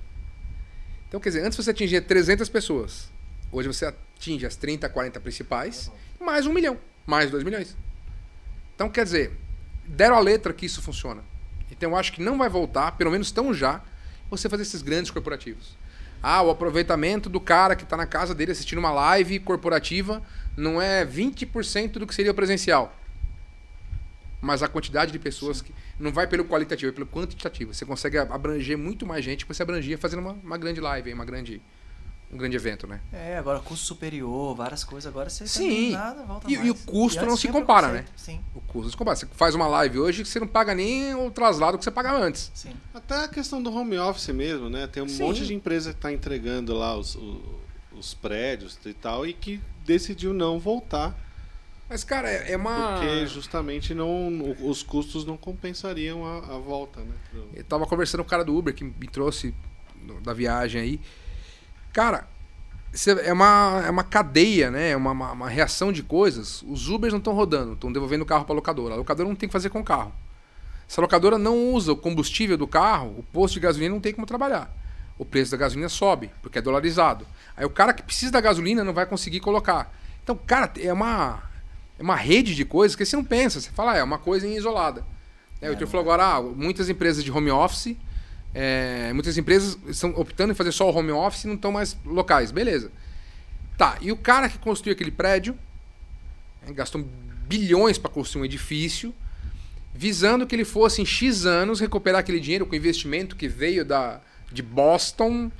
Então, 1.07 1.19
quer 1.19 1.29
dizer, 1.29 1.45
antes 1.45 1.57
você 1.57 1.71
atingia 1.71 2.01
300 2.01 2.49
pessoas. 2.49 3.09
Hoje 3.51 3.67
você 3.67 3.85
atinge 3.85 4.45
as 4.45 4.55
30, 4.55 4.87
40 4.89 5.19
principais, 5.19 5.91
mais 6.19 6.45
um 6.45 6.53
milhão, 6.53 6.77
mais 7.05 7.31
dois 7.31 7.43
milhões. 7.43 7.75
Então, 8.75 8.89
quer 8.89 9.05
dizer, 9.05 9.31
deram 9.89 10.15
a 10.15 10.19
letra 10.19 10.53
que 10.53 10.65
isso 10.65 10.81
funciona. 10.81 11.21
Então, 11.71 11.91
eu 11.91 11.97
acho 11.97 12.13
que 12.13 12.21
não 12.21 12.37
vai 12.37 12.49
voltar, 12.49 12.93
pelo 12.93 13.11
menos 13.11 13.31
tão 13.31 13.53
já, 13.53 13.81
você 14.29 14.47
fazer 14.47 14.63
esses 14.63 14.81
grandes 14.81 15.11
corporativos. 15.11 15.75
Ah, 16.21 16.41
o 16.41 16.49
aproveitamento 16.49 17.29
do 17.29 17.39
cara 17.39 17.75
que 17.75 17.83
está 17.83 17.95
na 17.95 18.05
casa 18.05 18.35
dele 18.35 18.51
assistindo 18.51 18.79
uma 18.79 18.91
live 18.91 19.39
corporativa 19.39 20.21
não 20.55 20.81
é 20.81 21.05
20% 21.05 21.93
do 21.93 22.05
que 22.05 22.13
seria 22.13 22.31
o 22.31 22.35
presencial. 22.35 22.93
Mas 24.41 24.61
a 24.61 24.67
quantidade 24.67 25.11
de 25.11 25.19
pessoas 25.19 25.61
que. 25.61 25.73
Não 25.99 26.13
vai 26.13 26.27
pelo 26.27 26.45
qualitativo, 26.45 26.91
é 26.91 26.93
pelo 26.93 27.07
quantitativo. 27.07 27.73
Você 27.73 27.85
consegue 27.85 28.17
abranger 28.17 28.77
muito 28.77 29.05
mais 29.05 29.23
gente 29.23 29.45
que 29.45 29.53
você 29.53 29.63
abrangia 29.63 29.97
fazendo 29.97 30.19
uma, 30.19 30.31
uma 30.31 30.57
grande 30.57 30.79
live, 30.79 31.13
uma 31.13 31.25
grande, 31.25 31.61
um 32.31 32.37
grande 32.37 32.55
evento, 32.55 32.85
né? 32.85 33.01
É, 33.11 33.37
agora 33.37 33.59
custo 33.59 33.85
superior, 33.85 34.55
várias 34.55 34.83
coisas. 34.83 35.07
Agora 35.09 35.29
você 35.29 35.47
Sim. 35.47 35.63
também 35.63 35.91
nada, 35.91 36.23
volta 36.23 36.51
E- 36.51 36.55
mais. 36.55 36.67
e 36.67 36.71
o 36.71 36.75
custo 36.75 37.17
não 37.21 37.29
antes 37.29 37.35
se 37.39 37.41
tinha 37.41 37.53
compara, 37.53 37.87
preconceito. 37.89 38.11
Sim, 38.19 38.41
O 38.53 38.61
custo 38.61 38.83
não 38.83 38.89
se 38.91 38.97
compara. 38.97 39.15
Você 39.17 39.25
faz 39.31 39.55
uma 39.55 39.67
live 39.67 39.99
hoje 39.99 40.21
que 40.23 40.29
você 40.29 40.39
não 40.39 40.47
paga 40.47 40.75
nem 40.75 41.15
o 41.15 41.31
traslado 41.31 41.77
que 41.77 41.83
você 41.83 41.89
pagava 41.91 42.19
antes. 42.19 42.51
sim. 42.53 42.73
Até 42.93 43.23
a 43.23 43.27
questão 43.27 43.61
do 43.63 43.73
home 43.73 43.97
office 43.97 44.27
mesmo, 44.29 44.69
né? 44.69 44.85
Tem 44.87 45.01
um 45.01 45.07
Sim. 45.09 45.23
monte 45.23 45.45
de 45.45 45.53
empresa 45.53 45.91
que 45.91 45.97
está 45.97 46.11
entregando 46.13 46.73
lá 46.75 46.95
os, 46.95 47.15
o- 47.15 47.59
os 47.93 48.13
prédios 48.13 48.77
e 48.85 48.93
tal 48.93 49.25
e 49.25 49.33
que 49.33 49.59
decidiu 49.85 50.31
não 50.33 50.59
voltar 50.59 51.17
Mas, 51.89 52.03
cara, 52.03 52.29
é 52.29 52.51
é 52.51 52.57
uma. 52.57 52.93
porque 52.99 53.25
justamente 53.25 53.95
não 53.95 54.55
os 54.61 54.83
custos 54.83 55.25
não 55.25 55.35
compensariam 55.35 56.23
a, 56.23 56.37
a 56.55 56.57
volta, 56.59 56.99
né? 57.01 57.15
Pro- 57.31 57.49
Eu 57.55 57.63
tava 57.63 57.87
conversando 57.87 58.21
com 58.23 58.27
o 58.27 58.29
cara 58.29 58.45
do 58.45 58.55
Uber 58.55 58.75
que 58.75 58.83
me 58.83 59.07
trouxe 59.07 59.55
da 60.23 60.31
viagem 60.33 60.79
aí. 60.81 61.01
Cara, 61.99 62.25
é 63.25 63.33
uma, 63.33 63.83
é 63.85 63.89
uma 63.89 64.05
cadeia, 64.05 64.71
né? 64.71 64.91
É 64.91 64.95
uma, 64.95 65.11
uma, 65.11 65.31
uma 65.33 65.49
reação 65.49 65.91
de 65.91 66.01
coisas. 66.01 66.63
Os 66.65 66.87
Ubers 66.87 67.11
não 67.11 67.17
estão 67.17 67.33
rodando, 67.33 67.73
estão 67.73 67.91
devolvendo 67.91 68.21
o 68.21 68.25
carro 68.25 68.45
para 68.45 68.53
a 68.53 68.55
locadora. 68.55 68.93
A 68.93 68.97
locadora 68.97 69.27
não 69.27 69.35
tem 69.35 69.47
o 69.47 69.49
que 69.49 69.51
fazer 69.51 69.69
com 69.69 69.81
o 69.81 69.83
carro. 69.83 70.13
Se 70.87 70.97
a 70.97 71.01
locadora 71.01 71.37
não 71.37 71.73
usa 71.73 71.91
o 71.91 71.97
combustível 71.97 72.55
do 72.55 72.65
carro, 72.65 73.13
o 73.17 73.23
posto 73.33 73.55
de 73.55 73.59
gasolina 73.59 73.93
não 73.93 73.99
tem 73.99 74.13
como 74.13 74.25
trabalhar. 74.25 74.73
O 75.17 75.25
preço 75.25 75.51
da 75.51 75.57
gasolina 75.57 75.89
sobe, 75.89 76.31
porque 76.41 76.59
é 76.59 76.61
dolarizado. 76.61 77.27
Aí 77.57 77.65
o 77.65 77.69
cara 77.69 77.91
que 77.91 78.01
precisa 78.01 78.31
da 78.31 78.39
gasolina 78.39 78.81
não 78.81 78.93
vai 78.93 79.05
conseguir 79.05 79.41
colocar. 79.41 79.93
Então, 80.23 80.39
cara, 80.47 80.71
é 80.79 80.93
uma, 80.93 81.43
é 81.99 82.01
uma 82.01 82.15
rede 82.15 82.55
de 82.55 82.63
coisas 82.63 82.95
que 82.95 83.05
você 83.05 83.17
não 83.17 83.25
pensa. 83.25 83.59
Você 83.59 83.71
fala, 83.71 83.91
ah, 83.91 83.97
é 83.97 84.03
uma 84.03 84.19
coisa 84.19 84.47
isolada. 84.47 85.03
É, 85.61 85.65
o 85.65 85.67
É, 85.67 85.71
Arthur 85.73 85.81
não 85.83 85.91
falou 85.91 86.05
agora, 86.05 86.37
ah, 86.37 86.41
muitas 86.41 86.87
empresas 86.87 87.25
de 87.25 87.29
home 87.29 87.51
office, 87.51 87.97
é, 88.53 89.13
muitas 89.13 89.37
empresas 89.37 89.77
estão 89.87 90.11
optando 90.11 90.51
em 90.51 90.55
fazer 90.55 90.71
só 90.71 90.89
o 90.89 90.95
home 90.95 91.11
office 91.11 91.43
e 91.43 91.47
não 91.47 91.55
estão 91.55 91.71
mais 91.71 91.97
locais. 92.05 92.51
Beleza. 92.51 92.91
Tá, 93.77 93.97
e 94.01 94.11
o 94.11 94.17
cara 94.17 94.49
que 94.49 94.57
construiu 94.57 94.93
aquele 94.93 95.11
prédio, 95.11 95.57
né, 96.61 96.73
gastou 96.73 97.07
bilhões 97.47 97.97
para 97.97 98.11
construir 98.11 98.41
um 98.41 98.45
edifício, 98.45 99.13
visando 99.93 100.45
que 100.45 100.55
ele 100.55 100.65
fosse 100.65 101.01
em 101.01 101.05
X 101.05 101.45
anos 101.45 101.79
recuperar 101.79 102.19
aquele 102.19 102.39
dinheiro 102.39 102.65
com 102.65 102.75
investimento 102.75 103.35
que 103.35 103.47
veio 103.47 103.85
da, 103.85 104.21
de 104.51 104.61
Boston 104.61 105.51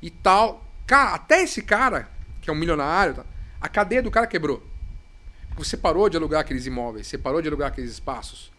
e 0.00 0.10
tal. 0.10 0.64
Cara, 0.86 1.14
até 1.14 1.42
esse 1.42 1.62
cara, 1.62 2.08
que 2.40 2.48
é 2.48 2.52
um 2.52 2.56
milionário, 2.56 3.14
tá, 3.14 3.26
a 3.60 3.68
cadeia 3.68 4.02
do 4.02 4.10
cara 4.10 4.26
quebrou. 4.26 4.64
Você 5.56 5.76
parou 5.76 6.08
de 6.08 6.16
alugar 6.16 6.42
aqueles 6.42 6.66
imóveis, 6.66 7.06
você 7.06 7.16
parou 7.16 7.40
de 7.40 7.48
alugar 7.48 7.68
aqueles 7.68 7.90
espaços. 7.90 8.52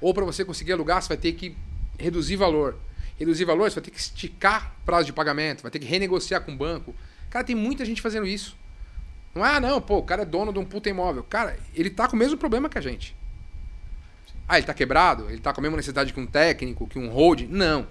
Ou 0.00 0.12
para 0.12 0.24
você 0.24 0.44
conseguir 0.44 0.72
alugar, 0.72 1.02
você 1.02 1.08
vai 1.08 1.16
ter 1.16 1.32
que 1.32 1.56
reduzir 1.98 2.36
valor. 2.36 2.76
Reduzir 3.20 3.44
valor, 3.44 3.70
você 3.70 3.74
vai 3.74 3.84
ter 3.84 3.90
que 3.90 4.00
esticar 4.00 4.74
prazo 4.84 5.04
de 5.04 5.12
pagamento, 5.12 5.60
vai 5.60 5.70
ter 5.70 5.78
que 5.78 5.84
renegociar 5.84 6.40
com 6.40 6.52
o 6.52 6.56
banco. 6.56 6.94
Cara, 7.28 7.44
tem 7.44 7.54
muita 7.54 7.84
gente 7.84 8.00
fazendo 8.00 8.26
isso. 8.26 8.56
Não 9.34 9.44
é, 9.44 9.56
ah, 9.56 9.60
não, 9.60 9.78
pô, 9.78 9.98
o 9.98 10.02
cara 10.02 10.22
é 10.22 10.24
dono 10.24 10.52
de 10.52 10.58
um 10.58 10.64
puta 10.64 10.88
imóvel. 10.88 11.22
Cara, 11.22 11.58
ele 11.74 11.90
tá 11.90 12.08
com 12.08 12.16
o 12.16 12.18
mesmo 12.18 12.38
problema 12.38 12.68
que 12.68 12.78
a 12.78 12.80
gente. 12.80 13.14
Ah, 14.48 14.56
ele 14.56 14.66
tá 14.66 14.72
quebrado? 14.72 15.30
Ele 15.30 15.38
tá 15.38 15.52
com 15.52 15.60
a 15.60 15.62
mesma 15.62 15.76
necessidade 15.76 16.14
que 16.14 16.18
um 16.18 16.26
técnico, 16.26 16.88
que 16.88 16.98
um 16.98 17.10
hold? 17.10 17.42
Não. 17.42 17.86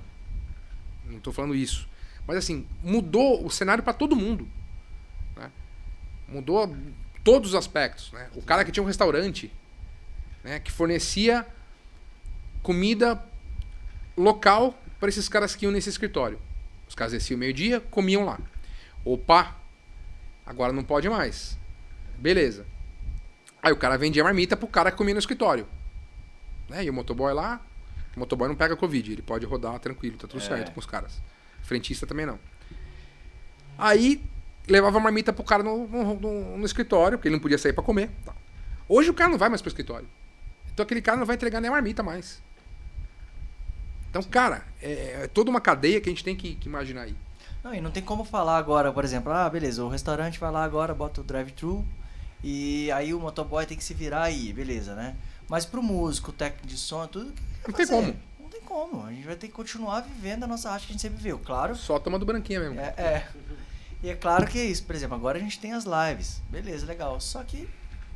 Não 1.06 1.20
tô 1.20 1.32
falando 1.32 1.56
isso. 1.56 1.88
Mas 2.28 2.38
assim, 2.38 2.68
mudou 2.84 3.46
o 3.46 3.52
cenário 3.52 3.84
para 3.84 3.94
todo 3.94 4.16
mundo. 4.16 4.48
né? 5.38 5.52
Mudou 6.28 6.76
todos 7.24 7.50
os 7.50 7.56
aspectos. 7.56 8.12
Né? 8.12 8.30
O 8.36 8.42
cara 8.42 8.66
que 8.66 8.72
tinha 8.72 8.84
um 8.84 8.88
restaurante, 8.88 9.52
né, 10.44 10.60
que 10.60 10.72
fornecia 10.72 11.46
comida 12.62 13.24
local 14.18 14.78
para 15.00 15.10
esses 15.10 15.30
caras 15.30 15.56
que 15.56 15.66
iam 15.66 15.72
nesse 15.72 15.90
escritório. 15.90 16.40
Os 16.88 16.96
caras 16.96 17.14
desciam 17.14 17.38
meio-dia, 17.38 17.80
comiam 17.80 18.26
lá. 18.26 18.40
Opa, 19.06 19.56
agora 20.46 20.74
não 20.74 20.84
pode 20.84 21.08
mais. 21.10 21.58
Beleza. 22.18 22.66
Aí 23.62 23.72
o 23.72 23.78
cara 23.78 23.98
vendia 23.98 24.24
marmita 24.24 24.58
pro 24.58 24.68
cara 24.68 24.92
que 24.92 24.98
comia 24.98 25.14
no 25.14 25.20
escritório. 25.20 25.68
Né? 26.70 26.84
E 26.86 26.90
o 26.90 26.94
motoboy 26.94 27.34
lá, 27.34 27.62
o 28.16 28.20
motoboy 28.20 28.48
não 28.48 28.56
pega 28.56 28.76
Covid, 28.76 29.12
ele 29.12 29.22
pode 29.22 29.46
rodar 29.46 29.78
tranquilo, 29.80 30.18
tá 30.18 30.28
tudo 30.28 30.42
É. 30.44 30.46
certo 30.48 30.72
com 30.72 30.80
os 30.80 30.86
caras. 30.86 31.22
Frentista 31.62 32.06
também 32.08 32.26
não. 32.26 32.40
Aí 33.78 34.22
levava 34.68 34.98
a 34.98 35.02
marmita 35.02 35.32
pro 35.34 35.44
cara 35.44 35.64
no, 35.64 35.88
no, 35.88 36.14
no- 36.20 36.58
no 36.58 36.66
escritório, 36.66 37.18
porque 37.18 37.28
ele 37.28 37.36
não 37.36 37.42
podia 37.42 37.58
sair 37.58 37.74
pra 37.74 37.84
comer. 37.84 38.10
Tá. 38.26 38.34
Hoje 38.88 39.10
o 39.10 39.14
cara 39.14 39.30
não 39.30 39.38
vai 39.38 39.50
mais 39.50 39.62
pro 39.62 39.70
escritório. 39.70 40.08
Então 40.74 40.84
aquele 40.84 41.02
cara 41.02 41.18
não 41.18 41.26
vai 41.26 41.36
entregar 41.36 41.60
nem 41.62 41.70
a 41.70 41.72
marmita 41.72 42.02
mais. 42.04 42.42
Então, 44.10 44.24
cara, 44.24 44.66
é, 44.82 45.22
é 45.24 45.28
toda 45.28 45.50
uma 45.50 45.62
cadeia 45.62 46.02
que 46.02 46.10
a 46.10 46.12
gente 46.12 46.24
tem 46.24 46.36
que, 46.36 46.56
que 46.56 46.68
imaginar 46.68 47.04
aí. 47.04 47.16
Não, 47.64 47.74
e 47.74 47.82
não 47.82 47.92
tem 47.92 48.02
como 48.02 48.24
falar 48.24 48.58
agora, 48.58 48.92
por 48.92 49.04
exemplo, 49.04 49.32
ah, 49.32 49.50
beleza, 49.50 49.84
o 49.84 49.90
restaurante 49.90 50.40
vai 50.40 50.52
lá 50.52 50.64
agora, 50.64 50.94
bota 50.94 51.22
o 51.22 51.24
drive-thru 51.24 51.86
e 52.44 52.90
aí 52.92 53.14
o 53.14 53.20
motoboy 53.20 53.66
tem 53.66 53.78
que 53.78 53.84
se 53.84 53.94
virar 53.94 54.24
aí, 54.24 54.54
beleza, 54.54 54.96
né? 54.96 55.16
Mas 55.48 55.66
pro 55.66 55.84
músico, 55.84 56.32
técnico 56.32 56.68
de 56.68 56.78
som, 56.78 57.06
tudo. 57.08 57.34
Não 57.68 57.74
tem 57.74 57.88
como. 57.88 58.16
Não 58.40 58.50
tem 58.50 58.62
como. 58.62 59.06
A 59.06 59.12
gente 59.12 59.26
vai 59.26 59.36
ter 59.36 59.48
que 59.48 59.54
continuar 59.54 60.02
vivendo 60.02 60.44
a 60.44 60.48
nossa 60.48 60.70
arte 60.70 60.86
que 60.86 60.92
a 60.92 60.94
gente 60.94 61.02
sempre 61.02 61.18
viveu. 61.18 61.40
Claro, 61.40 61.76
Só 61.76 62.00
tomando 62.00 62.26
branquinha 62.26 62.60
mesmo. 62.60 62.80
é, 62.80 62.94
é. 62.98 63.28
E 64.02 64.10
é 64.10 64.16
claro 64.16 64.48
que 64.48 64.58
é 64.58 64.66
isso. 64.66 64.84
Por 64.84 64.96
exemplo, 64.96 65.16
agora 65.16 65.38
a 65.38 65.42
gente 65.42 65.60
tem 65.60 65.74
as 65.74 65.84
lives. 65.84 66.42
Beleza, 66.50 66.86
legal. 66.86 67.20
Só 67.20 67.44
que 67.44 67.68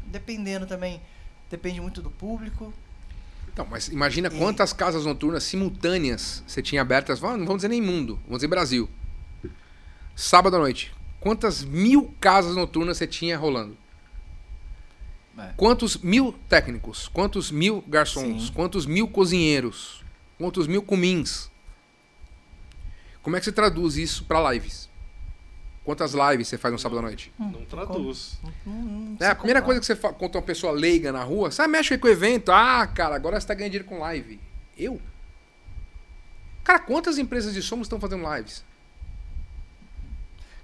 dependendo 0.06 0.66
também, 0.66 1.02
depende 1.50 1.82
muito 1.82 2.02
do 2.02 2.10
público. 2.10 2.74
Então, 3.54 3.68
mas 3.70 3.88
imagina 3.88 4.28
E- 4.34 4.38
quantas 4.38 4.74
casas 4.74 5.06
noturnas 5.06 5.44
simultâneas 5.44 6.44
você 6.48 6.62
tinha 6.62 6.82
abertas, 6.82 7.20
vamos- 7.20 7.38
não 7.40 7.46
vamos 7.46 7.60
dizer 7.60 7.70
nem 7.70 7.82
mundo, 7.82 8.20
vamos 8.26 8.40
dizer 8.40 8.48
Brasil. 8.48 8.90
Sábado 10.16 10.56
à 10.56 10.60
noite, 10.60 10.94
Quantas 11.20 11.64
mil 11.64 12.14
casas 12.20 12.54
noturnas 12.54 12.98
você 12.98 13.08
tinha 13.08 13.38
rolando? 13.38 13.78
É. 15.38 15.54
Quantos 15.56 15.96
mil 15.96 16.36
técnicos? 16.50 17.08
Quantos 17.08 17.50
mil 17.50 17.82
garçons? 17.88 18.48
Sim. 18.48 18.52
Quantos 18.54 18.86
mil 18.86 19.08
cozinheiros? 19.08 20.04
Quantos 20.38 20.68
mil 20.68 20.82
cumins? 20.84 21.50
Como 23.22 23.38
é 23.38 23.40
que 23.40 23.46
você 23.46 23.54
traduz 23.54 23.96
isso 23.96 24.26
para 24.26 24.52
lives? 24.52 24.90
Quantas 25.84 26.14
lives 26.14 26.48
você 26.48 26.58
faz 26.58 26.72
no 26.72 26.80
sábado 26.80 27.00
à 27.00 27.02
noite? 27.02 27.34
Não 27.38 27.66
traduz. 27.66 28.40
Não- 28.66 28.74
não 28.74 29.18
É, 29.20 29.28
a 29.28 29.36
primeira 29.36 29.62
coisa 29.62 29.82
que 29.82 29.86
você 29.86 29.96
conta 29.96 30.38
uma 30.38 30.44
pessoa 30.44 30.72
leiga 30.72 31.12
na 31.12 31.24
rua, 31.24 31.52
você 31.52 31.62
ah, 31.62 31.68
mexe 31.68 31.98
com 31.98 32.08
o 32.08 32.10
evento. 32.10 32.52
Ah, 32.52 32.88
cara, 32.88 33.16
agora 33.16 33.40
você 33.40 33.46
tá 33.46 33.54
ganhando 33.54 33.72
dinheiro 33.72 33.90
com 33.90 34.00
live. 34.00 34.40
Eu? 34.78 35.02
Cara, 36.64 36.80
quantas 36.80 37.18
empresas 37.18 37.54
de 37.54 37.62
somos 37.62 37.86
estão 37.88 38.00
fazendo 38.00 38.24
lives? 38.34 38.64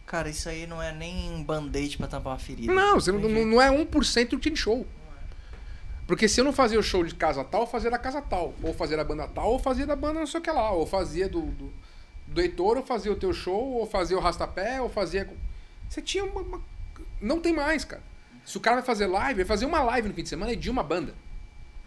Cara, 0.06 0.30
isso 0.30 0.48
aí 0.48 0.66
não 0.66 0.82
é 0.82 0.92
nem 0.94 1.32
um 1.32 1.44
band-aid 1.44 1.98
pra 1.98 2.08
tampar 2.08 2.34
uma 2.34 2.40
ferida. 2.40 2.74
Não, 2.74 2.96
você 2.96 3.12
não, 3.12 3.20
não, 3.20 3.46
não 3.46 3.62
é 3.62 3.70
1% 3.70 4.30
do 4.30 4.40
team 4.40 4.56
show. 4.56 4.88
Porque 6.08 6.28
se 6.28 6.42
eu 6.42 6.46
não 6.46 6.52
fazia 6.54 6.80
o 6.80 6.84
show 6.84 7.04
de 7.04 7.14
casa 7.14 7.44
tal, 7.44 7.62
eu 7.62 7.68
fazia 7.68 7.92
da 7.92 8.00
casa 8.00 8.20
tal. 8.20 8.56
Ou 8.64 8.74
fazia 8.74 8.98
da 8.98 9.04
banda 9.04 9.28
tal, 9.28 9.52
ou 9.52 9.60
fazia 9.60 9.86
da 9.86 9.96
banda 9.96 10.20
não 10.20 10.26
sei 10.26 10.40
o 10.40 10.44
que 10.44 10.50
lá. 10.50 10.72
Ou 10.72 10.88
fazia 10.88 11.30
do, 11.30 11.42
do, 11.42 11.72
do 12.30 12.42
Heitor, 12.42 12.78
ou 12.78 12.84
fazia 12.84 13.12
o 13.12 13.16
teu 13.16 13.34
show, 13.34 13.74
ou 13.74 13.86
fazia 13.88 14.18
o 14.18 14.22
Rastapé, 14.22 14.82
ou 14.82 14.90
fazia. 14.90 15.30
Você 15.90 16.02
tinha 16.02 16.24
uma, 16.24 16.42
uma- 16.42 16.62
Não 17.22 17.40
tem 17.40 17.54
mais, 17.54 17.84
cara. 17.84 18.04
Se 18.46 18.58
o 18.58 18.62
cara 18.62 18.78
vai 18.78 18.86
fazer 18.86 19.08
live, 19.08 19.38
vai 19.40 19.46
fazer 19.46 19.66
uma 19.66 19.82
live 19.84 20.08
no 20.10 20.14
fim 20.14 20.24
de 20.24 20.30
semana 20.30 20.54
e 20.54 20.56
de 20.56 20.70
uma 20.70 20.82
banda. 20.84 21.14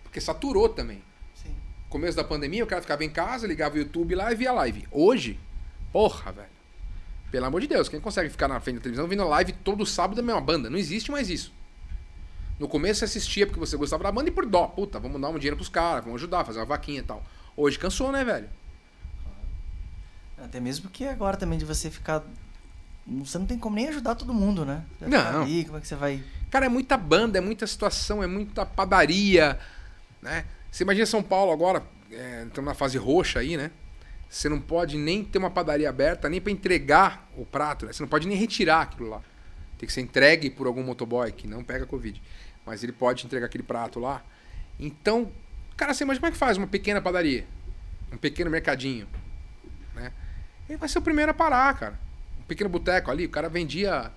Porque 0.03 0.21
saturou 0.21 0.69
também. 0.69 1.03
Sim. 1.35 1.55
Começo 1.89 2.17
da 2.17 2.23
pandemia, 2.25 2.63
o 2.63 2.67
cara 2.67 2.83
ficava 2.83 3.05
em 3.05 3.11
casa, 3.11 3.47
ligava 3.47 3.75
o 3.77 3.79
YouTube 3.79 4.15
lá 4.15 4.31
e 4.33 4.35
via 4.37 4.53
live. 4.53 4.87
Hoje, 4.91 5.39
porra, 5.93 6.31
velho. 6.33 6.49
Pelo 7.31 7.47
amor 7.47 7.61
de 7.63 7.67
Deus, 7.67 7.89
quem 7.89 7.99
consegue 7.99 8.29
ficar 8.29 8.47
na 8.47 8.61
frente 8.61 8.77
da 8.77 8.83
televisão 8.83 9.09
vendo 9.09 9.27
live 9.27 9.53
todo 9.55 9.87
sábado 9.87 10.17
da 10.17 10.23
mesma 10.23 10.41
banda? 10.41 10.69
Não 10.69 10.77
existe 10.79 11.11
mais 11.11 11.31
isso. 11.31 11.53
No 12.61 12.69
começo 12.69 12.99
você 13.01 13.07
assistia 13.07 13.47
porque 13.47 13.59
você 13.59 13.77
gostava 13.77 14.03
da 14.05 14.13
banda 14.13 14.29
e 14.29 14.33
por 14.33 14.45
dó. 14.45 14.67
Puta, 14.67 15.01
vamos 15.01 15.21
dar 15.21 15.31
um 15.31 15.39
dinheiro 15.39 15.57
pros 15.57 15.69
caras, 15.71 16.05
vamos 16.05 16.21
ajudar, 16.21 16.45
fazer 16.45 16.59
uma 16.61 16.67
vaquinha 16.67 17.01
e 17.01 17.03
tal. 17.03 17.25
Hoje 17.57 17.79
cansou, 17.79 18.13
né, 18.13 18.23
velho? 18.23 18.49
Até 20.43 20.59
mesmo 20.59 20.83
porque 20.83 21.05
agora 21.05 21.37
também 21.37 21.59
de 21.59 21.65
você 21.65 21.91
ficar. 21.91 22.23
Você 23.07 23.39
não 23.39 23.47
tem 23.47 23.59
como 23.59 23.77
nem 23.77 23.89
ajudar 23.89 24.15
todo 24.15 24.35
mundo, 24.35 24.65
né? 24.65 24.85
Não. 25.01 25.43
Ali, 25.43 25.65
como 25.65 25.79
é 25.79 25.81
que 25.81 25.89
você 25.89 25.95
vai. 25.97 26.23
Cara, 26.51 26.67
é 26.67 26.69
muita 26.69 26.97
banda, 26.97 27.39
é 27.39 27.41
muita 27.41 27.67
situação, 27.67 28.23
é 28.23 28.27
muita 28.27 28.67
padaria, 28.67 29.59
né? 30.21 30.45
Você 30.71 30.85
imagina 30.85 31.07
São 31.07 31.23
Paulo 31.23 31.53
agora, 31.53 31.83
é, 32.11 32.45
estamos 32.47 32.69
na 32.69 32.75
fase 32.75 32.99
roxa 32.99 33.41
aí, 33.41 33.57
né? 33.57 33.71
Você 34.29 34.49
não 34.49 34.61
pode 34.61 34.97
nem 34.97 35.25
ter 35.25 35.39
uma 35.39 35.51
padaria 35.51 35.89
aberta, 35.89 36.29
nem 36.29 36.41
para 36.41 36.53
entregar 36.53 37.29
o 37.37 37.45
prato, 37.45 37.87
né? 37.87 37.93
Você 37.93 38.03
não 38.03 38.09
pode 38.09 38.27
nem 38.27 38.37
retirar 38.37 38.83
aquilo 38.83 39.11
lá. 39.11 39.21
Tem 39.79 39.87
que 39.87 39.93
ser 39.93 40.01
entregue 40.01 40.49
por 40.49 40.67
algum 40.67 40.83
motoboy 40.83 41.31
que 41.33 41.47
não 41.47 41.63
pega 41.63 41.87
Covid. 41.87 42.21
Mas 42.65 42.83
ele 42.83 42.93
pode 42.93 43.27
entregar 43.27 43.47
aquele 43.47 43.65
prato 43.65 44.01
lá. 44.01 44.23
Então, 44.79 45.31
cara, 45.77 45.93
você 45.93 46.05
imagina 46.05 46.21
como 46.21 46.29
é 46.29 46.33
que 46.33 46.39
faz 46.39 46.57
uma 46.57 46.67
pequena 46.67 47.01
padaria? 47.01 47.47
Um 48.13 48.17
pequeno 48.17 48.51
mercadinho? 48.51 49.07
Ele 50.73 50.79
vai 50.79 50.89
ser 50.89 51.01
o 51.01 51.03
primeiro 51.03 51.31
a 51.31 51.35
parar, 51.35 51.77
cara. 51.77 51.99
Um 52.41 52.45
pequeno 52.45 52.71
boteco 52.71 53.11
ali, 53.11 53.27
o 53.27 53.29
cara 53.29 53.47
vendia 53.47 54.11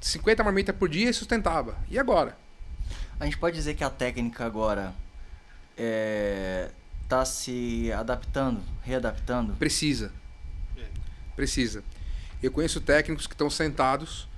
50 0.00 0.42
marmitas 0.42 0.74
por 0.74 0.88
dia 0.88 1.08
e 1.08 1.14
sustentava. 1.14 1.76
E 1.88 1.96
agora? 1.96 2.36
A 3.20 3.24
gente 3.24 3.38
pode 3.38 3.54
dizer 3.54 3.74
que 3.74 3.84
a 3.84 3.90
técnica 3.90 4.44
agora 4.44 4.92
é, 5.76 6.72
tá 7.08 7.24
se 7.24 7.92
adaptando, 7.92 8.60
readaptando. 8.82 9.52
Precisa. 9.54 10.10
É. 10.76 10.84
Precisa. 11.36 11.84
Eu 12.42 12.50
conheço 12.50 12.80
técnicos 12.80 13.28
que 13.28 13.34
estão 13.34 13.48
sentados 13.48 14.28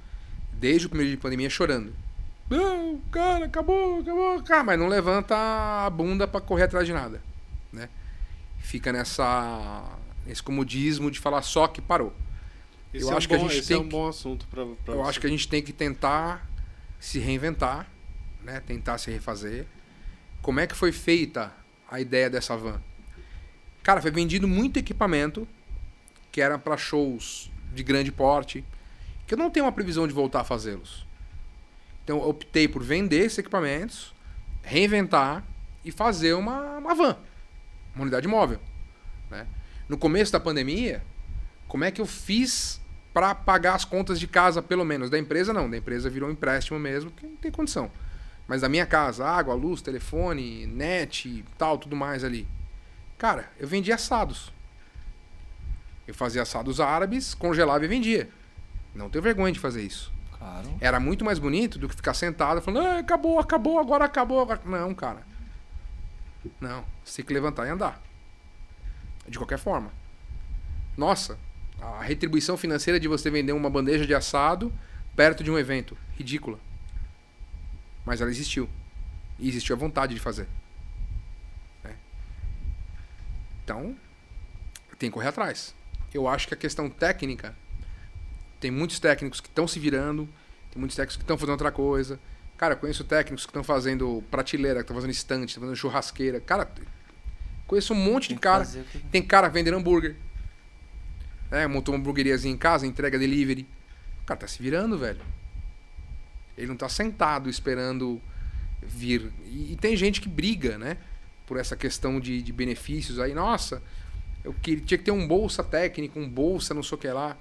desde 0.52 0.88
o 0.88 0.90
primeiro 0.90 1.08
dia 1.08 1.16
de 1.16 1.22
pandemia 1.22 1.48
chorando. 1.48 1.94
Não, 2.50 3.00
cara, 3.10 3.46
acabou, 3.46 4.00
acabou. 4.00 4.42
Cara, 4.42 4.62
mas 4.62 4.78
não 4.78 4.88
levanta 4.88 5.34
a 5.34 5.88
bunda 5.88 6.28
pra 6.28 6.38
correr 6.38 6.64
atrás 6.64 6.86
de 6.86 6.92
nada, 6.92 7.22
né? 7.72 7.88
Fica 8.58 8.92
nessa 8.92 9.98
nesse 10.30 10.42
comodismo 10.44 11.10
de 11.10 11.18
falar 11.18 11.42
só 11.42 11.66
que 11.66 11.82
parou. 11.82 12.14
Esse 12.94 13.04
Eu 13.04 13.12
é 13.12 13.16
acho 13.16 13.26
um 13.26 13.28
que 13.30 13.34
a 13.34 13.38
gente 13.38 13.56
esse 13.58 13.68
tem 13.68 13.76
é 13.76 13.80
um 13.80 13.82
que- 13.84 13.88
bom 13.90 14.08
assunto 14.08 14.46
pra 14.46 14.62
Eu 14.62 14.76
você. 14.86 15.08
acho 15.08 15.20
que 15.20 15.26
a 15.26 15.30
gente 15.30 15.48
tem 15.48 15.60
que 15.60 15.72
tentar 15.72 16.48
se 17.00 17.18
reinventar, 17.18 17.88
né? 18.42 18.60
Tentar 18.60 18.96
se 18.98 19.10
refazer. 19.10 19.66
Como 20.40 20.60
é 20.60 20.66
que 20.68 20.74
foi 20.74 20.92
feita 20.92 21.52
a 21.90 22.00
ideia 22.00 22.30
dessa 22.30 22.56
van? 22.56 22.80
Cara, 23.82 24.00
foi 24.00 24.10
vendido 24.12 24.46
muito 24.46 24.78
equipamento 24.78 25.46
que 26.30 26.40
era 26.40 26.58
para 26.58 26.76
shows 26.76 27.50
de 27.74 27.82
grande 27.82 28.12
porte, 28.12 28.64
que 29.26 29.34
eu 29.34 29.38
não 29.38 29.50
tenho 29.50 29.66
uma 29.66 29.72
previsão 29.72 30.06
de 30.06 30.14
voltar 30.14 30.40
a 30.42 30.44
fazê-los. 30.44 31.04
Então 32.04 32.18
eu 32.18 32.28
optei 32.28 32.68
por 32.68 32.82
vender 32.84 33.24
esses 33.24 33.38
equipamentos, 33.38 34.14
reinventar 34.62 35.44
e 35.84 35.90
fazer 35.90 36.34
uma, 36.34 36.78
uma 36.78 36.94
van, 36.94 37.16
uma 37.94 38.02
unidade 38.02 38.28
móvel. 38.28 38.60
Né? 39.30 39.46
No 39.90 39.98
começo 39.98 40.30
da 40.30 40.38
pandemia, 40.38 41.02
como 41.66 41.82
é 41.82 41.90
que 41.90 42.00
eu 42.00 42.06
fiz 42.06 42.80
para 43.12 43.34
pagar 43.34 43.74
as 43.74 43.84
contas 43.84 44.20
de 44.20 44.28
casa, 44.28 44.62
pelo 44.62 44.84
menos? 44.84 45.10
Da 45.10 45.18
empresa, 45.18 45.52
não. 45.52 45.68
Da 45.68 45.76
empresa 45.76 46.08
virou 46.08 46.28
um 46.28 46.32
empréstimo 46.32 46.78
mesmo, 46.78 47.10
que 47.10 47.26
não 47.26 47.34
tem 47.34 47.50
condição. 47.50 47.90
Mas 48.46 48.60
da 48.60 48.68
minha 48.68 48.86
casa, 48.86 49.26
água, 49.26 49.52
luz, 49.52 49.82
telefone, 49.82 50.64
net, 50.64 51.44
tal, 51.58 51.76
tudo 51.76 51.96
mais 51.96 52.22
ali. 52.22 52.46
Cara, 53.18 53.50
eu 53.58 53.66
vendia 53.66 53.96
assados. 53.96 54.52
Eu 56.06 56.14
fazia 56.14 56.42
assados 56.42 56.78
árabes, 56.78 57.34
congelava 57.34 57.84
e 57.84 57.88
vendia. 57.88 58.30
Não 58.94 59.10
tenho 59.10 59.24
vergonha 59.24 59.52
de 59.52 59.58
fazer 59.58 59.82
isso. 59.82 60.12
Claro. 60.38 60.72
Era 60.80 61.00
muito 61.00 61.24
mais 61.24 61.40
bonito 61.40 61.80
do 61.80 61.88
que 61.88 61.96
ficar 61.96 62.14
sentado 62.14 62.62
falando, 62.62 62.86
ah, 62.86 62.98
acabou, 63.00 63.40
acabou, 63.40 63.80
agora 63.80 64.04
acabou. 64.04 64.40
agora-". 64.40 64.62
Não, 64.64 64.94
cara. 64.94 65.26
Não. 66.60 66.84
Você 67.04 67.16
tem 67.16 67.26
que 67.26 67.34
levantar 67.34 67.66
e 67.66 67.70
andar. 67.70 68.00
De 69.30 69.38
qualquer 69.38 69.58
forma. 69.58 69.92
Nossa, 70.96 71.38
a 71.80 72.02
retribuição 72.02 72.56
financeira 72.56 72.98
de 72.98 73.06
você 73.06 73.30
vender 73.30 73.52
uma 73.52 73.70
bandeja 73.70 74.04
de 74.04 74.14
assado 74.14 74.72
perto 75.14 75.44
de 75.44 75.50
um 75.50 75.58
evento. 75.58 75.96
Ridícula. 76.18 76.58
Mas 78.04 78.20
ela 78.20 78.30
existiu. 78.30 78.68
E 79.38 79.48
existiu 79.48 79.76
a 79.76 79.78
vontade 79.78 80.14
de 80.14 80.20
fazer. 80.20 80.48
né? 81.84 81.94
Então, 83.64 83.96
tem 84.98 85.08
que 85.08 85.14
correr 85.14 85.28
atrás. 85.28 85.74
Eu 86.12 86.26
acho 86.26 86.48
que 86.48 86.54
a 86.54 86.56
questão 86.56 86.90
técnica 86.90 87.54
tem 88.58 88.70
muitos 88.70 88.98
técnicos 88.98 89.40
que 89.40 89.48
estão 89.48 89.66
se 89.66 89.78
virando, 89.78 90.28
tem 90.70 90.78
muitos 90.78 90.96
técnicos 90.96 91.16
que 91.16 91.22
estão 91.22 91.38
fazendo 91.38 91.52
outra 91.52 91.70
coisa. 91.70 92.18
Cara, 92.58 92.74
eu 92.74 92.78
conheço 92.78 93.04
técnicos 93.04 93.46
que 93.46 93.50
estão 93.50 93.64
fazendo 93.64 94.22
prateleira, 94.30 94.80
que 94.80 94.82
estão 94.82 94.96
fazendo 94.96 95.12
estante, 95.12 95.50
estão 95.50 95.62
fazendo 95.62 95.76
churrasqueira. 95.76 96.40
Cara, 96.40 96.70
conheço 97.70 97.92
um 97.94 97.96
monte 97.96 98.28
Tem 98.28 98.36
de 98.36 98.40
cara. 98.42 98.66
que- 98.66 98.98
Tem 99.12 99.22
cara 99.22 99.48
vendendo 99.48 99.76
hambúrguer. 99.76 100.16
É, 101.52 101.66
montou 101.68 101.94
uma 101.94 102.00
hamburgueriazinha 102.00 102.52
em 102.52 102.58
casa, 102.58 102.84
entrega 102.86 103.16
delivery. 103.18 103.66
O 104.22 104.26
cara 104.26 104.40
tá 104.40 104.46
se 104.48 104.60
virando, 104.60 104.98
velho. 104.98 105.20
Ele 106.58 106.66
não 106.66 106.76
tá 106.76 106.88
sentado 106.88 107.48
esperando 107.48 108.20
vir. 108.82 109.32
E, 109.46 109.72
e 109.72 109.76
tem 109.80 109.96
gente 109.96 110.20
que 110.20 110.28
briga, 110.28 110.76
né? 110.78 110.96
Por 111.46 111.56
essa 111.58 111.76
questão 111.76 112.18
de, 112.20 112.42
de 112.42 112.52
benefícios 112.52 113.18
aí. 113.20 113.32
Nossa, 113.34 113.80
eu 114.44 114.52
queria, 114.52 114.84
tinha 114.84 114.98
que 114.98 115.04
ter 115.04 115.10
um 115.12 115.26
bolsa 115.26 115.62
técnico, 115.62 116.18
um 116.18 116.28
bolsa 116.28 116.74
não 116.74 116.82
sei 116.82 116.96
o 116.96 116.98
que 116.98 117.08
lá. 117.08 117.36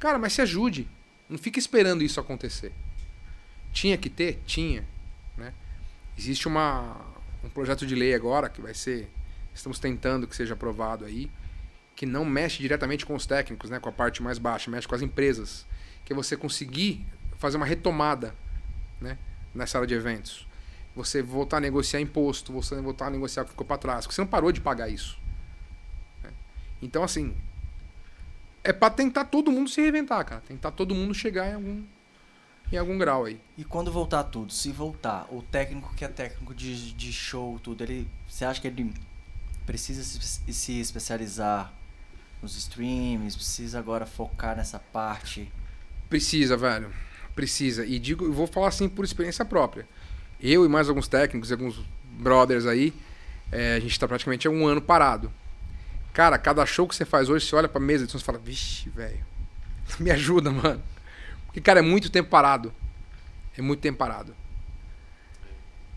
Cara, 0.00 0.18
mas 0.18 0.32
se 0.32 0.42
ajude. 0.42 0.86
Não 1.28 1.38
fica 1.38 1.58
esperando 1.58 2.02
isso 2.02 2.18
acontecer. 2.20 2.72
Tinha 3.72 3.96
que 3.96 4.10
ter? 4.10 4.40
Tinha. 4.46 4.84
Né? 5.36 5.52
Existe 6.18 6.46
uma, 6.48 7.00
um 7.42 7.48
projeto 7.48 7.86
de 7.86 7.94
lei 7.94 8.14
agora 8.14 8.48
que 8.48 8.60
vai 8.60 8.74
ser. 8.74 9.08
Estamos 9.54 9.78
tentando 9.78 10.26
que 10.26 10.34
seja 10.34 10.54
aprovado 10.54 11.04
aí. 11.04 11.30
Que 11.94 12.04
não 12.04 12.24
mexe 12.24 12.60
diretamente 12.60 13.06
com 13.06 13.14
os 13.14 13.24
técnicos, 13.24 13.70
né? 13.70 13.78
com 13.78 13.88
a 13.88 13.92
parte 13.92 14.22
mais 14.22 14.38
baixa, 14.38 14.70
mexe 14.70 14.88
com 14.88 14.94
as 14.94 15.02
empresas. 15.02 15.64
Que 16.04 16.12
é 16.12 16.16
você 16.16 16.36
conseguir 16.36 17.06
fazer 17.38 17.56
uma 17.56 17.66
retomada 17.66 18.34
né? 19.00 19.16
nessa 19.54 19.78
área 19.78 19.86
de 19.86 19.94
eventos. 19.94 20.46
Você 20.96 21.22
voltar 21.22 21.58
a 21.58 21.60
negociar 21.60 22.00
imposto, 22.00 22.52
você 22.52 22.80
voltar 22.80 23.06
a 23.06 23.10
negociar 23.10 23.42
o 23.42 23.44
que 23.44 23.52
ficou 23.52 23.66
para 23.66 23.78
trás. 23.78 24.04
Porque 24.04 24.14
você 24.14 24.20
não 24.20 24.28
parou 24.28 24.50
de 24.50 24.60
pagar 24.60 24.88
isso. 24.88 25.18
né? 26.22 26.30
Então, 26.82 27.02
assim, 27.02 27.34
é 28.64 28.72
para 28.72 28.90
tentar 28.90 29.26
todo 29.26 29.52
mundo 29.52 29.68
se 29.68 29.80
reinventar, 29.80 30.24
cara. 30.24 30.40
Tentar 30.40 30.70
todo 30.70 30.94
mundo 30.94 31.12
chegar 31.14 31.50
em 31.50 31.54
algum, 31.54 31.82
em 32.72 32.76
algum 32.76 32.96
grau 32.96 33.26
aí. 33.26 33.40
E 33.58 33.64
quando 33.64 33.92
voltar 33.92 34.24
tudo, 34.24 34.52
se 34.52 34.72
voltar, 34.72 35.26
o 35.30 35.42
técnico 35.42 35.94
que 35.94 36.04
é 36.04 36.08
técnico 36.08 36.54
de, 36.54 36.92
de 36.92 37.12
show, 37.12 37.60
tudo, 37.62 37.84
ele. 37.84 38.08
Você 38.26 38.44
acha 38.44 38.60
que 38.60 38.68
ele 38.68 38.94
precisa 39.66 40.02
se, 40.02 40.80
especializar 40.80 41.72
nos 42.42 42.56
streams, 42.56 43.34
precisa 43.34 43.78
agora 43.78 44.06
focar 44.06 44.56
nessa 44.56 44.78
parte? 44.78 45.50
Precisa, 46.08 46.56
velho. 46.56 46.92
Precisa. 47.34 47.84
E 47.84 47.98
digo, 47.98 48.30
vou 48.32 48.46
falar 48.46 48.68
assim 48.68 48.88
por 48.88 49.04
experiência 49.04 49.44
própria. 49.44 49.86
Eu 50.40 50.64
e 50.64 50.68
mais 50.68 50.88
alguns 50.88 51.08
técnicos, 51.08 51.50
alguns 51.50 51.84
brothers 52.12 52.66
aí, 52.66 52.92
é, 53.50 53.74
a 53.74 53.80
gente 53.80 53.98
tá 53.98 54.06
praticamente 54.06 54.48
um 54.48 54.66
ano 54.66 54.80
parado. 54.80 55.32
Cara, 56.12 56.38
cada 56.38 56.64
show 56.64 56.86
que 56.86 56.94
você 56.94 57.04
faz 57.04 57.28
hoje, 57.28 57.46
você 57.46 57.56
olha 57.56 57.68
pra 57.68 57.80
mesa 57.80 58.06
de 58.06 58.12
som 58.12 58.18
e 58.18 58.22
fala, 58.22 58.38
vixe, 58.38 58.88
velho, 58.90 59.24
me 59.98 60.10
ajuda, 60.10 60.50
mano. 60.50 60.82
Porque, 61.46 61.60
cara, 61.60 61.80
é 61.80 61.82
muito 61.82 62.10
tempo 62.10 62.28
parado. 62.28 62.72
É 63.56 63.62
muito 63.62 63.80
tempo 63.80 63.98
parado. 63.98 64.34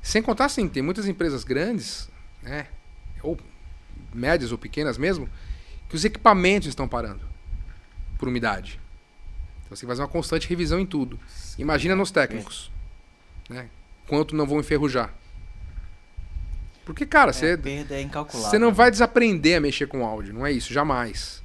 Sem 0.01 0.21
contar, 0.21 0.45
assim, 0.45 0.69
tem 0.69 0.81
muitas 0.81 1.07
empresas 1.07 1.43
grandes, 1.43 2.09
né? 2.41 2.67
Ou 3.21 3.37
médias 4.13 4.51
ou 4.51 4.57
pequenas 4.57 4.97
mesmo, 4.97 5.29
que 5.89 5.95
os 5.95 6.03
equipamentos 6.05 6.67
estão 6.67 6.87
parando 6.87 7.21
por 8.17 8.27
umidade. 8.27 8.79
Então 9.65 9.75
você 9.75 9.85
faz 9.85 9.99
uma 9.99 10.07
constante 10.07 10.47
revisão 10.47 10.79
em 10.79 10.85
tudo. 10.85 11.19
Imagina 11.57 11.95
nos 11.95 12.11
técnicos. 12.11 12.71
Né? 13.49 13.67
Quanto 14.07 14.35
não 14.35 14.45
vão 14.47 14.59
enferrujar. 14.59 15.13
Porque, 16.85 17.05
cara, 17.05 17.31
É, 17.31 17.33
você, 17.33 17.57
perda 17.57 17.95
é 17.95 18.01
incalculável. 18.01 18.49
você 18.49 18.57
não 18.57 18.73
vai 18.73 18.89
desaprender 18.89 19.57
a 19.57 19.59
mexer 19.59 19.87
com 19.87 20.05
áudio, 20.05 20.33
não 20.33 20.45
é 20.45 20.51
isso, 20.53 20.73
jamais. 20.73 21.43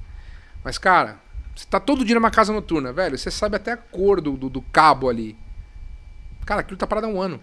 Mas, 0.63 0.79
cara, 0.79 1.19
você 1.55 1.67
tá 1.67 1.81
todo 1.81 2.05
dia 2.05 2.15
numa 2.15 2.31
casa 2.31 2.53
noturna, 2.53 2.93
velho, 2.93 3.19
você 3.19 3.29
sabe 3.31 3.57
até 3.57 3.73
a 3.73 3.77
cor 3.77 4.21
do, 4.21 4.37
do, 4.37 4.49
do 4.49 4.63
cabo 4.63 5.09
ali. 5.09 5.37
Cara, 6.47 6.61
aquilo 6.61 6.77
tá 6.77 6.87
parado 6.87 7.09
há 7.09 7.11
um 7.11 7.21
ano. 7.21 7.41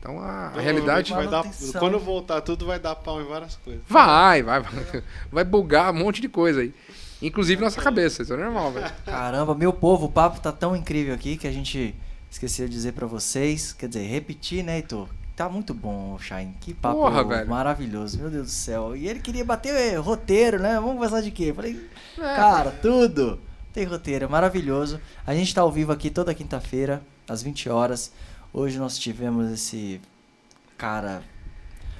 Então 0.00 0.18
a, 0.18 0.48
a 0.48 0.60
realidade. 0.60 1.12
vai 1.12 1.28
dar, 1.28 1.44
quando 1.78 1.98
voltar 1.98 2.40
tudo 2.40 2.64
vai 2.64 2.80
dar 2.80 2.96
pau 2.96 3.20
em 3.20 3.26
várias 3.26 3.56
coisas. 3.56 3.82
Vai, 3.86 4.42
vai, 4.42 4.60
vai. 4.60 5.02
Vai 5.30 5.44
bugar 5.44 5.92
um 5.92 5.98
monte 5.98 6.20
de 6.22 6.28
coisa 6.28 6.62
aí. 6.62 6.74
Inclusive 7.22 7.60
nossa 7.60 7.80
cabeça, 7.80 8.22
isso 8.22 8.32
é 8.32 8.36
normal, 8.36 8.72
velho. 8.72 8.90
Caramba, 9.04 9.54
meu 9.54 9.74
povo, 9.74 10.06
o 10.06 10.10
papo 10.10 10.40
tá 10.40 10.50
tão 10.50 10.74
incrível 10.74 11.14
aqui 11.14 11.36
que 11.36 11.46
a 11.46 11.52
gente 11.52 11.94
esqueceu 12.30 12.66
de 12.66 12.72
dizer 12.72 12.92
pra 12.92 13.06
vocês, 13.06 13.74
quer 13.74 13.88
dizer, 13.88 14.06
repetir, 14.06 14.64
né, 14.64 14.76
Heitor? 14.76 15.06
Tá 15.36 15.48
muito 15.48 15.74
bom, 15.74 16.18
Shine. 16.18 16.54
Que 16.60 16.72
papo 16.72 16.96
Porra, 16.96 17.22
velho. 17.22 17.48
maravilhoso, 17.48 18.18
meu 18.18 18.30
Deus 18.30 18.46
do 18.46 18.52
céu. 18.52 18.96
E 18.96 19.06
ele 19.06 19.20
queria 19.20 19.44
bater 19.44 19.74
eh, 19.74 19.96
roteiro, 19.96 20.58
né? 20.58 20.74
Vamos 20.74 20.94
conversar 20.94 21.20
de 21.20 21.30
quê? 21.30 21.44
Eu 21.44 21.54
falei, 21.54 21.80
cara, 22.16 22.70
tudo. 22.70 23.38
Tem 23.72 23.84
roteiro, 23.84 24.24
é 24.24 24.28
maravilhoso. 24.28 25.00
A 25.26 25.34
gente 25.34 25.54
tá 25.54 25.60
ao 25.60 25.70
vivo 25.70 25.92
aqui 25.92 26.10
toda 26.10 26.34
quinta-feira, 26.34 27.02
às 27.28 27.42
20 27.42 27.68
horas. 27.68 28.12
Hoje 28.52 28.78
nós 28.78 28.98
tivemos 28.98 29.50
esse 29.50 30.00
cara 30.76 31.22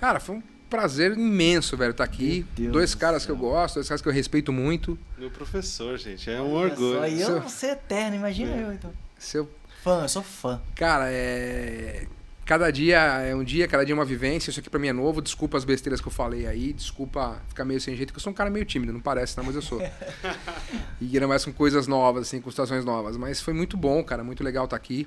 Cara, 0.01 0.19
foi 0.19 0.37
um 0.37 0.43
prazer 0.71 1.13
imenso, 1.13 1.77
velho, 1.77 1.91
estar 1.91 2.05
aqui. 2.05 2.39
Meu 2.39 2.47
Deus 2.57 2.73
dois 2.73 2.91
do 2.93 2.99
caras 2.99 3.27
que 3.27 3.31
eu 3.31 3.37
gosto, 3.37 3.75
dois 3.75 3.87
caras 3.87 4.01
que 4.01 4.09
eu 4.09 4.13
respeito 4.13 4.51
muito. 4.51 4.99
Meu 5.19 5.31
professor, 5.31 5.99
gente, 5.99 6.31
é 6.31 6.41
um 6.41 6.55
Olha 6.55 6.71
orgulho. 6.73 6.99
Só, 6.99 7.07
e 7.07 7.21
eu 7.21 7.27
Seu- 7.27 7.41
vou 7.41 7.51
ser 7.51 7.67
eterno, 7.73 8.17
imagina 8.17 8.57
eu, 8.57 8.73
então. 8.73 8.91
Seu 9.19 9.49
Fã, 9.83 10.03
eu 10.03 10.09
sou 10.09 10.23
fã. 10.23 10.61
Cara, 10.75 11.11
é. 11.11 12.07
Cada 12.45 12.71
dia 12.71 12.99
é 12.99 13.35
um 13.35 13.45
dia, 13.45 13.67
cada 13.69 13.85
dia 13.85 13.95
é 13.95 13.97
uma 13.97 14.05
vivência. 14.05 14.51
Isso 14.51 14.61
aqui 14.61 14.69
pra 14.69 14.79
mim 14.79 14.89
é 14.89 14.93
novo. 14.93 15.23
Desculpa 15.23 15.57
as 15.57 15.65
besteiras 15.65 16.01
que 16.01 16.09
eu 16.09 16.13
falei 16.13 16.47
aí. 16.47 16.73
Desculpa 16.73 17.41
ficar 17.49 17.65
meio 17.65 17.81
sem 17.81 17.97
jeito, 17.97 18.13
que 18.13 18.19
eu 18.19 18.23
sou 18.23 18.31
um 18.33 18.35
cara 18.35 18.51
meio 18.51 18.65
tímido, 18.65 18.93
não 18.93 19.01
parece, 19.01 19.37
não, 19.39 19.45
mas 19.45 19.55
eu 19.55 19.63
sou. 19.63 19.81
e 21.01 21.15
ainda 21.15 21.29
mais 21.29 21.45
com 21.45 21.53
coisas 21.53 21.87
novas, 21.87 22.27
assim, 22.27 22.41
com 22.41 22.51
situações 22.51 22.85
novas. 22.85 23.17
Mas 23.17 23.41
foi 23.41 23.55
muito 23.55 23.77
bom, 23.77 24.03
cara. 24.05 24.23
Muito 24.25 24.43
legal 24.45 24.65
estar 24.65 24.77
aqui. 24.77 25.07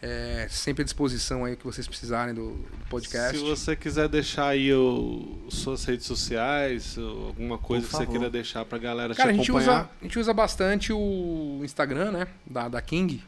É, 0.00 0.46
sempre 0.48 0.82
à 0.82 0.84
disposição 0.84 1.44
aí 1.44 1.56
que 1.56 1.64
vocês 1.64 1.86
precisarem 1.88 2.32
do, 2.32 2.52
do 2.52 2.86
podcast. 2.88 3.36
Se 3.36 3.44
você 3.44 3.74
quiser 3.74 4.08
deixar 4.08 4.48
aí 4.48 4.72
o, 4.72 5.46
suas 5.48 5.84
redes 5.84 6.06
sociais, 6.06 6.96
alguma 6.96 7.58
coisa 7.58 7.84
que 7.86 7.92
você 7.92 8.06
queira 8.06 8.30
deixar 8.30 8.64
pra 8.64 8.78
galera 8.78 9.12
Cara, 9.14 9.30
a 9.30 9.32
te 9.32 9.38
gente, 9.38 9.50
acompanhar. 9.50 9.80
usa, 9.80 9.90
a 10.00 10.04
gente 10.04 10.18
usa 10.18 10.32
bastante 10.32 10.92
o 10.92 11.60
Instagram, 11.64 12.12
né? 12.12 12.28
Da, 12.46 12.68
da 12.68 12.80
King, 12.80 13.24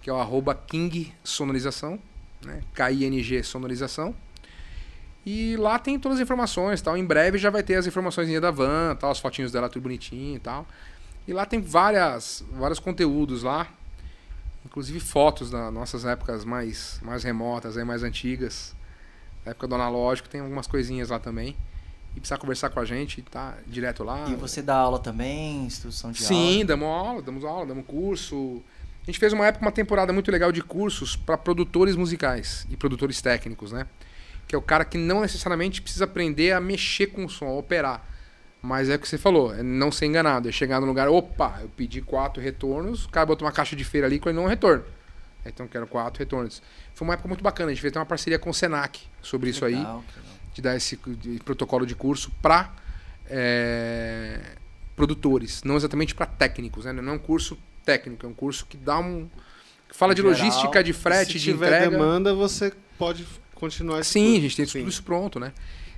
que 0.00 0.08
é 0.08 0.12
o 0.12 0.16
arroba 0.16 0.54
King 0.54 1.12
Sonorização, 1.24 1.98
né? 2.44 2.60
K-I-N-G 2.74 3.42
Sonorização. 3.42 4.14
E 5.26 5.56
lá 5.56 5.78
tem 5.80 5.98
todas 5.98 6.18
as 6.18 6.22
informações 6.22 6.80
tal. 6.80 6.96
Em 6.96 7.04
breve 7.04 7.38
já 7.38 7.50
vai 7.50 7.62
ter 7.62 7.74
as 7.74 7.86
informações 7.86 8.40
da 8.40 8.50
van, 8.52 8.94
tal, 8.94 9.10
as 9.10 9.18
fotinhos 9.18 9.50
dela 9.50 9.68
tudo 9.68 9.82
bonitinho 9.82 10.36
e 10.36 10.40
tal. 10.40 10.64
E 11.26 11.32
lá 11.32 11.44
tem 11.46 11.60
várias, 11.60 12.44
vários 12.52 12.78
conteúdos 12.78 13.42
lá. 13.42 13.66
Inclusive 14.74 14.98
fotos 14.98 15.50
das 15.50 15.72
nossas 15.72 16.04
épocas 16.04 16.44
mais, 16.44 16.98
mais 17.00 17.22
remotas, 17.22 17.76
aí, 17.76 17.84
mais 17.84 18.02
antigas. 18.02 18.74
Da 19.44 19.52
época 19.52 19.68
do 19.68 19.76
analógico, 19.76 20.28
tem 20.28 20.40
algumas 20.40 20.66
coisinhas 20.66 21.10
lá 21.10 21.20
também. 21.20 21.56
E 22.16 22.18
precisar 22.18 22.38
conversar 22.38 22.70
com 22.70 22.80
a 22.80 22.84
gente, 22.84 23.22
tá 23.22 23.54
direto 23.68 24.02
lá. 24.02 24.24
E 24.28 24.34
você 24.34 24.60
dá 24.60 24.74
aula 24.74 24.98
também, 24.98 25.64
instrução 25.64 26.10
de 26.10 26.24
Sim, 26.24 26.54
aula? 26.54 26.64
damos 26.64 26.88
aula, 26.88 27.22
damos 27.22 27.44
aula, 27.44 27.66
damos 27.66 27.86
curso. 27.86 28.60
A 29.04 29.06
gente 29.06 29.20
fez 29.20 29.32
uma 29.32 29.46
época 29.46 29.64
uma 29.64 29.70
temporada 29.70 30.12
muito 30.12 30.28
legal 30.32 30.50
de 30.50 30.60
cursos 30.60 31.14
para 31.14 31.38
produtores 31.38 31.94
musicais 31.94 32.66
e 32.68 32.76
produtores 32.76 33.22
técnicos, 33.22 33.70
né? 33.70 33.86
Que 34.48 34.56
é 34.56 34.58
o 34.58 34.62
cara 34.62 34.84
que 34.84 34.98
não 34.98 35.20
necessariamente 35.20 35.80
precisa 35.80 36.04
aprender 36.04 36.50
a 36.50 36.60
mexer 36.60 37.06
com 37.06 37.24
o 37.24 37.30
som, 37.30 37.46
a 37.46 37.52
operar. 37.52 38.04
Mas 38.66 38.88
é 38.88 38.94
o 38.94 38.98
que 38.98 39.06
você 39.06 39.18
falou, 39.18 39.54
é 39.54 39.62
não 39.62 39.92
ser 39.92 40.06
enganado, 40.06 40.48
é 40.48 40.52
chegar 40.52 40.80
no 40.80 40.86
lugar, 40.86 41.06
opa, 41.06 41.58
eu 41.60 41.68
pedi 41.68 42.00
quatro 42.00 42.42
retornos, 42.42 43.04
o 43.04 43.10
cara 43.10 43.26
botou 43.26 43.46
uma 43.46 43.52
caixa 43.52 43.76
de 43.76 43.84
feira 43.84 44.06
ali 44.06 44.18
com 44.18 44.30
ele 44.30 44.36
não 44.38 44.46
retorno. 44.46 44.82
Então 45.44 45.66
eu 45.66 45.70
quero 45.70 45.86
quatro 45.86 46.18
retornos. 46.18 46.62
Foi 46.94 47.06
uma 47.06 47.12
época 47.12 47.28
muito 47.28 47.44
bacana, 47.44 47.70
a 47.70 47.74
gente 47.74 47.82
fez 47.82 47.92
até 47.92 47.98
uma 48.00 48.06
parceria 48.06 48.38
com 48.38 48.48
o 48.48 48.54
Senac 48.54 49.02
sobre 49.20 49.50
isso 49.50 49.66
aí 49.66 49.74
Legal, 49.74 50.02
que 50.08 50.18
legal. 50.18 50.34
de 50.54 50.62
dar 50.62 50.76
esse 50.76 50.96
protocolo 51.44 51.84
de 51.84 51.94
curso 51.94 52.30
para 52.40 52.72
produtores, 54.96 55.62
não 55.62 55.76
exatamente 55.76 56.14
para 56.14 56.24
técnicos, 56.24 56.84
né? 56.86 56.92
Não 56.92 57.12
é 57.12 57.16
um 57.16 57.18
curso 57.18 57.58
técnico, 57.84 58.24
é 58.24 58.28
um 58.28 58.34
curso 58.34 58.64
que 58.66 58.76
dá 58.78 58.98
um 58.98 59.28
que 59.88 59.94
fala 59.94 60.14
de 60.14 60.22
Geral. 60.22 60.36
logística, 60.38 60.82
de 60.82 60.92
frete, 60.94 61.32
Se 61.34 61.38
de 61.38 61.44
tiver 61.52 61.66
entrega. 61.66 61.90
demanda, 61.90 62.32
você 62.34 62.72
pode 62.98 63.26
continuar 63.54 64.00
esse 64.00 64.12
Sim, 64.12 64.24
curso. 64.24 64.38
a 64.38 64.40
gente 64.40 64.56
tem 64.56 64.66
Sim. 64.66 64.78
tudo 64.80 64.88
isso 64.88 65.02
pronto, 65.02 65.38
né? 65.38 65.52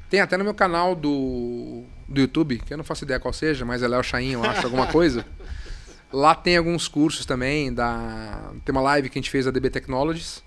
Tem 0.08 0.20
até 0.20 0.36
no 0.36 0.44
meu 0.44 0.54
canal 0.54 0.94
do, 0.94 1.82
do 2.08 2.20
YouTube, 2.20 2.58
que 2.58 2.72
eu 2.72 2.76
não 2.76 2.84
faço 2.84 3.04
ideia 3.04 3.18
qual 3.18 3.32
seja, 3.32 3.64
mas 3.64 3.82
é 3.82 3.88
Léo 3.88 4.02
Chain, 4.02 4.32
eu 4.32 4.44
acho, 4.44 4.64
alguma 4.64 4.86
coisa. 4.86 5.26
Lá 6.12 6.34
tem 6.34 6.56
alguns 6.56 6.86
cursos 6.86 7.26
também, 7.26 7.72
da... 7.74 8.52
tem 8.64 8.72
uma 8.72 8.80
live 8.80 9.10
que 9.10 9.18
a 9.18 9.20
gente 9.20 9.30
fez 9.30 9.44
da 9.44 9.50
DB 9.50 9.68
Technologies, 9.70 10.42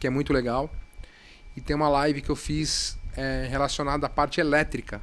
que 0.00 0.06
é 0.06 0.10
muito 0.10 0.32
legal. 0.32 0.68
E 1.56 1.60
tem 1.60 1.76
uma 1.76 1.88
live 1.88 2.20
que 2.20 2.30
eu 2.30 2.34
fiz 2.34 2.98
é, 3.16 3.46
relacionada 3.48 4.06
à 4.06 4.10
parte 4.10 4.40
elétrica. 4.40 5.00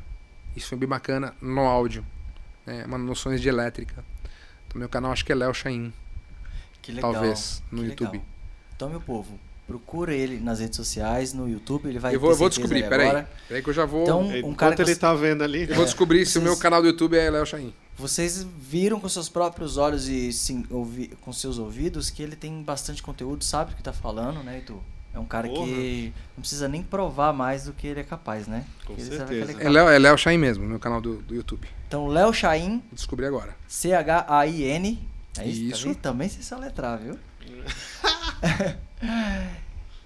Isso 0.55 0.67
foi 0.67 0.77
bem 0.77 0.89
bacana 0.89 1.33
no 1.41 1.61
áudio. 1.61 2.05
Né? 2.65 2.83
Uma 2.85 2.97
noções 2.97 3.41
de 3.41 3.47
elétrica. 3.47 4.03
No 4.73 4.79
meu 4.79 4.89
canal 4.89 5.11
acho 5.13 5.23
que 5.23 5.31
é 5.31 5.35
Léo 5.35 5.53
Chain, 5.53 5.93
Que 6.81 6.91
legal. 6.91 7.13
talvez, 7.13 7.63
no 7.71 7.81
que 7.81 7.89
YouTube. 7.89 8.11
legal. 8.11 8.25
Então, 8.75 8.89
meu 8.89 9.01
povo, 9.01 9.39
procura 9.71 10.13
ele 10.13 10.39
nas 10.39 10.59
redes 10.59 10.75
sociais, 10.77 11.33
no 11.33 11.49
YouTube, 11.49 11.87
ele 11.89 11.99
vai 11.99 12.13
Eu 12.15 12.19
vou, 12.19 12.31
eu 12.31 12.35
vou 12.35 12.49
descobrir, 12.49 12.83
aí 12.83 12.89
peraí. 12.89 13.25
Peraí 13.47 13.63
que 13.63 13.69
eu 13.69 13.73
já 13.73 13.85
vou. 13.85 14.03
Então, 14.03 14.25
Enquanto 14.25 14.45
um 14.45 14.53
cara 14.53 14.75
que 14.75 14.81
ele 14.81 14.93
você- 14.93 14.99
tá 14.99 15.13
vendo 15.13 15.43
ali, 15.43 15.67
eu 15.69 15.75
vou 15.75 15.85
descobrir 15.85 16.25
se 16.25 16.37
o 16.37 16.41
meu 16.41 16.51
vocês- 16.53 16.61
canal 16.61 16.81
do 16.81 16.87
YouTube 16.87 17.17
é 17.17 17.29
Léo 17.29 17.45
Chain. 17.45 17.73
Vocês 17.97 18.45
viram 18.59 18.99
com 18.99 19.07
seus 19.09 19.29
próprios 19.29 19.77
olhos 19.77 20.07
e 20.07 20.31
sim, 20.33 20.65
ouvi, 20.69 21.07
com 21.21 21.31
seus 21.31 21.57
ouvidos 21.59 22.09
que 22.09 22.23
ele 22.23 22.35
tem 22.35 22.61
bastante 22.63 23.03
conteúdo, 23.03 23.43
sabe 23.43 23.73
o 23.73 23.75
que 23.75 23.83
tá 23.83 23.93
falando, 23.93 24.41
né, 24.43 24.57
Edu? 24.57 24.81
É 25.13 25.19
um 25.19 25.25
cara 25.25 25.47
Porra. 25.47 25.65
que 25.67 26.13
não 26.37 26.41
precisa 26.41 26.67
nem 26.69 26.81
provar 26.81 27.33
mais 27.33 27.65
do 27.65 27.73
que 27.73 27.85
ele 27.85 27.99
é 27.99 28.03
capaz, 28.03 28.47
né? 28.47 28.63
Com 28.85 28.95
Porque 28.95 29.01
certeza. 29.03 29.25
que 29.25 29.33
ele 29.33 29.43
É 29.51 29.53
capaz. 29.55 29.73
Léo, 29.73 29.89
é 29.89 29.99
Léo 29.99 30.17
Chain 30.17 30.37
mesmo, 30.37 30.65
meu 30.65 30.79
canal 30.79 31.01
do, 31.01 31.17
do 31.17 31.35
YouTube. 31.35 31.67
Então, 31.87 32.07
Léo 32.07 32.33
Chain, 32.33 32.69
Vou 32.77 32.81
descobrir 32.93 33.25
agora. 33.25 33.55
C-H-A-I-N. 33.67 34.99
É 35.37 35.45
isso? 35.47 35.61
Isso. 35.61 35.81
Tá 35.83 35.87
vendo? 35.89 35.95
Também 35.97 36.29
se 36.29 36.41
soletrar, 36.43 36.97
viu? 36.97 37.19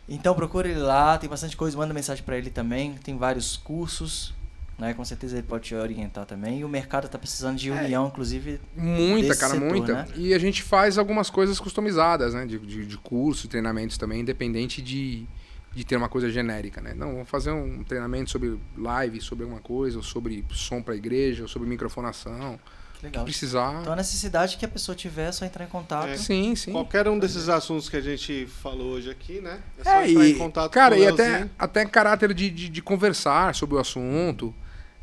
então 0.07 0.35
procura 0.35 0.67
ele 0.67 0.79
lá, 0.79 1.17
tem 1.17 1.29
bastante 1.29 1.57
coisa, 1.57 1.77
manda 1.77 1.93
mensagem 1.93 2.23
pra 2.23 2.37
ele 2.37 2.49
também, 2.49 2.93
tem 3.03 3.17
vários 3.17 3.57
cursos, 3.57 4.33
né? 4.77 4.93
Com 4.93 5.03
certeza 5.03 5.37
ele 5.37 5.47
pode 5.47 5.63
te 5.65 5.75
orientar 5.75 6.25
também. 6.25 6.59
E 6.59 6.65
o 6.65 6.69
mercado 6.69 7.07
tá 7.07 7.17
precisando 7.17 7.57
de 7.57 7.71
união, 7.71 8.07
inclusive. 8.07 8.59
Muita, 8.75 9.35
cara, 9.35 9.53
setor, 9.53 9.69
muita. 9.69 9.93
né? 9.93 10.07
E 10.15 10.33
a 10.33 10.39
gente 10.39 10.61
faz 10.61 10.97
algumas 10.97 11.29
coisas 11.29 11.59
customizadas, 11.59 12.33
né? 12.33 12.45
De, 12.45 12.59
de, 12.59 12.85
de 12.85 12.97
curso, 12.97 13.47
treinamentos 13.47 13.97
também, 13.97 14.21
independente 14.21 14.81
de, 14.81 15.25
de 15.73 15.83
ter 15.83 15.95
uma 15.95 16.09
coisa 16.09 16.29
genérica, 16.29 16.81
né? 16.81 16.93
Não, 16.93 17.13
vamos 17.13 17.29
fazer 17.29 17.51
um 17.51 17.83
treinamento 17.83 18.29
sobre 18.29 18.59
live, 18.77 19.21
sobre 19.21 19.43
alguma 19.43 19.61
coisa, 19.61 19.97
ou 19.97 20.03
sobre 20.03 20.45
som 20.51 20.81
pra 20.81 20.95
igreja, 20.95 21.43
ou 21.43 21.47
sobre 21.47 21.67
microfonação. 21.67 22.59
Que 22.99 23.05
legal. 23.05 23.23
Precisar. 23.23 23.81
Então 23.81 23.93
a 23.93 23.95
necessidade 23.95 24.57
que 24.57 24.65
a 24.65 24.67
pessoa 24.67 24.95
tiver 24.95 25.29
é 25.29 25.31
só 25.31 25.45
entrar 25.45 25.65
em 25.65 25.67
contato. 25.67 26.07
É. 26.07 26.17
Sim, 26.17 26.55
sim. 26.55 26.71
Qualquer 26.71 27.07
um 27.07 27.19
desses 27.19 27.49
assuntos 27.49 27.89
que 27.89 27.97
a 27.97 28.01
gente 28.01 28.47
falou 28.61 28.93
hoje 28.93 29.09
aqui, 29.09 29.41
né? 29.41 29.59
É 29.79 29.83
só 29.83 29.89
É, 29.89 30.09
entrar 30.09 30.25
e, 30.25 30.31
em 30.31 30.37
contato 30.37 30.71
cara, 30.71 30.95
com 30.95 31.01
o 31.01 31.03
e 31.03 31.07
até, 31.07 31.49
até 31.59 31.85
caráter 31.85 32.33
de, 32.33 32.49
de, 32.49 32.69
de 32.69 32.81
conversar 32.81 33.53
sobre 33.53 33.75
o 33.75 33.79
assunto. 33.79 34.53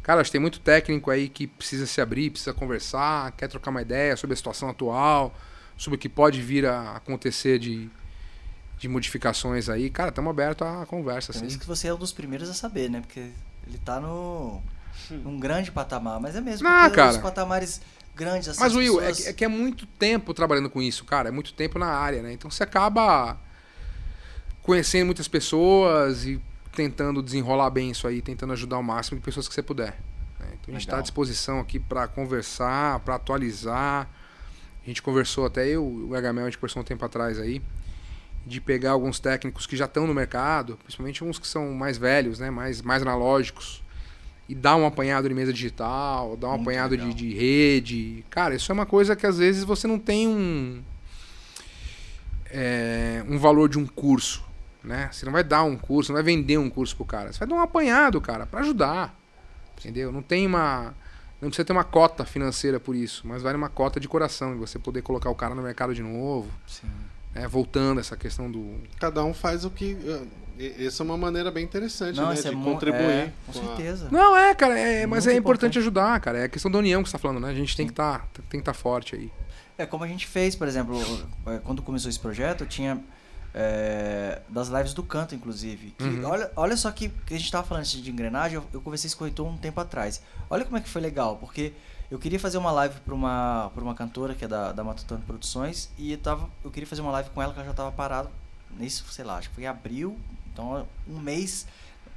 Cara, 0.02 0.20
acho 0.20 0.28
que 0.28 0.32
tem 0.32 0.40
muito 0.40 0.59
técnico 0.59 1.10
aí 1.10 1.28
que 1.28 1.47
precisa 1.47 1.86
se 1.86 2.01
abrir, 2.01 2.31
precisa 2.31 2.52
conversar, 2.52 3.31
quer 3.32 3.47
trocar 3.48 3.70
uma 3.70 3.82
ideia 3.82 4.16
sobre 4.16 4.35
a 4.35 4.36
situação 4.36 4.69
atual, 4.69 5.32
sobre 5.77 5.97
o 5.97 5.98
que 5.98 6.09
pode 6.09 6.40
vir 6.43 6.66
a 6.66 6.97
acontecer 6.97 7.59
de, 7.60 7.89
de 8.78 8.89
modificações 8.89 9.69
aí. 9.69 9.89
Cara, 9.90 10.09
estamos 10.09 10.28
abertos 10.31 10.66
à 10.66 10.85
conversa, 10.86 11.32
Por 11.32 11.39
assim. 11.39 11.47
isso 11.47 11.59
que 11.59 11.66
você 11.66 11.86
é 11.86 11.94
um 11.94 11.98
dos 11.98 12.12
primeiros 12.12 12.48
a 12.51 12.55
saber, 12.55 12.90
né? 12.90 13.01
Porque 13.01 13.20
ele 13.69 13.78
tá 13.85 14.01
no 14.01 14.60
num 15.11 15.39
grande 15.39 15.70
patamar, 15.70 16.20
mas 16.20 16.35
é 16.37 16.41
mesmo, 16.41 16.66
Ah, 16.69 16.91
cara. 16.91 17.11
os 17.12 17.16
patamares 17.19 17.81
grandes 18.15 18.49
assim, 18.49 18.61
Mas, 18.61 18.73
as 18.73 18.77
Will, 18.79 19.01
é, 19.01 19.07
pessoas- 19.07 19.24
que- 19.24 19.31
é 19.31 19.33
que 19.33 19.45
é 19.45 19.49
muito 19.49 19.87
tempo 19.87 20.35
trabalhando 20.35 20.69
com 20.70 20.83
isso, 20.83 21.05
cara. 21.05 21.29
É 21.29 21.33
muito 21.33 21.53
tempo 21.55 21.79
na 21.79 21.87
área, 21.87 22.23
né? 22.23 22.33
Então 22.33 22.51
você 22.51 22.62
acaba 22.62 23.39
conhecendo 24.62 25.07
muitas 25.07 25.29
pessoas 25.29 26.24
e 26.24 26.41
tentando 26.74 27.23
desenrolar 27.23 27.70
bem 27.70 27.91
isso 27.91 28.07
aí, 28.07 28.23
tentando 28.23 28.53
ajudar 28.53 28.79
o 28.79 28.83
máximo 28.83 29.19
de 29.19 29.24
pessoas 29.24 29.49
que 29.49 29.55
você 29.55 29.62
puder. 29.62 29.99
né? 30.39 30.47
Então 30.61 30.69
a 30.69 30.79
gente 30.79 30.87
está 30.87 30.99
à 30.99 31.03
disposição 31.03 31.61
aqui 31.61 31.79
para 31.79 32.07
conversar, 32.09 33.01
para 33.01 33.15
atualizar. 33.16 34.09
A 34.83 34.87
gente 34.87 35.03
conversou 35.03 35.47
até 35.47 35.66
eu, 35.69 35.85
o 35.87 36.09
Gargamel, 36.09 36.45
a 36.45 36.49
gente 36.49 36.59
conversou 36.59 36.83
um 36.83 36.85
tempo 36.85 37.05
atrás 37.05 37.39
aí, 37.39 37.62
de 38.47 38.61
pegar 38.61 38.93
alguns 38.93 39.20
técnicos 39.20 39.66
que 39.66 39.77
já 39.77 39.85
estão 39.85 40.07
no 40.07 40.15
mercado, 40.15 40.77
principalmente 40.83 41.23
uns 41.23 41.39
que 41.39 41.47
são 41.47 41.73
mais 41.73 41.97
velhos, 41.99 42.39
né, 42.41 42.51
mais, 42.51 42.83
mais 42.83 43.03
analógicos, 43.03 43.81
e 44.53 44.55
dar 44.55 44.77
um 44.77 44.85
apanhado 44.85 45.27
de 45.27 45.35
mesa 45.35 45.51
digital, 45.51 46.37
dar 46.37 46.49
um 46.49 46.51
Muito 46.51 46.62
apanhado 46.62 46.95
de, 46.95 47.15
de 47.15 47.33
rede. 47.33 48.23
Cara, 48.29 48.55
isso 48.55 48.70
é 48.70 48.74
uma 48.74 48.85
coisa 48.85 49.16
que 49.16 49.27
às 49.27 49.39
vezes 49.39 49.65
você 49.65 49.87
não 49.87 49.99
tem 49.99 50.29
um, 50.29 50.83
é, 52.51 53.24
um 53.27 53.39
valor 53.39 53.66
de 53.66 53.79
um 53.79 53.87
curso, 53.87 54.45
né? 54.85 55.09
Você 55.11 55.24
não 55.24 55.33
vai 55.33 55.43
dar 55.43 55.62
um 55.62 55.74
curso, 55.74 56.12
não 56.12 56.16
vai 56.16 56.23
vender 56.23 56.59
um 56.59 56.69
curso 56.69 56.95
pro 56.95 57.07
cara. 57.07 57.33
Você 57.33 57.39
vai 57.39 57.49
dar 57.49 57.55
um 57.55 57.61
apanhado, 57.61 58.20
cara, 58.20 58.45
para 58.45 58.61
ajudar. 58.61 59.19
Entendeu? 59.79 60.12
Não 60.12 60.20
tem 60.20 60.47
uma. 60.47 60.95
Não 61.41 61.49
precisa 61.49 61.65
ter 61.65 61.73
uma 61.73 61.83
cota 61.83 62.27
financeira 62.27 62.79
por 62.79 62.95
isso, 62.95 63.27
mas 63.27 63.43
vale 63.43 63.57
uma 63.57 63.70
cota 63.70 63.99
de 63.99 64.07
coração, 64.07 64.53
de 64.53 64.59
você 64.59 64.79
poder 64.79 65.01
colocar 65.01 65.31
o 65.31 65.35
cara 65.35 65.55
no 65.55 65.62
mercado 65.62 65.95
de 65.95 66.03
novo, 66.03 66.51
Sim. 66.66 66.89
Né? 67.34 67.46
Voltando 67.48 67.98
a 67.98 68.00
essa 68.00 68.16
questão 68.16 68.50
do. 68.50 68.74
Cada 68.98 69.24
um 69.24 69.32
faz 69.34 69.64
o 69.64 69.70
que. 69.70 69.96
e- 70.59 70.84
Essa 70.86 71.02
é 71.02 71.04
uma 71.04 71.16
maneira 71.16 71.50
bem 71.50 71.64
interessante, 71.64 72.16
Não, 72.16 72.28
né? 72.28 72.34
isso 72.34 72.48
De 72.48 72.54
é 72.54 72.62
contribuir. 72.64 73.00
é, 73.02 73.32
com 73.46 73.52
com 73.52 73.59
a- 73.59 73.62
certeza. 73.76 74.09
Não, 74.10 74.36
é, 74.36 74.54
cara, 74.54 74.78
é, 74.78 75.06
mas 75.06 75.24
Muito 75.24 75.34
é 75.34 75.38
importante, 75.38 75.38
importante. 75.38 75.78
ajudar, 75.78 76.20
cara. 76.20 76.38
É 76.38 76.44
a 76.44 76.48
questão 76.48 76.70
da 76.70 76.78
união 76.78 77.02
que 77.02 77.09
você 77.09 77.12
tá 77.12 77.18
falando, 77.18 77.40
né? 77.40 77.48
A 77.50 77.54
gente 77.54 77.76
tem 77.76 77.86
que 77.86 77.92
estar 77.92 78.28
tem 78.50 78.60
que 78.60 78.64
tá 78.66 78.74
forte 78.74 79.14
aí. 79.16 79.30
É 79.78 79.86
como 79.86 80.04
a 80.04 80.09
gente 80.09 80.26
fez, 80.26 80.54
por 80.54 80.68
exemplo, 80.68 81.00
é, 81.46 81.59
quando 81.64 81.80
começou 81.82 82.09
esse 82.10 82.20
projeto, 82.20 82.66
tinha 82.66 83.00
é, 83.54 84.40
das 84.48 84.68
lives 84.68 84.94
do 84.94 85.02
canto, 85.02 85.34
inclusive. 85.34 85.94
Que 85.98 86.04
Uhum. 86.04 86.24
olha, 86.26 86.50
olha 86.56 86.76
só 86.76 86.90
que, 86.90 87.09
que 87.26 87.34
a 87.34 87.38
gente 87.38 87.50
tava 87.50 87.66
falando 87.66 87.84
de 87.84 88.10
engrenagem, 88.10 88.56
eu, 88.56 88.64
eu 88.72 88.80
conversei 88.80 89.09
isso 89.09 89.16
com 89.16 89.24
o 89.24 89.26
Heitor 89.26 89.46
um 89.46 89.56
tempo 89.56 89.80
atrás. 89.80 90.22
Olha 90.48 90.64
como 90.64 90.76
é 90.76 90.80
que 90.80 90.88
foi 90.88 91.02
legal, 91.02 91.36
porque 91.36 91.72
eu 92.12 92.18
queria 92.18 92.39
fazer 92.39 92.59
uma 92.59 92.70
live 92.70 93.01
pra 93.01 93.14
uma, 93.14 93.70
pra 93.74 93.82
uma 93.82 93.94
cantora 93.94 94.34
que 94.34 94.44
é 94.44 94.48
da, 94.48 94.70
da 94.70 94.84
Matutano 94.84 95.22
Produções 95.22 95.89
e 95.97 96.12
eu, 96.12 96.18
tava, 96.18 96.47
eu 96.62 96.70
queria 96.70 96.86
fazer 96.86 97.01
uma 97.01 97.10
live 97.10 97.30
com 97.30 97.40
ela 97.40 97.55
que 97.55 97.59
ela 97.59 97.66
já 97.66 97.72
tava 97.72 97.90
parada 97.90 98.30
nesse, 98.76 99.02
sei 99.10 99.24
lá, 99.24 99.39
acho 99.39 99.48
que 99.48 99.55
foi 99.55 99.64
em 99.64 99.66
abril, 99.66 100.18
então 100.52 100.86
um 101.09 101.18
mês. 101.18 101.66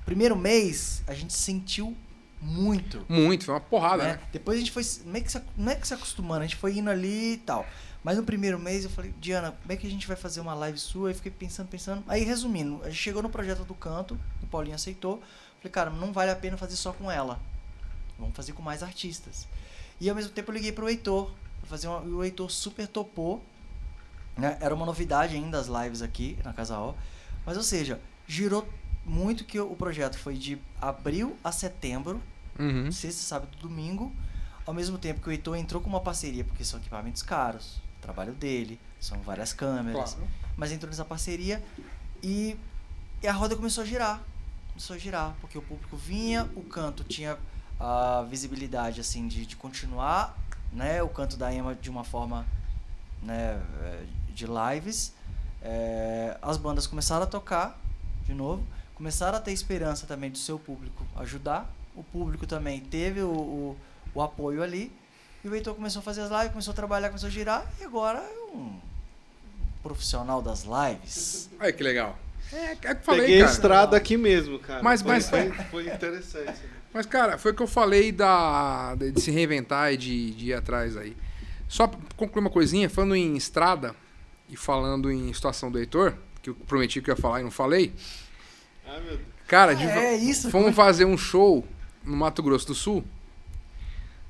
Primeiro 0.03 0.35
mês, 0.35 1.01
a 1.07 1.13
gente 1.13 1.31
sentiu 1.31 1.95
muito 2.41 3.05
Muito, 3.07 3.45
foi 3.45 3.53
uma 3.53 3.61
porrada, 3.61 4.03
né? 4.03 4.13
né? 4.15 4.19
Depois 4.33 4.57
a 4.57 4.59
gente 4.59 4.71
foi 4.71 4.83
meio 5.05 5.23
que 5.23 5.31
se, 5.31 5.41
não 5.55 5.71
é 5.71 5.75
que 5.75 5.87
se 5.87 5.93
acostumando, 5.93 6.41
a 6.41 6.43
gente 6.43 6.57
foi 6.57 6.77
indo 6.77 6.89
ali 6.89 7.35
e 7.35 7.37
tal. 7.37 7.65
Mas 8.03 8.17
no 8.17 8.23
primeiro 8.23 8.59
mês 8.59 8.83
eu 8.83 8.89
falei, 8.89 9.13
Diana, 9.17 9.53
como 9.61 9.71
é 9.71 9.77
que 9.77 9.87
a 9.87 9.89
gente 9.89 10.05
vai 10.05 10.17
fazer 10.17 10.41
uma 10.41 10.53
live 10.53 10.77
sua? 10.77 11.07
Aí 11.07 11.15
fiquei 11.15 11.31
pensando, 11.31 11.69
pensando. 11.69 12.03
Aí 12.05 12.25
resumindo, 12.25 12.81
a 12.83 12.89
gente 12.89 13.01
chegou 13.01 13.23
no 13.23 13.29
projeto 13.29 13.63
do 13.63 13.73
canto, 13.73 14.19
o 14.43 14.47
Paulinho 14.47 14.75
aceitou. 14.75 15.23
Falei, 15.59 15.71
cara, 15.71 15.89
não 15.89 16.11
vale 16.11 16.31
a 16.31 16.35
pena 16.35 16.57
fazer 16.57 16.75
só 16.75 16.91
com 16.91 17.09
ela. 17.09 17.39
Vamos 18.19 18.35
fazer 18.35 18.51
com 18.51 18.61
mais 18.61 18.83
artistas. 18.83 19.47
E 19.99 20.09
ao 20.09 20.15
mesmo 20.15 20.31
tempo 20.31 20.51
eu 20.51 20.55
liguei 20.55 20.71
pro 20.71 20.89
Heitor, 20.89 21.31
fazer 21.63 21.87
uma, 21.87 22.03
e 22.05 22.09
o 22.11 22.23
Heitor 22.23 22.49
super 22.51 22.87
topou. 22.87 23.43
Né? 24.37 24.57
Era 24.59 24.75
uma 24.75 24.85
novidade 24.85 25.35
ainda 25.35 25.59
as 25.59 25.67
lives 25.67 26.01
aqui 26.01 26.37
na 26.43 26.53
Casa 26.53 26.77
O. 26.79 26.93
Mas 27.45 27.57
ou 27.57 27.63
seja, 27.63 27.99
girou 28.27 28.67
muito 29.05 29.45
que 29.45 29.59
o 29.59 29.75
projeto 29.75 30.17
foi 30.17 30.35
de 30.35 30.57
abril 30.81 31.37
a 31.43 31.51
setembro 31.51 32.21
Uhum. 32.57 32.89
sexta, 32.89 33.21
sábado 33.21 33.57
domingo, 33.57 34.13
ao 34.65 34.73
mesmo 34.73 34.97
tempo 34.97 35.19
que 35.19 35.27
o 35.27 35.31
Heitor 35.31 35.57
entrou 35.57 35.81
com 35.81 35.89
uma 35.89 35.99
parceria, 35.99 36.41
porque 36.45 36.63
são 36.63 36.79
equipamentos 36.79 37.21
caros, 37.21 37.81
o 37.97 38.01
trabalho 38.01 38.31
dele, 38.33 38.79
são 38.97 39.19
várias 39.19 39.51
câmeras, 39.51 40.13
Claro. 40.13 40.29
mas 40.55 40.71
entrou 40.71 40.89
nessa 40.89 41.03
parceria 41.03 41.61
e, 42.23 42.55
e 43.21 43.27
a 43.27 43.33
roda 43.33 43.57
começou 43.57 43.83
a 43.83 43.85
girar, 43.85 44.23
começou 44.69 44.95
a 44.95 44.99
girar, 44.99 45.35
porque 45.41 45.57
o 45.57 45.61
público 45.61 45.97
vinha, 45.97 46.49
o 46.55 46.61
canto 46.63 47.03
tinha 47.03 47.37
a 47.79 48.25
visibilidade 48.29 49.01
assim 49.01 49.27
de, 49.27 49.45
de 49.45 49.55
continuar, 49.55 50.37
né, 50.71 51.01
o 51.03 51.09
canto 51.09 51.37
da 51.37 51.53
Ema 51.53 51.75
de 51.75 51.89
uma 51.89 52.03
forma, 52.03 52.45
né, 53.21 53.61
eh, 53.83 54.03
de 54.33 54.45
lives, 54.45 55.13
eh, 55.61 56.37
as 56.41 56.57
bandas 56.57 56.87
começaram 56.87 57.23
a 57.23 57.27
tocar 57.27 57.79
de 58.25 58.33
novo, 58.33 58.63
começaram 58.95 59.37
a 59.37 59.41
ter 59.41 59.51
esperança 59.51 60.05
também 60.07 60.29
do 60.31 60.37
seu 60.37 60.57
público 60.57 61.05
ajudar, 61.17 61.69
o 61.95 62.03
público 62.03 62.45
também 62.47 62.79
teve 62.81 63.21
o, 63.21 63.29
o, 63.31 63.77
o 64.13 64.21
apoio 64.21 64.61
ali, 64.63 64.91
e 65.43 65.47
o 65.47 65.53
Heitor 65.55 65.75
começou 65.75 65.99
a 65.99 66.03
fazer 66.03 66.21
as 66.21 66.31
lives, 66.31 66.49
começou 66.49 66.71
a 66.71 66.75
trabalhar, 66.75 67.09
começou 67.09 67.27
a 67.27 67.31
girar, 67.31 67.65
e 67.79 67.83
agora 67.83 68.19
é 68.19 68.55
um 68.55 68.79
profissional 69.83 70.41
das 70.41 70.63
lives. 70.63 71.49
Olha 71.59 71.71
que 71.71 71.83
legal. 71.83 72.17
É, 72.51 72.71
é 72.71 72.75
que 72.75 72.95
falei, 73.03 73.21
Peguei 73.21 73.39
cara. 73.39 73.51
estrada 73.51 73.97
aqui 73.97 74.17
mesmo, 74.17 74.59
cara. 74.59 74.81
Mas- 74.81 75.01
foi, 75.01 75.11
mas- 75.11 75.29
foi, 75.29 75.51
foi 75.69 75.87
interessante. 75.93 76.59
Mas, 76.95 77.05
cara, 77.05 77.37
foi 77.37 77.51
o 77.51 77.53
que 77.53 77.61
eu 77.61 77.67
falei 77.67 78.09
da, 78.09 78.95
de 78.95 79.19
se 79.19 79.29
reinventar 79.29 79.91
e 79.91 79.97
de, 79.97 80.31
de 80.31 80.45
ir 80.45 80.53
atrás 80.53 80.95
aí. 80.95 81.13
Só 81.67 81.87
pra 81.87 81.99
concluir 82.15 82.39
uma 82.39 82.49
coisinha, 82.49 82.89
falando 82.89 83.17
em 83.17 83.35
estrada 83.35 83.93
e 84.49 84.55
falando 84.55 85.11
em 85.11 85.33
situação 85.33 85.69
do 85.69 85.77
Heitor, 85.77 86.13
que 86.41 86.51
eu 86.51 86.55
prometi 86.55 87.01
que 87.01 87.09
eu 87.11 87.13
ia 87.15 87.21
falar 87.21 87.41
e 87.41 87.43
não 87.43 87.51
falei. 87.51 87.93
Ai, 88.87 89.01
meu 89.01 89.17
Deus. 89.17 89.27
Cara, 89.45 89.73
de- 89.75 89.83
É 89.83 90.15
isso, 90.15 90.49
fomos 90.49 90.67
como- 90.67 90.75
fazer 90.77 91.03
um 91.03 91.17
show 91.17 91.67
no 92.01 92.15
Mato 92.15 92.41
Grosso 92.41 92.67
do 92.67 92.73
Sul. 92.73 93.03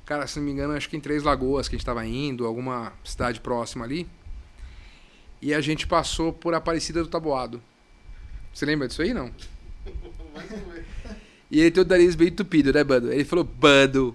Cara, 0.04 0.26
se 0.26 0.40
não 0.40 0.46
me 0.46 0.50
engano, 0.50 0.74
acho 0.74 0.88
que 0.90 0.96
em 0.96 1.00
Três 1.00 1.22
Lagoas 1.22 1.68
que 1.68 1.76
a 1.76 1.78
gente 1.78 1.86
tava 1.86 2.04
indo, 2.04 2.46
alguma 2.46 2.92
cidade 3.04 3.38
próxima 3.38 3.84
ali. 3.84 4.08
E 5.40 5.54
a 5.54 5.60
gente 5.60 5.86
passou 5.86 6.32
por 6.32 6.52
Aparecida 6.52 7.00
do 7.00 7.08
Taboado. 7.08 7.62
Você 8.52 8.66
lembra 8.66 8.88
disso 8.88 9.02
aí, 9.02 9.14
não? 9.14 9.30
E 11.50 11.60
ele 11.60 11.70
tem 11.70 11.82
o 11.82 11.86
nariz 11.86 12.14
bem 12.14 12.28
entupido, 12.28 12.72
né, 12.72 12.82
Bando? 12.82 13.12
Ele 13.12 13.24
falou, 13.24 13.44
Bando, 13.44 14.14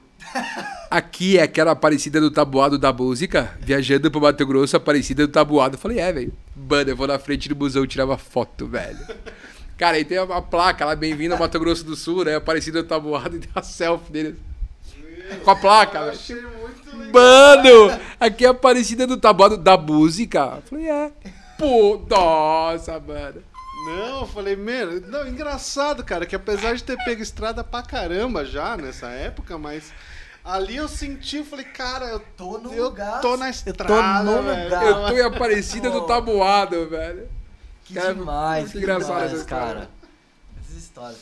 aqui 0.89 1.37
é 1.37 1.43
aquela 1.43 1.71
Aparecida 1.71 2.19
do 2.19 2.29
Tabuado 2.29 2.77
da 2.77 2.91
música, 2.91 3.57
viajando 3.61 4.11
pro 4.11 4.19
Mato 4.21 4.45
Grosso, 4.45 4.75
Aparecida 4.75 5.25
do 5.25 5.31
Tabuado. 5.31 5.75
Eu 5.75 5.79
falei, 5.79 5.99
é, 5.99 6.11
velho. 6.11 6.33
Bando, 6.55 6.91
eu 6.91 6.95
vou 6.95 7.07
na 7.07 7.17
frente 7.17 7.47
do 7.47 7.55
busão 7.55 7.87
tirar 7.87 8.05
uma 8.05 8.17
foto, 8.17 8.67
velho. 8.67 8.99
Cara, 9.77 9.97
aí 9.97 10.05
tem 10.05 10.17
a, 10.17 10.23
a 10.23 10.41
placa 10.41 10.85
lá, 10.85 10.95
bem-vindo 10.95 11.33
ao 11.33 11.39
Mato 11.39 11.57
Grosso 11.59 11.83
do 11.85 11.95
Sul, 11.95 12.25
né? 12.25 12.35
Aparecida 12.35 12.83
do 12.83 12.87
Tabuado 12.87 13.37
e 13.37 13.39
tem 13.39 13.49
a 13.55 13.61
selfie 13.63 14.11
dele. 14.11 14.35
Com 15.43 15.51
a 15.51 15.55
placa, 15.55 15.97
Eu 15.99 16.03
velho. 16.05 16.13
achei 16.17 16.35
muito 16.35 16.97
legal. 16.97 17.13
Mano, 17.13 17.99
aqui 18.19 18.43
é 18.45 18.49
a 18.49 18.51
Aparecida 18.51 19.07
do 19.07 19.15
Tabuado 19.17 19.55
da 19.57 19.77
música. 19.77 20.57
Eu 20.57 20.61
falei, 20.63 20.89
é. 20.89 21.11
Pô, 21.57 22.01
nossa, 22.09 22.99
mano. 22.99 23.41
Não, 23.85 24.19
eu 24.21 24.27
falei, 24.27 24.55
meu, 24.55 25.01
não, 25.01 25.27
engraçado, 25.27 26.03
cara, 26.03 26.25
que 26.25 26.35
apesar 26.35 26.75
de 26.75 26.83
ter 26.83 26.97
pego 27.03 27.21
estrada 27.21 27.63
pra 27.63 27.81
caramba 27.81 28.45
já 28.45 28.77
nessa 28.77 29.07
época, 29.07 29.57
mas 29.57 29.91
ali 30.43 30.75
eu 30.75 30.87
senti, 30.87 31.37
eu 31.37 31.45
falei, 31.45 31.65
cara, 31.65 32.05
eu 32.05 32.19
Tô 32.37 32.57
no 32.57 32.73
eu 32.73 32.85
lugar. 32.85 33.21
tô 33.21 33.37
na 33.37 33.47
eu 33.49 33.53
tô 33.53 33.69
estrada, 33.71 34.23
no 34.23 34.43
velho. 34.43 34.63
lugar. 34.65 34.85
Eu 34.85 34.93
tô 35.07 35.13
em 35.17 35.21
Aparecida 35.21 35.89
do. 35.89 36.01
Tabuado, 36.01 36.87
velho. 36.89 37.27
Que 37.85 37.93
Cara, 37.95 38.13
demais, 38.13 38.71
que 38.71 38.77
engraçado 38.77 39.27
demais, 39.29 39.43
cara. 39.43 39.89
Essas 40.63 40.77
histórias. 40.77 41.19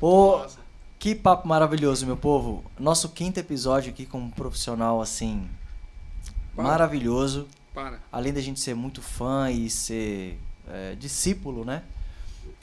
Pô, 0.00 0.38
Nossa. 0.38 0.58
que 0.98 1.14
papo 1.14 1.46
maravilhoso, 1.46 2.06
meu 2.06 2.16
povo. 2.16 2.64
Nosso 2.78 3.10
quinto 3.10 3.38
episódio 3.38 3.92
aqui 3.92 4.06
com 4.06 4.18
um 4.18 4.30
profissional 4.30 5.00
assim 5.02 5.48
Para. 6.56 6.64
maravilhoso. 6.64 7.46
Para. 7.74 8.00
Além 8.10 8.32
da 8.32 8.40
gente 8.40 8.58
ser 8.58 8.74
muito 8.74 9.00
fã 9.02 9.50
e 9.50 9.68
ser 9.70 10.38
é, 10.72 10.94
discípulo, 10.94 11.64
né? 11.64 11.82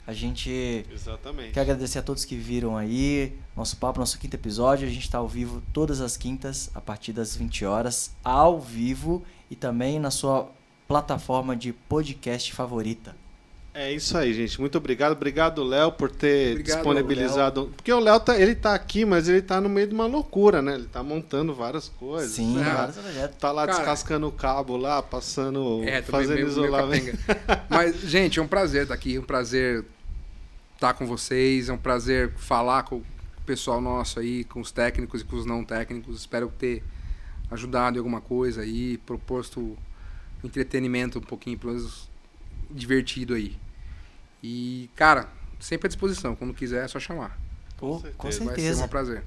A 0.06 0.12
gente 0.14 0.86
Exatamente. 0.90 1.52
quer 1.52 1.60
agradecer 1.60 1.98
a 1.98 2.02
todos 2.02 2.24
que 2.24 2.34
viram 2.34 2.78
aí 2.78 3.34
nosso 3.54 3.76
papo, 3.76 4.00
nosso 4.00 4.18
quinto 4.18 4.34
episódio. 4.34 4.88
A 4.88 4.90
gente 4.90 5.04
está 5.04 5.18
ao 5.18 5.28
vivo 5.28 5.62
todas 5.70 6.00
as 6.00 6.16
quintas, 6.16 6.70
a 6.74 6.80
partir 6.80 7.12
das 7.12 7.36
20 7.36 7.66
horas, 7.66 8.10
ao 8.24 8.58
vivo 8.58 9.22
e 9.50 9.54
também 9.54 9.98
na 9.98 10.10
sua 10.10 10.50
plataforma 10.86 11.54
de 11.54 11.74
podcast 11.74 12.54
favorita. 12.54 13.14
É 13.78 13.92
isso 13.92 14.18
aí, 14.18 14.34
gente. 14.34 14.60
Muito 14.60 14.76
obrigado. 14.76 15.12
Obrigado, 15.12 15.62
Léo, 15.62 15.92
por 15.92 16.10
ter 16.10 16.50
Obrigado, 16.50 16.76
disponibilizado. 16.78 17.72
Porque 17.76 17.92
o 17.92 18.00
Léo 18.00 18.18
tá, 18.18 18.36
ele 18.36 18.56
tá 18.56 18.74
aqui, 18.74 19.04
mas 19.04 19.28
ele 19.28 19.40
tá 19.40 19.60
no 19.60 19.68
meio 19.68 19.86
de 19.86 19.94
uma 19.94 20.06
loucura, 20.06 20.60
né? 20.60 20.74
Ele 20.74 20.88
tá 20.88 21.00
montando 21.00 21.54
várias 21.54 21.88
coisas. 21.88 22.32
Sim, 22.32 22.56
né? 22.56 22.64
vários 22.64 22.96
projetos. 22.96 23.36
Tá 23.38 23.52
lá 23.52 23.66
Cara, 23.66 23.78
descascando 23.78 24.26
o 24.26 24.32
cabo 24.32 24.76
lá, 24.76 25.00
passando. 25.00 25.84
É, 25.84 26.02
fazendo 26.02 26.34
meio, 26.34 26.46
meio 26.46 26.48
isolamento. 26.48 27.18
capenga. 27.18 27.66
Mas, 27.70 28.00
gente, 28.00 28.40
é 28.40 28.42
um 28.42 28.48
prazer 28.48 28.82
estar 28.82 28.94
aqui, 28.94 29.14
é 29.14 29.20
um 29.20 29.22
prazer 29.22 29.84
estar 30.74 30.94
com 30.94 31.06
vocês, 31.06 31.68
é 31.68 31.72
um 31.72 31.78
prazer 31.78 32.32
falar 32.36 32.82
com 32.82 32.96
o 32.96 33.04
pessoal 33.46 33.80
nosso 33.80 34.18
aí, 34.18 34.42
com 34.42 34.60
os 34.60 34.72
técnicos 34.72 35.20
e 35.20 35.24
com 35.24 35.36
os 35.36 35.46
não 35.46 35.64
técnicos. 35.64 36.18
Espero 36.18 36.52
ter 36.58 36.82
ajudado 37.48 37.96
em 37.96 37.98
alguma 38.00 38.20
coisa 38.20 38.62
aí, 38.62 38.98
proposto 38.98 39.78
entretenimento 40.42 41.20
um 41.20 41.22
pouquinho, 41.22 41.56
pelo 41.56 41.74
menos 41.74 42.08
divertido 42.68 43.34
aí. 43.34 43.56
E, 44.42 44.88
cara, 44.94 45.28
sempre 45.60 45.86
à 45.86 45.88
disposição. 45.88 46.34
Quando 46.36 46.54
quiser, 46.54 46.84
é 46.84 46.88
só 46.88 46.98
chamar. 47.00 47.38
Pô, 47.76 47.94
certeza. 48.00 48.14
com 48.16 48.22
Vai 48.24 48.32
ser 48.32 48.44
certeza. 48.44 48.84
um 48.84 48.88
prazer. 48.88 49.22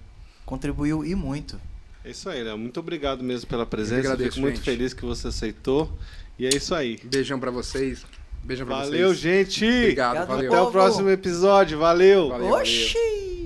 Contribuiu 0.45 1.05
e 1.05 1.15
muito. 1.15 1.59
É 2.03 2.09
isso 2.11 2.29
aí, 2.29 2.41
Léo. 2.43 2.57
Muito 2.57 2.79
obrigado 2.79 3.23
mesmo 3.23 3.47
pela 3.47 3.65
presença. 3.65 3.99
agradeço, 4.01 4.29
Fico 4.31 4.41
muito 4.41 4.55
gente. 4.57 4.65
feliz 4.65 4.93
que 4.93 5.05
você 5.05 5.27
aceitou. 5.27 5.91
E 6.39 6.45
é 6.45 6.49
isso 6.49 6.73
aí. 6.73 6.99
Beijão 7.03 7.39
pra 7.39 7.51
vocês. 7.51 8.03
Beijão 8.43 8.65
pra 8.65 8.77
Valeu, 8.77 9.09
vocês. 9.09 9.19
gente. 9.19 9.65
Obrigado, 9.65 10.15
Obrigado, 10.23 10.27
valeu. 10.27 10.51
Até 10.53 10.61
o 10.61 10.71
próximo 10.71 11.09
episódio. 11.09 11.77
Valeu. 11.77 12.29
Valeu, 12.29 12.49
valeu. 12.49 12.61
Oxi! 12.61 13.40